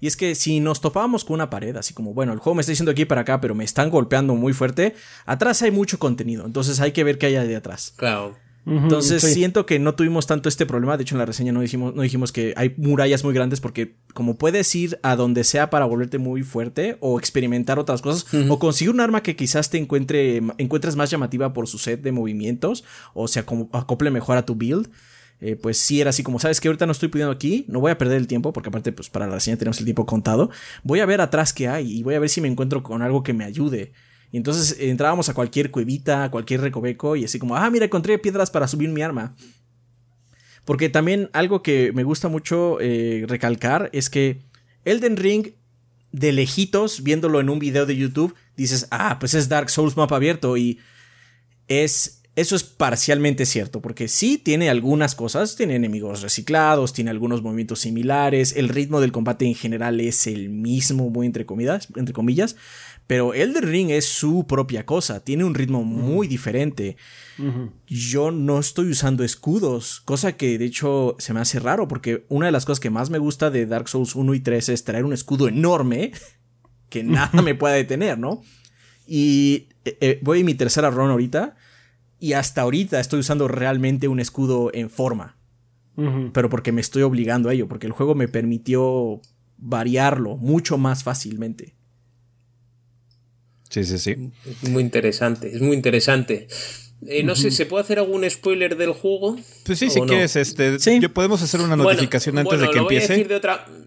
Y 0.00 0.06
es 0.06 0.16
que 0.16 0.34
si 0.36 0.60
nos 0.60 0.80
topábamos 0.80 1.24
con 1.24 1.34
una 1.34 1.50
pared, 1.50 1.76
así 1.76 1.92
como, 1.92 2.14
bueno, 2.14 2.32
el 2.32 2.38
juego 2.38 2.54
me 2.54 2.60
está 2.60 2.70
diciendo 2.70 2.92
aquí 2.92 3.04
para 3.04 3.22
acá, 3.22 3.40
pero 3.40 3.54
me 3.54 3.64
están 3.64 3.90
golpeando 3.90 4.36
muy 4.36 4.52
fuerte, 4.52 4.94
atrás 5.26 5.60
hay 5.62 5.72
mucho 5.72 5.98
contenido. 5.98 6.46
Entonces 6.46 6.80
hay 6.80 6.92
que 6.92 7.02
ver 7.02 7.18
qué 7.18 7.26
hay 7.26 7.34
de 7.46 7.56
atrás. 7.56 7.94
Claro. 7.96 8.36
Entonces 8.66 9.22
siento 9.22 9.66
que 9.66 9.78
no 9.78 9.94
tuvimos 9.94 10.26
tanto 10.26 10.48
este 10.48 10.64
problema. 10.64 10.96
De 10.96 11.02
hecho, 11.02 11.14
en 11.14 11.18
la 11.18 11.26
reseña 11.26 11.52
no 11.52 11.60
dijimos, 11.60 11.94
no 11.94 12.02
dijimos 12.02 12.32
que 12.32 12.54
hay 12.56 12.74
murallas 12.78 13.22
muy 13.22 13.34
grandes 13.34 13.60
porque 13.60 13.96
como 14.14 14.36
puedes 14.36 14.74
ir 14.74 14.98
a 15.02 15.16
donde 15.16 15.44
sea 15.44 15.68
para 15.68 15.84
volverte 15.84 16.18
muy 16.18 16.42
fuerte 16.42 16.96
o 17.00 17.18
experimentar 17.18 17.78
otras 17.78 18.00
cosas 18.00 18.26
o 18.48 18.58
conseguir 18.58 18.94
un 18.94 19.00
arma 19.00 19.22
que 19.22 19.36
quizás 19.36 19.68
te 19.68 19.76
encuentre, 19.78 20.40
encuentres 20.56 20.96
más 20.96 21.10
llamativa 21.10 21.52
por 21.52 21.68
su 21.68 21.78
set 21.78 22.00
de 22.00 22.12
movimientos 22.12 22.84
o 23.12 23.28
se 23.28 23.40
acople 23.40 24.10
mejor 24.10 24.38
a 24.38 24.46
tu 24.46 24.54
build 24.54 24.88
eh, 25.46 25.56
pues 25.56 25.76
sí 25.76 26.00
era 26.00 26.08
así 26.08 26.22
como, 26.22 26.38
¿sabes 26.38 26.58
que 26.58 26.68
Ahorita 26.68 26.86
no 26.86 26.92
estoy 26.92 27.10
pudiendo 27.10 27.30
aquí, 27.30 27.66
no 27.68 27.78
voy 27.78 27.90
a 27.92 27.98
perder 27.98 28.16
el 28.16 28.26
tiempo, 28.26 28.54
porque 28.54 28.70
aparte, 28.70 28.92
pues 28.92 29.10
para 29.10 29.26
la 29.26 29.34
reseña 29.34 29.58
tenemos 29.58 29.78
el 29.78 29.84
tiempo 29.84 30.06
contado. 30.06 30.48
Voy 30.84 31.00
a 31.00 31.06
ver 31.06 31.20
atrás 31.20 31.52
qué 31.52 31.68
hay 31.68 31.98
y 31.98 32.02
voy 32.02 32.14
a 32.14 32.18
ver 32.18 32.30
si 32.30 32.40
me 32.40 32.48
encuentro 32.48 32.82
con 32.82 33.02
algo 33.02 33.22
que 33.22 33.34
me 33.34 33.44
ayude. 33.44 33.92
Y 34.32 34.38
entonces 34.38 34.78
entrábamos 34.80 35.28
a 35.28 35.34
cualquier 35.34 35.70
cuevita, 35.70 36.24
a 36.24 36.30
cualquier 36.30 36.62
recoveco 36.62 37.14
y 37.14 37.26
así 37.26 37.38
como, 37.38 37.56
ah, 37.56 37.68
mira, 37.68 37.84
encontré 37.84 38.18
piedras 38.18 38.50
para 38.50 38.66
subir 38.66 38.88
mi 38.88 39.02
arma. 39.02 39.36
Porque 40.64 40.88
también 40.88 41.28
algo 41.34 41.62
que 41.62 41.92
me 41.92 42.04
gusta 42.04 42.28
mucho 42.28 42.78
eh, 42.80 43.26
recalcar 43.28 43.90
es 43.92 44.08
que 44.08 44.40
Elden 44.86 45.18
Ring, 45.18 45.48
de 46.10 46.32
lejitos, 46.32 47.02
viéndolo 47.02 47.38
en 47.38 47.50
un 47.50 47.58
video 47.58 47.84
de 47.84 47.96
YouTube, 47.96 48.34
dices, 48.56 48.88
ah, 48.90 49.18
pues 49.18 49.34
es 49.34 49.50
Dark 49.50 49.68
Souls 49.68 49.94
mapa 49.98 50.16
abierto 50.16 50.56
y 50.56 50.78
es 51.68 52.22
eso 52.36 52.56
es 52.56 52.64
parcialmente 52.64 53.46
cierto, 53.46 53.80
porque 53.80 54.08
sí 54.08 54.38
tiene 54.38 54.68
algunas 54.68 55.14
cosas, 55.14 55.56
tiene 55.56 55.76
enemigos 55.76 56.22
reciclados, 56.22 56.92
tiene 56.92 57.10
algunos 57.10 57.42
movimientos 57.42 57.80
similares, 57.80 58.56
el 58.56 58.68
ritmo 58.68 59.00
del 59.00 59.12
combate 59.12 59.46
en 59.46 59.54
general 59.54 60.00
es 60.00 60.26
el 60.26 60.48
mismo, 60.48 61.10
muy 61.10 61.26
entre 61.26 61.46
comillas, 61.46 61.88
entre 61.96 62.12
comillas 62.12 62.56
pero 63.06 63.34
Elder 63.34 63.66
Ring 63.66 63.90
es 63.90 64.06
su 64.06 64.46
propia 64.46 64.86
cosa, 64.86 65.20
tiene 65.22 65.44
un 65.44 65.54
ritmo 65.54 65.84
muy 65.84 66.26
diferente. 66.26 66.96
Yo 67.86 68.30
no 68.30 68.58
estoy 68.58 68.90
usando 68.90 69.24
escudos, 69.24 70.00
cosa 70.00 70.36
que 70.36 70.56
de 70.56 70.64
hecho 70.64 71.16
se 71.18 71.34
me 71.34 71.40
hace 71.40 71.58
raro, 71.58 71.86
porque 71.86 72.24
una 72.28 72.46
de 72.46 72.52
las 72.52 72.64
cosas 72.64 72.80
que 72.80 72.90
más 72.90 73.10
me 73.10 73.18
gusta 73.18 73.50
de 73.50 73.66
Dark 73.66 73.88
Souls 73.88 74.14
1 74.14 74.34
y 74.34 74.40
3 74.40 74.70
es 74.70 74.84
traer 74.84 75.04
un 75.04 75.12
escudo 75.12 75.48
enorme 75.48 76.12
que 76.88 77.02
nada 77.02 77.30
me 77.42 77.54
pueda 77.54 77.74
detener, 77.74 78.18
¿no? 78.18 78.42
Y 79.06 79.68
eh, 79.84 79.98
eh, 80.00 80.20
voy 80.22 80.40
a 80.40 80.44
mi 80.44 80.54
tercera 80.54 80.90
run 80.90 81.10
ahorita 81.10 81.56
y 82.24 82.32
hasta 82.32 82.62
ahorita 82.62 83.00
estoy 83.00 83.20
usando 83.20 83.48
realmente 83.48 84.08
un 84.08 84.18
escudo 84.18 84.70
en 84.72 84.88
forma. 84.88 85.36
Pero 86.32 86.48
porque 86.48 86.72
me 86.72 86.80
estoy 86.80 87.02
obligando 87.02 87.50
a 87.50 87.52
ello, 87.52 87.68
porque 87.68 87.86
el 87.86 87.92
juego 87.92 88.14
me 88.14 88.28
permitió 88.28 89.20
variarlo 89.58 90.38
mucho 90.38 90.78
más 90.78 91.04
fácilmente. 91.04 91.76
Sí, 93.68 93.84
sí, 93.84 93.98
sí. 93.98 94.30
muy 94.70 94.82
interesante, 94.82 95.54
es 95.54 95.60
muy 95.60 95.76
interesante. 95.76 96.48
Eh, 97.06 97.22
no 97.22 97.36
sé, 97.36 97.50
¿se 97.50 97.66
puede 97.66 97.84
hacer 97.84 97.98
algún 97.98 98.28
spoiler 98.28 98.76
del 98.76 98.92
juego? 98.92 99.36
Pues 99.64 99.78
sí, 99.78 99.90
si 99.90 100.00
quieres, 100.02 100.36
este, 100.36 100.78
yo 101.00 101.12
podemos 101.12 101.42
hacer 101.42 101.60
una 101.60 101.76
notificación 101.76 102.38
antes 102.38 102.60
de 102.60 102.70
que 102.70 102.78
empiece. 102.78 103.26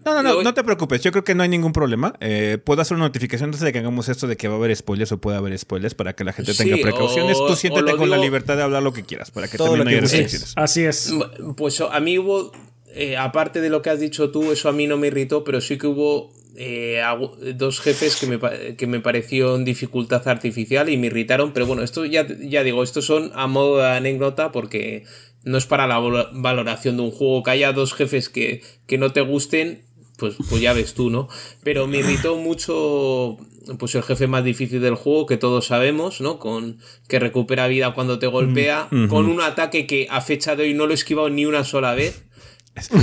No, 0.04 0.14
no, 0.14 0.22
no, 0.22 0.42
no 0.42 0.54
te 0.54 0.62
preocupes, 0.64 1.02
yo 1.02 1.10
creo 1.10 1.24
que 1.24 1.34
no 1.34 1.42
hay 1.42 1.48
ningún 1.48 1.72
problema. 1.72 2.14
Eh, 2.20 2.58
puedo 2.62 2.80
hacer 2.80 2.96
una 2.96 3.06
notificación 3.06 3.48
antes 3.48 3.60
de 3.60 3.72
que 3.72 3.80
hagamos 3.80 4.08
esto 4.08 4.26
de 4.26 4.36
que 4.36 4.48
va 4.48 4.54
a 4.54 4.56
haber 4.58 4.74
spoilers 4.74 5.12
o 5.12 5.18
puede 5.18 5.36
haber 5.36 5.58
spoilers 5.58 5.94
para 5.94 6.14
que 6.14 6.24
la 6.24 6.32
gente 6.32 6.54
tenga 6.54 6.76
precauciones. 6.76 7.36
Tú 7.36 7.56
siéntete 7.56 7.96
con 7.96 8.10
la 8.10 8.18
libertad 8.18 8.56
de 8.56 8.62
hablar 8.62 8.82
lo 8.82 8.92
que 8.92 9.02
quieras 9.02 9.30
para 9.30 9.48
que 9.48 9.58
también 9.58 9.84
no 9.84 9.90
haya 9.90 10.00
restricciones. 10.00 10.52
Así 10.56 10.84
es. 10.84 11.12
Pues 11.56 11.80
a 11.80 12.00
mí 12.00 12.18
hubo, 12.18 12.52
eh, 12.94 13.16
aparte 13.16 13.60
de 13.60 13.68
lo 13.68 13.82
que 13.82 13.90
has 13.90 14.00
dicho 14.00 14.30
tú, 14.30 14.52
eso 14.52 14.68
a 14.68 14.72
mí 14.72 14.86
no 14.86 14.96
me 14.96 15.08
irritó, 15.08 15.44
pero 15.44 15.60
sí 15.60 15.76
que 15.76 15.86
hubo 15.88 16.32
eh, 16.60 17.00
dos 17.54 17.80
jefes 17.80 18.16
que 18.16 18.26
me, 18.26 18.76
que 18.76 18.86
me 18.88 18.98
pareció 19.00 19.56
dificultad 19.58 20.26
artificial 20.26 20.88
y 20.88 20.96
me 20.96 21.06
irritaron, 21.06 21.52
pero 21.52 21.66
bueno, 21.66 21.82
esto 21.82 22.04
ya, 22.04 22.26
ya 22.40 22.64
digo, 22.64 22.82
estos 22.82 23.04
son 23.06 23.30
a 23.34 23.46
modo 23.46 23.78
de 23.78 23.86
anécdota 23.86 24.50
porque 24.50 25.04
no 25.44 25.56
es 25.56 25.66
para 25.66 25.86
la 25.86 25.98
valoración 25.98 26.96
de 26.96 27.02
un 27.04 27.12
juego 27.12 27.44
que 27.44 27.52
haya 27.52 27.72
dos 27.72 27.94
jefes 27.94 28.28
que, 28.28 28.62
que 28.86 28.98
no 28.98 29.12
te 29.12 29.20
gusten, 29.20 29.82
pues, 30.16 30.34
pues 30.48 30.60
ya 30.60 30.72
ves 30.72 30.94
tú, 30.94 31.10
¿no? 31.10 31.28
Pero 31.62 31.86
me 31.86 31.98
irritó 31.98 32.36
mucho 32.36 33.38
pues 33.78 33.94
el 33.94 34.02
jefe 34.02 34.26
más 34.26 34.42
difícil 34.42 34.80
del 34.80 34.94
juego 34.94 35.26
que 35.26 35.36
todos 35.36 35.66
sabemos, 35.66 36.20
¿no? 36.20 36.38
Con 36.38 36.78
que 37.06 37.20
recupera 37.20 37.68
vida 37.68 37.94
cuando 37.94 38.18
te 38.18 38.26
golpea, 38.26 38.88
mm, 38.90 39.06
con 39.06 39.26
un 39.26 39.40
ataque 39.40 39.86
que 39.86 40.08
a 40.10 40.20
fecha 40.20 40.56
de 40.56 40.64
hoy 40.64 40.74
no 40.74 40.86
lo 40.86 40.92
he 40.92 40.94
esquivado 40.94 41.30
ni 41.30 41.46
una 41.46 41.64
sola 41.64 41.94
vez. 41.94 42.24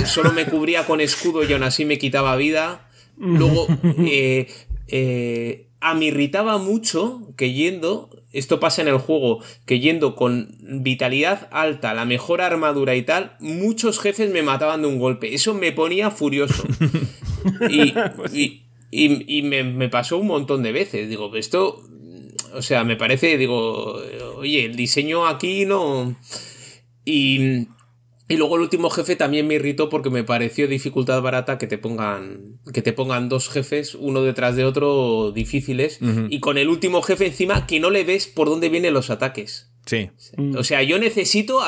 Solo 0.06 0.32
me 0.32 0.46
cubría 0.46 0.86
con 0.86 1.00
escudo 1.00 1.44
y 1.44 1.52
aún 1.52 1.62
así 1.62 1.84
me 1.84 1.98
quitaba 1.98 2.36
vida. 2.36 2.85
Luego, 3.18 3.66
eh, 3.98 4.48
eh, 4.88 5.66
a 5.80 5.94
mí 5.94 6.06
irritaba 6.06 6.58
mucho 6.58 7.32
que 7.36 7.52
yendo, 7.52 8.10
esto 8.32 8.60
pasa 8.60 8.82
en 8.82 8.88
el 8.88 8.98
juego, 8.98 9.40
que 9.64 9.80
yendo 9.80 10.14
con 10.14 10.56
vitalidad 10.60 11.48
alta, 11.52 11.94
la 11.94 12.04
mejor 12.04 12.40
armadura 12.40 12.94
y 12.94 13.02
tal, 13.02 13.36
muchos 13.40 13.98
jefes 13.98 14.30
me 14.30 14.42
mataban 14.42 14.82
de 14.82 14.88
un 14.88 14.98
golpe. 14.98 15.34
Eso 15.34 15.54
me 15.54 15.72
ponía 15.72 16.10
furioso. 16.10 16.64
y, 17.70 18.62
y, 18.90 19.42
me, 19.42 19.64
me, 19.64 19.88
pasó 19.88 20.18
un 20.18 20.26
montón 20.26 20.62
de 20.62 20.72
veces. 20.72 21.08
Digo, 21.08 21.34
esto, 21.36 21.82
o 22.54 22.62
sea, 22.62 22.84
me 22.84 22.96
parece, 22.96 23.36
digo, 23.38 24.00
oye, 24.36 24.64
el 24.64 24.76
diseño 24.76 25.26
aquí 25.26 25.64
no... 25.64 26.16
Y, 27.08 27.68
y 28.28 28.36
luego 28.36 28.56
el 28.56 28.62
último 28.62 28.90
jefe 28.90 29.16
también 29.16 29.46
me 29.46 29.54
irritó 29.54 29.88
porque 29.88 30.10
me 30.10 30.24
pareció 30.24 30.68
dificultad 30.68 31.22
barata 31.22 31.58
que 31.58 31.66
te 31.66 31.78
pongan 31.78 32.58
que 32.72 32.82
te 32.82 32.92
pongan 32.92 33.28
dos 33.28 33.48
jefes 33.48 33.94
uno 33.94 34.22
detrás 34.22 34.56
de 34.56 34.64
otro 34.64 35.32
difíciles 35.32 36.00
y 36.28 36.40
con 36.40 36.58
el 36.58 36.68
último 36.68 37.02
jefe 37.02 37.26
encima 37.26 37.66
que 37.66 37.80
no 37.80 37.90
le 37.90 38.04
ves 38.04 38.26
por 38.26 38.48
dónde 38.48 38.68
vienen 38.68 38.94
los 38.94 39.10
ataques. 39.10 39.70
Sí. 39.86 40.10
O 40.56 40.64
sea, 40.64 40.82
yo 40.82 40.98
necesito. 40.98 41.60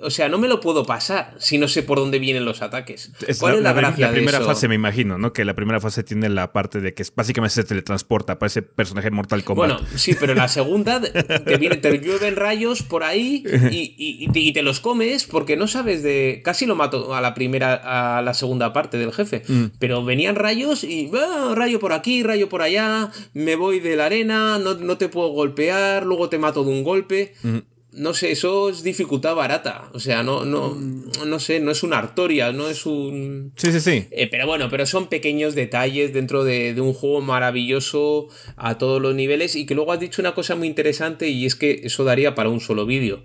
O 0.00 0.10
sea, 0.10 0.28
no 0.28 0.38
me 0.38 0.48
lo 0.48 0.60
puedo 0.60 0.84
pasar 0.84 1.34
si 1.38 1.58
no 1.58 1.68
sé 1.68 1.82
por 1.82 1.98
dónde 1.98 2.18
vienen 2.18 2.44
los 2.44 2.62
atates. 2.62 3.12
¿Cuál 3.38 3.54
la, 3.54 3.58
es 3.58 3.64
la, 3.64 3.72
gracia 3.72 4.06
la 4.06 4.12
primera 4.12 4.40
fase, 4.40 4.68
me 4.68 4.74
imagino, 4.74 5.18
¿no? 5.18 5.32
Que 5.32 5.44
la 5.44 5.54
primera 5.54 5.80
fase 5.80 6.02
tiene 6.02 6.28
la 6.28 6.52
parte 6.52 6.80
de 6.80 6.94
que 6.94 7.04
básicamente 7.14 7.54
se 7.54 7.64
teletransporta 7.64 8.38
para 8.38 8.48
ese 8.48 8.62
personaje 8.62 9.10
Mortal 9.10 9.44
Kombat. 9.44 9.68
Bueno, 9.68 9.86
sí, 9.96 10.16
pero 10.18 10.34
la 10.34 10.48
segunda 10.56 11.00
te, 11.00 11.56
viene, 11.56 11.76
te 11.76 11.98
llueven 11.98 12.36
rayos 12.36 12.82
por 12.82 13.04
ahí 13.04 13.44
y, 13.70 14.52
te 14.52 14.62
los 14.62 14.80
comes 14.80 15.24
porque 15.24 15.56
no 15.56 15.66
sabes 15.68 16.02
de. 16.02 16.40
Casi 16.44 16.66
lo 16.66 16.76
mato 16.76 17.14
a 17.14 17.20
la 17.20 17.34
primera, 17.34 18.16
a 18.18 18.22
la 18.22 18.34
segunda 18.34 18.72
parte 18.72 18.98
del 18.98 19.12
jefe. 19.12 19.42
Mm. 19.46 19.64
Pero 19.78 20.04
venían 20.04 20.36
rayos 20.36 20.84
y. 20.84 21.10
Ah, 21.14 21.52
rayo 21.54 21.80
por 21.80 21.92
aquí, 21.92 22.22
rayo 22.22 22.48
por 22.48 22.62
allá. 22.62 23.10
Me 23.34 23.56
voy 23.56 23.80
de 23.80 23.96
la 23.96 24.06
arena, 24.06 24.58
no, 24.58 24.74
no 24.74 24.98
te 24.98 25.08
puedo 25.08 25.28
golpear, 25.28 26.04
luego 26.04 26.28
te 26.28 26.38
mato 26.38 26.64
de 26.64 26.70
un 26.70 26.84
golpe. 26.84 27.34
Mm 27.42 27.58
no 27.96 28.12
sé, 28.14 28.30
eso 28.30 28.68
es 28.68 28.82
dificultad 28.82 29.34
barata. 29.34 29.90
O 29.92 30.00
sea, 30.00 30.22
no, 30.22 30.44
no, 30.44 30.74
no 30.74 31.40
sé, 31.40 31.60
no 31.60 31.70
es 31.70 31.82
una 31.82 31.98
artoria, 31.98 32.52
no 32.52 32.68
es 32.68 32.86
un. 32.86 33.52
Sí, 33.56 33.72
sí, 33.72 33.80
sí. 33.80 34.06
Eh, 34.10 34.28
pero 34.30 34.46
bueno, 34.46 34.68
pero 34.70 34.86
son 34.86 35.08
pequeños 35.08 35.54
detalles 35.54 36.12
dentro 36.12 36.44
de, 36.44 36.78
un 36.80 36.92
juego 36.92 37.20
maravilloso 37.22 38.28
a 38.56 38.78
todos 38.78 39.00
los 39.00 39.14
niveles. 39.14 39.56
Y 39.56 39.66
que 39.66 39.74
luego 39.74 39.92
has 39.92 40.00
dicho 40.00 40.22
una 40.22 40.34
cosa 40.34 40.54
muy 40.56 40.68
interesante 40.68 41.28
y 41.28 41.46
es 41.46 41.56
que 41.56 41.80
eso 41.84 42.04
daría 42.04 42.34
para 42.34 42.50
un 42.50 42.60
solo 42.60 42.86
vídeo. 42.86 43.24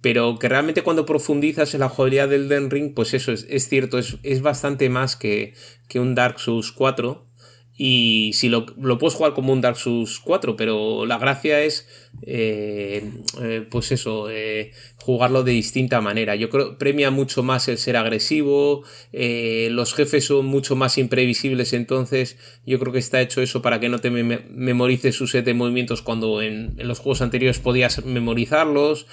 Pero 0.00 0.38
que 0.38 0.48
realmente 0.48 0.82
cuando 0.82 1.06
profundizas 1.06 1.74
en 1.74 1.80
la 1.80 1.88
jugabilidad 1.88 2.28
del 2.28 2.48
Den 2.48 2.70
Ring, 2.70 2.94
pues 2.94 3.14
eso 3.14 3.32
es, 3.32 3.46
es 3.48 3.68
cierto, 3.68 3.98
es, 3.98 4.18
es, 4.22 4.42
bastante 4.42 4.90
más 4.90 5.16
que, 5.16 5.54
que 5.88 5.98
un 5.98 6.14
Dark 6.14 6.38
Souls 6.38 6.72
4. 6.72 7.26
Y 7.76 8.30
si 8.34 8.48
lo, 8.48 8.66
lo, 8.80 8.98
puedes 8.98 9.14
jugar 9.14 9.34
como 9.34 9.52
un 9.52 9.60
Dark 9.60 9.76
Souls 9.76 10.20
4, 10.20 10.56
pero 10.56 11.06
la 11.06 11.18
gracia 11.18 11.60
es, 11.60 11.88
eh, 12.22 13.10
eh, 13.42 13.66
pues 13.68 13.90
eso, 13.90 14.30
eh, 14.30 14.70
jugarlo 14.98 15.42
de 15.42 15.52
distinta 15.52 16.00
manera. 16.00 16.36
Yo 16.36 16.50
creo 16.50 16.78
premia 16.78 17.10
mucho 17.10 17.42
más 17.42 17.66
el 17.66 17.78
ser 17.78 17.96
agresivo, 17.96 18.84
los 19.12 19.92
jefes 19.94 20.26
son 20.26 20.46
mucho 20.46 20.76
más 20.76 20.98
imprevisibles, 20.98 21.72
entonces 21.72 22.36
yo 22.64 22.78
creo 22.78 22.92
que 22.92 23.00
está 23.00 23.20
hecho 23.20 23.42
eso 23.42 23.60
para 23.60 23.80
que 23.80 23.88
no 23.88 23.98
te 23.98 24.10
memorices 24.10 25.16
su 25.16 25.26
set 25.26 25.44
de 25.44 25.54
movimientos 25.54 26.00
cuando 26.00 26.42
en, 26.42 26.74
en 26.78 26.86
los 26.86 27.00
juegos 27.00 27.22
anteriores 27.22 27.58
podías 27.58 28.04
memorizarlos. 28.04 29.08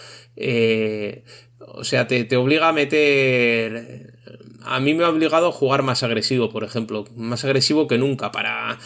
o 1.57 1.83
sea, 1.83 2.07
te, 2.07 2.25
te 2.25 2.37
obliga 2.37 2.69
a 2.69 2.73
meter 2.73 4.20
a 4.63 4.79
mí 4.79 4.93
me 4.93 5.03
ha 5.03 5.09
obligado 5.09 5.47
a 5.47 5.51
jugar 5.51 5.83
más 5.83 6.03
agresivo, 6.03 6.49
por 6.49 6.63
ejemplo, 6.63 7.05
más 7.15 7.43
agresivo 7.43 7.87
que 7.87 7.97
nunca 7.97 8.31
para 8.31 8.77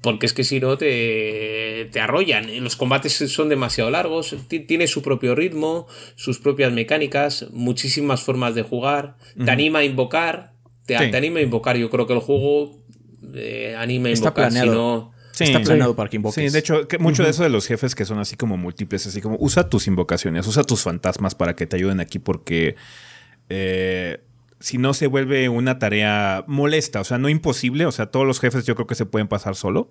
porque 0.00 0.26
es 0.26 0.32
que 0.32 0.44
si 0.44 0.60
no 0.60 0.76
te, 0.76 1.88
te 1.92 2.00
arrollan. 2.00 2.62
Los 2.62 2.76
combates 2.76 3.14
son 3.14 3.48
demasiado 3.48 3.90
largos, 3.90 4.36
tiene 4.48 4.86
su 4.86 5.02
propio 5.02 5.34
ritmo, 5.34 5.86
sus 6.14 6.38
propias 6.38 6.72
mecánicas, 6.72 7.46
muchísimas 7.52 8.22
formas 8.22 8.54
de 8.54 8.62
jugar, 8.62 9.16
te 9.42 9.50
anima 9.50 9.80
a 9.80 9.84
invocar, 9.84 10.52
te, 10.86 10.96
anima 10.96 11.40
a 11.40 11.42
invocar. 11.42 11.76
Yo 11.76 11.90
creo 11.90 12.06
que 12.06 12.12
el 12.12 12.20
juego 12.20 12.82
eh, 13.34 13.74
anima 13.78 14.08
a 14.08 14.12
invocar, 14.12 14.52
si 14.52 14.66
no... 14.66 15.12
está 15.38 15.60
planeado 15.60 15.96
para 15.96 16.10
que 16.10 16.16
invoques. 16.16 16.44
Sí, 16.44 16.50
de 16.52 16.58
hecho, 16.58 16.86
mucho 16.98 17.22
de 17.22 17.30
eso 17.30 17.42
de 17.42 17.48
los 17.48 17.66
jefes 17.66 17.94
que 17.94 18.04
son 18.04 18.18
así 18.18 18.36
como 18.36 18.56
múltiples, 18.56 19.06
así 19.06 19.20
como 19.20 19.36
usa 19.40 19.68
tus 19.68 19.86
invocaciones, 19.86 20.46
usa 20.46 20.64
tus 20.64 20.82
fantasmas 20.82 21.34
para 21.34 21.56
que 21.56 21.66
te 21.66 21.76
ayuden 21.76 22.00
aquí 22.00 22.18
porque 22.18 22.76
eh, 23.48 24.20
si 24.62 24.78
no 24.78 24.94
se 24.94 25.08
vuelve 25.08 25.48
una 25.48 25.78
tarea 25.78 26.44
molesta, 26.46 27.00
o 27.00 27.04
sea, 27.04 27.18
no 27.18 27.28
imposible, 27.28 27.84
o 27.84 27.92
sea, 27.92 28.06
todos 28.06 28.26
los 28.26 28.38
jefes 28.38 28.64
yo 28.64 28.76
creo 28.76 28.86
que 28.86 28.94
se 28.94 29.06
pueden 29.06 29.26
pasar 29.26 29.56
solo, 29.56 29.90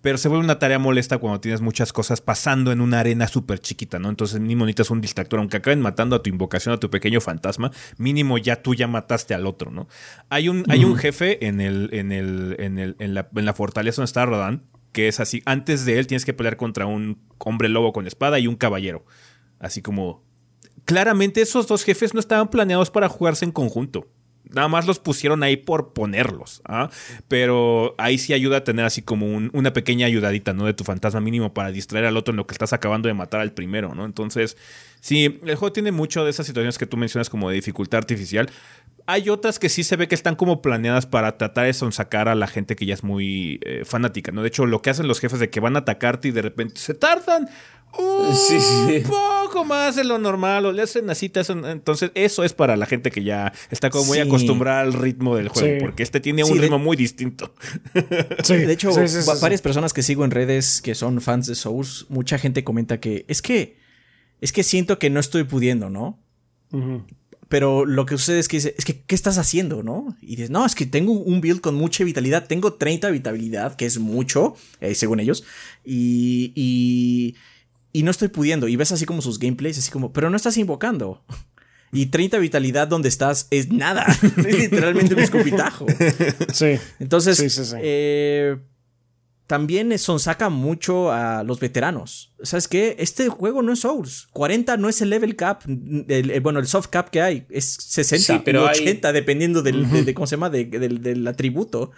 pero 0.00 0.16
se 0.16 0.28
vuelve 0.28 0.44
una 0.44 0.60
tarea 0.60 0.78
molesta 0.78 1.18
cuando 1.18 1.40
tienes 1.40 1.60
muchas 1.60 1.92
cosas 1.92 2.20
pasando 2.20 2.70
en 2.70 2.80
una 2.80 3.00
arena 3.00 3.26
súper 3.26 3.58
chiquita, 3.58 3.98
¿no? 3.98 4.08
Entonces 4.08 4.40
mínimo 4.40 4.64
necesitas 4.64 4.90
un 4.90 5.00
distractor, 5.00 5.40
aunque 5.40 5.56
acaben 5.56 5.80
matando 5.80 6.14
a 6.14 6.22
tu 6.22 6.30
invocación, 6.30 6.72
a 6.72 6.78
tu 6.78 6.88
pequeño 6.88 7.20
fantasma, 7.20 7.72
mínimo 7.98 8.38
ya 8.38 8.62
tú 8.62 8.74
ya 8.74 8.86
mataste 8.86 9.34
al 9.34 9.46
otro, 9.46 9.72
¿no? 9.72 9.88
Hay 10.28 10.48
un, 10.48 10.64
hay 10.68 10.84
un 10.84 10.96
jefe 10.96 11.44
en, 11.46 11.60
el, 11.60 11.90
en, 11.92 12.12
el, 12.12 12.56
en, 12.60 12.78
el, 12.78 12.96
en, 13.00 13.14
la, 13.14 13.28
en 13.34 13.44
la 13.44 13.54
fortaleza 13.54 13.96
donde 13.96 14.06
está 14.06 14.24
Rodan, 14.24 14.62
que 14.92 15.08
es 15.08 15.18
así, 15.18 15.42
antes 15.46 15.84
de 15.84 15.98
él 15.98 16.06
tienes 16.06 16.24
que 16.24 16.32
pelear 16.32 16.56
contra 16.56 16.86
un 16.86 17.18
hombre 17.38 17.68
lobo 17.68 17.92
con 17.92 18.06
espada 18.06 18.38
y 18.38 18.46
un 18.46 18.54
caballero, 18.54 19.04
así 19.58 19.82
como 19.82 20.22
claramente 20.84 21.40
esos 21.40 21.66
dos 21.66 21.84
jefes 21.84 22.14
no 22.14 22.20
estaban 22.20 22.48
planeados 22.48 22.90
para 22.90 23.08
jugarse 23.08 23.44
en 23.44 23.52
conjunto. 23.52 24.06
Nada 24.52 24.68
más 24.68 24.86
los 24.86 24.98
pusieron 24.98 25.42
ahí 25.42 25.56
por 25.56 25.92
ponerlos. 25.92 26.62
¿ah? 26.66 26.90
Pero 27.28 27.94
ahí 27.98 28.18
sí 28.18 28.32
ayuda 28.34 28.58
a 28.58 28.64
tener 28.64 28.84
así 28.84 29.02
como 29.02 29.26
una 29.26 29.72
pequeña 29.72 30.06
ayudadita, 30.06 30.52
¿no? 30.52 30.66
De 30.66 30.74
tu 30.74 30.84
fantasma 30.84 31.20
mínimo 31.20 31.54
para 31.54 31.70
distraer 31.72 32.06
al 32.06 32.16
otro 32.16 32.32
en 32.32 32.36
lo 32.36 32.46
que 32.46 32.52
estás 32.52 32.72
acabando 32.72 33.08
de 33.08 33.14
matar 33.14 33.40
al 33.40 33.52
primero, 33.52 33.94
¿no? 33.94 34.04
Entonces, 34.04 34.56
sí, 35.00 35.40
el 35.42 35.56
juego 35.56 35.72
tiene 35.72 35.92
mucho 35.92 36.24
de 36.24 36.30
esas 36.30 36.46
situaciones 36.46 36.76
que 36.76 36.86
tú 36.86 36.96
mencionas 36.96 37.30
como 37.30 37.48
de 37.48 37.56
dificultad 37.56 37.98
artificial. 37.98 38.50
Hay 39.06 39.30
otras 39.30 39.58
que 39.58 39.68
sí 39.68 39.84
se 39.84 39.96
ve 39.96 40.06
que 40.06 40.14
están 40.14 40.36
como 40.36 40.62
planeadas 40.62 41.06
para 41.06 41.36
tratar 41.38 41.66
de 41.66 41.72
sonsacar 41.72 42.28
a 42.28 42.34
la 42.34 42.46
gente 42.46 42.76
que 42.76 42.86
ya 42.86 42.94
es 42.94 43.02
muy 43.02 43.58
eh, 43.64 43.84
fanática, 43.84 44.32
¿no? 44.32 44.42
De 44.42 44.48
hecho, 44.48 44.66
lo 44.66 44.82
que 44.82 44.90
hacen 44.90 45.08
los 45.08 45.18
jefes 45.18 45.40
de 45.40 45.50
que 45.50 45.60
van 45.60 45.76
a 45.76 45.80
atacarte 45.80 46.28
y 46.28 46.30
de 46.30 46.42
repente 46.42 46.78
se 46.78 46.94
tardan 46.94 47.48
un 47.98 49.02
poco 49.02 49.64
más 49.64 49.96
de 49.96 50.04
lo 50.04 50.18
normal 50.18 50.66
o 50.66 50.72
le 50.72 50.82
hacen 50.82 51.08
así, 51.10 51.30
entonces 51.66 52.10
eso 52.14 52.44
es 52.44 52.52
para 52.52 52.76
la 52.76 52.86
gente 52.86 53.10
que 53.10 53.22
ya 53.22 53.52
está 53.70 53.90
como 53.90 54.04
muy 54.06 54.18
acostumbrada 54.18 54.80
al 54.80 54.92
ritmo 54.92 55.36
del 55.36 55.48
juego, 55.48 55.80
porque 55.80 56.02
este 56.02 56.20
tiene 56.20 56.44
un 56.44 56.58
ritmo 56.58 56.78
muy 56.78 56.96
distinto. 56.96 57.54
de 58.48 58.72
hecho, 58.72 58.90
varias 59.40 59.60
personas 59.60 59.92
que 59.92 60.02
sigo 60.02 60.24
en 60.24 60.30
redes 60.30 60.80
que 60.80 60.94
son 60.94 61.20
fans 61.20 61.46
de 61.46 61.54
Souls, 61.54 62.06
mucha 62.08 62.38
gente 62.38 62.64
comenta 62.64 63.00
que 63.00 63.24
es 63.28 63.42
que 63.42 63.76
es 64.40 64.52
que 64.52 64.64
siento 64.64 64.98
que 64.98 65.08
no 65.08 65.20
estoy 65.20 65.44
pudiendo, 65.44 65.88
¿no? 65.88 66.18
Pero 67.48 67.84
lo 67.84 68.06
que 68.06 68.16
sucede 68.16 68.38
es 68.38 68.48
que 68.48 68.56
dice, 68.56 68.74
es 68.78 68.86
que, 68.86 69.02
¿qué 69.02 69.14
estás 69.14 69.36
haciendo, 69.36 69.82
no? 69.82 70.16
Y 70.22 70.36
dices, 70.36 70.48
no, 70.48 70.64
es 70.64 70.74
que 70.74 70.86
tengo 70.86 71.12
un 71.12 71.42
build 71.42 71.60
con 71.60 71.74
mucha 71.74 72.02
vitalidad, 72.02 72.46
tengo 72.46 72.72
30 72.72 73.10
vitalidad, 73.10 73.76
que 73.76 73.84
es 73.84 73.98
mucho, 73.98 74.56
eh, 74.80 74.94
según 74.94 75.20
ellos, 75.20 75.44
y 75.84 76.54
y 76.56 77.36
no 78.02 78.10
estoy 78.10 78.28
pudiendo. 78.28 78.68
Y 78.68 78.76
ves 78.76 78.92
así 78.92 79.04
como 79.04 79.22
sus 79.22 79.38
gameplays, 79.38 79.78
así 79.78 79.90
como, 79.90 80.12
pero 80.12 80.30
no 80.30 80.36
estás 80.36 80.56
invocando. 80.56 81.22
Y 81.92 82.06
30 82.06 82.38
vitalidad 82.38 82.88
donde 82.88 83.10
estás 83.10 83.48
es 83.50 83.70
nada. 83.70 84.06
es 84.36 84.58
literalmente 84.58 85.14
un 85.14 85.20
escupitajo. 85.20 85.86
Sí. 86.52 86.78
Entonces, 86.98 87.74
Eh, 87.82 88.56
también 89.46 89.92
saca 89.98 90.48
mucho 90.48 91.12
a 91.12 91.44
los 91.44 91.60
veteranos. 91.60 92.32
¿Sabes 92.42 92.68
qué? 92.68 92.96
Este 92.98 93.28
juego 93.28 93.60
no 93.60 93.74
es 93.74 93.80
Souls. 93.80 94.28
40 94.32 94.78
no 94.78 94.88
es 94.88 95.02
el 95.02 95.10
level 95.10 95.36
cap, 95.36 95.64
bueno, 96.40 96.58
el 96.58 96.66
soft 96.66 96.86
cap 96.86 97.10
que 97.10 97.20
hay. 97.20 97.46
Es 97.50 97.66
60 97.66 98.44
pero 98.44 98.64
80, 98.64 99.12
dependiendo 99.12 99.60
del, 99.60 100.06
de, 100.06 100.14
¿cómo 100.14 100.26
se 100.26 100.36
llama? 100.36 100.48
del, 100.48 101.28
atributo. 101.28 101.90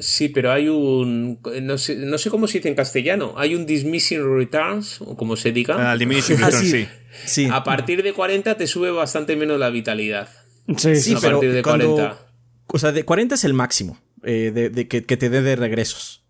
Sí, 0.00 0.28
pero 0.28 0.52
hay 0.52 0.68
un. 0.68 1.40
No 1.62 1.78
sé, 1.78 1.96
no 1.96 2.18
sé, 2.18 2.30
cómo 2.30 2.46
se 2.46 2.58
dice 2.58 2.68
en 2.68 2.74
castellano. 2.74 3.34
Hay 3.36 3.54
un 3.54 3.64
Dismissing 3.64 4.36
Returns, 4.36 5.00
o 5.00 5.16
como 5.16 5.36
se 5.36 5.52
diga. 5.52 5.92
Ah, 5.92 5.96
Diminishing 5.96 6.36
ah, 6.42 6.50
Returns, 6.50 6.88
sí. 7.24 7.48
A 7.50 7.64
partir 7.64 8.02
de 8.02 8.12
40 8.12 8.56
te 8.56 8.66
sube 8.66 8.90
bastante 8.90 9.36
menos 9.36 9.58
la 9.58 9.70
vitalidad. 9.70 10.28
Sí, 10.76 10.96
sí, 10.96 11.14
a 11.14 11.20
partir 11.20 11.52
de 11.52 11.62
40. 11.62 12.18
O 12.66 12.78
sea, 12.78 12.92
de 12.92 13.04
40 13.04 13.34
es 13.34 13.44
el 13.44 13.54
máximo 13.54 13.98
eh, 14.22 14.50
de, 14.52 14.88
que, 14.88 15.02
te 15.02 15.30
dé 15.30 15.42
de 15.42 15.56
regresos. 15.56 16.22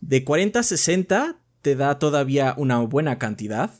De 0.00 0.24
40 0.24 0.58
a 0.58 0.62
60 0.62 1.36
te 1.62 1.76
da 1.76 1.98
todavía 1.98 2.54
una 2.56 2.78
buena 2.80 3.18
cantidad. 3.18 3.70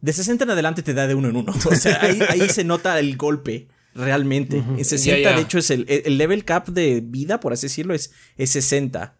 De 0.00 0.12
60 0.12 0.44
en 0.44 0.50
adelante 0.50 0.82
te 0.82 0.94
da 0.94 1.06
de 1.06 1.14
uno 1.14 1.28
en 1.28 1.36
uno. 1.36 1.52
O 1.64 1.74
sea, 1.74 2.00
ahí, 2.02 2.48
se 2.48 2.64
nota 2.64 2.98
el 2.98 3.16
golpe 3.16 3.68
realmente. 3.94 4.58
En 4.58 4.84
60, 4.84 5.34
de 5.34 5.40
hecho, 5.40 5.58
es 5.58 5.70
el, 5.70 5.86
level 6.18 6.44
cap 6.44 6.68
de 6.68 7.00
vida, 7.04 7.40
por 7.40 7.52
así 7.52 7.66
decirlo, 7.66 7.94
es, 7.94 8.12
es 8.36 8.50
60. 8.50 9.16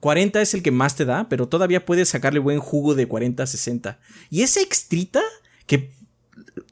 40 0.00 0.42
es 0.42 0.54
el 0.54 0.62
que 0.62 0.72
más 0.72 0.96
te 0.96 1.04
da, 1.04 1.28
pero 1.28 1.48
todavía 1.48 1.84
puedes 1.86 2.08
sacarle 2.08 2.40
buen 2.40 2.58
jugo 2.58 2.94
de 2.94 3.06
40 3.06 3.42
a 3.42 3.46
60. 3.46 4.00
Y 4.30 4.42
esa 4.42 4.60
extrita, 4.60 5.22
que 5.66 5.92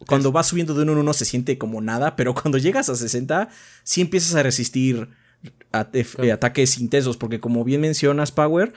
cuando 0.07 0.33
vas 0.33 0.49
subiendo 0.49 0.75
de 0.75 0.83
uno 0.83 0.93
en 0.93 0.99
uno 0.99 1.13
se 1.13 1.25
siente 1.25 1.57
como 1.57 1.81
nada, 1.81 2.17
pero 2.17 2.35
cuando 2.35 2.59
llegas 2.59 2.89
a 2.89 2.97
60, 2.97 3.49
sí 3.85 4.01
empiezas 4.01 4.35
a 4.35 4.43
resistir 4.43 5.09
eh, 5.93 6.33
ataques 6.33 6.79
intensos, 6.79 7.17
porque 7.17 7.41
como 7.41 7.63
bien 7.65 7.81
mencionas, 7.81 8.33
Power, 8.33 8.73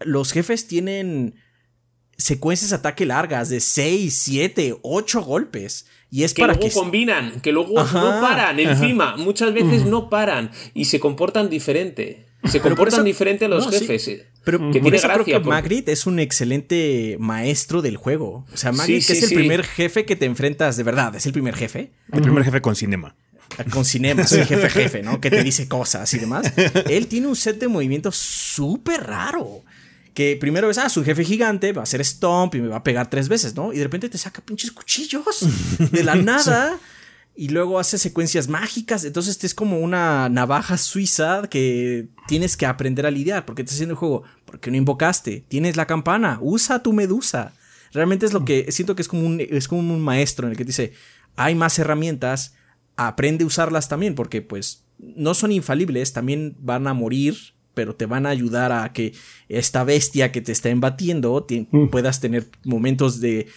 los 0.00 0.32
jefes 0.32 0.68
tienen 0.68 1.34
secuencias 2.16 2.70
de 2.70 2.76
ataque 2.76 3.06
largas 3.06 3.48
de 3.48 3.60
6, 3.60 4.14
7, 4.14 4.78
8 4.82 5.22
golpes. 5.22 5.86
Y 6.10 6.24
es 6.24 6.34
que 6.34 6.42
para 6.42 6.54
luego 6.54 6.72
combinan, 6.72 7.40
que 7.40 7.52
luego 7.52 7.74
no 7.74 8.20
paran 8.20 8.58
encima, 8.60 9.16
muchas 9.16 9.52
veces 9.52 9.84
no 9.84 10.08
paran 10.08 10.50
y 10.72 10.86
se 10.86 11.00
comportan 11.00 11.50
diferente. 11.50 12.26
Se 12.44 12.60
comportan 12.60 13.04
diferente 13.04 13.48
los 13.48 13.68
jefes. 13.68 14.06
Eh, 14.08 14.26
pero 14.44 14.70
que 14.70 14.80
tiene 14.80 15.00
creo 15.00 15.24
que 15.24 15.40
Magritte 15.40 15.90
es 15.90 16.06
un 16.06 16.20
excelente 16.20 17.16
maestro 17.18 17.82
del 17.82 17.96
juego. 17.96 18.46
O 18.52 18.56
sea, 18.56 18.70
Magritte 18.70 19.12
es 19.12 19.22
el 19.24 19.34
primer 19.34 19.64
jefe 19.64 20.04
que 20.04 20.14
te 20.14 20.26
enfrentas 20.26 20.76
de 20.76 20.84
verdad, 20.84 21.14
es 21.16 21.26
el 21.26 21.32
primer 21.32 21.56
jefe. 21.56 21.90
El 22.12 22.22
primer 22.22 22.44
jefe 22.44 22.60
con 22.62 22.76
cinema 22.76 23.16
con 23.70 23.84
cinemas, 23.84 24.32
el 24.32 24.46
jefe 24.46 24.68
jefe, 24.68 25.02
¿no? 25.02 25.20
Que 25.20 25.30
te 25.30 25.42
dice 25.42 25.68
cosas 25.68 26.12
y 26.14 26.18
demás. 26.18 26.52
Él 26.88 27.06
tiene 27.06 27.26
un 27.26 27.36
set 27.36 27.58
de 27.58 27.68
movimientos 27.68 28.16
súper 28.16 29.04
raro. 29.04 29.62
Que 30.16 30.34
primero 30.34 30.70
es, 30.70 30.78
ah, 30.78 30.88
su 30.88 31.04
jefe 31.04 31.24
gigante 31.24 31.74
va 31.74 31.82
a 31.82 31.84
hacer 31.84 32.02
stomp 32.02 32.54
y 32.54 32.62
me 32.62 32.68
va 32.68 32.76
a 32.76 32.82
pegar 32.82 33.10
tres 33.10 33.28
veces, 33.28 33.54
¿no? 33.54 33.74
Y 33.74 33.76
de 33.76 33.84
repente 33.84 34.08
te 34.08 34.16
saca 34.16 34.40
pinches 34.40 34.72
cuchillos 34.72 35.46
de 35.92 36.02
la 36.02 36.14
nada. 36.16 36.80
Y 37.34 37.50
luego 37.50 37.78
hace 37.78 37.98
secuencias 37.98 38.48
mágicas. 38.48 39.04
Entonces 39.04 39.32
este 39.32 39.46
es 39.46 39.54
como 39.54 39.78
una 39.78 40.30
navaja 40.30 40.78
suiza 40.78 41.42
que 41.50 42.08
tienes 42.26 42.56
que 42.56 42.64
aprender 42.64 43.04
a 43.04 43.10
lidiar. 43.10 43.44
Porque 43.44 43.62
te 43.62 43.72
haciendo 43.72 43.92
el 43.92 43.98
juego. 43.98 44.22
porque 44.46 44.70
no 44.70 44.78
invocaste? 44.78 45.44
Tienes 45.46 45.76
la 45.76 45.86
campana. 45.86 46.38
Usa 46.40 46.82
tu 46.82 46.94
medusa. 46.94 47.52
Realmente 47.92 48.24
es 48.24 48.32
lo 48.32 48.46
que 48.46 48.72
siento 48.72 48.96
que 48.96 49.02
es 49.02 49.08
como 49.08 49.26
un, 49.26 49.38
es 49.40 49.68
como 49.68 49.80
un 49.92 50.00
maestro 50.00 50.46
en 50.46 50.52
el 50.52 50.56
que 50.56 50.64
te 50.64 50.68
dice, 50.68 50.94
hay 51.36 51.54
más 51.54 51.78
herramientas 51.78 52.54
aprende 52.96 53.44
a 53.44 53.46
usarlas 53.46 53.88
también, 53.88 54.14
porque 54.14 54.42
pues 54.42 54.84
no 54.98 55.34
son 55.34 55.52
infalibles, 55.52 56.12
también 56.12 56.56
van 56.58 56.86
a 56.86 56.94
morir, 56.94 57.36
pero 57.76 57.94
te 57.94 58.06
van 58.06 58.24
a 58.24 58.30
ayudar 58.30 58.72
a 58.72 58.90
que 58.94 59.12
esta 59.50 59.84
bestia 59.84 60.32
que 60.32 60.40
te 60.40 60.50
está 60.50 60.70
embatiendo 60.70 61.46
mm. 61.48 61.88
puedas 61.88 62.20
tener 62.20 62.46
momentos 62.64 63.20
de, 63.20 63.48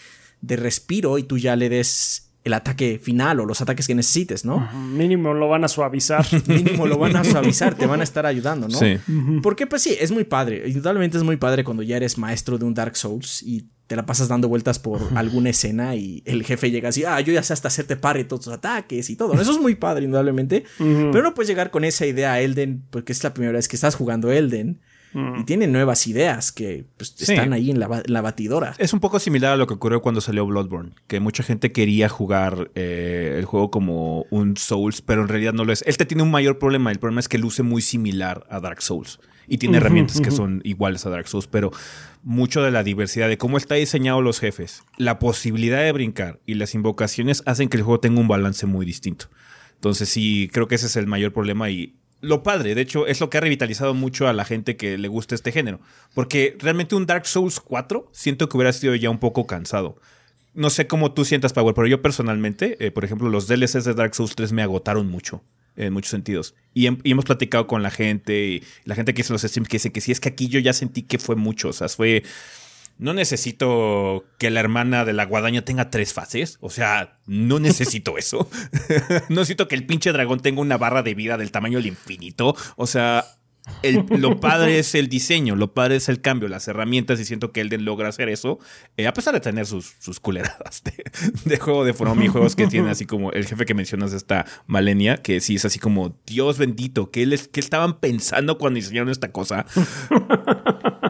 de 0.42 0.56
respiro 0.58 1.18
y 1.18 1.24
tú 1.24 1.38
ya 1.38 1.56
le 1.56 1.70
des 1.70 2.30
el 2.44 2.54
ataque 2.54 3.00
final 3.02 3.40
o 3.40 3.46
los 3.46 3.62
ataques 3.62 3.88
que 3.88 3.96
necesites, 3.96 4.44
¿no? 4.44 4.70
Mínimo 4.74 5.34
lo 5.34 5.48
van 5.48 5.64
a 5.64 5.70
suavizar. 5.70 6.26
Mínimo 6.48 6.86
lo 6.86 6.98
van 6.98 7.16
a 7.16 7.24
suavizar, 7.24 7.76
te 7.76 7.86
van 7.86 8.02
a 8.02 8.04
estar 8.04 8.26
ayudando, 8.26 8.68
¿no? 8.68 8.78
Sí. 8.78 8.98
Porque 9.42 9.68
pues 9.68 9.84
sí, 9.84 9.96
es 9.98 10.12
muy 10.12 10.26
padre. 10.26 10.68
Indudablemente 10.68 11.18
es 11.18 11.24
muy 11.24 11.38
padre 11.38 11.64
cuando 11.64 11.82
ya 11.82 11.96
eres 11.96 12.18
maestro 12.18 12.58
de 12.58 12.66
un 12.66 12.74
Dark 12.74 12.98
Souls 12.98 13.42
y 13.42 13.70
te 13.90 13.96
la 13.96 14.06
pasas 14.06 14.28
dando 14.28 14.48
vueltas 14.48 14.78
por 14.78 15.02
alguna 15.16 15.50
escena 15.50 15.96
y 15.96 16.22
el 16.26 16.44
jefe 16.44 16.70
llega 16.70 16.90
así, 16.90 17.06
ah, 17.06 17.20
yo 17.22 17.34
ya 17.34 17.42
sé 17.42 17.54
hasta 17.54 17.70
hacerte 17.70 17.96
parry 17.96 18.24
todos 18.24 18.46
tus 18.46 18.54
ataques 18.54 19.10
y 19.10 19.16
todo. 19.16 19.34
Eso 19.34 19.52
es 19.52 19.60
muy 19.60 19.74
padre, 19.74 20.06
indudablemente. 20.06 20.64
Pero 20.78 21.24
no 21.24 21.34
puedes 21.34 21.48
llegar 21.48 21.72
con 21.72 21.84
esa 21.84 22.06
idea 22.06 22.34
a 22.34 22.40
Elden, 22.40 22.84
porque 22.92 23.14
es 23.14 23.24
la 23.24 23.34
primera 23.34 23.52
vez 23.52 23.68
que 23.68 23.76
estás 23.76 23.96
jugando 23.96 24.32
Elden. 24.32 24.80
Y 25.40 25.44
tiene 25.46 25.66
nuevas 25.66 26.06
ideas 26.06 26.52
que 26.52 26.86
pues, 26.98 27.16
están 27.18 27.52
ahí 27.52 27.72
en 27.72 27.80
la, 27.80 28.22
batidora. 28.22 28.76
Es 28.78 28.94
un 28.94 29.00
poco 29.00 29.18
similar 29.18 29.54
a 29.54 29.58
lo 29.58 29.66
que 29.66 29.74
ocurrió 29.74 30.04
cuando 30.04 30.22
salió 30.22 30.46
Bloodborne, 30.46 30.92
que 31.08 31.20
mucha 31.20 31.42
gente 31.42 31.72
quería 31.72 32.10
jugar 32.10 32.70
eh, 32.76 33.38
el 33.40 33.46
juego 33.46 33.72
como 33.72 34.28
un 34.30 34.56
Souls, 34.56 35.02
pero 35.02 35.24
en 35.24 35.30
realidad 35.30 35.54
no 35.54 35.66
lo 35.66 35.74
es. 35.74 35.84
Este 35.88 36.06
tiene 36.06 36.22
un 36.22 36.30
mayor 36.30 36.60
problema, 36.60 36.92
el 36.92 37.00
problema 37.00 37.22
es 37.22 37.28
que 37.28 37.40
luce 37.40 37.64
muy 37.64 37.82
similar 37.82 38.46
a 38.52 38.60
Dark 38.60 38.84
Souls 38.84 39.20
y 39.50 39.58
tiene 39.58 39.78
herramientas 39.78 40.22
que 40.22 40.32
son 40.32 40.62
iguales 40.64 41.06
a 41.06 41.10
Dark 41.10 41.28
Souls, 41.28 41.48
pero 41.48 41.72
mucho 42.24 42.62
de 42.62 42.72
la 42.72 42.84
diversidad 42.84 43.28
de 43.28 43.38
cómo 43.38 43.58
está 43.58 43.76
diseñado 43.76 44.22
los 44.22 44.40
jefes, 44.40 44.84
la 44.98 45.20
posibilidad 45.20 45.84
de 45.84 45.92
brincar 45.92 46.40
y 46.46 46.54
las 46.54 46.76
invocaciones 46.76 47.44
hacen 47.46 47.70
que 47.70 47.78
el 47.78 47.84
juego 47.84 48.00
tenga 48.00 48.22
un 48.22 48.28
balance 48.28 48.66
muy 48.66 48.86
distinto. 48.86 49.26
Entonces 49.76 50.10
sí, 50.10 50.50
creo 50.54 50.68
que 50.68 50.76
ese 50.76 50.88
es 50.88 50.96
el 50.96 51.08
mayor 51.08 51.34
problema 51.34 51.70
y 51.70 51.96
lo 52.22 52.44
padre, 52.44 52.76
de 52.76 52.82
hecho, 52.82 53.08
es 53.08 53.22
lo 53.22 53.30
que 53.30 53.38
ha 53.38 53.42
revitalizado 53.42 53.94
mucho 53.94 54.28
a 54.28 54.34
la 54.34 54.44
gente 54.44 54.76
que 54.76 54.98
le 54.98 55.08
gusta 55.08 55.36
este 55.36 55.54
género. 55.54 55.80
Porque 56.14 56.58
realmente 56.60 56.96
un 56.96 57.06
Dark 57.06 57.26
Souls 57.26 57.62
4 57.62 58.10
siento 58.12 58.50
que 58.50 58.58
hubiera 58.58 58.74
sido 58.74 58.94
ya 58.96 59.10
un 59.10 59.20
poco 59.20 59.48
cansado. 59.48 59.96
No 60.54 60.70
sé 60.70 60.86
cómo 60.86 61.14
tú 61.14 61.24
sientas, 61.24 61.54
Power, 61.54 61.74
pero 61.74 61.88
yo 61.88 62.02
personalmente, 62.02 62.76
eh, 62.86 62.92
por 62.92 63.06
ejemplo, 63.06 63.30
los 63.30 63.48
DLCs 63.48 63.86
de 63.86 63.94
Dark 63.94 64.16
Souls 64.16 64.36
3 64.36 64.52
me 64.52 64.64
agotaron 64.64 65.08
mucho 65.08 65.44
en 65.80 65.94
muchos 65.94 66.12
sentidos. 66.12 66.56
Y, 66.74 66.88
hemos 66.88 67.26
platicado 67.26 67.68
con 67.68 67.82
la 67.82 67.90
gente 67.90 68.46
y 68.46 68.64
la 68.86 68.96
gente 68.96 69.14
que 69.14 69.22
hizo 69.22 69.34
los 69.34 69.42
streams 69.42 69.70
que 69.70 69.76
dice 69.78 69.92
que 69.92 70.02
sí, 70.02 70.12
es 70.12 70.20
que 70.20 70.30
aquí 70.30 70.48
yo 70.48 70.60
ya 70.60 70.74
sentí 70.74 71.04
que 71.04 71.18
fue 71.18 71.36
mucho. 71.36 71.70
O 71.70 71.74
sea, 71.74 71.90
fue. 71.90 72.24
No 72.98 73.14
necesito 73.14 74.26
que 74.38 74.50
la 74.50 74.60
hermana 74.60 75.06
de 75.06 75.14
la 75.14 75.26
guadaña 75.26 75.64
tenga 75.64 75.90
tres 75.90 76.14
fases. 76.14 76.58
O 76.60 76.70
sea, 76.70 77.18
no 77.26 77.60
necesito 77.60 78.18
eso. 78.18 78.50
no 79.30 79.36
necesito 79.38 79.68
que 79.68 79.76
el 79.76 79.86
pinche 79.86 80.12
dragón 80.12 80.42
tenga 80.42 80.62
una 80.62 80.78
barra 80.78 81.02
de 81.02 81.16
vida 81.16 81.38
del 81.38 81.52
tamaño 81.52 81.78
del 81.78 81.88
infinito. 81.88 82.56
O 82.76 82.88
sea, 82.88 83.26
lo 84.10 84.40
padre 84.40 84.80
es 84.80 84.96
el 84.96 85.08
diseño, 85.10 85.56
lo 85.56 85.74
padre 85.74 85.98
es 85.98 86.10
el 86.10 86.22
cambio, 86.22 86.48
las 86.50 86.68
herramientas, 86.68 87.20
y 87.20 87.26
siento 87.26 87.52
que 87.52 87.62
Elden 87.62 87.86
logra 87.86 88.10
hacer 88.10 88.30
eso, 88.30 88.60
eh, 88.98 89.08
a 89.08 89.14
pesar 89.14 89.34
de 89.34 89.40
tener 89.40 89.66
sus, 89.66 89.96
sus 90.00 90.20
culeradas 90.20 90.84
de, 91.46 91.58
juego 91.58 91.86
de 91.86 91.94
forma 91.94 92.24
y 92.24 92.28
juegos 92.28 92.56
que 92.56 92.68
tiene 92.68 92.90
así 92.90 93.06
como 93.06 93.32
el 93.32 93.46
jefe 93.46 93.66
que 93.66 93.74
mencionas, 93.74 94.14
esta 94.14 94.46
Malenia, 94.68 95.18
que 95.18 95.40
sí 95.42 95.56
es 95.56 95.66
así 95.66 95.80
como, 95.80 96.18
Dios 96.26 96.58
bendito, 96.58 97.12
¿qué, 97.12 97.26
les, 97.26 97.48
qué 97.48 97.60
estaban 97.60 98.00
pensando 98.00 98.58
cuando 98.58 98.78
diseñaron 98.78 99.10
esta 99.10 99.32
cosa? 99.32 99.66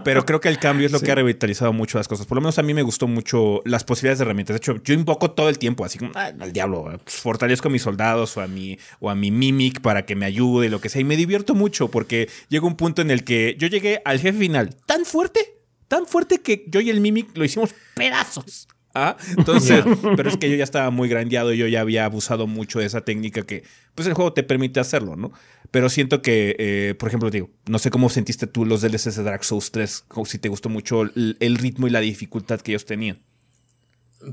Pero 0.04 0.26
creo 0.26 0.40
que 0.40 0.50
el 0.50 0.60
cambio 0.60 0.86
es 0.86 0.92
lo 0.92 1.00
que 1.02 1.12
ha 1.12 1.16
revitalizado 1.16 1.74
mucho 1.74 1.98
las 1.98 2.08
cosas. 2.08 2.26
Por 2.26 2.38
lo 2.38 2.42
menos 2.42 2.58
a 2.60 2.64
mí 2.64 2.74
me 2.74 2.82
gustó 2.82 3.08
mucho 3.08 3.62
las 3.66 3.84
posibilidades 3.84 4.20
de 4.20 4.26
herramientas. 4.26 4.54
De 4.54 4.58
hecho, 4.58 4.82
yo 4.84 4.94
invoco 4.94 5.32
todo 5.32 5.50
el 5.50 5.60
tiempo, 5.60 5.86
así 5.86 6.00
como, 6.00 6.12
al 6.16 6.54
diablo, 6.54 7.00
fortalezco 7.06 7.68
a 7.68 7.72
mis 7.72 7.82
soldados 7.82 8.38
o 8.38 8.42
a 8.42 8.48
mi, 8.48 8.78
o 9.00 9.10
a 9.10 9.16
mi 9.16 9.32
mimic 9.32 9.82
para 9.82 10.06
que 10.06 10.16
me 10.16 10.26
ayude, 10.26 10.70
lo 10.70 10.80
que 10.80 10.90
sea. 10.90 11.02
Y 11.02 11.06
me 11.06 11.18
divierto 11.18 11.56
mucho 11.56 11.90
porque 11.90 12.30
llega 12.48 12.66
un 12.66 12.76
punto 12.76 13.02
en 13.02 13.12
el 13.12 13.24
que 13.24 13.56
yo 13.60 13.68
llegué 13.68 14.02
al 14.06 14.20
jefe 14.20 14.40
final 14.40 14.76
tan 14.86 15.06
fuerte, 15.06 15.42
tan 15.90 16.06
fuerte 16.06 16.40
que 16.40 16.64
yo 16.68 16.80
y 16.80 16.90
el 16.90 17.02
Mimic 17.02 17.36
lo 17.36 17.44
hicimos 17.44 17.72
pedazos. 17.96 18.69
¿Ah? 18.96 19.18
Entonces, 19.38 19.84
pero 20.18 20.30
es 20.30 20.38
que 20.38 20.50
yo 20.50 20.56
ya 20.56 20.64
estaba 20.64 20.90
muy 20.90 21.08
grandeado 21.10 21.54
y 21.54 21.58
yo 21.58 21.68
ya 21.68 21.82
había 21.82 22.06
abusado 22.06 22.48
mucho 22.48 22.80
de 22.80 22.86
esa 22.86 23.02
técnica 23.02 23.44
que, 23.44 23.64
pues 23.94 24.08
el 24.08 24.16
juego 24.16 24.34
te 24.34 24.44
permite 24.44 24.80
hacerlo, 24.80 25.16
¿no? 25.16 25.32
Pero 25.72 25.90
siento 25.90 26.22
que, 26.24 26.56
eh, 26.58 26.96
por 26.98 27.10
ejemplo, 27.10 27.30
digo, 27.30 27.52
no 27.68 27.78
sé 27.78 27.92
cómo 27.92 28.10
sentiste 28.10 28.48
tú 28.48 28.66
los 28.66 28.82
DLCs 28.82 29.16
de 29.16 29.24
Dark 29.24 29.44
Souls 29.44 29.72
3, 29.72 30.06
si 30.26 30.40
te 30.40 30.50
gustó 30.50 30.70
mucho 30.70 31.04
el, 31.04 31.58
ritmo 31.58 31.88
y 31.88 31.92
la 31.92 32.00
dificultad 32.00 32.62
que 32.62 32.72
ellos 32.72 32.86
tenían. 32.86 33.20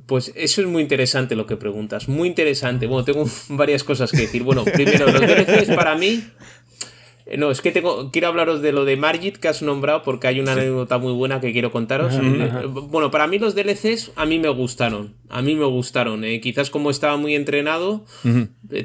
Pues 0.07 0.33
eso 0.35 0.63
es 0.63 0.67
muy 0.67 0.83
interesante 0.83 1.37
lo 1.37 1.47
que 1.47 1.57
preguntas, 1.57 2.09
muy 2.09 2.29
interesante. 2.29 2.87
Bueno, 2.87 3.05
tengo 3.05 3.27
varias 3.51 3.85
cosas 3.85 4.11
que 4.11 4.23
decir. 4.23 4.43
Bueno, 4.43 4.65
primero, 4.65 5.07
los 5.07 5.21
DLCs 5.21 5.77
para 5.77 5.97
mí 5.97 6.25
no, 7.37 7.51
es 7.51 7.61
que 7.61 7.73
tengo, 7.73 8.13
quiero 8.13 8.29
hablaros 8.29 8.63
de 8.63 8.71
lo 8.71 8.85
de 8.85 8.97
Margit 8.97 9.37
que 9.39 9.49
has 9.49 9.61
nombrado 9.61 10.03
porque 10.03 10.29
hay 10.29 10.39
una 10.39 10.53
anécdota 10.53 10.99
muy 10.99 11.13
buena 11.13 11.41
que 11.41 11.53
quiero 11.53 11.73
contaros. 11.73 12.15
Eh, 12.15 12.67
bueno, 12.67 13.11
para 13.11 13.27
mí 13.27 13.39
los 13.39 13.57
DLCs 13.57 14.13
a 14.15 14.27
mí 14.27 14.39
me 14.39 14.49
gustaron, 14.49 15.15
a 15.29 15.43
mí 15.43 15.57
me 15.57 15.65
gustaron. 15.65 16.23
Eh. 16.25 16.41
Quizás 16.41 16.71
como 16.71 16.89
estaba 16.89 17.17
muy 17.17 17.35
entrenado, 17.35 18.05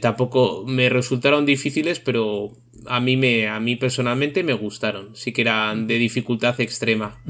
tampoco 0.01 0.63
me 0.65 0.89
resultaron 0.89 1.45
difíciles, 1.45 1.99
pero 1.99 2.51
a 2.88 2.99
mí, 2.99 3.15
me, 3.15 3.47
a 3.47 3.59
mí 3.59 3.76
personalmente 3.76 4.43
me 4.43 4.53
gustaron. 4.53 5.15
Sí 5.15 5.34
que 5.34 5.41
eran 5.41 5.85
de 5.85 5.99
dificultad 5.99 6.59
extrema. 6.61 7.22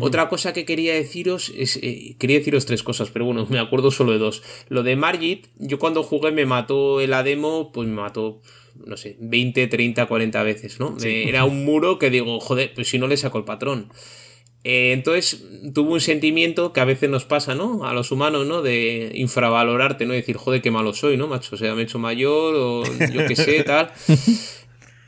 Otra 0.00 0.30
cosa 0.30 0.54
que 0.54 0.64
quería 0.64 0.94
deciros 0.94 1.52
es, 1.54 1.78
quería 2.18 2.38
deciros 2.38 2.64
tres 2.64 2.82
cosas, 2.82 3.10
pero 3.10 3.26
bueno, 3.26 3.46
me 3.50 3.58
acuerdo 3.58 3.90
solo 3.90 4.12
de 4.12 4.18
dos. 4.18 4.42
Lo 4.70 4.82
de 4.82 4.96
Margit, 4.96 5.48
yo 5.58 5.78
cuando 5.78 6.02
jugué 6.02 6.32
me 6.32 6.46
mató 6.46 7.02
en 7.02 7.10
la 7.10 7.22
demo, 7.22 7.72
pues 7.72 7.86
me 7.86 7.96
mató 7.96 8.40
no 8.86 8.96
sé, 8.96 9.16
20, 9.20 9.66
30, 9.66 10.06
40 10.06 10.42
veces, 10.42 10.80
¿no? 10.80 10.96
Era 11.02 11.44
un 11.44 11.64
muro 11.64 11.98
que 11.98 12.10
digo, 12.10 12.40
joder, 12.40 12.72
pues 12.74 12.88
si 12.88 12.98
no 12.98 13.06
le 13.06 13.16
saco 13.16 13.38
el 13.38 13.44
patrón. 13.44 13.90
Eh, 14.62 14.92
entonces 14.92 15.42
tuvo 15.72 15.94
un 15.94 16.00
sentimiento 16.00 16.72
que 16.72 16.80
a 16.80 16.84
veces 16.84 17.08
nos 17.08 17.24
pasa, 17.24 17.54
¿no? 17.54 17.86
A 17.86 17.94
los 17.94 18.12
humanos, 18.12 18.46
¿no? 18.46 18.60
De 18.62 19.12
infravalorarte, 19.14 20.04
¿no? 20.04 20.12
Decir, 20.12 20.36
joder, 20.36 20.60
qué 20.60 20.70
malo 20.70 20.92
soy, 20.92 21.16
¿no, 21.16 21.28
macho? 21.28 21.54
O 21.54 21.58
sea, 21.58 21.74
me 21.74 21.82
he 21.82 21.84
hecho 21.84 21.98
mayor 21.98 22.54
o 22.56 22.84
yo 22.84 23.26
qué 23.26 23.36
sé, 23.36 23.62
tal. 23.64 23.90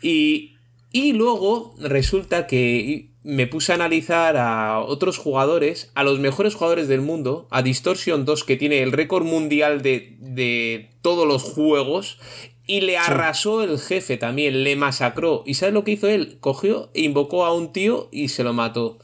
Y, 0.01 0.57
y 0.91 1.13
luego 1.13 1.75
resulta 1.79 2.47
que 2.47 3.13
me 3.25 3.47
puse 3.47 3.73
a 3.73 3.77
analizar 3.77 4.37
a 4.37 4.81
otros 4.81 5.19
jugadores, 5.19 5.93
a 5.95 6.03
los 6.03 6.19
mejores 6.19 6.55
jugadores 6.55 6.89
del 6.89 7.03
mundo, 7.03 7.47
a 7.51 7.63
Distortion 7.63 8.25
2, 8.25 8.45
que 8.45 8.57
tiene 8.57 8.83
el 8.83 8.91
récord 8.91 9.25
mundial 9.25 9.83
de, 9.83 10.17
de 10.19 10.91
todos 11.03 11.27
los 11.27 11.43
juegos, 11.43 12.19
y 12.67 12.81
le 12.81 12.97
arrasó 12.97 13.63
el 13.63 13.79
jefe 13.79 14.17
también, 14.17 14.63
le 14.63 14.77
masacró. 14.77 15.43
¿Y 15.47 15.55
sabes 15.55 15.75
lo 15.75 15.85
que 15.85 15.93
hizo 15.93 16.09
él? 16.09 16.37
Cogió 16.41 16.91
e 16.95 17.03
invocó 17.03 17.45
a 17.45 17.55
un 17.55 17.73
tío 17.73 18.09
y 18.13 18.29
se 18.29 18.45
lo 18.45 18.53
mató. 18.53 18.99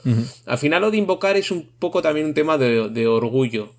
Al 0.47 0.59
final 0.59 0.83
lo 0.83 0.91
de 0.91 0.99
invocar 0.99 1.37
es 1.37 1.51
un 1.51 1.69
poco 1.79 2.03
también 2.03 2.27
un 2.27 2.35
tema 2.35 2.57
de, 2.59 2.89
de 2.89 3.07
orgullo. 3.07 3.73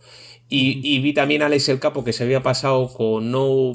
Y, 0.52 0.98
vi 1.00 1.14
también 1.14 1.44
a 1.44 1.46
Alex 1.46 1.70
el 1.70 1.80
Capo 1.80 2.04
que 2.04 2.12
se 2.12 2.24
había 2.24 2.42
pasado 2.42 2.92
con 2.92 3.30
no 3.30 3.74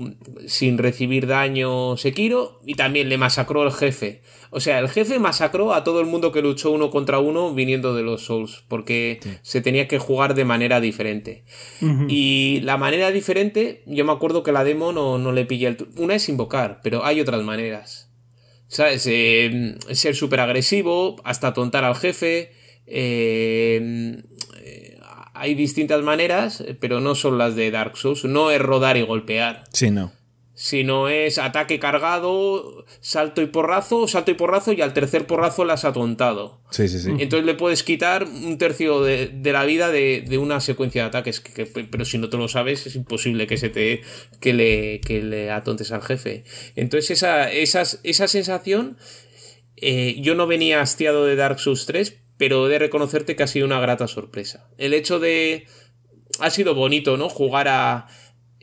sin 0.49 0.77
recibir 0.77 1.29
daño 1.29 1.97
Sekiro 1.97 2.61
y 2.67 2.75
también 2.75 3.09
le 3.09 3.17
masacró 3.17 3.63
el 3.63 3.73
jefe. 3.73 4.23
O 4.51 4.59
sea, 4.59 4.81
el 4.81 4.89
jefe 4.89 5.21
masacró 5.21 5.73
a 5.73 5.85
todo 5.85 6.01
el 6.01 6.07
mundo 6.07 6.33
que 6.33 6.43
luchó 6.43 6.73
uno 6.73 6.91
contra 6.91 7.21
uno 7.21 7.55
viniendo 7.55 7.95
de 7.95 8.03
los 8.03 8.25
Souls, 8.25 8.65
porque 8.67 9.21
se 9.43 9.61
tenía 9.61 9.87
que 9.87 9.99
jugar 9.99 10.35
de 10.35 10.45
manera 10.45 10.81
diferente. 10.81 11.45
Y 12.09 12.61
la 12.63 12.77
manera 12.77 13.13
diferente, 13.13 13.85
yo 13.87 14.05
me 14.05 14.13
acuerdo 14.13 14.43
que 14.43 14.51
la 14.51 14.65
demo 14.65 14.93
no, 14.93 15.17
no 15.19 15.31
le 15.31 15.45
pillé 15.45 15.69
el... 15.69 15.89
Una 15.97 16.17
es 16.17 16.29
invocar, 16.29 16.81
pero 16.83 17.05
hay 17.05 17.21
otras 17.21 17.45
maneras. 17.45 18.11
¿Sabes? 18.67 19.07
Eh, 19.07 19.77
ser 19.93 20.17
súper 20.17 20.41
agresivo, 20.41 21.17
hasta 21.23 21.53
tontar 21.53 21.85
al 21.85 21.95
jefe. 21.95 22.51
Eh, 22.87 24.23
hay 25.35 25.55
distintas 25.55 26.03
maneras, 26.03 26.65
pero 26.81 27.01
no 27.01 27.15
son 27.15 27.39
las 27.39 27.57
de 27.57 27.71
Dark 27.71 27.97
Souls. 27.97 28.25
No 28.25 28.51
es 28.51 28.63
rodar 28.63 28.97
y 28.97 29.03
golpear. 29.03 29.65
Sí, 29.73 29.91
no. 29.91 30.13
Sino 30.57 31.09
es 31.09 31.39
ataque 31.39 31.81
cargado, 31.81 32.87
salto 33.01 33.43
y 33.43 33.47
porrazo, 33.47 34.07
salto 34.07 34.31
y 34.31 34.35
porrazo, 34.35 34.73
y 34.73 34.81
al 34.83 34.95
tercer 34.95 35.27
porrazo 35.27 35.65
las 35.65 35.85
ha 35.85 35.89
atontado. 35.89 36.61
Sí, 36.71 36.87
sí, 36.87 37.01
sí. 37.01 37.11
Entonces 37.19 37.45
le 37.45 37.55
puedes 37.55 37.83
quitar 37.83 38.23
un 38.23 38.57
tercio 38.57 39.03
de, 39.03 39.33
la 39.43 39.65
vida 39.65 39.91
de, 39.91 40.39
una 40.39 40.61
secuencia 40.61 41.03
de 41.03 41.09
ataques. 41.09 41.43
pero 41.91 42.05
si 42.05 42.19
no 42.19 42.29
te 42.29 42.37
lo 42.37 42.47
sabes, 42.47 42.87
es 42.87 42.95
imposible 42.95 43.49
que 43.49 43.57
se 43.57 43.69
te. 43.69 44.03
que 44.41 44.53
le, 44.53 45.01
que 45.01 45.21
le 45.25 45.51
atontes 45.51 45.91
al 45.91 46.03
jefe. 46.03 46.45
Entonces, 46.77 47.11
esa, 47.11 47.51
esa 47.51 48.29
sensación. 48.29 48.97
Eh, 49.77 50.21
yo 50.21 50.37
no 50.37 50.47
venía 50.47 50.81
hastiado 50.81 51.27
de 51.27 51.35
Dark 51.35 51.59
Souls 51.59 51.85
3, 51.87 52.24
pero 52.37 52.67
he 52.67 52.71
de 52.71 52.79
reconocerte 52.79 53.37
que 53.37 53.43
ha 53.43 53.49
sido 53.49 53.67
una 53.67 53.81
grata 53.81 54.09
sorpresa. 54.09 54.69
El 54.79 54.95
hecho 54.95 55.19
de... 55.19 55.67
Ha 56.41 56.51
sido 56.51 56.75
bonito, 56.75 57.17
¿no? 57.17 57.29
Jugar 57.29 57.69
a 57.69 58.09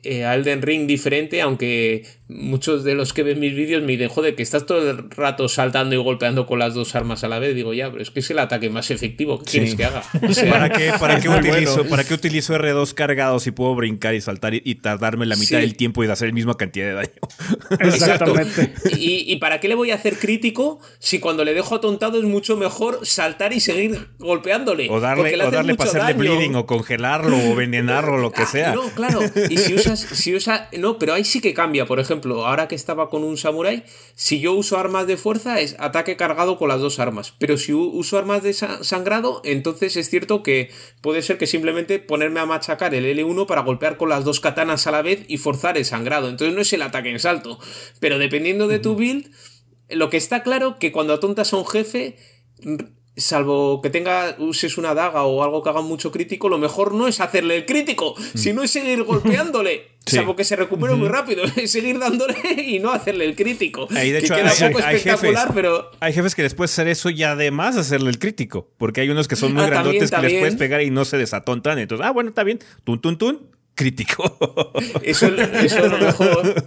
eh, 0.04 0.26
a 0.26 0.34
Elden 0.34 0.64
Ring 0.64 0.88
diferente, 0.88 1.42
aunque 1.42 2.06
muchos 2.28 2.84
de 2.84 2.96
los 2.96 3.14
que 3.14 3.24
ven 3.24 3.40
mis 3.40 3.54
vídeos 3.54 3.84
me 3.84 3.92
dicen, 3.92 4.10
joder, 4.10 4.36
que 4.36 4.42
estás 4.42 4.66
todo 4.66 4.90
el 4.90 5.12
rato 5.12 5.48
saltando 5.48 5.96
y 5.96 5.98
golpeando 6.00 6.48
con 6.48 6.60
las 6.60 6.74
dos 6.74 6.96
armas 6.96 7.24
a 7.24 7.28
la 7.28 7.40
vez. 7.40 7.56
Digo, 7.56 7.74
ya, 7.74 7.92
pero 7.92 8.02
es 8.02 8.10
que 8.10 8.22
es 8.22 8.32
el 8.32 8.40
ataque 8.40 8.70
más 8.70 8.90
efectivo. 8.90 9.40
¿Qué 9.40 9.46
quieres 9.52 9.76
que 9.76 9.86
haga? 9.86 10.02
¿Para, 10.50 10.70
qué, 10.70 10.92
para, 11.00 11.20
qué 11.20 11.30
utilizo, 11.30 11.86
¿Para 11.86 12.04
qué 12.04 12.14
utilizo 12.14 12.56
R2 12.56 12.94
cargados 12.94 13.44
si 13.44 13.52
puedo 13.52 13.76
brincar 13.76 14.16
y 14.16 14.22
saltar 14.22 14.56
y, 14.56 14.76
tardarme 14.76 15.26
la 15.26 15.36
mitad 15.36 15.60
del 15.60 15.76
tiempo 15.76 16.04
y 16.04 16.08
hacer 16.08 16.30
la 16.30 16.34
misma 16.34 16.56
cantidad 16.56 16.88
de 16.88 16.94
daño? 16.94 17.10
Exactamente. 17.80 18.74
¿Y, 18.98 19.36
para 19.36 19.60
qué 19.60 19.68
le 19.68 19.76
voy 19.76 19.92
a 19.92 19.96
hacer 19.96 20.18
crítico 20.18 20.80
si 21.00 21.20
cuando 21.20 21.46
le 21.46 21.54
dejo 21.54 21.76
atontado 21.76 22.18
es 22.18 22.24
mucho 22.24 22.58
mejor 22.58 23.06
saltar 23.06 23.54
y 23.54 23.60
seguir 23.60 24.10
golpeándole? 24.18 24.88
O 24.90 25.00
darle, 25.00 25.36
o 25.36 25.52
darle 25.52 25.76
para 25.76 25.90
hacerle 25.90 26.14
bleeding, 26.14 26.56
o 26.56 26.66
congelarlo, 26.66 27.38
o 27.38 27.52
envenenarlo, 27.52 28.18
lo 28.18 28.32
que 28.32 28.44
ah, 28.44 28.48
sea. 28.48 28.74
No, 28.74 28.90
claro. 28.90 29.20
Y 29.50 29.58
si 29.58 29.76
usa 29.76 29.91
si 29.96 30.36
usa. 30.36 30.70
No, 30.78 30.98
pero 31.00 31.14
ahí 31.14 31.24
sí 31.24 31.42
que 31.42 31.54
cambia. 31.54 31.86
Por 31.86 32.00
ejemplo, 32.00 32.46
ahora 32.46 32.68
que 32.68 32.76
estaba 32.76 33.10
con 33.10 33.24
un 33.24 33.38
samurai, 33.38 33.84
si 34.16 34.40
yo 34.40 34.54
uso 34.54 34.78
armas 34.78 35.08
de 35.08 35.18
fuerza, 35.18 35.60
es 35.60 35.76
ataque 35.80 36.18
cargado 36.18 36.58
con 36.58 36.70
las 36.70 36.82
dos 36.82 37.00
armas. 37.00 37.34
Pero 37.40 37.58
si 37.58 37.74
uso 37.74 38.18
armas 38.18 38.44
de 38.44 38.54
sangrado, 38.54 39.42
entonces 39.44 39.96
es 39.98 40.10
cierto 40.10 40.44
que 40.44 40.72
puede 41.02 41.22
ser 41.22 41.38
que 41.38 41.48
simplemente 41.48 42.00
ponerme 42.00 42.40
a 42.40 42.46
machacar 42.46 42.94
el 42.96 43.06
L1 43.06 43.46
para 43.46 43.62
golpear 43.62 43.98
con 43.98 44.10
las 44.10 44.24
dos 44.24 44.40
katanas 44.40 44.88
a 44.88 44.92
la 44.92 45.02
vez 45.02 45.26
y 45.28 45.38
forzar 45.38 45.78
el 45.78 45.86
sangrado. 45.86 46.30
Entonces 46.30 46.56
no 46.56 46.62
es 46.62 46.74
el 46.74 46.82
ataque 46.82 47.10
en 47.10 47.20
salto. 47.20 47.60
Pero 48.00 48.18
dependiendo 48.18 48.68
de 48.68 48.80
tu 48.80 48.96
build, 48.96 49.32
lo 49.90 50.10
que 50.10 50.18
está 50.18 50.44
claro 50.44 50.80
que 50.80 50.92
cuando 50.92 51.14
atontas 51.14 51.54
a 51.54 51.58
un 51.58 51.68
jefe 51.68 52.18
salvo 53.16 53.82
que 53.82 53.90
tenga 53.90 54.36
uses 54.40 54.78
una 54.78 54.94
daga 54.94 55.24
o 55.24 55.44
algo 55.44 55.62
que 55.64 55.70
haga 55.70 55.82
mucho 55.82 56.12
crítico, 56.12 56.50
lo 56.50 56.58
mejor 56.58 56.94
no 56.94 57.08
es 57.08 57.20
hacerle 57.20 57.58
el 57.58 57.66
crítico, 57.66 58.16
mm. 58.18 58.38
sino 58.38 58.64
es 58.64 58.72
seguir 58.72 59.04
golpeándole. 59.06 59.92
Salvo 60.04 60.36
que 60.36 60.44
se 60.44 60.56
recupere 60.56 60.96
muy 60.96 61.08
rápido, 61.08 61.44
es 61.56 61.72
seguir 61.72 62.00
dándole 62.00 62.36
y 62.66 62.80
no 62.80 62.92
hacerle 62.92 63.26
el 63.26 63.36
crítico. 63.36 63.86
de 63.86 64.18
hecho, 64.18 64.34
hay, 64.34 64.42
espectacular, 64.42 64.98
jefes, 64.98 65.40
pero. 65.54 65.92
Hay 66.00 66.12
jefes 66.12 66.34
que 66.34 66.42
después 66.42 66.72
hacer 66.72 66.88
eso 66.88 67.12
y 67.12 67.22
además 67.24 67.78
hacerle 67.78 68.10
el 68.10 68.18
crítico. 68.18 68.68
Porque 68.78 69.02
hay 69.02 69.10
unos 69.10 69.28
que 69.28 69.36
son 69.36 69.54
muy 69.54 69.64
ah, 69.64 69.68
grandotes 69.68 70.10
que 70.10 70.22
les 70.22 70.34
puedes 70.40 70.56
pegar 70.56 70.82
y 70.82 70.90
no 70.90 71.06
se 71.06 71.18
desatontan. 71.18 71.78
Entonces, 71.78 72.06
ah, 72.06 72.12
bueno, 72.12 72.30
está 72.30 72.44
bien. 72.44 72.60
Tun, 72.84 73.00
tun, 73.00 73.18
tun 73.18 73.61
crítico. 73.76 74.38
Eso, 75.02 75.28
es 75.28 75.76
lo 75.76 75.98
mejor. 75.98 76.64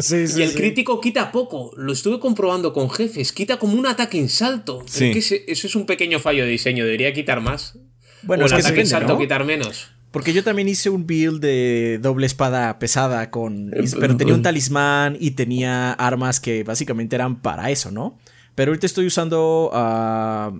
y 0.36 0.42
el 0.42 0.54
crítico 0.54 1.00
quita 1.00 1.32
poco. 1.32 1.72
Lo 1.76 1.92
estuve 1.92 2.20
comprobando 2.20 2.72
con 2.72 2.90
jefes. 2.90 3.32
Quita 3.32 3.58
como 3.58 3.78
un 3.78 3.86
ataque 3.86 4.18
en 4.18 4.28
salto. 4.28 4.84
eso 4.86 5.36
es 5.46 5.76
un 5.76 5.86
pequeño 5.86 6.18
fallo 6.20 6.44
de 6.44 6.50
diseño. 6.50 6.84
Debería 6.84 7.12
quitar 7.12 7.40
más. 7.40 7.78
Bueno, 8.22 8.44
o 8.44 8.46
el 8.46 8.54
ataque 8.54 8.80
en 8.80 8.86
salto 8.86 9.18
quitar 9.18 9.44
menos. 9.44 9.90
Porque 10.10 10.32
yo 10.32 10.44
también 10.44 10.68
hice 10.68 10.90
un 10.90 11.06
build 11.06 11.40
de 11.40 11.98
doble 12.00 12.26
espada 12.26 12.78
pesada 12.78 13.30
con. 13.30 13.72
Pero 13.98 14.16
tenía 14.16 14.34
un 14.34 14.42
talismán 14.44 15.16
y 15.18 15.32
tenía 15.32 15.92
armas 15.92 16.38
que 16.40 16.62
básicamente 16.62 17.16
eran 17.16 17.40
para 17.40 17.70
eso, 17.70 17.90
¿no? 17.90 18.18
Pero 18.54 18.70
ahorita 18.70 18.86
estoy 18.86 19.06
usando 19.06 19.70
a, 19.72 20.52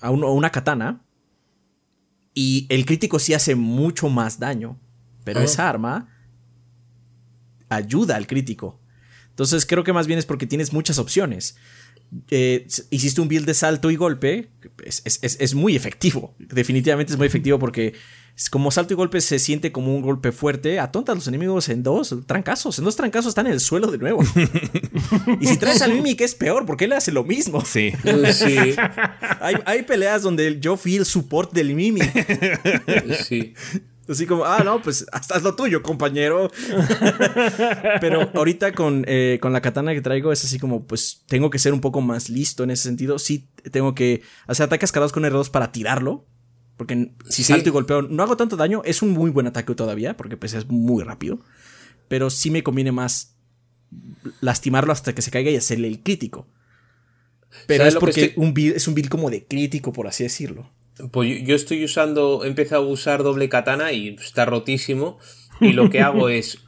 a 0.00 0.10
una 0.10 0.50
katana. 0.50 1.02
Y 2.32 2.66
el 2.68 2.86
crítico 2.86 3.18
sí 3.18 3.34
hace 3.34 3.56
mucho 3.56 4.08
más 4.08 4.38
daño. 4.38 4.78
Pero 5.24 5.40
esa 5.40 5.68
arma 5.68 6.08
ayuda 7.68 8.16
al 8.16 8.26
crítico. 8.26 8.80
Entonces 9.30 9.64
creo 9.64 9.84
que 9.84 9.92
más 9.92 10.06
bien 10.06 10.18
es 10.18 10.26
porque 10.26 10.46
tienes 10.46 10.72
muchas 10.72 10.98
opciones. 10.98 11.56
Eh, 12.30 12.66
hiciste 12.90 13.20
un 13.20 13.28
build 13.28 13.46
de 13.46 13.54
salto 13.54 13.90
y 13.90 13.96
golpe, 13.96 14.50
es, 14.84 15.54
muy 15.54 15.76
efectivo. 15.76 16.34
Definitivamente 16.38 17.12
es 17.12 17.16
muy 17.16 17.26
efectivo 17.26 17.58
porque 17.58 17.94
como 18.50 18.70
salto 18.70 18.94
y 18.94 18.96
golpe 18.96 19.20
se 19.20 19.38
siente 19.38 19.70
como 19.70 19.94
un 19.94 20.02
golpe 20.02 20.32
fuerte, 20.32 20.80
atonta 20.80 21.12
a 21.12 21.14
los 21.14 21.28
enemigos 21.28 21.68
en 21.68 21.82
dos 21.82 22.14
trancazos. 22.26 22.78
En 22.78 22.84
dos 22.84 22.96
trancazos 22.96 23.30
están 23.30 23.46
en 23.46 23.52
el 23.52 23.60
suelo 23.60 23.90
de 23.90 23.98
nuevo. 23.98 24.22
y 25.40 25.46
si 25.46 25.56
traes 25.56 25.82
al 25.82 25.92
Mimic 25.92 26.20
es 26.22 26.34
peor 26.34 26.66
porque 26.66 26.86
él 26.86 26.92
hace 26.92 27.12
lo 27.12 27.22
mismo. 27.22 27.64
Sí. 27.64 27.92
sí. 28.32 28.56
Hay, 29.40 29.54
hay, 29.64 29.82
peleas 29.84 30.22
donde 30.22 30.60
yo 30.60 30.76
fui 30.76 30.96
el 30.96 31.06
support 31.06 31.52
del 31.52 31.74
Mimic. 31.74 32.12
Sí. 33.24 33.54
Así 34.10 34.26
como, 34.26 34.44
ah, 34.44 34.62
no, 34.64 34.82
pues 34.82 35.06
hasta 35.12 35.36
es 35.36 35.42
lo 35.42 35.54
tuyo, 35.54 35.82
compañero. 35.82 36.50
Pero 38.00 38.28
ahorita 38.34 38.72
con, 38.72 39.04
eh, 39.06 39.38
con 39.40 39.52
la 39.52 39.60
katana 39.60 39.94
que 39.94 40.00
traigo 40.00 40.32
es 40.32 40.44
así 40.44 40.58
como, 40.58 40.84
pues 40.84 41.22
tengo 41.26 41.48
que 41.50 41.58
ser 41.58 41.72
un 41.72 41.80
poco 41.80 42.00
más 42.00 42.28
listo 42.28 42.64
en 42.64 42.70
ese 42.70 42.84
sentido. 42.84 43.18
Sí, 43.18 43.48
tengo 43.70 43.94
que 43.94 44.22
hacer 44.46 44.66
ataques 44.66 44.90
cargados 44.90 45.12
con 45.12 45.22
R2 45.22 45.50
para 45.50 45.70
tirarlo. 45.70 46.26
Porque 46.76 47.12
si 47.28 47.44
salto 47.44 47.68
y 47.68 47.72
golpeo, 47.72 48.02
no 48.02 48.22
hago 48.22 48.36
tanto 48.36 48.56
daño. 48.56 48.82
Es 48.84 49.02
un 49.02 49.10
muy 49.10 49.30
buen 49.30 49.46
ataque 49.46 49.74
todavía, 49.74 50.16
porque 50.16 50.36
pues 50.36 50.54
es 50.54 50.66
muy 50.68 51.04
rápido. 51.04 51.40
Pero 52.08 52.30
sí 52.30 52.50
me 52.50 52.62
conviene 52.62 52.90
más 52.90 53.36
lastimarlo 54.40 54.92
hasta 54.92 55.14
que 55.14 55.22
se 55.22 55.30
caiga 55.30 55.50
y 55.50 55.56
hacerle 55.56 55.88
el 55.88 56.02
crítico. 56.02 56.48
Pero 57.66 57.84
es 57.84 57.96
porque 57.96 58.32
un 58.36 58.54
es 58.56 58.88
un 58.88 58.94
build 58.94 59.10
como 59.10 59.30
de 59.30 59.44
crítico, 59.46 59.92
por 59.92 60.06
así 60.06 60.22
decirlo. 60.22 60.70
Pues 61.10 61.42
yo 61.44 61.54
estoy 61.54 61.84
usando, 61.84 62.44
he 62.44 62.48
empezado 62.48 62.82
a 62.82 62.86
usar 62.86 63.22
doble 63.22 63.48
katana 63.48 63.92
y 63.92 64.16
está 64.20 64.44
rotísimo. 64.44 65.18
Y 65.60 65.72
lo 65.72 65.90
que 65.90 66.00
hago 66.00 66.28
es, 66.30 66.58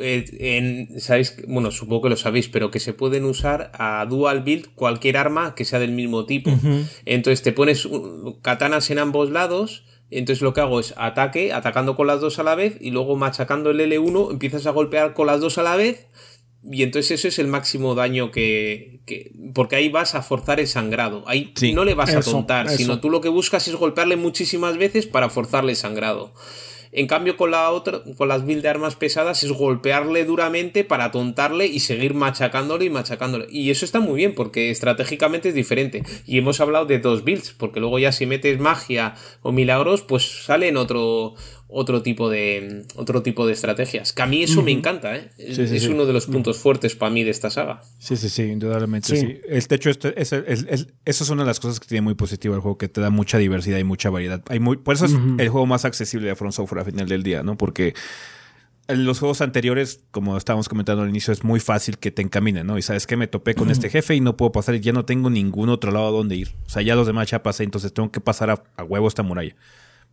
eh, 0.00 0.24
en, 0.40 1.00
¿sabéis? 1.00 1.36
Bueno, 1.46 1.70
supongo 1.70 2.02
que 2.02 2.08
lo 2.10 2.16
sabéis, 2.16 2.48
pero 2.48 2.70
que 2.70 2.80
se 2.80 2.92
pueden 2.92 3.24
usar 3.24 3.70
a 3.74 4.04
dual 4.06 4.42
build 4.42 4.74
cualquier 4.74 5.16
arma 5.16 5.54
que 5.54 5.64
sea 5.64 5.78
del 5.78 5.92
mismo 5.92 6.26
tipo. 6.26 6.50
Entonces 7.04 7.42
te 7.42 7.52
pones 7.52 7.88
katanas 8.42 8.90
en 8.90 8.98
ambos 8.98 9.30
lados. 9.30 9.84
Entonces 10.10 10.40
lo 10.40 10.54
que 10.54 10.62
hago 10.62 10.80
es 10.80 10.94
ataque, 10.96 11.52
atacando 11.52 11.94
con 11.94 12.06
las 12.06 12.20
dos 12.20 12.38
a 12.38 12.42
la 12.42 12.54
vez 12.54 12.78
y 12.80 12.92
luego 12.92 13.16
machacando 13.16 13.70
el 13.70 13.80
L1 13.80 14.30
empiezas 14.30 14.66
a 14.66 14.70
golpear 14.70 15.12
con 15.12 15.26
las 15.26 15.40
dos 15.40 15.58
a 15.58 15.62
la 15.62 15.76
vez 15.76 16.06
y 16.62 16.82
entonces 16.82 17.12
eso 17.12 17.28
es 17.28 17.38
el 17.38 17.46
máximo 17.46 17.94
daño 17.94 18.30
que, 18.30 19.00
porque 19.54 19.76
ahí 19.76 19.88
vas 19.88 20.14
a 20.14 20.22
forzar 20.22 20.60
el 20.60 20.66
sangrado. 20.66 21.24
Ahí 21.26 21.52
no 21.72 21.84
le 21.84 21.94
vas 21.94 22.14
a 22.14 22.20
tontar, 22.20 22.68
sino 22.68 23.00
tú 23.00 23.10
lo 23.10 23.20
que 23.20 23.28
buscas 23.28 23.68
es 23.68 23.76
golpearle 23.76 24.16
muchísimas 24.16 24.76
veces 24.76 25.06
para 25.06 25.30
forzarle 25.30 25.72
el 25.72 25.76
sangrado. 25.76 26.32
En 26.90 27.06
cambio, 27.06 27.36
con 27.36 27.50
la 27.50 27.70
otra, 27.70 28.02
con 28.16 28.28
las 28.28 28.46
build 28.46 28.62
de 28.62 28.68
armas 28.68 28.96
pesadas, 28.96 29.42
es 29.42 29.52
golpearle 29.52 30.24
duramente 30.24 30.84
para 30.84 31.06
atontarle 31.06 31.66
y 31.66 31.80
seguir 31.80 32.14
machacándole 32.14 32.86
y 32.86 32.90
machacándole. 32.90 33.46
Y 33.50 33.70
eso 33.70 33.84
está 33.84 34.00
muy 34.00 34.16
bien, 34.16 34.34
porque 34.34 34.70
estratégicamente 34.70 35.50
es 35.50 35.54
diferente. 35.54 36.02
Y 36.26 36.38
hemos 36.38 36.60
hablado 36.60 36.86
de 36.86 36.98
dos 36.98 37.24
builds, 37.24 37.52
porque 37.52 37.80
luego 37.80 37.98
ya 37.98 38.12
si 38.12 38.24
metes 38.24 38.58
magia 38.58 39.14
o 39.42 39.52
milagros, 39.52 40.02
pues 40.02 40.44
sale 40.44 40.68
en 40.68 40.78
otro, 40.78 41.34
otro 41.68 42.02
tipo 42.02 42.30
de 42.30 42.86
otro 42.96 43.22
tipo 43.22 43.46
de 43.46 43.52
estrategias. 43.52 44.12
Que 44.12 44.22
a 44.22 44.26
mí 44.26 44.42
eso 44.42 44.62
me 44.62 44.72
encanta, 44.72 45.14
¿eh? 45.16 45.30
es 45.36 45.86
uno 45.86 46.06
de 46.06 46.12
los 46.14 46.26
puntos 46.26 46.58
fuertes 46.58 46.96
para 46.96 47.10
mí 47.10 47.24
de 47.24 47.30
esta 47.30 47.50
saga. 47.50 47.82
Sí, 47.98 48.16
sí, 48.16 48.28
sí, 48.30 48.42
indudablemente. 48.42 49.16
Sí. 49.16 49.40
El 49.46 49.68
techo, 49.68 49.90
es, 49.90 50.32
es, 50.32 50.86
eso 51.04 51.24
es 51.24 51.30
una 51.30 51.42
de 51.42 51.46
las 51.46 51.60
cosas 51.60 51.78
que 51.78 51.86
tiene 51.86 52.02
muy 52.02 52.14
positivo 52.14 52.54
el 52.54 52.60
juego, 52.60 52.78
que 52.78 52.88
te 52.88 53.00
da 53.00 53.10
mucha 53.10 53.38
diversidad 53.38 53.78
y 53.78 53.84
mucha 53.84 54.08
variedad. 54.08 54.42
Hay 54.48 54.60
muy, 54.60 54.78
por 54.78 54.94
eso 54.94 55.04
es 55.04 55.12
el 55.12 55.48
juego 55.50 55.66
más 55.66 55.84
accesible 55.84 56.28
de 56.28 56.34
Front 56.34 56.54
Software 56.54 56.80
a 56.80 56.84
final 56.84 57.06
del 57.06 57.22
día, 57.22 57.42
¿no? 57.42 57.58
Porque 57.58 57.94
en 58.88 59.04
los 59.04 59.18
juegos 59.18 59.42
anteriores, 59.42 60.00
como 60.10 60.38
estábamos 60.38 60.70
comentando 60.70 61.02
al 61.02 61.10
inicio, 61.10 61.34
es 61.34 61.44
muy 61.44 61.60
fácil 61.60 61.98
que 61.98 62.10
te 62.10 62.22
encaminen, 62.22 62.66
¿no? 62.66 62.78
Y 62.78 62.82
sabes 62.82 63.06
que 63.06 63.18
me 63.18 63.26
topé 63.26 63.54
con 63.54 63.70
este 63.70 63.90
jefe 63.90 64.14
y 64.14 64.20
no 64.20 64.38
puedo 64.38 64.52
pasar 64.52 64.74
y 64.74 64.80
ya 64.80 64.92
no 64.92 65.04
tengo 65.04 65.28
ningún 65.28 65.68
otro 65.68 65.92
lado 65.92 66.08
a 66.08 66.10
donde 66.10 66.36
ir. 66.36 66.54
O 66.64 66.70
sea, 66.70 66.80
ya 66.80 66.96
los 66.96 67.06
demás 67.06 67.28
ya 67.30 67.42
pasé, 67.42 67.64
entonces 67.64 67.92
tengo 67.92 68.10
que 68.10 68.20
pasar 68.20 68.48
a, 68.48 68.64
a 68.76 68.84
huevo 68.84 69.06
esta 69.06 69.22
muralla. 69.22 69.54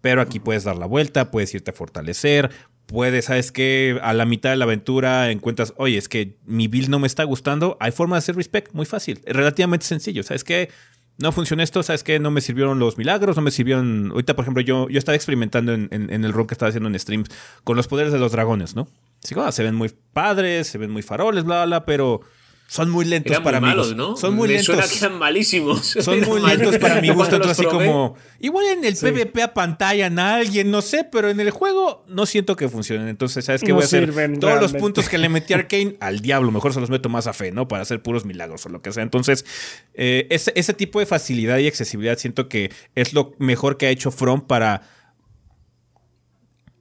Pero 0.05 0.21
aquí 0.21 0.39
puedes 0.39 0.63
dar 0.63 0.77
la 0.77 0.85
vuelta, 0.85 1.31
puedes 1.31 1.51
irte 1.55 1.71
a 1.71 1.73
fortalecer, 1.73 2.51
puedes, 2.85 3.25
¿sabes 3.25 3.51
que 3.51 3.99
A 4.03 4.13
la 4.13 4.27
mitad 4.27 4.51
de 4.51 4.55
la 4.55 4.65
aventura 4.65 5.31
encuentras, 5.31 5.73
oye, 5.77 5.97
es 5.97 6.07
que 6.07 6.37
mi 6.45 6.67
build 6.67 6.89
no 6.89 6.99
me 6.99 7.07
está 7.07 7.23
gustando. 7.23 7.75
Hay 7.79 7.91
forma 7.91 8.15
de 8.15 8.19
hacer 8.19 8.35
respect, 8.35 8.71
muy 8.73 8.85
fácil, 8.85 9.19
relativamente 9.25 9.87
sencillo. 9.87 10.21
¿Sabes 10.21 10.43
qué? 10.43 10.69
No 11.17 11.31
funciona 11.31 11.63
esto, 11.63 11.81
¿sabes 11.81 12.03
qué? 12.03 12.19
No 12.19 12.29
me 12.29 12.41
sirvieron 12.41 12.77
los 12.77 12.99
milagros, 12.99 13.35
no 13.35 13.41
me 13.41 13.49
sirvieron... 13.49 14.11
Ahorita, 14.11 14.35
por 14.35 14.43
ejemplo, 14.43 14.61
yo, 14.61 14.87
yo 14.89 14.99
estaba 14.99 15.15
experimentando 15.15 15.73
en, 15.73 15.89
el 15.89 16.33
rol 16.33 16.45
que 16.45 16.53
estaba 16.53 16.69
haciendo 16.69 16.87
en 16.87 16.99
streams 16.99 17.29
con 17.63 17.75
los 17.75 17.87
poderes 17.87 18.13
de 18.13 18.19
los 18.19 18.31
dragones, 18.31 18.75
¿no? 18.75 18.87
Sí, 19.21 19.33
ah, 19.39 19.51
se 19.51 19.63
ven 19.63 19.73
muy 19.73 19.91
padres, 20.13 20.67
se 20.67 20.77
ven 20.77 20.91
muy 20.91 21.01
faroles, 21.01 21.45
bla, 21.45 21.65
bla, 21.65 21.83
pero 21.83 22.21
son 22.67 22.89
muy 22.89 23.05
lentos 23.05 23.39
para 23.41 23.61
mí. 23.61 23.67
¿no? 23.95 24.17
Son 24.17 24.33
muy 24.35 24.47
lentos. 24.47 24.65
Suena 24.65 24.87
que 24.87 24.97
eran 24.97 25.19
malísimos. 25.19 25.85
Son 25.85 26.19
muy 26.21 26.41
lentos 26.47 26.77
para 26.77 26.99
mi 26.99 27.09
gusto. 27.09 27.35
Entonces, 27.35 27.59
así 27.59 27.67
como. 27.67 28.15
Igual 28.39 28.65
en 28.77 28.85
el 28.85 28.95
PvP 28.95 29.43
a 29.43 29.53
pantalla 29.53 30.07
a 30.07 30.35
alguien, 30.35 30.71
no 30.71 30.81
sé, 30.81 31.03
pero 31.03 31.29
en 31.29 31.39
el 31.39 31.51
juego 31.51 32.03
no 32.07 32.25
siento 32.25 32.55
que 32.55 32.67
funcionen. 32.67 33.07
Entonces, 33.07 33.45
¿sabes 33.45 33.61
qué? 33.61 33.71
Voy 33.71 33.83
a 33.83 33.85
hacer 33.85 34.11
todos 34.39 34.61
los 34.61 34.73
puntos 34.73 35.07
que 35.09 35.17
le 35.17 35.29
metí 35.29 35.53
a 35.53 35.57
Arkane 35.65 35.97
al 35.99 36.19
diablo. 36.19 36.51
Mejor 36.51 36.73
se 36.73 36.79
los 36.79 36.89
meto 36.89 37.07
más 37.07 37.27
a 37.27 37.33
fe, 37.33 37.51
¿no? 37.51 37.67
Para 37.67 37.83
hacer 37.83 38.01
puros 38.01 38.25
milagros 38.25 38.65
o 38.65 38.69
lo 38.69 38.81
que 38.81 38.91
sea. 38.91 39.03
Entonces, 39.03 39.45
eh, 39.93 40.27
ese, 40.29 40.51
ese 40.55 40.73
tipo 40.73 40.99
de 40.99 41.05
facilidad 41.05 41.59
y 41.59 41.67
accesibilidad 41.67 42.17
siento 42.17 42.49
que 42.49 42.71
es 42.95 43.13
lo 43.13 43.35
mejor 43.37 43.77
que 43.77 43.87
ha 43.87 43.89
hecho 43.89 44.11
From 44.11 44.41
para 44.41 44.81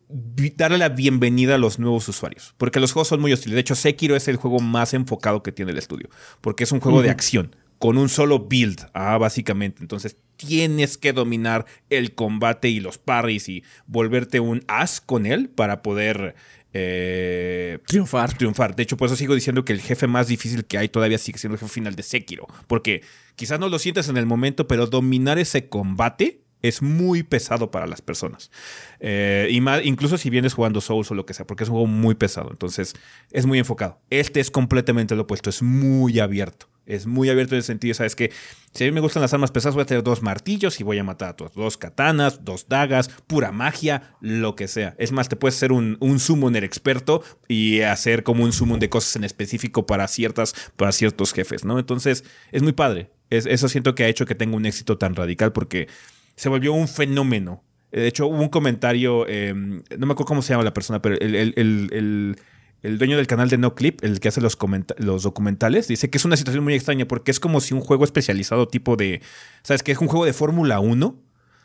darle 0.08 0.78
la 0.78 0.88
bienvenida 0.90 1.54
a 1.54 1.58
los 1.58 1.78
nuevos 1.78 2.08
usuarios. 2.08 2.54
Porque 2.58 2.80
los 2.80 2.92
juegos 2.92 3.08
son 3.08 3.20
muy 3.20 3.32
hostiles. 3.32 3.54
De 3.54 3.60
hecho, 3.60 3.74
Sekiro 3.74 4.16
es 4.16 4.28
el 4.28 4.36
juego 4.36 4.60
más 4.60 4.94
enfocado 4.94 5.42
que 5.42 5.52
tiene 5.52 5.72
el 5.72 5.78
estudio. 5.78 6.08
Porque 6.40 6.64
es 6.64 6.72
un 6.72 6.80
juego 6.80 7.02
de 7.02 7.10
acción. 7.10 7.56
Con 7.78 7.98
un 7.98 8.08
solo 8.08 8.40
build, 8.40 8.86
ah, 8.94 9.18
básicamente. 9.18 9.82
Entonces 9.82 10.16
tienes 10.36 10.96
que 10.98 11.12
dominar 11.12 11.66
el 11.90 12.14
combate 12.14 12.68
y 12.68 12.80
los 12.80 12.98
parries 12.98 13.48
y 13.48 13.64
volverte 13.86 14.40
un 14.40 14.64
as 14.68 15.00
con 15.00 15.26
él 15.26 15.48
para 15.48 15.82
poder 15.82 16.34
eh, 16.72 17.78
triunfar. 17.86 18.36
Triunfar. 18.36 18.74
De 18.74 18.82
hecho, 18.82 18.96
por 18.96 19.06
eso 19.06 19.16
sigo 19.16 19.34
diciendo 19.34 19.64
que 19.64 19.72
el 19.72 19.80
jefe 19.80 20.06
más 20.06 20.28
difícil 20.28 20.64
que 20.64 20.78
hay 20.78 20.88
todavía 20.88 21.18
sigue 21.18 21.38
siendo 21.38 21.54
el 21.54 21.60
jefe 21.60 21.72
final 21.72 21.94
de 21.94 22.02
Sekiro. 22.02 22.46
Porque 22.66 23.02
quizás 23.36 23.60
no 23.60 23.68
lo 23.68 23.78
sientes 23.78 24.08
en 24.08 24.16
el 24.16 24.26
momento, 24.26 24.66
pero 24.66 24.86
dominar 24.86 25.38
ese 25.38 25.68
combate 25.68 26.43
es 26.64 26.80
muy 26.80 27.22
pesado 27.22 27.70
para 27.70 27.86
las 27.86 28.00
personas. 28.00 28.50
Eh, 28.98 29.48
y 29.50 29.60
más, 29.60 29.84
incluso 29.84 30.16
si 30.16 30.30
vienes 30.30 30.54
jugando 30.54 30.80
Souls 30.80 31.10
o 31.10 31.14
lo 31.14 31.26
que 31.26 31.34
sea, 31.34 31.46
porque 31.46 31.62
es 31.62 31.68
un 31.68 31.74
juego 31.74 31.86
muy 31.86 32.14
pesado. 32.14 32.48
Entonces, 32.50 32.94
es 33.32 33.44
muy 33.44 33.58
enfocado. 33.58 34.00
Este 34.08 34.40
es 34.40 34.50
completamente 34.50 35.14
lo 35.14 35.24
opuesto, 35.24 35.50
es 35.50 35.62
muy 35.62 36.20
abierto. 36.20 36.70
Es 36.86 37.06
muy 37.06 37.28
abierto 37.28 37.54
en 37.54 37.58
el 37.58 37.64
sentido, 37.64 37.94
sabes 37.94 38.16
que 38.16 38.30
si 38.72 38.84
a 38.84 38.86
mí 38.86 38.92
me 38.92 39.00
gustan 39.00 39.20
las 39.20 39.32
armas 39.32 39.50
pesadas, 39.50 39.74
voy 39.74 39.82
a 39.82 39.86
tener 39.86 40.02
dos 40.02 40.22
martillos 40.22 40.80
y 40.80 40.84
voy 40.84 40.98
a 40.98 41.04
matar 41.04 41.30
a 41.30 41.36
todos. 41.36 41.54
Dos 41.54 41.76
katanas, 41.76 42.44
dos 42.44 42.66
dagas, 42.68 43.08
pura 43.26 43.52
magia, 43.52 44.16
lo 44.20 44.56
que 44.56 44.66
sea. 44.66 44.94
Es 44.98 45.12
más, 45.12 45.28
te 45.28 45.36
puedes 45.36 45.56
ser 45.56 45.70
un, 45.70 45.98
un 46.00 46.18
summoner 46.18 46.64
experto 46.64 47.22
y 47.46 47.82
hacer 47.82 48.22
como 48.22 48.42
un 48.42 48.52
summon 48.52 48.80
de 48.80 48.88
cosas 48.88 49.16
en 49.16 49.24
específico 49.24 49.86
para, 49.86 50.08
ciertas, 50.08 50.54
para 50.76 50.92
ciertos 50.92 51.34
jefes, 51.34 51.64
¿no? 51.64 51.78
Entonces, 51.78 52.24
es 52.52 52.62
muy 52.62 52.72
padre. 52.72 53.10
Es, 53.30 53.46
eso 53.46 53.68
siento 53.68 53.94
que 53.94 54.04
ha 54.04 54.08
hecho 54.08 54.26
que 54.26 54.34
tenga 54.34 54.56
un 54.56 54.66
éxito 54.66 54.98
tan 54.98 55.14
radical 55.14 55.52
porque 55.52 55.88
se 56.36 56.48
volvió 56.48 56.72
un 56.72 56.88
fenómeno. 56.88 57.62
De 57.90 58.08
hecho, 58.08 58.26
hubo 58.26 58.40
un 58.40 58.48
comentario, 58.48 59.26
em, 59.28 59.82
no 59.96 60.06
me 60.06 60.12
acuerdo 60.12 60.26
cómo 60.26 60.42
se 60.42 60.52
llama 60.52 60.64
la 60.64 60.74
persona, 60.74 61.00
pero 61.00 61.16
el, 61.20 62.36
dueño 62.82 63.16
del 63.16 63.26
canal 63.26 63.48
de 63.48 63.56
No 63.56 63.74
Clip, 63.74 64.02
el 64.02 64.18
que 64.18 64.28
hace 64.28 64.40
los, 64.40 64.58
los 64.98 65.22
documentales, 65.22 65.88
dice 65.88 66.10
que 66.10 66.18
es 66.18 66.24
una 66.24 66.36
situación 66.36 66.64
muy 66.64 66.74
extraña 66.74 67.06
porque 67.06 67.30
es 67.30 67.38
como 67.38 67.60
si 67.60 67.72
un 67.72 67.80
juego 67.80 68.04
especializado 68.04 68.66
tipo 68.66 68.96
de, 68.96 69.22
¿sabes? 69.62 69.82
Que 69.82 69.92
es 69.92 69.98
un 69.98 70.08
juego 70.08 70.24
de 70.24 70.32
Fórmula 70.32 70.80
1, 70.80 71.16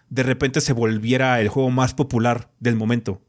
de 0.09 0.23
repente 0.23 0.61
se 0.61 0.73
volviera 0.73 1.41
el 1.41 1.49
juego 1.49 1.71
más 1.71 1.93
popular 1.93 2.51
del 2.59 2.75
momento. 2.75 3.21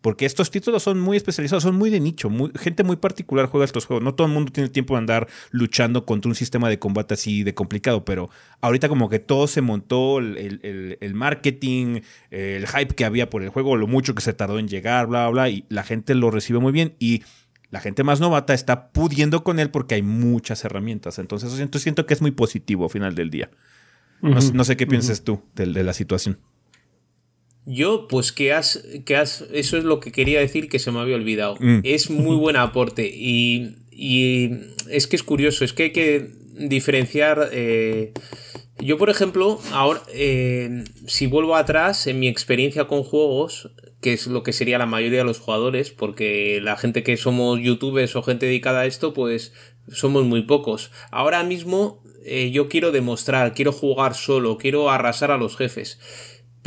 Porque 0.00 0.26
estos 0.26 0.50
títulos 0.50 0.84
son 0.84 1.00
muy 1.00 1.16
especializados, 1.16 1.64
son 1.64 1.74
muy 1.74 1.90
de 1.90 1.98
nicho. 1.98 2.30
gente 2.54 2.84
muy 2.84 2.96
particular 2.96 3.46
juega 3.46 3.64
estos 3.64 3.84
juegos. 3.84 4.04
No 4.04 4.14
todo 4.14 4.28
el 4.28 4.32
mundo 4.32 4.52
tiene 4.52 4.68
tiempo 4.68 4.94
de 4.94 4.98
andar 4.98 5.28
luchando 5.50 6.06
contra 6.06 6.28
un 6.28 6.36
sistema 6.36 6.68
de 6.68 6.78
combate 6.78 7.14
así 7.14 7.42
de 7.42 7.54
complicado. 7.54 8.04
Pero 8.04 8.30
ahorita, 8.60 8.88
como 8.88 9.08
que 9.08 9.18
todo 9.18 9.48
se 9.48 9.60
montó: 9.60 10.18
el, 10.18 11.12
marketing, 11.14 12.00
el 12.30 12.66
hype 12.68 12.94
que 12.94 13.04
había 13.04 13.28
por 13.28 13.42
el 13.42 13.48
juego, 13.48 13.76
lo 13.76 13.88
mucho 13.88 14.14
que 14.14 14.22
se 14.22 14.32
tardó 14.32 14.58
en 14.60 14.68
llegar, 14.68 15.08
bla, 15.08 15.28
bla, 15.28 15.30
bla. 15.30 15.50
Y 15.50 15.64
la 15.68 15.82
gente 15.82 16.14
lo 16.14 16.30
recibe 16.30 16.60
muy 16.60 16.70
bien. 16.70 16.94
Y 17.00 17.24
la 17.70 17.80
gente 17.80 18.04
más 18.04 18.20
novata 18.20 18.54
está 18.54 18.90
pudiendo 18.92 19.42
con 19.42 19.58
él 19.58 19.70
porque 19.70 19.96
hay 19.96 20.02
muchas 20.02 20.64
herramientas. 20.64 21.18
Entonces, 21.18 21.52
siento, 21.52 21.80
siento 21.80 22.06
que 22.06 22.14
es 22.14 22.22
muy 22.22 22.30
positivo 22.30 22.84
al 22.84 22.90
final 22.90 23.14
del 23.16 23.30
día. 23.30 23.50
no, 24.22 24.64
sé 24.64 24.76
qué 24.76 24.86
piensas 24.86 25.24
tú 25.24 25.42
de 25.54 25.66
la 25.66 25.92
situación. 25.92 26.38
Yo, 27.70 28.08
pues 28.08 28.32
que 28.32 28.54
has, 28.54 28.82
que 29.04 29.14
has, 29.14 29.44
eso 29.52 29.76
es 29.76 29.84
lo 29.84 30.00
que 30.00 30.10
quería 30.10 30.40
decir 30.40 30.70
que 30.70 30.78
se 30.78 30.90
me 30.90 31.00
había 31.00 31.16
olvidado. 31.16 31.56
Mm. 31.60 31.80
Es 31.84 32.08
muy 32.08 32.34
buen 32.34 32.56
aporte 32.56 33.06
y, 33.14 33.76
y, 33.92 34.52
es 34.88 35.06
que 35.06 35.16
es 35.16 35.22
curioso, 35.22 35.66
es 35.66 35.74
que 35.74 35.82
hay 35.82 35.92
que 35.92 36.30
diferenciar. 36.58 37.50
Eh, 37.52 38.14
yo, 38.78 38.96
por 38.96 39.10
ejemplo, 39.10 39.60
ahora, 39.72 40.00
eh, 40.14 40.82
si 41.06 41.26
vuelvo 41.26 41.56
atrás 41.56 42.06
en 42.06 42.18
mi 42.18 42.28
experiencia 42.28 42.86
con 42.86 43.02
juegos, 43.02 43.70
que 44.00 44.14
es 44.14 44.26
lo 44.28 44.42
que 44.42 44.54
sería 44.54 44.78
la 44.78 44.86
mayoría 44.86 45.18
de 45.18 45.24
los 45.24 45.38
jugadores, 45.38 45.90
porque 45.90 46.60
la 46.62 46.78
gente 46.78 47.02
que 47.02 47.18
somos 47.18 47.60
youtubers 47.60 48.16
o 48.16 48.22
gente 48.22 48.46
dedicada 48.46 48.80
a 48.80 48.86
esto, 48.86 49.12
pues 49.12 49.52
somos 49.92 50.24
muy 50.24 50.40
pocos. 50.40 50.90
Ahora 51.10 51.42
mismo 51.42 52.02
eh, 52.24 52.50
yo 52.50 52.70
quiero 52.70 52.92
demostrar, 52.92 53.52
quiero 53.52 53.72
jugar 53.72 54.14
solo, 54.14 54.56
quiero 54.56 54.90
arrasar 54.90 55.32
a 55.32 55.36
los 55.36 55.56
jefes. 55.58 55.98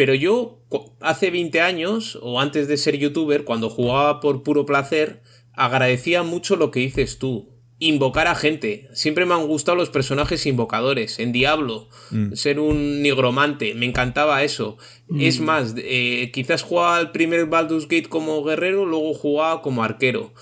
Pero 0.02 0.16
yo, 0.16 0.58
hace 1.00 1.30
20 1.30 1.62
años, 1.62 2.18
o 2.24 2.40
antes 2.40 2.68
de 2.68 2.78
ser 2.78 2.98
youtuber, 2.98 3.44
cuando 3.44 3.70
jugaba 3.70 4.20
por 4.20 4.42
puro 4.42 4.66
placer, 4.66 5.22
agradecía 5.54 6.24
mucho 6.24 6.56
lo 6.56 6.72
que 6.72 6.80
dices 6.80 7.20
tú. 7.20 7.50
Invocar 7.78 8.26
a 8.26 8.34
gente. 8.34 8.90
Siempre 8.94 9.28
me 9.28 9.36
han 9.36 9.46
gustado 9.46 9.76
los 9.76 9.92
personajes 9.92 10.48
invocadores. 10.48 11.20
En 11.20 11.32
Diablo, 11.32 11.88
mm. 12.10 12.34
ser 12.34 12.60
un 12.60 13.04
nigromante. 13.04 13.76
Me 13.76 13.86
encantaba 13.86 14.42
eso. 14.42 14.80
Mm. 15.08 15.22
Es 15.22 15.40
más, 15.40 15.76
eh, 15.78 16.32
quizás 16.34 16.64
jugaba 16.64 17.00
el 17.00 17.12
primer 17.12 17.46
Baldur's 17.46 17.84
Gate 17.88 18.10
como 18.10 18.44
guerrero, 18.44 18.88
luego 18.88 19.14
jugaba 19.14 19.62
como 19.62 19.84
arquero. 19.84 20.34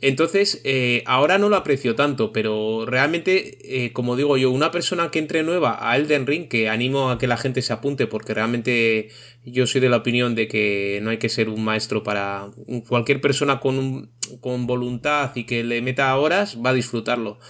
Entonces, 0.00 0.60
eh, 0.64 1.02
ahora 1.06 1.38
no 1.38 1.48
lo 1.48 1.56
aprecio 1.56 1.96
tanto, 1.96 2.32
pero 2.32 2.86
realmente, 2.86 3.84
eh, 3.84 3.92
como 3.92 4.14
digo 4.14 4.36
yo, 4.36 4.50
una 4.50 4.70
persona 4.70 5.10
que 5.10 5.18
entre 5.18 5.42
nueva 5.42 5.78
a 5.80 5.96
Elden 5.96 6.26
Ring, 6.26 6.48
que 6.48 6.68
animo 6.68 7.10
a 7.10 7.18
que 7.18 7.26
la 7.26 7.36
gente 7.36 7.62
se 7.62 7.72
apunte, 7.72 8.06
porque 8.06 8.32
realmente 8.32 9.08
yo 9.44 9.66
soy 9.66 9.80
de 9.80 9.88
la 9.88 9.96
opinión 9.96 10.36
de 10.36 10.46
que 10.46 11.00
no 11.02 11.10
hay 11.10 11.18
que 11.18 11.28
ser 11.28 11.48
un 11.48 11.64
maestro 11.64 12.04
para 12.04 12.48
cualquier 12.86 13.20
persona 13.20 13.58
con, 13.58 14.12
con 14.40 14.66
voluntad 14.68 15.32
y 15.34 15.44
que 15.44 15.64
le 15.64 15.82
meta 15.82 16.16
horas, 16.16 16.58
va 16.64 16.70
a 16.70 16.74
disfrutarlo. 16.74 17.40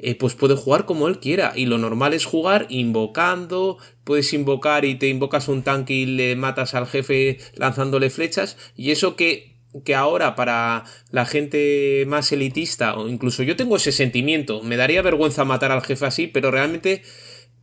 Eh, 0.00 0.14
pues 0.14 0.34
puede 0.34 0.54
jugar 0.54 0.86
como 0.86 1.08
él 1.08 1.18
quiera. 1.18 1.52
Y 1.56 1.66
lo 1.66 1.76
normal 1.76 2.14
es 2.14 2.24
jugar 2.24 2.66
invocando. 2.68 3.78
Puedes 4.04 4.32
invocar 4.32 4.84
y 4.84 4.94
te 4.94 5.08
invocas 5.08 5.48
un 5.48 5.62
tanque 5.62 5.94
y 5.94 6.06
le 6.06 6.36
matas 6.36 6.74
al 6.74 6.86
jefe 6.86 7.38
lanzándole 7.56 8.08
flechas. 8.08 8.56
Y 8.76 8.92
eso 8.92 9.16
que 9.16 9.57
que 9.84 9.94
ahora 9.94 10.34
para 10.34 10.84
la 11.10 11.26
gente 11.26 12.04
más 12.06 12.32
elitista, 12.32 12.96
o 12.96 13.08
incluso 13.08 13.42
yo 13.42 13.56
tengo 13.56 13.76
ese 13.76 13.92
sentimiento, 13.92 14.62
me 14.62 14.76
daría 14.76 15.02
vergüenza 15.02 15.44
matar 15.44 15.72
al 15.72 15.82
jefe 15.82 16.06
así, 16.06 16.26
pero 16.26 16.50
realmente 16.50 17.02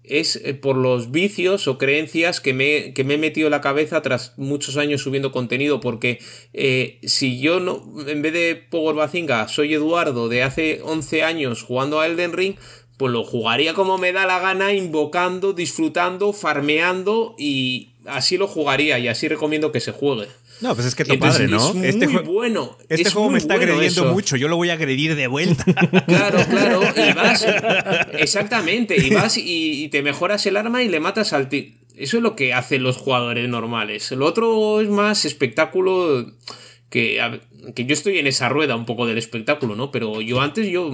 es 0.07 0.35
eh, 0.35 0.53
por 0.53 0.77
los 0.77 1.11
vicios 1.11 1.67
o 1.67 1.77
creencias 1.77 2.39
que 2.39 2.53
me, 2.53 2.93
que 2.93 3.03
me 3.03 3.15
he 3.15 3.17
metido 3.17 3.47
en 3.47 3.51
la 3.51 3.61
cabeza 3.61 4.01
tras 4.01 4.33
muchos 4.37 4.77
años 4.77 5.01
subiendo 5.01 5.31
contenido, 5.31 5.79
porque 5.79 6.19
eh, 6.53 6.99
si 7.03 7.39
yo 7.39 7.59
no, 7.59 7.83
en 8.07 8.21
vez 8.21 8.33
de 8.33 8.55
Power 8.55 8.95
Bazinga, 8.95 9.47
soy 9.47 9.73
Eduardo 9.73 10.29
de 10.29 10.43
hace 10.43 10.81
11 10.83 11.23
años 11.23 11.63
jugando 11.63 11.99
a 11.99 12.07
Elden 12.07 12.33
Ring, 12.33 12.55
pues 12.97 13.11
lo 13.11 13.23
jugaría 13.23 13.73
como 13.73 13.97
me 13.97 14.13
da 14.13 14.25
la 14.25 14.39
gana, 14.39 14.73
invocando, 14.73 15.53
disfrutando, 15.53 16.33
farmeando 16.33 17.35
y 17.37 17.93
así 18.05 18.37
lo 18.37 18.47
jugaría 18.47 18.99
y 18.99 19.07
así 19.07 19.27
recomiendo 19.27 19.71
que 19.71 19.81
se 19.81 19.91
juegue. 19.91 20.27
No, 20.61 20.73
pues 20.73 20.87
es 20.87 20.95
que 20.95 21.03
tu 21.03 21.19
padre, 21.19 21.47
¿no? 21.47 21.69
Es 21.71 21.95
este 21.95 22.07
muy 22.07 22.23
bueno. 22.23 22.77
Este 22.87 23.09
juego 23.09 23.29
me 23.29 23.37
está 23.37 23.55
agrediendo 23.55 24.05
mucho, 24.05 24.37
yo 24.37 24.47
lo 24.47 24.55
voy 24.55 24.69
a 24.69 24.73
agredir 24.73 25.15
de 25.15 25.27
vuelta. 25.27 25.65
Claro, 26.05 26.39
claro. 26.49 26.81
Y 26.95 27.13
vas. 27.15 27.45
Exactamente. 28.13 28.95
Y 28.95 29.09
vas 29.13 29.37
y, 29.37 29.87
te 29.89 30.01
mejoras 30.01 30.45
el 30.45 30.57
arma 30.57 30.83
y 30.83 30.87
le 30.87 30.99
matas 30.99 31.33
al 31.33 31.49
tío. 31.49 31.65
Eso 31.95 32.17
es 32.17 32.23
lo 32.23 32.35
que 32.35 32.53
hacen 32.53 32.83
los 32.83 32.97
jugadores 32.97 33.47
normales. 33.49 34.11
El 34.11 34.21
otro 34.21 34.81
es 34.81 34.89
más 34.89 35.25
espectáculo 35.25 36.33
que, 36.95 37.19
que 37.75 37.85
yo 37.85 37.91
estoy 37.91 38.19
en 38.19 38.27
esa 38.27 38.47
rueda 38.47 38.77
un 38.77 38.85
poco 38.85 39.05
del 39.05 39.17
espectáculo, 39.17 39.75
¿no? 39.75 39.91
Pero 39.91 40.21
yo 40.21 40.39
antes, 40.39 40.69
yo 40.69 40.89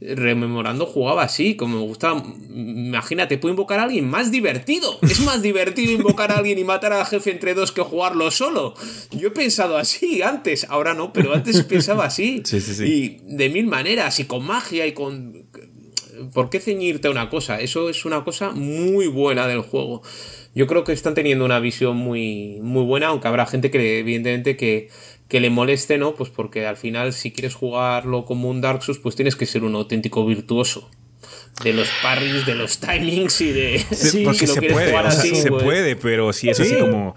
rememorando, 0.00 0.86
jugaba 0.86 1.22
así, 1.22 1.54
como 1.54 1.78
me 1.78 1.84
gustaba. 1.84 2.20
Imagínate, 2.52 3.38
puedo 3.38 3.52
invocar 3.52 3.78
a 3.78 3.84
alguien 3.84 4.10
más 4.10 4.32
divertido. 4.32 4.98
Es 5.02 5.20
más 5.20 5.42
divertido 5.42 5.92
invocar 5.92 6.32
a 6.32 6.38
alguien 6.38 6.58
y 6.58 6.64
matar 6.64 6.92
al 6.92 7.06
jefe 7.06 7.30
entre 7.30 7.54
dos 7.54 7.70
que 7.70 7.82
jugarlo 7.82 8.28
solo. 8.32 8.74
Yo 9.12 9.28
he 9.28 9.30
pensado 9.30 9.76
así 9.76 10.20
antes, 10.20 10.66
ahora 10.68 10.94
no, 10.94 11.12
pero 11.12 11.32
antes 11.32 11.62
pensaba 11.62 12.06
así. 12.06 12.42
Sí, 12.56 12.60
sí, 12.60 12.74
sí. 12.74 12.84
Y 12.84 13.36
de 13.36 13.48
mil 13.48 13.66
maneras, 13.66 14.18
y 14.18 14.24
con 14.24 14.44
magia, 14.44 14.84
y 14.84 14.92
con. 14.92 15.46
¿Por 16.32 16.50
qué 16.50 16.58
ceñirte 16.58 17.06
a 17.06 17.10
una 17.12 17.28
cosa? 17.28 17.60
Eso 17.60 17.88
es 17.88 18.04
una 18.04 18.24
cosa 18.24 18.50
muy 18.50 19.06
buena 19.06 19.46
del 19.46 19.60
juego. 19.60 20.02
Yo 20.56 20.66
creo 20.66 20.84
que 20.84 20.92
están 20.94 21.12
teniendo 21.12 21.44
una 21.44 21.60
visión 21.60 21.98
muy, 21.98 22.60
muy 22.62 22.82
buena, 22.84 23.08
aunque 23.08 23.28
habrá 23.28 23.44
gente 23.44 23.70
que, 23.70 23.98
evidentemente, 23.98 24.56
que 24.56 24.88
que 25.28 25.40
le 25.40 25.50
moleste, 25.50 25.98
¿no? 25.98 26.14
Pues 26.14 26.30
porque 26.30 26.66
al 26.66 26.76
final, 26.76 27.12
si 27.12 27.32
quieres 27.32 27.54
jugarlo 27.54 28.24
como 28.24 28.48
un 28.48 28.60
Dark 28.60 28.82
Souls, 28.82 29.00
pues 29.00 29.16
tienes 29.16 29.36
que 29.36 29.46
ser 29.46 29.64
un 29.64 29.74
auténtico 29.74 30.24
virtuoso. 30.26 30.90
De 31.64 31.72
los 31.72 31.88
parries, 32.02 32.46
de 32.46 32.54
los 32.54 32.78
timings 32.78 33.40
y 33.40 33.50
de. 33.50 33.78
Sí, 33.90 34.22
porque 34.24 34.46
se 34.46 34.62
puede, 34.62 35.10
se 35.10 35.48
pues 35.48 35.64
puede, 35.64 35.96
pero 35.96 36.32
si 36.32 36.50
es 36.50 36.60
así 36.60 36.76
como 36.78 37.14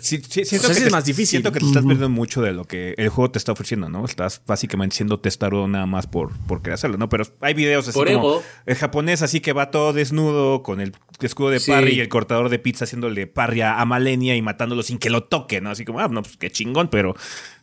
Sí, 0.00 0.22
siento 0.22 0.68
que 0.68 0.74
es 0.74 0.92
más 0.92 1.04
difícil. 1.04 1.40
Siento 1.40 1.52
que 1.52 1.60
te 1.60 1.66
estás 1.66 1.82
perdiendo 1.82 2.08
mucho 2.08 2.42
de 2.42 2.52
lo 2.52 2.64
que 2.64 2.94
el 2.98 3.08
juego 3.08 3.30
te 3.30 3.38
está 3.38 3.52
ofreciendo, 3.52 3.88
¿no? 3.88 4.04
Estás 4.04 4.40
básicamente 4.46 4.96
siendo 4.96 5.20
testado 5.20 5.66
nada 5.66 5.86
más 5.86 6.06
por, 6.06 6.36
por 6.46 6.62
querer 6.62 6.74
hacerlo, 6.74 6.98
¿no? 6.98 7.08
Pero 7.08 7.24
hay 7.40 7.54
videos 7.54 7.88
así 7.88 7.98
como 7.98 8.40
el 8.66 8.76
japonés 8.76 9.22
así 9.22 9.40
que 9.40 9.52
va 9.52 9.70
todo 9.70 9.92
desnudo 9.92 10.62
con 10.62 10.80
el 10.80 10.92
escudo 11.20 11.50
de 11.50 11.60
parry 11.60 11.94
y 11.94 12.00
el 12.00 12.08
cortador 12.08 12.48
de 12.48 12.58
pizza 12.58 12.84
haciéndole 12.84 13.26
parry 13.26 13.62
a 13.62 13.84
Malenia 13.84 14.36
y 14.36 14.42
matándolo 14.42 14.82
sin 14.82 14.98
que 14.98 15.10
lo 15.10 15.24
toque, 15.24 15.60
¿no? 15.60 15.70
Así 15.70 15.84
como, 15.84 16.00
ah, 16.00 16.08
no, 16.08 16.22
pues 16.22 16.36
qué 16.36 16.50
chingón, 16.50 16.88
pero 16.88 17.14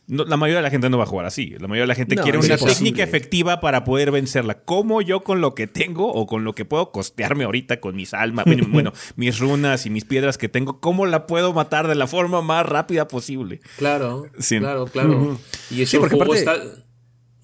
la 0.08 0.36
mayoría 0.36 0.58
de 0.58 0.62
la 0.62 0.70
gente 0.70 0.88
no 0.88 0.98
va 0.98 1.04
a 1.04 1.06
jugar 1.06 1.26
así. 1.26 1.50
La 1.58 1.68
mayoría 1.68 1.82
de 1.82 1.88
la 1.88 1.94
gente 1.94 2.16
quiere 2.16 2.38
una 2.38 2.56
técnica 2.56 3.02
efectiva 3.02 3.60
para 3.60 3.84
poder 3.84 4.10
vencerla. 4.10 4.60
¿Cómo 4.60 5.02
yo 5.02 5.24
con 5.24 5.40
lo 5.40 5.54
que 5.54 5.66
tengo 5.66 6.12
o 6.12 6.26
con 6.26 6.44
lo 6.44 6.54
que 6.54 6.64
puedo 6.64 6.92
costearme 6.92 7.44
ahorita 7.44 7.80
con 7.80 7.96
mis 7.96 8.14
almas, 8.14 8.44
bueno, 8.68 8.92
mis 9.16 9.38
runas 9.38 9.86
y 9.86 9.90
mis 9.90 10.04
piedras 10.04 10.38
que 10.38 10.48
tengo, 10.48 10.80
cómo 10.80 11.06
la 11.06 11.26
puedo 11.26 11.52
matar 11.52 11.88
de 11.88 11.94
la 11.96 12.06
forma 12.06 12.40
más 12.42 12.66
rápida 12.66 13.08
posible? 13.08 13.60
Claro, 13.78 14.26
claro, 14.48 14.86
claro. 14.86 15.38
Y 15.70 15.82
eso 15.82 16.00
porque 16.00 16.16
está 16.34 16.56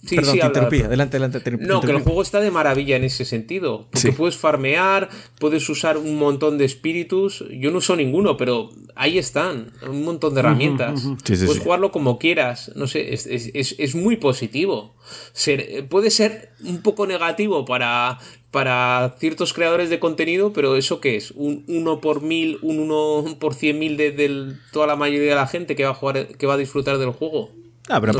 Sí, 0.04 0.16
Perdón, 0.16 0.34
sí, 0.34 0.40
te 0.40 0.46
interrumpí. 0.46 0.80
Adelante, 0.82 1.16
adelante. 1.16 1.58
no, 1.60 1.80
que 1.80 1.92
el 1.92 2.00
juego 2.00 2.22
está 2.22 2.40
de 2.40 2.50
maravilla 2.50 2.96
en 2.96 3.04
ese 3.04 3.24
sentido. 3.24 3.86
Porque 3.90 4.12
puedes 4.12 4.36
farmear, 4.36 5.08
puedes 5.38 5.68
usar 5.68 5.96
un 5.96 6.18
montón 6.18 6.58
de 6.58 6.64
espíritus. 6.64 7.44
Yo 7.50 7.70
no 7.70 7.78
uso 7.78 7.94
ninguno, 7.94 8.36
pero 8.36 8.70
ahí 8.96 9.18
están. 9.18 9.72
Un 9.88 10.04
montón 10.04 10.34
de 10.34 10.40
herramientas. 10.40 11.04
puedes 11.24 11.60
jugarlo 11.60 11.92
como 11.92 12.18
quieras. 12.18 12.72
No 12.74 12.88
sé, 12.88 13.14
es, 13.14 13.26
es, 13.26 13.76
es 13.78 13.94
muy 13.94 14.16
positivo. 14.16 14.96
Ser, 15.32 15.86
puede 15.88 16.10
ser 16.10 16.50
un 16.64 16.82
poco 16.82 17.06
negativo 17.06 17.64
para, 17.64 18.18
para 18.50 19.16
ciertos 19.18 19.52
creadores 19.52 19.88
de 19.88 20.00
contenido, 20.00 20.52
pero 20.52 20.76
¿eso 20.76 21.00
qué 21.00 21.16
es? 21.16 21.30
¿Un 21.32 21.64
1 21.68 22.00
por 22.00 22.22
mil, 22.22 22.58
un 22.62 22.80
1 22.80 23.36
por 23.38 23.54
cien 23.54 23.78
mil 23.78 23.96
de, 23.96 24.54
toda 24.72 24.86
la 24.86 24.96
mayoría 24.96 25.30
de 25.30 25.36
la 25.36 25.46
gente 25.46 25.76
que 25.76 25.84
va 25.84 25.90
a 25.90 25.94
jugar, 25.94 26.26
que 26.36 26.46
va 26.46 26.54
a 26.54 26.58
disfrutar 26.58 26.98
del 26.98 27.10
juego? 27.10 27.50
Ah, 27.88 28.00
pero 28.00 28.12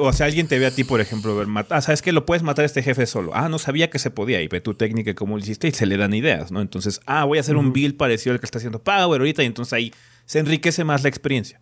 o 0.00 0.12
sea, 0.12 0.26
alguien 0.26 0.46
te 0.46 0.58
ve 0.58 0.66
a 0.66 0.70
ti, 0.70 0.84
por 0.84 1.00
ejemplo, 1.00 1.34
ver. 1.36 1.48
Ah, 1.70 1.80
¿sabes 1.80 2.02
que 2.02 2.12
Lo 2.12 2.24
puedes 2.24 2.42
matar 2.42 2.62
a 2.62 2.66
este 2.66 2.82
jefe 2.82 3.04
solo. 3.06 3.32
Ah, 3.34 3.48
no 3.48 3.58
sabía 3.58 3.90
que 3.90 3.98
se 3.98 4.10
podía. 4.10 4.40
Y 4.40 4.48
ve 4.48 4.60
tu 4.60 4.74
técnica 4.74 5.14
cómo 5.14 5.36
lo 5.36 5.42
hiciste 5.42 5.68
y 5.68 5.72
se 5.72 5.86
le 5.86 5.96
dan 5.96 6.14
ideas, 6.14 6.52
¿no? 6.52 6.60
Entonces, 6.60 7.00
ah, 7.06 7.24
voy 7.24 7.38
a 7.38 7.40
hacer 7.40 7.56
un 7.56 7.72
build 7.72 7.96
parecido 7.96 8.32
al 8.32 8.40
que 8.40 8.46
está 8.46 8.58
haciendo 8.58 8.82
Power 8.82 9.20
ahorita. 9.20 9.42
Y 9.42 9.46
entonces 9.46 9.72
ahí 9.72 9.92
se 10.24 10.38
enriquece 10.38 10.84
más 10.84 11.02
la 11.02 11.08
experiencia. 11.08 11.60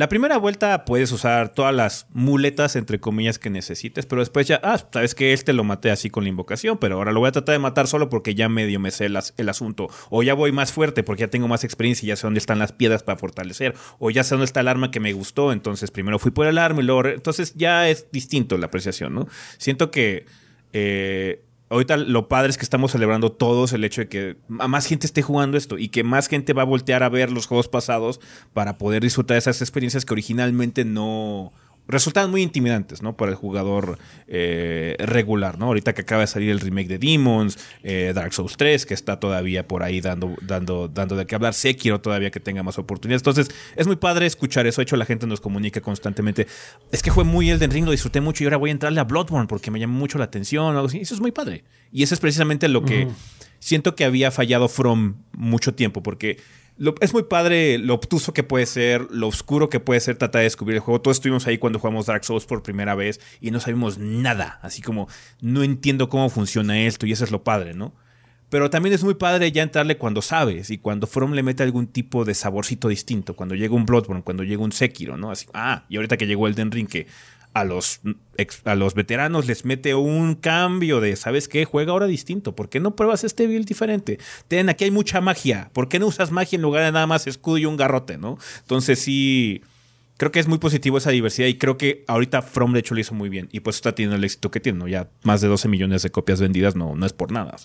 La 0.00 0.08
primera 0.08 0.38
vuelta 0.38 0.86
puedes 0.86 1.12
usar 1.12 1.52
todas 1.52 1.74
las 1.74 2.06
muletas, 2.14 2.74
entre 2.74 3.00
comillas, 3.00 3.38
que 3.38 3.50
necesites, 3.50 4.06
pero 4.06 4.22
después 4.22 4.48
ya, 4.48 4.58
ah, 4.64 4.78
sabes 4.90 5.14
que 5.14 5.34
este 5.34 5.52
lo 5.52 5.62
maté 5.62 5.90
así 5.90 6.08
con 6.08 6.22
la 6.24 6.30
invocación, 6.30 6.78
pero 6.78 6.96
ahora 6.96 7.12
lo 7.12 7.20
voy 7.20 7.28
a 7.28 7.32
tratar 7.32 7.52
de 7.52 7.58
matar 7.58 7.86
solo 7.86 8.08
porque 8.08 8.34
ya 8.34 8.48
medio 8.48 8.80
me 8.80 8.92
sé 8.92 9.08
el 9.36 9.48
asunto. 9.50 9.88
O 10.08 10.22
ya 10.22 10.32
voy 10.32 10.52
más 10.52 10.72
fuerte 10.72 11.02
porque 11.02 11.24
ya 11.24 11.28
tengo 11.28 11.48
más 11.48 11.64
experiencia 11.64 12.06
y 12.06 12.08
ya 12.08 12.16
sé 12.16 12.26
dónde 12.26 12.38
están 12.38 12.58
las 12.58 12.72
piedras 12.72 13.02
para 13.02 13.18
fortalecer. 13.18 13.74
O 13.98 14.10
ya 14.10 14.24
sé 14.24 14.36
dónde 14.36 14.46
está 14.46 14.60
el 14.60 14.68
arma 14.68 14.90
que 14.90 15.00
me 15.00 15.12
gustó, 15.12 15.52
entonces 15.52 15.90
primero 15.90 16.18
fui 16.18 16.30
por 16.30 16.46
el 16.46 16.56
arma 16.56 16.80
y 16.80 16.84
luego... 16.84 17.04
Entonces 17.04 17.52
ya 17.56 17.86
es 17.90 18.10
distinto 18.10 18.56
la 18.56 18.68
apreciación, 18.68 19.14
¿no? 19.14 19.28
Siento 19.58 19.90
que... 19.90 20.24
Eh, 20.72 21.44
ahorita 21.70 21.96
lo 21.96 22.28
padre 22.28 22.50
es 22.50 22.58
que 22.58 22.64
estamos 22.64 22.90
celebrando 22.90 23.32
todos 23.32 23.72
el 23.72 23.84
hecho 23.84 24.02
de 24.02 24.08
que 24.08 24.36
más 24.48 24.86
gente 24.86 25.06
esté 25.06 25.22
jugando 25.22 25.56
esto 25.56 25.78
y 25.78 25.88
que 25.88 26.04
más 26.04 26.26
gente 26.26 26.52
va 26.52 26.62
a 26.62 26.66
voltear 26.66 27.02
a 27.02 27.08
ver 27.08 27.30
los 27.30 27.46
juegos 27.46 27.68
pasados 27.68 28.20
para 28.52 28.76
poder 28.76 29.02
disfrutar 29.02 29.36
de 29.36 29.38
esas 29.38 29.62
experiencias 29.62 30.04
que 30.04 30.12
originalmente 30.12 30.84
no 30.84 31.52
resultan 31.90 32.30
muy 32.30 32.42
intimidantes, 32.42 33.02
¿no? 33.02 33.16
Para 33.16 33.30
el 33.30 33.36
jugador 33.36 33.98
eh, 34.26 34.96
regular, 34.98 35.58
¿no? 35.58 35.66
Ahorita 35.66 35.92
que 35.92 36.02
acaba 36.02 36.22
de 36.22 36.26
salir 36.26 36.50
el 36.50 36.60
remake 36.60 36.88
de 36.88 36.98
Demons, 36.98 37.58
eh, 37.82 38.12
Dark 38.14 38.32
Souls 38.32 38.56
3, 38.56 38.86
que 38.86 38.94
está 38.94 39.20
todavía 39.20 39.66
por 39.66 39.82
ahí 39.82 40.00
dando, 40.00 40.34
dando, 40.40 40.88
dando 40.88 41.16
de 41.16 41.26
qué 41.26 41.34
hablar. 41.34 41.54
Sekiro 41.54 42.00
todavía 42.00 42.30
que 42.30 42.40
tenga 42.40 42.62
más 42.62 42.78
oportunidades. 42.78 43.20
Entonces, 43.20 43.50
es 43.76 43.86
muy 43.86 43.96
padre 43.96 44.26
escuchar 44.26 44.66
eso. 44.66 44.80
De 44.80 44.84
hecho, 44.84 44.96
la 44.96 45.04
gente 45.04 45.26
nos 45.26 45.40
comunica 45.40 45.80
constantemente. 45.80 46.46
Es 46.92 47.02
que 47.02 47.10
fue 47.10 47.24
muy 47.24 47.50
Elden 47.50 47.70
Ring, 47.70 47.84
lo 47.84 47.92
disfruté 47.92 48.20
mucho 48.20 48.44
y 48.44 48.46
ahora 48.46 48.56
voy 48.56 48.70
a 48.70 48.72
entrarle 48.72 49.00
a 49.00 49.04
Bloodborne 49.04 49.48
porque 49.48 49.70
me 49.70 49.78
llamó 49.78 49.98
mucho 49.98 50.18
la 50.18 50.24
atención. 50.24 50.74
Algo 50.76 50.86
así. 50.86 50.98
Eso 50.98 51.14
es 51.14 51.20
muy 51.20 51.32
padre. 51.32 51.64
Y 51.92 52.02
eso 52.02 52.14
es 52.14 52.20
precisamente 52.20 52.68
lo 52.68 52.84
que 52.84 53.08
siento 53.58 53.94
que 53.94 54.04
había 54.04 54.30
fallado 54.30 54.68
From 54.68 55.16
mucho 55.32 55.74
tiempo, 55.74 56.02
porque 56.02 56.38
es 57.00 57.12
muy 57.12 57.24
padre 57.24 57.78
lo 57.78 57.94
obtuso 57.94 58.32
que 58.32 58.42
puede 58.42 58.66
ser, 58.66 59.06
lo 59.10 59.28
oscuro 59.28 59.68
que 59.68 59.80
puede 59.80 60.00
ser 60.00 60.16
tratar 60.16 60.40
de 60.40 60.44
descubrir 60.44 60.76
el 60.76 60.80
juego. 60.80 61.00
Todos 61.00 61.18
estuvimos 61.18 61.46
ahí 61.46 61.58
cuando 61.58 61.78
jugamos 61.78 62.06
Dark 62.06 62.24
Souls 62.24 62.46
por 62.46 62.62
primera 62.62 62.94
vez 62.94 63.20
y 63.40 63.50
no 63.50 63.60
sabemos 63.60 63.98
nada. 63.98 64.58
Así 64.62 64.80
como, 64.80 65.08
no 65.40 65.62
entiendo 65.62 66.08
cómo 66.08 66.30
funciona 66.30 66.80
esto 66.80 67.06
y 67.06 67.12
eso 67.12 67.24
es 67.24 67.30
lo 67.30 67.44
padre, 67.44 67.74
¿no? 67.74 67.94
Pero 68.48 68.68
también 68.68 68.94
es 68.94 69.04
muy 69.04 69.14
padre 69.14 69.52
ya 69.52 69.62
entrarle 69.62 69.96
cuando 69.96 70.22
sabes 70.22 70.70
y 70.70 70.78
cuando 70.78 71.06
From 71.06 71.32
le 71.34 71.42
mete 71.42 71.62
algún 71.62 71.86
tipo 71.86 72.24
de 72.24 72.34
saborcito 72.34 72.88
distinto. 72.88 73.36
Cuando 73.36 73.54
llega 73.54 73.74
un 73.74 73.86
Bloodborne, 73.86 74.24
cuando 74.24 74.42
llega 74.42 74.62
un 74.62 74.72
Sekiro, 74.72 75.16
¿no? 75.16 75.30
Así, 75.30 75.46
ah, 75.54 75.84
y 75.88 75.96
ahorita 75.96 76.16
que 76.16 76.26
llegó 76.26 76.48
el 76.48 76.56
Den 76.56 76.72
Ring, 76.72 76.88
que 76.88 77.06
a 77.52 77.64
los, 77.64 78.00
a 78.64 78.74
los 78.74 78.94
veteranos 78.94 79.46
les 79.46 79.64
mete 79.64 79.94
un 79.94 80.34
cambio 80.36 81.00
de, 81.00 81.16
¿sabes 81.16 81.48
qué? 81.48 81.64
Juega 81.64 81.92
ahora 81.92 82.06
distinto. 82.06 82.54
¿Por 82.54 82.68
qué 82.68 82.80
no 82.80 82.94
pruebas 82.94 83.24
este 83.24 83.46
build 83.46 83.66
diferente? 83.66 84.18
Ten, 84.48 84.68
aquí 84.68 84.84
hay 84.84 84.90
mucha 84.90 85.20
magia. 85.20 85.70
¿Por 85.72 85.88
qué 85.88 85.98
no 85.98 86.06
usas 86.06 86.30
magia 86.30 86.56
en 86.56 86.62
lugar 86.62 86.84
de 86.84 86.92
nada 86.92 87.06
más 87.06 87.26
escudo 87.26 87.58
y 87.58 87.66
un 87.66 87.76
garrote, 87.76 88.18
no? 88.18 88.38
Entonces 88.60 89.00
sí, 89.00 89.62
creo 90.16 90.30
que 90.30 90.38
es 90.38 90.46
muy 90.46 90.58
positivo 90.58 90.98
esa 90.98 91.10
diversidad 91.10 91.48
y 91.48 91.58
creo 91.58 91.76
que 91.76 92.04
ahorita 92.06 92.42
From 92.42 92.72
de 92.72 92.80
hecho 92.80 92.94
lo 92.94 93.00
hizo 93.00 93.14
muy 93.14 93.28
bien. 93.28 93.48
Y 93.52 93.60
pues 93.60 93.76
está 93.76 93.94
teniendo 93.94 94.16
el 94.16 94.24
éxito 94.24 94.50
que 94.50 94.60
tiene, 94.60 94.78
¿no? 94.78 94.86
Ya 94.86 95.08
más 95.22 95.40
de 95.40 95.48
12 95.48 95.68
millones 95.68 96.02
de 96.02 96.10
copias 96.10 96.40
vendidas 96.40 96.76
no, 96.76 96.94
no 96.94 97.06
es 97.06 97.12
por 97.12 97.32
nada. 97.32 97.56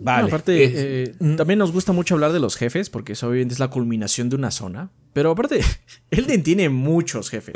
Vale. 0.00 0.28
aparte, 0.28 1.04
eh, 1.04 1.14
también 1.36 1.58
nos 1.58 1.72
gusta 1.72 1.92
mucho 1.92 2.14
hablar 2.14 2.32
de 2.32 2.38
los 2.38 2.56
jefes, 2.56 2.88
porque 2.88 3.14
eso 3.14 3.28
obviamente 3.28 3.54
es 3.54 3.58
la 3.58 3.68
culminación 3.68 4.28
de 4.28 4.36
una 4.36 4.52
zona. 4.52 4.90
Pero 5.18 5.32
aparte, 5.32 5.62
Elden 6.12 6.44
tiene 6.44 6.68
muchos 6.68 7.28
jefes. 7.28 7.54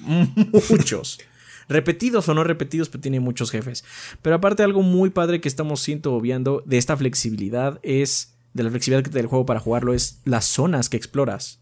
muchos. 0.70 1.20
Repetidos 1.68 2.26
o 2.30 2.32
no 2.32 2.42
repetidos, 2.42 2.88
pero 2.88 3.02
tiene 3.02 3.20
muchos 3.20 3.50
jefes. 3.50 3.84
Pero 4.22 4.36
aparte, 4.36 4.62
algo 4.62 4.80
muy 4.80 5.10
padre 5.10 5.42
que 5.42 5.48
estamos 5.48 5.82
siendo 5.82 6.14
obviando 6.14 6.62
de 6.64 6.78
esta 6.78 6.96
flexibilidad 6.96 7.80
es. 7.82 8.30
De 8.54 8.62
la 8.62 8.70
flexibilidad 8.70 9.04
que 9.04 9.10
del 9.10 9.26
juego 9.26 9.44
para 9.44 9.60
jugarlo 9.60 9.92
es 9.92 10.22
las 10.24 10.46
zonas 10.46 10.88
que 10.88 10.96
exploras. 10.96 11.60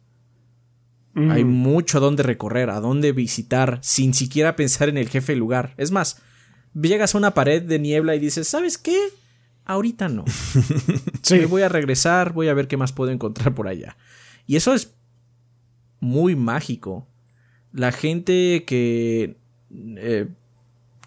Hay 1.17 1.43
mucho 1.43 1.99
a 1.99 2.01
dónde 2.01 2.23
recorrer, 2.23 2.71
a 2.71 2.79
dónde 2.79 3.11
visitar, 3.11 3.81
sin 3.83 4.15
siquiera 4.15 4.55
pensar 4.55 4.89
en 4.89 4.99
el 4.99 5.09
jefe 5.09 5.35
lugar. 5.35 5.75
Es 5.79 5.91
más, 5.91 6.23
llegas 6.81 7.17
a 7.17 7.19
una 7.19 7.35
pared 7.35 7.61
de 7.61 7.81
niebla 7.81 8.15
y 8.15 8.21
dices, 8.21 8.47
¿sabes 8.47 8.79
qué? 8.79 8.97
ahorita 9.65 10.09
no. 10.09 10.25
sí. 11.23 11.45
voy 11.47 11.63
a 11.63 11.69
regresar, 11.69 12.33
voy 12.33 12.49
a 12.49 12.55
ver 12.55 12.69
qué 12.69 12.77
más 12.77 12.93
puedo 12.93 13.11
encontrar 13.11 13.55
por 13.55 13.69
allá. 13.69 13.97
Y 14.47 14.57
eso 14.57 14.75
es 14.75 14.95
muy 16.01 16.37
mágico. 16.37 17.07
La 17.73 17.93
gente 17.93 18.65
que 18.67 19.37
eh, 19.71 20.29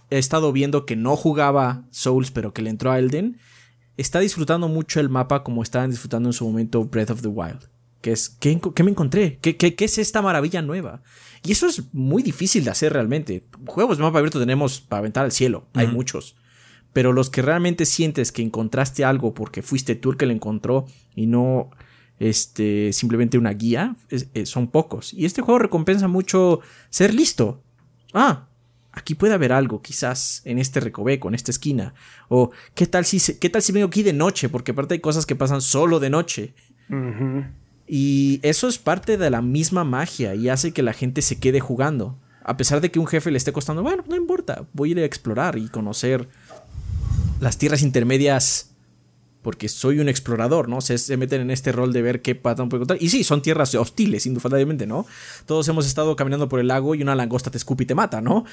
he 0.09 0.17
estado 0.17 0.51
viendo 0.51 0.85
que 0.85 0.95
no 0.95 1.15
jugaba 1.15 1.85
Souls, 1.91 2.31
pero 2.31 2.53
que 2.53 2.61
le 2.61 2.69
entró 2.69 2.91
a 2.91 2.99
Elden, 2.99 3.37
está 3.97 4.19
disfrutando 4.19 4.67
mucho 4.67 4.99
el 4.99 5.09
mapa 5.09 5.43
como 5.43 5.63
estaban 5.63 5.91
disfrutando 5.91 6.29
en 6.29 6.33
su 6.33 6.45
momento 6.45 6.85
Breath 6.85 7.11
of 7.11 7.21
the 7.21 7.27
Wild. 7.27 7.69
Que 8.01 8.11
es, 8.11 8.29
¿qué, 8.29 8.59
me 8.83 8.91
encontré? 8.91 9.39
¿Qué, 9.41 9.57
¿Qué, 9.57 9.75
es 9.77 9.97
esta 9.97 10.21
maravilla 10.21 10.61
nueva? 10.61 11.01
Y 11.43 11.51
eso 11.51 11.67
es 11.67 11.93
muy 11.93 12.21
difícil 12.21 12.63
de 12.63 12.71
hacer 12.71 12.93
realmente. 12.93 13.45
Juegos 13.65 13.97
de 13.97 14.03
mapa 14.03 14.19
abierto 14.19 14.39
tenemos 14.39 14.79
para 14.79 14.99
aventar 14.99 15.25
al 15.25 15.31
cielo, 15.31 15.67
hay 15.73 15.87
muchos 15.87 16.35
pero 16.95 17.11
los 17.11 17.29
que 17.29 17.41
realmente 17.41 17.85
sientes 17.85 18.31
que 18.31 18.41
encontraste 18.41 19.03
algo 19.03 19.33
porque 19.33 19.61
fuiste 19.61 19.95
tú 19.95 20.11
el 20.11 20.17
que 20.17 20.27
lo 20.27 20.31
encontró 20.31 20.85
y 21.13 21.25
no 21.25 21.69
este, 22.19 22.93
simplemente 22.93 23.37
una 23.37 23.51
guía, 23.51 23.95
eh, 24.09 24.45
son 24.45 24.67
pocos. 24.67 25.13
Y 25.13 25.25
este 25.25 25.41
juego 25.41 25.59
recompensa 25.59 26.07
mucho 26.07 26.61
ser 26.89 27.13
listo. 27.13 27.61
Ah, 28.13 28.47
aquí 28.91 29.15
puede 29.15 29.33
haber 29.33 29.51
algo, 29.51 29.81
quizás 29.81 30.41
en 30.45 30.57
este 30.57 30.79
recoveco, 30.79 31.27
en 31.27 31.35
esta 31.35 31.51
esquina. 31.51 31.93
O 32.29 32.51
qué 32.73 32.87
tal 32.87 33.05
si, 33.05 33.19
qué 33.37 33.49
tal 33.49 33.61
si 33.61 33.71
vengo 33.71 33.87
aquí 33.87 34.03
de 34.03 34.13
noche, 34.13 34.49
porque 34.49 34.71
aparte 34.71 34.95
hay 34.95 34.99
cosas 34.99 35.25
que 35.25 35.35
pasan 35.35 35.61
solo 35.61 35.99
de 35.99 36.09
noche. 36.09 36.53
Y 37.87 38.39
eso 38.43 38.67
es 38.67 38.77
parte 38.77 39.17
de 39.17 39.29
la 39.29 39.41
misma 39.41 39.83
magia 39.83 40.35
y 40.35 40.49
hace 40.49 40.71
que 40.71 40.83
la 40.83 40.93
gente 40.93 41.21
se 41.21 41.39
quede 41.39 41.59
jugando. 41.59 42.17
A 42.43 42.57
pesar 42.57 42.79
de 42.79 42.91
que 42.91 42.99
un 42.99 43.07
jefe 43.07 43.31
le 43.31 43.37
esté 43.37 43.51
costando, 43.51 43.81
bueno, 43.83 44.03
no 44.07 44.15
importa, 44.15 44.65
voy 44.73 44.89
a 44.89 44.91
ir 44.93 44.99
a 44.99 45.05
explorar 45.05 45.57
y 45.57 45.67
conocer 45.67 46.29
las 47.39 47.57
tierras 47.57 47.81
intermedias 47.81 48.74
porque 49.45 49.69
soy 49.69 49.99
un 49.99 50.09
explorador, 50.09 50.67
¿no? 50.67 50.81
Se, 50.81 50.97
se 50.97 51.17
meten 51.17 51.39
en 51.39 51.51
este 51.51 51.71
rol 51.71 51.93
de 51.93 52.01
ver 52.01 52.23
qué 52.23 52.33
patrón 52.33 52.67
puede 52.67 52.79
encontrar. 52.79 52.97
Y 52.99 53.09
sí, 53.09 53.23
son 53.23 53.43
tierras 53.43 53.75
hostiles, 53.75 54.25
indudablemente, 54.25 54.87
¿no? 54.87 55.05
Todos 55.45 55.67
hemos 55.67 55.85
estado 55.85 56.15
caminando 56.15 56.49
por 56.49 56.59
el 56.59 56.67
lago 56.67 56.95
y 56.95 57.03
una 57.03 57.13
langosta 57.13 57.51
te 57.51 57.57
escupe 57.59 57.83
y 57.83 57.85
te 57.85 57.93
mata, 57.93 58.21
¿no? 58.21 58.43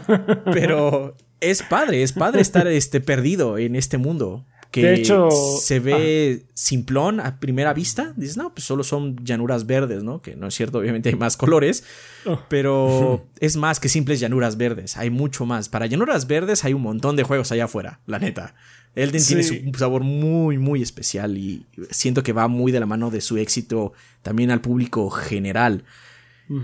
Pero 0.52 1.16
es 1.40 1.62
padre, 1.62 2.02
es 2.02 2.12
padre 2.12 2.42
estar 2.42 2.66
este, 2.66 3.00
perdido 3.00 3.56
en 3.56 3.76
este 3.76 3.96
mundo. 3.96 4.44
Que 4.70 4.82
de 4.82 4.94
hecho, 4.94 5.30
se 5.30 5.80
ve 5.80 6.44
simplón 6.52 7.18
a 7.20 7.40
primera 7.40 7.72
vista. 7.72 8.12
Dices, 8.16 8.36
no, 8.36 8.52
pues 8.52 8.66
solo 8.66 8.84
son 8.84 9.16
llanuras 9.24 9.64
verdes, 9.64 10.02
¿no? 10.02 10.20
Que 10.20 10.36
no 10.36 10.48
es 10.48 10.54
cierto, 10.54 10.80
obviamente 10.80 11.08
hay 11.08 11.14
más 11.14 11.38
colores. 11.38 11.82
Oh. 12.26 12.40
Pero 12.50 13.26
es 13.40 13.56
más 13.56 13.80
que 13.80 13.88
simples 13.88 14.20
llanuras 14.20 14.58
verdes. 14.58 14.98
Hay 14.98 15.08
mucho 15.08 15.46
más. 15.46 15.70
Para 15.70 15.86
llanuras 15.86 16.26
verdes 16.26 16.62
hay 16.66 16.74
un 16.74 16.82
montón 16.82 17.16
de 17.16 17.22
juegos 17.22 17.52
allá 17.52 17.64
afuera, 17.64 18.00
la 18.04 18.18
neta. 18.18 18.54
Elden 18.94 19.24
tiene 19.24 19.62
un 19.66 19.74
sabor 19.74 20.02
muy, 20.02 20.58
muy 20.58 20.82
especial 20.82 21.38
y 21.38 21.64
siento 21.90 22.22
que 22.22 22.32
va 22.32 22.48
muy 22.48 22.72
de 22.72 22.80
la 22.80 22.86
mano 22.86 23.10
de 23.10 23.20
su 23.20 23.38
éxito 23.38 23.92
también 24.22 24.50
al 24.50 24.60
público 24.60 25.10
general. 25.10 25.84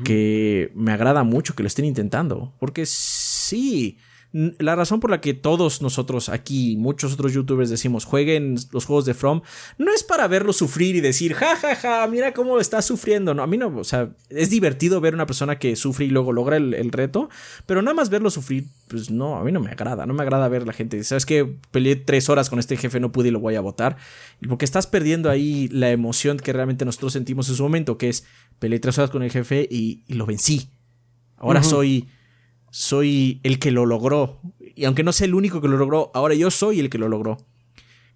Que 0.04 0.70
me 0.74 0.92
agrada 0.92 1.22
mucho 1.22 1.54
que 1.54 1.62
lo 1.62 1.66
estén 1.66 1.86
intentando. 1.86 2.52
Porque 2.58 2.84
sí, 2.84 3.96
la 4.32 4.76
razón 4.76 5.00
por 5.00 5.10
la 5.10 5.22
que 5.22 5.32
todos 5.32 5.80
nosotros 5.80 6.28
aquí, 6.28 6.76
muchos 6.76 7.14
otros 7.14 7.32
youtubers 7.32 7.70
decimos 7.70 8.04
jueguen 8.04 8.56
los 8.72 8.84
juegos 8.84 9.06
de 9.06 9.14
From, 9.14 9.40
no 9.78 9.92
es 9.92 10.02
para 10.02 10.28
verlo 10.28 10.52
sufrir 10.52 10.96
y 10.96 11.00
decir, 11.00 11.32
ja, 11.32 11.56
ja, 11.56 11.74
ja, 11.74 12.06
mira 12.06 12.34
cómo 12.34 12.60
está 12.60 12.82
sufriendo. 12.82 13.32
No, 13.32 13.42
a 13.42 13.46
mí 13.46 13.56
no, 13.56 13.74
o 13.78 13.84
sea, 13.84 14.10
es 14.28 14.50
divertido 14.50 15.00
ver 15.00 15.14
una 15.14 15.24
persona 15.24 15.58
que 15.58 15.76
sufre 15.76 16.04
y 16.04 16.10
luego 16.10 16.32
logra 16.32 16.58
el, 16.58 16.92
reto, 16.92 17.30
pero 17.64 17.80
nada 17.80 17.94
más 17.94 18.10
verlo 18.10 18.30
sufrir, 18.30 18.66
pues 18.88 19.10
no, 19.10 19.36
a 19.36 19.44
mí 19.44 19.52
no 19.52 19.60
me 19.60 19.70
agrada, 19.70 20.04
no 20.04 20.12
me 20.12 20.22
agrada 20.22 20.48
ver 20.48 20.66
la 20.66 20.74
gente. 20.74 21.02
Sabes 21.04 21.24
que 21.24 21.56
peleé 21.70 21.96
tres 21.96 22.28
horas 22.28 22.50
con 22.50 22.58
este 22.58 22.76
jefe, 22.76 23.00
no 23.00 23.12
pude 23.12 23.28
y 23.28 23.30
lo 23.30 23.40
voy 23.40 23.54
a 23.54 23.60
votar, 23.62 23.96
porque 24.46 24.66
estás 24.66 24.86
perdiendo 24.86 25.30
ahí 25.30 25.68
la 25.68 25.90
emoción 25.90 26.36
que 26.36 26.52
realmente 26.52 26.84
nosotros 26.84 27.14
sentimos 27.14 27.48
en 27.48 27.54
su 27.54 27.62
momento, 27.62 27.96
que 27.96 28.10
es 28.10 28.24
peleé 28.58 28.78
tres 28.78 28.98
horas 28.98 29.10
con 29.10 29.22
el 29.22 29.30
jefe 29.30 29.66
y, 29.70 30.02
lo 30.08 30.26
vencí. 30.26 30.70
Ahora 31.36 31.62
soy 31.62 32.08
soy 32.70 33.40
el 33.42 33.58
que 33.58 33.70
lo 33.70 33.86
logró. 33.86 34.40
Y 34.74 34.84
aunque 34.84 35.02
no 35.02 35.12
sea 35.12 35.26
el 35.26 35.34
único 35.34 35.60
que 35.60 35.68
lo 35.68 35.76
logró, 35.76 36.10
ahora 36.14 36.34
yo 36.34 36.50
soy 36.50 36.80
el 36.80 36.90
que 36.90 36.98
lo 36.98 37.08
logró. 37.08 37.38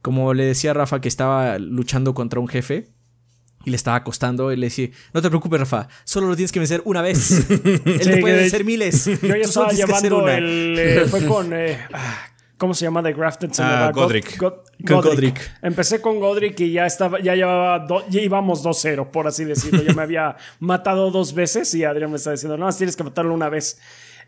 Como 0.01 0.35
le 0.35 0.45
decía 0.45 0.73
a 0.73 0.75
Rafa 0.75 1.01
que 1.01 1.09
estaba 1.09 1.59
luchando 1.59 2.15
contra 2.15 2.41
un 2.41 2.49
jefe 2.49 2.89
y 3.65 3.71
le 3.71 3.77
estaba 3.77 4.03
costando, 4.03 4.51
él 4.51 4.61
le 4.61 4.67
decía, 4.67 4.89
no 5.13 5.23
te 5.23 5.29
preocupes 5.29 5.61
Rafa, 5.61 5.89
solo 6.05 6.27
lo 6.27 6.37
tienes 6.37 6.51
que 6.51 6.59
vencer 6.59 6.83
una 6.85 7.03
vez. 7.03 7.49
él 7.51 8.01
te 8.01 8.17
puede 8.19 8.37
vencer 8.37 8.65
miles. 8.65 9.05
Yo 9.05 9.29
ya 9.29 9.37
estaba 9.37 9.73
llamando 9.73 10.29
el... 10.29 10.77
Eh, 10.79 11.07
fue 11.09 11.25
con... 11.27 11.53
Eh, 11.53 11.79
ah, 11.93 12.33
¿Cómo 12.63 12.75
se 12.75 12.85
llama? 12.85 13.03
The 13.03 13.13
Grafted 13.13 13.51
ah, 13.59 13.91
Godric. 13.93 14.41
Godric. 14.79 15.59
Empecé 15.63 16.01
con 16.01 16.21
Godric 16.21 16.61
y 16.61 16.71
ya 16.71 16.87
estaba, 16.87 17.19
ya 17.21 17.35
llevaba, 17.35 17.85
ya 18.09 18.21
íbamos 18.21 18.65
2-0, 18.65 19.11
por 19.11 19.27
así 19.27 19.45
decirlo. 19.45 19.83
Yo 19.83 19.93
me 19.97 20.03
había 20.03 20.37
matado 20.61 21.11
dos 21.11 21.35
veces 21.35 21.75
y 21.75 21.83
Adrián 21.83 22.13
me 22.13 22.19
está 22.19 22.31
diciendo, 22.31 22.57
no, 22.57 22.73
tienes 22.73 22.95
que 22.95 23.03
matarlo 23.03 23.35
una 23.35 23.49
vez. 23.49 23.81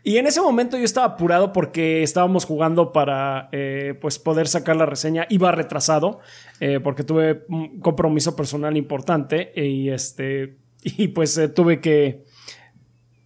Y 0.07 0.19
en 0.19 0.27
ese 0.27 0.39
momento 0.39 0.77
yo 0.77 0.83
estaba 0.83 1.07
apurado 1.07 1.51
porque 1.51 2.03
estábamos 2.03 2.45
jugando 2.45 2.93
para 2.93 3.49
eh, 3.51 3.97
pues 3.99 4.19
poder 4.19 4.47
sacar 4.47 4.75
la 4.75 4.85
reseña. 4.85 5.25
Iba 5.29 5.51
retrasado 5.51 6.19
eh, 6.59 6.79
porque 6.79 7.03
tuve 7.03 7.43
un 7.49 7.79
compromiso 7.79 8.35
personal 8.35 8.77
importante 8.77 9.51
y 9.55 9.89
este 9.89 10.57
y 10.83 11.07
pues 11.07 11.35
eh, 11.39 11.47
tuve 11.47 11.81
que 11.81 12.23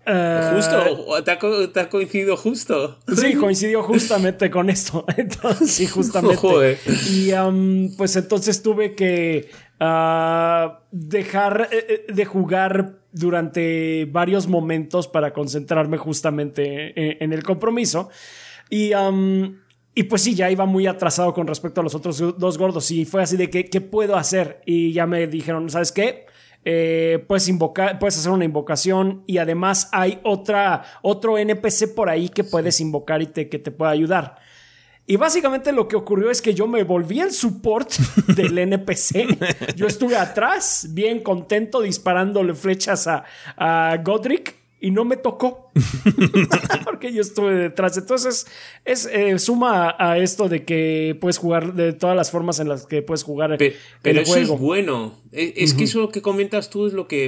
justo, 0.05 1.23
¿Te 1.73 1.81
ha, 1.81 1.89
coincidido 1.89 2.37
justo. 2.37 2.97
Sí, 3.13 3.35
coincidió 3.35 3.83
justamente 3.83 4.49
con 4.49 4.69
esto. 4.69 5.03
Entonces, 5.17 5.71
sí, 5.71 5.85
justamente. 5.85 6.79
Y 7.09 7.31
pues 7.97 8.15
entonces 8.15 8.63
tuve 8.63 8.95
que 8.95 9.49
ah, 9.79 10.81
dejar 10.91 11.69
de 12.07 12.25
jugar 12.25 12.99
durante 13.11 14.05
varios 14.05 14.47
momentos 14.47 15.07
para 15.07 15.33
concentrarme 15.33 15.97
justamente 15.97 17.23
en, 17.23 17.33
el 17.33 17.43
compromiso. 17.43 18.09
Y, 18.69 18.91
y 19.95 20.03
pues 20.03 20.21
sí, 20.21 20.35
ya 20.35 20.51
iba 20.51 20.65
muy 20.65 20.87
atrasado 20.87 21.33
con 21.33 21.47
respecto 21.47 21.81
a 21.81 21.83
los 21.83 21.95
otros 21.95 22.37
dos 22.37 22.57
gordos. 22.57 22.91
Y 22.91 23.05
fue 23.05 23.23
así 23.23 23.35
de 23.35 23.49
que, 23.49 23.65
¿qué 23.65 23.81
puedo 23.81 24.15
hacer? 24.15 24.61
Y 24.65 24.93
ya 24.93 25.07
me 25.07 25.27
dijeron, 25.27 25.69
¿sabes 25.69 25.91
qué? 25.91 26.25
Eh, 26.65 27.23
puedes 27.27 27.47
invocar, 27.47 27.99
puedes 27.99 28.17
hacer 28.17 28.31
una 28.31 28.43
invocación 28.43 29.23
y 29.25 29.37
además 29.37 29.87
hay 29.93 30.19
otra, 30.23 30.83
otro 31.01 31.37
NPC 31.37 31.95
por 31.95 32.09
ahí 32.09 32.27
que 32.27 32.43
puedes 32.43 32.81
invocar 32.81 33.21
y 33.21 33.27
te, 33.27 33.47
que 33.49 33.59
te 33.59 33.71
pueda 33.71 33.91
ayudar. 33.91 34.35
Y 35.09 35.17
básicamente 35.17 35.71
lo 35.71 35.87
que 35.87 35.95
ocurrió 35.95 36.29
es 36.29 36.39
que 36.39 36.53
yo 36.53 36.67
me 36.67 36.83
volví 36.83 37.19
el 37.19 37.31
support 37.31 37.89
del 38.27 38.55
NPC. 38.59 39.75
Yo 39.75 39.87
estuve 39.87 40.15
atrás, 40.15 40.89
bien 40.91 41.21
contento, 41.21 41.81
disparándole 41.81 42.53
flechas 42.53 43.07
a, 43.07 43.25
a 43.57 43.97
Godric 44.03 44.53
y 44.79 44.91
no 44.91 45.05
me 45.05 45.17
tocó. 45.17 45.71
Porque 46.85 47.11
yo 47.11 47.21
estuve 47.21 47.55
detrás. 47.55 47.97
Entonces, 47.97 48.45
es 48.85 49.07
eh, 49.11 49.39
suma 49.39 49.95
a, 49.97 50.19
esto 50.19 50.47
de 50.47 50.63
que 50.63 51.17
puedes 51.19 51.39
jugar 51.39 51.73
de 51.73 51.93
todas 51.93 52.15
las 52.15 52.29
formas 52.29 52.59
en 52.59 52.69
las 52.69 52.85
que 52.85 53.01
puedes 53.01 53.23
jugar 53.23 53.55
pero, 53.57 53.75
pero 54.03 54.21
eso 54.21 54.37
es 54.37 54.49
bueno. 54.49 55.15
E, 55.31 55.55
es, 55.57 55.73
que 55.73 55.85
eso 55.85 56.09
que 56.09 56.21
comentas 56.21 56.69
tú 56.69 56.85
es 56.85 56.93
lo 56.93 57.07
que 57.07 57.25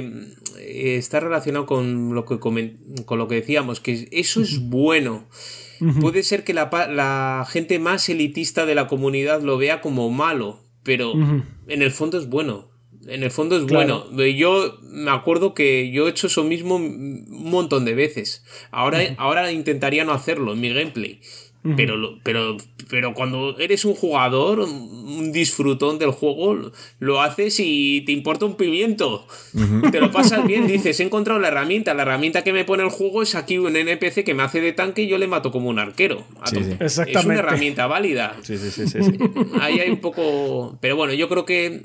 eh, 0.56 0.96
está 0.98 1.18
relacionado 1.18 1.66
con 1.66 2.14
lo 2.14 2.26
que, 2.26 2.38
con 2.38 3.18
lo 3.18 3.26
que 3.26 3.34
decíamos, 3.34 3.80
que 3.80 4.06
eso 4.12 4.40
es 4.40 4.60
bueno. 4.60 5.26
Puede 6.00 6.22
ser 6.22 6.44
que 6.44 6.54
la, 6.54 7.46
gente 7.50 7.78
más 7.78 8.08
elitista 8.08 8.66
de 8.66 8.74
la 8.74 8.86
comunidad 8.86 9.42
lo 9.42 9.58
vea 9.58 9.80
como 9.80 10.10
malo, 10.10 10.60
pero 10.82 11.12
en 11.12 11.82
el 11.82 11.90
fondo 11.90 12.18
es 12.18 12.28
bueno. 12.28 12.70
En 13.06 13.24
el 13.24 13.30
fondo 13.32 13.56
es 13.56 13.64
bueno. 13.66 14.06
Yo 14.16 14.78
me 14.82 15.10
acuerdo 15.10 15.54
que 15.54 15.90
yo 15.90 16.06
he 16.06 16.10
hecho 16.10 16.28
eso 16.28 16.44
mismo 16.44 16.76
un 16.76 17.26
montón 17.28 17.84
de 17.84 17.94
veces. 17.94 18.44
Ahora, 18.70 19.00
ahora 19.18 19.50
intentaría 19.50 20.04
no 20.04 20.12
hacerlo 20.12 20.52
en 20.52 20.60
mi 20.60 20.72
gameplay. 20.72 21.20
Pero, 21.76 22.18
pero, 22.24 22.56
pero 22.90 23.14
cuando 23.14 23.56
eres 23.58 23.84
un 23.84 23.94
jugador, 23.94 24.58
un 24.58 25.30
disfrutón 25.30 26.00
del 26.00 26.10
juego, 26.10 26.72
lo 26.98 27.20
haces 27.20 27.60
y 27.60 28.00
te 28.00 28.10
importa 28.10 28.46
un 28.46 28.56
pimiento. 28.56 29.26
Te 29.92 30.00
lo 30.00 30.10
pasas 30.10 30.44
bien, 30.44 30.66
dices, 30.66 30.98
he 30.98 31.04
encontrado 31.04 31.38
la 31.38 31.48
herramienta. 31.48 31.94
La 31.94 32.02
herramienta 32.02 32.42
que 32.42 32.52
me 32.52 32.64
pone 32.64 32.82
el 32.82 32.88
juego 32.88 33.22
es 33.22 33.36
aquí 33.36 33.58
un 33.58 33.76
NPC 33.76 34.24
que 34.24 34.34
me 34.34 34.42
hace 34.42 34.60
de 34.60 34.72
tanque 34.72 35.02
y 35.02 35.08
yo 35.08 35.18
le 35.18 35.28
mato 35.28 35.52
como 35.52 35.68
un 35.68 35.78
arquero. 35.78 36.24
Es 36.80 36.98
una 37.24 37.34
herramienta 37.34 37.86
válida. 37.86 38.36
Ahí 39.60 39.78
hay 39.78 39.90
un 39.90 40.00
poco... 40.00 40.78
Pero 40.80 40.96
bueno, 40.96 41.14
yo 41.14 41.28
creo 41.28 41.44
que... 41.44 41.84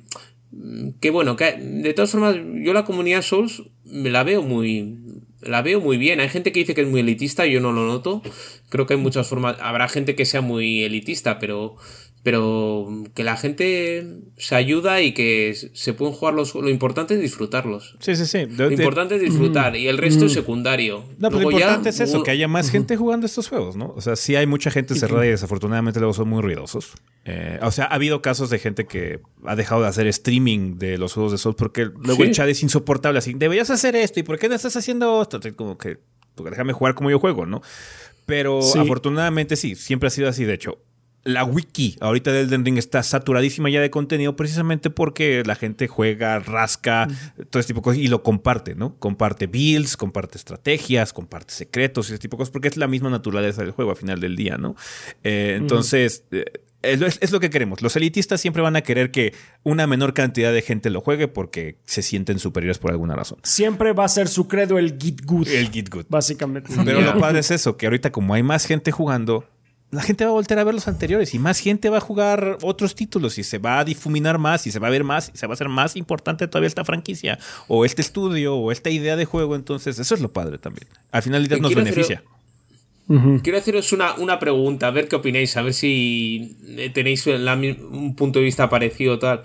Que 1.02 1.12
bueno, 1.12 1.36
que 1.36 1.56
de 1.60 1.94
todas 1.94 2.10
formas, 2.10 2.36
yo 2.36 2.74
la 2.74 2.86
comunidad 2.86 3.22
Souls 3.22 3.64
me 3.84 4.10
la 4.10 4.24
veo 4.24 4.42
muy, 4.42 4.98
la 5.42 5.62
veo 5.62 5.80
muy 5.80 5.98
bien. 5.98 6.20
Hay 6.20 6.30
gente 6.30 6.52
que 6.52 6.60
dice 6.60 6.74
que 6.74 6.82
es 6.82 6.88
muy 6.88 7.02
elitista, 7.02 7.46
yo 7.46 7.60
no 7.60 7.72
lo 7.72 7.86
noto. 7.86 8.22
Creo 8.70 8.86
que 8.86 8.96
hay 8.96 9.00
muchas 9.00 9.28
formas. 9.28 9.58
Habrá 9.60 9.88
gente 9.88 10.16
que 10.16 10.26
sea 10.26 10.42
muy 10.42 10.84
elitista, 10.84 11.40
pero 11.40 11.76
pero 12.28 13.06
que 13.14 13.24
la 13.24 13.38
gente 13.38 14.06
se 14.36 14.54
ayuda 14.54 15.00
y 15.00 15.14
que 15.14 15.56
se 15.72 15.94
pueden 15.94 16.14
jugar 16.14 16.34
los 16.34 16.56
lo 16.56 16.70
importante 16.70 17.14
es 17.14 17.22
disfrutarlos. 17.22 17.96
Sí, 18.02 18.18
sí, 18.18 18.26
sí. 18.26 18.46
lo 18.48 18.70
importante 18.70 19.16
es 19.16 19.22
disfrutar 19.22 19.78
y 19.78 19.88
el 19.88 19.98
resto 19.98 20.26
es 20.26 20.34
secundario. 20.34 21.06
No, 21.20 21.30
pero 21.30 21.44
lo 21.44 21.52
importante 21.52 21.88
es 21.88 22.02
eso, 22.02 22.24
que 22.24 22.32
haya 22.32 22.50
más 22.50 22.70
gente 22.72 22.98
jugando 22.98 23.26
estos 23.26 23.48
juegos, 23.48 23.78
¿no? 23.78 23.94
O 23.96 24.02
sea, 24.02 24.18
sí 24.18 24.36
hay 24.36 24.46
mucha 24.46 24.72
gente 24.72 24.94
cerrada 24.96 25.26
y 25.26 25.30
desafortunadamente 25.30 26.02
luego 26.02 26.14
son 26.14 26.28
muy 26.28 26.42
ruidosos. 26.42 26.96
Eh, 27.24 27.60
o 27.62 27.72
sea, 27.72 27.86
ha 27.86 27.94
habido 27.94 28.22
casos 28.22 28.50
de 28.50 28.60
gente 28.60 28.88
que 28.88 29.22
ha 29.46 29.56
dejado 29.56 29.84
de 29.84 29.88
hacer 29.88 30.06
streaming 30.08 30.78
de 30.80 30.98
los 30.98 31.14
juegos 31.14 31.32
de 31.32 31.38
Souls 31.38 31.56
porque 31.56 31.86
luego 31.86 32.26
el 32.26 32.34
chat 32.34 32.50
es 32.50 32.62
insoportable, 32.62 33.20
así, 33.20 33.36
deberías 33.36 33.70
hacer 33.70 33.96
esto 33.96 34.20
y 34.20 34.24
¿por 34.24 34.38
qué 34.38 34.50
no 34.50 34.56
estás 34.56 34.76
haciendo 34.76 35.22
esto? 35.22 35.40
Como 35.56 35.78
que, 35.78 36.00
déjame 36.44 36.74
jugar 36.74 36.94
como 36.94 37.10
yo 37.10 37.20
juego, 37.20 37.46
¿no? 37.46 37.62
Pero 38.26 38.60
afortunadamente 38.60 39.56
sí, 39.56 39.76
siempre 39.76 40.08
ha 40.08 40.10
sido 40.10 40.28
así. 40.28 40.44
De 40.44 40.56
hecho, 40.56 40.80
la 41.28 41.44
wiki 41.44 41.98
ahorita 42.00 42.32
de 42.32 42.42
Elden 42.42 42.64
Ring 42.64 42.78
está 42.78 43.04
saturadísima 43.04 43.70
ya 43.70 43.82
de 43.82 43.90
contenido 43.90 44.38
precisamente 44.38 44.90
porque 44.90 45.44
la 45.46 45.56
gente 45.56 45.88
juega, 45.88 46.40
rasca, 46.40 47.08
todo 47.50 47.60
ese 47.60 47.68
tipo 47.68 47.82
de 47.82 47.84
cosas 47.84 48.00
y 48.00 48.08
lo 48.08 48.24
comparte, 48.24 48.76
¿no? 48.76 48.96
Comparte 48.98 49.48
builds, 49.48 49.98
comparte 49.98 50.38
estrategias, 50.38 51.12
comparte 51.12 51.54
secretos 51.54 52.10
y 52.10 52.14
ese 52.14 52.20
tipo 52.20 52.38
de 52.38 52.40
cosas 52.40 52.52
porque 52.52 52.70
es 52.70 52.78
la 52.78 52.88
misma 52.88 53.10
naturaleza 53.10 53.62
del 53.62 53.72
juego 53.72 53.92
al 53.92 53.98
final 53.98 54.22
del 54.22 54.38
día, 54.38 54.58
¿no? 54.58 54.76
Eh, 55.24 55.56
entonces, 55.58 56.24
eh, 56.32 56.46
es, 56.82 57.32
lo 57.32 57.40
que 57.42 57.50
queremos. 57.50 57.82
Los 57.82 57.96
elitistas 57.98 58.40
siempre 58.40 58.62
van 58.62 58.78
a 58.78 58.82
querer 58.82 59.12
que 59.12 59.34
una 59.64 59.86
menor 59.86 60.14
cantidad 60.14 60.54
de 60.54 60.62
gente 60.62 60.90
lo 60.90 61.02
juegue 61.02 61.28
porque 61.28 61.78
se 61.84 62.02
sienten 62.02 62.40
superiores 62.40 62.78
por 62.80 62.92
alguna 62.92 63.16
razón. 63.16 63.40
Siempre 63.44 63.92
va 63.92 64.06
a 64.06 64.10
ser 64.10 64.30
su 64.30 64.48
credo 64.48 64.78
el 64.78 64.98
git 64.98 65.26
good. 65.26 65.48
El 65.50 65.70
git 65.72 65.90
good. 65.90 66.06
Básicamente. 66.08 66.72
Pero 66.86 67.02
lo 67.02 67.20
padre 67.20 67.40
es 67.40 67.52
eso, 67.52 67.76
que 67.76 67.88
ahorita 67.88 68.12
como 68.12 68.34
hay 68.34 68.44
más 68.44 68.66
gente 68.66 68.92
jugando, 68.92 69.46
la 69.90 70.02
gente 70.02 70.26
va 70.26 70.32
a 70.32 70.34
volver 70.34 70.60
a 70.60 70.64
ver 70.66 70.74
los 70.74 70.88
anteriores 70.88 71.34
y 71.34 71.40
más 71.40 71.60
gente 71.60 71.90
va 71.90 71.98
a 71.98 72.02
jugar 72.02 72.58
otros 72.62 72.94
títulos 72.94 73.38
y 73.38 73.44
se 73.44 73.58
va 73.58 73.80
a 73.80 73.86
difuminar 73.86 74.38
más 74.38 74.68
y 74.68 74.72
se 74.72 74.80
va 74.80 74.88
a 74.88 74.92
ver 74.92 75.06
más 75.06 75.32
y 75.34 75.38
se 75.38 75.48
va 75.48 75.54
a 75.54 75.56
hacer 75.56 75.70
más 75.70 75.96
importante 75.96 76.48
todavía 76.48 76.68
esta 76.68 76.84
franquicia 76.84 77.40
o 77.70 77.86
este 77.86 78.02
estudio 78.02 78.56
o 78.56 78.72
esta 78.72 78.90
idea 78.90 79.16
de 79.16 79.26
juego. 79.26 79.56
Entonces, 79.56 79.98
eso 79.98 80.14
es 80.14 80.22
lo 80.22 80.30
padre 80.30 80.58
también. 80.58 80.88
Al 81.12 81.24
final, 81.24 81.48
nos 81.62 81.74
beneficia. 81.74 82.24
Quiero 83.42 83.58
haceros 83.58 83.94
una, 83.94 84.40
pregunta, 84.40 84.88
a 84.88 84.92
ver 84.92 85.08
qué 85.08 85.16
opináis, 85.16 85.56
a 85.56 85.62
ver 85.62 85.74
si 85.74 86.58
eh, 86.68 86.90
tenéis 86.90 87.26
un 87.26 88.16
punto 88.18 88.40
de 88.40 88.46
vista 88.46 88.70
parecido 88.70 89.18
tal. 89.18 89.44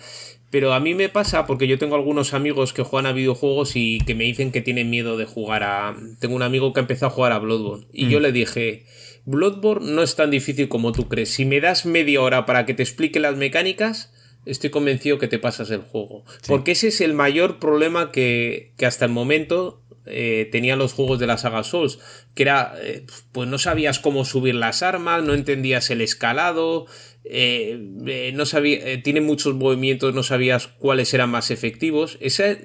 Pero 0.51 0.75
a 0.75 0.81
mí 0.81 0.95
me 0.95 1.09
pasa 1.09 1.47
porque 1.47 1.69
yo 1.69 1.79
tengo 1.79 1.95
algunos 1.95 2.35
amigos 2.35 2.73
que 2.73 2.83
juegan 2.83 3.07
a 3.07 3.13
videojuegos 3.13 3.77
y 3.77 4.01
que 4.01 4.17
me 4.17 4.25
dicen 4.25 4.51
que 4.51 4.61
tienen 4.61 4.91
miedo 4.91 5.17
de 5.17 5.25
jugar 5.25 5.63
a... 5.63 5.97
Tengo 6.19 6.35
un 6.35 6.43
amigo 6.43 6.73
que 6.73 6.81
empezó 6.81 7.07
a 7.07 7.11
jugar 7.11 7.33
a 7.33 7.39
Bloodborne 7.39 7.87
y 7.93 8.09
yo 8.09 8.19
mm. 8.19 8.23
le 8.23 8.33
dije, 8.33 8.85
Bloodborne 9.25 9.93
no 9.93 10.03
es 10.03 10.17
tan 10.17 10.31
difícil 10.31 10.69
como 10.69 10.93
tú 10.93 11.09
crees. 11.09 11.31
Si 11.31 11.45
me 11.45 11.61
das 11.61 11.87
media 11.87 12.21
hora 12.21 12.47
para 12.47 12.67
que 12.67 12.75
te 12.75 12.83
explique 12.83 13.21
las 13.21 13.37
mecánicas, 13.37 14.13
estoy 14.47 14.71
convencido 14.71 15.19
que 15.19 15.29
te 15.29 15.39
pasas 15.39 15.71
el 15.71 15.83
juego. 15.83 16.25
Porque 16.47 16.73
ese 16.73 16.89
es 16.89 17.01
el 17.01 17.15
mayor 17.15 17.59
problema 17.59 18.11
que, 18.11 18.73
que 18.77 18.87
hasta 18.87 19.05
el 19.05 19.13
momento 19.13 19.83
eh, 20.05 20.49
tenían 20.51 20.81
los 20.81 20.95
juegos 20.95 21.21
de 21.21 21.29
la 21.29 21.39
saga 21.39 21.63
Souls, 21.63 22.01
que 22.35 22.43
era, 22.43 22.75
eh, 22.83 23.07
pues 23.31 23.49
no 23.49 23.57
sabías 23.59 24.01
cómo 24.01 24.25
subir 24.25 24.57
las 24.57 24.83
armas, 24.83 25.23
no 25.23 25.33
entendías 25.33 25.91
el 25.91 26.01
escalado, 26.01 26.87
eh, 27.25 28.33
no 28.35 28.45
sabía, 28.45 29.01
tiene 29.05 29.21
muchos 29.21 29.55
movimientos, 29.55 30.13
no 30.13 30.25
sabías 30.25 30.67
cuáles 30.67 31.15
eran 31.15 31.31
más 31.31 31.53
efectivos. 31.53 32.19
Esa, 32.21 32.57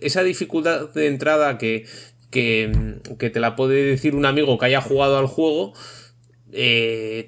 esa 0.00 0.22
dificultad 0.22 0.88
de 0.94 1.06
entrada 1.06 1.58
que, 1.58 1.84
que, 2.34 3.00
que, 3.18 3.30
te 3.30 3.40
la 3.40 3.56
puede 3.56 3.82
decir 3.82 4.14
un 4.14 4.26
amigo 4.26 4.58
que 4.58 4.66
haya 4.66 4.82
jugado 4.82 5.16
al 5.16 5.26
juego, 5.26 5.72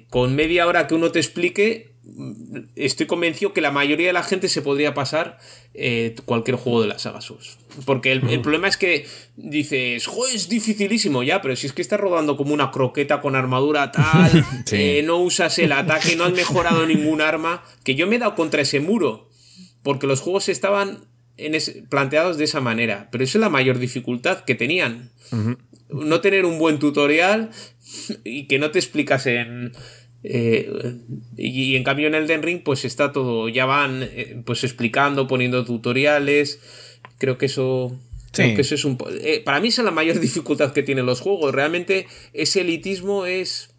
con 0.09 0.35
media 0.35 0.67
hora 0.67 0.87
que 0.87 0.95
uno 0.95 1.11
te 1.11 1.19
explique, 1.19 1.97
estoy 2.75 3.05
convencido 3.05 3.53
que 3.53 3.61
la 3.61 3.71
mayoría 3.71 4.07
de 4.07 4.13
la 4.13 4.23
gente 4.23 4.49
se 4.49 4.61
podría 4.61 4.93
pasar 4.93 5.37
eh, 5.73 6.15
cualquier 6.25 6.57
juego 6.57 6.81
de 6.81 6.87
la 6.87 6.99
saga 6.99 7.21
Souls. 7.21 7.57
Porque 7.85 8.11
el, 8.11 8.41
problema 8.41 8.67
es 8.67 8.77
que 8.77 9.05
dices, 9.35 10.07
joder, 10.07 10.35
es 10.35 10.49
dificilísimo 10.49 11.23
ya, 11.23 11.41
pero 11.41 11.55
si 11.55 11.67
es 11.67 11.73
que 11.73 11.81
estás 11.81 11.99
rodando 11.99 12.37
como 12.37 12.53
una 12.53 12.71
croqueta 12.71 13.21
con 13.21 13.35
armadura 13.35 13.91
tal, 13.91 14.45
eh, 14.71 15.03
no 15.05 15.17
usas 15.17 15.59
el 15.59 15.71
ataque, 15.71 16.15
no 16.15 16.25
has 16.25 16.33
mejorado 16.33 16.85
ningún 16.85 17.21
arma, 17.21 17.63
que 17.83 17.95
yo 17.95 18.07
me 18.07 18.15
he 18.15 18.19
dado 18.19 18.35
contra 18.35 18.61
ese 18.61 18.79
muro, 18.79 19.29
porque 19.83 20.07
los 20.07 20.21
juegos 20.21 20.49
estaban 20.49 21.05
en 21.37 21.87
planteados 21.87 22.37
de 22.37 22.45
esa 22.45 22.61
manera, 22.61 23.09
pero 23.11 23.23
eso 23.23 23.37
es 23.37 23.41
la 23.41 23.49
mayor 23.49 23.79
dificultad 23.79 24.43
que 24.43 24.55
tenían. 24.55 25.11
No 25.89 26.21
tener 26.21 26.45
un 26.45 26.59
buen 26.59 26.79
tutorial 26.79 27.49
y 28.23 28.47
que 28.47 28.59
no 28.59 28.71
te 28.71 28.79
explicasen 28.79 29.71
eh, 30.23 30.69
y, 31.37 31.75
en 31.75 31.83
cambio 31.83 32.07
en 32.07 32.15
Elden 32.15 32.43
Ring 32.43 32.61
pues 32.63 32.85
está 32.85 33.11
todo, 33.11 33.47
ya 33.49 33.65
van 33.65 34.03
eh, 34.03 34.41
pues 34.45 34.63
explicando, 34.63 35.27
poniendo 35.27 35.63
tutoriales. 35.63 36.59
Creo 37.17 37.37
que 37.37 37.45
eso... 37.47 37.97
que 38.33 38.59
eso 38.59 38.75
es 38.75 38.85
un... 38.85 38.97
Eh, 39.21 39.41
para 39.43 39.59
mí 39.59 39.69
esa 39.69 39.81
es 39.81 39.85
la 39.85 39.91
mayor 39.91 40.19
dificultad 40.19 40.73
que 40.73 40.83
tienen 40.83 41.05
los 41.05 41.21
juegos. 41.21 41.53
Realmente 41.53 42.07
ese 42.33 42.61
elitismo 42.61 43.25
es... 43.25 43.69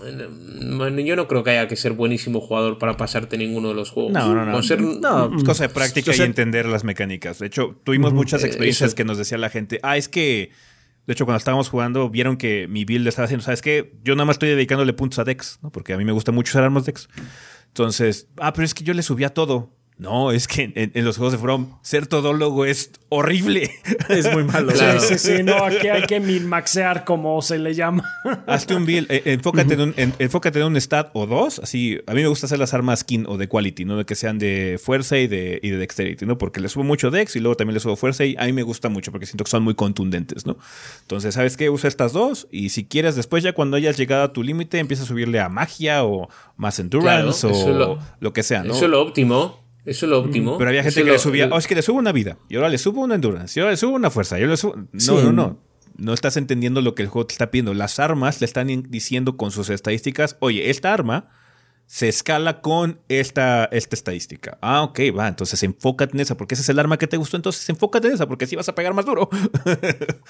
yo 0.00 1.16
no 1.16 1.28
creo 1.28 1.44
que 1.44 1.50
haya 1.50 1.68
que 1.68 1.76
ser 1.76 1.92
buenísimo 1.92 2.40
jugador 2.40 2.78
para 2.78 2.96
pasarte 2.96 3.36
ninguno 3.38 3.68
de 3.68 3.74
los 3.74 3.90
juegos. 3.90 4.12
No, 4.12 4.34
no, 4.34 4.44
no. 4.44 4.52
no 4.52 5.36
es 5.36 5.44
cosa 5.44 5.68
de 5.68 5.68
práctica 5.68 6.14
y 6.14 6.20
entender 6.20 6.66
las 6.66 6.84
mecánicas. 6.84 7.38
De 7.38 7.46
hecho, 7.46 7.80
tuvimos 7.84 8.12
muchas 8.12 8.44
experiencias 8.44 8.94
que 8.94 9.04
nos 9.04 9.18
decía 9.18 9.38
la 9.38 9.50
gente, 9.50 9.80
ah, 9.82 9.96
es 9.96 10.08
que 10.08 10.50
de 11.06 11.14
hecho, 11.14 11.24
cuando 11.24 11.38
estábamos 11.38 11.68
jugando, 11.68 12.10
vieron 12.10 12.36
que 12.36 12.68
mi 12.68 12.84
build 12.84 13.08
estaba 13.08 13.24
haciendo, 13.24 13.44
¿sabes 13.44 13.60
qué? 13.60 13.92
Yo 14.04 14.14
nada 14.14 14.24
más 14.24 14.34
estoy 14.34 14.50
dedicándole 14.50 14.92
puntos 14.92 15.18
a 15.18 15.24
Dex, 15.24 15.58
¿no? 15.60 15.72
Porque 15.72 15.92
a 15.94 15.98
mí 15.98 16.04
me 16.04 16.12
gusta 16.12 16.30
mucho 16.30 16.50
usar 16.50 16.62
armas 16.62 16.86
Dex. 16.86 17.08
Entonces, 17.66 18.28
ah, 18.36 18.52
pero 18.52 18.64
es 18.64 18.74
que 18.74 18.84
yo 18.84 18.94
le 18.94 19.02
subía 19.02 19.30
todo. 19.30 19.74
No, 19.98 20.32
es 20.32 20.48
que 20.48 20.72
en, 20.74 21.04
los 21.04 21.16
juegos 21.16 21.32
de 21.32 21.38
From 21.38 21.78
ser 21.82 22.08
todólogo 22.08 22.64
es 22.64 22.90
horrible. 23.08 23.70
Es 24.08 24.32
muy 24.32 24.44
malo. 24.44 24.72
Sí, 24.72 24.84
sí, 25.00 25.18
sí, 25.18 25.42
no, 25.42 25.64
aquí 25.64 25.88
hay 25.88 26.02
que 26.02 26.18
minmaxear 26.18 27.04
como 27.04 27.40
se 27.40 27.58
le 27.58 27.72
llama. 27.72 28.04
Hazte 28.46 28.74
un 28.74 28.84
build, 28.84 29.10
eh, 29.10 29.22
enfócate, 29.26 29.74
en 29.74 29.80
un, 29.80 29.94
enfócate 29.96 30.58
en 30.58 30.66
un 30.66 30.76
stat 30.80 31.10
o 31.12 31.26
dos, 31.26 31.60
así, 31.60 32.00
a 32.06 32.14
mí 32.14 32.22
me 32.22 32.26
gusta 32.26 32.46
hacer 32.46 32.58
las 32.58 32.74
armas 32.74 33.00
skin 33.00 33.26
o 33.28 33.36
de 33.38 33.48
quality, 33.48 33.84
¿no? 33.84 33.96
De 33.96 34.04
que 34.04 34.14
sean 34.14 34.38
de 34.38 34.78
fuerza 34.82 35.18
y 35.18 35.28
de, 35.28 35.60
y 35.62 35.70
de 35.70 35.78
dexterity, 35.78 36.26
¿no? 36.26 36.36
Porque 36.36 36.60
le 36.60 36.68
subo 36.68 36.84
mucho 36.84 37.10
dex 37.10 37.36
y 37.36 37.40
luego 37.40 37.56
también 37.56 37.74
le 37.74 37.80
subo 37.80 37.96
fuerza 37.96 38.24
y 38.24 38.34
a 38.38 38.44
mí 38.44 38.52
me 38.52 38.62
gusta 38.62 38.88
mucho 38.88 39.12
porque 39.12 39.26
siento 39.26 39.44
que 39.44 39.50
son 39.50 39.62
muy 39.62 39.74
contundentes, 39.74 40.44
¿no? 40.44 40.58
Entonces, 41.02 41.34
¿sabes 41.34 41.56
qué? 41.56 41.70
Usa 41.70 41.88
estas 41.88 42.12
dos 42.12 42.48
y 42.50 42.70
si 42.70 42.84
quieres 42.84 43.14
después 43.14 43.44
ya 43.44 43.52
cuando 43.52 43.76
hayas 43.76 43.96
llegado 43.96 44.24
a 44.24 44.32
tu 44.32 44.42
límite 44.42 44.78
empieza 44.78 45.04
a 45.04 45.06
subirle 45.06 45.40
a 45.40 45.48
magia 45.48 46.04
o 46.04 46.28
más 46.56 46.78
endurance 46.78 47.46
o 47.46 47.98
lo, 48.20 48.32
que 48.32 48.42
sea, 48.42 48.64
¿no? 48.64 48.74
Eso 48.74 48.84
es 48.86 48.90
lo 48.90 49.00
óptimo. 49.00 49.61
Eso 49.84 50.06
es 50.06 50.10
lo 50.10 50.20
óptimo. 50.20 50.58
Pero 50.58 50.70
había 50.70 50.82
gente 50.82 51.02
que 51.02 51.10
le 51.10 51.18
subía, 51.18 51.48
oh, 51.50 51.58
es 51.58 51.66
que 51.66 51.74
le 51.74 51.82
subo 51.82 51.98
una 51.98 52.12
vida, 52.12 52.38
y 52.48 52.56
ahora 52.56 52.68
le 52.68 52.78
subo 52.78 53.00
una 53.00 53.14
endurance, 53.16 53.58
y 53.58 53.60
ahora 53.60 53.72
le 53.72 53.76
subo 53.76 53.94
una 53.94 54.10
fuerza, 54.10 54.38
yo 54.38 54.46
le 54.46 54.56
subo... 54.56 54.76
No, 54.92 55.22
no, 55.22 55.32
no. 55.32 55.58
No 55.98 56.14
estás 56.14 56.36
entendiendo 56.38 56.80
lo 56.80 56.94
que 56.94 57.02
el 57.02 57.08
juego 57.08 57.26
te 57.26 57.34
está 57.34 57.50
pidiendo. 57.50 57.74
Las 57.74 57.98
armas 57.98 58.40
le 58.40 58.46
están 58.46 58.66
diciendo 58.88 59.36
con 59.36 59.50
sus 59.50 59.68
estadísticas, 59.68 60.36
oye, 60.40 60.70
esta 60.70 60.92
arma 60.92 61.28
se 61.92 62.08
escala 62.08 62.62
con 62.62 63.00
esta, 63.08 63.66
esta 63.66 63.94
estadística. 63.94 64.56
Ah, 64.62 64.82
ok, 64.82 64.98
va, 65.14 65.28
entonces 65.28 65.62
enfócate 65.62 66.16
en 66.16 66.20
esa, 66.20 66.38
porque 66.38 66.54
ese 66.54 66.62
es 66.62 66.68
el 66.70 66.78
arma 66.78 66.96
que 66.96 67.06
te 67.06 67.18
gustó, 67.18 67.36
entonces 67.36 67.68
enfócate 67.68 68.08
en 68.08 68.14
esa, 68.14 68.26
porque 68.26 68.46
así 68.46 68.56
vas 68.56 68.66
a 68.70 68.74
pegar 68.74 68.94
más 68.94 69.04
duro. 69.04 69.28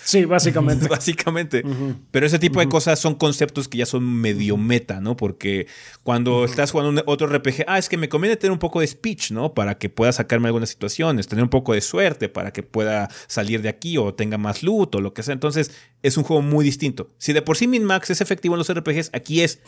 Sí, 0.02 0.24
básicamente. 0.24 0.88
básicamente. 0.88 1.62
Pero 2.10 2.26
ese 2.26 2.40
tipo 2.40 2.58
de 2.58 2.68
cosas 2.68 2.98
son 2.98 3.14
conceptos 3.14 3.68
que 3.68 3.78
ya 3.78 3.86
son 3.86 4.02
medio 4.02 4.56
meta, 4.56 5.00
¿no? 5.00 5.16
Porque 5.16 5.68
cuando 6.02 6.44
estás 6.44 6.72
jugando 6.72 7.00
otro 7.06 7.28
RPG, 7.28 7.64
ah, 7.68 7.78
es 7.78 7.88
que 7.88 7.96
me 7.96 8.08
conviene 8.08 8.36
tener 8.36 8.50
un 8.50 8.58
poco 8.58 8.80
de 8.80 8.88
speech, 8.88 9.30
¿no? 9.30 9.54
Para 9.54 9.78
que 9.78 9.88
pueda 9.88 10.10
sacarme 10.10 10.48
algunas 10.48 10.68
situaciones, 10.68 11.28
tener 11.28 11.44
un 11.44 11.50
poco 11.50 11.74
de 11.74 11.80
suerte 11.80 12.28
para 12.28 12.52
que 12.52 12.64
pueda 12.64 13.08
salir 13.28 13.62
de 13.62 13.68
aquí 13.68 13.96
o 13.96 14.12
tenga 14.14 14.36
más 14.36 14.64
loot 14.64 14.96
o 14.96 15.00
lo 15.00 15.14
que 15.14 15.22
sea. 15.22 15.32
Entonces, 15.32 15.70
es 16.02 16.16
un 16.16 16.24
juego 16.24 16.42
muy 16.42 16.64
distinto. 16.64 17.14
Si 17.18 17.32
de 17.32 17.42
por 17.42 17.56
sí 17.56 17.68
Min 17.68 17.84
Max 17.84 18.10
es 18.10 18.20
efectivo 18.20 18.56
en 18.56 18.58
los 18.58 18.72
RPGs, 18.72 19.10
aquí 19.12 19.42
es 19.42 19.60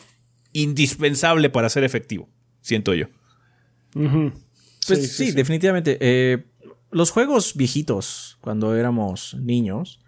indispensable 0.55 1.49
para 1.49 1.69
ser 1.69 1.83
efectivo, 1.83 2.29
siento 2.61 2.93
yo. 2.93 3.07
Pues 4.87 5.15
sí, 5.15 5.31
definitivamente. 5.31 5.97
Eh, 5.99 6.45
los 6.91 7.11
juegos 7.11 7.55
viejitos, 7.55 8.37
cuando 8.39 8.75
éramos 8.75 9.35
niños, 9.35 10.01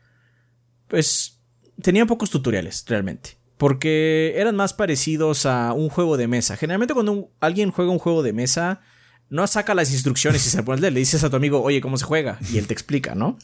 pues 0.87 1.41
tenían 1.81 2.07
pocos 2.07 2.29
tutoriales, 2.29 2.85
realmente. 2.87 3.37
Porque 3.57 4.33
eran 4.37 4.55
más 4.55 4.73
parecidos 4.73 5.45
a 5.45 5.73
un 5.73 5.89
juego 5.89 6.15
de 6.15 6.27
mesa. 6.27 6.55
Generalmente 6.55 6.93
cuando 6.93 7.29
alguien 7.41 7.71
juega 7.71 7.91
un 7.91 7.99
juego 7.99 8.23
de 8.23 8.31
mesa, 8.31 8.81
no 9.29 9.45
saca 9.47 9.75
las 9.75 9.91
instrucciones 9.91 10.45
y 10.47 10.49
se 10.49 10.63
pone, 10.63 10.79
le 10.89 10.99
dices 10.99 11.23
a 11.23 11.29
tu 11.29 11.35
amigo, 11.35 11.61
oye, 11.61 11.81
¿cómo 11.81 11.97
se 11.97 12.05
juega? 12.05 12.39
Y 12.53 12.57
él 12.57 12.67
te 12.67 12.73
explica, 12.73 13.15
¿no? 13.15 13.37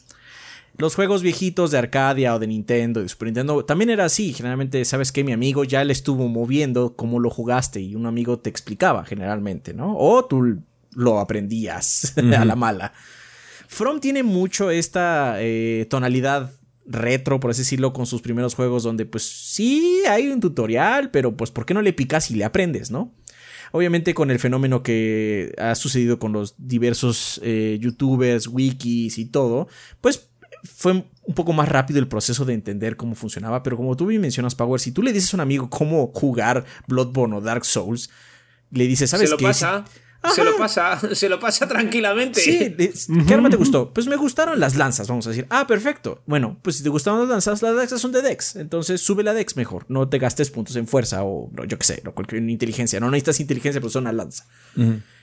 Los 0.76 0.96
juegos 0.96 1.22
viejitos 1.22 1.70
de 1.70 1.78
Arcadia 1.78 2.34
o 2.34 2.38
de 2.38 2.48
Nintendo, 2.48 3.00
de 3.00 3.08
Super 3.08 3.26
Nintendo, 3.26 3.64
también 3.64 3.90
era 3.90 4.06
así. 4.06 4.32
Generalmente, 4.32 4.84
¿sabes 4.84 5.12
que 5.12 5.22
Mi 5.22 5.32
amigo 5.32 5.62
ya 5.64 5.84
le 5.84 5.92
estuvo 5.92 6.28
moviendo 6.28 6.96
cómo 6.96 7.20
lo 7.20 7.30
jugaste 7.30 7.80
y 7.80 7.94
un 7.94 8.06
amigo 8.06 8.40
te 8.40 8.50
explicaba 8.50 9.04
generalmente, 9.04 9.72
¿no? 9.72 9.96
O 9.96 10.24
tú 10.24 10.58
lo 10.94 11.20
aprendías 11.20 12.14
a 12.38 12.44
la 12.44 12.56
mala. 12.56 12.92
From 13.68 14.00
tiene 14.00 14.22
mucho 14.22 14.70
esta 14.70 15.36
eh, 15.38 15.86
tonalidad 15.88 16.52
retro, 16.86 17.40
por 17.40 17.50
así 17.50 17.62
decirlo, 17.62 17.92
con 17.92 18.06
sus 18.06 18.20
primeros 18.20 18.54
juegos 18.54 18.82
donde 18.82 19.06
pues 19.06 19.24
sí 19.24 20.02
hay 20.08 20.28
un 20.28 20.40
tutorial, 20.40 21.10
pero 21.10 21.36
pues 21.36 21.50
¿por 21.50 21.66
qué 21.66 21.74
no 21.74 21.82
le 21.82 21.92
picas 21.92 22.30
y 22.30 22.34
le 22.34 22.44
aprendes, 22.44 22.90
no? 22.90 23.14
Obviamente 23.72 24.14
con 24.14 24.30
el 24.30 24.38
fenómeno 24.38 24.82
que 24.82 25.52
ha 25.58 25.74
sucedido 25.74 26.20
con 26.20 26.32
los 26.32 26.54
diversos 26.58 27.40
eh, 27.42 27.78
youtubers, 27.80 28.46
wikis 28.46 29.18
y 29.18 29.24
todo, 29.24 29.66
pues 30.00 30.28
fue 30.64 30.92
un 30.92 31.34
poco 31.34 31.52
más 31.52 31.68
rápido 31.68 32.00
el 32.00 32.08
proceso 32.08 32.44
de 32.44 32.54
entender 32.54 32.96
cómo 32.96 33.14
funcionaba, 33.14 33.62
pero 33.62 33.76
como 33.76 33.96
tú 33.96 34.06
bien 34.06 34.20
mencionas, 34.20 34.54
Power, 34.54 34.80
si 34.80 34.92
tú 34.92 35.02
le 35.02 35.12
dices 35.12 35.32
a 35.34 35.36
un 35.36 35.42
amigo 35.42 35.70
cómo 35.70 36.10
jugar 36.14 36.64
Bloodborne 36.88 37.36
o 37.36 37.40
Dark 37.40 37.64
Souls, 37.64 38.10
le 38.70 38.86
dices, 38.86 39.10
¿sabes 39.10 39.28
se 39.28 39.36
lo 39.36 39.42
Pasa? 39.42 39.84
Se 40.32 40.42
lo 40.42 40.56
pasa, 40.56 40.98
se 41.14 41.28
lo 41.28 41.38
pasa 41.38 41.68
tranquilamente. 41.68 42.40
Sí, 42.40 42.74
¿qué 43.26 43.34
arma 43.34 43.50
te 43.50 43.56
gustó? 43.56 43.92
Pues 43.92 44.06
me 44.06 44.16
gustaron 44.16 44.58
las 44.58 44.74
lanzas, 44.76 45.06
vamos 45.08 45.26
a 45.26 45.30
decir. 45.30 45.46
Ah, 45.50 45.66
perfecto. 45.66 46.22
Bueno, 46.26 46.58
pues 46.62 46.76
si 46.76 46.82
te 46.82 46.88
gustaron 46.88 47.20
las 47.20 47.28
lanzas, 47.28 47.60
las 47.60 47.74
lanzas 47.74 48.00
son 48.00 48.12
de 48.12 48.22
Dex. 48.22 48.56
Entonces 48.56 49.02
sube 49.02 49.22
la 49.22 49.34
Dex 49.34 49.56
mejor. 49.56 49.84
No 49.88 50.08
te 50.08 50.18
gastes 50.18 50.50
puntos 50.50 50.76
en 50.76 50.86
fuerza 50.86 51.24
o 51.24 51.50
yo 51.68 51.78
qué 51.78 51.84
sé, 51.84 52.00
no, 52.04 52.14
cualquier 52.14 52.42
inteligencia. 52.48 53.00
No 53.00 53.10
necesitas 53.10 53.40
inteligencia, 53.40 53.80
pero 53.80 53.90
son 53.90 54.04
una 54.04 54.12
lanza. 54.12 54.46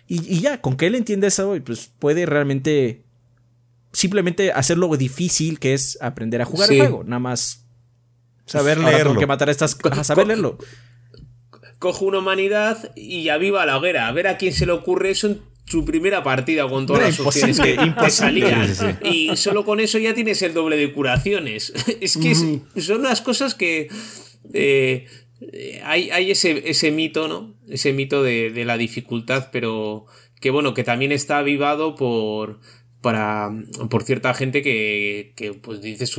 y, 0.07 0.35
y, 0.35 0.39
ya, 0.39 0.61
con 0.61 0.77
que 0.77 0.87
él 0.87 0.95
entienda 0.95 1.27
eso, 1.27 1.55
pues 1.65 1.89
puede 1.97 2.25
realmente 2.25 3.03
simplemente 3.93 4.51
hacerlo 4.51 4.95
difícil 4.97 5.59
que 5.59 5.73
es 5.73 5.97
aprender 6.01 6.41
a 6.41 6.45
jugar 6.45 6.71
el 6.71 6.79
juego. 6.79 7.03
Nada 7.03 7.19
más 7.19 7.65
saber 8.45 8.79
leerlo. 8.79 9.19
que 9.19 9.27
matar 9.27 9.49
estas 9.49 9.75
cosas. 9.75 10.07
Saber 10.07 10.27
leerlo. 10.27 10.57
coge 11.79 12.05
una 12.05 12.19
humanidad 12.19 12.91
y 12.95 13.29
aviva 13.29 13.65
la 13.65 13.77
hoguera. 13.77 14.07
A 14.07 14.11
ver 14.11 14.27
a 14.27 14.37
quién 14.37 14.53
se 14.53 14.65
le 14.65 14.71
ocurre 14.71 15.11
eso 15.11 15.27
en 15.27 15.41
su 15.65 15.85
primera 15.85 16.21
partida 16.23 16.67
con 16.67 16.85
todas 16.85 17.03
las 17.03 17.19
opciones 17.19 17.59
que, 17.59 18.09
salían. 18.09 18.69
Y 19.03 19.35
solo 19.37 19.63
con 19.63 19.79
eso 19.79 19.97
ya 19.97 20.13
tienes 20.13 20.41
el 20.41 20.53
doble 20.53 20.75
de 20.75 20.91
curaciones. 20.91 21.73
es 22.01 22.17
que 22.17 22.35
son 22.35 22.99
unas 22.99 23.21
cosas 23.21 23.55
que. 23.55 23.87
Eh, 24.53 25.05
hay, 25.83 26.11
hay 26.11 26.29
ese, 26.29 26.69
ese, 26.69 26.91
mito, 26.91 27.27
¿no? 27.27 27.55
Ese 27.67 27.93
mito 27.93 28.21
de, 28.21 28.51
de, 28.51 28.63
la 28.63 28.77
dificultad, 28.77 29.49
pero 29.51 30.05
que 30.39 30.51
bueno, 30.51 30.75
que 30.75 30.83
también 30.83 31.11
está 31.11 31.37
avivado 31.39 31.95
por. 31.95 32.59
Para, 33.01 33.49
por 33.89 34.03
cierta 34.03 34.33
gente 34.33 34.61
que, 34.61 35.33
que 35.35 35.53
pues 35.53 35.81
dices, 35.81 36.15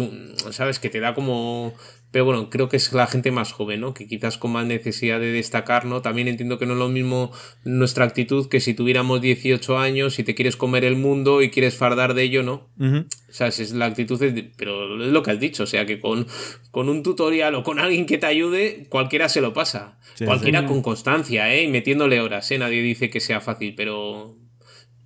sabes, 0.50 0.78
que 0.80 0.90
te 0.90 0.98
da 0.98 1.14
como 1.14 1.74
pero 2.12 2.26
bueno, 2.26 2.50
creo 2.50 2.68
que 2.68 2.76
es 2.76 2.92
la 2.92 3.06
gente 3.06 3.30
más 3.30 3.52
joven, 3.52 3.80
¿no? 3.80 3.94
Que 3.94 4.06
quizás 4.06 4.36
con 4.36 4.52
más 4.52 4.66
necesidad 4.66 5.18
de 5.18 5.32
destacar, 5.32 5.86
¿no? 5.86 6.02
También 6.02 6.28
entiendo 6.28 6.58
que 6.58 6.66
no 6.66 6.74
es 6.74 6.78
lo 6.78 6.90
mismo 6.90 7.32
nuestra 7.64 8.04
actitud 8.04 8.48
que 8.48 8.60
si 8.60 8.74
tuviéramos 8.74 9.22
18 9.22 9.78
años 9.78 10.18
y 10.18 10.22
te 10.22 10.34
quieres 10.34 10.56
comer 10.56 10.84
el 10.84 10.96
mundo 10.96 11.40
y 11.40 11.48
quieres 11.48 11.74
fardar 11.74 12.12
de 12.12 12.24
ello, 12.24 12.42
¿no? 12.42 12.68
O 12.78 13.32
sea, 13.32 13.46
es 13.46 13.72
la 13.72 13.86
actitud, 13.86 14.20
pero 14.58 15.02
es 15.02 15.10
lo 15.10 15.22
que 15.22 15.30
has 15.30 15.40
dicho, 15.40 15.62
o 15.62 15.66
sea, 15.66 15.86
que 15.86 16.00
con, 16.00 16.26
con 16.70 16.90
un 16.90 17.02
tutorial 17.02 17.54
o 17.54 17.62
con 17.62 17.78
alguien 17.78 18.04
que 18.04 18.18
te 18.18 18.26
ayude, 18.26 18.86
cualquiera 18.90 19.30
se 19.30 19.40
lo 19.40 19.54
pasa. 19.54 19.98
cualquiera 20.22 20.66
con 20.66 20.82
constancia, 20.82 21.52
¿eh? 21.54 21.64
Y 21.64 21.68
metiéndole 21.68 22.20
horas, 22.20 22.50
¿eh? 22.50 22.58
Nadie 22.58 22.82
dice 22.82 23.08
que 23.08 23.20
sea 23.20 23.40
fácil, 23.40 23.74
pero 23.74 24.36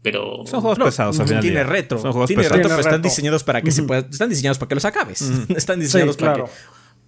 pero 0.06 0.46
son 0.46 0.60
juegos 0.60 0.78
pesados 0.78 1.18
al 1.18 1.26
final 1.26 1.42
tiene 1.42 1.64
retro 1.64 1.98
son 1.98 2.12
juegos 2.12 2.28
tiene 2.28 2.44
pesados. 2.44 2.58
retro 2.58 2.76
pero 2.76 2.80
están 2.88 3.02
diseñados 3.02 3.42
para 3.42 3.60
que 3.60 3.72
se 3.72 3.82
pueda, 3.82 4.06
están 4.08 4.28
diseñados 4.28 4.56
para 4.56 4.68
que 4.68 4.74
los 4.76 4.84
acabes. 4.84 5.20
Están 5.56 5.80
diseñados 5.80 6.16
para 6.16 6.44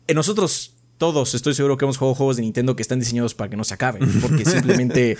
que 0.04 0.14
nosotros 0.14 0.74
todos 0.96 1.32
estoy 1.34 1.54
seguro 1.54 1.76
que 1.76 1.84
hemos 1.84 1.96
jugado 1.96 2.16
juegos 2.16 2.38
de 2.38 2.42
Nintendo 2.42 2.74
que 2.74 2.82
están 2.82 2.98
diseñados 2.98 3.36
para 3.36 3.48
que 3.50 3.56
no 3.56 3.62
se 3.62 3.72
acaben, 3.72 4.02
porque 4.20 4.44
simplemente 4.44 5.16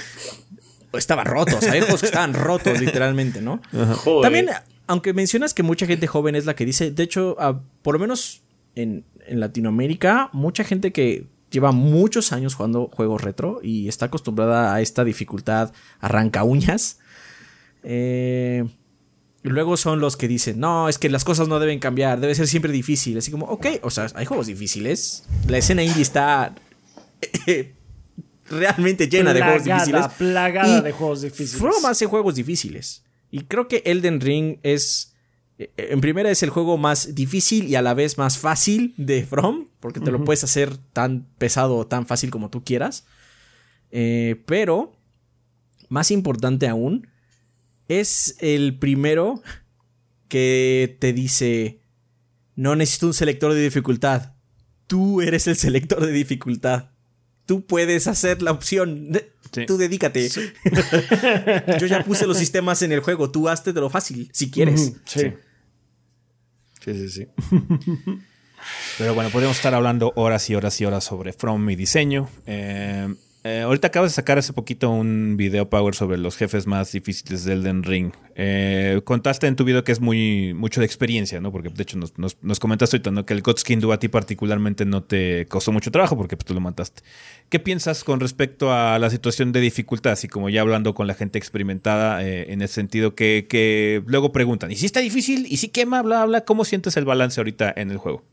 estaban 0.92 1.24
rotos, 1.24 1.62
hay 1.62 1.82
juegos 1.82 2.00
que 2.00 2.06
estaban 2.06 2.34
rotos 2.34 2.80
literalmente, 2.80 3.40
¿no? 3.40 3.62
También, 4.22 4.48
aunque 4.88 5.12
mencionas 5.12 5.54
que 5.54 5.62
mucha 5.62 5.86
gente 5.86 6.08
joven 6.08 6.34
es 6.34 6.46
la 6.46 6.56
que 6.56 6.66
dice, 6.66 6.90
de 6.90 7.04
hecho, 7.04 7.36
por 7.82 7.94
lo 7.94 8.00
menos 8.00 8.42
en, 8.74 9.04
Latinoamérica, 9.28 10.30
mucha 10.32 10.64
gente 10.64 10.90
que 10.90 11.26
lleva 11.52 11.70
muchos 11.70 12.32
años 12.32 12.56
jugando 12.56 12.90
juegos 12.92 13.22
retro 13.22 13.60
y 13.62 13.86
está 13.86 14.06
acostumbrada 14.06 14.74
a 14.74 14.80
esta 14.80 15.04
dificultad 15.04 15.70
arranca 16.00 16.42
uñas. 16.42 16.98
Eh, 17.82 18.64
y 19.44 19.48
luego 19.48 19.76
son 19.76 20.00
los 20.00 20.16
que 20.16 20.28
dicen, 20.28 20.58
no, 20.58 20.88
es 20.88 20.98
que 20.98 21.08
las 21.08 21.24
cosas 21.24 21.48
no 21.48 21.60
deben 21.60 21.78
cambiar, 21.78 22.20
debe 22.20 22.34
ser 22.34 22.48
siempre 22.48 22.72
difícil. 22.72 23.18
Así 23.18 23.30
como, 23.30 23.46
ok, 23.46 23.66
o 23.82 23.90
sea, 23.90 24.08
hay 24.14 24.26
juegos 24.26 24.46
difíciles. 24.48 25.24
La 25.46 25.58
escena 25.58 25.82
indie 25.82 26.02
está 26.02 26.54
realmente 28.50 29.08
llena 29.08 29.32
de 29.32 29.42
juegos 29.42 29.64
difíciles. 29.64 30.06
Plagada 30.18 30.82
de 30.82 30.92
juegos 30.92 31.22
difíciles. 31.22 31.60
From 31.60 31.86
hace 31.86 32.06
juegos 32.06 32.34
difíciles. 32.34 33.04
Y 33.30 33.42
creo 33.42 33.68
que 33.68 33.82
Elden 33.84 34.20
Ring 34.20 34.58
es. 34.62 35.14
Eh, 35.58 35.70
en 35.76 36.00
primera 36.00 36.30
es 36.30 36.42
el 36.42 36.50
juego 36.50 36.76
más 36.76 37.14
difícil 37.14 37.68
y 37.68 37.74
a 37.74 37.82
la 37.82 37.94
vez 37.94 38.18
más 38.18 38.38
fácil 38.38 38.94
de 38.96 39.24
From, 39.24 39.68
porque 39.80 40.00
te 40.00 40.10
lo 40.10 40.24
puedes 40.24 40.44
hacer 40.44 40.76
tan 40.92 41.26
pesado 41.38 41.76
o 41.76 41.86
tan 41.86 42.06
fácil 42.06 42.30
como 42.30 42.50
tú 42.50 42.64
quieras. 42.64 43.04
Eh, 43.90 44.42
pero, 44.46 44.92
más 45.88 46.10
importante 46.10 46.68
aún, 46.68 47.08
es 47.88 48.36
el 48.40 48.78
primero 48.78 49.42
que 50.28 50.96
te 51.00 51.12
dice, 51.12 51.80
no 52.54 52.76
necesito 52.76 53.06
un 53.06 53.14
selector 53.14 53.54
de 53.54 53.62
dificultad. 53.62 54.34
Tú 54.86 55.20
eres 55.20 55.46
el 55.46 55.56
selector 55.56 56.04
de 56.04 56.12
dificultad. 56.12 56.90
Tú 57.46 57.66
puedes 57.66 58.06
hacer 58.06 58.42
la 58.42 58.52
opción. 58.52 59.10
Tú 59.66 59.78
dedícate. 59.78 60.28
Yo 61.80 61.86
ya 61.86 62.04
puse 62.04 62.26
los 62.26 62.36
sistemas 62.36 62.82
en 62.82 62.92
el 62.92 63.00
juego. 63.00 63.30
Tú 63.30 63.48
hazte 63.48 63.72
de 63.72 63.80
lo 63.80 63.90
fácil, 63.90 64.30
si 64.32 64.50
quieres. 64.50 64.92
Sí. 65.06 65.32
Sí, 66.84 66.94
sí, 66.94 67.08
sí. 67.08 67.26
Pero 68.98 69.14
bueno, 69.14 69.30
podemos 69.30 69.56
estar 69.56 69.74
hablando 69.74 70.12
horas 70.16 70.48
y 70.50 70.54
horas 70.54 70.80
y 70.80 70.84
horas 70.84 71.04
sobre 71.04 71.32
From 71.32 71.68
y 71.70 71.76
diseño. 71.76 72.28
Eh, 72.46 73.14
eh, 73.44 73.60
ahorita 73.60 73.86
acabas 73.86 74.10
de 74.10 74.14
sacar 74.16 74.36
hace 74.36 74.52
poquito 74.52 74.90
un 74.90 75.36
video 75.36 75.70
Power 75.70 75.94
sobre 75.94 76.18
los 76.18 76.36
jefes 76.36 76.66
más 76.66 76.90
difíciles 76.90 77.44
del 77.44 77.60
Elden 77.60 77.82
Ring. 77.84 78.12
Eh, 78.34 79.00
contaste 79.04 79.46
en 79.46 79.54
tu 79.54 79.64
video 79.64 79.84
que 79.84 79.92
es 79.92 80.00
muy 80.00 80.54
mucho 80.54 80.80
de 80.80 80.86
experiencia, 80.86 81.40
¿no? 81.40 81.52
Porque 81.52 81.68
de 81.68 81.82
hecho 81.82 81.96
nos, 81.96 82.14
nos, 82.16 82.60
comentaste 82.60 82.96
ahorita 82.96 83.24
que 83.24 83.34
el 83.34 83.42
Godskin 83.42 83.78
Du 83.78 83.92
a 83.92 83.98
ti 83.98 84.08
particularmente 84.08 84.84
no 84.84 85.04
te 85.04 85.46
costó 85.46 85.70
mucho 85.70 85.92
trabajo 85.92 86.16
porque 86.16 86.36
pues, 86.36 86.46
tú 86.46 86.54
lo 86.54 86.60
mataste. 86.60 87.02
¿Qué 87.48 87.60
piensas 87.60 88.02
con 88.02 88.18
respecto 88.18 88.72
a 88.72 88.98
la 88.98 89.08
situación 89.08 89.52
de 89.52 89.60
dificultad? 89.60 90.12
Así 90.12 90.26
como 90.26 90.48
ya 90.48 90.60
hablando 90.62 90.94
con 90.94 91.06
la 91.06 91.14
gente 91.14 91.38
experimentada 91.38 92.24
eh, 92.24 92.52
en 92.52 92.60
ese 92.60 92.74
sentido, 92.74 93.14
que, 93.14 93.46
que 93.48 94.02
luego 94.06 94.32
preguntan, 94.32 94.72
¿y 94.72 94.76
si 94.76 94.86
está 94.86 94.98
difícil? 94.98 95.46
¿Y 95.48 95.58
si 95.58 95.68
quema? 95.68 96.02
Bla, 96.02 96.26
bla. 96.26 96.40
¿Cómo 96.40 96.64
sientes 96.64 96.96
el 96.96 97.04
balance 97.04 97.40
ahorita 97.40 97.72
en 97.76 97.92
el 97.92 97.98
juego? 97.98 98.24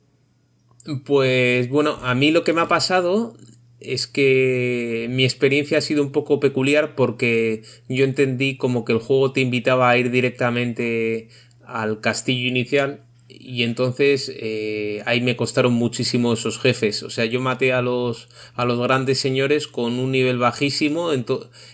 Pues 1.06 1.70
bueno, 1.70 1.98
a 2.04 2.14
mí 2.16 2.32
lo 2.32 2.44
que 2.44 2.54
me 2.54 2.62
ha 2.62 2.68
pasado 2.68 3.36
es 3.86 4.08
que 4.08 5.08
mi 5.10 5.24
experiencia 5.24 5.78
ha 5.78 5.82
sido 5.82 6.04
un 6.04 6.12
poco 6.12 6.40
peculiar 6.40 6.96
porque 6.96 7.64
yo 7.88 8.06
entendí 8.06 8.58
como 8.58 8.86
que 8.86 8.94
el 8.94 9.00
juego 9.00 9.32
te 9.32 9.42
invitaba 9.42 9.90
a 9.90 9.98
ir 9.98 10.12
directamente 10.12 11.30
al 11.66 12.02
castillo 12.02 12.48
inicial 12.48 13.02
y 13.28 13.64
entonces 13.64 14.32
eh, 14.36 15.02
ahí 15.06 15.22
me 15.22 15.36
costaron 15.36 15.74
muchísimo 15.74 16.34
esos 16.34 16.60
jefes. 16.60 17.04
O 17.04 17.10
sea, 17.10 17.26
yo 17.26 17.42
maté 17.42 17.74
a 17.74 17.82
los, 17.82 18.30
a 18.56 18.66
los 18.66 18.80
grandes 18.80 19.20
señores 19.20 19.68
con 19.68 20.00
un 20.00 20.12
nivel 20.12 20.38
bajísimo, 20.38 21.12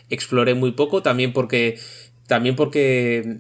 exploré 0.09 0.53
muy 0.53 0.71
poco, 0.71 1.01
también 1.01 1.33
porque, 1.33 1.77
también 2.27 2.55
porque 2.55 3.37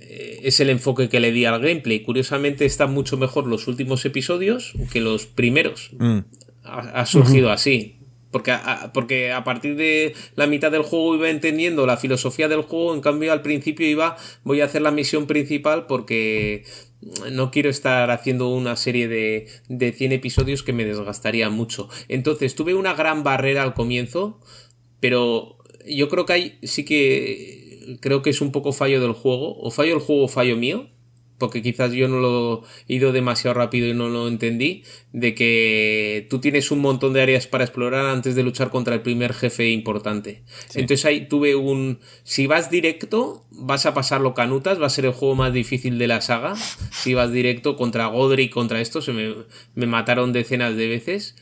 eh, 0.00 0.40
es 0.42 0.60
el 0.60 0.70
enfoque 0.70 1.08
que 1.08 1.20
le 1.20 1.32
di 1.32 1.44
al 1.44 1.60
gameplay. 1.60 2.00
Curiosamente 2.02 2.64
están 2.64 2.92
mucho 2.92 3.16
mejor 3.16 3.46
los 3.46 3.66
últimos 3.66 4.04
episodios 4.04 4.74
que 4.92 5.00
los 5.00 5.26
primeros. 5.26 5.90
Mm 5.98 6.20
ha, 6.68 7.06
surgido 7.06 7.50
así. 7.50 7.97
Porque 8.30 8.50
a, 8.50 8.90
porque 8.92 9.32
a 9.32 9.42
partir 9.42 9.76
de 9.76 10.14
la 10.36 10.46
mitad 10.46 10.70
del 10.70 10.82
juego 10.82 11.14
iba 11.14 11.30
entendiendo 11.30 11.86
la 11.86 11.96
filosofía 11.96 12.48
del 12.48 12.62
juego, 12.62 12.94
en 12.94 13.00
cambio 13.00 13.32
al 13.32 13.42
principio 13.42 13.86
iba, 13.86 14.16
voy 14.44 14.60
a 14.60 14.66
hacer 14.66 14.82
la 14.82 14.90
misión 14.90 15.26
principal 15.26 15.86
porque 15.86 16.64
no 17.30 17.50
quiero 17.50 17.70
estar 17.70 18.10
haciendo 18.10 18.48
una 18.48 18.76
serie 18.76 19.08
de, 19.08 19.46
de 19.68 19.92
100 19.92 20.12
episodios 20.12 20.62
que 20.62 20.72
me 20.72 20.84
desgastaría 20.84 21.48
mucho. 21.48 21.88
Entonces 22.08 22.54
tuve 22.54 22.74
una 22.74 22.94
gran 22.94 23.22
barrera 23.22 23.62
al 23.62 23.74
comienzo, 23.74 24.40
pero 25.00 25.58
yo 25.86 26.08
creo 26.08 26.26
que 26.26 26.32
hay, 26.32 26.58
sí 26.62 26.84
que 26.84 27.98
creo 28.00 28.22
que 28.22 28.30
es 28.30 28.40
un 28.40 28.52
poco 28.52 28.72
fallo 28.72 29.00
del 29.00 29.12
juego, 29.12 29.58
o 29.58 29.70
fallo 29.70 29.94
el 29.94 30.00
juego 30.00 30.24
o 30.24 30.28
fallo 30.28 30.56
mío, 30.56 30.88
porque 31.38 31.62
quizás 31.62 31.92
yo 31.92 32.08
no 32.08 32.18
lo 32.18 32.64
he 32.88 32.94
ido 32.94 33.12
demasiado 33.12 33.54
rápido 33.54 33.88
y 33.88 33.94
no 33.94 34.08
lo 34.08 34.28
entendí, 34.28 34.82
de 35.12 35.34
que 35.34 36.26
tú 36.28 36.40
tienes 36.40 36.70
un 36.70 36.80
montón 36.80 37.12
de 37.12 37.22
áreas 37.22 37.46
para 37.46 37.64
explorar 37.64 38.06
antes 38.06 38.34
de 38.34 38.42
luchar 38.42 38.70
contra 38.70 38.94
el 38.94 39.02
primer 39.02 39.32
jefe 39.32 39.70
importante. 39.70 40.42
Entonces 40.74 41.04
ahí 41.06 41.28
tuve 41.28 41.54
un... 41.54 42.00
Si 42.24 42.46
vas 42.46 42.70
directo, 42.70 43.44
vas 43.50 43.86
a 43.86 43.94
pasarlo 43.94 44.34
canutas, 44.34 44.80
va 44.80 44.86
a 44.86 44.90
ser 44.90 45.06
el 45.06 45.12
juego 45.12 45.36
más 45.36 45.52
difícil 45.52 45.98
de 45.98 46.08
la 46.08 46.20
saga. 46.20 46.56
Si 46.90 47.14
vas 47.14 47.32
directo 47.32 47.76
contra 47.76 48.06
Godric, 48.06 48.52
contra 48.52 48.80
esto, 48.80 49.00
se 49.00 49.12
me, 49.12 49.34
me 49.74 49.86
mataron 49.86 50.32
decenas 50.32 50.76
de 50.76 50.88
veces. 50.88 51.36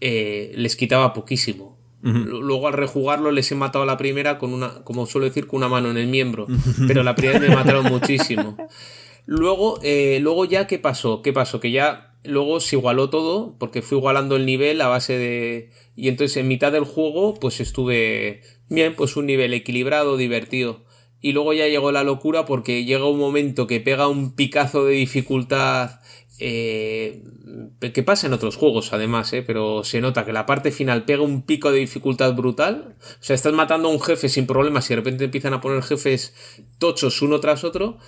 Eh, 0.00 0.52
les 0.56 0.76
quitaba 0.76 1.14
poquísimo. 1.14 1.74
Luego 2.04 2.68
al 2.68 2.74
rejugarlo 2.74 3.32
les 3.32 3.50
he 3.50 3.54
matado 3.54 3.84
a 3.84 3.86
la 3.86 3.96
primera 3.96 4.36
con 4.36 4.52
una, 4.52 4.84
como 4.84 5.06
suelo 5.06 5.24
decir, 5.26 5.46
con 5.46 5.56
una 5.56 5.68
mano 5.68 5.90
en 5.90 5.96
el 5.96 6.06
miembro. 6.06 6.46
Pero 6.86 7.02
la 7.02 7.14
primera 7.14 7.40
me 7.40 7.48
mataron 7.48 7.86
muchísimo. 7.86 8.58
Luego, 9.26 9.78
eh, 9.82 10.18
luego 10.20 10.44
ya, 10.44 10.66
¿qué 10.66 10.78
pasó? 10.78 11.22
¿Qué 11.22 11.32
pasó? 11.32 11.60
Que 11.60 11.70
ya 11.70 12.14
luego 12.24 12.60
se 12.60 12.76
igualó 12.76 13.10
todo, 13.10 13.56
porque 13.58 13.82
fui 13.82 13.98
igualando 13.98 14.36
el 14.36 14.46
nivel 14.46 14.80
a 14.80 14.88
base 14.88 15.16
de... 15.18 15.70
Y 15.96 16.08
entonces 16.08 16.36
en 16.38 16.48
mitad 16.48 16.72
del 16.72 16.84
juego, 16.84 17.34
pues 17.34 17.60
estuve 17.60 18.42
bien, 18.68 18.94
pues 18.96 19.16
un 19.16 19.26
nivel 19.26 19.54
equilibrado, 19.54 20.16
divertido. 20.16 20.84
Y 21.20 21.32
luego 21.32 21.54
ya 21.54 21.68
llegó 21.68 21.90
la 21.90 22.04
locura 22.04 22.44
porque 22.44 22.84
llega 22.84 23.08
un 23.08 23.18
momento 23.18 23.66
que 23.66 23.80
pega 23.80 24.08
un 24.08 24.34
picazo 24.34 24.84
de 24.84 24.92
dificultad 24.92 26.00
eh, 26.40 27.22
que 27.92 28.02
pasa 28.02 28.26
en 28.26 28.32
otros 28.32 28.56
juegos 28.56 28.92
además, 28.92 29.32
eh, 29.32 29.42
pero 29.42 29.84
se 29.84 30.00
nota 30.00 30.24
que 30.24 30.32
la 30.32 30.46
parte 30.46 30.72
final 30.72 31.04
pega 31.04 31.22
un 31.22 31.42
pico 31.42 31.70
de 31.70 31.78
dificultad 31.78 32.34
brutal. 32.34 32.96
O 33.00 33.22
sea, 33.22 33.34
estás 33.34 33.52
matando 33.52 33.88
a 33.88 33.92
un 33.92 34.00
jefe 34.00 34.28
sin 34.28 34.46
problemas 34.46 34.86
y 34.86 34.88
de 34.90 34.96
repente 34.96 35.24
empiezan 35.24 35.54
a 35.54 35.60
poner 35.60 35.82
jefes 35.82 36.34
tochos 36.78 37.22
uno 37.22 37.40
tras 37.40 37.62
otro. 37.62 37.98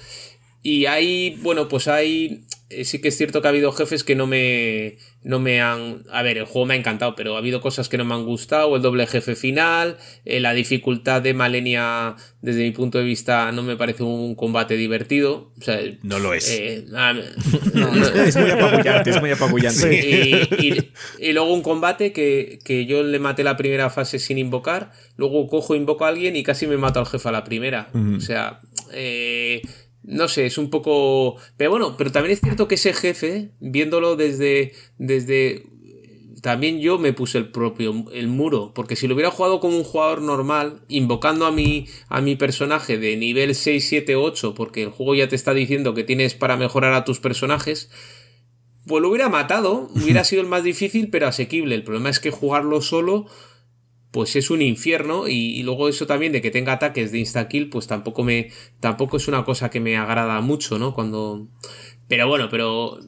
Y 0.63 0.87
hay, 0.87 1.39
bueno, 1.43 1.69
pues 1.69 1.89
hay 1.89 2.47
eh, 2.69 2.85
sí 2.85 3.01
que 3.01 3.09
es 3.09 3.17
cierto 3.17 3.41
que 3.41 3.47
ha 3.47 3.51
habido 3.51 3.71
jefes 3.71 4.03
que 4.03 4.17
no 4.17 4.27
me, 4.27 4.99
no 5.23 5.39
me 5.39 5.61
han... 5.61 6.03
A 6.11 6.23
ver, 6.23 6.37
el 6.37 6.47
juego 6.47 6.67
me 6.67 6.75
ha 6.75 6.77
encantado, 6.77 7.15
pero 7.15 7.37
ha 7.37 7.39
habido 7.39 7.61
cosas 7.61 7.89
que 7.89 7.97
no 7.97 8.05
me 8.05 8.15
han 8.15 8.25
gustado, 8.25 8.75
el 8.75 8.83
doble 8.83 9.07
jefe 9.07 9.37
final, 9.37 9.99
eh, 10.25 10.41
la 10.41 10.53
dificultad 10.53 11.23
de 11.23 11.33
Malenia, 11.33 12.17
desde 12.43 12.65
mi 12.65 12.73
punto 12.73 12.99
de 12.99 13.05
vista, 13.05 13.53
no 13.53 13.63
me 13.63 13.77
parece 13.77 14.03
un 14.03 14.35
combate 14.35 14.77
divertido. 14.77 15.53
O 15.61 15.63
sea, 15.63 15.79
no 16.03 16.19
lo 16.19 16.35
es. 16.35 16.51
Eh, 16.51 16.85
es 18.27 18.37
muy 18.37 18.51
apabullante, 18.51 19.11
es 19.11 19.21
muy 19.21 19.31
apabullante. 19.31 20.51
Y, 20.59 20.91
y, 21.21 21.33
luego 21.33 21.55
un 21.55 21.63
combate 21.63 22.13
que, 22.13 22.59
que, 22.65 22.85
yo 22.85 23.05
le 23.05 23.21
maté 23.21 23.45
la 23.45 23.57
primera 23.57 23.91
fase 23.91 24.19
sin 24.19 24.39
invocar, 24.39 24.91
luego 25.17 25.47
cojo, 25.47 25.77
invoco 25.77 26.05
a 26.05 26.09
alguien 26.09 26.35
y 26.35 26.43
casi 26.43 26.67
me 26.67 26.77
mato 26.79 26.99
al 26.99 27.07
jefe 27.07 27.29
a 27.29 27.33
la 27.33 27.45
primera. 27.45 27.91
O 28.17 28.21
sea... 28.21 28.59
Eh, 28.93 29.63
no 30.07 30.29
sé, 30.29 30.47
es 30.47 30.57
un 30.57 30.71
poco. 30.71 31.37
Pero 31.57 31.71
bueno, 31.71 31.97
pero 31.97 32.13
también 32.13 32.33
es 32.33 32.41
cierto 32.41 32.69
que 32.69 32.77
ese 32.77 32.95
jefe, 32.95 33.51
viéndolo 33.61 34.17
desde. 34.17 34.73
desde. 34.99 35.67
También 36.43 36.79
yo 36.79 36.99
me 36.99 37.13
puse 37.13 37.39
el 37.39 37.51
propio 37.51 38.05
el 38.13 38.29
muro. 38.29 38.73
Porque 38.73 38.95
si 38.95 39.09
lo 39.09 39.15
hubiera 39.15 39.33
jugado 39.33 39.59
como 39.59 39.77
un 39.77 39.83
jugador 39.83 40.23
normal, 40.23 40.83
invocando 40.87 41.45
a 41.45 41.51
mi, 41.51 41.89
a 42.09 42.21
mi 42.21 42.37
personaje 42.37 42.99
de 42.99 43.17
nivel 43.17 43.55
6, 43.55 43.85
7, 43.89 44.15
8, 44.15 44.55
porque 44.55 44.85
el 44.85 44.91
juego 44.91 45.17
ya 45.17 45.29
te 45.29 45.35
está 45.35 45.55
diciendo 45.55 45.93
que 45.93 46.05
tienes 46.05 46.35
para 46.35 46.57
mejorar 46.57 46.93
a 46.93 47.05
tus 47.05 47.19
personajes. 47.19 47.91
Pues 48.87 49.03
lo 49.03 49.09
hubiera 49.09 49.29
matado, 49.29 49.91
hubiera 49.97 50.23
sido 50.25 50.43
el 50.43 50.49
más 50.49 50.63
difícil, 50.63 51.11
pero 51.11 51.27
asequible. 51.27 51.75
El 51.75 51.83
problema 51.83 52.11
es 52.11 52.21
que 52.21 52.31
jugarlo 52.31 52.81
solo 52.81 53.27
pues 54.17 54.35
es 54.35 54.49
un 54.49 54.63
infierno 54.63 55.29
y, 55.29 55.63
luego 55.63 55.91
eso 55.91 56.07
también 56.07 56.33
de 56.33 56.41
que 56.41 56.51
tenga 56.51 56.73
ataques 56.73 57.13
de 57.13 57.19
insta-kill, 57.19 57.69
pues 57.69 57.87
tampoco 57.87 58.25
me 58.25 58.51
tampoco 58.81 59.19
es 59.19 59.29
una 59.29 59.45
cosa 59.45 59.69
que 59.69 59.79
me 59.79 59.99
agrada 59.99 60.41
mucho, 60.41 60.79
¿no? 60.79 60.95
Cuando 60.95 61.49
pero 62.09 62.27
bueno, 62.27 62.49
pero 62.51 62.99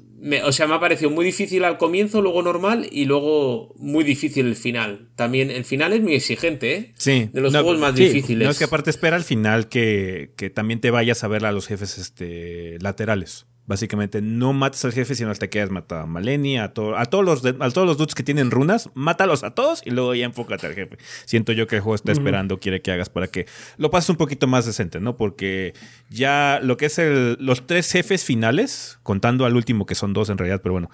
o 0.44 0.52
sea, 0.52 0.66
me 0.66 0.74
ha 0.74 0.80
parecido 0.80 1.10
muy 1.10 1.24
difícil 1.24 1.64
al 1.64 1.78
comienzo, 1.78 2.20
luego 2.20 2.42
normal 2.42 2.86
y 2.92 3.06
luego 3.06 3.74
muy 3.78 4.04
difícil 4.04 4.48
el 4.48 4.54
final. 4.54 5.08
También 5.16 5.50
el 5.50 5.64
final 5.64 5.94
es 5.94 6.02
muy 6.02 6.12
exigente, 6.14 6.74
¿eh? 6.74 6.92
Sí. 6.98 7.30
De 7.32 7.40
los 7.40 7.52
juegos 7.52 7.78
más 7.78 7.94
difíciles. 7.94 8.44
No 8.44 8.50
es 8.50 8.58
que 8.58 8.64
aparte 8.64 8.90
espera 8.90 9.16
al 9.16 9.24
final 9.24 9.70
que, 9.70 10.32
que 10.36 10.50
también 10.50 10.82
te 10.82 10.90
vayas 10.90 11.24
a 11.24 11.28
ver 11.28 11.46
a 11.46 11.52
los 11.52 11.68
jefes 11.68 11.96
este, 11.96 12.76
laterales. 12.80 13.46
Básicamente, 13.68 14.22
no 14.22 14.54
mates 14.54 14.82
al 14.86 14.92
jefe, 14.94 15.14
sino 15.14 15.30
hasta 15.30 15.48
que 15.48 15.60
hayas 15.60 15.70
matado 15.70 16.00
a 16.00 16.06
Maleni, 16.06 16.56
a, 16.56 16.64
a, 16.64 16.70
todos 16.70 17.22
los 17.22 17.44
a 17.44 17.70
todos 17.70 17.86
los 17.86 17.98
dudes 17.98 18.14
que 18.14 18.22
tienen 18.22 18.50
runas, 18.50 18.88
mátalos 18.94 19.44
a 19.44 19.50
todos 19.50 19.82
y 19.84 19.90
luego 19.90 20.14
ya 20.14 20.24
enfócate 20.24 20.66
al 20.66 20.74
jefe. 20.74 20.96
Siento 21.26 21.52
yo 21.52 21.66
que 21.66 21.76
el 21.76 21.82
juego 21.82 21.94
está 21.94 22.12
esperando, 22.12 22.58
quiere 22.60 22.80
que 22.80 22.90
hagas 22.92 23.10
para 23.10 23.26
que 23.26 23.44
lo 23.76 23.90
pases 23.90 24.08
un 24.08 24.16
poquito 24.16 24.46
más 24.46 24.64
decente, 24.64 25.00
¿no? 25.00 25.18
Porque 25.18 25.74
ya 26.08 26.60
lo 26.62 26.78
que 26.78 26.86
es 26.86 26.98
el, 26.98 27.36
los 27.40 27.66
tres 27.66 27.92
jefes 27.92 28.24
finales, 28.24 28.98
contando 29.02 29.44
al 29.44 29.54
último 29.54 29.84
que 29.84 29.94
son 29.94 30.14
dos 30.14 30.30
en 30.30 30.38
realidad, 30.38 30.60
pero 30.62 30.72
bueno, 30.72 30.90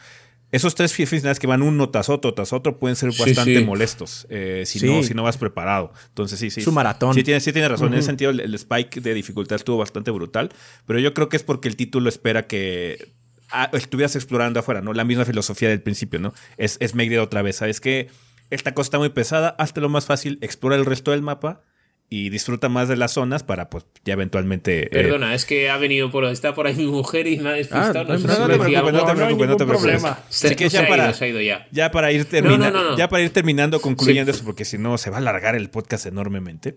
esos 0.55 0.77
tres 0.77 0.95
finales 0.95 1.41
que 1.41 1.49
van 1.49 1.63
uno 1.63 1.91
tras 1.91 2.09
otro 2.09 2.33
tras 2.33 2.53
otro 2.53 2.79
pueden 2.79 2.95
ser 2.95 3.11
bastante 3.11 3.61
molestos 3.65 4.25
eh, 4.31 4.63
si, 4.65 4.87
no, 4.87 5.03
si 5.03 5.13
no 5.13 5.25
vas 5.25 5.37
preparado. 5.37 5.93
Entonces, 6.11 6.39
sí, 6.39 6.49
sí. 6.49 6.61
Su 6.61 6.71
maratón. 6.71 7.13
Sí, 7.13 7.25
tiene, 7.25 7.41
sí 7.41 7.53
tiene 7.53 7.69
razón. 7.69 7.89
En 7.93 7.99
ese 7.99 8.07
sentido, 8.07 8.31
el, 8.31 8.55
spike 8.55 9.01
de 9.01 9.15
dificultad 9.15 9.57
estuvo 9.57 9.79
bastante 9.79 10.13
brutal. 10.13 10.51
Pero 10.87 11.01
yo 11.01 11.13
creo 11.13 11.29
que 11.29 11.37
es 11.37 11.43
porque 11.43 11.67
el 11.67 11.75
título 11.75 12.09
espera 12.09 12.47
que 12.47 13.15
ah, 13.51 13.69
estuvieras 13.73 14.15
explorando 14.15 14.61
afuera, 14.61 14.81
¿no? 14.81 14.93
La 14.93 15.03
misma 15.03 15.25
filosofía 15.25 15.71
del 15.71 15.83
principio, 15.83 16.21
¿no? 16.21 16.33
Es, 16.57 16.77
es 16.79 16.95
otra 17.21 17.43
vez. 17.43 17.57
¿Sabes 17.57 17.81
que 17.81 18.09
Esta 18.51 18.75
cosa 18.75 18.87
está 18.87 18.99
muy 18.99 19.09
pesada, 19.09 19.57
hazte 19.59 19.81
lo 19.81 19.89
más 19.89 20.07
fácil, 20.07 20.39
explora 20.41 20.77
el 20.77 20.87
resto 20.87 21.11
del 21.11 21.23
mapa 21.23 21.63
y 22.11 22.31
disfruta 22.31 22.69
más 22.69 22.89
de 22.89 22.97
las 22.97 23.13
zonas 23.13 23.43
para 23.43 23.71
pues 23.71 23.87
ya 24.05 24.13
eventualmente... 24.13 24.85
Eh, 24.87 24.89
Perdona, 24.91 25.35
es 25.35 25.45
que 25.45 25.71
ha 25.71 25.77
venido 25.79 26.11
por... 26.11 26.25
Está 26.27 26.55
por 26.55 26.67
ahí 26.67 26.75
mi 26.75 26.87
mujer 26.87 27.27
y 27.27 27.39
me 27.39 27.51
ha 27.51 27.53
despistado. 27.53 28.01
Ah, 28.01 28.05
no, 28.05 28.19
no, 28.19 28.39
no, 28.39 28.49
te 28.49 28.59
preocupes, 28.59 28.93
no 28.93 29.07
te 29.07 29.15
preocupes, 29.15 29.49
no 29.49 29.57
te 29.57 29.67
preocupes. 29.67 30.05
Así 30.05 30.55
que 30.55 30.69
ya 30.69 30.87
para, 30.87 31.11
ya. 31.13 31.67
ya. 31.71 31.91
para 31.91 32.13
ir 32.13 32.25
terminando, 32.27 32.97
ya 32.97 33.09
para 33.09 33.23
ir 33.23 33.31
terminando, 33.31 33.81
concluyendo 33.81 34.31
eso, 34.31 34.45
porque 34.45 34.65
si 34.65 34.79
no 34.79 34.97
se 34.99 35.11
va 35.11 35.17
a 35.17 35.21
alargar 35.21 35.57
el 35.57 35.71
podcast 35.71 36.07
enormemente. 36.07 36.77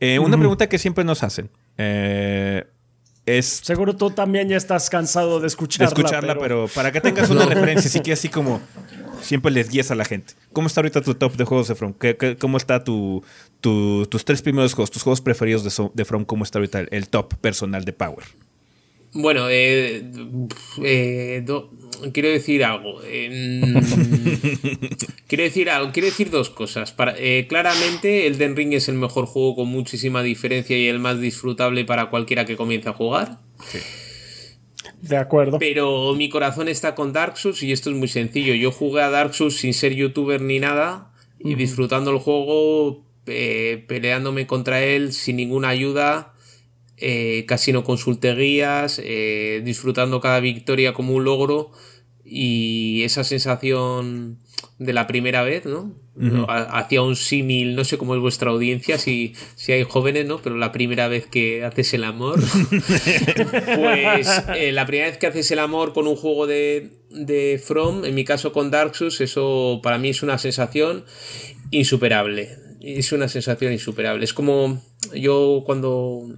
Eh, 0.00 0.18
una 0.18 0.36
pregunta 0.36 0.68
que 0.68 0.78
siempre 0.78 1.04
nos 1.04 1.22
hacen. 1.22 1.50
Eh, 1.78 2.64
es 3.26 3.60
Seguro 3.62 3.96
tú 3.96 4.10
también 4.10 4.48
ya 4.48 4.56
estás 4.56 4.90
cansado 4.90 5.40
de 5.40 5.46
escucharla. 5.46 5.90
De 5.90 6.00
escucharla, 6.00 6.38
pero, 6.38 6.68
para 6.74 6.92
que 6.92 7.00
tengas 7.00 7.30
una 7.30 7.46
referencia, 7.46 7.88
así 7.88 8.00
que 8.00 8.12
así 8.12 8.28
como 8.28 8.60
siempre 9.22 9.50
les 9.50 9.70
guías 9.70 9.90
a 9.90 9.94
la 9.94 10.04
gente. 10.04 10.34
¿Cómo 10.52 10.66
está 10.66 10.80
ahorita 10.80 11.00
tu 11.00 11.14
top 11.14 11.36
de 11.36 11.44
juegos 11.44 11.68
de 11.68 11.74
From? 11.74 11.94
cómo 12.38 12.56
está 12.56 12.84
tu, 12.84 13.24
tus 13.60 14.24
tres 14.24 14.42
primeros 14.42 14.74
juegos, 14.74 14.90
tus 14.90 15.02
juegos 15.02 15.20
preferidos 15.20 15.64
de, 15.64 15.90
de 15.92 16.04
From? 16.04 16.24
¿Cómo 16.24 16.44
está 16.44 16.58
ahorita 16.58 16.80
el, 16.90 17.08
top 17.08 17.34
personal 17.36 17.84
de 17.84 17.92
Power? 17.92 18.24
Bueno, 19.14 19.48
eh, 19.48 20.04
eh, 20.82 21.44
quiero 22.12 22.28
decir 22.28 22.64
algo. 22.64 23.00
quiero 25.28 25.44
decir 25.44 25.70
algo. 25.70 25.92
Quiero 25.92 26.06
decir 26.06 26.30
dos 26.30 26.50
cosas. 26.50 26.92
Para, 26.92 27.14
eh, 27.16 27.46
claramente, 27.48 28.26
Elden 28.26 28.56
Ring 28.56 28.74
es 28.74 28.88
el 28.88 28.96
mejor 28.96 29.26
juego 29.26 29.56
con 29.56 29.68
muchísima 29.68 30.22
diferencia 30.22 30.76
y 30.76 30.88
el 30.88 30.98
más 30.98 31.20
disfrutable 31.20 31.84
para 31.84 32.10
cualquiera 32.10 32.44
que 32.44 32.56
comience 32.56 32.88
a 32.88 32.92
jugar. 32.92 33.38
Sí. 33.66 33.78
De 35.00 35.16
acuerdo. 35.16 35.58
Pero 35.58 36.14
mi 36.14 36.28
corazón 36.28 36.68
está 36.68 36.94
con 36.94 37.12
Dark 37.12 37.36
Souls 37.36 37.62
y 37.62 37.72
esto 37.72 37.90
es 37.90 37.96
muy 37.96 38.08
sencillo. 38.08 38.54
Yo 38.54 38.72
jugué 38.72 39.02
a 39.02 39.10
Dark 39.10 39.34
Souls 39.34 39.56
sin 39.56 39.74
ser 39.74 39.94
youtuber 39.94 40.40
ni 40.40 40.58
nada 40.58 41.12
y 41.38 41.54
disfrutando 41.56 42.10
el 42.10 42.18
juego, 42.18 43.04
eh, 43.26 43.84
peleándome 43.86 44.46
contra 44.46 44.82
él 44.82 45.12
sin 45.12 45.36
ninguna 45.36 45.68
ayuda. 45.68 46.33
Eh, 46.96 47.44
casi 47.48 47.72
no 47.72 47.82
consulté 47.82 48.34
guías, 48.34 49.00
eh, 49.02 49.62
disfrutando 49.64 50.20
cada 50.20 50.38
victoria 50.40 50.92
como 50.92 51.14
un 51.14 51.24
logro 51.24 51.72
y 52.24 53.02
esa 53.02 53.24
sensación 53.24 54.38
de 54.78 54.92
la 54.92 55.06
primera 55.06 55.42
vez, 55.42 55.66
¿no? 55.66 55.92
Hacía 56.48 57.02
un 57.02 57.16
símil, 57.16 57.74
no 57.74 57.84
sé 57.84 57.98
cómo 57.98 58.14
es 58.14 58.20
vuestra 58.20 58.50
audiencia, 58.50 58.98
si, 58.98 59.34
si 59.56 59.72
hay 59.72 59.82
jóvenes, 59.82 60.26
¿no? 60.26 60.40
Pero 60.40 60.56
la 60.56 60.70
primera 60.70 61.08
vez 61.08 61.26
que 61.26 61.64
haces 61.64 61.92
el 61.94 62.04
amor, 62.04 62.40
pues 62.70 64.42
eh, 64.56 64.70
la 64.70 64.86
primera 64.86 65.08
vez 65.08 65.18
que 65.18 65.26
haces 65.26 65.50
el 65.50 65.58
amor 65.58 65.92
con 65.92 66.06
un 66.06 66.14
juego 66.14 66.46
de, 66.46 66.90
de 67.10 67.60
From, 67.62 68.04
en 68.04 68.14
mi 68.14 68.24
caso 68.24 68.52
con 68.52 68.70
Dark 68.70 68.94
Souls, 68.94 69.20
eso 69.20 69.80
para 69.82 69.98
mí 69.98 70.10
es 70.10 70.22
una 70.22 70.38
sensación 70.38 71.04
insuperable. 71.70 72.50
Es 72.80 73.12
una 73.12 73.28
sensación 73.28 73.72
insuperable. 73.72 74.24
Es 74.24 74.34
como 74.34 74.82
yo 75.14 75.62
cuando 75.64 76.28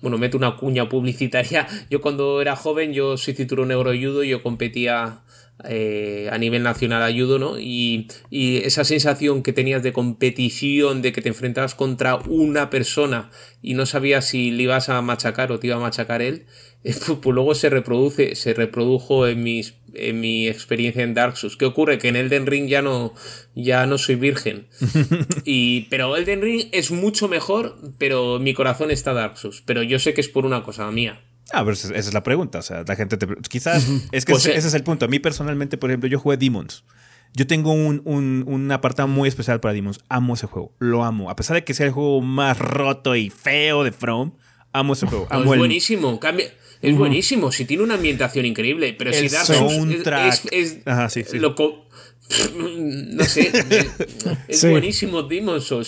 bueno, 0.00 0.18
meto 0.18 0.36
una 0.36 0.56
cuña 0.56 0.88
publicitaria. 0.88 1.66
Yo 1.90 2.00
cuando 2.00 2.40
era 2.40 2.56
joven, 2.56 2.92
yo 2.92 3.16
soy 3.16 3.34
cinturón 3.34 3.68
negro 3.68 3.92
judo, 3.92 4.22
yo 4.24 4.42
competía 4.42 5.22
eh, 5.64 6.28
a 6.30 6.36
nivel 6.36 6.62
nacional 6.62 7.02
ayudo, 7.02 7.38
¿no? 7.38 7.58
Y, 7.58 8.08
esa 8.30 8.84
sensación 8.84 9.42
que 9.42 9.54
tenías 9.54 9.82
de 9.82 9.94
competición, 9.94 11.00
de 11.00 11.12
que 11.12 11.22
te 11.22 11.30
enfrentabas 11.30 11.74
contra 11.74 12.16
una 12.16 12.68
persona 12.68 13.30
y 13.62 13.72
no 13.74 13.86
sabías 13.86 14.26
si 14.26 14.50
le 14.50 14.64
ibas 14.64 14.90
a 14.90 15.00
machacar 15.00 15.50
o 15.52 15.58
te 15.58 15.68
iba 15.68 15.76
a 15.76 15.80
machacar 15.80 16.20
él, 16.20 16.44
pues, 17.06 17.18
pues, 17.20 17.34
luego 17.34 17.54
se 17.54 17.68
reproduce, 17.68 18.36
se 18.36 18.54
reprodujo 18.54 19.26
en 19.26 19.42
mis 19.42 19.74
en 19.98 20.20
mi 20.20 20.46
experiencia 20.46 21.02
en 21.02 21.14
Dark 21.14 21.36
Souls. 21.36 21.56
¿Qué 21.56 21.64
ocurre? 21.64 21.98
Que 21.98 22.08
en 22.08 22.16
Elden 22.16 22.46
Ring 22.46 22.68
ya 22.68 22.82
no, 22.82 23.14
ya 23.54 23.86
no 23.86 23.98
soy 23.98 24.16
virgen. 24.16 24.66
Y, 25.44 25.82
pero 25.82 26.16
Elden 26.16 26.42
Ring 26.42 26.68
es 26.72 26.90
mucho 26.90 27.28
mejor, 27.28 27.78
pero 27.98 28.38
mi 28.38 28.52
corazón 28.52 28.90
está 28.90 29.12
Dark 29.12 29.38
Souls. 29.38 29.62
Pero 29.64 29.82
yo 29.82 29.98
sé 29.98 30.12
que 30.12 30.20
es 30.20 30.28
por 30.28 30.44
una 30.44 30.62
cosa 30.62 30.90
mía. 30.90 31.20
Ah, 31.52 31.60
pero 31.60 31.72
esa 31.72 31.94
es 31.94 32.12
la 32.12 32.22
pregunta. 32.22 32.58
O 32.58 32.62
sea, 32.62 32.84
la 32.86 32.96
gente 32.96 33.16
te. 33.16 33.26
Quizás. 33.48 33.88
Es 34.12 34.24
que 34.24 34.32
pues, 34.32 34.46
ese, 34.46 34.58
es 34.58 34.74
el 34.74 34.82
punto. 34.82 35.06
A 35.06 35.08
mí 35.08 35.18
personalmente, 35.18 35.78
por 35.78 35.90
ejemplo, 35.90 36.08
yo 36.08 36.18
jugué 36.18 36.36
Demons. 36.36 36.84
Yo 37.32 37.46
tengo 37.46 37.72
un, 37.72 38.02
un, 38.04 38.72
apartado 38.72 39.08
muy 39.08 39.28
especial 39.28 39.60
para 39.60 39.72
Demons. 39.74 40.00
Amo 40.08 40.34
ese 40.34 40.46
juego. 40.46 40.74
Lo 40.78 41.04
amo. 41.04 41.30
A 41.30 41.36
pesar 41.36 41.54
de 41.54 41.64
que 41.64 41.74
sea 41.74 41.86
el 41.86 41.92
juego 41.92 42.20
más 42.22 42.58
roto 42.58 43.14
y 43.14 43.30
feo 43.30 43.84
de 43.84 43.92
From, 43.92 44.32
amo 44.72 44.94
ese 44.94 45.06
juego. 45.06 45.28
es 45.30 45.44
buenísimo. 45.44 46.18
Cambia. 46.18 46.50
Es 46.82 46.96
buenísimo, 46.96 47.52
si 47.52 47.64
tiene 47.64 47.82
una 47.82 47.94
ambientación 47.94 48.46
increíble, 48.46 48.94
pero 48.96 49.12
si 49.12 49.28
Dark 49.28 49.46
Souls 49.46 50.06
es, 50.06 50.42
es, 50.50 50.78
Ajá, 50.86 51.08
sí, 51.08 51.24
sí. 51.24 51.38
no 52.56 53.24
sé, 53.24 53.52
es 54.48 54.68
buenísimo 54.68 55.22
Demon 55.22 55.60
Souls. 55.60 55.86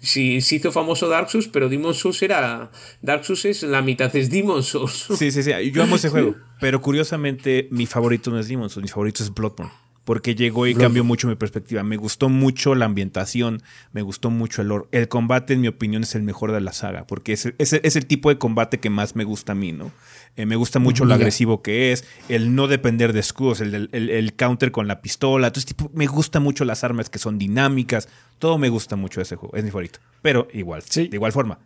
Si, 0.00 0.40
se 0.40 0.54
hizo 0.54 0.72
famoso 0.72 1.08
Dark 1.08 1.30
Souls, 1.30 1.48
pero 1.48 1.68
Demon 1.68 1.94
Souls 1.94 2.22
era. 2.22 2.70
Dark 3.02 3.24
Souls 3.24 3.44
es 3.44 3.62
la 3.62 3.82
mitad 3.82 4.14
es 4.16 4.30
Demon 4.30 4.62
Souls. 4.62 5.08
Sí, 5.18 5.30
sí, 5.30 5.42
sí. 5.42 5.52
Yo 5.70 5.82
amo 5.82 5.96
ese 5.96 6.08
juego. 6.10 6.34
Pero 6.60 6.80
curiosamente, 6.80 7.68
mi 7.70 7.86
favorito 7.86 8.30
no 8.30 8.38
es 8.38 8.48
Demon 8.48 8.70
Souls, 8.70 8.84
mi 8.84 8.90
favorito 8.90 9.22
es 9.22 9.32
Bloodborne 9.32 9.72
porque 10.10 10.34
llegó 10.34 10.66
y 10.66 10.74
cambió 10.74 11.04
mucho 11.04 11.28
mi 11.28 11.36
perspectiva. 11.36 11.84
Me 11.84 11.96
gustó 11.96 12.28
mucho 12.28 12.74
la 12.74 12.86
ambientación, 12.86 13.62
me 13.92 14.02
gustó 14.02 14.28
mucho 14.28 14.60
el 14.60 14.66
lore. 14.66 14.86
El 14.90 15.06
combate, 15.06 15.54
en 15.54 15.60
mi 15.60 15.68
opinión, 15.68 16.02
es 16.02 16.16
el 16.16 16.24
mejor 16.24 16.50
de 16.50 16.60
la 16.60 16.72
saga, 16.72 17.06
porque 17.06 17.32
es, 17.32 17.46
es, 17.58 17.94
el 17.94 18.06
tipo 18.06 18.28
de 18.28 18.36
combate 18.36 18.80
que 18.80 18.90
más 18.90 19.14
me 19.14 19.22
gusta 19.22 19.52
a 19.52 19.54
mí, 19.54 19.70
¿no? 19.70 19.92
Eh, 20.34 20.46
me 20.46 20.56
gusta 20.56 20.80
mucho 20.80 21.04
lo 21.04 21.14
agresivo 21.14 21.62
que 21.62 21.92
es, 21.92 22.04
el 22.28 22.56
no 22.56 22.66
depender 22.66 23.12
de 23.12 23.20
escudos, 23.20 23.60
el, 23.60 24.34
counter 24.36 24.72
con 24.72 24.88
la 24.88 25.00
pistola. 25.00 25.46
Entonces, 25.46 25.66
tipo, 25.66 25.88
me 25.94 26.08
gusta 26.08 26.40
mucho 26.40 26.64
las 26.64 26.82
armas 26.82 27.08
que 27.08 27.20
son 27.20 27.38
dinámicas. 27.38 28.08
Todo 28.40 28.58
me 28.58 28.68
gusta 28.68 28.96
mucho 28.96 29.20
ese 29.20 29.36
juego, 29.36 29.56
es 29.56 29.62
mi 29.62 29.70
favorito. 29.70 30.00
Pero 30.22 30.48
igual, 30.52 30.82
de 30.92 31.08
igual 31.12 31.30
forma, 31.30 31.60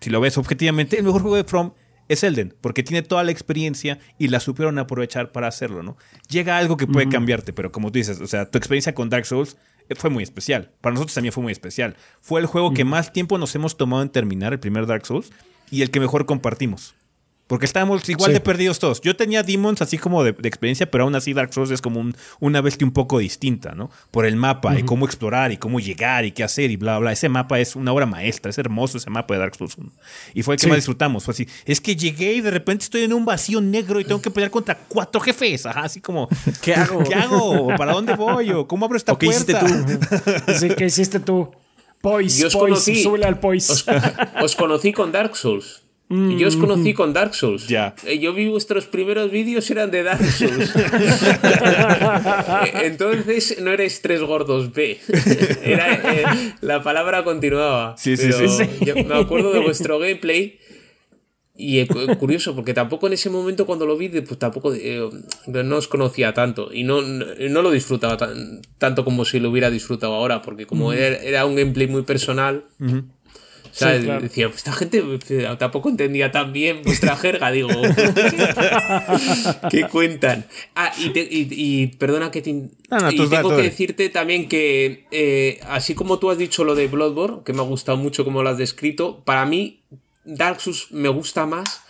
si 0.00 0.10
lo 0.10 0.20
ves 0.20 0.36
objetivamente, 0.38 0.98
el 0.98 1.04
mejor 1.04 1.22
juego 1.22 1.36
de 1.36 1.44
From 1.44 1.70
es 2.08 2.22
Elden, 2.22 2.54
porque 2.60 2.82
tiene 2.82 3.02
toda 3.02 3.24
la 3.24 3.30
experiencia 3.30 3.98
y 4.18 4.28
la 4.28 4.40
supieron 4.40 4.78
aprovechar 4.78 5.32
para 5.32 5.48
hacerlo, 5.48 5.82
¿no? 5.82 5.96
Llega 6.28 6.58
algo 6.58 6.76
que 6.76 6.86
puede 6.86 7.08
cambiarte, 7.08 7.52
pero 7.52 7.72
como 7.72 7.90
tú 7.90 7.98
dices, 7.98 8.20
o 8.20 8.26
sea, 8.26 8.50
tu 8.50 8.58
experiencia 8.58 8.94
con 8.94 9.10
Dark 9.10 9.26
Souls 9.26 9.56
eh, 9.88 9.94
fue 9.94 10.10
muy 10.10 10.22
especial. 10.22 10.72
Para 10.80 10.94
nosotros 10.94 11.14
también 11.14 11.32
fue 11.32 11.42
muy 11.42 11.52
especial. 11.52 11.96
Fue 12.20 12.40
el 12.40 12.46
juego 12.46 12.72
que 12.74 12.84
más 12.84 13.12
tiempo 13.12 13.38
nos 13.38 13.54
hemos 13.54 13.76
tomado 13.76 14.02
en 14.02 14.10
terminar, 14.10 14.52
el 14.52 14.60
primer 14.60 14.86
Dark 14.86 15.06
Souls, 15.06 15.30
y 15.70 15.82
el 15.82 15.90
que 15.90 16.00
mejor 16.00 16.26
compartimos. 16.26 16.94
Porque 17.46 17.64
estábamos 17.64 18.08
igual 18.08 18.32
de 18.32 18.40
perdidos 18.40 18.80
todos. 18.80 19.00
Yo 19.00 19.14
tenía 19.14 19.44
Demons 19.44 19.80
así 19.80 19.98
como 19.98 20.24
de, 20.24 20.30
experiencia, 20.30 20.90
pero 20.90 21.04
aún 21.04 21.14
así 21.14 21.32
Dark 21.32 21.54
Souls 21.54 21.70
es 21.70 21.80
como 21.80 22.10
una 22.40 22.60
bestia 22.60 22.84
un 22.84 22.92
poco 22.92 23.20
distinta, 23.20 23.74
¿no? 23.76 23.88
Por 24.10 24.26
el 24.26 24.34
mapa 24.34 24.76
y 24.76 24.82
cómo 24.82 25.06
explorar 25.06 25.52
y 25.52 25.56
cómo 25.56 25.78
llegar 25.78 26.24
y 26.24 26.32
qué 26.32 26.42
hacer 26.42 26.72
y 26.72 26.76
bla, 26.76 26.98
bla. 26.98 27.12
Ese 27.12 27.28
mapa 27.28 27.60
es 27.60 27.76
una 27.76 27.92
obra 27.92 28.04
maestra, 28.04 28.50
es 28.50 28.58
hermoso 28.58 28.98
ese 28.98 29.10
mapa 29.10 29.34
de 29.34 29.40
Dark 29.40 29.54
Souls 29.54 29.78
1. 29.78 29.92
Y 30.34 30.42
fue 30.42 30.56
el 30.56 30.60
que 30.60 30.66
más 30.66 30.78
disfrutamos. 30.78 31.24
Fue 31.24 31.32
así, 31.32 31.46
es 31.64 31.80
que 31.80 31.94
llegué 31.94 32.34
y 32.34 32.40
de 32.40 32.50
repente 32.50 32.82
estoy 32.82 33.04
en 33.04 33.12
un 33.12 33.24
vacío 33.24 33.60
negro 33.60 34.00
y 34.00 34.04
tengo 34.04 34.20
que 34.20 34.30
pelear 34.32 34.50
contra 34.50 34.76
cuatro 34.88 35.20
jefes. 35.20 35.66
Ajá, 35.66 35.82
así 35.82 36.00
como, 36.00 36.28
¿qué 36.62 36.74
hago? 36.74 37.04
¿Qué 37.04 37.14
hago? 37.14 37.68
¿Para 37.76 37.92
dónde 37.92 38.16
voy? 38.16 38.50
¿Cómo 38.66 38.86
abro 38.86 38.96
esta 38.96 39.16
puerta? 39.16 39.60
¿Qué 39.60 39.66
hiciste 39.66 40.40
tú? 40.44 40.52
sí, 40.58 40.68
¿qué 40.76 40.86
hiciste 40.86 41.20
tú? 41.20 41.48
Poise, 42.00 42.50
Poise, 42.50 43.02
súbele 43.02 43.24
al 43.24 43.38
Poise. 43.38 43.84
os 44.42 44.56
conocí 44.56 44.92
con 44.92 45.12
Dark 45.12 45.36
Souls. 45.36 45.85
Yo 46.08 46.46
os 46.46 46.54
conocí 46.56 46.94
con 46.94 47.12
Dark 47.12 47.34
Souls. 47.34 47.66
Ya. 47.66 47.96
Eh, 48.06 48.20
yo 48.20 48.32
vi 48.32 48.46
vuestros 48.46 48.86
primeros 48.86 49.28
vídeos 49.32 49.68
eran 49.72 49.90
de 49.90 50.04
Dark 50.04 50.24
Souls. 50.24 50.72
Eh, 50.76 52.72
entonces 52.84 53.60
no 53.60 53.72
erais 53.72 54.00
tres 54.02 54.22
gordos 54.22 54.72
B. 54.72 54.98
Eh, 55.68 56.24
la 56.60 56.82
palabra 56.82 57.24
continuaba. 57.24 57.96
Sí, 57.98 58.16
sí, 58.16 58.30
sí. 58.32 58.64
me 59.04 59.16
acuerdo 59.16 59.52
de 59.52 59.60
vuestro 59.60 59.98
gameplay. 59.98 60.60
Y 61.58 61.84
curioso, 61.86 62.54
porque 62.54 62.74
tampoco 62.74 63.06
en 63.06 63.14
ese 63.14 63.30
momento 63.30 63.66
cuando 63.66 63.86
lo 63.86 63.96
vi, 63.96 64.08
pues 64.08 64.38
tampoco 64.38 64.72
no 65.46 65.76
os 65.76 65.88
conocía 65.88 66.34
tanto. 66.34 66.70
Y 66.72 66.84
no, 66.84 67.00
no, 67.02 67.62
lo 67.62 67.70
disfrutaba 67.70 68.16
tanto 68.78 69.04
como 69.04 69.24
si 69.24 69.40
lo 69.40 69.50
hubiera 69.50 69.70
disfrutado 69.70 70.14
ahora, 70.14 70.42
porque 70.42 70.66
como 70.66 70.92
era, 70.92 71.46
un 71.46 71.56
gameplay 71.56 71.88
muy 71.88 72.02
personal. 72.02 72.64
Decía, 73.78 74.48
pues 74.48 74.58
esta 74.58 74.72
gente 74.72 75.02
eh, 75.28 75.56
tampoco 75.58 75.90
entendía 75.90 76.32
tan 76.32 76.52
bien 76.52 76.82
vuestra 76.82 77.16
jerga, 77.16 77.50
digo. 77.50 77.68
¿Qué 79.70 79.86
cuentan? 79.88 80.46
Ah, 80.74 80.92
y, 80.98 81.86
perdona 81.98 82.30
que 82.30 82.42
te. 82.42 82.50
y 82.50 83.28
tengo 83.28 83.56
que 83.56 83.62
decirte 83.62 84.08
también 84.08 84.48
que, 84.48 85.04
eh, 85.10 85.60
así 85.68 85.94
como 85.94 86.18
tú 86.18 86.30
has 86.30 86.38
dicho 86.38 86.64
lo 86.64 86.74
de 86.74 86.86
Bloodborne, 86.86 87.42
que 87.44 87.52
me 87.52 87.60
ha 87.60 87.64
gustado 87.64 87.98
mucho 87.98 88.24
como 88.24 88.42
lo 88.42 88.48
has 88.48 88.58
descrito, 88.58 89.22
para 89.24 89.44
mí 89.44 89.80
Dark 90.24 90.60
Souls 90.60 90.88
me 90.90 91.08
gusta 91.08 91.44
más 91.46 91.82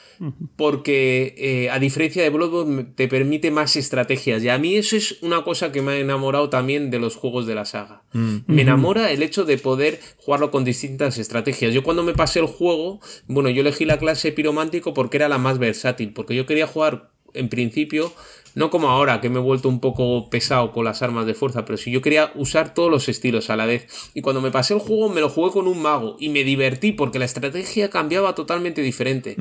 porque 0.57 1.35
eh, 1.39 1.71
a 1.71 1.79
diferencia 1.79 2.23
de 2.23 2.31
Bloodborne 2.31 2.85
te 2.85 3.09
permite 3.09 3.51
más 3.51 3.77
estrategias 3.77 4.43
y 4.43 4.49
a 4.49 4.59
mí 4.59 4.77
eso 4.77 4.97
es 4.97 5.23
una 5.23 5.45
cosa 5.45 5.73
que 5.73 5.83
me 5.83 5.93
ha 5.93 5.99
enamorado 5.99 6.51
también 6.51 6.91
de 6.91 6.99
los 6.99 7.17
juegos 7.17 7.47
de 7.47 7.55
la 7.55 7.65
saga. 7.65 8.03
Mm. 8.13 8.37
Me 8.47 8.63
enamora 8.63 9.11
el 9.11 9.23
hecho 9.23 9.45
de 9.45 9.59
poder 9.59 10.01
jugarlo 10.19 10.51
con 10.51 10.65
distintas 10.65 11.19
estrategias. 11.19 11.75
Yo 11.75 11.83
cuando 11.83 12.03
me 12.03 12.15
pasé 12.15 12.41
el 12.41 12.47
juego, 12.47 13.01
bueno, 13.27 13.51
yo 13.51 13.61
elegí 13.61 13.85
la 13.85 13.99
clase 13.99 14.33
piromántico 14.33 14.95
porque 14.95 15.17
era 15.19 15.29
la 15.29 15.39
más 15.39 15.59
versátil, 15.59 16.13
porque 16.13 16.35
yo 16.35 16.47
quería 16.47 16.67
jugar 16.67 17.11
en 17.35 17.49
principio 17.49 18.13
no 18.57 18.71
como 18.71 18.89
ahora, 18.89 19.21
que 19.21 19.29
me 19.29 19.39
he 19.39 19.43
vuelto 19.43 19.69
un 19.69 19.81
poco 19.81 20.31
pesado 20.31 20.73
con 20.73 20.87
las 20.87 21.03
armas 21.03 21.27
de 21.27 21.35
fuerza, 21.35 21.67
pero 21.67 21.77
si 21.77 21.91
yo 21.91 22.01
quería 22.01 22.33
usar 22.35 22.73
todos 22.73 22.91
los 22.91 23.07
estilos 23.11 23.51
a 23.51 23.57
la 23.57 23.67
vez. 23.67 23.87
Y 24.15 24.23
cuando 24.23 24.41
me 24.41 24.51
pasé 24.51 24.73
el 24.73 24.81
juego 24.81 25.11
me 25.11 25.21
lo 25.21 25.29
jugué 25.29 25.53
con 25.53 25.69
un 25.69 25.83
mago 25.83 26.17
y 26.19 26.31
me 26.31 26.43
divertí 26.43 26.93
porque 26.93 27.19
la 27.19 27.27
estrategia 27.27 27.91
cambiaba 27.91 28.35
totalmente 28.35 28.81
diferente. 28.81 29.37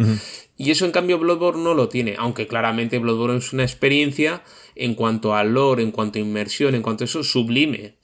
Y 0.58 0.72
eso 0.72 0.84
en 0.84 0.92
cambio 0.92 1.18
Bloodborne 1.18 1.64
no 1.64 1.74
lo 1.74 1.88
tiene, 1.88 2.16
aunque 2.18 2.46
claramente 2.46 3.00
Bloodborne 3.00 3.38
es 3.38 3.54
una 3.54 3.64
experiencia 3.64 4.44
en 4.76 4.96
cuanto 4.96 5.34
a 5.34 5.46
lore, 5.46 5.82
en 5.82 5.92
cuanto 5.92 6.20
a 6.20 6.22
inmersión, 6.22 6.76
en 6.76 6.82
cuanto 6.82 7.06
a 7.06 7.06
eso 7.06 7.24
sublime. 7.24 7.96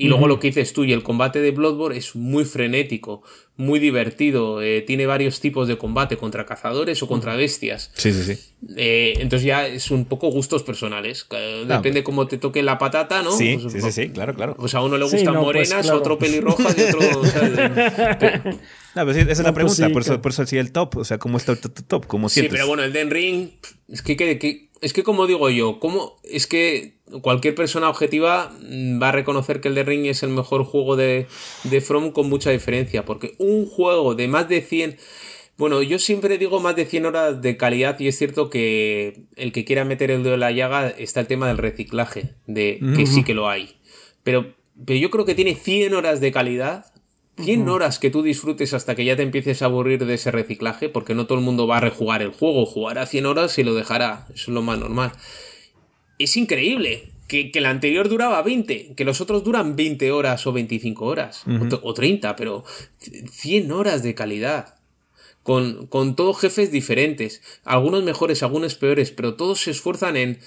Y 0.00 0.08
luego 0.08 0.26
lo 0.26 0.40
que 0.40 0.46
dices 0.46 0.72
tú, 0.72 0.84
y 0.84 0.94
el 0.94 1.02
combate 1.02 1.42
de 1.42 1.50
Bloodborne 1.50 1.98
es 1.98 2.16
muy 2.16 2.46
frenético, 2.46 3.22
muy 3.58 3.78
divertido, 3.78 4.62
eh, 4.62 4.80
tiene 4.80 5.04
varios 5.04 5.40
tipos 5.40 5.68
de 5.68 5.76
combate 5.76 6.16
contra 6.16 6.46
cazadores 6.46 7.02
o 7.02 7.06
contra 7.06 7.36
bestias. 7.36 7.90
Sí, 7.92 8.10
sí, 8.14 8.34
sí. 8.34 8.40
Eh, 8.76 9.12
entonces 9.18 9.44
ya 9.46 9.66
es 9.66 9.90
un 9.90 10.06
poco 10.06 10.30
gustos 10.30 10.62
personales. 10.62 11.26
Depende 11.66 12.02
cómo 12.02 12.26
te 12.26 12.38
toque 12.38 12.62
la 12.62 12.78
patata, 12.78 13.22
¿no? 13.22 13.32
Sí, 13.32 13.58
pues, 13.60 13.74
sí, 13.74 13.92
sí, 13.92 14.08
claro, 14.08 14.34
claro. 14.34 14.56
Pues 14.56 14.74
a 14.74 14.80
uno 14.80 14.96
le 14.96 15.04
gustan 15.04 15.34
pues, 15.34 15.36
morenas, 15.36 15.90
a 15.90 15.94
otro 15.94 16.18
pelirrojas 16.18 16.74
y 16.78 16.82
otro... 16.82 17.00
No, 18.94 19.06
pero 19.06 19.12
esa 19.12 19.30
es 19.30 19.38
la 19.38 19.52
pues 19.52 19.54
pregunta, 19.54 19.92
por, 19.92 20.02
eso, 20.02 20.20
por 20.20 20.32
eso 20.32 20.46
sí 20.46 20.58
el 20.58 20.72
top, 20.72 20.96
o 20.96 21.04
sea, 21.04 21.18
¿cómo 21.18 21.36
está 21.36 21.52
el 21.52 21.60
top? 21.60 22.06
¿Cómo 22.06 22.28
sientes? 22.28 22.50
Sí, 22.50 22.56
pero 22.56 22.66
bueno, 22.66 22.82
el 22.82 22.92
Den 22.92 23.10
Ring, 23.10 23.50
es 23.88 24.02
que, 24.02 24.16
que, 24.16 24.69
es 24.80 24.92
que 24.92 25.02
como 25.02 25.26
digo 25.26 25.50
yo, 25.50 25.78
¿cómo? 25.78 26.16
es 26.24 26.46
que 26.46 26.94
cualquier 27.22 27.54
persona 27.54 27.88
objetiva 27.88 28.52
mm, 28.60 29.02
va 29.02 29.08
a 29.08 29.12
reconocer 29.12 29.60
que 29.60 29.68
el 29.68 29.74
de 29.74 29.84
Ring 29.84 30.06
es 30.06 30.22
el 30.22 30.30
mejor 30.30 30.64
juego 30.64 30.96
de, 30.96 31.26
de 31.64 31.80
From 31.80 32.12
con 32.12 32.28
mucha 32.28 32.50
diferencia, 32.50 33.04
porque 33.04 33.34
un 33.38 33.66
juego 33.66 34.14
de 34.14 34.28
más 34.28 34.48
de 34.48 34.62
100... 34.62 34.96
Bueno, 35.56 35.82
yo 35.82 35.98
siempre 35.98 36.38
digo 36.38 36.58
más 36.60 36.74
de 36.74 36.86
100 36.86 37.04
horas 37.04 37.42
de 37.42 37.58
calidad 37.58 38.00
y 38.00 38.08
es 38.08 38.16
cierto 38.16 38.48
que 38.48 39.24
el 39.36 39.52
que 39.52 39.66
quiera 39.66 39.84
meter 39.84 40.10
el 40.10 40.22
dedo 40.22 40.34
en 40.34 40.40
la 40.40 40.52
llaga 40.52 40.88
está 40.88 41.20
el 41.20 41.26
tema 41.26 41.48
del 41.48 41.58
reciclaje, 41.58 42.30
de 42.46 42.80
que 42.96 43.06
sí 43.06 43.24
que 43.24 43.34
lo 43.34 43.46
hay. 43.46 43.76
Pero, 44.22 44.54
pero 44.86 44.98
yo 44.98 45.10
creo 45.10 45.26
que 45.26 45.34
tiene 45.34 45.54
100 45.54 45.92
horas 45.92 46.22
de 46.22 46.32
calidad 46.32 46.86
100 47.42 47.68
horas 47.68 47.98
que 47.98 48.10
tú 48.10 48.22
disfrutes 48.22 48.74
hasta 48.74 48.94
que 48.94 49.04
ya 49.04 49.16
te 49.16 49.22
empieces 49.22 49.62
a 49.62 49.66
aburrir 49.66 50.04
de 50.04 50.14
ese 50.14 50.30
reciclaje, 50.30 50.88
porque 50.88 51.14
no 51.14 51.26
todo 51.26 51.38
el 51.38 51.44
mundo 51.44 51.66
va 51.66 51.78
a 51.78 51.80
rejugar 51.80 52.22
el 52.22 52.30
juego, 52.30 52.66
jugará 52.66 53.06
100 53.06 53.26
horas 53.26 53.58
y 53.58 53.64
lo 53.64 53.74
dejará, 53.74 54.26
eso 54.34 54.50
es 54.50 54.54
lo 54.54 54.62
más 54.62 54.78
normal. 54.78 55.12
Es 56.18 56.36
increíble 56.36 57.10
que, 57.28 57.50
que 57.50 57.60
el 57.60 57.66
anterior 57.66 58.08
duraba 58.08 58.42
20, 58.42 58.94
que 58.94 59.04
los 59.04 59.20
otros 59.20 59.44
duran 59.44 59.76
20 59.76 60.10
horas 60.12 60.46
o 60.46 60.52
25 60.52 61.04
horas, 61.04 61.44
o, 61.82 61.94
30, 61.94 62.36
pero 62.36 62.64
100 62.98 63.72
horas 63.72 64.02
de 64.02 64.14
calidad. 64.14 64.76
Con, 65.42 65.86
con 65.86 66.16
todos 66.16 66.38
jefes 66.38 66.70
diferentes, 66.70 67.40
algunos 67.64 68.02
mejores, 68.02 68.42
algunos 68.42 68.74
peores, 68.74 69.10
pero 69.10 69.34
todos 69.34 69.60
se 69.60 69.70
esfuerzan 69.70 70.18
en, 70.18 70.38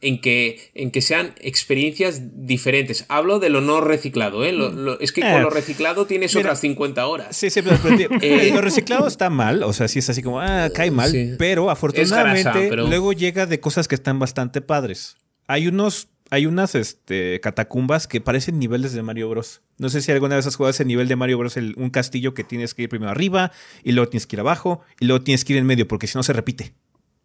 en 0.00 0.20
que, 0.20 0.70
en 0.74 0.90
que 0.90 1.02
sean 1.02 1.34
experiencias 1.40 2.22
diferentes. 2.46 3.04
Hablo 3.08 3.38
de 3.38 3.50
lo 3.50 3.60
no 3.60 3.80
reciclado, 3.80 4.44
¿eh? 4.44 4.54
es 5.00 5.12
que 5.12 5.20
con 5.20 5.30
eh, 5.30 5.42
lo 5.42 5.50
reciclado 5.50 6.06
tienes 6.06 6.34
otras 6.36 6.60
50 6.60 7.06
horas. 7.06 7.36
Sí, 7.36 7.50
sí, 7.50 7.60
pero, 7.62 7.76
eh, 8.22 8.50
lo 8.54 8.60
reciclado 8.60 9.06
está 9.06 9.30
mal, 9.30 9.62
o 9.62 9.72
sea, 9.72 9.88
sí 9.88 9.98
es 9.98 10.08
así 10.08 10.22
como, 10.22 10.40
ah, 10.40 10.70
cae 10.74 10.90
mal, 10.90 11.36
pero 11.38 11.70
afortunadamente 11.70 12.76
luego 12.76 13.12
llega 13.12 13.46
de 13.46 13.60
cosas 13.60 13.88
que 13.88 13.94
están 13.94 14.18
bastante 14.18 14.60
padres. 14.60 15.16
Hay 15.46 15.66
unos, 15.66 16.08
hay 16.30 16.46
unas 16.46 16.74
este, 16.74 17.40
catacumbas 17.40 18.06
que 18.06 18.20
parecen 18.20 18.58
niveles 18.58 18.92
de 18.92 19.02
Mario 19.02 19.28
Bros. 19.28 19.62
No 19.78 19.88
sé 19.88 20.00
si 20.00 20.12
alguna 20.12 20.36
vez 20.36 20.46
has 20.46 20.56
jugado 20.56 20.70
ese 20.70 20.84
nivel 20.84 21.08
de 21.08 21.16
Mario 21.16 21.38
Bros. 21.38 21.56
un 21.56 21.90
castillo 21.90 22.34
que 22.34 22.44
tienes 22.44 22.72
que 22.72 22.82
ir 22.82 22.88
primero 22.88 23.10
arriba 23.10 23.50
y 23.82 23.92
luego 23.92 24.08
tienes 24.08 24.26
que 24.26 24.36
ir 24.36 24.40
abajo 24.40 24.80
y 25.00 25.06
luego 25.06 25.24
tienes 25.24 25.44
que 25.44 25.54
ir 25.54 25.58
en 25.58 25.66
medio 25.66 25.88
porque 25.88 26.06
si 26.06 26.16
no 26.16 26.22
se 26.22 26.32
repite 26.32 26.72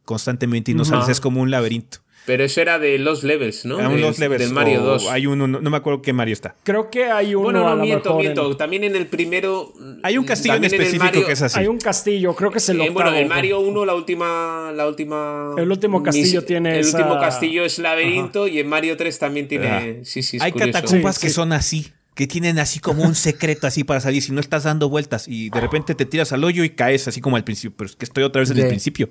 constantemente 0.06 0.72
y 0.72 0.76
no, 0.76 0.86
sales, 0.86 1.10
es 1.10 1.20
como 1.20 1.42
un 1.42 1.52
laberinto. 1.52 2.00
Pero 2.26 2.44
eso 2.44 2.60
era 2.60 2.80
de 2.80 2.98
los 2.98 3.24
levels, 3.24 3.66
¿no? 3.66 3.78
de, 3.78 3.98
los 3.98 4.18
levels. 4.18 4.42
Del 4.44 4.54
Mario 4.54 4.82
2. 4.82 5.08
Hay 5.10 5.28
uno, 5.28 5.48
no, 5.48 5.70
me 5.70 5.78
acuerdo 5.78 6.02
qué 6.02 6.12
Mario 6.12 6.34
está. 6.34 6.56
Creo 6.64 6.90
que 6.90 7.06
hay 7.06 7.36
uno. 7.36 7.44
Bueno, 7.44 7.76
no, 7.76 7.84
miento, 7.84 8.18
miento. 8.18 8.58
También 8.58 8.84
en 8.84 8.96
el 8.96 9.08
primero. 9.08 9.74
Hay 10.02 10.18
un 10.18 10.26
castillo 10.26 10.56
en 10.56 10.64
específico 10.64 11.26
que 11.26 11.32
es 11.32 11.42
así. 11.42 11.60
Hay 11.60 11.68
un 11.68 11.78
castillo, 11.78 12.36
creo 12.36 12.52
que 12.52 12.58
es 12.58 12.70
el 12.70 12.82
eh, 12.82 12.90
Bueno, 12.90 13.14
el 13.14 13.28
Mario 13.28 13.60
1, 13.60 13.86
la 13.86 13.94
última. 13.94 14.72
La 14.76 14.88
última 14.88 15.54
el 15.58 15.72
último 15.72 16.02
castillo 16.02 16.44
tiene. 16.44 16.80
El 16.80 16.86
último 16.86 17.20
castillo 17.20 17.64
es 17.64 17.80
laberinto 17.80 18.48
y 18.48 18.60
en 18.60 18.68
Mario 18.68 18.98
3 18.98 19.20
también 19.20 19.48
tiene. 19.48 20.04
Sí, 20.04 20.24
sí, 20.24 20.38
es 20.38 20.44
Hay 20.44 20.52
catacumbas 20.52 21.20
que 21.20 21.30
son 21.30 21.54
así 21.54 21.92
que 22.16 22.28
tienen 22.28 22.60
así 22.60 22.80
como 22.80 23.04
un 23.04 23.14
secreto 23.14 23.68
así 23.68 23.84
para 23.84 24.00
salir 24.00 24.22
si 24.22 24.32
no 24.32 24.40
estás 24.40 24.64
dando 24.64 24.88
vueltas 24.88 25.28
y 25.28 25.50
de 25.50 25.60
repente 25.60 25.96
te 25.96 26.06
tiras 26.06 26.32
al 26.32 26.46
hoyo 26.46 26.64
y 26.64 26.70
caes 26.70 27.10
así 27.10 27.20
como 27.20 27.36
al 27.36 27.44
principio, 27.44 27.76
pero 27.78 27.90
es 27.90 27.98
que 27.98 28.06
estoy 28.06 28.24
otra 28.24 28.40
vez 28.40 28.50
en 28.52 28.58
el 28.58 28.68
principio. 28.68 29.10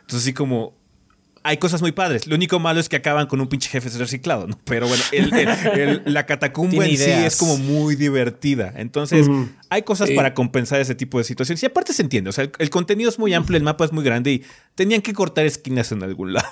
Entonces 0.00 0.22
así 0.22 0.32
como 0.32 0.74
hay 1.46 1.58
cosas 1.58 1.80
muy 1.80 1.92
padres. 1.92 2.26
Lo 2.26 2.34
único 2.34 2.58
malo 2.58 2.80
es 2.80 2.88
que 2.88 2.96
acaban 2.96 3.28
con 3.28 3.40
un 3.40 3.46
pinche 3.46 3.70
jefe 3.70 3.88
reciclado, 3.98 4.48
¿no? 4.48 4.58
Pero 4.64 4.88
bueno, 4.88 5.02
la 6.04 6.26
catacumba 6.26 6.84
en 6.84 6.96
sí 6.96 7.10
es 7.10 7.36
como 7.36 7.56
muy 7.56 7.94
divertida. 7.94 8.72
Entonces, 8.76 9.28
hay 9.70 9.82
cosas 9.82 10.10
para 10.10 10.34
compensar 10.34 10.80
ese 10.80 10.96
tipo 10.96 11.18
de 11.18 11.24
situaciones. 11.24 11.62
Y 11.62 11.66
aparte 11.66 11.92
se 11.92 12.02
entiende, 12.02 12.30
o 12.30 12.32
sea, 12.32 12.50
el, 12.58 12.70
contenido 12.70 13.08
es 13.08 13.20
muy 13.20 13.32
amplio, 13.32 13.56
el 13.56 13.62
mapa 13.62 13.84
es 13.84 13.92
muy 13.92 14.04
grande 14.04 14.32
y 14.32 14.42
tenían 14.74 15.02
que 15.02 15.12
cortar 15.12 15.46
esquinas 15.46 15.92
en 15.92 16.02
algún 16.02 16.32
lado. 16.32 16.48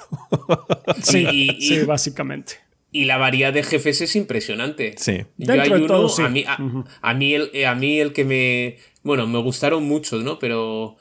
sí, 1.02 1.48
sí, 1.60 1.80
básicamente. 1.80 2.58
Y 2.92 3.06
la 3.06 3.16
variedad 3.16 3.52
de 3.52 3.64
jefes 3.64 4.00
es 4.00 4.14
impresionante. 4.14 4.94
Sí. 4.96 5.24
Yo 5.38 5.60
hay 5.60 5.72
uno, 5.72 6.06
a, 6.06 6.28
mí, 6.28 6.44
a, 6.46 7.14
mí 7.14 7.34
el, 7.34 7.64
a 7.66 7.74
mí 7.74 7.98
el 7.98 8.12
que 8.12 8.24
me... 8.24 8.76
Bueno, 9.02 9.26
me 9.26 9.40
gustaron 9.40 9.82
muchos, 9.82 10.22
¿no? 10.22 10.38
Pero... 10.38 10.96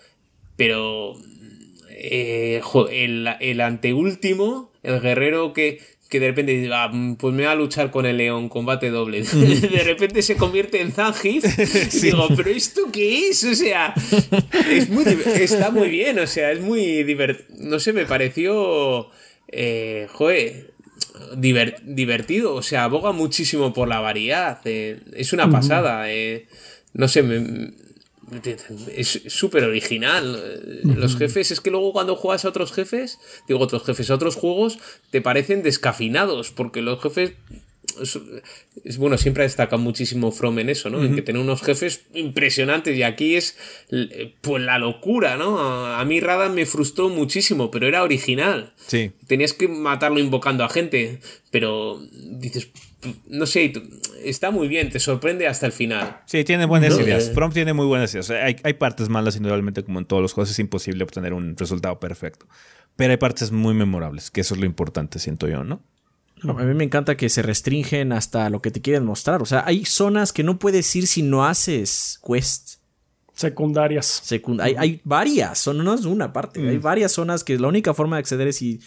Pero 0.55 1.15
eh, 2.03 2.61
el, 2.91 3.29
el, 3.39 3.61
anteúltimo, 3.61 4.71
el 4.83 4.99
guerrero 4.99 5.53
que, 5.53 5.79
que 6.09 6.19
de 6.19 6.27
repente 6.27 6.51
dice, 6.51 6.69
ah, 6.73 6.91
pues 7.17 7.33
me 7.33 7.45
va 7.45 7.53
a 7.53 7.55
luchar 7.55 7.89
con 7.89 8.05
el 8.05 8.17
león, 8.17 8.49
combate 8.49 8.89
doble. 8.89 9.23
de 9.31 9.83
repente 9.83 10.21
se 10.21 10.35
convierte 10.35 10.81
en 10.81 10.91
Zangief. 10.91 11.43
Digo, 12.01 12.27
¿pero 12.35 12.49
esto 12.49 12.81
qué 12.91 13.29
es? 13.29 13.43
O 13.45 13.55
sea, 13.55 13.95
es 14.69 14.89
muy, 14.89 15.05
está 15.39 15.71
muy 15.71 15.89
bien, 15.89 16.19
o 16.19 16.27
sea, 16.27 16.51
es 16.51 16.59
muy 16.59 17.03
divertido. 17.03 17.47
No 17.59 17.79
sé, 17.79 17.93
me 17.93 18.05
pareció. 18.05 19.09
Eh, 19.47 20.07
joder, 20.11 20.73
divertido, 21.35 22.55
o 22.55 22.61
sea, 22.61 22.83
aboga 22.83 23.11
muchísimo 23.11 23.73
por 23.73 23.87
la 23.87 23.99
variedad. 23.99 24.59
Eh, 24.65 24.99
es 25.15 25.33
una 25.33 25.49
pasada. 25.49 26.11
Eh, 26.11 26.47
no 26.93 27.07
sé, 27.07 27.23
es 28.95 29.21
súper 29.27 29.63
original. 29.63 30.81
Los 30.83 31.17
jefes, 31.17 31.51
es 31.51 31.61
que 31.61 31.71
luego 31.71 31.93
cuando 31.93 32.15
juegas 32.15 32.45
a 32.45 32.49
otros 32.49 32.71
jefes, 32.71 33.19
digo 33.47 33.59
otros 33.59 33.83
jefes, 33.83 34.09
a 34.09 34.15
otros 34.15 34.35
juegos, 34.35 34.79
te 35.11 35.21
parecen 35.21 35.63
descafinados, 35.63 36.51
porque 36.51 36.81
los 36.81 37.01
jefes 37.01 37.33
es, 38.83 38.97
bueno, 38.97 39.17
siempre 39.17 39.43
ha 39.43 39.45
destacado 39.45 39.81
muchísimo 39.81 40.31
From 40.31 40.57
en 40.59 40.69
eso, 40.69 40.89
¿no? 40.89 41.03
En 41.03 41.15
que 41.15 41.21
tiene 41.21 41.39
unos 41.39 41.61
jefes 41.61 42.05
impresionantes 42.13 42.97
y 42.97 43.03
aquí 43.03 43.35
es 43.35 43.57
pues 44.41 44.63
la 44.63 44.79
locura, 44.79 45.37
¿no? 45.37 45.59
A, 45.59 46.03
mí 46.05 46.19
Radan 46.19 46.55
me 46.55 46.65
frustró 46.65 47.09
muchísimo, 47.09 47.71
pero 47.71 47.87
era 47.87 48.03
original. 48.03 48.73
Sí. 48.87 49.11
Tenías 49.27 49.53
que 49.53 49.67
matarlo 49.67 50.19
invocando 50.19 50.63
a 50.63 50.69
gente, 50.69 51.19
pero 51.51 52.01
dices, 52.11 52.69
no 53.27 53.45
sé, 53.45 53.73
está 54.23 54.51
muy 54.51 54.67
bien, 54.67 54.89
te 54.89 54.99
sorprende 54.99 55.47
hasta 55.47 55.65
el 55.65 55.71
final. 55.71 56.21
Sí, 56.25 56.43
tiene 56.43 56.65
buenas 56.65 56.97
ideas. 56.99 57.31
From 57.33 57.51
tiene 57.51 57.73
muy 57.73 57.85
buenas 57.85 58.13
ideas. 58.13 58.29
hay, 58.29 58.55
hay 58.63 58.73
partes 58.73 59.09
malas, 59.09 59.35
indudablemente, 59.35 59.83
como 59.83 59.99
en 59.99 60.05
todos 60.05 60.21
los 60.21 60.33
juegos, 60.33 60.51
es 60.51 60.59
imposible 60.59 61.03
obtener 61.03 61.33
un 61.33 61.55
resultado 61.57 61.99
perfecto. 61.99 62.47
Pero 62.95 63.11
hay 63.11 63.17
partes 63.17 63.51
muy 63.51 63.73
memorables, 63.73 64.29
que 64.29 64.41
eso 64.41 64.53
es 64.53 64.59
lo 64.59 64.65
importante, 64.65 65.19
siento 65.19 65.47
yo, 65.47 65.63
¿no? 65.63 65.81
A 66.49 66.53
mí 66.53 66.73
me 66.73 66.83
encanta 66.83 67.15
que 67.15 67.29
se 67.29 67.41
restringen 67.41 68.11
hasta 68.11 68.49
lo 68.49 68.61
que 68.61 68.71
te 68.71 68.81
quieren 68.81 69.05
mostrar. 69.05 69.41
O 69.41 69.45
sea, 69.45 69.63
hay 69.65 69.85
zonas 69.85 70.33
que 70.33 70.43
no 70.43 70.59
puedes 70.59 70.93
ir 70.95 71.07
si 71.07 71.21
no 71.21 71.45
haces 71.45 72.19
quest. 72.25 72.83
Secundarias. 73.33 74.21
hay, 74.59 74.75
hay, 74.77 75.01
varias, 75.03 75.67
no 75.67 75.93
es 75.93 76.05
una 76.05 76.31
parte. 76.31 76.69
Hay 76.69 76.77
mm. 76.77 76.81
varias 76.81 77.13
zonas 77.13 77.43
que 77.43 77.57
la 77.57 77.67
única 77.67 77.95
forma 77.95 78.17
de 78.17 78.19
acceder 78.19 78.47
es 78.47 78.57
si 78.57 78.79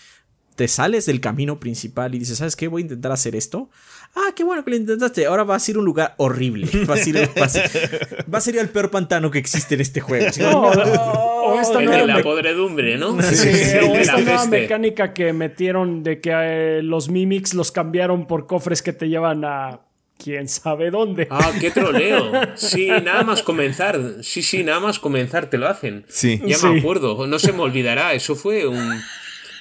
te 0.57 0.69
sales 0.69 1.05
del 1.07 1.21
camino 1.21 1.61
principal 1.61 2.15
y 2.15 2.19
dices, 2.19 2.39
¿sabes 2.39 2.57
qué? 2.57 2.67
Voy 2.67 2.81
a 2.81 2.85
intentar 2.85 3.13
hacer 3.13 3.37
esto. 3.37 3.69
Ah, 4.15 4.33
qué 4.35 4.43
bueno 4.43 4.65
que 4.65 4.71
lo 4.71 4.77
intentaste. 4.77 5.27
Ahora 5.27 5.45
va 5.45 5.55
a 5.55 5.61
ser 5.61 5.77
un 5.77 5.85
lugar 5.85 6.15
horrible. 6.17 6.67
Va 6.89 6.95
a 6.95 6.97
ser, 6.97 7.29
va 7.39 8.39
a 8.39 8.41
ser, 8.41 8.57
el 8.57 8.69
peor 8.71 8.91
pantano 8.91 9.31
que 9.31 9.39
existe 9.39 9.75
en 9.75 9.83
este 9.83 10.01
juego. 10.01 10.27
o 10.27 11.61
esta 11.61 11.81
nueva 11.81 12.07
la 12.07 12.23
podredumbre, 12.23 12.97
¿no? 12.97 13.21
Sí, 13.23 13.49
o 13.83 13.95
esta 13.95 14.19
nueva 14.19 14.47
mecánica 14.47 15.13
que 15.13 15.33
metieron 15.33 16.03
de 16.03 16.21
que 16.21 16.31
eh, 16.33 16.83
los 16.83 17.11
mimics 17.11 17.53
los 17.53 17.71
cambiaron 17.73 18.27
por 18.27 18.47
cofres 18.47 18.83
que 18.83 18.95
te 18.95 19.09
llevan 19.09 19.45
a 19.45 19.81
quién 20.17 20.49
sabe 20.49 20.91
dónde. 20.91 21.29
Ah, 21.31 21.53
qué 21.61 21.71
troleo. 21.71 22.33
Sí, 22.55 22.89
nada 22.89 23.23
más 23.25 23.43
comenzar. 23.43 24.01
Sí, 24.23 24.43
sí, 24.43 24.65
nada 24.65 24.81
más 24.81 24.99
comenzar 24.99 25.51
te 25.51 25.59
lo 25.59 25.69
hacen. 25.69 26.07
Sí. 26.09 26.41
Ya 26.47 26.57
me 26.59 26.79
acuerdo. 26.79 27.27
No 27.27 27.39
se 27.39 27.53
me 27.53 27.61
olvidará. 27.61 28.15
Eso 28.15 28.35
fue 28.35 28.67
un 28.67 29.03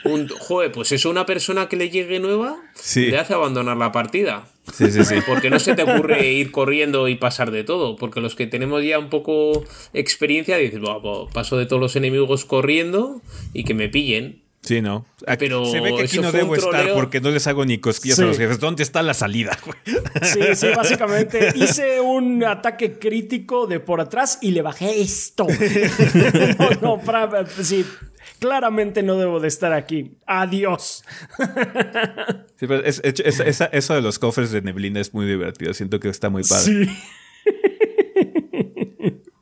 un, 0.05 0.27
joder, 0.27 0.71
pues 0.71 0.91
eso 0.91 1.09
una 1.09 1.25
persona 1.25 1.67
que 1.67 1.75
le 1.75 1.89
llegue 1.89 2.19
nueva 2.19 2.57
le 2.95 3.17
hace 3.17 3.33
abandonar 3.33 3.77
la 3.77 3.91
partida. 3.91 4.47
Sí, 4.73 4.91
sí, 4.91 5.05
sí. 5.05 5.15
Porque 5.25 5.49
no 5.49 5.59
se 5.59 5.75
te 5.75 5.83
ocurre 5.83 6.31
ir 6.31 6.51
corriendo 6.51 7.07
y 7.07 7.15
pasar 7.15 7.51
de 7.51 7.63
todo. 7.63 7.95
Porque 7.95 8.19
los 8.21 8.35
que 8.35 8.47
tenemos 8.47 8.83
ya 8.83 8.97
un 8.99 9.09
poco 9.09 9.63
experiencia 9.93 10.57
dicen, 10.57 10.81
pues 10.81 11.33
paso 11.33 11.57
de 11.57 11.65
todos 11.65 11.81
los 11.81 11.95
enemigos 11.95 12.45
corriendo 12.45 13.21
y 13.53 13.63
que 13.63 13.73
me 13.73 13.89
pillen. 13.89 14.43
Sí, 14.65 14.81
no. 14.81 15.05
Pero 15.37 15.65
se 15.65 15.79
ve 15.79 15.95
que 15.95 16.03
aquí 16.03 16.17
no 16.17 16.31
debo 16.31 16.55
estar 16.55 16.93
porque 16.93 17.21
no 17.21 17.29
les 17.29 17.45
hago 17.45 17.65
ni 17.65 17.77
cosquillas 17.77 18.17
a 18.17 18.25
los 18.25 18.37
jefes. 18.37 18.59
¿Dónde 18.59 18.81
está 18.81 19.03
la 19.03 19.13
salida? 19.13 19.57
Sí, 20.23 20.39
sí, 20.55 20.67
básicamente 20.75 21.53
hice 21.55 22.01
un 22.01 22.43
ataque 22.43 22.97
crítico 22.97 23.67
de 23.67 23.79
por 23.79 24.01
atrás 24.01 24.39
y 24.41 24.51
le 24.51 24.63
bajé 24.63 25.01
esto. 25.01 25.45
no, 26.59 26.69
no, 26.81 27.01
para, 27.01 27.45
sí, 27.45 27.85
claramente 28.35 29.03
no 29.03 29.17
debo 29.17 29.39
de 29.39 29.47
estar 29.47 29.73
aquí. 29.73 30.17
Adiós. 30.25 31.03
eso 33.71 33.93
de 33.93 34.01
los 34.01 34.19
cofres 34.19 34.51
de 34.51 34.61
neblina 34.61 34.99
es 34.99 35.13
muy 35.13 35.25
divertido. 35.25 35.73
Siento 35.73 35.99
que 35.99 36.09
está 36.09 36.29
muy 36.29 36.43
padre. 36.43 36.85
Sí. 36.85 36.91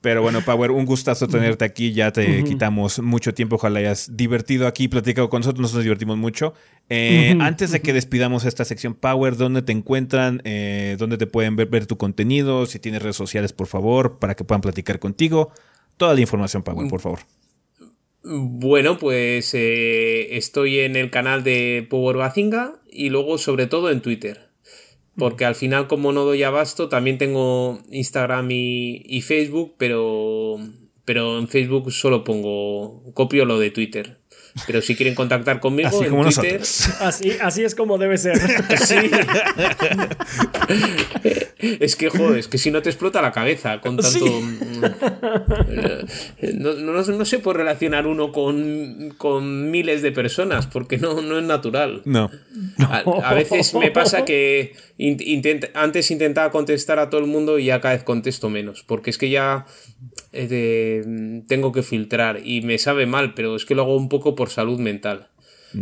Pero 0.03 0.21
bueno, 0.21 0.41
Power, 0.41 0.71
un 0.71 0.85
gustazo 0.85 1.29
tenerte 1.29 1.63
aquí. 1.63 1.93
Ya 1.93 2.11
te 2.11 2.43
quitamos 2.43 2.99
mucho 2.99 3.33
tiempo. 3.33 3.55
Ojalá 3.55 3.79
hayas 3.79 4.17
divertido 4.17 4.67
aquí, 4.67 4.89
platicado 4.89 5.29
con 5.29 5.39
nosotros. 5.39 5.73
Nos 5.73 5.81
divertimos 5.81 6.17
mucho. 6.17 6.53
Eh, 6.89 7.37
antes 7.39 7.71
de 7.71 7.81
que 7.81 7.93
despidamos 7.93 8.43
esta 8.43 8.65
sección, 8.65 8.95
Power, 8.95 9.37
¿dónde 9.37 9.61
te 9.61 9.71
encuentran? 9.71 10.41
Eh, 10.43 10.97
¿Dónde 10.99 11.17
te 11.17 11.25
pueden 11.25 11.55
ver, 11.55 11.69
ver, 11.69 11.85
tu 11.85 11.97
contenido? 11.97 12.65
Si 12.65 12.79
tienes 12.79 13.01
redes 13.01 13.15
sociales, 13.15 13.53
por 13.53 13.67
favor, 13.67 14.19
para 14.19 14.35
que 14.35 14.43
puedan 14.43 14.59
platicar 14.59 14.99
contigo. 14.99 15.53
Toda 15.95 16.13
la 16.13 16.19
información, 16.19 16.63
Power, 16.63 16.89
por 16.89 16.99
favor. 16.99 17.19
Bueno, 18.25 18.97
pues 18.97 19.53
eh, 19.53 20.37
estoy 20.37 20.79
en 20.79 20.95
el 20.95 21.09
canal 21.09 21.43
de 21.43 21.85
Power 21.89 22.15
Bazinga 22.15 22.79
y 22.89 23.09
luego 23.09 23.37
sobre 23.37 23.67
todo 23.67 23.91
en 23.91 24.01
Twitter. 24.01 24.49
Porque 25.17 25.45
al 25.45 25.55
final, 25.55 25.87
como 25.87 26.13
no 26.13 26.23
doy 26.23 26.41
abasto, 26.43 26.89
también 26.89 27.17
tengo 27.17 27.81
Instagram 27.91 28.47
y, 28.49 29.21
Facebook, 29.21 29.75
pero, 29.77 30.57
pero 31.05 31.37
en 31.37 31.47
Facebook 31.49 31.91
solo 31.91 32.23
pongo, 32.23 33.03
copio 33.13 33.45
lo 33.45 33.59
de 33.59 33.71
Twitter. 33.71 34.19
Pero 34.67 34.81
si 34.81 34.95
quieren 34.95 35.15
contactar 35.15 35.59
conmigo 35.59 35.89
así 35.89 36.05
en 36.05 36.21
Twitter. 36.21 36.61
Así, 36.99 37.31
así 37.41 37.63
es 37.63 37.73
como 37.73 37.97
debe 37.97 38.17
ser. 38.19 38.39
es 41.79 41.95
que, 41.95 42.09
joder, 42.09 42.37
es 42.37 42.47
que 42.47 42.57
si 42.57 42.69
no 42.69 42.81
te 42.81 42.89
explota 42.89 43.21
la 43.21 43.31
cabeza 43.31 43.81
con 43.81 43.97
tanto. 43.97 44.25
Mm, 44.25 44.81
no, 46.61 47.03
no, 47.03 47.25
se 47.25 47.39
puede 47.39 47.59
relacionar 47.59 48.05
uno 48.05 48.31
con, 48.31 49.71
miles 49.71 50.01
de 50.01 50.11
personas 50.11 50.67
porque 50.67 50.97
no, 50.97 51.21
no 51.21 51.39
es 51.39 51.45
natural. 51.45 52.01
No. 52.05 52.29
A, 52.77 53.33
veces 53.33 53.73
me 53.73 53.89
pasa 53.91 54.23
que 54.23 54.75
antes 55.73 56.11
intentaba 56.11 56.51
contestar 56.51 56.99
a 56.99 57.09
todo 57.09 57.21
el 57.21 57.27
mundo 57.27 57.57
y 57.57 57.65
ya 57.65 57.81
cada 57.81 57.95
vez 57.95 58.03
contesto 58.03 58.49
menos. 58.49 58.83
Porque 58.83 59.09
es 59.09 59.17
que 59.17 59.29
ya 59.29 59.65
eh, 60.31 61.03
tengo 61.47 61.71
que 61.71 61.83
filtrar 61.83 62.41
y 62.43 62.61
me 62.61 62.77
sabe 62.77 63.05
mal, 63.05 63.33
pero 63.33 63.55
es 63.55 63.65
que 63.65 63.75
lo 63.75 63.83
hago 63.83 63.95
un 63.95 64.09
poco 64.09 64.35
por 64.35 64.42
salud 64.49 64.79
mental. 64.79 65.29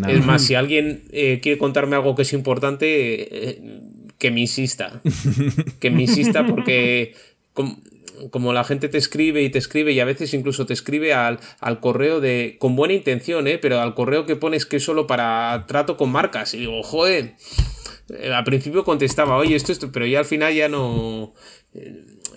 Es 0.08 0.26
más, 0.26 0.42
si 0.46 0.56
alguien 0.56 1.04
eh, 1.12 1.40
quiere 1.42 1.58
contarme 1.58 1.96
algo 1.96 2.16
que 2.16 2.22
es 2.22 2.34
importante, 2.34 3.50
eh, 3.50 3.62
que 4.18 4.32
me 4.32 4.42
insista. 4.42 5.02
que 5.80 5.90
me 5.90 6.04
insista 6.04 6.46
porque 6.48 7.14
como, 8.30 8.54
la 8.54 8.64
gente 8.64 8.88
te 8.88 8.98
escribe 8.98 9.42
y 9.42 9.50
te 9.50 9.58
escribe 9.58 9.92
y 9.92 10.00
a 10.00 10.06
veces 10.06 10.34
incluso 10.34 10.66
te 10.66 10.74
escribe 10.74 11.14
al, 11.14 11.40
al 11.60 11.80
correo 11.80 12.20
de 12.20 12.56
con 12.60 12.76
buena 12.76 12.94
intención, 12.94 13.48
¿eh? 13.48 13.58
pero 13.58 13.80
al 13.80 13.96
correo 13.96 14.26
que 14.26 14.36
pones 14.36 14.66
que 14.66 14.78
es 14.78 14.84
solo 14.84 15.08
para 15.08 15.66
trato 15.68 15.98
con 15.98 16.12
marcas. 16.12 16.54
Y 16.54 16.60
digo, 16.60 16.84
joder, 16.84 17.36
al 18.34 18.44
principio 18.44 18.84
contestaba, 18.84 19.38
oye, 19.38 19.56
esto, 19.56 19.72
esto, 19.72 19.92
pero 19.92 20.06
ya 20.06 20.20
al 20.20 20.26
final 20.26 20.54
ya 20.54 20.70
no... 20.70 21.34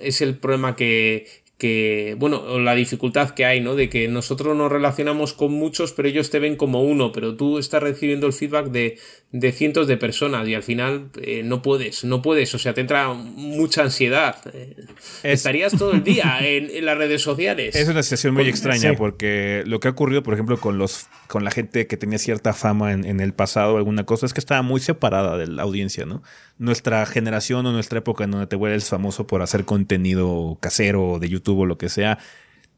Es 0.00 0.20
el 0.20 0.36
problema 0.36 0.76
que, 0.76 1.26
que, 1.58 2.16
bueno, 2.18 2.58
la 2.58 2.74
dificultad 2.74 3.30
que 3.30 3.44
hay, 3.44 3.60
¿no? 3.60 3.74
De 3.76 3.88
que 3.88 4.08
nosotros 4.08 4.56
nos 4.56 4.72
relacionamos 4.72 5.32
con 5.32 5.52
muchos, 5.52 5.92
pero 5.92 6.08
ellos 6.08 6.30
te 6.30 6.38
ven 6.40 6.56
como 6.56 6.82
uno, 6.82 7.12
pero 7.12 7.36
tú 7.36 7.58
estás 7.58 7.82
recibiendo 7.82 8.26
el 8.26 8.32
feedback 8.32 8.66
de, 8.66 8.98
de 9.34 9.50
cientos 9.50 9.88
de 9.88 9.96
personas 9.96 10.46
y 10.46 10.54
al 10.54 10.62
final 10.62 11.08
eh, 11.20 11.42
no 11.42 11.60
puedes, 11.60 12.04
no 12.04 12.22
puedes, 12.22 12.54
o 12.54 12.58
sea, 12.60 12.72
te 12.72 12.80
entra 12.80 13.12
mucha 13.12 13.82
ansiedad. 13.82 14.36
Eh, 14.52 14.76
estarías 15.24 15.76
todo 15.76 15.90
el 15.90 16.04
día 16.04 16.38
en, 16.40 16.84
las 16.84 16.96
redes 16.96 17.22
sociales. 17.22 17.74
Es 17.74 17.88
una 17.88 18.04
situación 18.04 18.34
muy 18.34 18.48
extraña 18.48 18.94
porque 18.94 19.64
lo 19.66 19.80
que 19.80 19.88
ha 19.88 19.90
ocurrido, 19.90 20.22
por 20.22 20.34
ejemplo, 20.34 20.60
con 20.60 20.78
los 20.78 21.08
con 21.26 21.42
la 21.42 21.50
gente 21.50 21.88
que 21.88 21.96
tenía 21.96 22.18
cierta 22.18 22.52
fama 22.52 22.92
en, 22.92 23.04
en 23.04 23.18
el 23.18 23.32
pasado, 23.32 23.76
alguna 23.76 24.04
cosa, 24.04 24.24
es 24.24 24.32
que 24.34 24.40
estaba 24.40 24.62
muy 24.62 24.80
separada 24.80 25.36
de 25.36 25.48
la 25.48 25.64
audiencia, 25.64 26.06
¿no? 26.06 26.22
nuestra 26.58 27.04
generación 27.06 27.66
o 27.66 27.72
nuestra 27.72 27.98
época 27.98 28.24
en 28.24 28.30
donde 28.30 28.46
te 28.46 28.56
vuelves 28.56 28.88
famoso 28.88 29.26
por 29.26 29.42
hacer 29.42 29.64
contenido 29.64 30.58
casero 30.60 31.18
de 31.18 31.28
YouTube 31.28 31.60
o 31.60 31.66
lo 31.66 31.78
que 31.78 31.88
sea, 31.88 32.18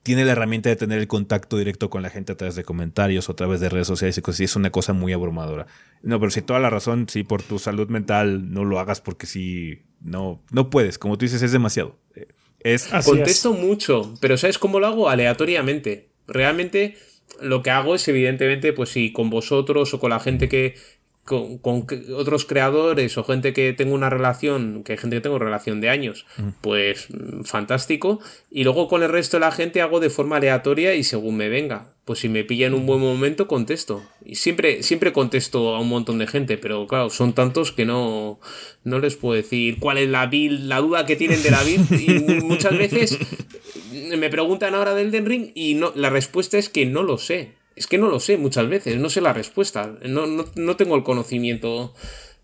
tiene 0.06 0.24
la 0.24 0.32
herramienta 0.32 0.68
de 0.68 0.76
tener 0.76 1.00
el 1.00 1.08
contacto 1.08 1.58
directo 1.58 1.90
con 1.90 2.00
la 2.00 2.10
gente 2.10 2.30
a 2.30 2.36
través 2.36 2.54
de 2.54 2.62
comentarios 2.62 3.28
o 3.28 3.32
a 3.32 3.34
través 3.34 3.58
de 3.58 3.68
redes 3.68 3.88
sociales 3.88 4.16
y 4.16 4.22
cosas 4.22 4.36
así. 4.36 4.44
Es 4.44 4.54
una 4.54 4.70
cosa 4.70 4.92
muy 4.92 5.12
abrumadora. 5.12 5.66
No, 6.00 6.20
pero 6.20 6.30
si 6.30 6.42
toda 6.42 6.60
la 6.60 6.70
razón, 6.70 7.08
sí, 7.08 7.24
por 7.24 7.42
tu 7.42 7.58
salud 7.58 7.88
mental, 7.88 8.52
no 8.52 8.64
lo 8.64 8.78
hagas 8.78 9.00
porque 9.00 9.26
si 9.26 9.80
no, 10.00 10.40
no 10.52 10.70
puedes. 10.70 10.96
Como 10.98 11.18
tú 11.18 11.24
dices, 11.24 11.42
es 11.42 11.50
demasiado. 11.50 11.98
Es, 12.60 12.86
Contesto 13.04 13.52
mucho, 13.52 14.14
pero 14.20 14.38
¿sabes 14.38 14.58
cómo 14.58 14.78
lo 14.78 14.86
hago? 14.86 15.08
Aleatoriamente. 15.08 16.10
Realmente 16.28 16.94
lo 17.40 17.64
que 17.64 17.70
hago 17.70 17.96
es, 17.96 18.06
evidentemente, 18.06 18.72
pues 18.72 18.90
si 18.90 19.12
con 19.12 19.28
vosotros 19.28 19.92
o 19.92 19.98
con 19.98 20.10
la 20.10 20.20
gente 20.20 20.48
que, 20.48 20.76
con, 21.26 21.86
otros 22.14 22.46
creadores 22.46 23.18
o 23.18 23.24
gente 23.24 23.52
que 23.52 23.72
tengo 23.72 23.94
una 23.94 24.08
relación, 24.08 24.84
que 24.84 24.92
hay 24.92 24.98
gente 24.98 25.16
que 25.16 25.20
tengo 25.20 25.38
relación 25.38 25.80
de 25.80 25.90
años, 25.90 26.24
mm. 26.38 26.48
pues 26.60 27.08
mm, 27.10 27.42
fantástico. 27.42 28.20
Y 28.50 28.64
luego 28.64 28.88
con 28.88 29.02
el 29.02 29.10
resto 29.10 29.36
de 29.36 29.40
la 29.42 29.50
gente 29.50 29.82
hago 29.82 30.00
de 30.00 30.08
forma 30.08 30.36
aleatoria 30.36 30.94
y 30.94 31.04
según 31.04 31.36
me 31.36 31.48
venga. 31.48 31.92
Pues 32.04 32.20
si 32.20 32.28
me 32.28 32.44
pilla 32.44 32.68
en 32.68 32.74
un 32.74 32.86
buen 32.86 33.00
momento, 33.00 33.48
contesto. 33.48 34.04
Y 34.24 34.36
siempre, 34.36 34.84
siempre 34.84 35.12
contesto 35.12 35.74
a 35.74 35.80
un 35.80 35.88
montón 35.88 36.18
de 36.18 36.28
gente, 36.28 36.56
pero 36.56 36.86
claro, 36.86 37.10
son 37.10 37.32
tantos 37.32 37.72
que 37.72 37.84
no, 37.84 38.38
no 38.84 39.00
les 39.00 39.16
puedo 39.16 39.34
decir 39.34 39.78
cuál 39.80 39.98
es 39.98 40.08
la 40.08 40.30
la 40.30 40.78
duda 40.78 41.04
que 41.04 41.16
tienen 41.16 41.42
de 41.42 41.50
la 41.50 41.62
build. 41.64 41.86
Y 42.06 42.44
muchas 42.44 42.78
veces 42.78 43.18
me 44.16 44.30
preguntan 44.30 44.76
ahora 44.76 44.94
del 44.94 45.10
Den 45.10 45.26
Ring 45.26 45.50
y 45.54 45.74
no, 45.74 45.92
la 45.96 46.10
respuesta 46.10 46.58
es 46.58 46.68
que 46.68 46.86
no 46.86 47.02
lo 47.02 47.18
sé. 47.18 47.54
Es 47.76 47.86
que 47.86 47.98
no 47.98 48.08
lo 48.08 48.20
sé 48.20 48.38
muchas 48.38 48.68
veces, 48.68 48.98
no 48.98 49.10
sé 49.10 49.20
la 49.20 49.32
respuesta, 49.32 49.98
no, 50.02 50.26
no, 50.26 50.76
tengo 50.76 50.96
el 50.96 51.02
conocimiimiento. 51.02 51.94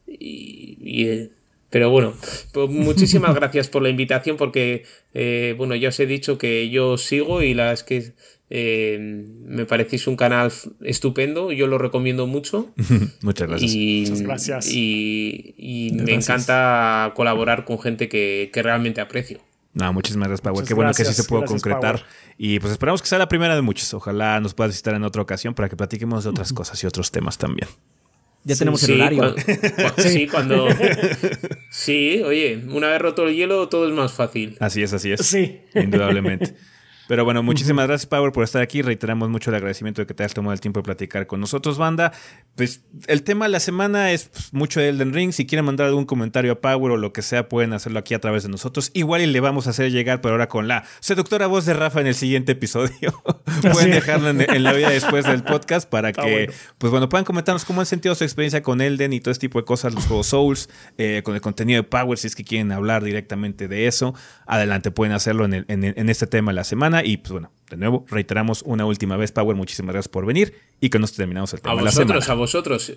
Y, 0.06 1.06
eh, 1.06 1.30
pero 1.70 1.90
bueno, 1.90 2.14
pues 2.52 2.68
muchísimas 2.70 3.34
gracias 3.34 3.68
por 3.68 3.82
la 3.82 3.88
invitación 3.88 4.36
porque, 4.36 4.84
eh, 5.14 5.54
bueno, 5.56 5.74
ya 5.74 5.88
os 5.88 5.98
he 6.00 6.06
dicho 6.06 6.36
que 6.36 6.68
yo 6.68 6.98
sigo 6.98 7.42
y 7.42 7.54
la 7.54 7.72
es 7.72 7.82
que 7.82 8.12
eh, 8.50 8.98
me 9.00 9.64
parecéis 9.64 10.06
un 10.06 10.16
canal 10.16 10.52
estupendo, 10.82 11.50
yo 11.50 11.66
lo 11.66 11.78
recomiendo 11.78 12.26
mucho. 12.26 12.70
Muchas 13.22 13.48
gracias. 13.48 13.72
Y, 13.74 14.00
Muchas 14.02 14.22
gracias. 14.22 14.68
Y, 14.70 15.92
me 15.94 16.12
encanta 16.12 17.14
colaborar 17.16 17.64
con 17.64 17.80
gente 17.80 18.10
que, 18.10 18.50
que 18.52 18.62
realmente 18.62 19.00
aprecio. 19.00 19.40
No, 19.74 19.93
muchísimas 19.93 20.28
gracias, 20.28 20.43
Power. 20.43 20.65
Qué 20.66 20.74
bueno 20.74 20.93
que 20.93 21.05
sí 21.05 21.15
se 21.15 21.24
pudo 21.24 21.44
concretar. 21.44 22.05
Y 22.36 22.61
pues 22.61 22.73
esperamos 22.73 23.01
que 23.01 23.09
sea 23.09 23.19
la 23.19 23.28
primera 23.28 23.55
de 23.55 23.62
muchos. 23.62 23.93
Ojalá 23.94 24.39
nos 24.40 24.55
puedas 24.55 24.73
visitar 24.73 24.94
en 24.94 25.05
otra 25.05 25.23
ocasión 25.23 25.55
para 25.55 25.69
que 25.69 25.77
platiquemos 25.77 26.24
de 26.24 26.31
otras 26.31 26.53
cosas 26.53 26.82
y 26.82 26.86
otros 26.86 27.11
temas 27.11 27.39
también. 27.39 27.69
Ya 28.44 28.57
tenemos 28.57 28.82
el 28.85 29.01
horario. 29.01 29.35
sí, 29.97 30.27
cuando. 30.27 30.69
Sí, 31.70 32.23
oye, 32.24 32.62
una 32.69 32.89
vez 32.89 33.01
roto 33.01 33.27
el 33.27 33.35
hielo, 33.35 33.69
todo 33.69 33.89
es 33.89 33.94
más 33.94 34.12
fácil. 34.12 34.57
Así 34.61 34.82
es, 34.82 34.93
así 34.93 35.12
es. 35.12 35.24
Sí. 35.24 35.61
Indudablemente. 35.74 36.55
Pero 37.12 37.26
bueno, 37.26 37.43
muchísimas 37.43 37.86
gracias, 37.86 38.06
Power, 38.06 38.32
por 38.32 38.43
estar 38.43 38.62
aquí. 38.62 38.80
Reiteramos 38.80 39.28
mucho 39.28 39.51
el 39.51 39.56
agradecimiento 39.56 40.01
de 40.01 40.06
que 40.06 40.14
te 40.14 40.22
hayas 40.22 40.32
tomado 40.32 40.55
el 40.55 40.62
tiempo 40.62 40.80
de 40.80 40.84
platicar 40.84 41.26
con 41.26 41.40
nosotros, 41.40 41.76
banda. 41.76 42.10
Pues 42.55 42.84
el 43.06 43.22
tema 43.22 43.44
de 43.44 43.51
la 43.51 43.60
semana 43.60 44.12
es 44.12 44.30
pues, 44.30 44.55
mucho 44.55 44.80
de 44.80 44.89
Elden 44.89 45.12
Ring. 45.12 45.30
Si 45.32 45.44
quieren 45.44 45.66
mandar 45.66 45.89
algún 45.89 46.06
comentario 46.06 46.52
a 46.52 46.60
Power 46.62 46.93
o 46.93 46.97
lo 46.97 47.12
que 47.12 47.20
sea, 47.20 47.51
pueden 47.51 47.74
hacerlo 47.74 47.98
aquí 47.98 48.14
a 48.14 48.18
través 48.18 48.44
de 48.44 48.48
nosotros. 48.48 48.90
Igual 48.94 49.20
y 49.20 49.26
le 49.26 49.40
vamos 49.40 49.66
a 49.66 49.70
hacer 49.70 49.93
llegar, 49.93 50.22
pero 50.22 50.32
ahora 50.32 50.48
con 50.48 50.68
la 50.68 50.84
seductora 51.01 51.48
voz 51.48 51.66
de 51.66 51.74
Rafa 51.74 52.01
en 52.01 52.06
el 52.06 52.14
siguiente 52.14 52.52
episodio. 52.52 53.22
pueden 53.72 53.90
dejarlo 53.90 54.30
en, 54.30 54.62
la 54.62 54.72
vida 54.72 54.89
después 54.89 55.26
del 55.26 55.43
podcast 55.43 55.86
para 55.86 56.14
que, 56.14 56.51
pues 56.78 56.90
bueno, 56.90 57.10
puedan 57.10 57.26
comentarnos 57.26 57.66
cómo 57.66 57.82
han 57.82 57.86
sentido 57.86 58.14
su 58.14 58.24
experiencia 58.24 58.62
con 58.62 58.80
Elden 58.80 59.12
y 59.12 59.20
todo 59.20 59.32
este 59.32 59.48
tipo 59.48 59.59
de 59.59 59.66
cosas, 59.66 59.93
los 59.93 60.06
juegos 60.06 60.28
Souls, 60.28 60.70
eh, 60.97 61.20
con 61.22 61.34
el 61.34 61.43
contenido 61.43 61.82
de 61.82 61.86
Power, 61.86 62.16
si 62.16 62.28
es 62.28 62.34
que 62.34 62.43
quieren 62.43 62.72
hablar 62.72 63.05
directamente 63.05 63.68
de 63.68 63.86
eso. 63.86 64.14
Adelante, 64.47 64.90
pueden 64.90 65.12
hacerlo 65.12 65.44
en, 65.44 65.66
en 65.68 66.09
este 66.09 66.26
tema 66.26 66.52
de 66.52 66.56
la 66.56 66.64
semana. 66.64 67.02
Y 67.05 67.19
pues 67.19 67.33
bueno, 67.33 67.51
de 67.70 67.77
nuevo, 67.77 68.05
reiteramos 68.09 68.62
una 68.62 68.85
última 68.85 69.16
vez, 69.16 69.33
Power, 69.33 69.57
muchísimas 69.57 69.95
gracias 69.95 70.09
por 70.09 70.27
venir 70.27 70.55
y 70.81 70.91
con 70.91 71.05
esto 71.05 71.16
terminamos 71.16 71.53
el 71.55 71.61
tema. 71.61 71.81
A 71.81 71.83
vosotros, 71.83 72.29
a 72.29 72.35
vosotros. 72.35 72.93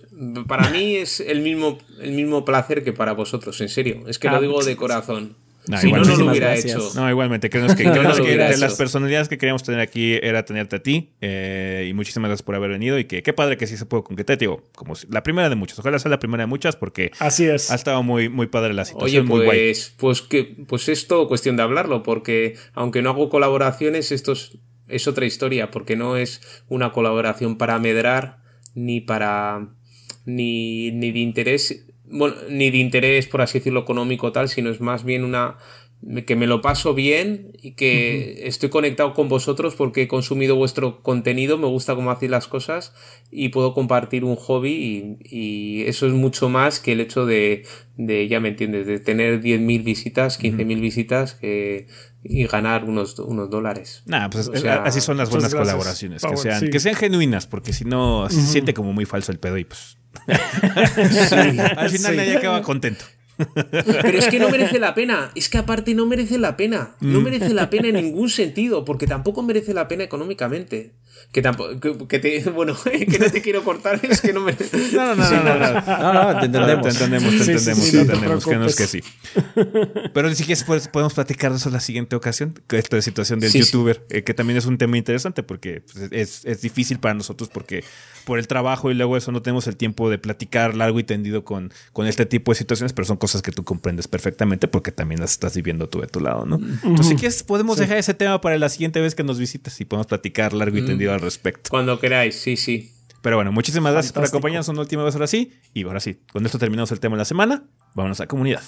Para 0.48 0.69
mí 0.69 0.95
es 0.95 1.19
el 1.19 1.41
mismo, 1.41 1.77
el 2.02 2.11
mismo 2.11 2.44
placer 2.44 2.84
que 2.84 2.91
para 2.91 3.14
vosotros, 3.14 3.60
en 3.61 3.69
serio. 3.69 4.03
Es 4.07 4.19
que 4.19 4.30
lo 4.30 4.41
digo 4.41 4.64
de 4.64 4.76
corazón. 4.76 5.36
No, 5.67 5.77
si 5.77 5.91
no, 5.91 6.03
no 6.03 6.15
lo 6.15 6.31
hubiera 6.31 6.55
hecho. 6.55 6.91
No, 6.95 7.09
igualmente. 7.09 7.49
Creo 7.49 7.67
que, 7.75 7.83
de 8.37 8.57
las 8.57 8.75
personalidades 8.75 9.27
que 9.27 9.37
queríamos 9.37 9.63
tener 9.63 9.79
aquí 9.79 10.13
era 10.21 10.45
tenerte 10.45 10.77
a 10.77 10.83
ti. 10.83 11.11
Eh, 11.21 11.87
y 11.89 11.93
muchísimas 11.93 12.29
gracias 12.29 12.43
por 12.43 12.55
haber 12.55 12.71
venido. 12.71 12.99
Y 12.99 13.05
que 13.05 13.23
qué 13.23 13.33
padre 13.33 13.57
que 13.57 13.67
sí 13.67 13.77
se 13.77 13.85
pudo 13.85 14.03
concretar. 14.03 14.37
Digo, 14.37 14.63
como 14.75 14.93
la 15.09 15.23
primera 15.23 15.49
de 15.49 15.55
muchas. 15.55 15.79
Ojalá 15.79 15.99
sea 15.99 16.11
la 16.11 16.19
primera 16.19 16.43
de 16.43 16.47
muchas 16.47 16.75
porque 16.75 17.11
Así 17.19 17.45
es. 17.45 17.71
ha 17.71 17.75
estado 17.75 18.03
muy, 18.03 18.29
muy 18.29 18.47
padre 18.47 18.73
la 18.73 18.85
situación. 18.85 19.29
Oye, 19.31 19.45
pues, 19.45 19.93
pues, 19.97 20.21
que, 20.21 20.43
pues 20.67 20.89
esto 20.89 21.27
cuestión 21.27 21.57
de 21.57 21.63
hablarlo. 21.63 22.03
Porque 22.03 22.55
aunque 22.73 23.01
no 23.01 23.09
hago 23.09 23.29
colaboraciones, 23.29 24.11
esto 24.11 24.33
es, 24.87 25.07
otra 25.07 25.25
historia. 25.25 25.71
Porque 25.71 25.95
no 25.95 26.17
es 26.17 26.41
una 26.67 26.91
colaboración 26.91 27.57
para 27.57 27.79
medrar 27.79 28.39
ni 28.73 29.01
para. 29.01 29.69
ni, 30.25 30.91
ni 30.91 31.11
de 31.11 31.19
interés 31.19 31.85
bueno, 32.10 32.36
ni 32.49 32.72
de 32.72 32.77
interés, 32.77 33.27
por 33.27 33.41
así 33.41 33.60
decirlo, 33.60 33.82
económico 33.82 34.32
tal, 34.32 34.49
sino 34.49 34.69
es 34.69 34.82
más 34.82 35.03
bien 35.03 35.23
una 35.23 35.57
que 36.26 36.36
me 36.36 36.45
lo 36.45 36.61
paso 36.61 36.94
bien 36.94 37.53
y 37.61 37.72
que 37.72 38.48
estoy 38.48 38.69
conectado 38.69 39.14
con 39.14 39.27
vosotros 39.27 39.76
porque 39.76 40.03
he 40.03 40.07
consumido 40.07 40.56
vuestro 40.56 41.02
contenido, 41.02 41.57
me 41.57 41.68
gusta 41.68 41.95
cómo 41.95 42.11
hacéis 42.11 42.30
las 42.30 42.48
cosas 42.48 42.94
y 43.32 43.49
puedo 43.49 43.73
compartir 43.73 44.23
un 44.23 44.36
hobby 44.36 45.18
y, 45.23 45.84
eso 45.84 46.06
es 46.06 46.14
mucho 46.14 46.49
más 46.49 46.80
que 46.80 46.91
el 46.91 47.02
hecho 47.02 47.26
de, 47.26 47.64
de 47.98 48.27
ya 48.27 48.40
me 48.40 48.49
entiendes, 48.49 48.86
de 48.86 48.99
tener 48.99 49.41
10.000 49.41 49.84
visitas, 49.84 50.40
15.000 50.40 50.80
visitas 50.80 51.34
y 52.27 52.47
ganar 52.47 52.84
unos, 52.85 53.19
unos 53.19 53.49
dólares. 53.49 54.02
Nah, 54.06 54.30
pues 54.30 54.49
así 54.84 54.99
son 54.99 55.18
las 55.18 55.30
buenas 55.30 55.53
colaboraciones, 55.53 56.23
que, 56.23 56.38
sean, 56.38 56.69
que 56.69 56.80
sean 56.80 56.95
genuinas, 56.95 57.45
porque 57.45 57.72
si 57.72 57.85
no 57.85 58.27
se 58.30 58.41
siente 58.41 58.73
como 58.73 58.93
muy 58.93 59.06
falso 59.06 59.31
el 59.31 59.39
pedo 59.39 59.57
y 59.57 59.65
pues 59.65 59.97
Al 61.77 61.89
final 61.89 62.15
nadie 62.15 62.38
acaba 62.38 62.61
contento. 62.61 63.06
Pero 63.38 64.18
es 64.18 64.27
que 64.27 64.39
no 64.39 64.49
merece 64.49 64.80
la 64.80 64.95
pena. 64.95 65.31
Es 65.35 65.49
que 65.49 65.57
aparte 65.57 65.93
no 65.93 66.06
merece 66.06 66.38
la 66.38 66.56
pena. 66.56 66.95
No 67.02 67.19
mm. 67.19 67.23
merece 67.23 67.53
la 67.53 67.69
pena 67.69 67.89
en 67.89 67.95
ningún 67.95 68.30
sentido, 68.30 68.85
porque 68.85 69.07
tampoco 69.07 69.43
merece 69.43 69.73
la 69.73 69.88
pena 69.88 70.03
económicamente. 70.03 70.93
Que 71.35 71.41
tampoco. 71.41 72.07
Que, 72.07 72.19
te, 72.19 72.49
bueno, 72.49 72.77
que 72.83 73.19
no 73.19 73.29
te 73.29 73.41
quiero 73.41 73.61
cortar, 73.61 73.99
es 74.01 74.21
que 74.21 74.31
no 74.31 74.39
me. 74.39 74.55
No, 74.93 75.15
no, 75.15 75.29
no, 75.29 75.43
no, 75.43 76.13
no, 76.13 76.39
te 76.39 76.45
entendemos. 76.45 76.81
Te 76.81 76.89
entendemos, 76.91 77.45
te 77.45 77.51
entendemos, 77.51 77.91
te 77.91 77.99
entendemos. 77.99 78.45
Que 78.45 78.55
no 78.55 78.65
es 78.67 78.75
que 78.77 78.87
sí. 78.87 79.03
Pero 80.13 80.33
si 80.33 80.45
quieres, 80.45 80.63
podemos 80.63 81.13
platicar 81.13 81.51
de 81.51 81.57
eso 81.57 81.69
la 81.69 81.81
siguiente 81.81 82.15
ocasión. 82.15 82.57
Esta 82.69 83.01
situación 83.01 83.41
del 83.41 83.51
youtuber, 83.51 84.05
eh, 84.11 84.23
que 84.23 84.33
también 84.33 84.55
es 84.55 84.65
un 84.65 84.77
tema 84.77 84.97
interesante 84.97 85.43
porque 85.43 85.81
pues, 85.81 86.07
es, 86.13 86.45
es 86.45 86.61
difícil 86.61 86.99
para 86.99 87.15
nosotros 87.15 87.49
porque 87.49 87.83
por 88.25 88.39
el 88.39 88.47
trabajo 88.47 88.91
y 88.91 88.93
luego 88.93 89.15
eso 89.15 89.31
no 89.31 89.41
tenemos 89.41 89.67
el 89.67 89.77
tiempo 89.77 90.09
de 90.09 90.17
platicar 90.17 90.75
largo 90.75 90.99
y 90.99 91.03
tendido 91.03 91.45
con, 91.45 91.71
con 91.93 92.07
este 92.07 92.25
tipo 92.25 92.51
de 92.51 92.57
situaciones, 92.57 92.91
pero 92.91 93.05
son 93.05 93.17
cosas 93.17 93.41
que 93.41 93.51
tú 93.51 93.63
comprendes 93.63 94.07
perfectamente 94.07 94.67
porque 94.67 94.91
también 94.91 95.21
las 95.21 95.31
estás 95.31 95.55
viviendo 95.55 95.87
tú 95.87 96.01
de 96.01 96.07
tu 96.07 96.19
lado, 96.19 96.45
¿no? 96.45 96.55
Entonces, 96.55 97.07
si 97.07 97.15
quieres, 97.15 97.43
podemos 97.43 97.77
dejar 97.77 97.97
ese 97.97 98.13
tema 98.13 98.41
para 98.41 98.57
la 98.57 98.69
siguiente 98.69 98.99
vez 98.99 99.15
que 99.15 99.23
nos 99.23 99.37
visites 99.37 99.79
y 99.79 99.85
podemos 99.85 100.07
platicar 100.07 100.53
largo 100.53 100.77
y 100.77 100.85
tendido 100.85 101.13
al 101.13 101.21
respecto. 101.26 101.69
Cuando 101.69 101.99
queráis, 101.99 102.35
sí, 102.35 102.56
sí. 102.56 102.93
Pero 103.22 103.38
bueno, 103.38 103.52
muchísimas 103.52 103.91
gracias 103.91 104.14
por 104.14 104.23
acompañarnos 104.23 104.68
una 104.69 104.81
última 104.81 105.03
vez 105.03 105.15
ahora 105.15 105.27
sí. 105.27 105.53
Y 105.73 105.84
ahora 105.84 105.99
sí, 105.99 106.19
con 106.31 106.45
esto 106.45 106.60
terminamos 106.60 106.91
el 106.91 106.99
tema 106.99 107.15
de 107.15 107.19
la 107.19 107.26
semana. 107.26 107.64
Vámonos 107.95 108.22
a 108.22 108.27
comunidad. 108.27 108.61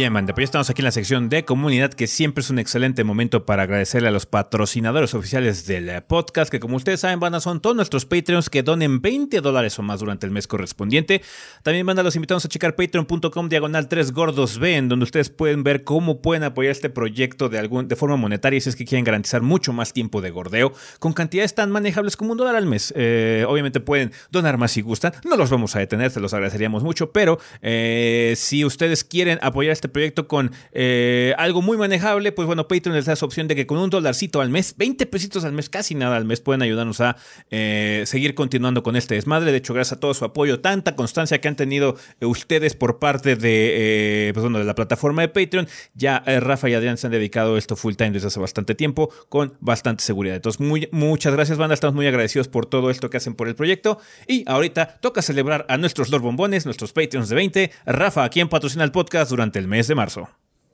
Bien, 0.00 0.14
banda, 0.14 0.32
pues 0.32 0.44
ya 0.44 0.46
estamos 0.46 0.70
aquí 0.70 0.80
en 0.80 0.86
la 0.86 0.92
sección 0.92 1.28
de 1.28 1.44
comunidad, 1.44 1.92
que 1.92 2.06
siempre 2.06 2.40
es 2.40 2.48
un 2.48 2.58
excelente 2.58 3.04
momento 3.04 3.44
para 3.44 3.64
agradecerle 3.64 4.08
a 4.08 4.10
los 4.10 4.24
patrocinadores 4.24 5.12
oficiales 5.12 5.66
del 5.66 6.02
podcast, 6.04 6.50
que 6.50 6.58
como 6.58 6.76
ustedes 6.76 7.00
saben, 7.00 7.20
banda, 7.20 7.38
son 7.38 7.60
todos 7.60 7.76
nuestros 7.76 8.06
Patreons 8.06 8.48
que 8.48 8.62
donen 8.62 9.02
20 9.02 9.42
dólares 9.42 9.78
o 9.78 9.82
más 9.82 10.00
durante 10.00 10.24
el 10.24 10.32
mes 10.32 10.46
correspondiente. 10.46 11.20
También, 11.62 11.84
banda, 11.84 12.02
los 12.02 12.16
invitamos 12.16 12.42
a 12.46 12.48
checar 12.48 12.76
patreon.com 12.76 13.50
diagonal 13.50 13.88
3 13.88 14.12
gordos 14.12 14.58
B, 14.58 14.74
en 14.74 14.88
donde 14.88 15.02
ustedes 15.02 15.28
pueden 15.28 15.64
ver 15.64 15.84
cómo 15.84 16.22
pueden 16.22 16.44
apoyar 16.44 16.72
este 16.72 16.88
proyecto 16.88 17.50
de, 17.50 17.58
algún, 17.58 17.86
de 17.86 17.94
forma 17.94 18.16
monetaria 18.16 18.58
si 18.58 18.70
es 18.70 18.76
que 18.76 18.86
quieren 18.86 19.04
garantizar 19.04 19.42
mucho 19.42 19.74
más 19.74 19.92
tiempo 19.92 20.22
de 20.22 20.30
gordeo, 20.30 20.72
con 20.98 21.12
cantidades 21.12 21.54
tan 21.54 21.70
manejables 21.70 22.16
como 22.16 22.32
un 22.32 22.38
dólar 22.38 22.56
al 22.56 22.64
mes. 22.64 22.94
Eh, 22.96 23.44
obviamente 23.46 23.80
pueden 23.80 24.12
donar 24.30 24.56
más 24.56 24.72
si 24.72 24.80
gustan, 24.80 25.12
no 25.28 25.36
los 25.36 25.50
vamos 25.50 25.76
a 25.76 25.78
detener, 25.78 26.10
se 26.10 26.20
los 26.20 26.32
agradeceríamos 26.32 26.82
mucho, 26.82 27.12
pero 27.12 27.38
eh, 27.60 28.32
si 28.38 28.64
ustedes 28.64 29.04
quieren 29.04 29.38
apoyar 29.42 29.72
este 29.72 29.89
proyecto 29.90 30.28
con 30.28 30.52
eh, 30.72 31.34
algo 31.38 31.62
muy 31.62 31.76
manejable, 31.76 32.32
pues 32.32 32.46
bueno, 32.46 32.68
Patreon 32.68 32.96
les 32.96 33.06
da 33.06 33.12
esa 33.12 33.26
opción 33.26 33.48
de 33.48 33.56
que 33.56 33.66
con 33.66 33.78
un 33.78 33.90
dolarcito 33.90 34.40
al 34.40 34.50
mes, 34.50 34.74
20 34.76 35.06
pesitos 35.06 35.44
al 35.44 35.52
mes, 35.52 35.68
casi 35.68 35.94
nada 35.94 36.16
al 36.16 36.24
mes, 36.24 36.40
pueden 36.40 36.62
ayudarnos 36.62 37.00
a 37.00 37.16
eh, 37.50 38.04
seguir 38.06 38.34
continuando 38.34 38.82
con 38.82 38.96
este 38.96 39.14
desmadre. 39.14 39.52
De 39.52 39.58
hecho, 39.58 39.74
gracias 39.74 39.98
a 39.98 40.00
todo 40.00 40.14
su 40.14 40.24
apoyo, 40.24 40.60
tanta 40.60 40.96
constancia 40.96 41.40
que 41.40 41.48
han 41.48 41.56
tenido 41.56 41.96
eh, 42.20 42.26
ustedes 42.26 42.74
por 42.74 42.98
parte 42.98 43.36
de, 43.36 44.30
pues 44.34 44.42
bueno, 44.42 44.58
de 44.58 44.64
la 44.64 44.74
plataforma 44.74 45.22
de 45.22 45.28
Patreon, 45.28 45.68
ya 45.94 46.22
Rafa 46.26 46.68
y 46.68 46.74
Adrián 46.74 46.96
se 46.96 47.06
han 47.06 47.12
dedicado 47.12 47.56
esto 47.56 47.76
full 47.76 47.94
time 47.94 48.10
desde 48.10 48.28
hace 48.28 48.40
bastante 48.40 48.74
tiempo, 48.74 49.10
con 49.28 49.54
bastante 49.60 50.04
seguridad. 50.04 50.36
Entonces, 50.36 50.60
muchas 50.92 51.32
gracias, 51.32 51.58
banda. 51.58 51.74
Estamos 51.74 51.94
muy 51.94 52.06
agradecidos 52.06 52.48
por 52.48 52.66
todo 52.66 52.90
esto 52.90 53.10
que 53.10 53.16
hacen 53.16 53.34
por 53.34 53.48
el 53.48 53.54
proyecto. 53.54 53.98
Y 54.26 54.44
ahorita 54.46 54.98
toca 55.00 55.22
celebrar 55.22 55.66
a 55.68 55.76
nuestros 55.76 56.10
Lord 56.10 56.22
Bombones, 56.22 56.64
nuestros 56.64 56.92
Patreons 56.92 57.28
de 57.28 57.36
20. 57.36 57.70
Rafa, 57.86 58.28
quien 58.28 58.48
patrocina 58.48 58.84
el 58.84 58.92
podcast 58.92 59.30
durante 59.30 59.58
el 59.58 59.68
mes 59.70 59.88
de 59.88 59.94
marzo. 59.94 60.28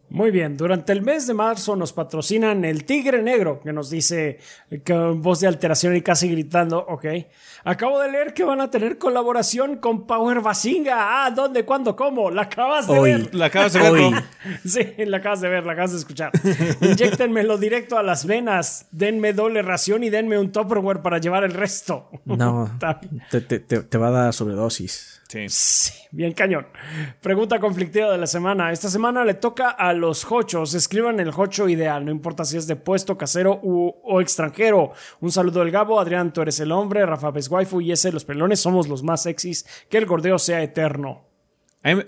Muy 0.08 0.30
bien, 0.30 0.56
durante 0.56 0.92
el 0.92 1.02
mes 1.02 1.26
de 1.26 1.34
marzo 1.34 1.74
nos 1.74 1.92
patrocinan 1.92 2.64
el 2.64 2.84
Tigre 2.84 3.22
Negro, 3.22 3.60
que 3.60 3.72
nos 3.72 3.90
dice 3.90 4.38
con 4.86 5.20
voz 5.20 5.40
de 5.40 5.48
alteración 5.48 5.96
y 5.96 6.00
casi 6.00 6.30
gritando, 6.30 6.78
ok. 6.78 7.06
Acabo 7.64 7.98
de 7.98 8.12
leer 8.12 8.32
que 8.32 8.44
van 8.44 8.60
a 8.60 8.70
tener 8.70 8.98
colaboración 8.98 9.78
con 9.78 10.06
Power 10.06 10.40
Basinga. 10.40 11.24
Ah, 11.26 11.30
¿dónde, 11.32 11.64
cuándo, 11.64 11.96
cómo? 11.96 12.30
¿La 12.30 12.42
acabas 12.42 12.86
de 12.86 13.00
ver? 13.00 13.34
La 13.34 13.46
acabas 13.46 13.72
de 13.72 13.90
ver. 13.90 14.24
sí, 14.64 15.04
la 15.04 15.16
acabas 15.16 15.40
de 15.40 15.48
ver, 15.48 15.66
la 15.66 15.72
acabas 15.72 15.90
de 15.90 15.98
escuchar. 15.98 16.30
Inyectenmelo 16.80 17.58
directo 17.58 17.98
a 17.98 18.04
las 18.04 18.24
venas. 18.24 18.86
Denme 18.92 19.32
doble 19.32 19.62
ración 19.62 20.04
y 20.04 20.10
denme 20.10 20.38
un 20.38 20.52
Tupperware 20.52 21.02
para 21.02 21.18
llevar 21.18 21.42
el 21.42 21.52
resto. 21.52 22.08
No, 22.24 22.70
te, 23.30 23.40
te, 23.40 23.58
te 23.58 23.98
va 23.98 24.08
a 24.08 24.12
dar 24.12 24.32
sobredosis. 24.32 25.15
Sí. 25.28 25.92
Bien 26.12 26.32
cañón. 26.32 26.66
Pregunta 27.20 27.58
conflictiva 27.58 28.12
de 28.12 28.18
la 28.18 28.26
semana. 28.26 28.70
Esta 28.72 28.88
semana 28.88 29.24
le 29.24 29.34
toca 29.34 29.70
a 29.70 29.92
los 29.92 30.30
hochos. 30.30 30.74
Escriban 30.74 31.18
el 31.20 31.30
hocho 31.36 31.68
ideal, 31.68 32.04
no 32.04 32.10
importa 32.10 32.44
si 32.44 32.56
es 32.56 32.66
de 32.66 32.76
puesto, 32.76 33.18
casero 33.18 33.60
o 33.62 34.20
extranjero. 34.20 34.92
Un 35.20 35.32
saludo 35.32 35.60
del 35.60 35.70
Gabo. 35.70 35.98
Adrián, 35.98 36.32
tú 36.32 36.42
eres 36.42 36.60
el 36.60 36.72
hombre. 36.72 37.04
Rafa 37.04 37.32
Waifu 37.50 37.80
y 37.80 37.92
ese, 37.92 38.12
los 38.12 38.24
pelones, 38.24 38.60
somos 38.60 38.88
los 38.88 39.02
más 39.02 39.22
sexys. 39.22 39.66
Que 39.88 39.98
el 39.98 40.06
gordeo 40.06 40.38
sea 40.38 40.62
eterno. 40.62 41.26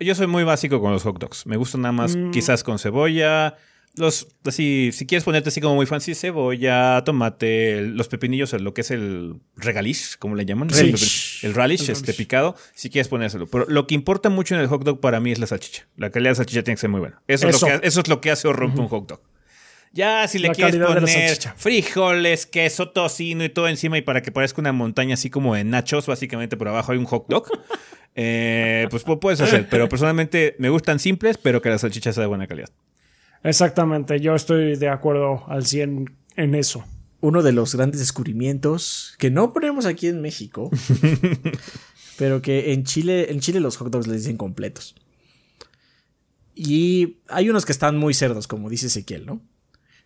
Yo 0.00 0.14
soy 0.14 0.26
muy 0.26 0.42
básico 0.42 0.80
con 0.80 0.92
los 0.92 1.04
hot 1.04 1.18
dogs. 1.18 1.46
Me 1.46 1.56
gustan 1.56 1.82
nada 1.82 1.92
más 1.92 2.16
mm. 2.16 2.30
quizás 2.32 2.64
con 2.64 2.78
cebolla, 2.78 3.56
los, 3.98 4.28
así, 4.44 4.90
si 4.92 5.06
quieres 5.06 5.24
ponerte 5.24 5.50
así 5.50 5.60
como 5.60 5.74
muy 5.74 5.86
fancy, 5.86 6.14
cebolla, 6.14 7.02
tomate, 7.04 7.82
los 7.82 8.08
pepinillos, 8.08 8.52
lo 8.54 8.74
que 8.74 8.80
es 8.80 8.90
el 8.90 9.40
regalish, 9.56 10.16
como 10.18 10.34
le 10.34 10.46
llaman. 10.46 10.68
El, 10.70 11.54
relish, 11.54 11.90
este 11.90 12.14
picado, 12.14 12.56
si 12.74 12.90
quieres 12.90 13.08
ponérselo. 13.08 13.46
Pero 13.46 13.66
lo 13.68 13.86
que 13.86 13.94
importa 13.94 14.30
mucho 14.30 14.54
en 14.54 14.60
el 14.60 14.66
hot 14.68 14.84
dog 14.84 15.00
para 15.00 15.20
mí 15.20 15.32
es 15.32 15.38
la 15.38 15.46
salchicha. 15.46 15.86
La 15.96 16.10
calidad 16.10 16.32
de 16.32 16.36
salchicha 16.36 16.62
tiene 16.62 16.76
que 16.76 16.80
ser 16.80 16.90
muy 16.90 17.00
buena. 17.00 17.20
Eso, 17.28 17.48
Es, 17.48 17.60
lo 17.60 17.68
que, 17.68 17.86
eso 17.86 18.00
es 18.00 18.08
lo 18.08 18.20
que 18.20 18.30
hace 18.30 18.48
o 18.48 18.52
rompe 18.52 18.80
un 18.80 18.88
hot 18.88 19.08
dog. 19.08 19.20
Ya, 19.92 20.28
si 20.28 20.38
le 20.38 20.50
quieres 20.50 20.76
poner 20.76 21.38
frijoles, 21.56 22.46
queso, 22.46 22.90
tocino 22.90 23.44
y 23.44 23.48
todo 23.48 23.68
encima 23.68 23.98
y 23.98 24.02
para 24.02 24.22
que 24.22 24.30
parezca 24.30 24.60
una 24.60 24.72
montaña 24.72 25.14
así 25.14 25.30
como 25.30 25.54
de 25.54 25.64
nachos, 25.64 26.06
básicamente 26.06 26.56
por 26.56 26.68
abajo 26.68 26.92
hay 26.92 26.98
un 26.98 27.06
hot 27.06 27.26
dog, 27.28 27.46
eh, 28.14 28.86
pues 28.90 29.04
puedes 29.04 29.40
hacer. 29.40 29.66
Pero 29.70 29.88
personalmente 29.88 30.56
me 30.58 30.68
gustan 30.68 30.98
simples, 30.98 31.38
pero 31.38 31.62
que 31.62 31.70
la 31.70 31.78
salchicha 31.78 32.12
sea 32.12 32.22
de 32.22 32.26
buena 32.26 32.46
calidad. 32.46 32.68
Exactamente, 33.42 34.20
yo 34.20 34.34
estoy 34.34 34.76
de 34.76 34.88
acuerdo 34.88 35.44
al 35.48 35.66
100 35.66 36.16
en 36.36 36.54
eso. 36.54 36.84
Uno 37.20 37.42
de 37.42 37.52
los 37.52 37.74
grandes 37.74 38.00
descubrimientos 38.00 39.14
que 39.18 39.30
no 39.30 39.52
ponemos 39.52 39.86
aquí 39.86 40.06
en 40.06 40.20
México, 40.20 40.70
pero 42.18 42.42
que 42.42 42.72
en 42.72 42.84
Chile, 42.84 43.32
en 43.32 43.40
Chile 43.40 43.60
los 43.60 43.76
hot 43.76 43.90
dogs 43.90 44.06
les 44.06 44.22
dicen 44.22 44.36
completos. 44.36 44.94
Y 46.54 47.18
hay 47.28 47.50
unos 47.50 47.64
que 47.64 47.72
están 47.72 47.96
muy 47.96 48.14
cerdos, 48.14 48.48
como 48.48 48.68
dice 48.68 48.88
Ezequiel, 48.88 49.26
¿no? 49.26 49.40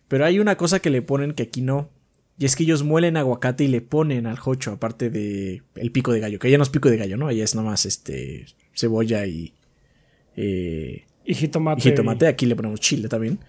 Pero 0.07 0.25
hay 0.25 0.39
una 0.39 0.55
cosa 0.55 0.79
que 0.79 0.91
le 0.91 1.01
ponen 1.01 1.33
que 1.33 1.43
aquí 1.43 1.61
no. 1.61 1.89
Y 2.37 2.45
es 2.45 2.55
que 2.55 2.61
ellos 2.61 2.83
muelen 2.83 3.17
aguacate 3.17 3.63
y 3.63 3.67
le 3.67 3.81
ponen 3.81 4.27
al 4.27 4.37
hocho, 4.43 4.71
aparte 4.71 5.09
de 5.09 5.63
el 5.75 5.91
pico 5.91 6.11
de 6.11 6.19
gallo. 6.19 6.37
Que 6.37 6.51
ya 6.51 6.57
no 6.57 6.63
es 6.63 6.69
pico 6.69 6.91
de 6.91 6.97
gallo, 6.97 7.17
¿no? 7.17 7.27
Allá 7.27 7.43
es 7.43 7.55
nomás 7.55 7.87
este 7.87 8.45
cebolla 8.75 9.25
y 9.25 9.53
eh, 10.35 11.05
y 11.25 11.33
jitomate. 11.33 11.79
Y 11.79 11.83
jitomate, 11.83 12.27
aquí 12.27 12.45
le 12.45 12.55
ponemos 12.55 12.79
chile 12.79 13.07
también. 13.07 13.39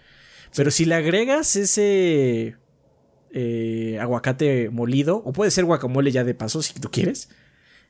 Pero 0.54 0.70
si 0.70 0.84
le 0.84 0.94
agregas 0.94 1.56
ese 1.56 2.56
eh, 3.32 3.98
aguacate 4.00 4.70
molido, 4.70 5.16
o 5.24 5.32
puede 5.32 5.50
ser 5.50 5.64
guacamole 5.64 6.12
ya 6.12 6.24
de 6.24 6.34
paso 6.34 6.62
si 6.62 6.74
tú 6.74 6.90
quieres, 6.90 7.28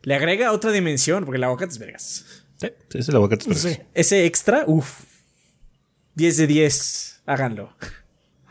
le 0.02 0.14
agrega 0.14 0.52
otra 0.52 0.72
dimensión, 0.72 1.24
porque 1.24 1.36
el 1.36 1.44
aguacate 1.44 1.72
es 1.72 1.78
vergas. 1.78 2.44
Sí, 2.56 2.68
es 2.94 3.08
el 3.08 3.16
aguacate 3.16 3.50
es 3.50 3.64
vergas. 3.64 3.86
Ese 3.94 4.24
extra, 4.24 4.64
uff. 4.66 5.02
10 6.14 6.36
de 6.36 6.46
10, 6.46 7.22
háganlo. 7.26 7.76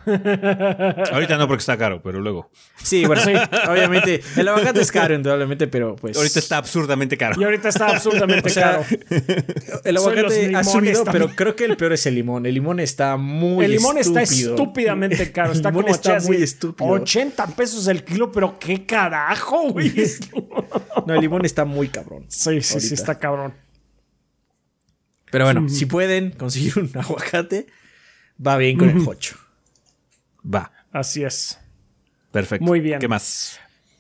Ahorita 1.12 1.38
no 1.38 1.48
porque 1.48 1.62
está 1.62 1.78
caro, 1.78 2.02
pero 2.02 2.20
luego. 2.20 2.50
Sí, 2.82 3.06
bueno, 3.06 3.22
sí, 3.22 3.32
obviamente. 3.70 4.22
El 4.36 4.48
aguacate 4.48 4.82
es 4.82 4.92
caro, 4.92 5.14
indudablemente, 5.14 5.68
pero 5.68 5.96
pues. 5.96 6.18
Ahorita 6.18 6.40
está 6.40 6.58
absurdamente 6.58 7.18
caro. 7.18 7.40
Y 7.40 7.44
ahorita 7.44 7.70
está 7.70 7.88
absurdamente 7.88 8.54
caro. 8.54 8.84
El 9.84 9.98
aguacate 9.98 10.56
ha 10.56 10.64
subido, 10.64 11.04
pero 11.06 11.30
creo 11.30 11.56
que 11.56 11.66
el 11.66 11.78
peor 11.78 11.94
es 11.94 12.06
el 12.06 12.16
limón. 12.16 12.46
El 12.46 12.54
limón 12.54 12.80
está 12.80 13.18
muy 13.18 13.66
El 13.66 13.72
limón 13.72 13.98
está 13.98 14.22
estúpidamente 14.22 15.32
caro. 15.32 15.54
Está 15.54 15.72
como 15.72 15.88
está 15.88 16.20
muy 16.20 16.38
estúpido. 16.38 16.90
80 16.90 17.48
pesos 17.48 17.88
el 17.88 18.04
kilo, 18.04 18.32
pero 18.32 18.58
qué 18.60 18.86
carajo, 18.86 19.70
güey. 19.72 19.94
no, 21.06 21.14
el 21.14 21.22
limón 21.22 21.46
está 21.46 21.66
muy 21.66 21.88
cabrón. 21.90 22.26
Sí, 22.28 22.62
sí, 22.62 22.80
sí, 22.80 22.94
está 22.94 23.20
cabrón. 23.20 23.54
Pero 25.32 25.46
bueno, 25.46 25.68
si 25.68 25.88
pueden 25.88 26.32
conseguir 26.32 26.78
un 26.78 26.92
aguacate, 26.94 27.66
va 28.46 28.58
bien 28.58 28.78
con 28.78 28.90
el 28.90 29.08
hocho. 29.08 29.36
Va. 30.44 30.72
Así 30.92 31.24
es. 31.24 31.60
Perfecto. 32.32 32.66
Muy 32.66 32.80
bien. 32.80 33.00
¿Qué 33.00 33.08
más? 33.08 33.60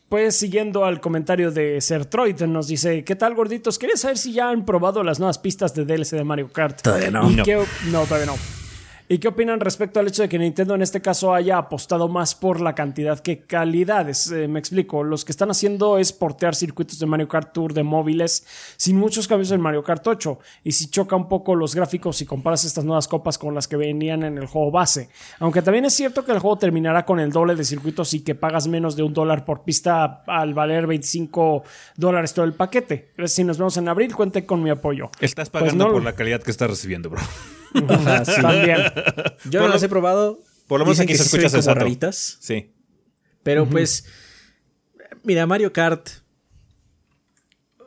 Pues 0.10 0.36
siguiendo 0.36 0.86
al 0.86 1.02
comentario 1.02 1.52
de 1.52 1.82
Sertroid, 1.82 2.40
nos 2.44 2.68
dice: 2.68 3.04
¿Qué 3.04 3.16
tal, 3.16 3.34
gorditos? 3.36 3.80
Quería 3.80 3.98
saber 3.98 4.18
si 4.18 4.34
ya 4.34 4.50
han 4.50 4.66
probado 4.66 5.04
las 5.04 5.20
nuevas 5.20 5.40
pistas 5.40 5.74
de 5.74 5.86
DLC 5.86 6.12
de 6.12 6.24
Mario 6.24 6.52
Kart. 6.52 6.82
Todavía 6.82 7.12
no. 7.12 7.30
no, 7.30 8.06
todavía 8.06 8.28
no. 8.28 8.63
¿Y 9.10 9.18
qué 9.18 9.28
opinan 9.28 9.60
respecto 9.60 10.00
al 10.00 10.08
hecho 10.08 10.22
de 10.22 10.30
que 10.30 10.40
Nintendo 10.40 10.76
en 10.76 10.82
este 10.82 11.02
caso 11.02 11.34
haya 11.34 11.58
apostado 11.58 12.08
más 12.08 12.36
por 12.36 12.62
la 12.62 12.74
cantidad 12.74 13.20
que 13.20 13.42
calidades? 13.42 14.32
Eh, 14.32 14.48
me 14.48 14.60
explico, 14.60 15.04
los 15.04 15.26
que 15.26 15.34
están 15.34 15.52
haciendo 15.52 15.98
es 15.98 16.14
portear 16.14 16.56
circuitos 16.56 17.00
de 17.00 17.06
Mario 17.06 17.28
Kart 17.28 17.52
Tour 17.52 17.74
de 17.74 17.84
móviles 17.84 18.46
sin 18.78 18.98
muchos 18.98 19.28
cambios 19.28 19.52
en 19.52 19.60
Mario 19.60 19.84
Kart 19.84 20.08
8. 20.08 20.40
Y 20.64 20.72
si 20.72 20.90
choca 20.90 21.16
un 21.16 21.28
poco 21.28 21.56
los 21.56 21.76
gráficos 21.76 22.18
si 22.18 22.26
comparas 22.26 22.64
estas 22.64 22.86
nuevas 22.86 23.08
copas 23.08 23.38
con 23.38 23.54
las 23.54 23.68
que 23.68 23.76
venían 23.76 24.24
en 24.24 24.38
el 24.38 24.48
juego 24.48 24.72
base. 24.72 25.10
Aunque 25.40 25.62
también 25.62 25.86
es 25.86 25.94
cierto 25.94 26.24
que 26.24 26.32
el 26.32 26.40
juego 26.40 26.58
terminará 26.58 27.06
con 27.06 27.20
el 27.20 27.32
doble 27.32 27.56
de 27.56 27.66
circuitos 27.66 28.14
y 28.14 28.22
que 28.22 28.36
pagas 28.36 28.68
menos 28.68 28.96
de 28.96 29.04
un 29.04 29.14
dólar 29.14 29.44
por 29.44 29.64
pista 29.64 30.24
al 30.28 30.54
valer 30.54 30.88
25 30.88 31.64
dólares 31.98 32.34
todo 32.34 32.46
el 32.46 32.54
paquete. 32.54 33.12
Si 33.26 33.44
nos 33.44 33.58
vemos 33.58 33.76
en 33.78 33.90
abril, 33.90 34.16
cuente 34.16 34.46
con 34.46 34.64
mi 34.64 34.70
apoyo. 34.70 35.10
Estás 35.20 35.50
pues 35.50 35.64
pagando 35.64 35.92
por 35.92 36.04
la 36.04 36.14
calidad 36.14 36.42
que 36.42 36.52
estás 36.52 36.70
recibiendo, 36.70 37.10
bro. 37.10 37.22
También. 38.42 38.78
Yo 39.50 39.62
no 39.62 39.68
las 39.68 39.84
he 39.84 39.90
probado. 39.90 40.42
Por 40.68 40.80
lo 40.80 40.86
menos 40.86 41.00
aquí 41.00 41.16
se 41.16 41.24
escucha 41.24 41.50
como 41.50 41.74
raritas. 41.76 42.38
Sí. 42.40 42.72
Pero 43.44 43.68
pues, 43.68 44.06
mira, 45.24 45.46
Mario 45.46 45.74
Kart. 45.74 46.10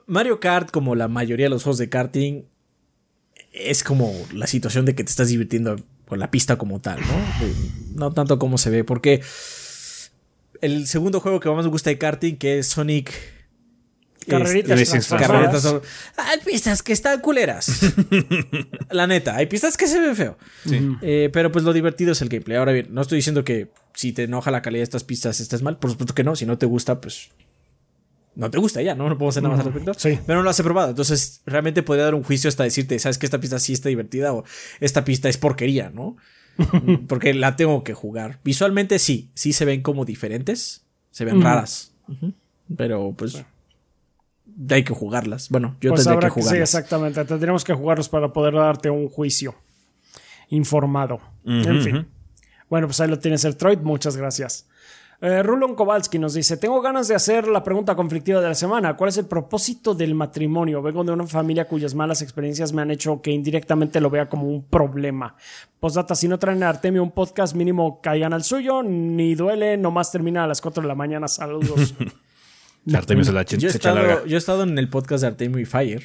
Mario 0.06 0.38
Kart, 0.38 0.70
como 0.70 0.94
la 0.94 1.08
mayoría 1.08 1.46
de 1.46 1.50
los 1.50 1.62
juegos 1.62 1.78
de 1.78 1.88
karting, 1.88 2.44
es 3.52 3.82
como 3.82 4.12
la 4.32 4.46
situación 4.46 4.84
de 4.84 4.94
que 4.94 5.02
te 5.02 5.10
estás 5.10 5.28
divirtiendo 5.28 5.76
con 6.06 6.20
la 6.20 6.30
pista 6.30 6.56
como 6.56 6.80
tal, 6.80 7.00
¿no? 7.00 7.06
No 7.94 8.12
tanto 8.12 8.38
como 8.38 8.58
se 8.58 8.70
ve, 8.70 8.84
porque 8.84 9.22
el 10.60 10.86
segundo 10.86 11.20
juego 11.20 11.40
que 11.40 11.48
más 11.48 11.64
me 11.64 11.70
gusta 11.70 11.90
de 11.90 11.98
karting, 11.98 12.36
que 12.36 12.58
es 12.58 12.68
Sonic 12.68 13.12
Carreritas. 14.28 15.08
carreritas 15.08 15.66
hay 16.16 16.40
pistas 16.44 16.82
que 16.82 16.92
están 16.92 17.20
culeras. 17.20 17.80
la 18.90 19.06
neta, 19.06 19.36
hay 19.36 19.46
pistas 19.46 19.76
que 19.76 19.86
se 19.86 20.00
ven 20.00 20.16
feo. 20.16 20.36
Eh, 21.02 21.30
pero 21.32 21.52
pues 21.52 21.64
lo 21.64 21.72
divertido 21.72 22.12
es 22.12 22.22
el 22.22 22.28
gameplay. 22.28 22.58
Ahora 22.58 22.72
bien, 22.72 22.88
no 22.90 23.02
estoy 23.02 23.16
diciendo 23.16 23.44
que 23.44 23.70
si 23.94 24.12
te 24.12 24.24
enoja 24.24 24.50
la 24.50 24.62
calidad 24.62 24.80
de 24.80 24.84
estas 24.84 25.04
pistas 25.04 25.40
estés 25.40 25.62
mal. 25.62 25.78
Por 25.78 25.90
supuesto 25.90 26.14
que 26.14 26.24
no. 26.24 26.36
Si 26.36 26.46
no 26.46 26.58
te 26.58 26.66
gusta, 26.66 27.00
pues 27.00 27.30
no 28.36 28.50
te 28.50 28.58
gusta 28.58 28.82
ya, 28.82 28.94
no, 28.94 29.08
no 29.08 29.16
puedo 29.16 29.30
hacer 29.30 29.42
nada 29.42 29.56
más 29.56 29.66
al 29.66 29.72
respecto. 29.72 29.98
Pero 30.26 30.38
no 30.38 30.42
lo 30.42 30.50
has 30.50 30.60
probado. 30.60 30.90
Entonces, 30.90 31.40
realmente 31.46 31.82
podría 31.82 32.04
dar 32.04 32.14
un 32.14 32.22
juicio 32.22 32.48
hasta 32.48 32.64
decirte, 32.64 32.98
sabes 32.98 33.16
que 33.16 33.26
esta 33.26 33.40
pista 33.40 33.58
sí 33.58 33.72
está 33.72 33.88
divertida 33.88 34.34
o 34.34 34.44
esta 34.78 35.04
pista 35.04 35.30
es 35.30 35.38
porquería, 35.38 35.90
¿no? 35.90 36.16
Porque 37.08 37.32
la 37.32 37.56
tengo 37.56 37.82
que 37.82 37.94
jugar. 37.94 38.38
Visualmente 38.44 38.98
sí, 38.98 39.30
sí 39.34 39.54
se 39.54 39.64
ven 39.64 39.82
como 39.82 40.04
diferentes, 40.04 40.84
se 41.10 41.24
ven 41.24 41.40
raras. 41.40 41.92
Pero 42.76 43.14
pues 43.16 43.42
hay 44.70 44.84
que 44.84 44.94
jugarlas. 44.94 45.48
Bueno, 45.50 45.76
yo 45.80 45.90
pues 45.90 46.04
tendría 46.04 46.28
que 46.28 46.34
jugarlas. 46.34 46.54
Sí, 46.54 46.62
exactamente. 46.62 47.24
Tendríamos 47.24 47.64
que 47.64 47.74
jugarlos 47.74 48.08
para 48.08 48.32
poder 48.32 48.54
darte 48.54 48.90
un 48.90 49.08
juicio 49.08 49.54
informado. 50.48 51.20
en 51.44 51.82
fin. 51.82 52.06
Bueno, 52.68 52.88
pues 52.88 53.00
ahí 53.00 53.08
lo 53.08 53.18
tienes 53.18 53.44
el 53.44 53.56
Troid. 53.56 53.78
Muchas 53.78 54.16
gracias. 54.16 54.66
Eh, 55.20 55.42
Rulon 55.42 55.74
Kowalski 55.74 56.18
nos 56.18 56.34
dice: 56.34 56.56
Tengo 56.56 56.80
ganas 56.82 57.08
de 57.08 57.14
hacer 57.14 57.48
la 57.48 57.64
pregunta 57.64 57.94
conflictiva 57.96 58.40
de 58.40 58.48
la 58.48 58.54
semana. 58.54 58.96
¿Cuál 58.96 59.08
es 59.08 59.16
el 59.16 59.26
propósito 59.26 59.94
del 59.94 60.14
matrimonio? 60.14 60.82
Vengo 60.82 61.04
de 61.04 61.12
una 61.12 61.26
familia 61.26 61.66
cuyas 61.66 61.94
malas 61.94 62.20
experiencias 62.20 62.72
me 62.72 62.82
han 62.82 62.90
hecho 62.90 63.22
que 63.22 63.30
indirectamente 63.30 64.00
lo 64.00 64.10
vea 64.10 64.28
como 64.28 64.46
un 64.46 64.64
problema. 64.64 65.34
Postdata: 65.80 66.14
si 66.14 66.28
no 66.28 66.38
traen 66.38 66.62
a 66.62 66.68
Artemio 66.68 67.02
un 67.02 67.12
podcast, 67.12 67.54
mínimo 67.54 68.00
caigan 68.02 68.34
al 68.34 68.44
suyo. 68.44 68.82
Ni 68.82 69.34
duele, 69.34 69.78
nomás 69.78 70.12
termina 70.12 70.44
a 70.44 70.46
las 70.46 70.60
4 70.60 70.82
de 70.82 70.88
la 70.88 70.94
mañana. 70.94 71.28
Saludos. 71.28 71.94
Artemio 72.94 73.24
se 73.24 73.32
la 73.32 73.44
yo, 73.44 73.68
he 73.68 73.70
estado, 73.70 74.26
yo 74.26 74.36
he 74.36 74.38
estado 74.38 74.62
en 74.62 74.78
el 74.78 74.88
podcast 74.88 75.22
de 75.22 75.28
Artemio 75.28 75.58
y 75.58 75.64
Fire. 75.64 76.02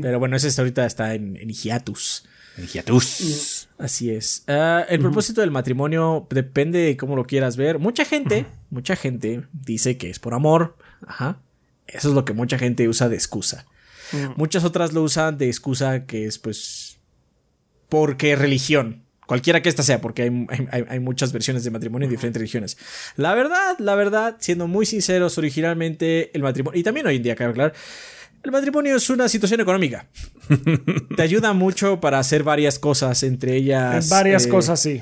Pero 0.00 0.18
bueno, 0.18 0.36
ese 0.36 0.60
ahorita 0.60 0.86
está 0.86 1.14
en, 1.14 1.36
en 1.36 1.50
hiatus. 1.50 2.24
En 2.56 2.66
hiatus. 2.66 3.68
Así 3.78 4.10
es. 4.10 4.44
Ah, 4.46 4.84
el 4.88 5.00
propósito 5.00 5.40
del 5.40 5.50
matrimonio 5.50 6.26
depende 6.30 6.78
de 6.78 6.96
cómo 6.96 7.16
lo 7.16 7.24
quieras 7.24 7.56
ver. 7.56 7.78
Mucha 7.78 8.04
gente, 8.04 8.46
mucha 8.70 8.96
gente 8.96 9.44
dice 9.52 9.96
que 9.96 10.10
es 10.10 10.18
por 10.18 10.34
amor. 10.34 10.76
Ajá. 11.06 11.40
Eso 11.86 12.08
es 12.08 12.14
lo 12.14 12.24
que 12.24 12.32
mucha 12.32 12.58
gente 12.58 12.88
usa 12.88 13.08
de 13.08 13.16
excusa. 13.16 13.66
Muchas 14.36 14.64
otras 14.64 14.92
lo 14.92 15.02
usan 15.02 15.38
de 15.38 15.46
excusa 15.46 16.04
que 16.04 16.26
es 16.26 16.38
pues 16.38 16.98
porque 17.88 18.36
religión. 18.36 19.04
Cualquiera 19.26 19.62
que 19.62 19.68
esta 19.68 19.82
sea, 19.82 20.00
porque 20.00 20.22
hay, 20.70 21.00
muchas 21.00 21.32
versiones 21.32 21.62
de 21.62 21.70
matrimonio 21.70 22.06
en 22.06 22.10
diferentes 22.10 22.40
religiones. 22.40 22.76
La 23.16 23.34
verdad, 23.34 23.78
la 23.78 23.94
verdad, 23.94 24.36
siendo 24.40 24.66
muy 24.66 24.84
sinceros, 24.84 25.38
originalmente 25.38 26.30
el 26.34 26.42
matrimonio, 26.42 26.78
y 26.78 26.82
también 26.82 27.06
hoy 27.06 27.16
en 27.16 27.22
día, 27.22 27.36
cabe 27.36 27.50
aclarar, 27.50 27.74
el 28.42 28.50
matrimonio 28.50 28.96
es 28.96 29.08
una 29.10 29.28
situación 29.28 29.60
económica. 29.60 30.08
te 31.16 31.22
ayuda 31.22 31.52
mucho 31.52 32.00
para 32.00 32.18
hacer 32.18 32.42
varias 32.42 32.78
cosas, 32.78 33.22
entre 33.22 33.54
ellas. 33.54 34.08
varias 34.08 34.46
eh, 34.46 34.48
cosas, 34.48 34.80
sí. 34.80 35.00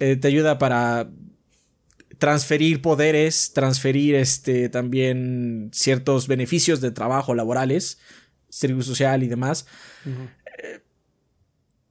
Eh, 0.00 0.16
te 0.16 0.28
ayuda 0.28 0.58
para 0.58 1.10
transferir 2.18 2.82
poderes, 2.82 3.52
transferir 3.52 4.14
este, 4.14 4.68
también 4.68 5.70
ciertos 5.72 6.26
beneficios 6.26 6.80
de 6.80 6.90
trabajo 6.90 7.34
laborales, 7.34 7.98
servicio 8.48 8.82
social 8.82 9.22
y 9.22 9.28
demás. 9.28 9.66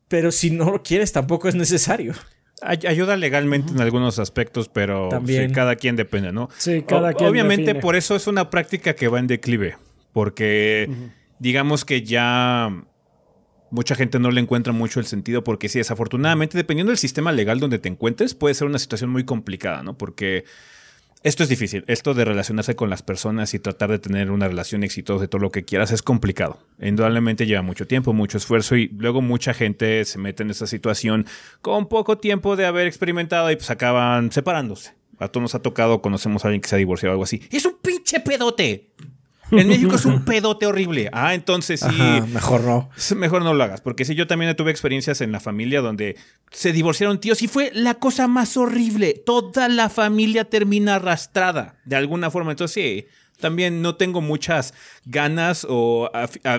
Pero 0.07 0.31
si 0.31 0.51
no 0.51 0.71
lo 0.71 0.83
quieres, 0.83 1.11
tampoco 1.11 1.47
es 1.47 1.55
necesario. 1.55 2.13
ayuda 2.61 3.17
legalmente 3.17 3.71
en 3.71 3.81
algunos 3.81 4.19
aspectos, 4.19 4.69
pero 4.69 5.09
También. 5.09 5.51
cada 5.51 5.75
quien 5.75 5.95
depende, 5.95 6.31
¿no? 6.31 6.49
Sí, 6.57 6.83
cada 6.87 7.13
quien. 7.13 7.29
Obviamente, 7.29 7.75
por 7.75 7.95
eso 7.95 8.15
es 8.15 8.27
una 8.27 8.49
práctica 8.49 8.95
que 8.95 9.07
va 9.07 9.19
en 9.19 9.27
declive, 9.27 9.77
porque 10.13 10.89
digamos 11.39 11.85
que 11.85 12.03
ya 12.03 12.71
mucha 13.69 13.95
gente 13.95 14.19
no 14.19 14.31
le 14.31 14.41
encuentra 14.41 14.73
mucho 14.73 14.99
el 14.99 15.05
sentido, 15.05 15.43
porque 15.43 15.69
sí, 15.69 15.77
desafortunadamente, 15.79 16.57
dependiendo 16.57 16.91
del 16.91 16.97
sistema 16.97 17.31
legal 17.31 17.59
donde 17.59 17.79
te 17.79 17.89
encuentres, 17.89 18.33
puede 18.33 18.55
ser 18.55 18.67
una 18.67 18.79
situación 18.79 19.09
muy 19.09 19.23
complicada, 19.23 19.83
¿no? 19.83 19.97
Porque 19.97 20.45
esto 21.27 21.43
es 21.43 21.49
difícil. 21.49 21.83
Esto 21.87 22.13
de 22.13 22.23
relacionarse 22.23 22.77
con 22.77 22.89
las 22.89 23.03
personas 23.03 23.53
y 23.53 23.59
tratar 23.59 23.91
de 23.91 23.99
tener 23.99 24.31
una 24.31 24.47
relación 24.47 24.83
exitosa 24.83 25.23
de 25.23 25.27
todo 25.27 25.41
lo 25.41 25.51
que 25.51 25.65
quieras 25.65 25.91
es 25.91 26.01
complicado. 26.01 26.59
Indudablemente 26.79 27.45
lleva 27.45 27.61
mucho 27.61 27.85
tiempo, 27.85 28.13
mucho 28.13 28.37
esfuerzo 28.37 28.77
y 28.77 28.87
luego 28.87 29.21
mucha 29.21 29.53
gente 29.53 30.05
se 30.05 30.19
mete 30.19 30.43
en 30.43 30.51
esa 30.51 30.67
situación 30.67 31.25
con 31.61 31.89
poco 31.89 32.17
tiempo 32.17 32.55
de 32.55 32.65
haber 32.65 32.87
experimentado 32.87 33.51
y 33.51 33.57
pues 33.57 33.69
acaban 33.69 34.31
separándose. 34.31 34.93
A 35.19 35.27
todos 35.27 35.41
nos 35.41 35.55
ha 35.55 35.61
tocado, 35.61 36.01
conocemos 36.01 36.45
a 36.45 36.47
alguien 36.47 36.61
que 36.61 36.69
se 36.69 36.75
ha 36.75 36.77
divorciado 36.77 37.11
o 37.11 37.15
algo 37.15 37.23
así. 37.25 37.41
¡Es 37.51 37.65
un 37.65 37.77
pinche 37.81 38.21
pedote! 38.21 38.93
En 39.51 39.67
México 39.67 39.95
es 39.95 40.05
un 40.05 40.25
pedote 40.25 40.65
horrible. 40.65 41.09
Ah, 41.13 41.33
entonces 41.33 41.79
sí. 41.79 42.21
mejor 42.33 42.61
no. 42.61 42.89
Mejor 43.15 43.43
no 43.43 43.53
lo 43.53 43.63
hagas. 43.63 43.81
Porque 43.81 44.05
sí, 44.05 44.15
yo 44.15 44.27
también 44.27 44.55
tuve 44.55 44.71
experiencias 44.71 45.21
en 45.21 45.31
la 45.31 45.39
familia 45.39 45.81
donde 45.81 46.17
se 46.51 46.71
divorciaron 46.71 47.19
tíos 47.19 47.41
y 47.41 47.47
fue 47.47 47.71
la 47.73 47.95
cosa 47.95 48.27
más 48.27 48.57
horrible. 48.57 49.21
Toda 49.25 49.69
la 49.69 49.89
familia 49.89 50.45
termina 50.45 50.95
arrastrada 50.95 51.75
de 51.85 51.95
alguna 51.95 52.31
forma. 52.31 52.51
Entonces 52.51 52.73
sí, 52.73 53.05
también 53.39 53.81
no 53.81 53.95
tengo 53.95 54.21
muchas 54.21 54.73
ganas 55.05 55.65
o 55.69 56.09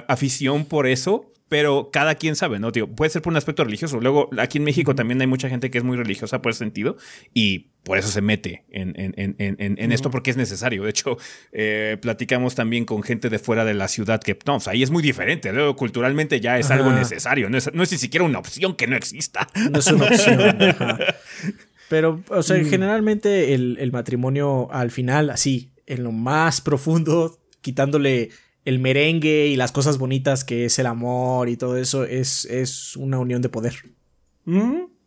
afición 0.09 0.65
por 0.65 0.87
eso 0.87 1.33
pero 1.49 1.91
cada 1.91 2.15
quien 2.15 2.37
sabe, 2.37 2.59
¿no? 2.59 2.71
Digo, 2.71 2.87
puede 2.89 3.11
ser 3.11 3.23
por 3.23 3.33
un 3.33 3.37
aspecto 3.37 3.65
religioso. 3.65 4.01
Luego, 4.01 4.29
aquí 4.39 4.59
en 4.59 4.65
México 4.65 4.95
también 4.95 5.21
hay 5.21 5.27
mucha 5.27 5.49
gente 5.49 5.71
que 5.71 5.79
es 5.79 5.85
muy 5.85 5.97
religiosa 5.97 6.43
por 6.43 6.51
ese 6.51 6.59
sentido 6.59 6.97
y 7.33 7.71
por 7.85 7.97
eso 7.97 8.09
se 8.09 8.21
mete 8.21 8.65
en, 8.71 8.95
en, 8.97 9.93
esto 9.93 10.11
porque 10.11 10.31
es 10.31 10.37
necesario. 10.37 10.85
De 10.85 10.91
hecho, 10.91 11.17
eh, 11.53 11.97
platicamos 12.03 12.55
también 12.55 12.85
con 12.85 13.03
gente 13.03 13.31
de 13.31 13.39
fuera 13.39 13.65
de 13.65 13.73
la 13.73 13.89
ciudad 13.89 14.21
que, 14.21 14.39
no, 14.47 14.59
ahí 14.67 14.83
es 14.83 14.91
muy 14.91 15.03
diferente. 15.03 15.53
Luego, 15.53 15.75
culturalmente 15.75 16.41
ya 16.41 16.59
es 16.59 16.71
algo 16.71 16.93
necesario. 16.93 17.49
No 17.49 17.57
es, 17.57 17.73
no 17.73 17.83
es 17.83 17.93
ni 17.93 17.99
siquiera 17.99 18.25
una 18.25 18.39
opción 18.39 18.77
que 18.77 18.87
no 18.87 18.97
exista. 18.97 19.49
No 19.71 19.79
es 19.79 19.87
una 19.87 20.05
opción. 20.05 20.59
Pero, 21.89 22.23
o 22.29 22.43
sea, 22.43 22.59
mm. 22.59 22.67
generalmente 22.67 23.55
el, 23.55 23.79
el 23.81 23.91
matrimonio 23.91 24.69
al 24.71 24.91
final, 24.91 25.31
así, 25.31 25.71
en 25.87 26.05
lo 26.05 26.13
más 26.13 26.61
profundo, 26.61 27.39
quitándole 27.63 28.29
el 28.69 28.81
merengue 28.81 29.47
y 29.47 29.57
las 29.57 29.73
cosas 29.73 29.97
bonitas 29.97 30.45
que 30.45 30.67
es 30.67 30.79
el 30.79 30.85
amor 30.85 31.49
y 31.49 31.57
todo 31.57 31.79
eso 31.79 32.05
es, 32.05 32.45
es 32.45 32.97
una 32.97 33.19
unión 33.19 33.41
de 33.41 33.49
poder. 33.49 33.77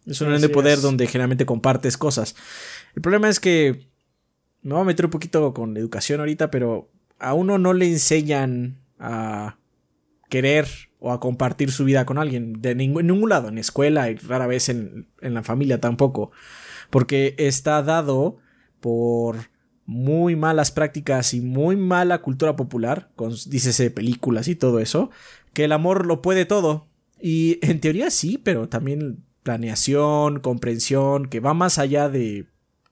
Es 0.07 0.19
una 0.19 0.29
unión 0.29 0.41
de 0.41 0.49
poder 0.49 0.81
donde 0.81 1.05
generalmente 1.05 1.45
compartes 1.45 1.95
cosas. 1.95 2.35
El 2.95 3.03
problema 3.03 3.29
es 3.29 3.39
que 3.39 3.87
me 4.63 4.73
voy 4.73 4.81
a 4.81 4.85
meter 4.85 5.05
un 5.05 5.11
poquito 5.11 5.53
con 5.53 5.77
educación 5.77 6.21
ahorita, 6.21 6.49
pero 6.49 6.89
a 7.19 7.35
uno 7.35 7.59
no 7.59 7.73
le 7.73 7.85
enseñan 7.85 8.79
a 8.97 9.57
querer 10.27 10.67
o 10.97 11.11
a 11.11 11.19
compartir 11.19 11.71
su 11.71 11.85
vida 11.85 12.03
con 12.07 12.17
alguien 12.17 12.63
de 12.63 12.73
ningún, 12.73 13.05
ningún 13.05 13.29
lado, 13.29 13.49
en 13.49 13.59
escuela 13.59 14.09
y 14.09 14.15
rara 14.15 14.47
vez 14.47 14.69
en, 14.69 15.07
en 15.21 15.35
la 15.35 15.43
familia 15.43 15.79
tampoco, 15.79 16.31
porque 16.89 17.35
está 17.37 17.83
dado 17.83 18.37
por 18.79 19.50
muy 19.91 20.37
malas 20.37 20.71
prácticas 20.71 21.33
y 21.33 21.41
muy 21.41 21.75
mala 21.75 22.21
cultura 22.21 22.55
popular, 22.55 23.09
con, 23.17 23.35
dícese 23.47 23.91
películas 23.91 24.47
y 24.47 24.55
todo 24.55 24.79
eso, 24.79 25.11
que 25.51 25.65
el 25.65 25.73
amor 25.73 26.05
lo 26.05 26.21
puede 26.21 26.45
todo. 26.45 26.87
Y 27.19 27.59
en 27.61 27.81
teoría 27.81 28.09
sí, 28.09 28.39
pero 28.41 28.69
también 28.69 29.25
planeación, 29.43 30.39
comprensión, 30.39 31.27
que 31.27 31.41
va 31.41 31.53
más 31.53 31.77
allá 31.77 32.07
de 32.07 32.45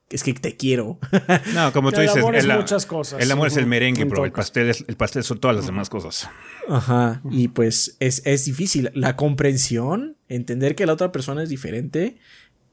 es 0.10 0.24
que 0.24 0.34
te 0.34 0.58
quiero. 0.58 1.00
No, 1.54 1.72
como 1.72 1.94
tú 1.94 2.02
dices, 2.02 2.18
el 2.18 2.22
amor 2.22 2.36
es 2.36 2.46
muchas 2.48 2.86
cosas. 2.86 3.22
El 3.22 3.32
amor 3.32 3.48
es 3.48 3.56
el 3.56 3.66
merengue, 3.66 4.06
pero 4.06 4.26
el 4.26 4.34
pastel, 4.34 4.70
es, 4.70 4.84
el 4.88 4.98
pastel 4.98 5.24
son 5.24 5.40
todas 5.40 5.56
las 5.56 5.68
demás 5.68 5.90
cosas. 5.90 6.30
Ajá, 6.68 7.22
y 7.32 7.48
pues 7.48 7.96
es, 8.02 8.24
es 8.26 8.44
difícil. 8.44 8.92
La 8.94 9.16
comprensión, 9.16 10.18
entender 10.28 10.76
que 10.76 10.86
la 10.86 10.94
otra 10.94 11.14
persona 11.14 11.44
es 11.44 11.50
diferente, 11.50 12.18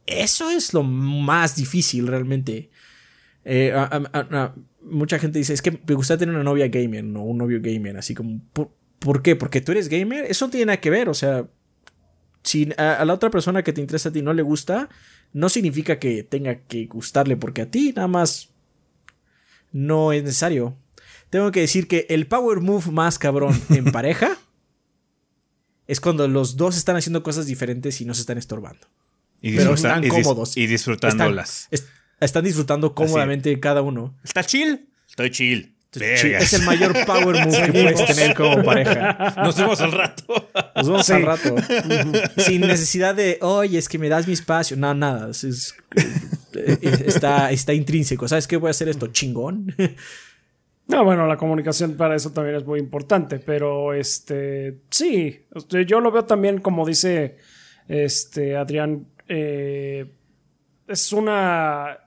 eso 0.07 0.51
es 0.51 0.75
lo 0.75 0.83
más 0.83 1.55
difícil 1.55 2.09
realmente. 2.09 2.71
Eh, 3.49 3.73
mucha 4.83 5.21
gente 5.21 5.39
dice, 5.39 5.55
es 5.55 5.63
que 5.63 5.71
me 5.71 5.95
gusta 5.95 6.19
tener 6.19 6.35
una 6.35 6.43
novia 6.43 6.67
gamer, 6.67 7.05
no 7.05 7.23
un 7.23 7.39
novio 7.39 7.61
gamer, 7.63 7.97
así 7.97 8.13
como, 8.13 8.41
¿por, 8.99 9.23
qué? 9.23 9.37
Porque 9.37 9.61
tú 9.61 9.71
eres 9.71 9.89
gamer, 9.89 10.25
eso 10.25 10.47
no 10.47 10.51
tiene 10.51 10.67
nada 10.67 10.81
que 10.81 10.91
ver, 10.91 11.09
o 11.09 11.15
sea, 11.15 11.47
si 12.43 12.69
a, 12.77 13.05
la 13.05 13.15
otra 13.15 13.31
persona 13.31 13.63
que 13.63 13.73
te 13.73 13.81
interesa 13.81 14.09
a 14.09 14.13
ti 14.13 14.21
no 14.21 14.33
le 14.33 14.43
gusta, 14.43 14.89
no 15.33 15.49
significa 15.49 16.01
que 16.01 16.25
tenga 16.25 16.57
que 16.57 16.87
gustarle 16.87 17.37
porque 17.37 17.63
a 17.63 17.71
ti 17.71 17.93
nada 17.95 18.09
más 18.09 18.51
no 19.71 20.13
es 20.13 20.25
necesario. 20.25 20.77
Tengo 21.31 21.53
que 21.53 21.61
decir 21.61 21.87
que 21.87 22.07
el 22.09 22.27
power 22.27 22.61
move 22.61 22.91
más 22.91 23.19
cabrón 23.19 23.61
en 23.71 23.85
pareja 23.93 24.39
es 25.87 26.01
cuando 26.01 26.27
los 26.27 26.57
dos 26.57 26.77
están 26.77 26.97
haciendo 26.97 27.23
cosas 27.23 27.47
diferentes 27.47 28.01
y 28.01 28.05
no 28.05 28.15
se 28.15 28.23
están 28.23 28.39
estorbando. 28.39 28.89
Y 29.41 29.55
pero 29.57 29.75
están 29.75 30.07
cómodos. 30.09 30.57
Y 30.57 30.67
disfrutándolas. 30.67 31.69
Están 31.71 31.97
disfrutando 32.43 32.95
cómodamente 32.95 33.59
cada 33.61 33.83
uno. 33.83 34.15
¿Estás 34.25 34.47
chill? 34.47 34.89
Estoy 35.09 35.31
chill. 35.31 35.77
Es 36.01 36.53
el 36.53 36.63
mayor 36.63 36.93
power 37.07 37.47
move 37.47 37.63
que 37.65 37.73
puedes 37.73 38.05
tener 38.07 38.35
como 38.35 38.63
pareja. 38.63 39.35
Nos 39.37 39.57
vemos 39.57 39.81
al 39.81 39.93
rato. 39.93 40.51
Nos 40.75 40.89
vemos 40.89 41.11
al 41.11 41.23
rato. 41.23 41.55
Sin 42.37 42.61
necesidad 42.63 43.15
de, 43.15 43.39
oye, 43.41 43.79
es 43.79 43.89
que 43.89 43.99
me 43.99 44.09
das 44.09 44.27
mi 44.27 44.35
espacio. 44.35 44.77
No, 44.77 44.93
nada. 44.95 45.31
Eh, 46.55 46.79
está, 47.07 47.51
está 47.51 47.73
intrínseco. 47.73 48.29
¿Sabes 48.29 48.47
qué? 48.47 48.57
Voy 48.57 48.69
a 48.69 48.71
hacer 48.71 48.89
esto 48.89 49.09
chingón. 49.09 49.75
No, 50.89 51.05
bueno, 51.05 51.27
la 51.27 51.37
comunicación 51.37 51.97
para 51.97 52.15
eso 52.15 52.31
también 52.31 52.57
es 52.57 52.65
muy 52.65 52.79
importante, 52.79 53.41
pero 53.41 53.93
este, 53.93 54.83
sí, 54.89 55.45
yo 55.85 56.01
lo 56.01 56.13
veo 56.13 56.25
también 56.27 56.61
como 56.61 56.87
dice 56.87 57.39
este 57.89 58.57
Adrián, 58.57 59.09
eh, 59.27 60.13
es 60.87 61.13
una 61.13 62.06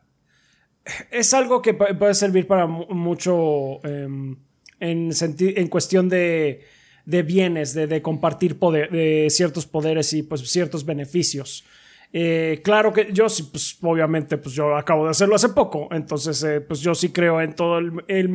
es 1.12 1.34
algo 1.34 1.62
que 1.62 1.74
puede 1.74 2.14
servir 2.14 2.48
para 2.48 2.68
mucho 2.68 3.84
em, 3.84 4.36
en, 4.80 5.12
en 5.12 5.68
cuestión 5.68 6.10
de, 6.10 6.64
de 7.10 7.24
bienes, 7.24 7.74
de, 7.74 8.02
compartir 8.04 8.60
poder, 8.60 8.92
de 8.92 9.28
ciertos 9.32 9.66
poderes 9.66 10.14
y 10.14 10.22
pues 10.24 10.48
ciertos 10.50 10.86
beneficios. 10.86 11.66
Eh, 12.14 12.62
claro 12.64 12.94
que 12.94 13.10
yo 13.12 13.30
sí, 13.30 13.50
pues 13.52 13.78
obviamente, 13.82 14.38
pues 14.38 14.54
yo 14.54 14.76
acabo 14.76 15.06
de 15.06 15.12
hacerlo 15.12 15.36
hace 15.36 15.50
poco, 15.50 15.90
entonces 15.92 16.44
eh, 16.44 16.62
pues 16.62 16.82
yo 16.82 16.94
sí 16.94 17.10
creo 17.10 17.42
en 17.42 17.54
todo 17.54 17.80
el, 17.80 18.04
el, 18.08 18.30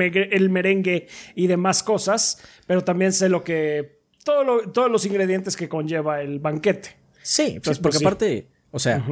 merengue 0.51 1.07
y 1.37 1.47
demás 1.47 1.83
cosas, 1.83 2.43
pero 2.67 2.83
también 2.83 3.13
sé 3.13 3.29
lo 3.29 3.45
que, 3.45 4.01
todo 4.25 4.71
todos 4.73 4.91
los 4.91 5.07
ingredientes 5.07 5.57
que 5.57 5.69
conlleva 5.69 6.21
el 6.21 6.41
banquete. 6.41 6.97
Sí, 7.23 7.61
pues, 7.63 7.79
porque 7.79 7.99
pues, 7.99 8.03
aparte, 8.03 8.49
o 8.71 8.79
sea, 8.79 9.05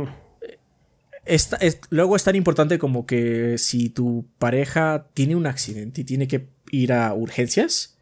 es, 1.25 1.51
luego 1.91 2.17
es 2.17 2.25
tan 2.25 2.37
importante 2.37 2.79
como 2.79 3.07
que 3.07 3.57
si 3.59 3.91
tu 3.91 4.27
pareja 4.39 5.09
tiene 5.15 5.37
un 5.37 5.47
accidente 5.47 6.01
y 6.01 6.05
tiene 6.05 6.27
que 6.27 6.49
ir 6.71 6.93
a 6.93 7.15
urgencias, 7.15 7.99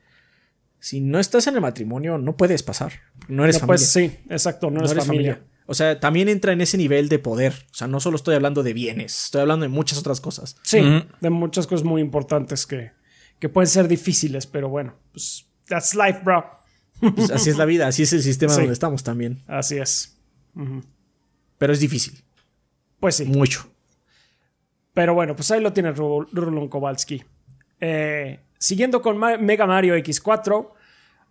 si 0.78 1.00
no 1.00 1.18
estás 1.18 1.46
en 1.46 1.56
el 1.56 1.60
matrimonio, 1.60 2.18
no 2.18 2.36
puedes 2.36 2.62
pasar. 2.62 2.92
No 3.28 3.44
eres 3.44 3.58
familia. 3.58 3.66
Pues 3.66 3.88
sí, 3.88 4.12
exacto, 4.30 4.70
no, 4.70 4.80
eres, 4.80 5.04
familia. 5.04 5.42
O 5.66 5.74
sea, 5.74 6.00
también 6.00 6.28
entra 6.28 6.52
en 6.52 6.62
ese 6.62 6.78
nivel 6.78 7.08
de 7.08 7.18
poder. 7.18 7.52
O 7.70 7.74
sea, 7.74 7.86
no 7.86 8.00
solo 8.00 8.16
estoy 8.16 8.34
hablando 8.34 8.62
de 8.62 8.72
bienes, 8.72 9.24
estoy 9.24 9.42
hablando 9.42 9.64
de 9.64 9.68
muchas 9.68 9.98
otras 9.98 10.20
cosas. 10.20 10.56
Sí, 10.62 10.80
de 11.20 11.30
muchas 11.30 11.66
cosas 11.66 11.84
muy 11.84 12.00
importantes 12.00 12.66
que, 12.66 12.92
que 13.38 13.48
pueden 13.48 13.68
ser 13.68 13.86
difíciles, 13.86 14.46
pero 14.46 14.68
bueno, 14.68 14.94
pues 15.12 15.46
that's 15.68 15.94
life, 15.94 16.20
bro. 16.24 16.44
Pues 17.14 17.30
así 17.30 17.50
es 17.50 17.56
la 17.56 17.66
vida, 17.66 17.86
así 17.86 18.02
es 18.02 18.12
el 18.12 18.22
sistema 18.22 18.52
donde 18.56 18.72
estamos 18.72 19.02
también. 19.04 19.42
Así 19.46 19.76
es. 19.76 20.16
Pero 21.58 21.72
es 21.72 21.80
difícil. 21.80 22.24
Pues 23.00 23.16
sí. 23.16 23.24
Mucho. 23.24 23.68
Pero 24.92 25.14
bueno, 25.14 25.34
pues 25.34 25.50
ahí 25.50 25.60
lo 25.60 25.72
tiene 25.72 25.92
Rulon 25.92 26.68
Kowalski. 26.68 27.22
Eh, 27.80 28.40
siguiendo 28.58 29.00
con 29.00 29.18
Mega 29.18 29.66
Mario 29.66 29.96
X4, 29.96 30.72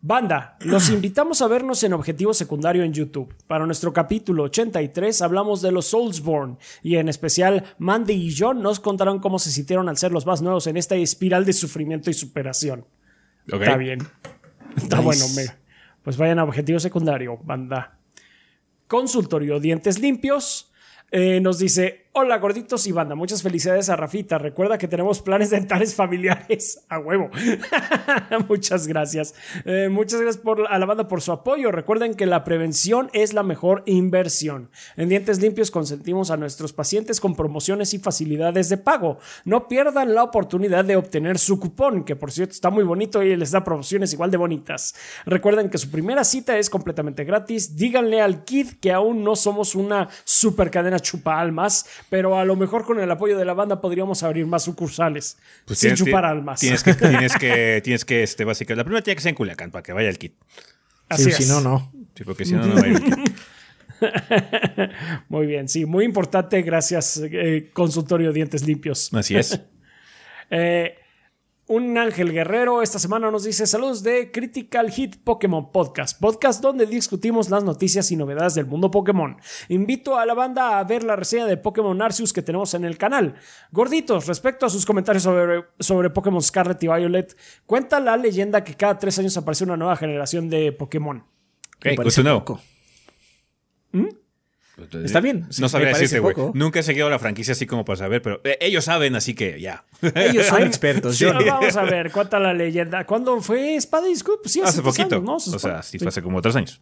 Banda, 0.01 0.57
los 0.61 0.89
invitamos 0.91 1.41
a 1.41 1.47
vernos 1.47 1.83
en 1.83 1.93
Objetivo 1.93 2.33
Secundario 2.33 2.83
en 2.83 2.93
YouTube. 2.93 3.35
Para 3.47 3.65
nuestro 3.65 3.91
capítulo 3.91 4.43
83 4.43 5.21
hablamos 5.21 5.61
de 5.61 5.71
los 5.71 5.87
Soulsborne 5.87 6.57
y 6.81 6.95
en 6.95 7.09
especial 7.09 7.75
Mandy 7.77 8.13
y 8.13 8.35
John 8.35 8.61
nos 8.61 8.79
contarán 8.79 9.19
cómo 9.19 9.39
se 9.39 9.51
sintieron 9.51 9.89
al 9.89 9.97
ser 9.97 10.11
los 10.11 10.25
más 10.25 10.41
nuevos 10.41 10.67
en 10.67 10.77
esta 10.77 10.95
espiral 10.95 11.45
de 11.45 11.53
sufrimiento 11.53 12.09
y 12.09 12.13
superación. 12.13 12.85
Está 13.45 13.77
bien. 13.77 13.99
Está 14.77 14.99
bueno. 15.01 15.25
Pues 16.03 16.17
vayan 16.17 16.39
a 16.39 16.43
Objetivo 16.43 16.79
Secundario, 16.79 17.37
banda. 17.43 17.99
Consultorio 18.87 19.59
Dientes 19.59 19.99
Limpios. 19.99 20.68
Eh, 21.11 21.39
nos 21.41 21.59
dice, 21.59 22.05
Hola 22.21 22.37
gorditos 22.37 22.85
y 22.85 22.91
banda, 22.91 23.15
muchas 23.15 23.41
felicidades 23.41 23.87
a 23.87 23.95
Rafita. 23.95 24.37
Recuerda 24.37 24.77
que 24.77 24.89
tenemos 24.89 25.21
planes 25.21 25.51
dentales 25.51 25.95
familiares 25.95 26.83
a 26.89 26.99
huevo. 26.99 27.29
muchas 28.49 28.87
gracias. 28.87 29.33
Eh, 29.63 29.87
muchas 29.89 30.19
gracias 30.19 30.43
por, 30.43 30.67
a 30.69 30.77
la 30.77 30.85
banda 30.85 31.07
por 31.07 31.21
su 31.21 31.31
apoyo. 31.31 31.71
Recuerden 31.71 32.15
que 32.15 32.25
la 32.25 32.43
prevención 32.43 33.09
es 33.13 33.31
la 33.31 33.41
mejor 33.41 33.83
inversión. 33.85 34.69
En 34.97 35.07
Dientes 35.07 35.39
Limpios 35.39 35.71
consentimos 35.71 36.29
a 36.29 36.35
nuestros 36.35 36.73
pacientes 36.73 37.21
con 37.21 37.37
promociones 37.37 37.93
y 37.93 37.99
facilidades 37.99 38.67
de 38.67 38.75
pago. 38.75 39.19
No 39.45 39.69
pierdan 39.69 40.13
la 40.13 40.23
oportunidad 40.23 40.83
de 40.83 40.97
obtener 40.97 41.39
su 41.39 41.57
cupón, 41.57 42.03
que 42.03 42.17
por 42.17 42.33
cierto 42.33 42.51
está 42.51 42.69
muy 42.69 42.83
bonito 42.83 43.23
y 43.23 43.33
les 43.37 43.51
da 43.51 43.63
promociones 43.63 44.11
igual 44.11 44.29
de 44.29 44.35
bonitas. 44.35 44.93
Recuerden 45.25 45.69
que 45.69 45.77
su 45.77 45.89
primera 45.89 46.25
cita 46.25 46.57
es 46.57 46.69
completamente 46.69 47.23
gratis. 47.23 47.77
Díganle 47.77 48.19
al 48.19 48.43
kid 48.43 48.73
que 48.81 48.91
aún 48.91 49.23
no 49.23 49.37
somos 49.37 49.73
una 49.73 50.09
super 50.25 50.69
cadena 50.69 50.99
chupa 50.99 51.39
almas 51.39 51.85
pero 52.09 52.37
a 52.37 52.45
lo 52.45 52.55
mejor 52.55 52.85
con 52.85 52.99
el 52.99 53.09
apoyo 53.09 53.37
de 53.37 53.45
la 53.45 53.53
banda 53.53 53.79
podríamos 53.79 54.23
abrir 54.23 54.45
más 54.45 54.63
sucursales 54.63 55.37
pues 55.65 55.79
sin 55.79 55.95
chupar 55.95 56.25
almas. 56.25 56.59
Tienes 56.59 56.83
que, 56.83 56.93
tienes 56.95 57.35
que, 57.35 57.81
tienes 57.83 58.05
que, 58.05 58.23
este, 58.23 58.45
básicamente, 58.45 58.79
la 58.79 58.83
primera 58.83 59.03
tiene 59.03 59.15
que 59.15 59.21
ser 59.21 59.29
en 59.29 59.35
Culiacán 59.35 59.71
para 59.71 59.83
que 59.83 59.93
vaya 59.93 60.09
el 60.09 60.17
kit. 60.17 60.33
Así 61.07 61.31
Si 61.31 61.45
no, 61.45 61.61
no. 61.61 61.91
Sí, 62.15 62.23
porque 62.23 62.45
si 62.45 62.53
no, 62.53 62.65
no 62.65 62.75
va 62.75 62.81
a 62.81 62.87
ir 62.87 62.95
el 62.95 63.03
kit. 63.03 63.37
muy 65.29 65.45
bien, 65.45 65.67
sí, 65.67 65.85
muy 65.85 66.05
importante. 66.05 66.61
Gracias, 66.61 67.21
eh, 67.23 67.69
consultorio 67.73 68.31
Dientes 68.31 68.65
Limpios. 68.65 69.13
Así 69.13 69.35
es. 69.35 69.59
eh, 70.49 70.97
un 71.69 71.95
ángel 71.99 72.33
guerrero 72.33 72.81
esta 72.81 72.97
semana 72.97 73.29
nos 73.29 73.43
dice 73.43 73.67
saludos 73.67 74.01
de 74.01 74.31
Critical 74.31 74.89
Hit 74.89 75.17
Pokémon 75.23 75.71
Podcast, 75.71 76.19
podcast 76.19 76.63
donde 76.63 76.87
discutimos 76.87 77.51
las 77.51 77.63
noticias 77.63 78.11
y 78.11 78.15
novedades 78.15 78.55
del 78.55 78.65
mundo 78.65 78.89
Pokémon. 78.89 79.37
Invito 79.67 80.17
a 80.17 80.25
la 80.25 80.33
banda 80.33 80.79
a 80.79 80.83
ver 80.83 81.03
la 81.03 81.15
reseña 81.15 81.45
de 81.45 81.57
Pokémon 81.57 82.01
Arceus 82.01 82.33
que 82.33 82.41
tenemos 82.41 82.73
en 82.73 82.85
el 82.85 82.97
canal. 82.97 83.35
Gorditos, 83.71 84.25
respecto 84.25 84.65
a 84.65 84.69
sus 84.69 84.83
comentarios 84.83 85.21
sobre, 85.21 85.65
sobre 85.79 86.09
Pokémon 86.09 86.41
Scarlet 86.41 86.81
y 86.81 86.87
Violet, 86.87 87.37
cuenta 87.67 87.99
la 87.99 88.17
leyenda 88.17 88.63
que 88.63 88.73
cada 88.73 88.97
tres 88.97 89.19
años 89.19 89.37
aparece 89.37 89.63
una 89.63 89.77
nueva 89.77 89.95
generación 89.95 90.49
de 90.49 90.71
Pokémon. 90.71 91.23
Okay. 91.77 91.95
¿Mm? 93.91 94.07
Está 95.03 95.19
bien. 95.19 95.47
no 95.59 95.69
sabría 95.69 95.89
decirte, 95.89 96.19
güey. 96.19 96.35
Nunca 96.53 96.79
he 96.79 96.83
seguido 96.83 97.09
la 97.09 97.19
franquicia 97.19 97.51
así 97.53 97.65
como 97.65 97.85
para 97.85 97.97
saber, 97.97 98.21
pero 98.21 98.41
eh, 98.43 98.57
ellos 98.61 98.85
saben, 98.85 99.15
así 99.15 99.33
que 99.33 99.59
ya. 99.59 99.85
Ellos 100.15 100.45
son 100.45 100.63
expertos. 100.63 101.19
vamos 101.21 101.75
a 101.75 101.83
ver, 101.83 102.11
cuenta 102.11 102.39
la 102.39 102.53
leyenda. 102.53 103.05
¿Cuándo 103.05 103.39
fue 103.41 103.75
Espada 103.75 104.09
y 104.09 104.15
Scoop? 104.15 104.47
Sí, 104.47 104.61
hace, 104.61 104.81
poquito. 104.81 105.21
¿no? 105.21 105.35
O 105.35 105.39
sea, 105.39 105.83
sí, 105.83 105.99
fue 105.99 106.07
hace 106.07 106.21
como 106.21 106.41
tres 106.41 106.55
años. 106.55 106.81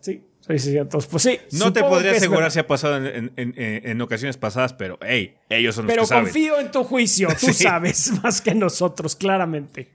Sí. 0.00 0.22
Sí, 0.46 0.58
sí, 0.58 0.76
entonces, 0.76 1.10
pues 1.10 1.22
sí. 1.22 1.40
No 1.52 1.72
te 1.72 1.80
podría 1.80 2.12
asegurar 2.12 2.50
si 2.50 2.58
ha 2.58 2.66
pasado 2.66 3.02
en, 3.06 4.00
ocasiones 4.02 4.36
pasadas, 4.36 4.74
pero 4.74 4.98
hey, 5.00 5.36
ellos 5.48 5.74
son 5.74 5.86
los 5.86 5.96
que 5.96 6.06
saben. 6.06 6.24
Pero 6.24 6.32
confío 6.32 6.60
en 6.60 6.70
tu 6.70 6.84
juicio, 6.84 7.28
tú 7.40 7.52
sabes 7.52 8.12
más 8.22 8.42
que 8.42 8.54
nosotros, 8.54 9.16
claramente. 9.16 9.88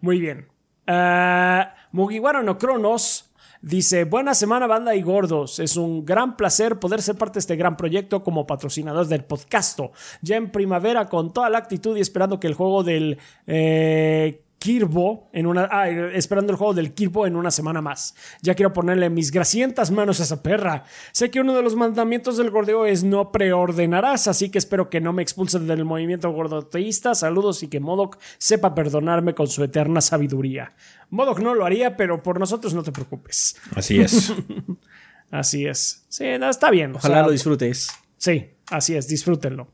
Muy 0.00 0.20
bien. 0.20 0.48
Uh, 0.86 1.64
Mugiwara 1.92 2.42
no 2.42 2.58
Cronos 2.58 3.30
Dice, 3.62 4.04
buena 4.04 4.34
semana 4.34 4.66
banda 4.66 4.94
y 4.94 5.02
gordos. 5.02 5.58
Es 5.58 5.76
un 5.76 6.04
gran 6.04 6.36
placer 6.36 6.78
poder 6.78 7.02
ser 7.02 7.16
parte 7.16 7.34
de 7.34 7.40
este 7.40 7.56
gran 7.56 7.76
proyecto 7.76 8.22
como 8.22 8.46
patrocinador 8.46 9.06
del 9.06 9.24
podcast. 9.24 9.80
Ya 10.22 10.36
en 10.36 10.50
primavera 10.50 11.08
con 11.08 11.32
toda 11.32 11.50
la 11.50 11.58
actitud 11.58 11.96
y 11.96 12.00
esperando 12.00 12.40
que 12.40 12.46
el 12.46 12.54
juego 12.54 12.82
del... 12.82 13.18
Eh, 13.46 14.42
Kirbo 14.58 15.28
en 15.32 15.46
una. 15.46 15.68
Ah, 15.70 15.88
esperando 15.88 16.52
el 16.52 16.58
juego 16.58 16.74
del 16.74 16.94
Kirbo 16.94 17.26
en 17.26 17.36
una 17.36 17.50
semana 17.50 17.82
más. 17.82 18.14
Ya 18.42 18.54
quiero 18.54 18.72
ponerle 18.72 19.10
mis 19.10 19.30
gracientas 19.30 19.90
manos 19.90 20.18
a 20.18 20.24
esa 20.24 20.42
perra. 20.42 20.84
Sé 21.12 21.30
que 21.30 21.40
uno 21.40 21.54
de 21.54 21.62
los 21.62 21.76
mandamientos 21.76 22.36
del 22.36 22.50
gordeo 22.50 22.86
es 22.86 23.04
no 23.04 23.30
preordenarás, 23.30 24.28
así 24.28 24.50
que 24.50 24.58
espero 24.58 24.88
que 24.88 25.00
no 25.00 25.12
me 25.12 25.22
expulsen 25.22 25.66
del 25.66 25.84
movimiento 25.84 26.30
gordoteísta. 26.32 27.14
Saludos 27.14 27.62
y 27.62 27.68
que 27.68 27.80
Modoc 27.80 28.18
sepa 28.38 28.74
perdonarme 28.74 29.34
con 29.34 29.46
su 29.46 29.62
eterna 29.62 30.00
sabiduría. 30.00 30.72
Modoc 31.10 31.40
no 31.40 31.54
lo 31.54 31.64
haría, 31.64 31.96
pero 31.96 32.22
por 32.22 32.40
nosotros 32.40 32.74
no 32.74 32.82
te 32.82 32.92
preocupes. 32.92 33.56
Así 33.74 34.00
es. 34.00 34.32
así 35.30 35.66
es. 35.66 36.04
Sí, 36.08 36.24
está 36.24 36.70
bien. 36.70 36.94
Ojalá 36.96 37.22
lo 37.22 37.30
disfrutes. 37.30 37.90
Sí, 38.16 38.50
así 38.70 38.94
es, 38.94 39.08
disfrútenlo. 39.08 39.68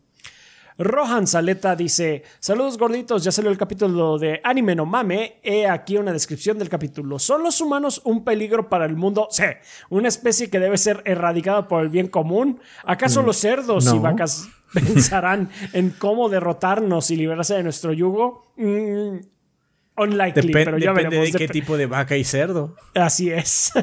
Rohan 0.79 1.27
Saleta 1.27 1.77
dice: 1.77 2.23
Saludos 2.41 2.79
gorditos, 2.79 3.25
ya 3.25 3.33
salió 3.33 3.51
el 3.51 3.59
capítulo 3.59 4.19
de 4.19 4.41
Anime 4.43 4.75
no 4.75 4.87
Mame. 4.87 5.41
He 5.43 5.67
aquí 5.67 5.97
una 5.97 6.13
descripción 6.13 6.59
del 6.59 6.69
capítulo. 6.69 7.19
¿Son 7.19 7.43
los 7.43 7.61
humanos 7.61 8.01
un 8.05 8.25
peligro 8.25 8.69
para 8.69 8.87
el 8.87 8.97
mundo? 8.97 9.29
Sí, 9.31 9.45
una 9.91 10.09
especie 10.09 10.51
que 10.51 10.59
debe 10.59 10.79
ser 10.79 11.03
erradicada 11.05 11.69
por 11.69 11.83
el 11.83 11.89
bien 11.89 12.09
común. 12.09 12.61
¿Acaso 12.85 13.23
mm, 13.23 13.27
los 13.27 13.37
cerdos 13.37 13.93
y 13.93 13.99
vacas 13.99 14.49
pensarán 14.73 15.51
en 15.73 15.91
cómo 15.91 16.29
derrotarnos 16.29 17.11
y 17.11 17.17
liberarse 17.17 17.55
de 17.55 17.63
nuestro 17.63 17.93
yugo? 17.93 18.53
Mm, 18.57 19.19
unlikely, 19.97 20.53
pero 20.53 20.79
ya 20.79 20.93
depende 20.93 21.19
de 21.19 21.33
qué 21.33 21.49
tipo 21.49 21.77
de 21.77 21.87
vaca 21.87 22.17
y 22.17 22.25
cerdo. 22.25 22.77
Así 22.95 23.31
es. 23.31 23.73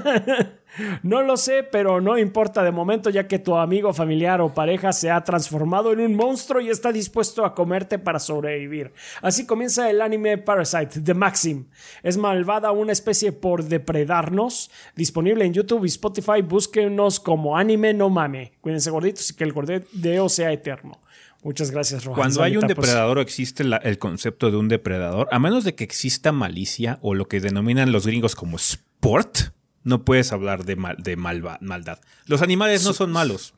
No 1.04 1.24
lo 1.24 1.38
sé, 1.38 1.64
pero 1.64 2.00
no 2.00 2.18
importa 2.18 2.64
de 2.64 2.72
momento 2.72 3.10
ya 3.10 3.28
que 3.28 3.40
tu 3.40 3.56
amigo, 3.56 3.94
familiar 3.94 4.42
o 4.42 4.54
pareja 4.54 4.94
se 4.94 5.12
ha 5.12 5.24
transformado 5.24 5.92
en 5.92 6.00
un 6.00 6.16
monstruo 6.16 6.62
y 6.62 6.70
está 6.70 6.92
dispuesto 6.92 7.44
a 7.44 7.56
comerte 7.56 8.00
para 8.00 8.20
sobrevivir. 8.20 8.94
Así 9.22 9.46
comienza 9.46 9.90
el 9.90 10.02
anime 10.02 10.38
Parasite, 10.38 11.02
The 11.02 11.14
Maxim. 11.14 11.68
Es 12.04 12.18
malvada 12.18 12.72
una 12.72 12.92
especie 12.92 13.32
por 13.32 13.64
depredarnos. 13.64 14.72
Disponible 14.96 15.46
en 15.46 15.54
YouTube 15.54 15.86
y 15.86 15.90
Spotify, 15.90 16.42
búsquenos 16.42 17.20
como 17.20 17.58
anime 17.58 17.94
no 17.94 18.10
mame. 18.10 18.54
Cuídense 18.62 18.92
gorditos 18.92 19.30
y 19.32 19.36
que 19.36 19.44
el 19.44 19.54
gordeo 19.54 20.30
sea 20.30 20.52
eterno. 20.52 21.02
Muchas 21.42 21.72
gracias, 21.72 22.04
Rojas. 22.04 22.20
Cuando 22.20 22.44
hay 22.44 22.58
un 22.58 22.68
depredador 22.68 23.18
o 23.18 23.22
existe 23.22 23.64
el 23.64 23.98
concepto 23.98 24.52
de 24.52 24.58
un 24.58 24.68
depredador, 24.68 25.28
a 25.32 25.40
menos 25.40 25.64
de 25.64 25.74
que 25.74 25.84
exista 25.84 26.32
malicia 26.32 27.00
o 27.02 27.14
lo 27.14 27.28
que 27.28 27.40
denominan 27.40 27.92
los 27.92 28.06
gringos 28.06 28.36
como 28.36 28.58
sport, 28.58 29.38
no 29.84 30.04
puedes 30.04 30.34
hablar 30.34 30.66
de, 30.66 30.76
mal, 30.76 30.98
de 31.00 31.16
maldad. 31.16 32.00
Los 32.26 32.42
animales 32.42 32.84
no 32.84 32.94
son 32.94 33.12
malos. 33.12 33.54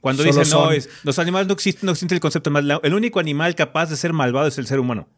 Cuando 0.00 0.22
dicen 0.22 0.48
no, 0.50 0.70
es, 0.70 0.88
los 1.02 1.18
animales 1.18 1.48
no 1.48 1.54
existen, 1.54 1.86
no 1.86 1.92
existe 1.92 2.14
el 2.14 2.20
concepto 2.20 2.50
de 2.50 2.54
maldad. 2.54 2.80
El 2.82 2.94
único 2.94 3.20
animal 3.20 3.54
capaz 3.54 3.90
de 3.90 3.96
ser 3.96 4.12
malvado 4.12 4.46
es 4.46 4.56
el 4.58 4.66
ser 4.66 4.80
humano. 4.80 5.08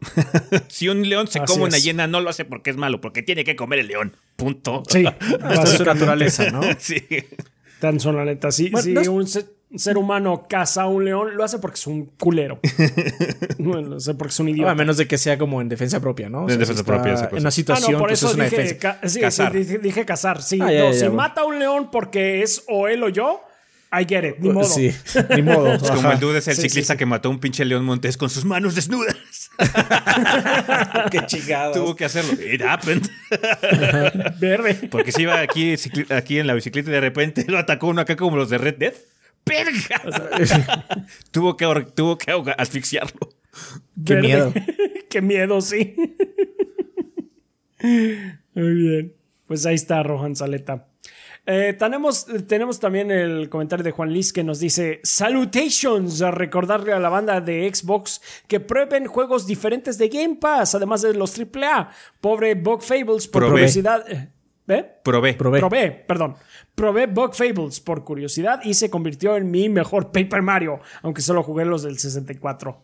si 0.68 0.88
un 0.88 1.08
león 1.08 1.28
se 1.28 1.40
come 1.44 1.64
una 1.64 1.78
hiena, 1.78 2.06
no 2.06 2.20
lo 2.20 2.30
hace 2.30 2.44
porque 2.44 2.70
es 2.70 2.76
malo, 2.76 3.00
porque 3.00 3.22
tiene 3.22 3.44
que 3.44 3.54
comer 3.54 3.80
el 3.80 3.88
león. 3.88 4.16
Punto. 4.36 4.82
Sí, 4.88 5.04
es 5.50 5.70
su 5.70 5.84
naturaleza, 5.84 6.50
¿no? 6.50 6.62
sí. 6.78 7.04
Tan 7.80 8.00
sonaleta. 8.00 8.50
Sí, 8.50 8.70
sí 8.80 8.96
un, 9.08 9.26
ser 9.78 9.96
humano 9.96 10.46
caza 10.48 10.82
a 10.82 10.86
un 10.86 11.04
león, 11.04 11.36
lo 11.36 11.44
hace 11.44 11.58
porque 11.58 11.76
es 11.76 11.86
un 11.86 12.06
culero. 12.18 12.60
no 13.58 13.80
lo 13.80 14.00
sé 14.00 14.14
porque 14.14 14.32
es 14.32 14.40
un 14.40 14.48
idiota. 14.48 14.72
a 14.72 14.74
menos 14.74 14.96
de 14.96 15.06
que 15.06 15.18
sea 15.18 15.38
como 15.38 15.60
en 15.60 15.68
defensa 15.68 16.00
propia, 16.00 16.28
¿no? 16.28 16.48
en 16.48 16.58
defensa 16.58 16.84
propia. 16.84 17.28
En 17.30 17.38
una 17.38 17.50
situación, 17.50 17.90
ah, 17.90 17.92
no, 17.92 17.98
por 17.98 18.08
pues 18.08 18.22
eso 18.22 18.34
dije, 18.34 18.78
sí, 19.04 19.20
cazar. 19.20 19.52
Sí, 19.52 19.78
dije, 19.78 20.04
cazar. 20.04 20.42
Sí, 20.42 20.60
ah, 20.60 20.92
si 20.92 21.08
mata 21.08 21.42
a 21.42 21.44
un 21.44 21.58
león 21.58 21.90
porque 21.90 22.42
es 22.42 22.64
o 22.68 22.88
él 22.88 23.02
o 23.02 23.08
yo, 23.08 23.40
I 23.92 24.06
get 24.08 24.24
it, 24.24 24.38
ni 24.38 24.48
modo. 24.48 24.64
Sí, 24.64 24.90
ni 25.36 25.42
modo. 25.42 25.74
Es 25.74 25.90
como 25.90 26.10
el 26.10 26.18
dude 26.18 26.38
es 26.38 26.48
el 26.48 26.56
ciclista 26.56 26.96
que 26.96 27.04
mató 27.04 27.28
a 27.28 27.32
un 27.32 27.38
pinche 27.40 27.62
león 27.66 27.84
montés 27.84 28.16
con 28.16 28.30
sus 28.30 28.44
manos 28.46 28.74
desnudas. 28.74 29.16
Qué 31.10 31.26
chingado. 31.26 31.74
Tuvo 31.74 31.94
que 31.94 32.06
hacerlo. 32.06 32.32
It 32.42 32.62
happened. 32.62 33.06
Verde. 34.40 34.88
Porque 34.90 35.12
se 35.12 35.22
iba 35.22 35.38
aquí, 35.40 35.74
aquí 36.08 36.38
en 36.38 36.46
la 36.46 36.54
bicicleta 36.54 36.88
y 36.88 36.92
de 36.94 37.00
repente 37.00 37.44
lo 37.48 37.58
atacó 37.58 37.88
uno 37.88 38.00
acá 38.00 38.16
como 38.16 38.38
los 38.38 38.48
de 38.48 38.56
Red 38.56 38.76
Dead. 38.76 38.94
¡Perga! 39.44 40.86
tuvo, 41.30 41.56
que, 41.56 41.66
tuvo 41.94 42.16
que 42.16 42.54
asfixiarlo. 42.56 43.28
Qué 44.04 44.16
miedo. 44.16 44.52
Qué 45.08 45.20
miedo, 45.20 45.60
sí. 45.60 45.94
Muy 48.54 48.74
bien. 48.74 49.14
Pues 49.46 49.66
ahí 49.66 49.74
está 49.74 50.02
Rohan 50.02 50.36
Saleta. 50.36 50.88
Eh, 51.44 51.74
tenemos, 51.76 52.26
tenemos 52.46 52.78
también 52.78 53.10
el 53.10 53.48
comentario 53.48 53.82
de 53.82 53.90
Juan 53.90 54.12
Liz 54.12 54.32
que 54.32 54.44
nos 54.44 54.60
dice 54.60 55.00
Salutations 55.02 56.22
a 56.22 56.30
recordarle 56.30 56.92
a 56.92 57.00
la 57.00 57.08
banda 57.08 57.40
de 57.40 57.68
Xbox 57.74 58.22
que 58.46 58.60
prueben 58.60 59.06
juegos 59.06 59.46
diferentes 59.46 59.98
de 59.98 60.08
Game 60.08 60.36
Pass, 60.36 60.76
además 60.76 61.02
de 61.02 61.14
los 61.14 61.36
AAA. 61.36 61.90
Pobre 62.20 62.54
Bug 62.54 62.82
Fables 62.82 63.26
por 63.26 63.50
curiosidad. 63.50 64.04
¿Eh? 64.68 64.86
Probé. 65.02 65.34
Probé. 65.34 65.58
Probé, 65.58 65.90
perdón. 65.90 66.36
Probé 66.74 67.06
Bug 67.06 67.34
Fables 67.34 67.80
por 67.80 68.04
curiosidad 68.04 68.60
y 68.64 68.74
se 68.74 68.90
convirtió 68.90 69.36
en 69.36 69.50
mi 69.50 69.68
mejor 69.68 70.10
Paper 70.10 70.42
Mario, 70.42 70.80
aunque 71.02 71.22
solo 71.22 71.42
jugué 71.42 71.64
los 71.64 71.82
del 71.82 71.98
64. 71.98 72.82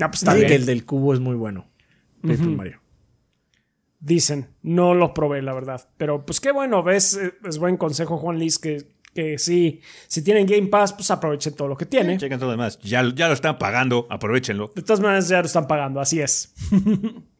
Ah, 0.00 0.10
pues 0.10 0.22
está 0.22 0.34
bien. 0.34 0.52
el 0.52 0.66
del 0.66 0.84
cubo 0.84 1.14
es 1.14 1.20
muy 1.20 1.36
bueno. 1.36 1.66
Paper 2.22 2.48
Mario. 2.48 2.80
Dicen, 4.00 4.48
no 4.62 4.94
lo 4.94 5.14
probé, 5.14 5.42
la 5.42 5.52
verdad. 5.52 5.88
Pero 5.96 6.24
pues 6.24 6.40
qué 6.40 6.52
bueno, 6.52 6.82
ves, 6.82 7.14
eh, 7.16 7.34
es 7.44 7.58
buen 7.58 7.76
consejo, 7.76 8.16
Juan 8.16 8.38
Liz, 8.38 8.58
que, 8.58 8.94
que 9.14 9.38
sí, 9.38 9.80
si 10.08 10.22
tienen 10.22 10.46
Game 10.46 10.68
Pass, 10.68 10.94
pues 10.94 11.10
aprovechen 11.10 11.54
todo 11.54 11.68
lo 11.68 11.76
que 11.76 11.86
tienen. 11.86 12.18
Chequen 12.18 12.38
todo 12.38 12.48
lo 12.48 12.52
demás. 12.52 12.78
Ya, 12.80 13.04
ya 13.14 13.28
lo 13.28 13.34
están 13.34 13.58
pagando, 13.58 14.06
aprovechenlo. 14.10 14.72
De 14.74 14.82
todas 14.82 15.00
maneras, 15.00 15.28
ya 15.28 15.40
lo 15.40 15.46
están 15.46 15.66
pagando, 15.68 16.00
así 16.00 16.20
es. 16.20 16.54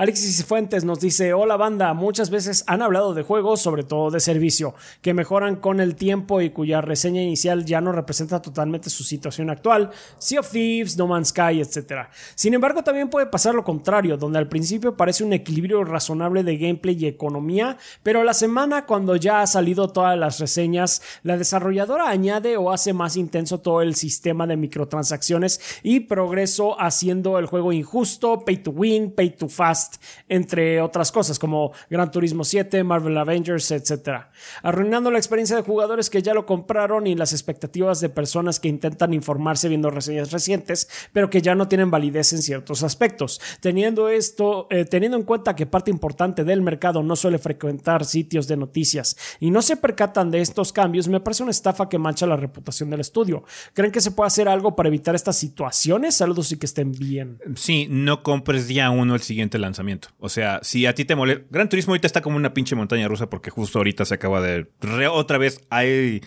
Alexis 0.00 0.46
Fuentes 0.46 0.82
nos 0.82 0.98
dice, 0.98 1.34
hola 1.34 1.58
banda, 1.58 1.92
muchas 1.92 2.30
veces 2.30 2.64
han 2.66 2.80
hablado 2.80 3.12
de 3.12 3.22
juegos, 3.22 3.60
sobre 3.60 3.82
todo 3.82 4.10
de 4.10 4.18
servicio, 4.18 4.74
que 5.02 5.12
mejoran 5.12 5.56
con 5.56 5.78
el 5.78 5.94
tiempo 5.94 6.40
y 6.40 6.48
cuya 6.48 6.80
reseña 6.80 7.20
inicial 7.20 7.66
ya 7.66 7.82
no 7.82 7.92
representa 7.92 8.40
totalmente 8.40 8.88
su 8.88 9.04
situación 9.04 9.50
actual, 9.50 9.90
Sea 10.16 10.40
of 10.40 10.50
Thieves, 10.50 10.96
No 10.96 11.06
Man's 11.06 11.28
Sky, 11.28 11.60
etc. 11.60 12.08
Sin 12.34 12.54
embargo, 12.54 12.82
también 12.82 13.10
puede 13.10 13.26
pasar 13.26 13.54
lo 13.54 13.62
contrario, 13.62 14.16
donde 14.16 14.38
al 14.38 14.48
principio 14.48 14.96
parece 14.96 15.22
un 15.22 15.34
equilibrio 15.34 15.84
razonable 15.84 16.44
de 16.44 16.56
gameplay 16.56 16.96
y 16.98 17.06
economía, 17.06 17.76
pero 18.02 18.24
la 18.24 18.32
semana 18.32 18.86
cuando 18.86 19.16
ya 19.16 19.42
ha 19.42 19.46
salido 19.46 19.88
todas 19.90 20.18
las 20.18 20.38
reseñas, 20.38 21.02
la 21.24 21.36
desarrolladora 21.36 22.08
añade 22.08 22.56
o 22.56 22.72
hace 22.72 22.94
más 22.94 23.18
intenso 23.18 23.60
todo 23.60 23.82
el 23.82 23.94
sistema 23.96 24.46
de 24.46 24.56
microtransacciones 24.56 25.60
y 25.82 26.00
progreso 26.00 26.80
haciendo 26.80 27.38
el 27.38 27.44
juego 27.44 27.74
injusto, 27.74 28.46
pay 28.46 28.56
to 28.56 28.70
win, 28.70 29.10
pay 29.10 29.28
to 29.28 29.46
fast, 29.50 29.89
entre 30.28 30.80
otras 30.80 31.12
cosas 31.12 31.38
como 31.38 31.72
Gran 31.88 32.10
Turismo 32.10 32.44
7, 32.44 32.84
Marvel 32.84 33.16
Avengers, 33.18 33.70
etc. 33.70 34.26
Arruinando 34.62 35.10
la 35.10 35.18
experiencia 35.18 35.56
de 35.56 35.62
jugadores 35.62 36.10
que 36.10 36.22
ya 36.22 36.34
lo 36.34 36.46
compraron 36.46 37.06
y 37.06 37.14
las 37.14 37.32
expectativas 37.32 38.00
de 38.00 38.08
personas 38.08 38.60
que 38.60 38.68
intentan 38.68 39.14
informarse 39.14 39.68
viendo 39.68 39.90
reseñas 39.90 40.30
recientes, 40.30 40.88
pero 41.12 41.30
que 41.30 41.42
ya 41.42 41.54
no 41.54 41.68
tienen 41.68 41.90
validez 41.90 42.32
en 42.32 42.42
ciertos 42.42 42.82
aspectos. 42.82 43.40
Teniendo 43.60 44.08
esto, 44.08 44.66
eh, 44.70 44.84
teniendo 44.84 45.16
en 45.16 45.24
cuenta 45.24 45.56
que 45.56 45.66
parte 45.66 45.90
importante 45.90 46.44
del 46.44 46.62
mercado 46.62 47.02
no 47.02 47.16
suele 47.16 47.38
frecuentar 47.38 48.04
sitios 48.04 48.46
de 48.46 48.56
noticias 48.56 49.16
y 49.40 49.50
no 49.50 49.62
se 49.62 49.76
percatan 49.76 50.30
de 50.30 50.40
estos 50.40 50.72
cambios, 50.72 51.08
me 51.08 51.20
parece 51.20 51.42
una 51.42 51.50
estafa 51.50 51.88
que 51.88 51.98
mancha 51.98 52.26
la 52.26 52.36
reputación 52.36 52.90
del 52.90 53.00
estudio. 53.00 53.44
¿Creen 53.74 53.92
que 53.92 54.00
se 54.00 54.10
puede 54.10 54.28
hacer 54.28 54.48
algo 54.48 54.76
para 54.76 54.88
evitar 54.88 55.14
estas 55.14 55.36
situaciones? 55.36 56.16
Saludos 56.16 56.52
y 56.52 56.58
que 56.58 56.66
estén 56.66 56.92
bien. 56.92 57.38
Sí, 57.56 57.86
no 57.88 58.22
compres 58.22 58.66
día 58.68 58.90
uno 58.90 59.14
el 59.14 59.22
siguiente 59.22 59.58
lanzamiento 59.58 59.69
o 60.18 60.28
sea, 60.28 60.60
si 60.62 60.86
a 60.86 60.94
ti 60.94 61.04
te 61.04 61.14
molesta. 61.14 61.44
Gran 61.50 61.68
Turismo 61.68 61.92
ahorita 61.92 62.06
está 62.06 62.20
como 62.20 62.36
una 62.36 62.54
pinche 62.54 62.76
montaña 62.76 63.08
rusa 63.08 63.28
porque 63.28 63.50
justo 63.50 63.78
ahorita 63.78 64.04
se 64.04 64.14
acaba 64.14 64.40
de. 64.40 64.66
otra 65.10 65.38
vez 65.38 65.60
hay. 65.70 66.20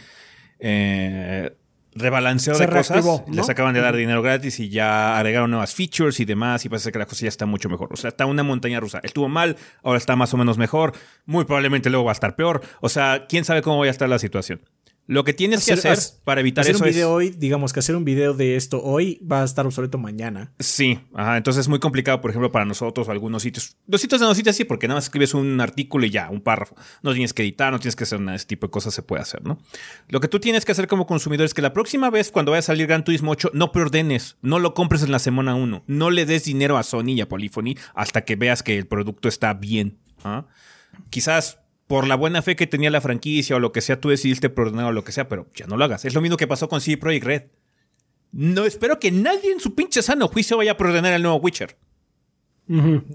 Eh, 0.60 1.56
rebalanceo 1.96 2.58
de 2.58 2.68
cosas. 2.68 3.06
Les 3.28 3.50
acaban 3.50 3.74
de 3.74 3.82
dar 3.82 3.96
dinero 3.96 4.22
gratis 4.22 4.60
y 4.60 4.70
ya 4.70 5.18
agregaron 5.18 5.52
nuevas 5.52 5.74
features 5.74 6.20
y 6.20 6.26
demás. 6.26 6.66
Y 6.66 6.70
parece 6.70 6.92
que 6.92 7.00
la 7.00 7.06
cosa 7.06 7.24
ya 7.24 7.30
está 7.30 7.46
mucho 7.46 7.70
mejor. 7.70 7.90
O 7.92 7.96
sea, 7.96 8.10
está 8.10 8.26
una 8.26 8.44
montaña 8.44 8.80
rusa. 8.80 9.00
Estuvo 9.04 9.30
mal, 9.30 9.58
ahora 9.84 9.98
está 9.98 10.16
más 10.16 10.34
o 10.34 10.38
menos 10.38 10.58
mejor. 10.58 10.94
Muy 11.26 11.46
probablemente 11.46 11.90
luego 11.90 12.06
va 12.06 12.12
a 12.12 12.14
estar 12.14 12.36
peor. 12.36 12.62
O 12.82 12.90
sea, 12.90 13.26
quién 13.28 13.46
sabe 13.46 13.62
cómo 13.62 13.80
va 13.80 13.86
a 13.86 13.90
estar 13.90 14.10
la 14.10 14.20
situación. 14.20 14.62
Lo 15.06 15.26
que 15.26 15.34
tienes 15.34 15.66
que 15.66 15.74
hacer 15.74 15.98
para 16.24 16.40
evitar 16.40 16.62
hacer 16.62 16.76
eso 16.76 16.84
un 16.86 16.90
video 16.90 17.12
hoy, 17.12 17.30
digamos 17.30 17.74
que 17.74 17.80
hacer 17.80 17.96
un 17.96 18.06
video 18.06 18.34
de 18.34 18.56
esto 18.56 18.82
hoy 18.82 19.20
va 19.30 19.42
a 19.42 19.46
estar 19.46 19.66
obsoleto 19.66 19.98
mañana. 19.98 20.54
Sí, 20.60 21.00
ajá, 21.14 21.36
entonces 21.36 21.62
es 21.62 21.68
muy 21.68 21.80
complicado, 21.80 22.22
por 22.22 22.30
ejemplo, 22.30 22.52
para 22.54 22.64
nosotros 22.64 23.10
algunos 23.10 23.44
sitios. 23.44 23.76
Los 23.86 24.00
sitios 24.00 24.22
de 24.22 24.28
noticias 24.28 24.56
sí, 24.56 24.64
porque 24.64 24.88
nada 24.88 25.00
más 25.00 25.06
escribes 25.06 25.34
un 25.34 25.60
artículo 25.60 26.06
y 26.06 26.10
ya, 26.10 26.30
un 26.30 26.40
párrafo. 26.40 26.76
No 27.02 27.12
tienes 27.12 27.34
que 27.34 27.44
editar, 27.44 27.74
no 27.74 27.80
tienes 27.80 27.98
que 27.98 28.06
hacer 28.06 28.22
nada, 28.22 28.36
ese 28.36 28.46
tipo 28.46 28.68
de 28.68 28.72
cosas 28.72 28.94
se 28.94 29.02
puede 29.02 29.22
hacer, 29.22 29.44
¿no? 29.44 29.60
Lo 30.08 30.22
que 30.22 30.30
tú 30.30 30.40
tienes 30.40 30.64
que 30.64 30.72
hacer 30.72 30.88
como 30.88 31.06
consumidor 31.06 31.46
es 31.46 31.54
que 31.54 31.62
la 31.62 31.74
próxima 31.74 32.10
vez 32.10 32.32
cuando 32.32 32.52
vaya 32.52 32.60
a 32.60 32.64
salir 32.64 32.88
Gran 32.88 33.04
Turismo 33.04 33.32
8, 33.32 33.52
no 33.54 33.74
preordenes, 33.74 34.38
no 34.42 34.60
lo 34.60 34.74
compres 34.74 35.04
en 35.04 35.12
la 35.12 35.20
semana 35.20 35.56
1, 35.56 35.84
no 35.86 36.12
le 36.12 36.26
des 36.26 36.46
dinero 36.46 36.78
a 36.78 36.84
Sony 36.84 37.10
y 37.10 37.22
a 37.22 37.28
Polyphony 37.28 37.76
hasta 37.94 38.24
que 38.24 38.38
veas 38.38 38.64
que 38.64 38.78
el 38.78 38.88
producto 38.88 39.28
está 39.28 39.54
bien. 39.54 39.98
¿ah? 40.24 40.46
Quizás 41.10 41.60
por 41.88 42.08
la 42.08 42.16
buena 42.16 42.42
fe 42.42 42.56
que 42.56 42.68
tenía 42.68 42.90
la 42.90 43.02
franquicia 43.02 43.56
o 43.56 43.60
lo 43.60 43.72
que 43.72 43.82
sea, 43.82 44.00
tú 44.00 44.10
decidiste 44.10 44.50
perdonar 44.50 44.86
o 44.86 44.92
lo 44.92 45.04
que 45.04 45.12
sea, 45.12 45.28
pero 45.28 45.48
ya 45.54 45.68
no 45.68 45.78
lo 45.78 45.86
hagas. 45.86 46.06
Es 46.06 46.14
lo 46.14 46.22
mismo 46.22 46.38
que 46.38 46.48
pasó 46.48 46.70
con 46.70 46.82
CD 46.82 46.98
Projekt 46.98 47.26
Red. 47.26 47.44
No 48.32 48.66
espero 48.66 49.00
que 49.00 49.12
nadie 49.12 49.52
en 49.52 49.60
su 49.60 49.76
pinche 49.76 50.02
sano 50.02 50.28
juicio 50.28 50.58
vaya 50.58 50.72
a 50.72 50.78
perdonar 50.78 51.14
el 51.14 51.22
nuevo 51.22 51.38
Witcher. 51.38 51.78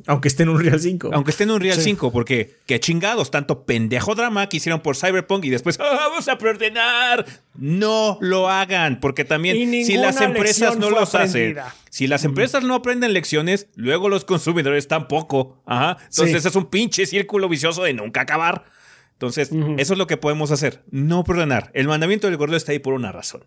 Aunque 0.06 0.28
esté 0.28 0.42
en 0.42 0.50
un 0.50 0.60
Real 0.60 0.78
5. 0.78 1.10
Aunque 1.12 1.30
esté 1.30 1.44
en 1.44 1.52
un 1.52 1.60
Real 1.60 1.78
5, 1.78 2.12
porque 2.12 2.56
qué 2.66 2.78
chingados, 2.80 3.30
tanto 3.30 3.64
pendejo 3.64 4.14
drama 4.14 4.48
que 4.48 4.58
hicieron 4.58 4.80
por 4.80 4.96
Cyberpunk 4.96 5.44
y 5.46 5.50
después 5.50 5.78
ah, 5.80 6.08
vamos 6.08 6.28
a 6.28 6.36
preordenar. 6.36 7.24
No 7.54 8.18
lo 8.20 8.48
hagan, 8.48 9.00
porque 9.00 9.24
también 9.24 9.84
si 9.84 9.96
las 9.96 10.20
empresas 10.20 10.76
no 10.76 10.90
los 10.90 11.14
hacen, 11.14 11.56
si 11.88 12.06
las 12.06 12.24
empresas 12.24 12.62
no 12.62 12.74
aprenden 12.74 13.14
lecciones, 13.14 13.68
luego 13.74 14.08
los 14.08 14.24
consumidores 14.24 14.86
tampoco. 14.86 15.62
Ajá. 15.64 15.96
Entonces 16.04 16.44
es 16.44 16.54
un 16.54 16.66
pinche 16.66 17.06
círculo 17.06 17.48
vicioso 17.48 17.82
de 17.84 17.94
nunca 17.94 18.20
acabar. 18.20 18.64
Entonces, 19.12 19.50
eso 19.78 19.94
es 19.94 19.98
lo 19.98 20.06
que 20.06 20.16
podemos 20.16 20.52
hacer, 20.52 20.84
no 20.92 21.24
perdonar. 21.24 21.72
El 21.74 21.88
mandamiento 21.88 22.28
del 22.28 22.36
gordo 22.36 22.54
está 22.54 22.70
ahí 22.70 22.78
por 22.78 22.94
una 22.94 23.10
razón. 23.10 23.44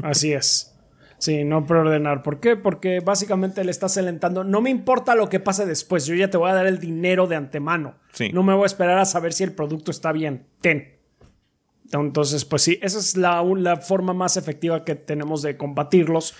Así 0.00 0.32
es. 0.32 0.75
Sí, 1.26 1.42
no 1.42 1.66
preordenar. 1.66 2.22
¿Por 2.22 2.38
qué? 2.38 2.54
Porque 2.54 3.00
básicamente 3.00 3.64
le 3.64 3.72
estás 3.72 3.98
alentando. 3.98 4.44
No 4.44 4.60
me 4.60 4.70
importa 4.70 5.16
lo 5.16 5.28
que 5.28 5.40
pase 5.40 5.66
después. 5.66 6.06
Yo 6.06 6.14
ya 6.14 6.30
te 6.30 6.36
voy 6.36 6.48
a 6.48 6.54
dar 6.54 6.68
el 6.68 6.78
dinero 6.78 7.26
de 7.26 7.34
antemano. 7.34 7.96
No 8.32 8.44
me 8.44 8.54
voy 8.54 8.62
a 8.62 8.66
esperar 8.66 8.98
a 8.98 9.04
saber 9.04 9.32
si 9.32 9.42
el 9.42 9.50
producto 9.50 9.90
está 9.90 10.12
bien. 10.12 10.46
Ten. 10.60 11.00
Entonces, 11.90 12.44
pues 12.44 12.62
sí, 12.62 12.78
esa 12.80 13.00
es 13.00 13.16
la, 13.16 13.42
la 13.42 13.78
forma 13.78 14.14
más 14.14 14.36
efectiva 14.36 14.84
que 14.84 14.94
tenemos 14.94 15.42
de 15.42 15.56
combatirlos. 15.56 16.36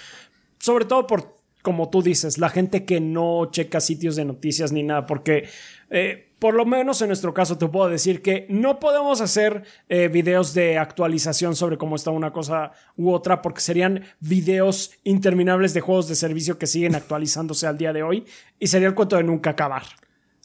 Sobre 0.61 0.85
todo 0.85 1.09
por, 1.09 1.36
como 1.67 1.91
tú 1.91 2.01
dices, 2.01 2.39
la 2.39 2.49
gente 2.49 2.85
que 2.85 3.01
no 3.01 3.51
checa 3.51 3.81
sitios 3.81 4.15
de 4.15 4.25
noticias 4.25 4.71
ni 4.71 4.85
nada. 4.85 5.05
Porque 5.05 5.49
eh, 5.91 6.29
por 6.39 6.55
lo 6.55 6.65
menos 6.65 7.03
en 7.03 7.09
nuestro 7.09 7.35
caso 7.35 7.59
te 7.59 7.67
puedo 7.67 7.89
decir 7.89 8.23
que 8.23 8.47
no 8.49 8.79
podemos 8.79 9.21
hacer 9.21 9.65
eh, 9.89 10.07
videos 10.07 10.55
de 10.55 10.79
actualización 10.79 11.57
sobre 11.57 11.77
cómo 11.77 11.97
está 11.97 12.13
una 12.13 12.33
cosa 12.33 12.71
u 12.97 13.11
otra 13.11 13.43
porque 13.43 13.61
serían 13.61 14.05
videos 14.21 14.93
interminables 15.03 15.75
de 15.75 15.81
juegos 15.81 16.07
de 16.07 16.15
servicio 16.15 16.57
que 16.57 16.69
siguen 16.69 16.95
actualizándose 16.95 17.67
al 17.67 17.79
día 17.79 17.93
de 17.93 18.05
hoy 18.05 18.27
y 18.61 18.69
sería 18.69 18.87
el 18.87 18.95
cuento 18.95 19.17
de 19.17 19.25
nunca 19.25 19.51
acabar. 19.51 19.83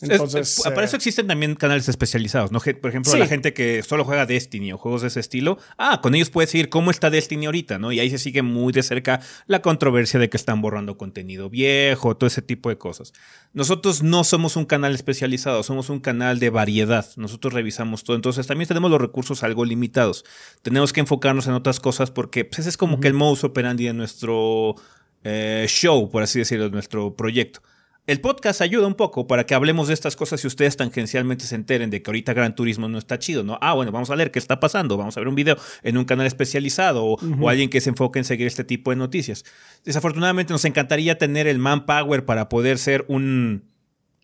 Entonces, 0.01 0.61
para 0.63 0.83
eso 0.83 0.95
eh, 0.95 0.97
existen 0.97 1.27
también 1.27 1.55
canales 1.55 1.88
especializados, 1.88 2.51
¿no? 2.51 2.59
Por 2.59 2.89
ejemplo, 2.89 3.15
la 3.15 3.27
gente 3.27 3.53
que 3.53 3.83
solo 3.83 4.03
juega 4.03 4.25
Destiny 4.25 4.73
o 4.73 4.77
juegos 4.77 5.01
de 5.01 5.09
ese 5.09 5.19
estilo, 5.19 5.57
ah, 5.77 6.01
con 6.01 6.15
ellos 6.15 6.30
puedes 6.30 6.49
seguir 6.49 6.69
cómo 6.69 6.91
está 6.91 7.09
Destiny 7.09 7.45
ahorita, 7.45 7.77
¿no? 7.77 7.91
Y 7.91 7.99
ahí 7.99 8.09
se 8.09 8.17
sigue 8.17 8.41
muy 8.41 8.73
de 8.73 8.83
cerca 8.83 9.21
la 9.47 9.61
controversia 9.61 10.19
de 10.19 10.30
que 10.30 10.38
están 10.38 10.61
borrando 10.61 10.97
contenido 10.97 11.49
viejo, 11.49 12.17
todo 12.17 12.27
ese 12.27 12.41
tipo 12.41 12.69
de 12.69 12.77
cosas. 12.77 13.13
Nosotros 13.53 14.01
no 14.01 14.23
somos 14.23 14.55
un 14.55 14.65
canal 14.65 14.95
especializado, 14.95 15.63
somos 15.63 15.89
un 15.89 15.99
canal 15.99 16.39
de 16.39 16.49
variedad. 16.49 17.05
Nosotros 17.17 17.53
revisamos 17.53 18.03
todo, 18.03 18.15
entonces 18.15 18.47
también 18.47 18.67
tenemos 18.67 18.89
los 18.89 19.01
recursos 19.01 19.43
algo 19.43 19.65
limitados. 19.65 20.25
Tenemos 20.61 20.93
que 20.93 21.01
enfocarnos 21.01 21.47
en 21.47 21.53
otras 21.53 21.80
cosas 21.80 22.11
porque 22.11 22.45
pues, 22.45 22.59
ese 22.59 22.69
es 22.69 22.77
como 22.77 22.99
que 22.99 23.07
el 23.07 23.13
modus 23.13 23.43
operandi 23.43 23.85
de 23.85 23.93
nuestro 23.93 24.75
eh, 25.23 25.65
show, 25.67 26.09
por 26.09 26.23
así 26.23 26.39
decirlo, 26.39 26.65
de 26.65 26.71
nuestro 26.71 27.15
proyecto. 27.15 27.61
El 28.07 28.19
podcast 28.19 28.61
ayuda 28.61 28.88
un 28.88 28.95
poco 28.95 29.27
para 29.27 29.45
que 29.45 29.53
hablemos 29.53 29.88
de 29.88 29.93
estas 29.93 30.15
cosas 30.15 30.43
y 30.43 30.47
ustedes 30.47 30.75
tangencialmente 30.75 31.45
se 31.45 31.53
enteren 31.53 31.91
de 31.91 32.01
que 32.01 32.09
ahorita 32.09 32.33
Gran 32.33 32.55
Turismo 32.55 32.89
no 32.89 32.97
está 32.97 33.19
chido, 33.19 33.43
¿no? 33.43 33.59
Ah, 33.61 33.73
bueno, 33.73 33.91
vamos 33.91 34.09
a 34.09 34.15
leer 34.15 34.31
qué 34.31 34.39
está 34.39 34.59
pasando, 34.59 34.97
vamos 34.97 35.15
a 35.15 35.19
ver 35.19 35.27
un 35.27 35.35
video 35.35 35.55
en 35.83 35.97
un 35.97 36.05
canal 36.05 36.25
especializado 36.25 37.05
o, 37.05 37.49
alguien 37.49 37.69
que 37.69 37.80
se 37.80 37.91
enfoque 37.91 38.17
en 38.17 38.25
seguir 38.25 38.47
este 38.47 38.63
tipo 38.63 38.89
de 38.89 38.95
noticias. 38.95 39.45
Desafortunadamente 39.85 40.51
nos 40.51 40.65
encantaría 40.65 41.19
tener 41.19 41.45
el 41.45 41.59
manpower 41.59 42.25
para 42.25 42.49
poder 42.49 42.80
ser 42.80 43.05
un 43.07 43.65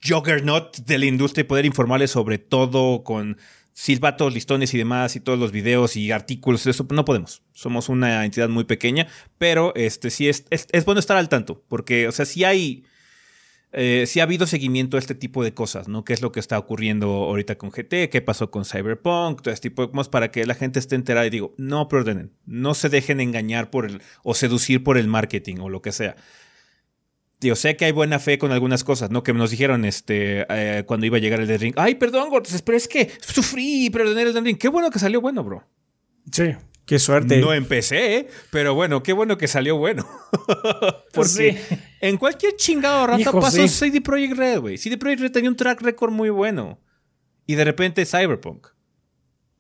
juggernaut 0.04 0.76
de 0.78 0.98
la 0.98 1.06
industria 1.06 1.42
y 1.42 1.46
poder 1.46 1.66
informarles 1.66 2.10
sobre 2.10 2.40
todo 2.40 3.04
con 3.04 3.38
silbatos, 3.74 4.34
listones 4.34 4.74
y 4.74 4.80
demás 4.80 5.16
y 5.16 5.20
todos 5.20 5.38
los 5.38 5.52
videos 5.52 5.96
y 5.98 6.12
artículos, 6.12 6.66
eso 6.66 6.88
no 6.90 7.06
podemos. 7.06 7.44
Somos 7.54 7.90
una 7.90 8.26
entidad 8.26 8.50
muy 8.50 8.64
pequeña, 8.64 9.08
pero 9.38 9.72
este 9.76 10.10
sí 10.10 10.28
es, 10.28 10.46
es, 10.50 10.68
es 10.72 10.84
bueno 10.84 11.00
estar 11.00 11.16
al 11.16 11.30
tanto, 11.30 11.64
porque, 11.68 12.08
o 12.08 12.12
sea, 12.12 12.26
si 12.26 12.44
hay 12.44 12.84
eh, 13.80 14.08
si 14.08 14.20
ha 14.20 14.24
habido 14.24 14.48
seguimiento 14.48 14.98
a 14.98 15.00
este 15.00 15.14
tipo 15.14 15.44
de 15.44 15.54
cosas, 15.54 15.88
¿no? 15.88 16.04
¿Qué 16.04 16.14
es 16.14 16.24
lo 16.24 16.32
que 16.32 16.40
está 16.40 16.58
ocurriendo 16.58 17.10
ahorita 17.10 17.60
con 17.60 17.70
GT? 17.70 18.10
¿Qué 18.10 18.24
pasó 18.26 18.50
con 18.50 18.66
Cyberpunk? 18.66 19.44
Todo 19.44 19.54
este 19.54 19.70
tipo 19.70 19.84
de 19.84 19.92
cosas 19.92 20.10
para 20.10 20.32
que 20.32 20.48
la 20.48 20.56
gente 20.56 20.80
esté 20.80 20.96
enterada 20.96 21.28
y 21.28 21.30
digo, 21.30 21.54
no 21.58 21.88
preordenen, 21.88 22.34
no 22.48 22.74
se 22.74 22.90
dejen 22.90 23.20
engañar 23.22 23.70
por 23.70 23.86
el, 23.86 24.02
o 24.24 24.34
seducir 24.34 24.84
por 24.84 24.98
el 24.98 25.08
marketing 25.08 25.58
o 25.60 25.70
lo 25.70 25.84
que 25.84 25.92
sea. 25.92 26.16
Yo 27.40 27.56
sé 27.56 27.78
que 27.78 27.86
hay 27.86 27.92
buena 27.92 28.18
fe 28.18 28.40
con 28.40 28.52
algunas 28.52 28.84
cosas, 28.84 29.12
¿no? 29.12 29.22
Que 29.22 29.32
nos 29.32 29.52
dijeron 29.52 29.86
este, 29.86 30.48
eh, 30.50 30.84
cuando 30.88 31.06
iba 31.06 31.18
a 31.18 31.20
llegar 31.20 31.40
el 31.40 31.46
de 31.46 31.60
Ring. 31.60 31.76
Ay, 31.78 31.94
perdón, 31.94 32.32
Gordes, 32.32 32.64
pero 32.64 32.76
es 32.80 32.88
que 32.88 33.12
sufrí 33.22 33.92
perder 33.92 34.26
el 34.26 34.34
de 34.34 34.42
Ring. 34.42 34.58
Qué 34.58 34.70
bueno 34.70 34.90
que 34.90 34.98
salió 34.98 35.22
bueno, 35.22 35.44
bro. 35.44 35.64
Sí. 36.32 36.56
Qué 36.88 37.00
suerte. 37.00 37.42
No 37.42 37.54
empecé, 37.54 38.30
pero 38.50 38.74
bueno, 38.74 39.04
qué 39.04 39.12
bueno 39.12 39.38
que 39.38 39.50
salió 39.50 39.76
bueno. 39.76 40.08
Porque 41.14 41.62
en 42.00 42.16
cualquier 42.16 42.56
chingado 42.56 43.06
rato 43.08 43.38
pasó 43.42 43.68
CD 43.68 44.00
Projekt 44.00 44.38
Red, 44.38 44.60
güey. 44.62 44.78
CD 44.78 44.98
Projekt 44.98 45.22
Red 45.24 45.32
tenía 45.34 45.50
un 45.50 45.58
track 45.58 45.82
record 45.82 46.14
muy 46.14 46.30
bueno. 46.30 46.80
Y 47.46 47.56
de 47.56 47.66
repente 47.66 48.06
Cyberpunk. 48.06 48.68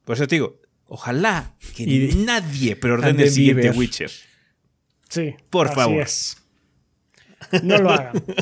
Por 0.05 0.15
eso 0.15 0.25
te 0.25 0.35
digo, 0.35 0.61
ojalá 0.85 1.57
que 1.75 2.13
nadie 2.15 2.77
preordene 2.77 3.23
el 3.23 3.29
siguiente 3.29 3.71
Witcher. 3.71 4.11
Sí. 5.09 5.35
Por 5.49 5.73
favor. 5.75 6.07
No 7.61 7.77
lo 7.77 7.91
hagan. 7.91 8.23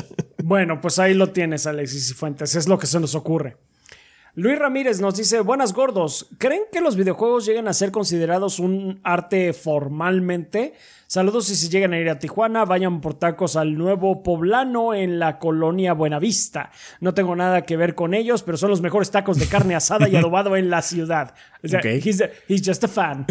Bueno, 0.44 0.80
pues 0.80 1.00
ahí 1.00 1.12
lo 1.12 1.32
tienes, 1.32 1.66
Alexis 1.66 2.08
y 2.12 2.14
Fuentes. 2.14 2.54
Es 2.54 2.68
lo 2.68 2.78
que 2.78 2.86
se 2.86 3.00
nos 3.00 3.16
ocurre. 3.16 3.56
Luis 4.38 4.58
Ramírez 4.58 5.00
nos 5.00 5.16
dice, 5.16 5.40
buenas 5.40 5.72
gordos, 5.72 6.28
¿creen 6.36 6.64
que 6.70 6.82
los 6.82 6.94
videojuegos 6.94 7.46
lleguen 7.46 7.68
a 7.68 7.72
ser 7.72 7.90
considerados 7.90 8.58
un 8.58 9.00
arte 9.02 9.54
formalmente? 9.54 10.74
Saludos 11.06 11.48
y 11.48 11.56
si 11.56 11.70
llegan 11.70 11.94
a 11.94 11.98
ir 11.98 12.10
a 12.10 12.18
Tijuana, 12.18 12.66
vayan 12.66 13.00
por 13.00 13.14
tacos 13.14 13.56
al 13.56 13.78
nuevo 13.78 14.22
poblano 14.22 14.92
en 14.92 15.18
la 15.18 15.38
colonia 15.38 15.94
Buenavista. 15.94 16.70
No 17.00 17.14
tengo 17.14 17.34
nada 17.34 17.62
que 17.62 17.78
ver 17.78 17.94
con 17.94 18.12
ellos, 18.12 18.42
pero 18.42 18.58
son 18.58 18.68
los 18.68 18.82
mejores 18.82 19.10
tacos 19.10 19.38
de 19.38 19.46
carne 19.46 19.74
asada 19.74 20.06
y 20.06 20.16
adobado 20.16 20.54
en 20.54 20.68
la 20.68 20.82
ciudad. 20.82 21.32
O 21.64 21.68
sea, 21.68 21.80
he's, 21.80 22.22
he's, 22.46 22.62
just 22.62 22.84
a 22.84 22.88
fan. 22.88 23.24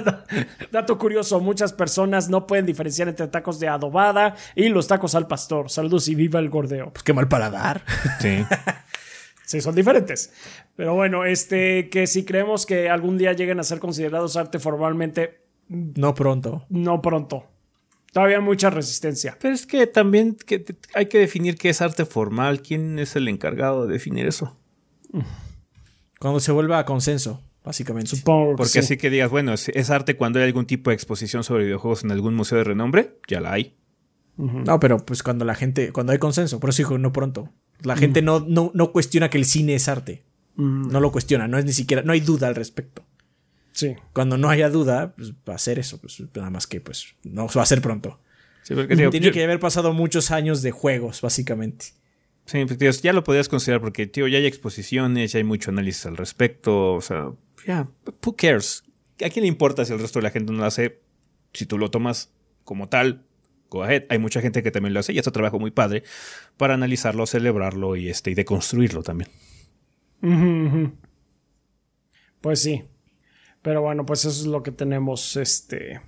Dato 0.72 0.98
curioso, 0.98 1.40
muchas 1.40 1.72
personas 1.72 2.28
no 2.28 2.46
pueden 2.46 2.66
diferenciar 2.66 3.08
entre 3.08 3.28
tacos 3.28 3.58
de 3.60 3.68
adobada 3.68 4.34
y 4.54 4.68
los 4.68 4.88
tacos 4.88 5.14
al 5.14 5.26
pastor. 5.26 5.70
Saludos 5.70 6.08
y 6.08 6.14
viva 6.14 6.38
el 6.38 6.50
gordeo. 6.50 6.90
Pues 6.92 7.02
qué 7.02 7.14
mal 7.14 7.28
paladar. 7.28 7.80
Sí. 8.20 8.44
Sí, 9.44 9.60
son 9.60 9.74
diferentes. 9.74 10.32
Pero 10.76 10.94
bueno, 10.94 11.24
este, 11.24 11.88
que 11.90 12.06
si 12.06 12.24
creemos 12.24 12.66
que 12.66 12.88
algún 12.88 13.18
día 13.18 13.32
lleguen 13.32 13.60
a 13.60 13.62
ser 13.62 13.78
considerados 13.78 14.36
arte 14.36 14.58
formalmente. 14.58 15.42
No 15.68 16.14
pronto. 16.14 16.64
No 16.68 17.02
pronto. 17.02 17.46
Todavía 18.12 18.38
hay 18.38 18.42
mucha 18.42 18.70
resistencia. 18.70 19.36
Pero 19.40 19.54
es 19.54 19.66
que 19.66 19.86
también 19.86 20.36
que 20.36 20.64
hay 20.94 21.06
que 21.06 21.18
definir 21.18 21.56
qué 21.56 21.68
es 21.68 21.82
arte 21.82 22.04
formal. 22.06 22.62
¿Quién 22.62 22.98
es 22.98 23.16
el 23.16 23.28
encargado 23.28 23.86
de 23.86 23.92
definir 23.92 24.26
eso? 24.26 24.56
Cuando 26.20 26.40
se 26.40 26.52
vuelva 26.52 26.78
a 26.78 26.84
consenso, 26.84 27.42
básicamente. 27.64 28.16
Supongo. 28.16 28.56
Porque 28.56 28.78
así 28.78 28.96
que 28.96 29.10
digas, 29.10 29.30
bueno, 29.30 29.52
es 29.52 29.90
arte 29.90 30.16
cuando 30.16 30.38
hay 30.38 30.46
algún 30.46 30.66
tipo 30.66 30.90
de 30.90 30.94
exposición 30.94 31.44
sobre 31.44 31.64
videojuegos 31.64 32.04
en 32.04 32.12
algún 32.12 32.34
museo 32.34 32.58
de 32.58 32.64
renombre, 32.64 33.18
ya 33.28 33.40
la 33.40 33.52
hay. 33.52 33.76
No, 34.36 34.80
pero 34.80 35.04
pues 35.04 35.22
cuando 35.22 35.44
la 35.44 35.54
gente, 35.54 35.92
cuando 35.92 36.12
hay 36.12 36.18
consenso, 36.18 36.58
por 36.60 36.70
eso 36.70 36.78
dijo 36.78 36.98
no 36.98 37.12
pronto. 37.12 37.52
La 37.82 37.96
gente 37.96 38.22
no, 38.22 38.40
no, 38.40 38.70
no, 38.74 38.92
cuestiona 38.92 39.30
que 39.30 39.38
el 39.38 39.44
cine 39.44 39.74
es 39.74 39.88
arte. 39.88 40.22
No 40.56 41.00
lo 41.00 41.10
cuestiona, 41.10 41.48
no 41.48 41.58
es 41.58 41.64
ni 41.64 41.72
siquiera, 41.72 42.02
no 42.02 42.12
hay 42.12 42.20
duda 42.20 42.48
al 42.48 42.54
respecto. 42.54 43.04
Sí. 43.72 43.96
Cuando 44.12 44.38
no 44.38 44.48
haya 44.50 44.70
duda, 44.70 45.14
pues 45.16 45.32
va 45.48 45.54
a 45.54 45.58
ser 45.58 45.80
eso, 45.80 46.00
pues 46.00 46.22
nada 46.34 46.48
más 46.48 46.68
que 46.68 46.80
pues 46.80 47.14
no 47.24 47.48
va 47.48 47.62
a 47.62 47.66
ser 47.66 47.82
pronto. 47.82 48.20
Tiene 48.66 49.32
que 49.32 49.44
haber 49.44 49.58
pasado 49.58 49.92
muchos 49.92 50.30
años 50.30 50.62
de 50.62 50.70
juegos, 50.70 51.20
básicamente. 51.20 51.86
Sí, 52.46 52.64
pues, 52.64 53.02
ya 53.02 53.12
lo 53.12 53.24
podrías 53.24 53.48
considerar 53.48 53.80
porque, 53.80 54.06
tío, 54.06 54.28
ya 54.28 54.38
hay 54.38 54.46
exposiciones, 54.46 55.32
ya 55.32 55.38
hay 55.38 55.44
mucho 55.44 55.70
análisis 55.70 56.06
al 56.06 56.16
respecto, 56.16 56.92
o 56.94 57.00
sea, 57.00 57.32
ya, 57.66 57.88
who 58.24 58.36
cares? 58.36 58.84
¿A 59.24 59.30
quién 59.30 59.44
le 59.44 59.48
importa 59.48 59.84
si 59.84 59.92
el 59.92 59.98
resto 59.98 60.18
de 60.18 60.24
la 60.24 60.30
gente 60.30 60.52
no 60.52 60.58
lo 60.58 60.64
hace? 60.66 61.00
Si 61.52 61.66
tú 61.66 61.78
lo 61.78 61.90
tomas 61.90 62.30
como 62.64 62.88
tal, 62.88 63.24
hay 63.82 64.18
mucha 64.18 64.40
gente 64.40 64.62
que 64.62 64.70
también 64.70 64.94
lo 64.94 65.00
hace 65.00 65.12
y 65.12 65.18
es 65.18 65.26
un 65.26 65.32
trabajo 65.32 65.58
muy 65.58 65.70
padre 65.70 66.02
para 66.56 66.74
analizarlo, 66.74 67.26
celebrarlo 67.26 67.96
y, 67.96 68.08
este, 68.08 68.30
y 68.30 68.34
deconstruirlo 68.34 69.02
también. 69.02 69.30
Pues 72.40 72.60
sí. 72.62 72.84
Pero 73.62 73.80
bueno, 73.80 74.04
pues 74.04 74.26
eso 74.26 74.40
es 74.42 74.46
lo 74.46 74.62
que 74.62 74.72
tenemos, 74.72 75.36
este. 75.36 76.00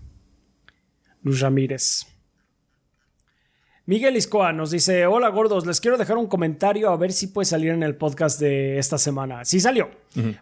Luz 1.22 1.40
Ramírez. 1.40 2.06
Miguel 3.86 4.16
Iscoa 4.16 4.52
nos 4.52 4.72
dice: 4.72 5.06
Hola 5.06 5.28
gordos, 5.28 5.64
les 5.64 5.80
quiero 5.80 5.96
dejar 5.96 6.18
un 6.18 6.26
comentario 6.26 6.90
a 6.90 6.96
ver 6.96 7.12
si 7.12 7.28
puede 7.28 7.46
salir 7.46 7.70
en 7.70 7.84
el 7.84 7.94
podcast 7.94 8.40
de 8.40 8.78
esta 8.78 8.98
semana. 8.98 9.44
Sí 9.44 9.60
salió. 9.60 9.90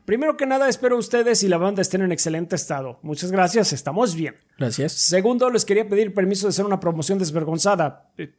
Primero 0.07 0.37
que 0.37 0.47
nada, 0.47 0.69
espero 0.69 0.97
ustedes 0.97 1.43
y 1.43 1.49
la 1.49 1.59
banda 1.59 1.83
estén 1.83 2.01
en 2.01 2.11
excelente 2.11 2.57
estado. 2.57 2.99
Muchas 3.03 3.31
gracias, 3.31 3.75
estamos 3.75 4.15
bien. 4.15 4.35
Gracias. 4.57 4.93
Segundo, 4.93 5.51
les 5.51 5.67
quería 5.67 5.87
pedir 5.87 6.15
permiso 6.15 6.47
de 6.47 6.51
hacer 6.51 6.65
una 6.65 6.81
promoción 6.81 7.19
desvergonzada. 7.19 8.11
Eh, 8.17 8.33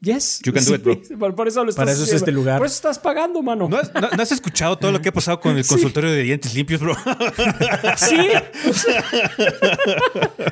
Yes. 0.00 0.40
You 0.44 0.52
can 0.52 0.64
do 0.64 0.74
it, 0.74 0.82
bro. 1.16 1.34
Por 1.34 1.48
eso 1.48 1.64
lo 1.64 1.72
Para 1.72 1.90
eso 1.90 2.04
es 2.04 2.12
este 2.12 2.30
lugar. 2.30 2.58
Por 2.58 2.66
eso 2.68 2.76
estás 2.76 3.00
pagando, 3.00 3.42
mano. 3.42 3.68
¿No, 3.68 3.78
has 3.78 4.30
escuchado 4.30 4.78
todo 4.78 4.92
lo 4.92 5.00
que 5.00 5.08
ha 5.08 5.12
pasado 5.12 5.40
con 5.40 5.58
el 5.58 5.66
consultorio 5.66 6.12
de 6.12 6.22
dientes 6.22 6.54
limpios, 6.54 6.80
bro? 6.80 6.94
Sí. 7.96 8.28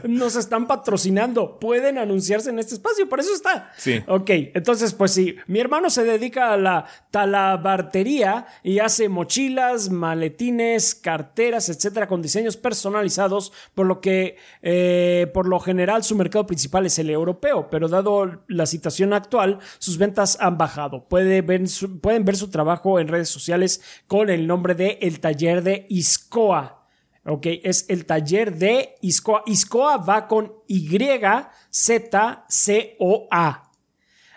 Nos 0.05 0.34
están 0.34 0.66
patrocinando. 0.66 1.60
Pueden 1.60 1.97
anunciarse 1.99 2.50
en 2.50 2.58
este 2.58 2.75
espacio. 2.75 3.08
Por 3.08 3.20
eso 3.20 3.33
está. 3.33 3.73
Sí. 3.76 4.02
Ok. 4.08 4.31
Entonces, 4.55 4.92
pues 4.94 5.12
sí. 5.12 5.36
Mi 5.47 5.60
hermano 5.60 5.91
se 5.91 6.02
dedica 6.02 6.52
a 6.52 6.57
la 6.57 6.86
talabartería 7.12 8.47
y 8.65 8.81
hace 8.81 9.08
mochilas, 9.08 9.91
maletines, 9.91 10.97
carteras, 10.97 11.68
etcétera, 11.68 12.08
con 12.08 12.20
diseños 12.20 12.57
personalizados. 12.57 13.52
Por 13.75 13.86
lo 13.86 14.00
que, 14.00 14.39
eh, 14.62 15.31
por 15.33 15.47
lo 15.47 15.60
general, 15.60 16.02
su 16.02 16.16
mercado 16.16 16.47
principal 16.49 16.84
es 16.86 16.99
el 16.99 17.10
europeo. 17.10 17.68
Pero 17.70 17.89
dado 17.89 18.42
la 18.49 18.66
situación 18.66 19.12
actual, 19.12 19.36
sus 19.79 19.99
ventas 19.99 20.39
han 20.41 20.59
bajado. 20.59 21.09
Puede 21.09 21.43
ver 21.43 21.63
pueden 22.01 22.25
ver 22.25 22.37
su 22.37 22.49
trabajo 22.51 23.01
en 23.01 23.09
redes 23.09 23.29
sociales 23.29 23.81
con 24.07 24.31
el 24.31 24.47
nombre 24.47 24.75
de 24.75 24.99
El 25.01 25.21
Taller 25.21 25.63
de 25.63 25.87
Iscoa. 25.89 26.77
Ok, 27.25 27.47
es 27.65 27.87
el 27.89 28.07
taller 28.07 28.57
de 28.57 28.95
Iscoa. 29.01 29.43
Iscoa 29.47 29.97
va 29.97 30.29
con 30.29 30.53
Y-Z-C-O-A. 30.69 31.23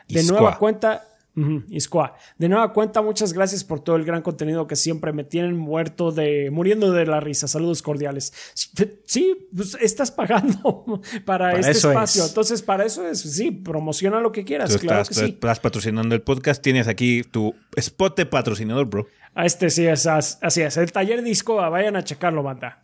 De 0.08 0.24
nueva 0.24 0.58
cuenta, 0.58 1.09
de 2.38 2.50
nueva 2.50 2.74
cuenta, 2.74 3.02
muchas 3.02 3.34
gracias 3.34 3.64
por 3.64 3.80
todo 3.80 3.96
el 3.96 4.06
gran 4.06 4.22
contenido 4.22 4.68
que 4.68 4.76
siempre 4.76 5.14
me 5.14 5.24
tienen 5.24 5.58
muerto 5.58 6.12
de, 6.12 6.50
muriendo 6.52 6.92
de 6.92 7.06
la 7.06 7.20
risa. 7.20 7.48
Saludos 7.48 7.82
cordiales. 7.82 8.34
Sí, 9.06 9.48
pues 9.56 9.78
estás 9.82 10.12
pagando 10.12 11.02
para, 11.26 11.54
este 11.54 11.72
espacio. 11.72 12.26
Entonces, 12.26 12.62
para 12.62 12.86
eso 12.86 13.08
es, 13.08 13.22
sí, 13.22 13.52
promociona 13.52 14.20
lo 14.20 14.32
que 14.32 14.44
quieras. 14.44 14.78
claro 14.78 15.02
estás, 15.02 15.20
que 15.20 15.26
estás 15.26 15.60
patrocinando 15.60 16.16
el 16.16 16.22
podcast, 16.22 16.62
tienes 16.62 16.88
aquí 16.88 17.24
tu 17.24 17.56
spot 17.76 18.18
de 18.18 18.26
patrocinador, 18.26 18.86
bro. 18.88 19.08
A 19.36 19.46
este 19.46 19.70
sí, 19.70 19.86
es, 19.86 20.08
así 20.08 20.62
es. 20.62 20.78
El 20.78 20.92
taller 20.92 21.24
disco, 21.24 21.56
vayan 21.56 21.96
a 21.96 22.04
checarlo, 22.04 22.44
banda. 22.44 22.84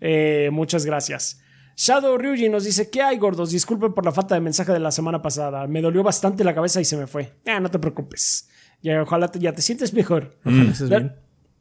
Eh, 0.00 0.50
muchas 0.52 0.84
gracias. 0.84 1.40
Shadow 1.78 2.18
Ryuji 2.18 2.48
nos 2.48 2.64
dice, 2.64 2.90
¿qué 2.90 3.02
hay, 3.02 3.18
gordos? 3.18 3.52
Disculpen 3.52 3.92
por 3.92 4.04
la 4.04 4.10
falta 4.10 4.34
de 4.34 4.40
mensaje 4.40 4.72
de 4.72 4.80
la 4.80 4.90
semana 4.90 5.22
pasada. 5.22 5.64
Me 5.68 5.80
dolió 5.80 6.02
bastante 6.02 6.42
la 6.42 6.52
cabeza 6.52 6.80
y 6.80 6.84
se 6.84 6.96
me 6.96 7.06
fue. 7.06 7.34
Ah, 7.46 7.60
no 7.60 7.70
te 7.70 7.78
preocupes. 7.78 8.48
Ya, 8.82 9.00
ojalá 9.00 9.30
ya 9.38 9.52
te 9.52 9.62
sientes 9.62 9.94
mejor. 9.94 10.36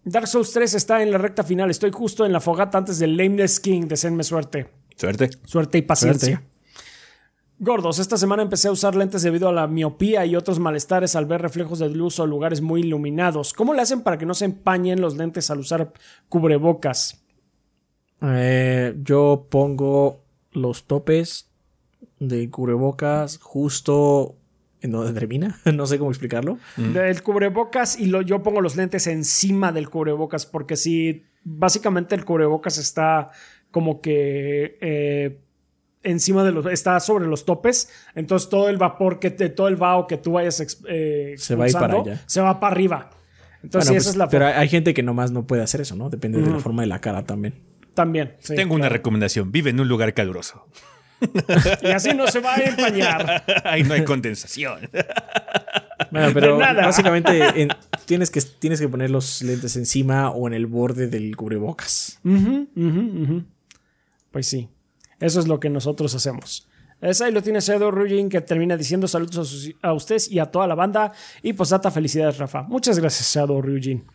Dark, 0.04 0.28
Souls 0.28 0.52
3 0.54 0.74
está 0.74 1.04
en 1.04 1.12
la 1.12 1.20
recta 1.20 1.44
final. 1.44 1.70
Estoy 1.70 1.92
justo 1.92 2.26
en 2.26 2.34
la 2.34 2.42
fogata 2.42 2.80
antes 2.80 2.98
del 2.98 3.16
Lameness 3.16 3.60
King. 3.60 3.84
Deseenme 3.84 4.24
suerte. 4.24 4.72
Suerte. 4.96 5.30
Suerte 5.46 5.78
y 5.78 5.82
paciencia. 5.84 6.44
Gordos, 7.60 8.00
esta 8.00 8.18
semana 8.18 8.42
empecé 8.42 8.70
a 8.70 8.72
usar 8.72 8.96
lentes 8.96 9.22
debido 9.22 9.50
a 9.50 9.54
la 9.54 9.68
miopía 9.68 10.26
y 10.26 10.36
otros 10.36 10.58
malestares 10.58 11.16
al 11.16 11.28
ver 11.28 11.44
reflejos 11.44 11.78
de 11.78 11.90
luz 11.90 12.20
o 12.20 12.26
lugares 12.26 12.62
muy 12.62 12.82
iluminados. 12.82 13.54
¿Cómo 13.54 13.76
le 13.76 13.84
hacen 13.84 14.02
para 14.02 14.18
que 14.18 14.26
no 14.26 14.34
se 14.34 14.46
empañen 14.46 15.00
los 15.00 15.16
lentes 15.16 15.52
al 15.52 15.60
usar 15.60 15.94
cubrebocas? 16.28 17.24
Eh, 18.22 18.96
yo 19.04 19.48
pongo 19.50 20.24
los 20.52 20.86
topes 20.86 21.50
de 22.20 22.50
cubrebocas 22.50 23.38
justo 23.42 24.36
en 24.82 24.92
donde 24.92 25.14
termina. 25.14 25.60
no 25.74 25.86
sé 25.86 25.98
cómo 25.98 26.12
explicarlo. 26.12 26.58
Mm. 26.78 26.94
Del 26.94 27.24
cubrebocas 27.24 28.00
y 28.00 28.08
lo, 28.08 28.22
yo 28.22 28.44
pongo 28.44 28.62
los 28.62 28.76
lentes 28.76 29.08
encima 29.08 29.72
del 29.72 29.90
cubrebocas 29.90 30.46
porque 30.46 30.76
si 30.76 31.26
básicamente 31.44 32.16
el 32.16 32.26
cubrebocas 32.26 32.78
está 32.78 33.32
como 33.72 34.02
que 34.02 34.78
eh, 34.82 35.40
encima 36.04 36.44
de 36.44 36.52
los 36.52 36.66
está 36.68 37.00
sobre 37.00 37.28
los 37.28 37.46
topes. 37.46 37.90
Entonces 38.16 38.50
todo 38.50 38.70
el 38.70 38.78
vapor 38.78 39.20
que 39.20 39.32
te, 39.32 39.50
todo 39.50 39.68
el 39.68 39.76
vaho 39.76 40.08
que 40.08 40.18
tú 40.18 40.34
vayas 40.34 40.78
eh, 40.88 41.36
se 41.38 41.56
va 41.56 41.66
a 41.66 41.68
ir 41.68 41.74
para 41.74 42.00
allá. 42.02 42.24
se 42.26 42.42
va 42.42 42.60
para 42.60 42.74
arriba. 42.74 43.10
Entonces 43.64 43.90
esa 43.90 43.96
pues, 43.96 44.08
es 44.08 44.16
la 44.16 44.30
pero 44.30 44.46
hay 44.46 44.70
gente 44.70 44.94
que 44.94 45.02
nomás 45.02 45.32
no 45.32 45.48
puede 45.48 45.64
hacer 45.64 45.82
eso 45.82 45.96
no 45.96 46.12
depende 46.12 46.40
de 46.40 46.50
la 46.50 46.60
forma 46.60 46.84
de 46.84 46.88
la 46.88 47.02
cara 47.02 47.26
también 47.26 47.56
también. 47.98 48.36
Tengo 48.46 48.76
una 48.76 48.90
recomendación. 48.90 49.52
Vive 49.52 49.72
en 49.72 49.80
un 49.80 49.88
lugar 49.88 50.14
caluroso. 50.14 50.68
y 51.82 51.88
así 51.88 52.14
no 52.14 52.28
se 52.28 52.40
va 52.42 52.54
a 52.54 52.60
empañar. 52.60 53.44
Ahí 53.66 53.82
no 53.82 53.96
hay 53.96 54.04
condensación. 54.04 54.88
Bueno, 56.12 56.30
pero 56.32 56.60
básicamente 56.60 57.68
tienes, 58.06 58.30
que, 58.30 58.40
tienes 58.60 58.80
que 58.80 58.88
poner 58.88 59.10
los 59.10 59.42
lentes 59.42 59.76
encima 59.78 60.30
o 60.30 60.48
en 60.48 60.54
el 60.54 60.68
borde 60.68 61.08
del 61.08 61.36
cubrebocas. 61.36 62.20
Pues 64.30 64.46
sí. 64.46 64.70
Eso 65.20 65.40
es 65.40 65.48
lo 65.48 65.60
que 65.60 65.72
nosotros 65.72 66.14
hacemos. 66.14 66.70
Es 67.02 67.20
ahí 67.22 67.32
lo 67.32 67.42
tiene 67.42 67.62
Shadow 67.62 67.90
Rugin 67.90 68.30
que 68.30 68.42
termina 68.42 68.78
diciendo 68.78 69.08
saludos 69.08 69.74
a, 69.82 69.94
ustedes 69.94 70.32
y 70.32 70.38
a 70.38 70.46
toda 70.46 70.68
la 70.68 70.76
banda. 70.76 71.14
Y 71.42 71.54
pues 71.54 71.70
data 71.70 71.90
felicidades, 71.90 72.38
Rafa. 72.38 72.62
Muchas 72.62 73.00
gracias, 73.00 73.34
Shadow 73.34 73.60
Rugin. 73.60 74.06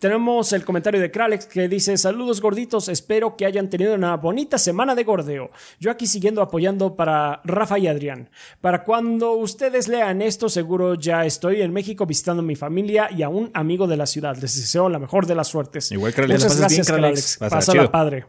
Tenemos 0.00 0.54
el 0.54 0.64
comentario 0.64 0.98
de 0.98 1.10
Kralex 1.10 1.44
que 1.44 1.68
dice: 1.68 1.96
Saludos 1.98 2.40
gorditos, 2.40 2.88
espero 2.88 3.36
que 3.36 3.44
hayan 3.44 3.68
tenido 3.68 3.94
una 3.94 4.16
bonita 4.16 4.56
semana 4.56 4.94
de 4.94 5.04
gordeo. 5.04 5.50
Yo 5.78 5.90
aquí 5.90 6.06
siguiendo 6.06 6.40
apoyando 6.40 6.96
para 6.96 7.42
Rafa 7.44 7.78
y 7.78 7.86
Adrián. 7.86 8.30
Para 8.62 8.82
cuando 8.84 9.32
ustedes 9.32 9.88
lean 9.88 10.22
esto, 10.22 10.48
seguro 10.48 10.94
ya 10.94 11.26
estoy 11.26 11.60
en 11.60 11.74
México 11.74 12.06
visitando 12.06 12.42
a 12.42 12.46
mi 12.46 12.56
familia 12.56 13.10
y 13.14 13.22
a 13.22 13.28
un 13.28 13.50
amigo 13.52 13.86
de 13.86 13.98
la 13.98 14.06
ciudad. 14.06 14.36
Les 14.36 14.56
deseo 14.56 14.88
la 14.88 14.98
mejor 14.98 15.26
de 15.26 15.34
las 15.34 15.48
suertes. 15.48 15.92
Igual 15.92 16.14
Muchas 16.16 16.58
gracias, 16.58 16.86
Kralex. 16.86 17.36
Pasa 17.36 17.74
la 17.74 17.92
padre. 17.92 18.24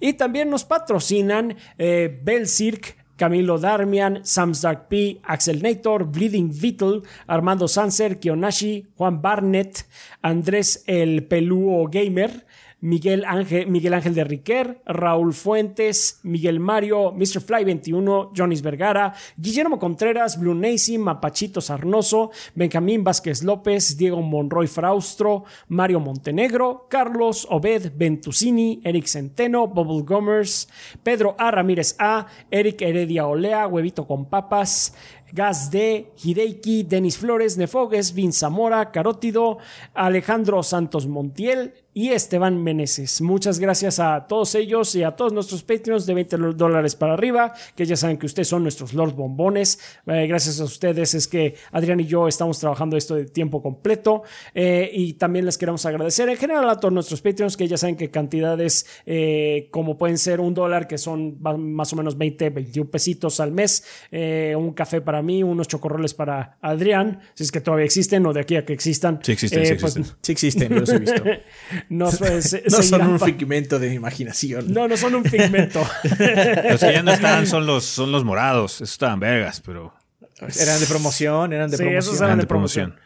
Y 0.00 0.12
también 0.12 0.50
nos 0.50 0.64
patrocinan 0.64 1.56
eh, 1.78 2.20
Bell 2.22 2.46
Cirque 2.46 2.96
Camilo 3.18 3.58
Darmian, 3.58 4.24
Sam's 4.24 4.62
Dark 4.62 4.88
P, 4.88 5.20
Axel 5.24 5.60
Nator, 5.60 6.04
Bleeding 6.10 6.50
Beetle, 6.58 7.02
Armando 7.26 7.66
Sanser, 7.66 8.18
Kionashi, 8.18 8.86
Juan 8.96 9.20
Barnett, 9.20 9.86
Andrés 10.22 10.84
el 10.86 11.24
Pelúo 11.24 11.88
Gamer, 11.88 12.46
Miguel 12.80 13.24
Ángel, 13.24 13.66
Miguel 13.66 13.94
Ángel 13.94 14.14
de 14.14 14.22
Riquer, 14.22 14.80
Raúl 14.86 15.34
Fuentes, 15.34 16.20
Miguel 16.22 16.60
Mario, 16.60 17.12
Mr. 17.12 17.40
Fly 17.40 17.64
21, 17.64 18.32
Jonis 18.36 18.62
Vergara, 18.62 19.14
Guillermo 19.36 19.80
Contreras, 19.80 20.38
Blue 20.38 20.54
Nacy, 20.54 20.96
Mapachito 20.96 21.60
Sarnoso, 21.60 22.30
Benjamín 22.54 23.02
Vázquez 23.02 23.42
López, 23.42 23.96
Diego 23.96 24.22
Monroy 24.22 24.68
Fraustro, 24.68 25.44
Mario 25.66 25.98
Montenegro, 25.98 26.86
Carlos 26.88 27.48
Obed 27.50 27.92
Ventusini, 27.96 28.80
Eric 28.84 29.06
Centeno, 29.06 29.66
Bubble 29.66 30.04
Gomers, 30.04 30.68
Pedro 31.02 31.34
A. 31.36 31.50
Ramírez 31.50 31.96
A, 31.98 32.26
Eric 32.50 32.82
Heredia 32.82 33.26
Olea, 33.26 33.66
Huevito 33.66 34.06
con 34.06 34.26
Papas, 34.26 34.94
Gas 35.32 35.70
D, 35.70 36.12
Hideiki, 36.22 36.84
Denis 36.84 37.18
Flores, 37.18 37.58
Nefogues, 37.58 38.14
Vin 38.14 38.32
Zamora, 38.32 38.90
Carótido, 38.90 39.58
Alejandro 39.94 40.62
Santos 40.62 41.06
Montiel 41.06 41.74
y 41.98 42.12
Esteban 42.12 42.62
Meneses. 42.62 43.20
Muchas 43.22 43.58
gracias 43.58 43.98
a 43.98 44.28
todos 44.28 44.54
ellos 44.54 44.94
y 44.94 45.02
a 45.02 45.16
todos 45.16 45.32
nuestros 45.32 45.64
Patreons 45.64 46.06
de 46.06 46.14
20 46.14 46.36
dólares 46.54 46.94
para 46.94 47.14
arriba, 47.14 47.52
que 47.74 47.86
ya 47.86 47.96
saben 47.96 48.18
que 48.18 48.26
ustedes 48.26 48.46
son 48.46 48.62
nuestros 48.62 48.94
Lord 48.94 49.14
Bombones. 49.14 49.80
Eh, 50.06 50.28
gracias 50.28 50.60
a 50.60 50.64
ustedes 50.64 51.14
es 51.14 51.26
que 51.26 51.56
Adrián 51.72 51.98
y 51.98 52.06
yo 52.06 52.28
estamos 52.28 52.60
trabajando 52.60 52.96
esto 52.96 53.16
de 53.16 53.24
tiempo 53.24 53.60
completo 53.60 54.22
eh, 54.54 54.88
y 54.94 55.14
también 55.14 55.44
les 55.44 55.58
queremos 55.58 55.84
agradecer 55.86 56.28
en 56.28 56.36
general 56.36 56.70
a 56.70 56.78
todos 56.78 56.94
nuestros 56.94 57.20
Patreons 57.20 57.56
que 57.56 57.66
ya 57.66 57.76
saben 57.76 57.96
que 57.96 58.12
cantidades 58.12 58.86
eh, 59.04 59.66
como 59.72 59.98
pueden 59.98 60.18
ser 60.18 60.38
un 60.38 60.54
dólar, 60.54 60.86
que 60.86 60.98
son 60.98 61.38
más 61.40 61.92
o 61.92 61.96
menos 61.96 62.16
20, 62.16 62.50
21 62.50 62.88
pesitos 62.92 63.40
al 63.40 63.50
mes, 63.50 63.82
un 64.12 64.72
café 64.72 65.00
para 65.00 65.20
mí, 65.20 65.42
unos 65.42 65.66
chocorroles 65.66 66.14
para 66.14 66.58
Adrián, 66.60 67.22
si 67.34 67.42
es 67.42 67.50
que 67.50 67.60
todavía 67.60 67.86
existen 67.86 68.24
o 68.24 68.32
de 68.32 68.38
aquí 68.38 68.54
a 68.54 68.64
que 68.64 68.72
existan. 68.72 69.18
Sí 69.20 69.32
existen, 69.32 69.66
sí 69.66 69.74
pues, 69.74 69.96
existen. 69.96 70.18
Sí 70.22 70.32
existen, 70.32 70.78
los 70.78 70.88
he 70.90 70.98
visto. 71.00 71.24
no, 71.88 72.10
son 72.82 73.02
un 73.02 73.20
figmento 73.20 73.78
de 73.78 73.94
imaginación. 73.94 74.72
No, 74.72 74.88
no 74.88 74.96
son 74.96 75.14
un 75.14 75.24
figmento. 75.24 75.80
los 76.04 76.80
que 76.80 76.92
ya 76.92 77.02
no 77.02 77.12
están 77.12 77.46
son 77.46 77.66
los, 77.66 77.84
son 77.84 78.12
los 78.12 78.24
morados. 78.24 78.76
Esos 78.76 78.92
estaban 78.92 79.20
vergas, 79.20 79.60
pero. 79.60 79.94
Eran 80.60 80.78
de 80.78 80.86
promoción, 80.86 81.52
eran 81.52 81.70
de 81.70 81.76
sí, 81.76 81.82
promoción. 81.82 82.14
Esos 82.14 82.20
eran 82.20 82.38
de 82.38 82.46
promoción. 82.46 83.00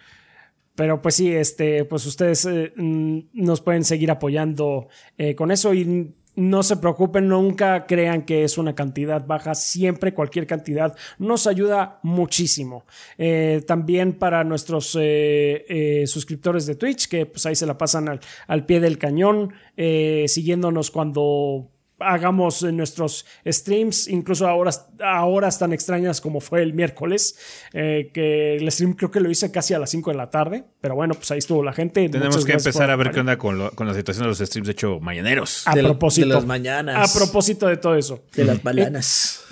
Pero 0.75 1.03
pues 1.03 1.15
sí, 1.15 1.33
este, 1.33 1.85
pues 1.85 2.07
ustedes 2.07 2.47
eh, 2.47 2.73
nos 2.77 3.61
pueden 3.61 3.85
seguir 3.85 4.11
apoyando 4.11 4.89
eh, 5.19 5.35
con 5.35 5.51
eso 5.51 5.75
y 5.75 6.15
no 6.35 6.63
se 6.63 6.77
preocupen, 6.77 7.29
nunca 7.29 7.87
crean 7.87 8.23
que 8.23 8.45
es 8.45 8.57
una 8.57 8.75
cantidad 8.75 9.27
baja, 9.27 9.55
siempre 9.55 10.15
cualquier 10.15 10.47
cantidad 10.47 10.97
nos 11.19 11.47
ayuda 11.47 11.99
muchísimo. 12.03 12.85
Eh, 13.19 13.63
también 13.67 14.15
para 14.15 14.45
nuestros 14.45 14.97
eh, 14.99 15.65
eh, 15.69 16.07
suscriptores 16.07 16.67
de 16.67 16.77
Twitch, 16.77 17.09
que 17.09 17.27
pues 17.27 17.45
ahí 17.47 17.55
se 17.55 17.67
la 17.67 17.77
pasan 17.77 18.09
al, 18.09 18.21
al 18.47 18.65
pie 18.65 18.81
del 18.81 18.99
cañón, 18.99 19.53
siguiéndonos 19.77 20.91
cuando 20.91 21.72
hagamos 22.05 22.63
nuestros 22.63 23.27
streams, 23.47 24.09
incluso 24.09 24.47
a 24.49 24.55
horas, 24.55 24.87
a 25.01 25.25
horas 25.25 25.59
tan 25.59 25.73
extrañas 25.73 26.21
como 26.21 26.41
fue 26.41 26.63
el 26.63 26.75
miércoles, 26.75 27.37
eh, 27.73 28.11
que 28.13 28.57
el 28.57 28.71
stream 28.71 28.95
creo 28.95 29.11
que 29.11 29.21
lo 29.21 29.31
hice 29.31 29.51
casi 29.51 29.75
a 29.75 29.79
las 29.79 29.91
5 29.91 30.11
de 30.11 30.17
la 30.17 30.31
tarde, 30.31 30.65
pero 30.81 30.95
bueno, 30.95 31.15
pues 31.15 31.31
ahí 31.31 31.39
estuvo 31.39 31.63
la 31.63 31.73
gente. 31.73 32.09
Tenemos 32.09 32.45
que 32.45 32.53
empezar 32.53 32.91
a 32.91 32.97
ver 32.97 33.11
qué 33.13 33.21
onda 33.21 33.39
con, 33.39 33.59
la 33.59 33.95
situación 33.95 34.25
de 34.25 34.29
los 34.29 34.39
streams, 34.39 34.67
de 34.67 34.73
hecho, 34.73 35.01
mañaneros. 35.01 35.67
A 35.67 35.73
propósito. 35.73 36.29
De 36.29 36.35
las 36.35 36.47
mañanas. 36.47 37.17
A 37.17 37.19
propósito 37.19 37.67
de 37.67 37.77
todo 37.77 37.97
eso. 37.97 38.25
De 38.35 38.45
las 38.45 38.63
balanas. 38.63 39.45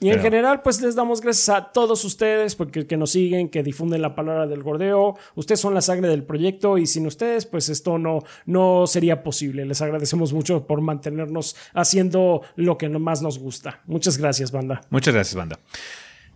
Y 0.00 0.10
en 0.10 0.20
general, 0.20 0.62
pues 0.62 0.80
les 0.80 0.94
damos 0.94 1.20
gracias 1.20 1.48
a 1.48 1.72
todos 1.72 2.04
ustedes 2.04 2.54
porque 2.54 2.86
que 2.86 2.96
nos 2.96 3.10
siguen, 3.10 3.48
que 3.48 3.62
difunden 3.62 4.02
la 4.02 4.14
palabra 4.14 4.46
del 4.46 4.62
gordeo. 4.62 5.16
Ustedes 5.34 5.60
son 5.60 5.74
la 5.74 5.80
sangre 5.80 6.08
del 6.08 6.24
proyecto 6.24 6.78
y 6.78 6.86
sin 6.86 7.06
ustedes, 7.06 7.46
pues 7.46 7.68
esto 7.68 7.98
no, 7.98 8.22
no 8.46 8.86
sería 8.86 9.22
posible. 9.22 9.64
Les 9.64 9.80
agradecemos 9.80 10.32
mucho 10.32 10.66
por 10.66 10.80
mantenernos 10.80 11.56
haciendo 11.88 12.42
lo 12.56 12.76
que 12.76 12.88
más 12.88 13.22
nos 13.22 13.38
gusta. 13.38 13.80
Muchas 13.86 14.18
gracias, 14.18 14.52
banda. 14.52 14.82
Muchas 14.90 15.14
gracias, 15.14 15.34
banda. 15.34 15.58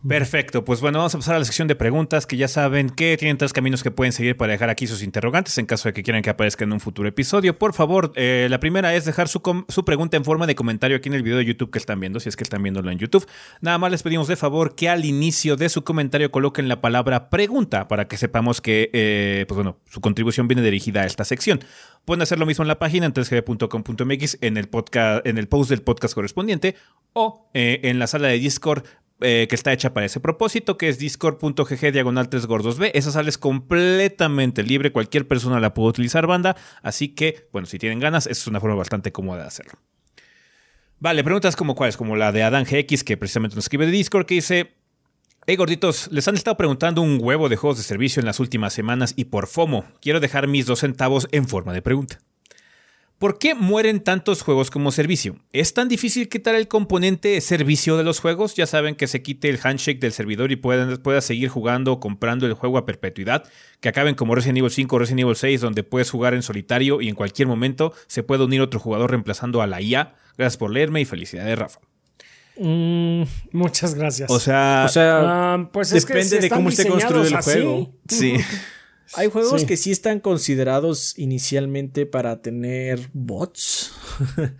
Perfecto, 0.07 0.65
pues 0.65 0.81
bueno, 0.81 0.99
vamos 0.99 1.15
a 1.15 1.19
pasar 1.19 1.37
a 1.37 1.39
la 1.39 1.45
sección 1.45 1.69
de 1.69 1.77
preguntas 1.77 2.27
que 2.27 2.37
ya 2.37 2.49
saben 2.49 2.91
que 2.91 3.17
tienen 3.17 3.39
tres 3.39 3.53
caminos 3.53 3.85
que 3.85 3.93
pueden 3.93 4.13
seguir 4.13 4.37
para 4.37 4.51
dejar 4.51 4.69
aquí 4.69 4.89
sus 4.89 5.01
interrogantes 5.01 5.57
en 5.59 5.67
caso 5.67 5.89
de 5.89 5.93
que 5.93 6.03
quieran 6.03 6.23
que 6.23 6.31
aparezca 6.31 6.65
en 6.65 6.73
un 6.73 6.81
futuro 6.81 7.09
episodio. 7.09 7.57
Por 7.57 7.73
favor, 7.73 8.13
eh, 8.17 8.49
la 8.51 8.59
primera 8.59 8.95
es 8.97 9.05
dejar 9.05 9.29
su, 9.29 9.41
su, 9.69 9.85
pregunta 9.85 10.17
en 10.17 10.25
forma 10.25 10.49
de 10.49 10.57
comentario 10.57 10.97
aquí 10.97 11.09
en 11.09 11.15
el 11.15 11.23
video 11.23 11.39
de 11.39 11.45
YouTube 11.45 11.71
que 11.71 11.79
están 11.79 12.01
viendo, 12.01 12.19
si 12.19 12.29
es 12.29 12.35
que 12.35 12.43
están 12.43 12.65
viéndolo 12.65 12.91
en 12.91 12.99
YouTube. 12.99 13.25
Nada 13.61 13.79
más 13.79 13.93
les 13.93 14.03
pedimos 14.03 14.27
de 14.27 14.35
favor 14.35 14.75
que 14.75 14.89
al 14.89 15.05
inicio 15.05 15.55
de 15.55 15.69
su 15.69 15.85
comentario 15.85 16.33
coloquen 16.33 16.67
la 16.67 16.81
palabra 16.81 17.31
pregunta 17.31 17.87
para 17.87 18.09
que 18.09 18.17
sepamos 18.17 18.61
que, 18.61 18.91
eh, 18.93 19.45
pues 19.47 19.55
bueno, 19.55 19.79
su 19.89 20.01
contribución 20.01 20.49
viene 20.49 20.63
dirigida 20.63 21.03
a 21.03 21.07
esta 21.07 21.25
sección. 21.25 21.61
Pueden 22.05 22.23
hacer 22.23 22.41
lo 22.41 22.47
mismo 22.47 22.63
en 22.63 22.69
la 22.69 22.81
página 22.81 23.07
en 23.07 23.15
3gb.com.mx 23.15 24.39
en 24.41 24.57
el 24.57 24.69
podcast, 24.69 25.25
en 25.25 25.39
el 25.39 25.47
post 25.47 25.71
del 25.71 25.83
podcast 25.83 26.15
correspondiente 26.15 26.75
o 27.13 27.49
eh, 27.55 27.81
en 27.85 28.01
la 28.01 28.09
sala 28.09 28.29
de 28.29 28.39
Discord 28.39 28.85
eh, 29.23 29.47
que 29.49 29.55
está 29.55 29.73
hecha 29.73 29.93
para 29.93 30.07
ese 30.07 30.21
propósito, 30.21 30.77
que 30.77 30.89
es 30.89 30.99
discord.gg 30.99 31.93
diagonal 31.93 32.29
3 32.29 32.47
gordos 32.47 32.79
B. 32.79 32.91
Esa 32.95 33.11
sala 33.11 33.29
es 33.29 33.39
completamente 33.39 34.63
libre, 34.63 34.93
cualquier 34.93 35.27
persona 35.29 35.61
la 35.61 35.75
puede 35.75 35.91
utilizar, 35.91 36.27
banda. 36.27 36.57
Así 36.83 37.09
que, 37.09 37.49
bueno, 37.53 37.67
si 37.67 37.79
tienen 37.79 38.01
ganas, 38.01 38.27
es 38.27 38.47
una 38.47 38.61
forma 38.61 38.77
bastante 38.77 39.13
cómoda 39.13 39.43
de 39.43 39.47
hacerlo. 39.49 39.73
Vale, 40.99 41.25
preguntas 41.25 41.57
como 41.57 41.75
cuáles, 41.75 41.97
como 41.97 42.17
la 42.17 42.31
de 42.33 42.43
Adán 42.43 42.65
GX, 42.65 43.03
que 43.05 43.17
precisamente 43.17 43.57
nos 43.57 43.65
escribe 43.65 43.87
de 43.87 43.93
Discord, 43.93 44.27
que 44.27 44.35
dice: 44.35 44.75
Hey 45.47 45.57
gorditos, 45.57 46.09
les 46.13 46.29
han 46.29 46.37
estado 46.37 46.57
preguntando 46.57 47.03
un 47.03 47.19
huevo 47.21 47.49
de 47.49 47.57
juegos 47.57 47.79
de 47.79 47.83
servicio 47.83 48.21
en 48.21 48.27
las 48.27 48.39
últimas 48.39 48.73
semanas 48.73 49.13
y 49.17 49.25
por 49.25 49.49
FOMO, 49.49 49.85
quiero 50.01 50.21
dejar 50.21 50.47
mis 50.47 50.67
dos 50.67 50.79
centavos 50.79 51.27
en 51.33 51.49
forma 51.49 51.73
de 51.73 51.83
pregunta. 51.83 52.21
¿Por 53.23 53.39
qué 53.39 53.55
mueren 53.55 54.01
tantos 54.01 54.43
juegos 54.43 54.73
como 54.73 54.91
servicio? 54.91 55.37
¿Es 55.53 55.75
tan 55.75 55.89
difícil 55.89 56.29
quitar 56.29 56.57
el 56.57 56.67
componente 56.67 57.41
servicio 57.41 57.97
de 57.97 58.03
los 58.03 58.19
juegos? 58.19 58.57
Ya 58.57 58.67
saben 58.67 58.97
que 58.97 59.07
se 59.07 59.23
quite 59.23 59.49
el 59.49 59.61
handshake 59.63 60.01
del 60.01 60.11
servidor 60.11 60.51
y 60.51 60.57
puedan, 60.57 60.97
pueda 60.97 61.21
seguir 61.21 61.49
jugando 61.49 61.93
o 61.93 62.01
comprando 62.01 62.47
el 62.47 62.55
juego 62.55 62.79
a 62.79 62.85
perpetuidad. 62.85 63.45
Que 63.79 63.89
acaben 63.89 64.17
como 64.17 64.35
Resident 64.35 64.59
Evil 64.59 64.73
5 64.73 64.97
o 64.97 64.99
Resident 64.99 65.21
Evil 65.21 65.37
6, 65.37 65.61
donde 65.61 65.85
puedes 65.85 66.11
jugar 66.11 66.35
en 66.35 66.43
solitario 66.43 67.01
y 67.01 67.09
en 67.09 67.15
cualquier 67.15 67.47
momento 67.47 67.93
se 68.09 68.25
puede 68.25 68.43
unir 68.43 68.61
otro 68.61 68.81
jugador 68.81 69.11
reemplazando 69.11 69.63
a 69.63 69.69
la 69.69 69.81
IA. 69.81 70.17
Gracias 70.37 70.57
por 70.57 70.73
leerme 70.73 71.01
y 71.01 71.05
felicidades, 71.05 71.57
Rafa. 71.57 71.79
Mm, 72.57 73.23
muchas 73.53 73.95
gracias. 73.95 74.33
O 74.33 74.41
sea, 74.41 74.89
ah, 74.97 75.71
pues 75.73 75.91
depende 75.91 76.41
de 76.41 76.51
cómo 76.51 76.71
esté 76.71 76.89
construido 76.89 77.23
el 77.23 77.37
juego. 77.37 77.95
Sí. 78.09 78.35
Hay 79.15 79.31
juegos 79.31 79.65
que 79.65 79.77
sí 79.77 79.91
están 79.91 80.21
considerados 80.21 81.19
inicialmente 81.19 82.07
para 82.07 82.41
tener 82.41 83.11
bots. 83.13 83.93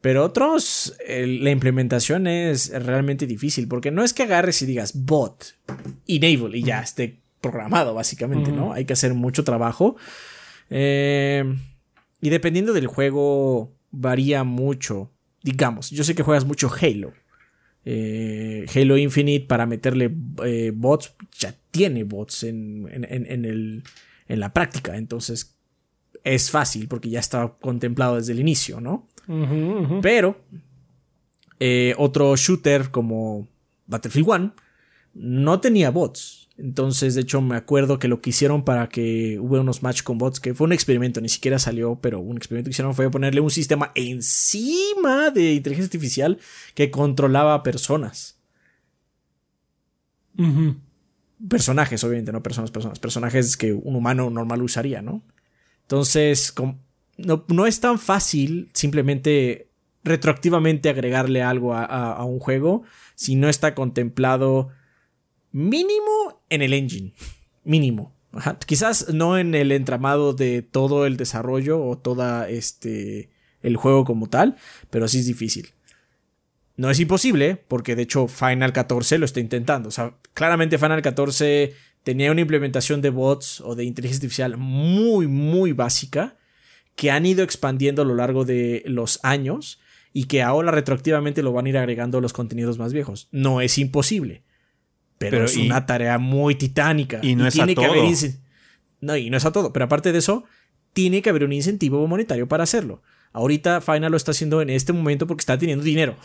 Pero 0.00 0.24
otros, 0.24 0.94
la 1.08 1.50
implementación 1.50 2.28
es 2.28 2.70
realmente 2.70 3.26
difícil. 3.26 3.66
Porque 3.66 3.90
no 3.90 4.04
es 4.04 4.12
que 4.12 4.22
agarres 4.22 4.62
y 4.62 4.66
digas 4.66 4.92
bot, 4.94 5.56
enable 6.06 6.58
y 6.58 6.62
ya 6.62 6.80
esté 6.80 7.20
programado, 7.40 7.94
básicamente, 7.94 8.52
¿no? 8.52 8.72
Hay 8.72 8.84
que 8.84 8.92
hacer 8.92 9.14
mucho 9.14 9.42
trabajo. 9.42 9.96
Eh, 10.70 11.44
y 12.20 12.30
dependiendo 12.30 12.72
del 12.72 12.86
juego, 12.86 13.74
varía 13.90 14.44
mucho. 14.44 15.10
Digamos, 15.42 15.90
yo 15.90 16.04
sé 16.04 16.14
que 16.14 16.22
juegas 16.22 16.44
mucho 16.44 16.70
Halo. 16.80 17.12
Eh, 17.88 18.66
Halo 18.74 18.98
Infinite 18.98 19.46
para 19.46 19.64
meterle 19.64 20.12
eh, 20.44 20.72
bots, 20.74 21.14
ya 21.38 21.54
tiene 21.70 22.02
bots 22.02 22.42
en, 22.42 22.88
el, 22.90 23.84
en 24.26 24.40
la 24.40 24.52
práctica, 24.52 24.96
entonces 24.96 25.56
es 26.24 26.50
fácil 26.50 26.88
porque 26.88 27.08
ya 27.08 27.20
estaba 27.20 27.56
contemplado 27.58 28.16
desde 28.16 28.32
el 28.32 28.40
inicio, 28.40 28.80
¿no? 28.80 29.06
Pero 30.02 30.40
eh, 31.60 31.94
otro 31.96 32.34
shooter 32.34 32.90
como 32.90 33.46
Battlefield 33.86 34.28
1 34.28 34.54
no 35.14 35.60
tenía 35.60 35.90
bots. 35.90 36.45
Entonces, 36.58 37.14
de 37.14 37.20
hecho, 37.20 37.42
me 37.42 37.56
acuerdo 37.56 37.98
que 37.98 38.08
lo 38.08 38.22
que 38.22 38.30
hicieron 38.30 38.64
para 38.64 38.88
que 38.88 39.38
hubiera 39.38 39.60
unos 39.60 39.82
match 39.82 40.02
con 40.02 40.16
bots, 40.16 40.40
que 40.40 40.54
fue 40.54 40.66
un 40.66 40.72
experimento, 40.72 41.20
ni 41.20 41.28
siquiera 41.28 41.58
salió, 41.58 41.98
pero 42.00 42.18
un 42.20 42.38
experimento 42.38 42.68
que 42.68 42.72
hicieron 42.72 42.94
fue 42.94 43.10
ponerle 43.10 43.40
un 43.40 43.50
sistema 43.50 43.92
encima 43.94 45.30
de 45.30 45.52
inteligencia 45.52 45.88
artificial 45.88 46.38
que 46.74 46.90
controlaba 46.90 47.54
a 47.54 47.62
personas. 47.62 48.38
Personajes, 51.46 52.02
obviamente, 52.04 52.32
no 52.32 52.42
personas, 52.42 52.70
personas. 52.70 52.98
Personajes 53.00 53.58
que 53.58 53.74
un 53.74 53.94
humano 53.94 54.30
normal 54.30 54.62
usaría, 54.62 55.02
¿no? 55.02 55.22
Entonces, 55.82 56.54
no, 57.18 57.44
no 57.48 57.66
es 57.66 57.80
tan 57.80 57.98
fácil 57.98 58.70
simplemente 58.72 59.68
retroactivamente 60.04 60.88
agregarle 60.88 61.42
algo 61.42 61.74
a 61.74 62.24
un 62.24 62.38
juego 62.38 62.84
si 63.14 63.34
no 63.34 63.48
está 63.48 63.74
contemplado 63.74 64.70
mínimo 65.56 66.42
en 66.50 66.60
el 66.60 66.74
engine. 66.74 67.14
Mínimo. 67.64 68.14
Quizás 68.66 69.14
no 69.14 69.38
en 69.38 69.54
el 69.54 69.72
entramado 69.72 70.34
de 70.34 70.60
todo 70.60 71.06
el 71.06 71.16
desarrollo 71.16 71.82
o 71.82 71.96
toda 71.96 72.50
este 72.50 73.30
el 73.62 73.76
juego 73.76 74.04
como 74.04 74.28
tal, 74.28 74.56
pero 74.90 75.08
sí 75.08 75.20
es 75.20 75.26
difícil. 75.26 75.70
No 76.76 76.90
es 76.90 77.00
imposible, 77.00 77.56
porque 77.56 77.96
de 77.96 78.02
hecho 78.02 78.28
Final 78.28 78.74
14 78.74 79.16
lo 79.16 79.24
está 79.24 79.40
intentando. 79.40 79.88
O 79.88 79.92
sea, 79.92 80.18
claramente 80.34 80.76
Final 80.76 81.00
14 81.00 81.72
tenía 82.02 82.30
una 82.30 82.42
implementación 82.42 83.00
de 83.00 83.08
bots 83.08 83.62
o 83.62 83.74
de 83.74 83.84
inteligencia 83.84 84.18
artificial 84.18 84.58
muy, 84.58 85.26
muy 85.26 85.72
básica 85.72 86.36
que 86.96 87.10
han 87.10 87.24
ido 87.24 87.42
expandiendo 87.42 88.02
a 88.02 88.04
lo 88.04 88.14
largo 88.14 88.44
de 88.44 88.82
los 88.86 89.20
años 89.22 89.80
y 90.12 90.24
que 90.24 90.42
ahora 90.42 90.70
retroactivamente 90.70 91.42
lo 91.42 91.52
van 91.54 91.64
a 91.64 91.68
ir 91.70 91.78
agregando 91.78 92.18
a 92.18 92.20
los 92.20 92.34
contenidos 92.34 92.78
más 92.78 92.92
viejos. 92.92 93.28
No 93.32 93.62
es 93.62 93.78
imposible, 93.78 94.44
pero, 95.18 95.44
es 95.44 95.56
una 95.56 95.86
tarea 95.86 96.18
muy 96.18 96.54
titánica. 96.54 97.20
Y 97.22 97.34
no 97.34 97.46
es 97.46 97.58
a 97.58 97.66
todo. 97.66 97.94
no, 99.00 99.16
y 99.16 99.30
no 99.30 99.36
es 99.36 99.44
a 99.44 99.52
todo, 99.52 99.72
pero 99.72 99.84
aparte 99.86 100.12
de 100.12 100.18
eso, 100.18 100.44
tiene 100.92 101.22
que 101.22 101.30
haber 101.30 101.44
un 101.44 101.52
incentivo 101.52 102.06
monetario 102.06 102.48
para 102.48 102.64
hacerlo. 102.64 103.02
Ahorita 103.32 103.80
Final 103.80 104.10
lo 104.10 104.16
está 104.16 104.30
haciendo 104.30 104.62
en 104.62 104.70
este 104.70 104.92
momento 104.92 105.26
porque 105.26 105.42
está 105.42 105.58
teniendo 105.58 105.84
dinero. 105.84 106.16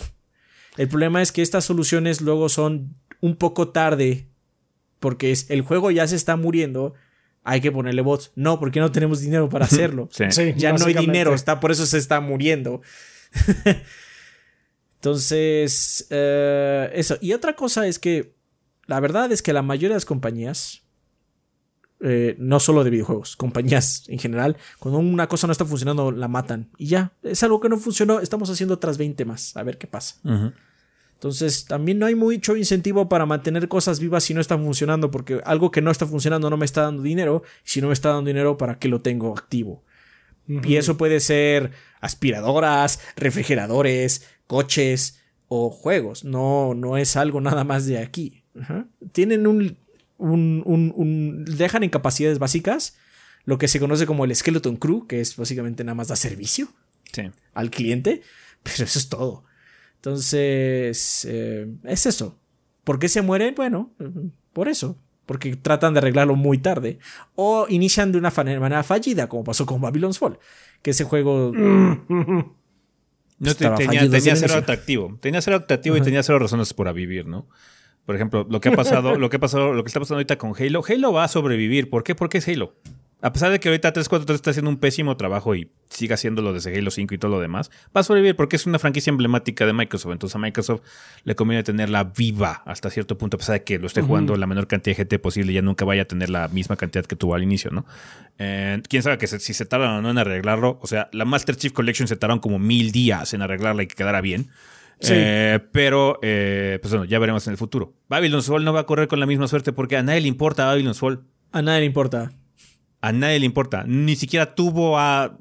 El 0.78 0.88
problema 0.88 1.22
es 1.22 1.32
que 1.32 1.42
estas 1.42 1.66
soluciones 1.66 2.22
luego 2.22 2.48
son 2.48 2.96
un 3.20 3.36
poco 3.36 3.70
tarde 3.70 4.28
porque 5.00 5.34
el 5.50 5.62
juego 5.62 5.92
ya 5.92 6.08
se 6.08 6.16
está 6.16 6.36
muriendo 6.36 6.94
hay 7.44 7.62
que 7.62 7.72
ponerle 7.72 8.02
bots. 8.02 8.32
No, 8.36 8.60
porque 8.60 8.80
no 8.80 8.92
tenemos 8.92 9.22
dinero 9.22 9.50
para 9.50 9.66
hacerlo. 9.66 10.10
ya 10.56 10.74
no 10.74 10.86
hay 10.86 10.94
dinero, 10.94 11.34
está, 11.34 11.60
por 11.60 11.72
eso 11.72 11.86
se 11.86 11.98
está 11.98 12.22
muriendo. 12.22 12.82
Entonces, 14.96 16.06
eh, 16.12 16.92
eso. 16.94 17.18
Y 17.22 17.34
otra 17.34 17.56
cosa 17.56 17.88
es 17.88 17.98
que 17.98 18.36
la 18.92 19.00
verdad 19.00 19.32
es 19.32 19.42
que 19.42 19.54
la 19.54 19.62
mayoría 19.62 19.88
de 19.88 19.94
las 19.94 20.06
compañías, 20.06 20.82
eh, 22.02 22.36
no 22.40 22.60
solo 22.60 22.84
de 22.84 22.90
videojuegos, 22.90 23.38
compañías 23.38 24.04
en 24.10 24.20
general, 24.20 24.58
cuando 24.80 25.00
una 25.00 25.28
cosa 25.28 25.48
no 25.48 25.54
está 25.54 25.64
funcionando, 25.64 26.12
la 26.12 26.28
matan. 26.28 26.70
Y 26.78 26.88
ya, 26.88 27.14
es 27.24 27.42
algo 27.42 27.62
que 27.62 27.70
no 27.70 27.78
funcionó, 27.78 28.20
estamos 28.20 28.50
haciendo 28.50 28.74
otras 28.74 28.98
20 28.98 29.24
más, 29.24 29.56
a 29.56 29.64
ver 29.64 29.78
qué 29.78 29.88
pasa. 29.88 30.16
Entonces, 31.14 31.64
también 31.64 32.00
no 32.00 32.06
hay 32.06 32.16
mucho 32.16 32.58
incentivo 32.58 33.08
para 33.08 33.26
mantener 33.26 33.70
cosas 33.70 34.02
vivas 34.02 34.26
si 34.26 34.34
no 34.34 34.42
están 34.42 34.62
funcionando, 34.62 35.10
porque 35.10 35.40
algo 35.46 35.72
que 35.72 35.82
no 35.82 35.90
está 35.90 36.06
funcionando 36.06 36.50
no 36.50 36.58
me 36.58 36.66
está 36.66 36.82
dando 36.82 37.02
dinero, 37.02 37.44
y 37.64 37.70
si 37.70 37.80
no 37.80 37.88
me 37.88 37.94
está 37.94 38.10
dando 38.10 38.28
dinero, 38.28 38.58
¿para 38.58 38.78
qué 38.78 38.90
lo 38.90 39.00
tengo 39.00 39.32
activo? 39.32 39.86
Y 40.48 40.76
eso 40.76 40.98
puede 40.98 41.22
ser 41.22 41.72
aspiradoras, 42.02 43.00
refrigeradores, 43.16 44.28
coches 44.48 45.22
o 45.48 45.70
juegos. 45.70 46.26
No, 46.26 46.74
no 46.74 46.98
es 46.98 47.16
algo 47.16 47.40
nada 47.40 47.64
más 47.64 47.86
de 47.86 48.00
aquí. 48.00 48.41
Tienen 49.12 49.48
un, 49.48 49.78
un, 50.18 50.64
un, 50.66 51.46
Dejan 51.46 51.84
en 51.84 51.90
capacidades 51.90 52.40
básicas 52.40 52.98
lo 53.46 53.58
que 53.58 53.68
se 53.68 53.80
conoce 53.80 54.06
como 54.06 54.26
el 54.26 54.36
Skeleton 54.36 54.76
Crew, 54.76 55.08
que 55.08 55.20
es 55.20 55.36
básicamente 55.36 55.84
nada 55.84 55.96
más 55.96 56.10
da 56.10 56.16
servicio 56.16 56.70
al 57.54 57.70
cliente, 57.70 58.22
pero 58.64 58.84
eso 58.84 59.00
es 59.00 59.10
todo. 59.10 59.44
Entonces, 59.96 61.28
eh, 61.30 61.68
es 61.84 62.06
eso. 62.06 62.40
¿Por 62.84 63.00
qué 63.00 63.08
se 63.08 63.22
mueren? 63.22 63.54
Bueno, 63.56 63.94
por 64.54 64.68
eso. 64.68 64.98
Porque 65.28 65.56
tratan 65.56 65.94
de 65.94 66.00
arreglarlo 66.00 66.36
muy 66.36 66.58
tarde. 66.58 66.98
O 67.36 67.68
inician 67.70 68.12
de 68.12 68.18
una 68.18 68.32
manera 68.32 68.84
fallida, 68.84 69.30
como 69.30 69.44
pasó 69.44 69.66
con 69.66 69.80
Babylon's 69.80 70.18
Fall. 70.18 70.40
Que 70.82 70.92
ese 70.92 71.04
juego. 71.04 71.54
No 73.42 73.56
tenía, 73.56 74.08
tenía 74.08 74.36
cero 74.36 74.54
atractivo. 74.54 75.18
Tenía 75.20 75.42
cero 75.42 75.56
atractivo 75.58 75.98
y 75.98 76.02
tenía 76.02 76.22
cero 76.22 76.38
razones 76.38 76.76
para 76.76 76.92
vivir, 76.92 77.26
¿no? 77.26 77.48
Por 78.06 78.16
ejemplo, 78.16 78.46
lo 78.50 78.60
que 78.60 78.70
ha 78.70 78.74
pasado, 78.74 79.16
lo 79.20 79.30
que 79.30 79.38
ha 79.38 79.40
pasado, 79.40 79.74
lo 79.74 79.84
que 79.84 79.88
está 79.88 80.00
pasando 80.00 80.18
ahorita 80.18 80.38
con 80.38 80.54
Halo. 80.58 80.84
Halo 80.88 81.14
va 81.14 81.24
a 81.24 81.28
sobrevivir. 81.28 81.90
¿Por 81.90 82.04
qué? 82.04 82.16
Porque 82.16 82.40
es 82.40 82.48
Halo. 82.48 82.76
A 83.24 83.32
pesar 83.32 83.52
de 83.52 83.60
que 83.60 83.70
ahorita 83.70 83.94
343 83.94 84.36
está 84.36 84.50
haciendo 84.50 84.72
un 84.72 84.78
pésimo 84.78 85.16
trabajo 85.16 85.54
y 85.54 85.70
siga 85.90 86.16
haciendo 86.16 86.42
lo 86.42 86.54
de 86.54 86.78
Halo 86.78 86.90
5 86.90 87.14
y 87.14 87.18
todo 87.20 87.30
lo 87.30 87.40
demás, 87.40 87.70
va 87.96 88.02
a 88.02 88.04
sobrevivir 88.04 88.36
porque 88.36 88.56
es 88.56 88.66
una 88.66 88.80
franquicia 88.80 89.12
emblemática 89.12 89.68
de 89.68 89.74
Microsoft. 89.74 90.14
Entonces 90.14 90.36
a 90.36 90.40
Microsoft 90.40 90.82
le 91.24 91.36
conviene 91.36 91.62
tenerla 91.62 92.04
viva 92.04 92.64
hasta 92.66 92.90
cierto 92.90 93.20
punto, 93.20 93.38
a 93.38 93.38
pesar 93.38 93.60
de 93.60 93.64
que 93.64 93.78
lo 93.78 93.86
esté 93.86 94.02
jugando 94.02 94.36
la 94.38 94.48
menor 94.48 94.66
cantidad 94.66 94.98
de 94.98 95.04
GT 95.06 95.20
posible 95.22 95.52
y 95.52 95.56
ya 95.56 95.62
nunca 95.62 95.86
vaya 95.86 96.02
a 96.02 96.06
tener 96.06 96.32
la 96.32 96.48
misma 96.48 96.78
cantidad 96.78 97.06
que 97.06 97.16
tuvo 97.16 97.36
al 97.36 97.44
inicio, 97.44 97.70
¿no? 97.70 97.86
Eh, 98.40 98.82
Quién 98.90 99.04
sabe 99.04 99.20
que 99.20 99.28
si 99.28 99.54
se 99.54 99.66
tardan 99.66 99.92
o 99.92 100.02
no 100.02 100.10
en 100.10 100.18
arreglarlo. 100.18 100.80
O 100.82 100.88
sea, 100.88 101.08
la 101.12 101.26
Master 101.26 101.56
Chief 101.56 101.74
Collection 101.74 102.08
se 102.08 102.16
tardaron 102.16 102.40
como 102.40 102.58
mil 102.58 102.92
días 102.92 103.36
en 103.36 103.44
arreglarla 103.44 103.84
y 103.84 103.88
que 103.88 103.96
quedara 103.96 104.22
bien. 104.22 104.50
Eh, 105.10 105.60
pero, 105.72 106.20
eh, 106.22 106.78
pues 106.82 106.92
bueno, 106.94 107.06
ya 107.06 107.18
veremos 107.20 107.46
en 107.48 107.52
el 107.52 107.58
futuro. 107.58 107.94
Babylon's 108.08 108.46
Fall 108.46 108.64
no 108.64 108.74
va 108.74 108.82
a 108.82 108.86
correr 108.86 109.08
con 109.08 109.20
la 109.20 109.26
misma 109.26 109.48
suerte 109.48 109.74
porque 109.74 109.98
a 109.98 110.04
nadie 110.04 110.22
le 110.22 110.28
importa 110.28 110.66
Babylon's 110.66 111.00
Fall. 111.00 111.24
A 111.52 111.62
nadie 111.62 111.82
le 111.82 111.86
importa 111.88 112.32
a 113.02 113.12
nadie 113.12 113.40
le 113.40 113.46
importa. 113.46 113.84
Ni 113.86 114.16
siquiera 114.16 114.56
tuvo 114.56 114.98
a 114.98 115.38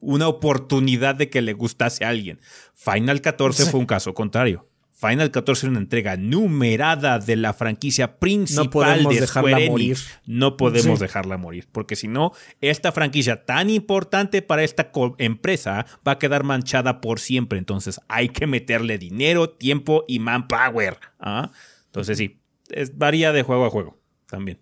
una 0.00 0.28
oportunidad 0.28 1.14
de 1.14 1.30
que 1.30 1.40
le 1.40 1.52
gustase 1.52 2.04
a 2.04 2.08
alguien. 2.08 2.40
Final 2.74 3.20
14 3.20 3.66
fue 3.66 3.80
un 3.80 3.86
caso 3.86 4.12
contrario. 4.12 4.68
Final 5.00 5.30
14 5.30 5.66
era 5.66 5.70
una 5.70 5.80
entrega 5.80 6.18
numerada 6.18 7.18
de 7.18 7.36
la 7.36 7.54
franquicia 7.54 8.18
principal 8.18 8.66
no 8.66 8.70
podemos 8.70 9.14
de 9.14 9.20
dejarla 9.22 9.60
morir. 9.66 9.96
No 10.26 10.56
podemos 10.58 11.00
dejarla 11.00 11.38
morir, 11.38 11.68
porque 11.72 11.96
si 11.96 12.06
no, 12.06 12.32
esta 12.60 12.92
franquicia 12.92 13.46
tan 13.46 13.70
importante 13.70 14.42
para 14.42 14.62
esta 14.62 14.92
empresa 15.16 15.86
va 16.06 16.12
a 16.12 16.18
quedar 16.18 16.44
manchada 16.44 17.00
por 17.00 17.18
siempre. 17.18 17.58
Entonces 17.58 17.98
hay 18.08 18.28
que 18.28 18.46
meterle 18.46 18.98
dinero, 18.98 19.48
tiempo 19.48 20.04
y 20.06 20.18
manpower. 20.18 20.98
¿ah? 21.18 21.50
Entonces 21.86 22.18
sí, 22.18 22.38
es, 22.68 22.98
varía 22.98 23.32
de 23.32 23.42
juego 23.42 23.64
a 23.64 23.70
juego 23.70 23.98
también 24.26 24.58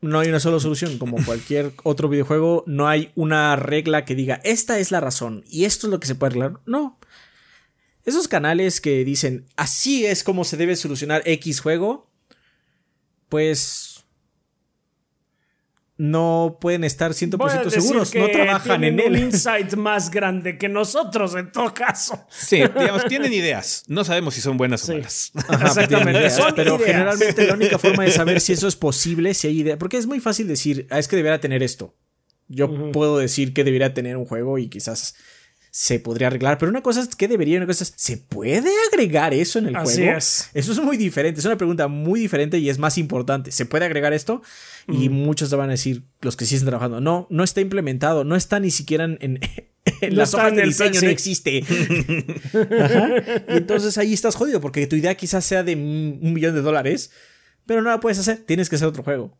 no 0.00 0.20
hay 0.20 0.28
una 0.28 0.40
sola 0.40 0.60
solución. 0.60 0.98
Como 0.98 1.16
cualquier 1.24 1.72
otro 1.82 2.08
videojuego, 2.08 2.64
no 2.66 2.88
hay 2.88 3.10
una 3.14 3.56
regla 3.56 4.04
que 4.04 4.14
diga, 4.14 4.40
esta 4.44 4.78
es 4.78 4.90
la 4.90 5.00
razón 5.00 5.44
y 5.48 5.64
esto 5.64 5.86
es 5.86 5.90
lo 5.90 6.00
que 6.00 6.06
se 6.06 6.14
puede 6.14 6.30
arreglar. 6.30 6.60
No. 6.66 6.97
Esos 8.08 8.26
canales 8.26 8.80
que 8.80 9.04
dicen, 9.04 9.44
así 9.56 10.06
es 10.06 10.24
como 10.24 10.44
se 10.44 10.56
debe 10.56 10.76
solucionar 10.76 11.22
X 11.26 11.60
juego, 11.60 12.10
pues 13.28 14.06
no 15.98 16.56
pueden 16.58 16.84
estar 16.84 17.10
100% 17.10 17.68
seguros, 17.68 18.14
no 18.14 18.28
trabajan 18.30 18.84
en 18.84 18.98
él. 18.98 19.12
un 19.12 19.18
insight 19.18 19.74
más 19.74 20.10
grande 20.10 20.56
que 20.56 20.70
nosotros 20.70 21.34
en 21.34 21.52
todo 21.52 21.74
caso. 21.74 22.24
Sí, 22.30 22.56
digamos, 22.56 23.04
tienen 23.06 23.32
ideas, 23.32 23.84
no 23.88 24.04
sabemos 24.04 24.32
si 24.32 24.40
son 24.40 24.56
buenas 24.56 24.88
o 24.88 24.92
malas. 24.94 25.32
Exactamente, 25.60 26.30
pero 26.56 26.78
generalmente 26.78 27.46
la 27.46 27.54
única 27.54 27.78
forma 27.78 28.04
de 28.04 28.12
saber 28.12 28.40
si 28.40 28.52
eso 28.54 28.68
es 28.68 28.76
posible, 28.76 29.34
si 29.34 29.48
hay 29.48 29.58
idea, 29.58 29.76
porque 29.76 29.98
es 29.98 30.06
muy 30.06 30.20
fácil 30.20 30.48
decir, 30.48 30.86
ah, 30.88 30.98
es 30.98 31.08
que 31.08 31.16
debería 31.16 31.40
tener 31.40 31.62
esto. 31.62 31.94
Yo 32.46 32.90
puedo 32.92 33.18
decir 33.18 33.52
que 33.52 33.64
debería 33.64 33.92
tener 33.92 34.16
un 34.16 34.24
juego 34.24 34.56
y 34.56 34.70
quizás 34.70 35.14
se 35.70 36.00
podría 36.00 36.28
arreglar. 36.28 36.58
Pero 36.58 36.70
una 36.70 36.82
cosa 36.82 37.00
es 37.00 37.14
que 37.14 37.28
debería, 37.28 37.56
una 37.58 37.66
cosa 37.66 37.84
es, 37.84 37.92
¿se 37.96 38.16
puede 38.16 38.72
agregar 38.90 39.34
eso 39.34 39.58
en 39.58 39.68
el 39.68 39.76
Así 39.76 40.02
juego? 40.02 40.18
Es. 40.18 40.50
Eso 40.54 40.72
es 40.72 40.80
muy 40.80 40.96
diferente, 40.96 41.40
es 41.40 41.46
una 41.46 41.56
pregunta 41.56 41.88
muy 41.88 42.20
diferente 42.20 42.58
y 42.58 42.68
es 42.68 42.78
más 42.78 42.98
importante. 42.98 43.52
¿Se 43.52 43.66
puede 43.66 43.84
agregar 43.84 44.12
esto? 44.12 44.42
Y 44.88 45.08
muchos 45.08 45.50
te 45.50 45.56
van 45.56 45.68
a 45.68 45.72
decir, 45.72 46.04
los 46.20 46.36
que 46.36 46.46
sí 46.46 46.54
están 46.54 46.70
trabajando, 46.70 47.00
no, 47.00 47.26
no 47.30 47.44
está 47.44 47.60
implementado, 47.60 48.24
no 48.24 48.36
está 48.36 48.58
ni 48.58 48.70
siquiera 48.70 49.04
en, 49.04 49.18
en 49.20 49.40
las 50.16 50.32
hojas 50.34 50.54
de 50.54 50.62
diseño, 50.62 51.00
no 51.00 51.08
existe. 51.08 51.62
Y 53.48 53.56
entonces 53.56 53.98
ahí 53.98 54.12
estás 54.12 54.34
jodido 54.34 54.60
porque 54.60 54.86
tu 54.86 54.96
idea 54.96 55.14
quizás 55.14 55.44
sea 55.44 55.62
de 55.62 55.74
un 55.74 56.32
millón 56.32 56.54
de 56.54 56.62
dólares, 56.62 57.10
pero 57.66 57.82
no 57.82 57.90
la 57.90 58.00
puedes 58.00 58.18
hacer, 58.18 58.38
tienes 58.38 58.68
que 58.68 58.76
hacer 58.76 58.88
otro 58.88 59.02
juego. 59.02 59.38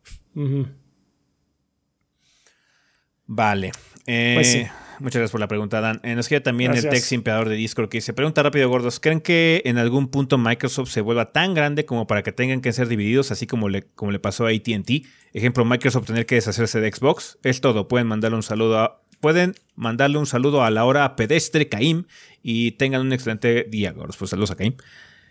Vale. 3.25 3.71
pues 4.05 4.47
sí. 4.47 4.67
Eh, 4.99 5.03
Muchas 5.03 5.19
gracias 5.19 5.31
por 5.31 5.39
la 5.39 5.47
pregunta, 5.47 5.81
Dan. 5.81 5.99
Eh, 6.03 6.15
nos 6.15 6.27
queda 6.27 6.41
también 6.41 6.73
el 6.73 6.87
Tex 6.87 7.11
Imperador 7.11 7.49
de 7.49 7.55
Discord 7.55 7.89
que 7.89 7.97
dice: 7.97 8.13
Pregunta 8.13 8.43
rápido, 8.43 8.69
gordos. 8.69 8.99
¿Creen 8.99 9.21
que 9.21 9.61
en 9.65 9.77
algún 9.77 10.09
punto 10.09 10.37
Microsoft 10.37 10.89
se 10.89 11.01
vuelva 11.01 11.31
tan 11.31 11.53
grande 11.53 11.85
como 11.85 12.07
para 12.07 12.23
que 12.23 12.31
tengan 12.31 12.61
que 12.61 12.71
ser 12.73 12.87
divididos, 12.87 13.31
así 13.31 13.47
como 13.47 13.69
le, 13.69 13.83
como 13.83 14.11
le 14.11 14.19
pasó 14.19 14.45
a 14.45 14.49
ATT? 14.49 15.05
Ejemplo, 15.33 15.65
Microsoft 15.65 16.07
tener 16.07 16.25
que 16.25 16.35
deshacerse 16.35 16.79
de 16.79 16.91
Xbox. 16.91 17.37
Es 17.43 17.61
todo. 17.61 17.87
Pueden 17.87 18.07
mandarle 18.07 18.35
un 18.35 18.43
saludo 18.43 18.79
a. 18.79 19.01
Pueden 19.19 19.55
mandarle 19.75 20.17
un 20.17 20.25
saludo 20.25 20.63
a 20.63 20.71
la 20.71 20.85
hora 20.85 21.15
pedestre 21.17 21.67
Caim 21.67 22.05
y 22.41 22.71
tengan 22.71 23.01
un 23.01 23.11
excelente 23.11 23.65
día, 23.69 23.91
gordos. 23.91 24.15
Pues 24.17 24.31
saludos 24.31 24.51
a 24.51 24.55
Caim. 24.55 24.75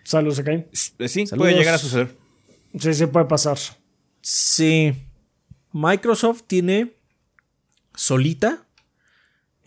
Saludos 0.05 0.39
a 0.39 0.45
Caim. 0.45 0.65
Sí, 0.73 1.25
puede 1.37 1.55
llegar 1.55 1.75
a 1.75 1.79
suceder. 1.79 2.15
Sí, 2.79 2.93
sí, 2.93 3.07
puede 3.07 3.27
pasar. 3.27 3.59
Sí. 4.21 4.93
Microsoft 5.73 6.43
tiene 6.47 6.93
solita 7.95 8.68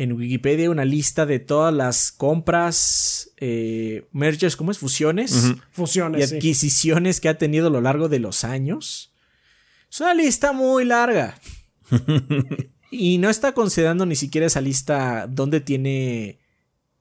en 0.02 0.14
Wikipedia 0.14 0.72
una 0.72 0.84
lista 0.84 1.28
de 1.28 1.38
todas 1.38 1.72
las 1.72 2.12
compras, 2.12 3.30
eh, 3.38 4.08
mergers, 4.12 4.56
¿cómo 4.56 4.72
es? 4.72 4.80
Fusiones. 4.80 5.54
Fusiones. 5.72 6.32
Y 6.32 6.36
adquisiciones 6.36 7.22
que 7.22 7.30
ha 7.30 7.38
tenido 7.38 7.68
a 7.68 7.70
lo 7.70 7.82
largo 7.82 8.10
de 8.10 8.18
los 8.18 8.44
años. 8.44 9.14
Es 9.92 10.02
una 10.02 10.16
lista 10.16 10.54
muy 10.54 10.86
larga. 10.86 11.36
y 12.92 13.20
no 13.20 13.30
está 13.30 13.54
considerando 13.54 14.08
ni 14.08 14.16
siquiera 14.16 14.48
esa 14.48 14.60
lista 14.60 15.28
donde 15.28 15.62
tiene 15.62 16.40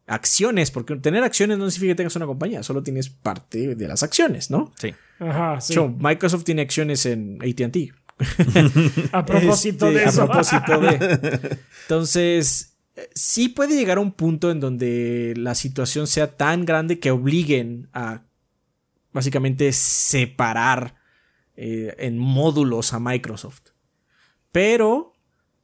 acciones, 0.07 0.70
porque 0.70 0.95
tener 0.97 1.25
acciones 1.25 1.57
no 1.57 1.70
significa 1.70 1.93
que 1.93 1.97
tengas 1.99 2.17
una 2.17 2.27
compañía, 2.27 2.62
solo 2.62 2.83
tienes 2.83 3.09
parte 3.09 3.77
de 3.77 3.89
las 3.89 4.03
acciones, 4.03 4.51
¿no? 4.51 4.75
Sí. 4.79 4.93
Ajá, 5.20 5.59
sí. 5.62 5.75
Microsoft 5.99 6.45
tiene 6.45 6.61
acciones 6.62 7.07
en 7.07 7.39
ATT. 7.41 7.95
a 9.12 9.25
propósito 9.25 9.87
de 9.87 9.97
este, 9.97 10.09
eso. 10.11 10.23
A 10.23 10.27
propósito 10.27 10.81
de. 10.81 11.59
Entonces, 11.83 12.69
sí 13.15 13.49
puede 13.49 13.77
llegar 13.77 13.99
a 13.99 14.01
un 14.01 14.12
punto 14.12 14.51
en 14.51 14.61
donde 14.61 15.35
la 15.37 15.55
situación 15.55 16.07
sea 16.07 16.37
tan 16.37 16.65
grande 16.65 16.99
que 16.99 17.11
obliguen 17.11 17.89
a 17.93 18.25
básicamente 19.12 19.73
separar 19.73 20.97
eh, 21.57 21.95
en 21.99 22.19
módulos 22.19 22.93
a 22.93 23.01
Microsoft. 23.01 23.70
Pero 24.53 25.12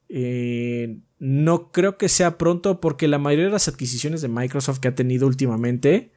eh, 0.09 0.99
no 1.19 1.73
creo 1.73 1.97
que 1.97 2.09
sea 2.09 2.39
pronto 2.39 2.81
porque 2.81 3.09
la 3.09 3.19
mayoría 3.19 3.47
de 3.47 3.53
las 3.53 3.69
adquisiciones 3.69 4.21
de 4.21 4.29
Microsoft 4.29 4.81
que 4.81 4.89
ha 4.89 4.95
tenido 4.95 5.27
últimamente 5.27 6.13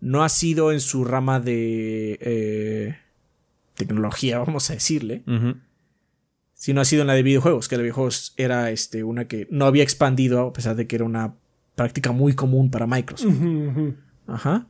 no 0.00 0.24
ha 0.24 0.28
sido 0.28 0.72
en 0.72 0.80
su 0.80 1.04
rama 1.04 1.40
de 1.40 2.18
eh, 2.20 2.96
tecnología, 3.74 4.38
vamos 4.38 4.70
a 4.70 4.74
decirle, 4.74 5.22
sino 6.60 6.82
ha 6.82 6.84
sido 6.84 7.00
en 7.00 7.06
la 7.06 7.14
de 7.14 7.22
videojuegos, 7.22 7.68
que 7.68 7.76
la 7.76 7.78
de 7.78 7.84
videojuegos 7.84 8.34
era 8.36 8.70
este, 8.70 9.02
una 9.02 9.26
que 9.26 9.48
no 9.50 9.64
había 9.64 9.82
expandido 9.82 10.42
a 10.42 10.52
pesar 10.52 10.76
de 10.76 10.86
que 10.86 10.96
era 10.96 11.06
una 11.06 11.34
práctica 11.74 12.12
muy 12.12 12.34
común 12.34 12.70
para 12.70 12.86
Microsoft. 12.86 13.38
Ajá. 14.26 14.68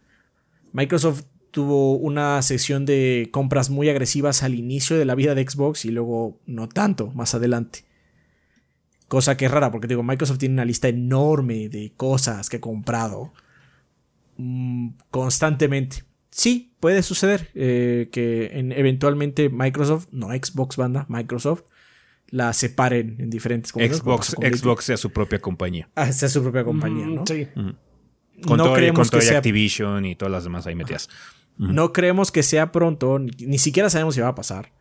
Microsoft 0.72 1.24
tuvo 1.50 1.96
una 1.96 2.40
sesión 2.42 2.86
de 2.86 3.28
compras 3.32 3.70
muy 3.70 3.88
agresivas 3.88 4.44
al 4.44 4.54
inicio 4.54 4.96
de 4.96 5.04
la 5.04 5.16
vida 5.16 5.34
de 5.34 5.44
Xbox 5.44 5.84
y 5.84 5.90
luego 5.90 6.38
no 6.46 6.68
tanto 6.68 7.10
más 7.10 7.34
adelante. 7.34 7.80
Cosa 9.08 9.36
que 9.36 9.46
es 9.46 9.50
rara 9.50 9.72
porque 9.72 9.88
digo, 9.88 10.04
Microsoft 10.04 10.38
tiene 10.38 10.52
una 10.52 10.64
lista 10.64 10.86
enorme 10.86 11.68
de 11.68 11.92
cosas 11.96 12.48
que 12.48 12.58
ha 12.58 12.60
comprado 12.60 13.32
mm, 14.36 14.90
constantemente. 15.10 16.04
Sí, 16.30 16.72
puede 16.78 17.02
suceder 17.02 17.50
eh, 17.54 18.10
que 18.12 18.52
eventualmente 18.54 19.48
Microsoft, 19.48 20.06
no 20.12 20.28
Xbox 20.28 20.76
banda, 20.76 21.04
Microsoft, 21.08 21.64
la 22.30 22.52
separen 22.52 23.16
en 23.18 23.30
diferentes 23.30 23.72
Xbox, 23.72 24.36
Xbox 24.40 24.84
sea 24.84 24.96
su 24.96 25.10
propia 25.10 25.40
compañía. 25.40 25.88
Ah, 25.94 26.12
sea 26.12 26.28
su 26.28 26.42
propia 26.42 26.64
compañía, 26.64 27.06
¿no? 27.06 27.24
Sí. 27.26 27.48
Con 27.54 28.56
no 28.56 28.64
todo, 28.64 28.74
creemos 28.74 29.10
que 29.10 29.20
sea... 29.20 29.38
Activision 29.38 30.04
y 30.04 30.14
todas 30.14 30.32
las 30.32 30.44
demás 30.44 30.66
ahí 30.66 30.74
metidas. 30.74 31.08
No 31.58 31.92
creemos 31.92 32.32
que 32.32 32.42
sea 32.42 32.72
pronto, 32.72 33.18
ni 33.18 33.58
siquiera 33.58 33.90
sabemos 33.90 34.14
si 34.14 34.20
va 34.20 34.28
a 34.28 34.34
pasar. 34.34 34.72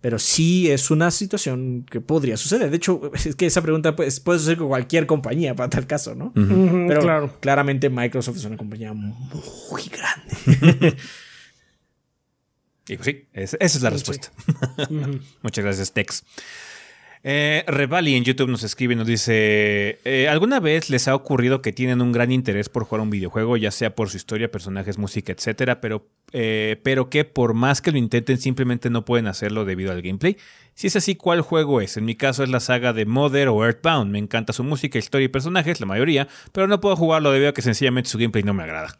Pero 0.00 0.18
sí 0.18 0.70
es 0.70 0.90
una 0.90 1.10
situación 1.10 1.86
que 1.90 2.00
podría 2.00 2.36
suceder. 2.36 2.70
De 2.70 2.76
hecho, 2.76 3.10
es 3.24 3.34
que 3.36 3.46
esa 3.46 3.62
pregunta 3.62 3.96
pues, 3.96 4.20
puede 4.20 4.38
suceder 4.38 4.58
con 4.58 4.68
cualquier 4.68 5.06
compañía 5.06 5.54
para 5.54 5.70
tal 5.70 5.86
caso, 5.86 6.14
¿no? 6.14 6.30
Pero 6.34 7.00
claro. 7.00 7.38
claramente 7.40 7.88
Microsoft 7.88 8.36
es 8.36 8.44
una 8.44 8.58
compañía 8.58 8.92
muy 8.92 9.82
grande. 9.90 10.96
y 12.88 12.96
pues 12.96 13.06
sí, 13.06 13.28
esa 13.32 13.56
es 13.60 13.82
la 13.82 13.90
respuesta. 13.90 14.30
Muchas 15.42 15.64
gracias, 15.64 15.92
Tex. 15.92 16.22
Eh, 17.26 17.64
Revali 17.66 18.16
en 18.16 18.24
YouTube 18.24 18.50
nos 18.50 18.64
escribe 18.64 18.92
y 18.92 18.96
nos 18.96 19.06
dice: 19.06 19.98
eh, 20.04 20.28
¿Alguna 20.28 20.60
vez 20.60 20.90
les 20.90 21.08
ha 21.08 21.14
ocurrido 21.14 21.62
que 21.62 21.72
tienen 21.72 22.02
un 22.02 22.12
gran 22.12 22.30
interés 22.30 22.68
por 22.68 22.84
jugar 22.84 23.00
un 23.00 23.08
videojuego, 23.08 23.56
ya 23.56 23.70
sea 23.70 23.94
por 23.94 24.10
su 24.10 24.18
historia, 24.18 24.50
personajes, 24.50 24.98
música, 24.98 25.32
etcétera, 25.32 25.80
pero, 25.80 26.06
eh, 26.32 26.78
pero 26.82 27.08
que 27.08 27.24
por 27.24 27.54
más 27.54 27.80
que 27.80 27.92
lo 27.92 27.98
intenten, 27.98 28.36
simplemente 28.36 28.90
no 28.90 29.06
pueden 29.06 29.26
hacerlo 29.26 29.64
debido 29.64 29.90
al 29.90 30.02
gameplay? 30.02 30.36
Si 30.74 30.88
es 30.88 30.96
así, 30.96 31.14
¿cuál 31.14 31.40
juego 31.40 31.80
es? 31.80 31.96
En 31.96 32.04
mi 32.04 32.14
caso 32.14 32.42
es 32.42 32.50
la 32.50 32.60
saga 32.60 32.92
de 32.92 33.06
Mother 33.06 33.48
o 33.48 33.64
Earthbound. 33.64 34.10
Me 34.10 34.18
encanta 34.18 34.52
su 34.52 34.62
música, 34.62 34.98
historia 34.98 35.24
y 35.24 35.28
personajes, 35.28 35.80
la 35.80 35.86
mayoría, 35.86 36.28
pero 36.52 36.68
no 36.68 36.82
puedo 36.82 36.94
jugarlo 36.94 37.32
debido 37.32 37.48
a 37.48 37.54
que 37.54 37.62
sencillamente 37.62 38.10
su 38.10 38.18
gameplay 38.18 38.44
no 38.44 38.52
me 38.52 38.64
agrada. 38.64 38.98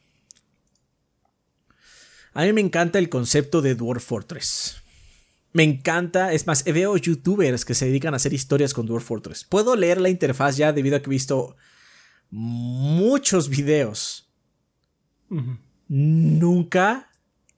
A 2.32 2.44
mí 2.44 2.54
me 2.54 2.62
encanta 2.62 2.98
el 2.98 3.10
concepto 3.10 3.60
de 3.60 3.74
Dwarf 3.74 4.02
Fortress. 4.02 4.83
Me 5.54 5.62
encanta, 5.62 6.32
es 6.32 6.48
más, 6.48 6.64
veo 6.64 6.96
youtubers 6.96 7.64
que 7.64 7.74
se 7.74 7.86
dedican 7.86 8.12
a 8.12 8.16
hacer 8.16 8.32
historias 8.32 8.74
con 8.74 8.86
Dwarf 8.86 9.04
Fortress. 9.04 9.44
Puedo 9.44 9.76
leer 9.76 10.00
la 10.00 10.08
interfaz 10.08 10.56
ya 10.56 10.72
debido 10.72 10.96
a 10.96 11.00
que 11.00 11.06
he 11.06 11.10
visto 11.10 11.56
muchos 12.28 13.48
videos. 13.48 14.28
Nunca 15.86 17.08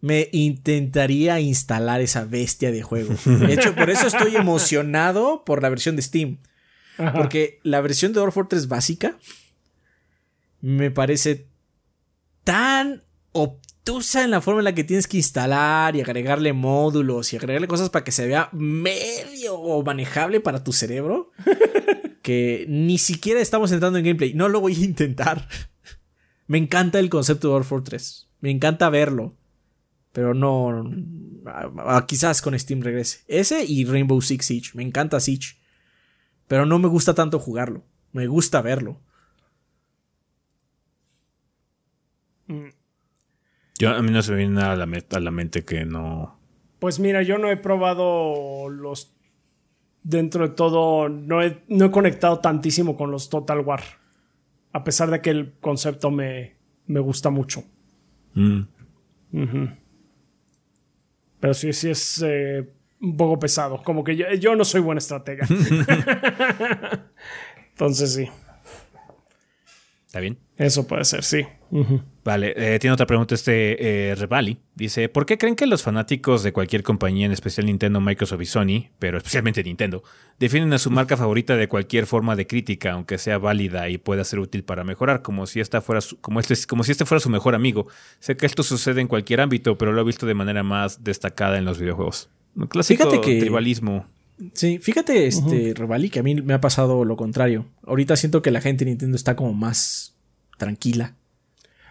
me 0.03 0.29
intentaría 0.33 1.41
instalar 1.41 2.03
esa 2.03 2.27
bestia 2.27 2.71
de 2.71 2.83
juego. 2.83 3.15
De 3.25 3.55
hecho, 3.55 3.75
por 3.75 3.89
eso 3.89 4.07
estoy 4.09 4.37
emocionado 4.37 5.43
por 5.47 5.63
la 5.63 5.71
versión 5.71 5.97
de 5.97 6.03
Steam. 6.03 6.43
Porque 7.15 7.61
la 7.63 7.81
versión 7.81 8.13
de 8.13 8.21
Dwarf 8.21 8.35
Fortress 8.35 8.69
básica 8.69 9.19
me 10.61 10.91
parece 10.91 11.49
tan 12.45 13.05
usa 13.95 14.25
en 14.25 14.31
la 14.31 14.41
forma 14.41 14.61
en 14.61 14.65
la 14.65 14.75
que 14.75 14.85
tienes 14.85 15.07
que 15.07 15.17
instalar 15.17 15.95
y 15.97 16.01
agregarle 16.01 16.53
módulos 16.53 17.33
y 17.33 17.37
agregarle 17.37 17.69
cosas 17.69 17.91
para 17.91 18.05
que 18.05 18.13
se 18.13 18.27
vea 18.27 18.49
medio 18.53 19.83
manejable 19.83 20.41
para 20.41 20.65
tu 20.65 20.73
cerebro. 20.73 21.31
que 22.23 22.67
ni 22.69 22.99
siquiera 22.99 23.41
estamos 23.41 23.71
entrando 23.71 23.99
en 23.99 24.05
gameplay. 24.05 24.35
No 24.35 24.49
lo 24.49 24.61
voy 24.61 24.75
a 24.75 24.85
intentar. 24.85 25.49
Me 26.49 26.59
encanta 26.59 26.99
el 26.99 27.09
concepto 27.09 27.49
de 27.49 27.55
War 27.55 27.65
Fortress. 27.65 28.29
Me 28.41 28.51
encanta 28.51 28.91
verlo. 28.91 29.37
Pero 30.13 30.35
no. 30.35 30.91
quizás 32.07 32.43
con 32.43 32.59
Steam 32.59 32.81
regrese. 32.81 33.21
Ese 33.29 33.65
y 33.65 33.85
Rainbow 33.85 34.21
Six 34.21 34.45
Siege. 34.45 34.71
Me 34.75 34.83
encanta 34.83 35.21
Siege. 35.21 35.57
Pero 36.49 36.67
no 36.67 36.79
me 36.79 36.89
gusta 36.89 37.15
tanto 37.15 37.39
jugarlo. 37.39 37.85
Me 38.13 38.27
gusta 38.27 38.63
verlo. 38.63 39.01
Yo, 43.79 43.91
a 43.91 44.03
mí 44.03 44.11
no 44.11 44.23
se 44.23 44.33
me 44.33 44.39
viene 44.39 44.55
nada 44.55 44.73
a 44.73 44.77
la, 44.77 44.87
a 45.11 45.21
la 45.21 45.31
mente 45.31 45.65
que 45.65 45.85
no. 45.85 46.39
Pues 46.79 46.99
mira, 46.99 47.23
yo 47.23 47.39
no 47.39 47.51
he 47.51 47.57
probado 47.57 48.69
los. 48.69 49.15
Dentro 50.03 50.49
de 50.49 50.55
todo, 50.55 51.09
no 51.09 51.43
he, 51.43 51.65
no 51.69 51.87
he 51.87 51.91
conectado 51.91 52.39
tantísimo 52.39 52.97
con 52.97 53.11
los 53.11 53.29
Total 53.29 53.61
War. 53.61 53.83
A 54.73 54.85
pesar 54.85 55.11
de 55.11 55.21
que 55.21 55.31
el 55.31 55.55
concepto 55.61 56.11
me, 56.11 56.57
me 56.87 57.01
gusta 57.01 57.31
mucho. 57.31 57.65
Mm. 58.35 58.61
Pero 61.41 61.55
sí, 61.55 61.73
sí 61.73 61.91
es 61.91 62.23
eh, 62.25 62.73
un 63.01 63.17
poco 63.17 63.39
pesado. 63.39 63.83
Como 63.83 64.05
que 64.05 64.17
yo, 64.17 64.33
yo 64.35 64.55
no 64.55 64.65
soy 64.65 64.81
buen 64.81 64.99
estratega. 64.99 65.47
Entonces 67.71 68.15
sí. 68.15 68.29
¿Está 70.07 70.21
bien? 70.21 70.39
Eso 70.57 70.87
puede 70.87 71.05
ser, 71.05 71.25
sí. 71.25 71.43
Vale, 72.27 72.55
eh, 72.57 72.81
tiene 72.81 72.93
otra 72.93 73.07
pregunta 73.07 73.37
este 73.37 74.11
eh, 74.11 74.17
Revali. 74.17 74.59
Dice, 74.75 75.09
¿por 75.09 75.27
qué 75.27 75.39
creen 75.39 75.55
que 75.55 75.65
los 75.65 75.85
fanáticos 75.85 76.43
de 76.43 76.53
cualquier 76.53 76.83
compañía, 76.83 77.25
en 77.25 77.31
especial 77.31 77.67
Nintendo, 77.67 78.01
Microsoft 78.01 78.43
y 78.43 78.47
Sony, 78.47 78.89
pero 78.99 79.19
especialmente 79.19 79.63
Nintendo, 79.63 80.03
definen 80.41 80.73
a 80.73 80.79
su 80.79 80.91
marca 80.91 81.17
favorita 81.17 81.55
de 81.55 81.69
cualquier 81.69 82.05
forma 82.07 82.35
de 82.35 82.49
crítica, 82.49 82.95
aunque 82.95 83.19
sea 83.19 83.39
válida 83.39 83.89
y 83.91 83.99
pueda 83.99 84.25
ser 84.25 84.41
útil 84.41 84.65
para 84.65 84.83
mejorar, 84.83 85.23
como 85.23 85.47
si 85.47 85.61
esta 85.61 85.81
fuera 85.81 86.01
como 86.21 86.41
este, 86.41 86.57
como 86.67 86.83
si 86.83 86.91
este 86.91 87.05
fuera 87.05 87.21
su 87.21 87.31
mejor 87.31 87.55
amigo? 87.55 87.87
Sé 88.19 88.37
que 88.37 88.47
esto 88.47 88.65
sucede 88.65 89.01
en 89.01 89.07
cualquier 89.07 89.41
ámbito, 89.41 89.79
pero 89.79 89.93
lo 89.93 90.01
he 90.01 90.05
visto 90.05 90.27
de 90.27 90.35
manera 90.35 90.65
más 90.65 91.05
destacada 91.05 91.59
en 91.59 91.65
los 91.65 91.79
videojuegos. 91.79 92.29
clásico 92.69 93.05
Fíjate 93.05 93.21
que... 93.21 93.39
tribalismo. 93.39 94.05
Sí, 94.53 94.81
fíjate, 94.81 95.29
este, 95.29 95.75
Revali, 95.77 96.11
que 96.11 96.19
a 96.19 96.23
mí 96.25 96.35
me 96.35 96.55
ha 96.55 96.61
pasado 96.61 97.05
lo 97.05 97.17
contrario. 97.17 97.67
Ahorita 97.87 98.17
siento 98.17 98.43
que 98.43 98.51
la 98.51 98.61
gente 98.61 98.85
de 98.85 98.91
Nintendo 98.91 99.15
está 99.15 99.37
como 99.37 99.55
más 99.55 100.17
tranquila. 100.59 101.15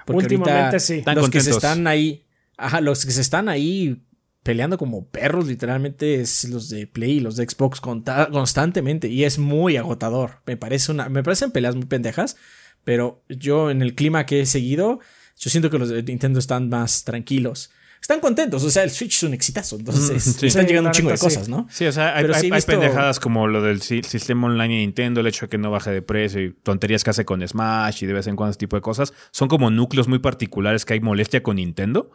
Porque 0.05 0.23
Últimamente 0.23 0.79
sí. 0.79 1.03
Los 1.13 1.29
que 1.29 1.41
se 1.41 1.51
están 1.51 1.87
ahí, 1.87 2.25
ajá, 2.57 2.81
los 2.81 3.05
que 3.05 3.11
se 3.11 3.21
están 3.21 3.49
ahí 3.49 4.01
peleando 4.43 4.77
como 4.77 5.07
perros, 5.07 5.47
literalmente, 5.47 6.21
es 6.21 6.47
los 6.49 6.69
de 6.69 6.87
Play 6.87 7.13
y 7.13 7.19
los 7.19 7.35
de 7.35 7.47
Xbox 7.49 7.81
constantemente. 7.81 9.07
Y 9.07 9.23
es 9.23 9.39
muy 9.39 9.77
agotador. 9.77 10.41
Me 10.45 10.57
parece 10.57 10.91
una. 10.91 11.09
Me 11.09 11.23
parecen 11.23 11.51
peleas 11.51 11.75
muy 11.75 11.85
pendejas. 11.85 12.37
Pero 12.83 13.23
yo, 13.29 13.71
en 13.71 13.81
el 13.81 13.95
clima 13.95 14.27
que 14.27 14.41
he 14.41 14.45
seguido, 14.45 14.99
yo 15.37 15.49
siento 15.49 15.71
que 15.71 15.79
los 15.79 15.89
de 15.89 16.03
Nintendo 16.03 16.39
están 16.39 16.69
más 16.69 17.03
tranquilos 17.03 17.71
están 18.05 18.19
contentos. 18.19 18.63
O 18.63 18.69
sea, 18.69 18.83
el 18.83 18.91
Switch 18.91 19.15
es 19.15 19.23
un 19.23 19.33
exitazo. 19.33 19.77
Entonces, 19.77 20.43
están 20.43 20.67
llegando 20.67 20.89
un 20.89 20.93
chingo 20.93 21.09
de 21.09 21.17
cosas, 21.17 21.49
¿no? 21.49 21.67
Sí, 21.71 21.87
o 21.87 21.91
sea, 21.91 22.15
hay, 22.15 22.25
hay, 22.51 22.61
pendejadas 22.61 23.19
como 23.19 23.47
lo 23.47 23.63
del 23.63 23.81
sistema 23.81 24.45
online 24.45 24.75
de 24.75 24.79
Nintendo, 24.81 25.21
el 25.21 25.27
hecho 25.27 25.47
de 25.47 25.49
que 25.49 25.57
no 25.57 25.71
baje 25.71 25.89
de 25.89 26.03
precio 26.03 26.39
y 26.39 26.53
tonterías 26.53 27.03
que 27.03 27.09
hace 27.09 27.25
con 27.25 27.45
Smash 27.45 28.03
y 28.03 28.05
de 28.05 28.13
vez 28.13 28.27
en 28.27 28.35
cuando 28.35 28.51
ese 28.51 28.59
tipo 28.59 28.75
de 28.75 28.83
cosas. 28.83 29.11
Son 29.31 29.47
como 29.47 29.71
núcleos 29.71 30.07
muy 30.07 30.19
particulares 30.19 30.85
que 30.85 30.93
hay 30.93 30.99
molestia 30.99 31.41
con 31.41 31.55
Nintendo. 31.55 32.11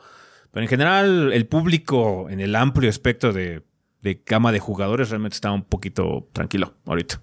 Pero 0.53 0.63
en 0.63 0.69
general, 0.69 1.33
el 1.33 1.47
público 1.49 2.31
en 2.31 2.39
el 2.39 2.55
amplio 2.55 2.89
espectro 2.89 3.33
de, 3.33 3.65
de 4.01 4.23
gama 4.25 4.53
de 4.53 4.61
jugadores 4.61 5.11
realmente 5.11 5.35
está 5.35 5.51
un 5.51 5.65
poquito 5.65 6.29
tranquilo 6.33 6.77
ahorita. 6.87 7.21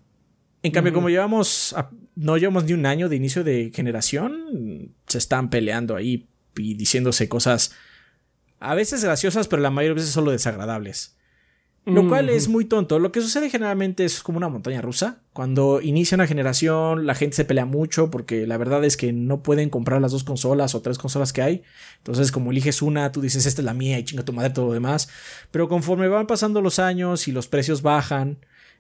En 0.64 0.74
cambio, 0.74 0.92
como 0.92 1.08
llevamos, 1.08 1.74
no 2.16 2.36
llevamos 2.36 2.66
ni 2.66 2.74
un 2.74 2.86
año 2.86 3.08
de 3.08 3.16
inicio 3.16 3.46
de 3.46 3.72
generación, 3.74 4.94
se 5.08 5.20
están 5.20 5.50
peleando 5.50 5.96
ahí 5.96 6.28
y 6.58 6.74
diciéndose 6.74 7.30
cosas 7.30 7.74
a 8.60 8.76
veces 8.76 9.04
graciosas, 9.04 9.48
pero 9.48 9.62
la 9.62 9.70
mayoría 9.70 9.94
de 9.94 10.02
veces 10.02 10.12
solo 10.12 10.32
desagradables. 10.32 11.18
Lo 11.94 12.10
cual 12.10 12.28
es 12.28 12.50
muy 12.50 12.66
tonto. 12.66 13.00
Lo 13.00 13.14
que 13.14 13.22
sucede 13.22 13.50
generalmente 13.50 14.04
es 14.04 14.22
como 14.22 14.38
una 14.38 14.50
montaña 14.50 14.82
rusa. 14.82 15.22
Cuando 15.32 15.80
inicia 15.82 16.16
una 16.16 16.28
generación, 16.28 17.06
la 17.06 17.16
gente 17.16 17.38
se 17.38 17.46
pelea 17.46 17.66
mucho 17.66 18.12
porque 18.12 18.46
la 18.46 18.58
verdad 18.58 18.84
es 18.84 18.98
que 18.98 19.14
no 19.14 19.42
pueden 19.42 19.70
comprar 19.70 20.02
las 20.02 20.12
dos 20.12 20.26
consolas 20.26 20.76
o 20.76 20.82
tres 20.82 20.98
consolas 20.98 21.32
que 21.32 21.42
hay. 21.42 21.64
Entonces, 22.00 22.34
como 22.34 22.52
eliges 22.52 22.82
una, 22.82 23.14
tú 23.14 23.22
dices, 23.22 23.46
esta 23.46 23.62
es 23.62 23.66
la 23.66 23.74
mía 23.74 23.98
y 23.98 24.04
chinga 24.04 24.26
tu 24.26 24.34
madre 24.34 24.50
todo 24.50 24.66
lo 24.66 24.74
demás. 24.74 25.08
Pero 25.50 25.70
conforme 25.70 26.10
van 26.10 26.28
pasando 26.28 26.62
los 26.62 26.78
años 26.78 27.30
y 27.30 27.32
los 27.32 27.48
precios 27.48 27.82
bajan, 27.82 28.40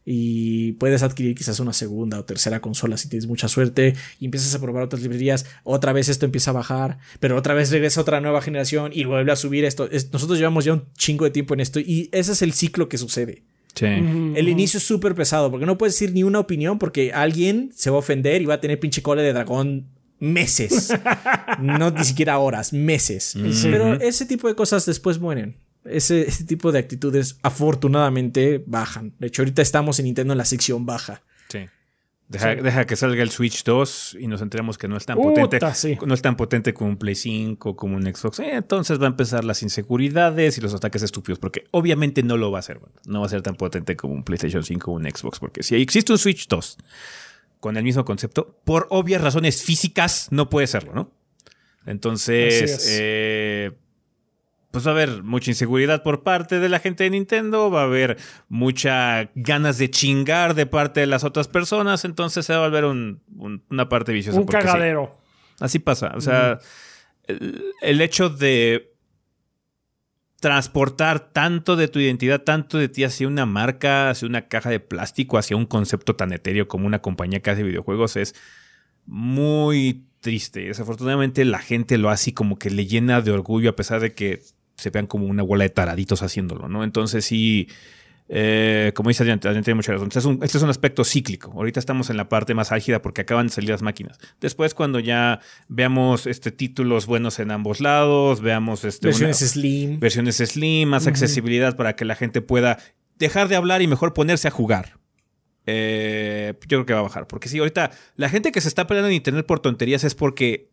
y 0.09 0.71
puedes 0.73 1.03
adquirir 1.03 1.35
quizás 1.35 1.59
una 1.59 1.73
segunda 1.73 2.17
o 2.17 2.23
tercera 2.23 2.61
consola 2.61 2.95
si 2.95 3.09
tienes 3.09 3.27
mucha 3.27 3.49
suerte 3.49 3.93
y 4.21 4.25
empiezas 4.25 4.55
a 4.55 4.61
probar 4.61 4.83
otras 4.83 5.01
librerías, 5.01 5.45
otra 5.65 5.91
vez 5.91 6.07
esto 6.07 6.23
empieza 6.23 6.51
a 6.51 6.53
bajar, 6.53 6.97
pero 7.19 7.35
otra 7.35 7.53
vez 7.53 7.71
regresa 7.71 7.99
otra 7.99 8.21
nueva 8.21 8.41
generación 8.41 8.91
y 8.93 9.03
vuelve 9.03 9.33
a 9.33 9.35
subir 9.35 9.65
esto. 9.65 9.89
nosotros 10.13 10.37
llevamos 10.39 10.63
ya 10.63 10.71
un 10.71 10.85
chingo 10.97 11.25
de 11.25 11.31
tiempo 11.31 11.55
en 11.55 11.59
esto 11.59 11.81
y 11.81 12.07
ese 12.13 12.31
es 12.31 12.41
el 12.41 12.53
ciclo 12.53 12.87
que 12.87 12.97
sucede. 12.97 13.43
El 13.81 14.47
inicio 14.47 14.77
es 14.77 14.83
súper 14.83 15.13
pesado 15.13 15.51
porque 15.51 15.65
no 15.65 15.77
puedes 15.77 15.93
decir 15.93 16.13
ni 16.13 16.23
una 16.23 16.39
opinión 16.39 16.79
porque 16.79 17.11
alguien 17.11 17.71
se 17.75 17.89
va 17.89 17.97
a 17.97 17.99
ofender 17.99 18.41
y 18.41 18.45
va 18.45 18.55
a 18.55 18.61
tener 18.61 18.79
pinche 18.79 19.01
cola 19.01 19.21
de 19.21 19.33
dragón 19.33 19.87
meses. 20.19 20.93
no 21.61 21.91
ni 21.91 22.05
siquiera 22.05 22.39
horas, 22.39 22.71
meses. 22.71 23.35
Pero 23.61 23.95
ese 23.95 24.25
tipo 24.25 24.47
de 24.47 24.55
cosas 24.55 24.85
después 24.85 25.19
mueren 25.19 25.57
ese, 25.89 26.25
tipo 26.45 26.71
de 26.71 26.79
actitudes 26.79 27.37
afortunadamente 27.43 28.63
bajan. 28.65 29.13
De 29.19 29.27
hecho, 29.27 29.41
ahorita 29.41 29.61
estamos 29.61 29.99
en 29.99 30.05
Nintendo 30.05 30.33
en 30.33 30.37
la 30.37 30.45
sección 30.45 30.85
baja. 30.85 31.23
Sí. 31.49 31.59
Deja, 32.29 32.85
que 32.85 32.97
salga 32.97 33.23
el 33.23 33.29
Switch 33.29 33.63
2 33.63 34.17
y 34.19 34.27
nos 34.27 34.41
enteremos 34.41 34.77
que 34.77 34.89
no 34.89 34.97
es 34.97 35.05
tan 35.05 35.17
potente. 35.17 35.59
No 36.05 36.13
es 36.13 36.21
tan 36.21 36.35
potente 36.35 36.73
como 36.73 36.89
un 36.89 36.97
Play 36.97 37.15
5, 37.15 37.75
como 37.77 37.95
un 37.95 38.03
Xbox. 38.03 38.39
Eh, 38.39 38.55
entonces 38.55 38.99
va 38.99 39.05
a 39.05 39.09
empezar 39.09 39.45
las 39.45 39.63
inseguridades 39.63 40.57
y 40.57 40.61
los 40.61 40.73
ataques 40.73 41.03
estúpidos. 41.03 41.39
Porque 41.39 41.67
obviamente 41.71 42.23
no 42.23 42.35
lo 42.35 42.51
va 42.51 42.57
a 42.57 42.59
hacer. 42.59 42.81
No 43.05 43.21
va 43.21 43.27
a 43.27 43.29
ser 43.29 43.43
tan 43.43 43.55
potente 43.55 43.95
como 43.95 44.13
un 44.13 44.23
PlayStation 44.23 44.63
5 44.63 44.91
o 44.91 44.95
un 44.95 45.05
Xbox. 45.05 45.39
Porque 45.39 45.63
si 45.63 45.75
existe 45.75 46.11
un 46.11 46.17
Switch 46.17 46.49
2 46.49 46.77
con 47.61 47.77
el 47.77 47.83
mismo 47.83 48.03
concepto, 48.03 48.59
por 48.65 48.87
obvias 48.89 49.21
razones 49.21 49.63
físicas 49.63 50.27
no 50.29 50.49
puede 50.49 50.67
serlo, 50.67 50.93
¿no? 50.93 51.11
Entonces, 51.85 52.85
eh, 52.91 53.71
pues 54.71 54.85
va 54.85 54.91
a 54.91 54.93
haber 54.93 55.23
mucha 55.23 55.51
inseguridad 55.51 56.03
por 56.03 56.23
parte 56.23 56.59
de 56.59 56.69
la 56.69 56.79
gente 56.79 57.03
de 57.05 57.09
Nintendo, 57.11 57.71
va 57.71 57.81
a 57.81 57.85
haber 57.85 58.17
mucha 58.49 59.29
ganas 59.35 59.77
de 59.77 59.89
chingar 59.89 60.53
de 60.55 60.65
parte 60.65 60.99
de 60.99 61.07
las 61.07 61.23
otras 61.23 61.47
personas, 61.47 62.05
entonces 62.05 62.45
se 62.45 62.53
va 62.53 62.65
a 62.65 62.69
volver 62.69 62.85
una 62.85 63.89
parte 63.89 64.11
viciosa. 64.11 64.39
Un 64.39 64.45
cagadero. 64.45 65.15
Así 65.59 65.79
pasa. 65.79 66.13
O 66.15 66.21
sea, 66.21 66.59
el, 67.27 68.01
hecho 68.01 68.29
de 68.29 68.93
transportar 70.39 71.31
tanto 71.31 71.75
de 71.75 71.87
tu 71.87 71.99
identidad, 71.99 72.43
tanto 72.43 72.77
de 72.77 72.89
ti 72.89 73.03
hacia 73.03 73.27
una 73.27 73.45
marca, 73.45 74.09
hacia 74.09 74.27
una 74.27 74.47
caja 74.47 74.69
de 74.69 74.79
plástico, 74.79 75.37
hacia 75.37 75.57
un 75.57 75.65
concepto 75.65 76.15
tan 76.15 76.31
etéreo 76.31 76.67
como 76.67 76.85
una 76.85 77.01
compañía 77.01 77.39
que 77.39 77.49
hace 77.49 77.63
videojuegos 77.63 78.17
es 78.17 78.35
muy 79.05 80.07
triste. 80.19 80.61
Desafortunadamente 80.61 81.43
la 81.45 81.59
gente 81.59 81.97
lo 81.97 82.09
hace 82.09 82.33
como 82.33 82.59
que 82.59 82.69
le 82.69 82.85
llena 82.85 83.21
de 83.21 83.31
orgullo 83.31 83.71
a 83.71 83.75
pesar 83.75 83.99
de 83.99 84.13
que 84.13 84.41
se 84.77 84.89
vean 84.91 85.07
como 85.07 85.25
una 85.25 85.43
bola 85.43 85.63
de 85.63 85.69
taraditos 85.69 86.21
haciéndolo, 86.21 86.69
¿no? 86.69 86.83
Entonces 86.83 87.25
sí, 87.25 87.67
eh, 88.29 88.91
como 88.93 89.09
dice 89.09 89.23
Adrián, 89.23 89.39
tiene 89.39 89.73
mucha 89.73 89.91
razón. 89.91 90.07
Este 90.07 90.19
es, 90.19 90.25
un, 90.25 90.39
este 90.43 90.57
es, 90.57 90.63
un, 90.63 90.69
aspecto 90.69 91.03
cíclico. 91.03 91.51
Ahorita 91.53 91.79
estamos 91.79 92.09
en 92.09 92.17
la 92.17 92.29
parte 92.29 92.53
más 92.53 92.71
álgida 92.71 93.01
porque 93.01 93.21
acaban 93.21 93.47
de 93.47 93.53
salir 93.53 93.69
las 93.69 93.81
máquinas. 93.81 94.19
Después, 94.39 94.73
cuando 94.73 94.99
ya 94.99 95.39
veamos 95.67 96.27
este, 96.27 96.51
títulos 96.51 97.05
buenos 97.05 97.39
en 97.39 97.51
ambos 97.51 97.79
lados, 97.79 98.41
veamos 98.41 98.83
este, 98.83 99.07
versiones 99.07 99.37
Slim. 99.39 99.99
Versiones 99.99 100.37
Slim, 100.37 100.89
más 100.89 101.07
accesibilidad 101.07 101.75
para 101.75 101.95
que 101.95 102.05
la 102.05 102.15
gente 102.15 102.41
pueda 102.41 102.77
dejar 103.17 103.47
de 103.47 103.55
hablar 103.55 103.81
y 103.81 103.87
mejor 103.87 104.13
ponerse 104.13 104.47
a 104.47 104.51
jugar. 104.51 104.97
Eh, 105.65 106.53
yo 106.61 106.67
creo 106.67 106.85
que 106.85 106.93
va 106.93 106.99
a 106.99 107.03
bajar. 107.03 107.27
Porque 107.27 107.49
sí, 107.49 107.59
ahorita 107.59 107.91
la 108.15 108.29
gente 108.29 108.51
que 108.51 108.61
se 108.61 108.67
está 108.67 108.87
peleando 108.87 109.09
en 109.09 109.15
internet 109.15 109.45
por 109.45 109.59
tonterías 109.59 110.03
es 110.03 110.15
porque 110.15 110.69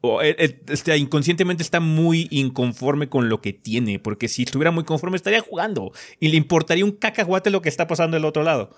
o, 0.00 0.20
este, 0.20 0.96
inconscientemente 0.96 1.62
está 1.62 1.80
muy 1.80 2.28
inconforme 2.30 3.08
con 3.08 3.28
lo 3.28 3.40
que 3.40 3.52
tiene, 3.52 3.98
porque 3.98 4.28
si 4.28 4.42
estuviera 4.42 4.70
muy 4.70 4.84
conforme 4.84 5.16
estaría 5.16 5.40
jugando 5.40 5.92
y 6.20 6.28
le 6.28 6.36
importaría 6.36 6.84
un 6.84 6.92
cacahuate 6.92 7.50
lo 7.50 7.62
que 7.62 7.70
está 7.70 7.86
pasando 7.86 8.16
del 8.16 8.24
otro 8.24 8.42
lado. 8.42 8.70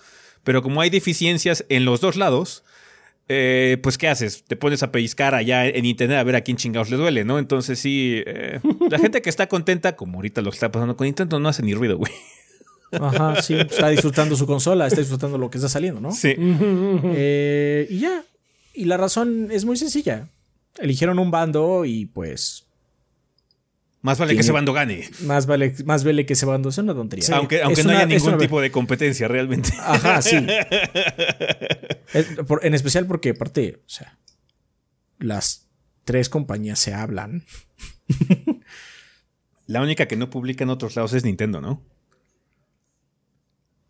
Pero 0.45 0.63
como 0.63 0.81
hay 0.81 0.91
deficiencias 0.91 1.65
en 1.69 1.85
los 1.85 2.01
dos 2.01 2.15
lados, 2.15 2.63
eh, 3.29 3.79
pues 3.83 3.99
¿qué 3.99 4.07
haces? 4.07 4.45
Te 4.45 4.55
pones 4.55 4.85
a 4.85 4.93
pellizcar 4.93 5.35
allá 5.35 5.67
en 5.67 5.85
internet 5.85 6.19
a 6.19 6.23
ver 6.23 6.37
a 6.37 6.43
quién 6.43 6.57
chingados 6.57 6.91
le 6.91 6.97
duele, 6.97 7.25
¿no? 7.25 7.41
Entonces 7.41 7.81
sí, 7.81 8.23
eh, 8.25 8.61
la 8.89 9.01
gente 9.01 9.23
que 9.23 9.31
está 9.31 9.49
contenta, 9.49 9.97
como 9.97 10.19
ahorita 10.19 10.43
lo 10.43 10.51
que 10.51 10.57
está 10.57 10.71
pasando 10.71 10.97
con 10.97 11.07
Nintendo, 11.07 11.41
no 11.41 11.49
hace 11.49 11.65
ni 11.65 11.75
ruido, 11.75 11.99
güey. 11.99 12.13
Ajá, 12.93 13.43
sí, 13.43 13.55
está 13.55 13.89
disfrutando 13.89 14.37
su 14.37 14.47
consola, 14.47 14.87
está 14.87 15.01
disfrutando 15.01 15.39
lo 15.39 15.51
que 15.51 15.59
está 15.59 15.69
saliendo, 15.69 16.01
¿no? 16.01 16.13
Sí. 16.13 16.37
Eh, 16.39 17.89
y 17.91 17.99
ya. 17.99 18.23
Y 18.73 18.85
la 18.85 18.97
razón 18.97 19.49
es 19.51 19.65
muy 19.65 19.77
sencilla 19.77 20.29
eligieron 20.79 21.19
un 21.19 21.31
bando 21.31 21.85
y 21.85 22.07
pues. 22.07 22.67
Más 24.03 24.19
vale 24.19 24.35
que 24.35 24.41
ese 24.41 24.53
bando 24.53 24.73
gane. 24.73 25.09
Más 25.23 25.47
vale, 25.47 25.75
más 25.85 26.05
vale 26.05 26.27
que 26.27 26.35
ese 26.35 26.47
bando 26.47 26.71
sea 26.71 26.85
una 26.85 26.95
tontería. 26.95 27.25
aunque 27.37 27.63
aunque 27.63 27.83
no 27.83 27.91
haya 27.91 28.07
ningún 28.07 28.39
tipo 28.39 28.61
de 28.61 28.71
competencia 28.71 29.27
realmente. 29.27 29.71
Ajá, 29.81 30.23
sí. 30.23 30.37
en 32.63 32.75
especial 32.75 33.07
porque, 33.07 33.31
aparte, 33.31 33.83
o 33.85 33.89
sea, 33.89 34.17
las 35.19 35.67
tres 36.05 36.29
compañías 36.29 36.79
se 36.79 36.95
hablan. 36.95 37.45
La 39.67 39.83
única 39.83 40.07
que 40.07 40.17
no 40.17 40.31
publica 40.31 40.63
en 40.63 40.71
otros 40.71 40.95
lados 40.95 41.13
es 41.13 41.25
Nintendo, 41.25 41.61
¿no? 41.61 41.83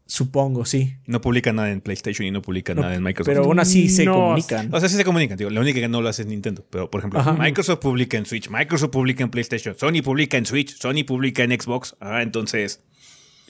Supongo, 0.09 0.65
sí. 0.65 0.94
No 1.07 1.20
publican 1.20 1.57
nada 1.57 1.73
en 1.73 1.81
PlayStation 1.81 2.26
y 2.28 2.31
no 2.31 2.41
publican 2.41 2.76
nada 2.76 2.94
en 2.94 3.02
Microsoft. 3.02 3.28
Pero 3.28 3.44
aún 3.44 3.59
así 3.59 3.89
se 3.89 4.05
comunican. 4.05 4.73
O 4.73 4.78
sea, 4.78 4.89
sí 4.89 4.97
se 4.97 5.05
comunican. 5.05 5.36
La 5.52 5.60
única 5.60 5.81
que 5.81 5.89
no 5.89 6.01
lo 6.01 6.09
hace 6.09 6.23
es 6.23 6.28
Nintendo. 6.28 6.65
Pero, 6.70 6.89
por 6.89 7.01
ejemplo, 7.01 7.20
Microsoft 7.35 7.81
publica 7.81 8.17
en 8.17 8.25
Switch, 8.25 8.49
Microsoft 8.49 8.91
publica 8.91 9.25
en 9.25 9.31
PlayStation, 9.31 9.76
Sony 9.76 10.02
publica 10.05 10.36
en 10.36 10.47
Switch, 10.47 10.78
Sony 10.78 11.05
publica 11.05 11.43
en 11.43 11.60
Xbox. 11.60 11.97
Ah, 11.99 12.23
entonces. 12.23 12.85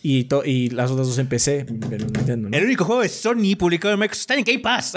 Y, 0.02 0.28
y 0.47 0.70
las 0.70 0.91
otras 0.91 1.09
dos 1.09 1.18
en 1.18 1.26
PC, 1.26 1.67
pero 1.91 2.07
Nintendo, 2.07 2.49
El 2.57 2.65
único 2.65 2.85
juego 2.85 3.02
de 3.02 3.10
Sony 3.10 3.57
publicado 3.59 3.93
en 3.93 4.01
Microsoft 4.01 4.20
está 4.23 4.36
en 4.36 4.44
Game 4.44 4.60
Pass. 4.60 4.94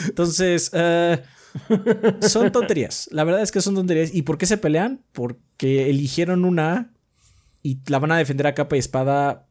entonces, 0.08 0.70
uh, 0.74 1.16
son 2.26 2.52
tonterías. 2.52 3.08
La 3.10 3.24
verdad 3.24 3.42
es 3.42 3.50
que 3.50 3.60
son 3.60 3.74
tonterías. 3.74 4.14
¿Y 4.14 4.22
por 4.22 4.38
qué 4.38 4.46
se 4.46 4.58
pelean? 4.58 5.02
Porque 5.12 5.90
eligieron 5.90 6.44
una 6.44 6.92
y 7.62 7.80
la 7.86 7.98
van 7.98 8.12
a 8.12 8.18
defender 8.18 8.46
a 8.46 8.54
capa 8.54 8.76
y 8.76 8.78
espada, 8.78 9.46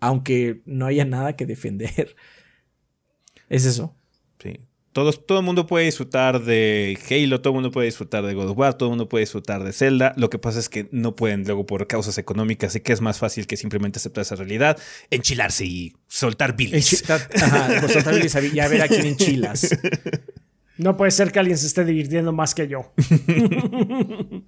aunque 0.00 0.62
no 0.66 0.86
haya 0.86 1.04
nada 1.04 1.36
que 1.36 1.46
defender. 1.46 2.16
Es 3.50 3.66
eso. 3.66 3.94
Sí. 4.42 4.58
Todo, 4.92 5.12
todo 5.12 5.40
el 5.40 5.44
mundo 5.44 5.66
puede 5.66 5.84
disfrutar 5.84 6.42
de 6.42 6.98
Halo, 7.10 7.40
todo 7.42 7.52
el 7.52 7.54
mundo 7.56 7.70
puede 7.70 7.86
disfrutar 7.86 8.24
de 8.24 8.32
God 8.32 8.48
of 8.48 8.58
War, 8.58 8.74
todo 8.74 8.88
el 8.88 8.90
mundo 8.92 9.08
puede 9.08 9.20
disfrutar 9.24 9.62
de 9.62 9.72
Zelda. 9.72 10.14
Lo 10.16 10.30
que 10.30 10.38
pasa 10.38 10.58
es 10.58 10.68
que 10.68 10.88
no 10.92 11.14
pueden 11.14 11.44
luego 11.44 11.66
por 11.66 11.86
causas 11.86 12.16
económicas 12.16 12.74
y 12.74 12.80
que 12.80 12.92
es 12.92 13.02
más 13.02 13.18
fácil 13.18 13.46
que 13.46 13.58
simplemente 13.58 13.98
aceptar 13.98 14.22
esa 14.22 14.36
realidad, 14.36 14.78
enchilarse 15.10 15.66
y 15.66 15.94
soltar 16.06 16.56
bilis. 16.56 17.08
Ajá, 17.10 17.80
pues 17.80 17.92
soltar 17.92 18.14
bilis 18.14 18.34
y 18.54 18.60
a 18.60 18.68
ver 18.68 18.82
a 18.82 18.88
quién 18.88 19.04
enchilas. 19.06 19.68
No 20.76 20.96
puede 20.96 21.12
ser 21.12 21.30
que 21.30 21.38
alguien 21.38 21.56
se 21.56 21.68
esté 21.68 21.84
divirtiendo 21.84 22.32
más 22.32 22.54
que 22.54 22.66
yo. 22.66 22.92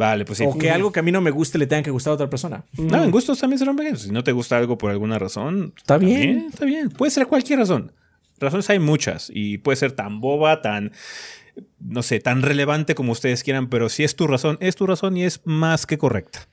Vale, 0.00 0.24
pues 0.24 0.38
sí. 0.38 0.44
O 0.46 0.56
que 0.56 0.70
algo 0.70 0.90
que 0.92 1.00
a 1.00 1.02
mí 1.02 1.12
no 1.12 1.20
me 1.20 1.30
guste 1.30 1.58
le 1.58 1.66
tenga 1.66 1.82
que 1.82 1.90
gustar 1.90 2.12
a 2.12 2.14
otra 2.14 2.30
persona. 2.30 2.64
No, 2.72 3.04
en 3.04 3.10
gustos 3.10 3.38
también 3.38 3.58
se 3.58 3.66
rompen. 3.66 3.98
Si 3.98 4.10
no 4.10 4.24
te 4.24 4.32
gusta 4.32 4.56
algo 4.56 4.78
por 4.78 4.90
alguna 4.90 5.18
razón, 5.18 5.74
está 5.76 5.98
bien. 5.98 6.46
Está 6.48 6.64
bien. 6.64 6.88
Puede 6.88 7.10
ser 7.10 7.26
cualquier 7.26 7.58
razón. 7.58 7.92
Razones 8.38 8.70
hay 8.70 8.78
muchas 8.78 9.30
y 9.32 9.58
puede 9.58 9.76
ser 9.76 9.92
tan 9.92 10.22
boba, 10.22 10.62
tan, 10.62 10.92
no 11.80 12.02
sé, 12.02 12.18
tan 12.18 12.40
relevante 12.40 12.94
como 12.94 13.12
ustedes 13.12 13.42
quieran, 13.42 13.68
pero 13.68 13.90
si 13.90 14.02
es 14.02 14.16
tu 14.16 14.26
razón, 14.26 14.56
es 14.62 14.74
tu 14.74 14.86
razón 14.86 15.18
y 15.18 15.24
es 15.24 15.42
más 15.44 15.84
que 15.84 15.98
correcta. 15.98 16.48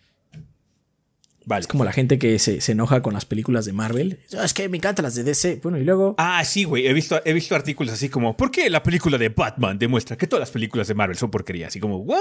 Vale. 1.46 1.62
Es 1.62 1.68
como 1.68 1.86
la 1.86 1.94
gente 1.94 2.20
que 2.20 2.38
se, 2.40 2.60
enoja 2.70 3.02
con 3.02 3.14
las 3.14 3.24
películas 3.24 3.64
de 3.64 3.72
Marvel. 3.72 4.20
Ah, 4.38 4.44
es 4.44 4.54
que 4.54 4.68
me 4.68 4.76
encantan 4.76 5.04
las 5.04 5.16
de 5.16 5.24
DC. 5.24 5.62
Bueno, 5.64 5.78
y 5.78 5.86
luego. 5.86 6.16
Ah, 6.18 6.44
sí, 6.44 6.66
güey. 6.66 6.86
He 6.86 6.92
visto, 6.92 7.22
he 7.24 7.32
visto 7.32 7.56
artículos 7.56 7.94
así 7.94 8.10
como: 8.10 8.36
¿Por 8.36 8.52
qué 8.52 8.70
la 8.70 8.84
película 8.84 9.18
de 9.18 9.30
Batman 9.30 9.80
demuestra 9.80 10.18
que 10.18 10.28
todas 10.28 10.42
las 10.42 10.52
películas 10.52 10.90
de 10.90 10.96
Marvel 10.96 11.16
son 11.16 11.32
porquería? 11.32 11.68
Así 11.68 11.80
como, 11.80 12.00
¿what? 12.00 12.20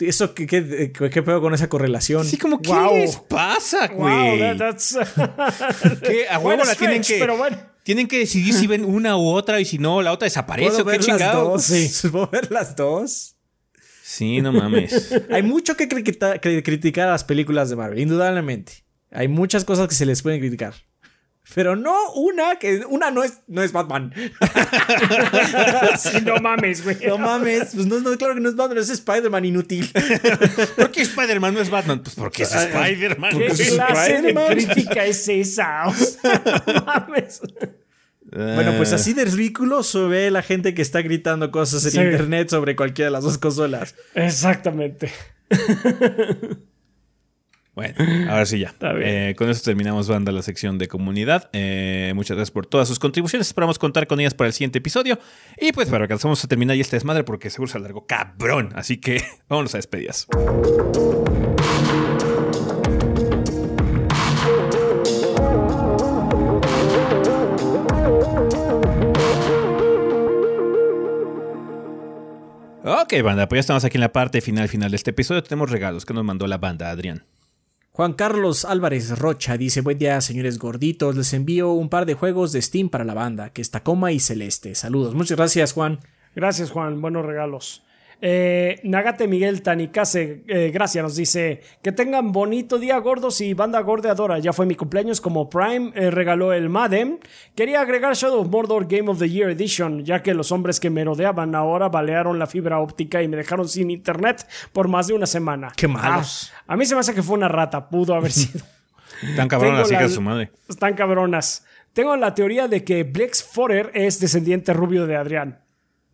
¿Eso 0.00 0.34
qué, 0.34 0.46
qué, 0.46 0.92
qué 0.92 1.22
pedo 1.22 1.40
con 1.40 1.54
esa 1.54 1.68
correlación? 1.68 2.24
Sí, 2.24 2.36
como, 2.36 2.60
¿qué 2.60 2.72
les 2.92 3.16
pasa, 3.16 3.88
güey? 3.88 4.40
Wow, 4.40 4.56
that's... 4.56 4.96
¿Qué? 6.02 6.28
A 6.28 6.38
huevo 6.38 6.64
la 6.64 6.74
tienen 6.74 7.02
que... 7.02 7.26
Tienen 7.82 8.06
que 8.06 8.18
decidir 8.18 8.52
si 8.52 8.66
ven 8.66 8.84
una 8.84 9.16
u 9.16 9.28
otra 9.28 9.60
y 9.60 9.64
si 9.64 9.78
no, 9.78 10.02
la 10.02 10.12
otra 10.12 10.26
desaparece 10.26 10.82
o 10.82 10.84
qué 10.84 10.98
chingados. 10.98 11.64
Sí, 11.64 11.90
¿puedo 12.12 12.28
ver 12.28 12.52
las 12.52 12.76
dos? 12.76 13.36
Sí, 14.02 14.42
no 14.42 14.52
mames. 14.52 15.10
Hay 15.30 15.42
mucho 15.42 15.74
que, 15.74 15.88
que 15.88 16.62
criticar 16.62 17.08
a 17.08 17.12
las 17.12 17.24
películas 17.24 17.70
de 17.70 17.76
Marvel, 17.76 17.98
indudablemente. 17.98 18.84
Hay 19.10 19.28
muchas 19.28 19.64
cosas 19.64 19.88
que 19.88 19.94
se 19.94 20.04
les 20.04 20.20
pueden 20.20 20.38
criticar. 20.38 20.74
Pero 21.54 21.76
no 21.76 22.12
una, 22.12 22.56
que 22.56 22.84
una 22.88 23.10
no 23.10 23.24
es, 23.24 23.40
no 23.46 23.62
es 23.62 23.72
Batman. 23.72 24.12
sí, 25.98 26.20
no 26.24 26.36
mames, 26.36 26.84
güey. 26.84 26.96
No 27.06 27.18
mames. 27.18 27.70
Pues 27.74 27.86
no, 27.86 28.00
no, 28.00 28.16
claro 28.16 28.34
que 28.34 28.40
no 28.40 28.48
es 28.48 28.56
Batman, 28.56 28.78
es 28.78 28.90
Spider-Man 28.90 29.44
inútil. 29.44 29.90
¿Por 30.76 30.90
qué 30.90 31.02
Spider-Man 31.02 31.54
no 31.54 31.60
es 31.60 31.70
Batman? 31.70 32.02
Pues 32.02 32.14
porque 32.14 32.42
es 32.42 32.54
Spider-Man. 32.54 33.38
¿Qué 33.38 33.48
clase 33.48 34.22
de 34.22 34.34
crítica 34.34 35.06
es 35.06 35.28
esa? 35.28 35.84
no 35.86 36.84
mames. 36.84 37.40
Bueno, 38.30 38.74
pues 38.76 38.92
así 38.92 39.14
de 39.14 39.24
ridículo 39.24 39.82
se 39.82 40.00
ve 40.00 40.30
la 40.30 40.42
gente 40.42 40.74
que 40.74 40.82
está 40.82 41.00
gritando 41.00 41.50
cosas 41.50 41.94
en 41.94 42.04
internet 42.04 42.50
sobre 42.50 42.76
cualquiera 42.76 43.06
de 43.06 43.12
las 43.12 43.24
dos 43.24 43.38
consolas. 43.38 43.94
Exactamente. 44.14 45.10
Bueno, 47.78 47.94
ahora 48.28 48.44
sí 48.44 48.58
ya. 48.58 48.74
Eh, 49.00 49.34
con 49.38 49.48
eso 49.48 49.62
terminamos, 49.62 50.08
banda, 50.08 50.32
la 50.32 50.42
sección 50.42 50.78
de 50.78 50.88
comunidad. 50.88 51.48
Eh, 51.52 52.12
muchas 52.16 52.36
gracias 52.36 52.50
por 52.50 52.66
todas 52.66 52.88
sus 52.88 52.98
contribuciones. 52.98 53.46
Esperamos 53.46 53.78
contar 53.78 54.08
con 54.08 54.18
ellas 54.18 54.34
para 54.34 54.48
el 54.48 54.52
siguiente 54.52 54.78
episodio. 54.78 55.18
Y 55.60 55.70
pues 55.70 55.88
para 55.88 56.08
que 56.08 56.14
vamos 56.14 56.42
a 56.44 56.48
terminar 56.48 56.74
ya 56.74 56.80
este 56.80 56.96
desmadre 56.96 57.22
porque 57.22 57.50
seguro 57.50 57.70
se 57.70 57.78
alargó 57.78 58.04
cabrón. 58.04 58.70
Así 58.74 58.96
que 58.96 59.22
vámonos 59.48 59.74
a 59.74 59.78
despedidas. 59.78 60.26
Ok, 72.84 73.22
banda, 73.22 73.48
pues 73.48 73.58
ya 73.58 73.60
estamos 73.60 73.84
aquí 73.84 73.98
en 73.98 74.00
la 74.00 74.12
parte 74.12 74.40
final 74.40 74.68
final 74.68 74.90
de 74.90 74.96
este 74.96 75.10
episodio. 75.10 75.44
Tenemos 75.44 75.70
regalos 75.70 76.04
que 76.04 76.12
nos 76.12 76.24
mandó 76.24 76.48
la 76.48 76.58
banda, 76.58 76.90
Adrián. 76.90 77.22
Juan 77.98 78.12
Carlos 78.12 78.64
Álvarez 78.64 79.18
Rocha 79.18 79.56
dice, 79.56 79.80
buen 79.80 79.98
día 79.98 80.20
señores 80.20 80.60
gorditos, 80.60 81.16
les 81.16 81.32
envío 81.34 81.72
un 81.72 81.88
par 81.88 82.06
de 82.06 82.14
juegos 82.14 82.52
de 82.52 82.62
Steam 82.62 82.90
para 82.90 83.02
la 83.02 83.12
banda, 83.12 83.50
que 83.50 83.60
es 83.60 83.72
Tacoma 83.72 84.12
y 84.12 84.20
Celeste. 84.20 84.76
Saludos, 84.76 85.16
muchas 85.16 85.36
gracias 85.36 85.72
Juan. 85.72 85.98
Gracias 86.32 86.70
Juan, 86.70 87.00
buenos 87.00 87.26
regalos. 87.26 87.82
Eh, 88.20 88.80
Nagate 88.82 89.28
Miguel 89.28 89.62
Tanicase, 89.62 90.42
eh, 90.48 90.70
gracias, 90.72 91.02
nos 91.04 91.14
dice 91.14 91.62
que 91.82 91.92
tengan 91.92 92.32
bonito 92.32 92.78
día 92.78 92.98
gordos 92.98 93.40
y 93.40 93.54
banda 93.54 93.80
gordeadora. 93.80 94.38
Ya 94.40 94.52
fue 94.52 94.66
mi 94.66 94.74
cumpleaños 94.74 95.20
como 95.20 95.48
Prime 95.48 95.92
eh, 95.94 96.10
regaló 96.10 96.52
el 96.52 96.68
Madden. 96.68 97.20
Quería 97.54 97.80
agregar 97.80 98.14
Shadow 98.14 98.40
of 98.40 98.48
Mordor 98.48 98.88
Game 98.88 99.08
of 99.08 99.18
the 99.18 99.28
Year 99.28 99.50
Edition, 99.50 100.04
ya 100.04 100.22
que 100.22 100.34
los 100.34 100.50
hombres 100.50 100.80
que 100.80 100.90
me 100.90 101.04
rodeaban 101.04 101.54
ahora 101.54 101.88
balearon 101.88 102.38
la 102.38 102.48
fibra 102.48 102.80
óptica 102.80 103.22
y 103.22 103.28
me 103.28 103.36
dejaron 103.36 103.68
sin 103.68 103.90
internet 103.90 104.46
por 104.72 104.88
más 104.88 105.06
de 105.06 105.14
una 105.14 105.26
semana. 105.26 105.72
Qué 105.76 105.86
malos. 105.86 106.52
Ah, 106.66 106.74
a 106.74 106.76
mí 106.76 106.86
se 106.86 106.94
me 106.94 107.00
hace 107.00 107.14
que 107.14 107.22
fue 107.22 107.36
una 107.36 107.48
rata, 107.48 107.88
pudo 107.88 108.14
haber 108.14 108.32
sido. 108.32 108.64
Están 109.22 109.48
cabronas, 109.48 109.90
hijas 109.90 110.10
de 110.10 110.14
su 110.14 110.20
madre. 110.20 110.50
Están 110.68 110.94
cabronas. 110.94 111.64
Tengo 111.92 112.16
la 112.16 112.34
teoría 112.34 112.68
de 112.68 112.84
que 112.84 113.04
Blex 113.04 113.42
Forer 113.42 113.90
es 113.94 114.20
descendiente 114.20 114.72
rubio 114.72 115.06
de 115.06 115.16
Adrián. 115.16 115.60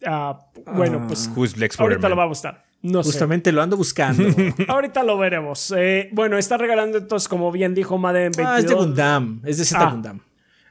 Ah, 0.07 0.39
bueno, 0.74 1.07
pues 1.07 1.31
ahorita 1.78 2.08
lo 2.08 2.16
va 2.16 2.24
a 2.24 2.26
gustar. 2.26 2.65
No 2.83 3.02
Justamente 3.02 3.50
lo 3.50 3.62
ando 3.62 3.78
buscando. 3.78 4.24
ahorita 4.68 5.02
lo 5.02 5.16
veremos. 5.16 5.73
Eh, 5.74 6.10
bueno, 6.12 6.36
está 6.36 6.58
regalando 6.58 6.99
entonces, 6.99 7.28
como 7.28 7.50
bien 7.50 7.74
dijo 7.74 7.97
Madden 7.97 8.33
22. 8.33 8.47
Ah, 8.47 8.58
es 8.58 8.66
de 8.68 8.74
Gundam. 8.74 9.41
Es 9.47 9.57
de 9.57 9.65
Z 9.65 9.81
ah. 9.81 9.91
Gundam. 9.91 10.20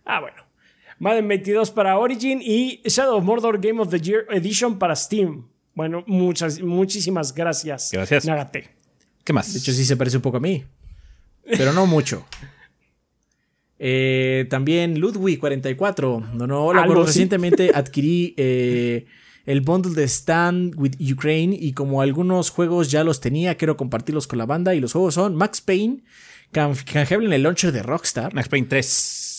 Ah, 0.06 0.20
bueno. 0.20 0.44
Madden 1.00 1.28
22 1.28 1.72
para 1.72 1.98
Origin 1.98 2.40
y 2.40 2.82
Shadow 2.86 3.18
of 3.18 3.24
Mordor 3.24 3.60
Game 3.60 3.82
of 3.82 3.90
the 3.90 4.00
Year 4.00 4.28
Edition 4.30 4.78
para 4.78 4.96
Steam. 4.96 5.48
Bueno, 5.74 6.04
muchas, 6.06 6.62
muchísimas 6.62 7.34
gracias. 7.34 7.90
Gracias. 7.92 8.26
Nagate. 8.26 8.70
¿Qué 9.24 9.34
más? 9.34 9.52
De 9.52 9.58
hecho, 9.58 9.74
sí 9.74 9.84
se 9.84 9.98
parece 9.98 10.18
un 10.18 10.24
poco 10.24 10.38
a 10.38 10.40
mí. 10.40 10.64
Pero 11.46 11.74
no 11.74 11.86
mucho. 11.86 12.26
Eh, 13.86 14.46
también 14.50 14.96
Ludwig44. 14.96 16.32
No, 16.32 16.48
no, 16.48 16.64
hola, 16.64 16.86
recientemente 16.86 17.72
adquirí 17.74 18.34
eh, 18.38 19.06
el 19.46 19.62
bundle 19.62 19.94
de 19.94 20.08
Stand 20.08 20.76
with 20.78 20.96
Ukraine 21.00 21.56
y 21.60 21.74
como 21.74 22.02
algunos 22.02 22.50
juegos 22.50 22.90
ya 22.90 23.04
los 23.04 23.20
tenía, 23.20 23.56
quiero 23.56 23.78
compartirlos 23.78 24.28
con 24.28 24.40
la 24.40 24.46
banda 24.46 24.74
y 24.74 24.80
los 24.80 24.94
juegos 24.94 25.16
son 25.16 25.36
Max 25.36 25.62
Payne, 25.62 26.04
canjeable 26.52 27.28
en 27.28 27.34
el 27.34 27.44
launcher 27.44 27.72
de 27.72 27.84
Rockstar. 27.84 28.34
Max 28.34 28.48
Payne 28.48 28.68
3. 28.68 29.33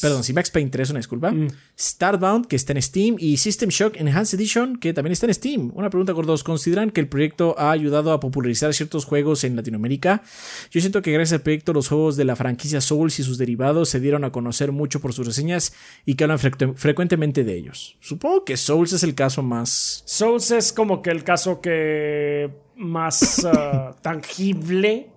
Perdón, 0.00 0.24
si 0.24 0.32
Max 0.32 0.50
Payne 0.50 0.70
3, 0.70 0.90
una 0.90 0.98
disculpa. 0.98 1.30
Mm. 1.30 1.48
Starbound, 1.78 2.46
que 2.46 2.56
está 2.56 2.72
en 2.72 2.82
Steam, 2.82 3.16
y 3.18 3.36
System 3.36 3.70
Shock 3.70 3.96
Enhanced 3.96 4.38
Edition, 4.38 4.78
que 4.78 4.92
también 4.92 5.12
está 5.12 5.26
en 5.26 5.34
Steam. 5.34 5.72
Una 5.74 5.90
pregunta, 5.90 6.12
gordos. 6.12 6.42
¿Consideran 6.42 6.90
que 6.90 7.00
el 7.00 7.08
proyecto 7.08 7.54
ha 7.58 7.70
ayudado 7.70 8.12
a 8.12 8.20
popularizar 8.20 8.72
ciertos 8.74 9.04
juegos 9.04 9.44
en 9.44 9.56
Latinoamérica? 9.56 10.22
Yo 10.70 10.80
siento 10.80 11.02
que 11.02 11.12
gracias 11.12 11.38
al 11.38 11.42
proyecto 11.42 11.72
los 11.72 11.88
juegos 11.88 12.16
de 12.16 12.24
la 12.24 12.36
franquicia 12.36 12.80
Souls 12.80 13.18
y 13.18 13.22
sus 13.22 13.38
derivados 13.38 13.88
se 13.88 14.00
dieron 14.00 14.24
a 14.24 14.32
conocer 14.32 14.72
mucho 14.72 15.00
por 15.00 15.12
sus 15.12 15.26
reseñas 15.26 15.72
y 16.04 16.14
que 16.14 16.24
hablan 16.24 16.38
frecuentemente 16.38 17.44
de 17.44 17.56
ellos. 17.56 17.96
Supongo 18.00 18.44
que 18.44 18.56
Souls 18.56 18.92
es 18.92 19.02
el 19.02 19.14
caso 19.14 19.42
más... 19.42 20.02
Souls 20.06 20.50
es 20.50 20.72
como 20.72 21.02
que 21.02 21.10
el 21.10 21.24
caso 21.24 21.60
que 21.60 22.50
más 22.76 23.44
uh, 23.44 23.94
tangible 24.02 25.10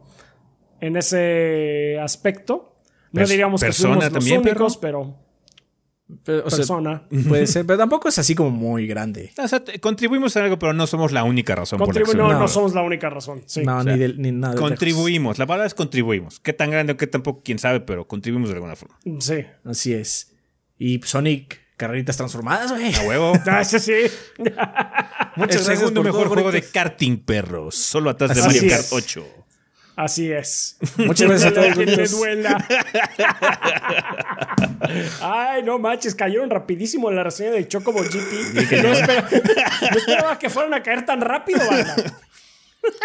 en 0.82 0.98
ese 0.98 1.98
aspecto. 2.00 2.73
No 3.14 3.26
diríamos 3.26 3.64
que 3.64 3.72
somos 3.72 4.12
los 4.12 4.26
únicos, 4.26 4.78
pero... 4.78 5.16
persona. 6.26 7.08
puede 7.28 7.48
ser, 7.48 7.66
pero 7.66 7.78
tampoco 7.78 8.10
es 8.10 8.18
así 8.18 8.34
como 8.34 8.50
muy 8.50 8.88
grande. 8.88 9.32
O 9.38 9.48
sea, 9.48 9.64
contribuimos 9.80 10.36
en 10.36 10.44
algo, 10.44 10.58
pero 10.58 10.74
no 10.74 10.88
somos 10.88 11.12
la 11.12 11.24
única 11.24 11.56
razón 11.56 11.80
por 11.80 11.96
la 11.96 12.14
no, 12.14 12.40
no, 12.40 12.48
somos 12.48 12.74
la 12.74 12.82
única 12.82 13.10
razón. 13.10 13.44
No, 13.64 13.84
ni, 13.84 13.96
ni, 14.18 14.32
nada. 14.32 14.56
Contribuimos. 14.56 15.38
La 15.38 15.46
palabra 15.46 15.68
es 15.68 15.76
contribuimos. 15.76 16.40
Qué 16.40 16.54
tan 16.54 16.72
grande 16.72 16.94
o 16.94 16.98
qué 16.98 17.08
tampoco, 17.08 17.42
quién 17.44 17.60
sabe, 17.60 17.80
pero 17.82 18.08
contribuimos 18.08 18.50
de 18.50 18.56
alguna 18.56 18.76
forma. 18.76 18.98
Sí. 19.20 19.46
Así 19.64 19.94
es. 19.94 20.34
Y 20.80 21.00
Sonic, 21.04 21.60
carreritas 21.78 22.18
transformadas, 22.18 22.72
güey. 22.72 22.94
A 22.96 23.02
huevo. 23.04 23.34
ah, 23.46 23.64
sí, 23.64 23.80
sí. 23.80 23.94
Muchas 25.36 25.68
El 25.68 25.78
segundo 25.78 26.04
mejor 26.04 26.30
juego 26.30 26.52
de 26.52 26.64
karting, 26.64 27.18
perros. 27.18 27.76
Solo 27.76 28.10
atrás 28.10 28.36
de 28.36 28.42
Mario 28.42 28.64
Kart 28.70 28.86
8. 28.92 29.43
Así 29.96 30.32
es. 30.32 30.78
Muchas 30.98 31.30
gracias 31.30 31.52
a 31.52 31.54
todos. 31.54 31.78
Que 31.78 31.86
te 31.86 32.08
duela. 32.08 32.68
Ay, 35.22 35.64
no 35.64 35.80
manches, 35.80 36.16
cayeron 36.16 36.50
rapidísimo 36.50 37.10
en 37.10 37.16
la 37.16 37.24
reseña 37.24 37.52
de 37.52 37.68
Chocobo 37.68 38.02
GP. 38.02 38.74
No, 38.82 38.92
esperaba, 38.92 40.40
que 40.40 40.50
fueran 40.50 40.74
a 40.74 40.82
caer 40.82 41.06
tan 41.06 41.22
rápido, 41.22 41.60
banda. 41.60 41.96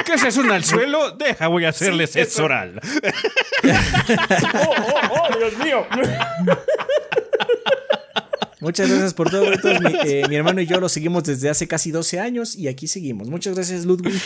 ¿Qué 0.05 0.15
es 0.15 0.25
eso? 0.25 0.41
¿Un 0.41 0.51
al 0.51 0.65
suelo? 0.65 1.13
Deja, 1.13 1.47
voy 1.47 1.65
a 1.65 1.69
hacerles 1.69 2.11
sexo 2.11 2.45
oral. 2.45 2.81
oh, 3.65 4.75
oh, 4.77 5.21
oh, 5.23 5.39
Dios 5.39 5.57
mío. 5.59 5.87
Muchas 8.61 8.89
gracias 8.89 9.15
por 9.15 9.31
todo. 9.31 9.45
Mi, 9.45 9.99
eh, 10.05 10.25
mi, 10.29 10.35
hermano 10.35 10.61
y 10.61 10.67
yo 10.67 10.81
lo 10.81 10.89
seguimos 10.89 11.23
desde 11.25 11.49
hace 11.49 11.69
casi 11.69 11.93
12 11.93 12.19
años 12.19 12.57
y 12.57 12.67
aquí 12.67 12.89
seguimos. 12.89 13.29
Muchas 13.29 13.55
gracias, 13.55 13.85
Ludwig. 13.85 14.21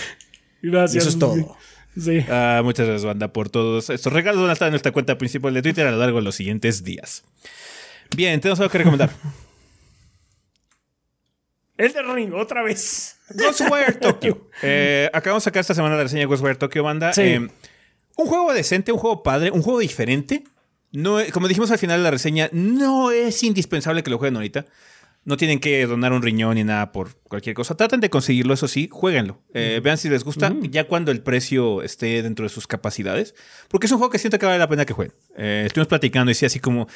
Gracias. 0.62 0.94
Y 0.94 0.98
eso 0.98 1.08
es 1.10 1.18
todo. 1.18 1.56
Sí. 1.98 2.24
Ah, 2.28 2.60
muchas 2.64 2.86
gracias, 2.86 3.04
banda, 3.04 3.32
por 3.32 3.50
todos 3.50 3.90
estos 3.90 4.12
regalos. 4.12 4.40
Van 4.40 4.50
a 4.50 4.54
estar 4.54 4.68
en 4.68 4.72
nuestra 4.72 4.92
cuenta 4.92 5.18
principal 5.18 5.52
de 5.54 5.62
Twitter 5.62 5.86
a 5.86 5.90
lo 5.90 5.98
largo 5.98 6.18
de 6.18 6.24
los 6.24 6.34
siguientes 6.34 6.84
días. 6.84 7.24
Bien, 8.16 8.40
tenemos 8.40 8.60
algo 8.60 8.70
que 8.70 8.78
recomendar. 8.78 9.10
El 11.76 11.92
de 11.92 12.02
Ring, 12.02 12.32
otra 12.34 12.62
vez. 12.62 13.16
Ghostwire 13.30 13.92
Tokyo. 14.00 14.48
Eh, 14.62 15.10
acabamos 15.12 15.42
de 15.42 15.46
sacar 15.46 15.60
esta 15.62 15.74
semana 15.74 15.96
la 15.96 16.04
reseña 16.04 16.20
de 16.20 16.26
Ghostwire 16.26 16.56
Tokyo, 16.56 16.82
banda. 16.82 17.12
Sí. 17.12 17.22
Eh, 17.22 17.48
un 18.16 18.26
juego 18.26 18.52
decente, 18.52 18.92
un 18.92 18.98
juego 18.98 19.22
padre, 19.22 19.50
un 19.50 19.62
juego 19.62 19.80
diferente. 19.80 20.44
No, 20.92 21.18
como 21.32 21.48
dijimos 21.48 21.70
al 21.70 21.78
final 21.78 22.00
de 22.00 22.04
la 22.04 22.10
reseña, 22.10 22.50
no 22.52 23.10
es 23.10 23.42
indispensable 23.42 24.02
que 24.02 24.10
lo 24.10 24.18
jueguen 24.18 24.36
ahorita. 24.36 24.66
No 25.24 25.36
tienen 25.36 25.60
que 25.60 25.86
donar 25.86 26.12
un 26.12 26.20
riñón 26.20 26.56
ni 26.56 26.64
nada 26.64 26.90
por 26.90 27.14
cualquier 27.28 27.54
cosa. 27.54 27.76
Traten 27.76 28.00
de 28.00 28.10
conseguirlo, 28.10 28.54
eso 28.54 28.66
sí, 28.66 28.88
jueguenlo. 28.90 29.40
Eh, 29.54 29.80
vean 29.82 29.96
si 29.96 30.08
les 30.08 30.24
gusta, 30.24 30.52
ya 30.62 30.88
cuando 30.88 31.12
el 31.12 31.20
precio 31.22 31.82
esté 31.82 32.22
dentro 32.22 32.44
de 32.44 32.48
sus 32.48 32.66
capacidades. 32.66 33.34
Porque 33.68 33.86
es 33.86 33.92
un 33.92 33.98
juego 33.98 34.10
que 34.10 34.18
siento 34.18 34.38
que 34.38 34.46
vale 34.46 34.58
la 34.58 34.68
pena 34.68 34.84
que 34.84 34.94
jueguen. 34.94 35.14
Eh, 35.36 35.64
estuvimos 35.66 35.88
platicando 35.88 36.30
y 36.30 36.34
decía 36.34 36.46
así 36.46 36.60
como, 36.60 36.86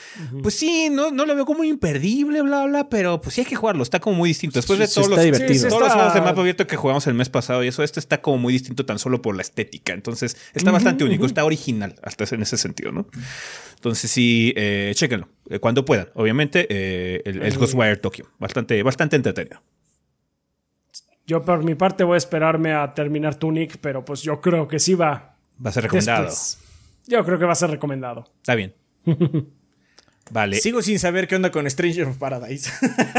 pues 0.42 0.56
sí, 0.56 0.90
no, 0.90 1.10
no 1.10 1.24
lo 1.24 1.34
veo 1.34 1.46
como 1.46 1.64
imperdible, 1.64 2.42
bla, 2.42 2.66
bla, 2.66 2.88
pero 2.88 3.20
pues 3.20 3.34
sí 3.34 3.40
hay 3.40 3.46
que 3.46 3.56
jugarlo. 3.56 3.82
Está 3.82 3.98
como 3.98 4.16
muy 4.16 4.28
distinto. 4.28 4.58
Después 4.58 4.78
de 4.78 4.86
todos, 4.88 5.08
los, 5.08 5.18
todos 5.18 5.82
los 5.82 5.92
juegos 5.92 6.14
de 6.14 6.20
mapa 6.20 6.40
abierto 6.40 6.66
que 6.66 6.76
jugamos 6.76 7.06
el 7.06 7.14
mes 7.14 7.28
pasado 7.28 7.64
y 7.64 7.68
eso, 7.68 7.82
este 7.82 7.98
está 7.98 8.20
como 8.20 8.38
muy 8.38 8.52
distinto 8.52 8.84
tan 8.84 8.98
solo 8.98 9.22
por 9.22 9.36
la 9.36 9.42
estética. 9.42 9.94
Entonces 9.94 10.36
está 10.54 10.70
bastante 10.70 11.04
único, 11.04 11.24
está 11.24 11.44
original, 11.44 11.96
hasta 12.02 12.24
en 12.34 12.42
ese 12.42 12.58
sentido, 12.58 12.92
¿no? 12.92 13.06
Entonces 13.76 14.10
sí, 14.10 14.52
eh, 14.56 14.92
chéquenlo, 14.94 15.28
eh, 15.48 15.58
cuando 15.58 15.84
puedan. 15.84 16.08
Obviamente, 16.14 16.66
eh, 16.68 17.22
el, 17.24 17.42
el 17.42 17.56
Ghostwire 17.56 17.96
Tokyo, 17.98 18.26
bastante, 18.38 18.82
bastante 18.82 19.16
entretenido. 19.16 19.62
Yo 21.26 21.42
por 21.42 21.64
mi 21.64 21.74
parte 21.74 22.04
voy 22.04 22.14
a 22.14 22.18
esperarme 22.18 22.72
a 22.72 22.94
terminar 22.94 23.34
Tunic, 23.36 23.78
pero 23.78 24.04
pues 24.04 24.22
yo 24.22 24.40
creo 24.40 24.68
que 24.68 24.78
sí 24.78 24.94
va. 24.94 25.36
Va 25.64 25.70
a 25.70 25.72
ser 25.72 25.84
recomendado. 25.84 26.24
Después. 26.24 26.65
Yo 27.06 27.24
creo 27.24 27.38
que 27.38 27.44
va 27.44 27.52
a 27.52 27.56
ser 27.56 27.70
recomendado. 27.70 28.30
Está 28.38 28.54
bien. 28.54 28.74
Vale. 30.30 30.56
Sigo 30.58 30.82
sin 30.82 30.98
saber 30.98 31.28
qué 31.28 31.36
onda 31.36 31.52
con 31.52 31.70
Stranger 31.70 32.08
of 32.08 32.16
Paradise. 32.18 32.70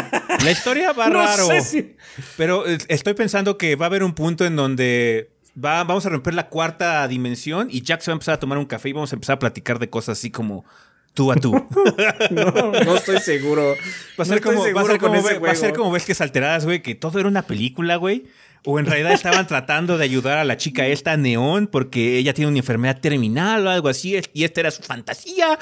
La 0.44 0.52
historia 0.52 0.92
va 0.92 1.08
No 1.10 1.14
raro. 1.16 1.46
sé 1.48 1.62
si- 1.62 1.96
Pero 2.36 2.68
eh, 2.68 2.78
estoy 2.90 3.14
pensando 3.14 3.58
que 3.58 3.76
va 3.78 3.86
a 3.86 3.88
haber 3.90 4.04
un 4.04 4.14
punto 4.14 4.46
en 4.46 4.58
donde 4.58 5.32
va, 5.58 5.84
vamos 5.86 6.06
a 6.06 6.10
romper 6.10 6.34
la 6.34 6.50
cuarta 6.50 7.08
dimensión 7.08 7.70
y 7.72 7.82
Jack 7.82 8.02
se 8.02 8.12
va 8.12 8.14
a 8.14 8.18
empezar 8.18 8.34
a 8.36 8.40
tomar 8.40 8.58
un 8.58 8.66
café 8.66 8.90
y 8.90 8.94
vamos 8.94 9.14
a 9.14 9.16
empezar 9.16 9.36
a 9.36 9.40
platicar 9.40 9.80
de 9.80 9.90
cosas 9.90 10.20
así 10.20 10.32
como 10.32 10.66
tú 11.14 11.32
a 11.32 11.36
tú. 11.36 11.54
no, 12.32 12.72
no 12.72 12.96
estoy 12.98 13.20
seguro. 13.20 13.74
Va 14.20 14.24
a 14.24 14.26
ser, 14.26 14.42
No 14.44 14.52
como, 14.52 14.74
va 14.74 14.82
a 14.82 14.86
ser 14.86 14.98
como, 15.00 15.16
ese 15.16 15.34
ve- 15.36 15.40
va 15.40 15.52
a 15.52 15.56
ser 15.56 15.70
juego. 15.70 15.84
como 15.86 15.92
ves 15.94 16.06
que 16.06 16.14
alteradas, 16.22 16.66
güey, 16.66 16.82
que 16.82 16.94
todo 16.94 17.20
era 17.20 17.30
una 17.30 17.44
película, 17.44 17.96
güey. 17.96 18.26
O 18.66 18.80
en 18.80 18.86
realidad 18.86 19.12
estaban 19.14 19.48
tratando 19.48 19.98
de 19.98 20.04
ayudar 20.04 20.38
a 20.38 20.44
la 20.44 20.58
chica 20.58 20.86
esta 20.88 21.16
neón 21.18 21.68
porque 21.68 22.18
ella 22.18 22.34
tiene 22.34 22.50
una 22.50 22.60
enfermedad 22.60 23.00
terminal 23.00 23.66
o 23.66 23.70
algo 23.70 23.90
así 23.90 24.20
y 24.34 24.44
esta 24.44 24.60
era 24.62 24.72
su 24.72 24.82
fantasía. 24.84 25.58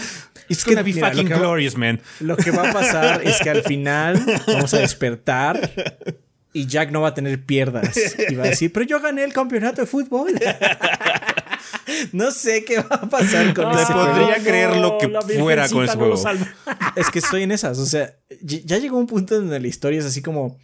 It's 0.50 0.64
que, 0.64 0.72
gonna 0.72 0.84
be 0.84 0.94
mira, 0.94 1.12
fucking 1.12 1.32
va- 1.32 1.38
glorious, 1.38 1.76
man. 1.78 2.00
Lo 2.20 2.38
que 2.38 2.52
va 2.52 2.70
a 2.70 2.74
pasar 2.74 3.22
es 3.24 3.40
que 3.42 3.50
al 3.50 3.64
final 3.64 4.24
vamos 4.48 4.74
a 4.74 4.78
despertar 4.80 5.72
y 6.54 6.68
Jack 6.68 6.92
no 6.92 7.02
va 7.02 7.10
a 7.10 7.14
tener 7.14 7.44
pierdas. 7.44 7.98
Y 8.30 8.36
va 8.36 8.46
a 8.46 8.48
decir, 8.48 8.72
pero 8.72 8.86
yo 8.86 9.00
gané 9.02 9.24
el 9.24 9.34
campeonato 9.34 9.82
de 9.82 9.88
fútbol. 9.88 10.32
no 12.14 12.32
sé 12.32 12.64
qué 12.64 12.78
va 12.80 12.96
a 12.96 13.10
pasar 13.10 13.54
con 13.54 13.72
Te 13.76 13.82
ese 13.82 13.94
podría 13.94 14.26
juego. 14.26 14.44
creer 14.44 14.76
lo 14.78 14.98
que 14.98 15.10
fuera 15.40 15.68
con 15.70 15.84
ese 15.84 15.98
no 15.98 16.16
juego. 16.16 16.24
Es 16.96 17.10
que 17.10 17.20
estoy 17.20 17.44
en 17.44 17.52
esas. 17.52 17.78
O 17.80 17.86
sea, 17.86 18.16
ya 18.42 18.78
llegó 18.78 18.98
un 18.98 19.08
punto 19.08 19.36
donde 19.36 19.60
la 19.60 19.68
historia 19.68 20.00
es 20.00 20.06
así 20.06 20.22
como. 20.22 20.58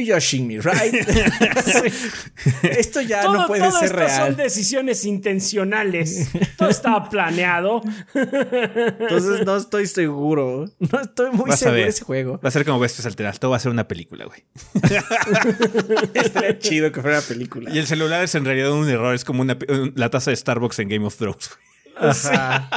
You 0.00 0.14
joshing 0.14 0.46
me, 0.46 0.58
right? 0.60 0.94
Esto 2.62 3.00
ya 3.00 3.22
Todo, 3.22 3.32
no 3.34 3.46
puede 3.46 3.62
todo 3.62 3.72
ser 3.78 3.84
esto 3.86 3.96
real. 3.98 4.26
son 4.28 4.36
decisiones 4.36 5.04
intencionales. 5.04 6.28
Todo 6.56 6.68
estaba 6.68 7.08
planeado. 7.10 7.82
Entonces 8.14 9.44
no 9.46 9.56
estoy 9.56 9.86
seguro. 9.86 10.66
No 10.78 11.00
estoy 11.00 11.30
muy 11.32 11.50
Vas 11.50 11.58
seguro 11.60 11.76
de 11.76 11.86
ese 11.88 12.04
juego. 12.04 12.40
Va 12.44 12.48
a 12.48 12.52
ser 12.52 12.64
como 12.64 12.78
bestias 12.80 13.06
alternas. 13.06 13.38
Todo 13.38 13.50
va 13.52 13.56
a 13.58 13.60
ser 13.60 13.70
una 13.72 13.86
película, 13.88 14.24
güey. 14.26 14.44
Estaría 16.14 16.58
chido 16.58 16.90
que 16.92 17.00
fuera 17.00 17.18
una 17.18 17.26
película. 17.26 17.70
Y 17.70 17.78
el 17.78 17.86
celular 17.86 18.22
es 18.24 18.34
en 18.34 18.44
realidad 18.44 18.72
un 18.72 18.88
error. 18.88 19.14
Es 19.14 19.24
como 19.24 19.42
una, 19.42 19.56
un- 19.68 19.92
la 19.96 20.10
taza 20.10 20.30
de 20.30 20.36
Starbucks 20.36 20.78
en 20.80 20.88
Game 20.88 21.04
of 21.06 21.16
Thrones. 21.16 21.50
güey. 21.50 22.10
Ajá. 22.10 22.68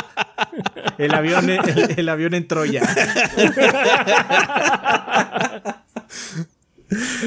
El 0.98 1.14
avión, 1.14 1.50
el, 1.50 1.60
el 1.98 2.10
avión 2.10 2.34
en 2.34 2.48
Troya. 2.48 2.84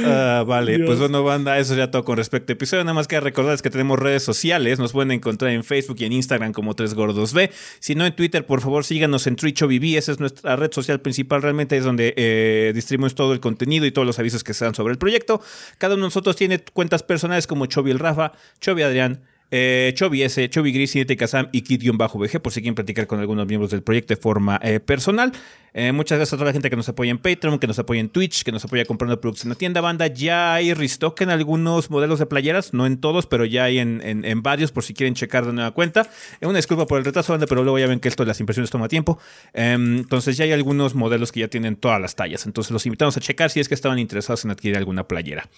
Ah, 0.05 0.45
vale, 0.47 0.79
pues 0.81 0.99
bueno, 0.99 1.25
banda, 1.25 1.59
eso 1.59 1.75
ya 1.75 1.91
todo 1.91 2.05
con 2.05 2.17
respecto 2.17 2.53
a 2.53 2.55
episodio. 2.55 2.85
Nada 2.85 2.95
más 2.95 3.09
que 3.09 3.19
recordarles 3.21 3.63
que 3.63 3.71
tenemos 3.71 3.99
redes 3.99 4.23
sociales. 4.23 4.79
Nos 4.79 4.93
pueden 4.93 5.11
encontrar 5.11 5.51
en 5.53 5.65
Facebook 5.65 5.97
y 6.01 6.05
en 6.05 6.13
Instagram 6.13 6.53
como 6.53 6.75
Tres 6.75 6.95
Gordos 6.95 7.33
B. 7.33 7.51
Si 7.81 7.95
no 7.95 8.07
en 8.07 8.15
Twitter, 8.15 8.47
por 8.47 8.61
favor, 8.61 8.85
síganos 8.85 9.27
en 9.27 9.37
TwitchOBB. 9.37 9.97
Esa 9.97 10.13
es 10.13 10.21
nuestra 10.21 10.57
red 10.57 10.73
social 10.73 11.01
principal. 11.01 11.43
Realmente 11.43 11.77
es 11.77 11.85
donde 11.85 12.15
eh, 12.17 12.73
distribuimos 12.75 13.15
todo 13.15 13.33
el 13.33 13.41
contenido 13.41 13.87
y 13.87 13.91
todos 13.91 14.07
los 14.07 14.19
avisos 14.19 14.45
que 14.45 14.55
se 14.55 14.65
dan 14.65 14.75
sobre 14.75 14.93
el 14.93 14.99
proyecto. 14.99 15.41
Cada 15.79 15.95
uno 15.95 16.05
de 16.05 16.07
nosotros 16.07 16.37
tiene 16.37 16.61
cuentas 16.61 17.03
personales 17.03 17.47
como 17.47 17.67
Chovy 17.67 17.91
el 17.91 17.99
Rafa, 17.99 18.33
Chovy 18.61 18.83
Adrián. 18.83 19.23
Eh, 19.51 19.93
Chovy 19.95 20.23
S, 20.23 20.49
Chovy 20.51 20.73
Gris, 20.73 20.93
Cinete 20.93 21.17
Kazam 21.17 21.49
y 21.53 21.63
Kid-VG 21.63 22.41
por 22.41 22.53
si 22.53 22.61
quieren 22.61 22.75
platicar 22.75 23.07
con 23.07 23.19
algunos 23.21 23.47
miembros 23.47 23.71
del 23.71 23.83
proyecto 23.83 24.15
de 24.15 24.21
forma 24.21 24.61
eh, 24.63 24.79
personal. 24.81 25.33
Eh, 25.75 25.93
muchas 25.93 26.19
gracias 26.19 26.33
a 26.35 26.37
toda 26.37 26.47
la 26.47 26.53
gente 26.53 26.71
que 26.71 26.77
nos 26.77 26.89
apoya 26.89 27.11
en 27.11 27.19
Patreon, 27.19 27.59
que 27.59 27.67
nos 27.67 27.79
apoya 27.79 28.01
en 28.01 28.09
Twitch, 28.09 28.43
que 28.43 28.51
nos 28.53 28.65
apoya 28.65 28.85
comprando 28.85 29.21
productos 29.21 29.45
en 29.45 29.51
la 29.51 29.55
tienda 29.55 29.81
banda. 29.81 30.07
Ya 30.09 30.55
hay 30.55 30.75
restock 30.75 31.21
en 31.21 31.31
algunos 31.31 31.91
modelos 31.91 32.19
de 32.19 32.27
playeras, 32.27 32.75
no 32.75 32.87
en 32.87 32.99
todos, 33.01 33.27
pero 33.27 33.45
ya 33.45 33.65
hay 33.65 33.79
en, 33.79 34.01
en- 34.05 34.25
en 34.25 34.43
varios 34.43 34.73
por 34.73 34.83
si 34.83 34.93
quieren 34.95 35.15
checar 35.15 35.47
de 35.47 35.53
nueva 35.53 35.71
cuenta. 35.71 36.11
Eh, 36.41 36.47
una 36.47 36.57
disculpa 36.59 36.87
por 36.87 36.99
el 36.99 37.05
retraso, 37.05 37.33
banda, 37.33 37.47
pero 37.47 37.63
luego 37.63 37.79
ya 37.79 37.87
ven 37.87 38.01
que 38.01 38.09
esto 38.09 38.25
de 38.25 38.29
las 38.29 38.41
impresiones 38.41 38.71
toma 38.71 38.89
tiempo. 38.89 39.19
Em, 39.55 39.99
entonces 39.99 40.37
ya 40.37 40.45
hay 40.45 40.53
algunos 40.53 40.95
modelos 40.95 41.33
que 41.33 41.41
ya 41.41 41.49
tienen 41.49 41.77
todas 41.77 42.01
las 42.01 42.17
tallas. 42.17 42.45
Entonces 42.47 42.71
los 42.73 42.85
invitamos 42.87 43.17
a 43.17 43.21
checar 43.21 43.51
si 43.51 43.61
es 43.61 43.69
que 43.69 43.75
estaban 43.75 43.99
interesados 43.99 44.45
en 44.45 44.51
adquirir 44.51 44.77
alguna 44.79 45.07
playera. 45.07 45.49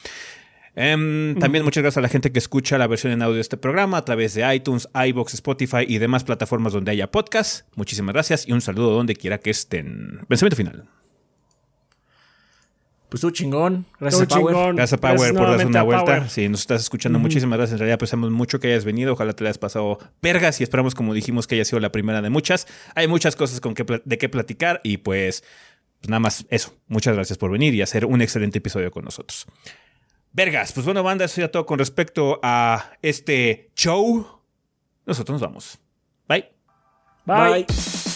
Em, 0.76 1.38
también 1.38 1.64
muchas 1.64 1.82
gracias 1.82 1.98
a 1.98 2.00
la 2.00 2.08
gente 2.08 2.30
que 2.32 2.38
escucha 2.38 2.78
la 2.78 2.86
versión 2.86 3.12
en 3.12 3.22
audio 3.22 3.34
de 3.34 3.40
este 3.40 3.56
programa 3.56 3.98
a 3.98 4.04
través 4.04 4.34
de 4.34 4.54
iTunes, 4.54 4.88
iBox, 4.94 5.34
Spotify 5.34 5.84
y 5.86 5.98
demás 5.98 6.24
plataformas 6.24 6.72
donde 6.72 6.92
haya 6.92 7.10
podcast. 7.10 7.66
Muchísimas 7.74 8.12
gracias 8.12 8.46
y 8.46 8.52
un 8.52 8.60
saludo 8.60 8.90
donde 8.90 9.16
quiera 9.16 9.38
que 9.38 9.50
estén. 9.50 10.20
Pensamiento 10.28 10.56
final. 10.56 10.88
Pues 13.10 13.22
tú 13.22 13.30
chingón. 13.32 13.86
Gracias, 13.98 14.28
Power. 14.28 14.54
chingón. 14.54 14.76
Gracias 14.76 14.96
a 14.96 15.00
Power 15.00 15.34
por 15.34 15.50
darse 15.50 15.66
una 15.66 15.82
vuelta. 15.82 16.04
Power. 16.04 16.30
Si 16.30 16.48
nos 16.48 16.60
estás 16.60 16.82
escuchando, 16.82 17.18
muchísimas 17.18 17.58
gracias. 17.58 17.72
En 17.72 17.78
realidad 17.80 17.96
apreciamos 17.96 18.30
mucho 18.30 18.60
que 18.60 18.68
hayas 18.68 18.84
venido. 18.84 19.14
Ojalá 19.14 19.32
te 19.32 19.42
la 19.42 19.50
hayas 19.50 19.58
pasado 19.58 19.98
pergas 20.20 20.60
y 20.60 20.62
esperamos, 20.62 20.94
como 20.94 21.12
dijimos, 21.12 21.48
que 21.48 21.56
haya 21.56 21.64
sido 21.64 21.80
la 21.80 21.90
primera 21.90 22.22
de 22.22 22.30
muchas. 22.30 22.68
Hay 22.94 23.08
muchas 23.08 23.34
cosas 23.34 23.60
con 23.60 23.74
que, 23.74 23.84
de 24.04 24.16
qué 24.16 24.28
platicar 24.28 24.80
y 24.84 24.98
pues, 24.98 25.42
pues 26.00 26.08
nada 26.08 26.20
más 26.20 26.46
eso. 26.50 26.76
Muchas 26.86 27.16
gracias 27.16 27.36
por 27.36 27.50
venir 27.50 27.74
y 27.74 27.82
hacer 27.82 28.06
un 28.06 28.22
excelente 28.22 28.58
episodio 28.58 28.92
con 28.92 29.04
nosotros. 29.04 29.48
Vergas, 30.32 30.72
pues 30.72 30.86
bueno, 30.86 31.02
banda, 31.02 31.24
eso 31.24 31.40
ya 31.40 31.50
todo 31.50 31.66
con 31.66 31.78
respecto 31.78 32.38
a 32.42 32.92
este 33.02 33.70
show. 33.74 34.26
Nosotros 35.04 35.40
nos 35.40 35.42
vamos. 35.42 35.78
Bye. 36.28 36.48
Bye. 37.26 37.64
Bye. 37.66 38.09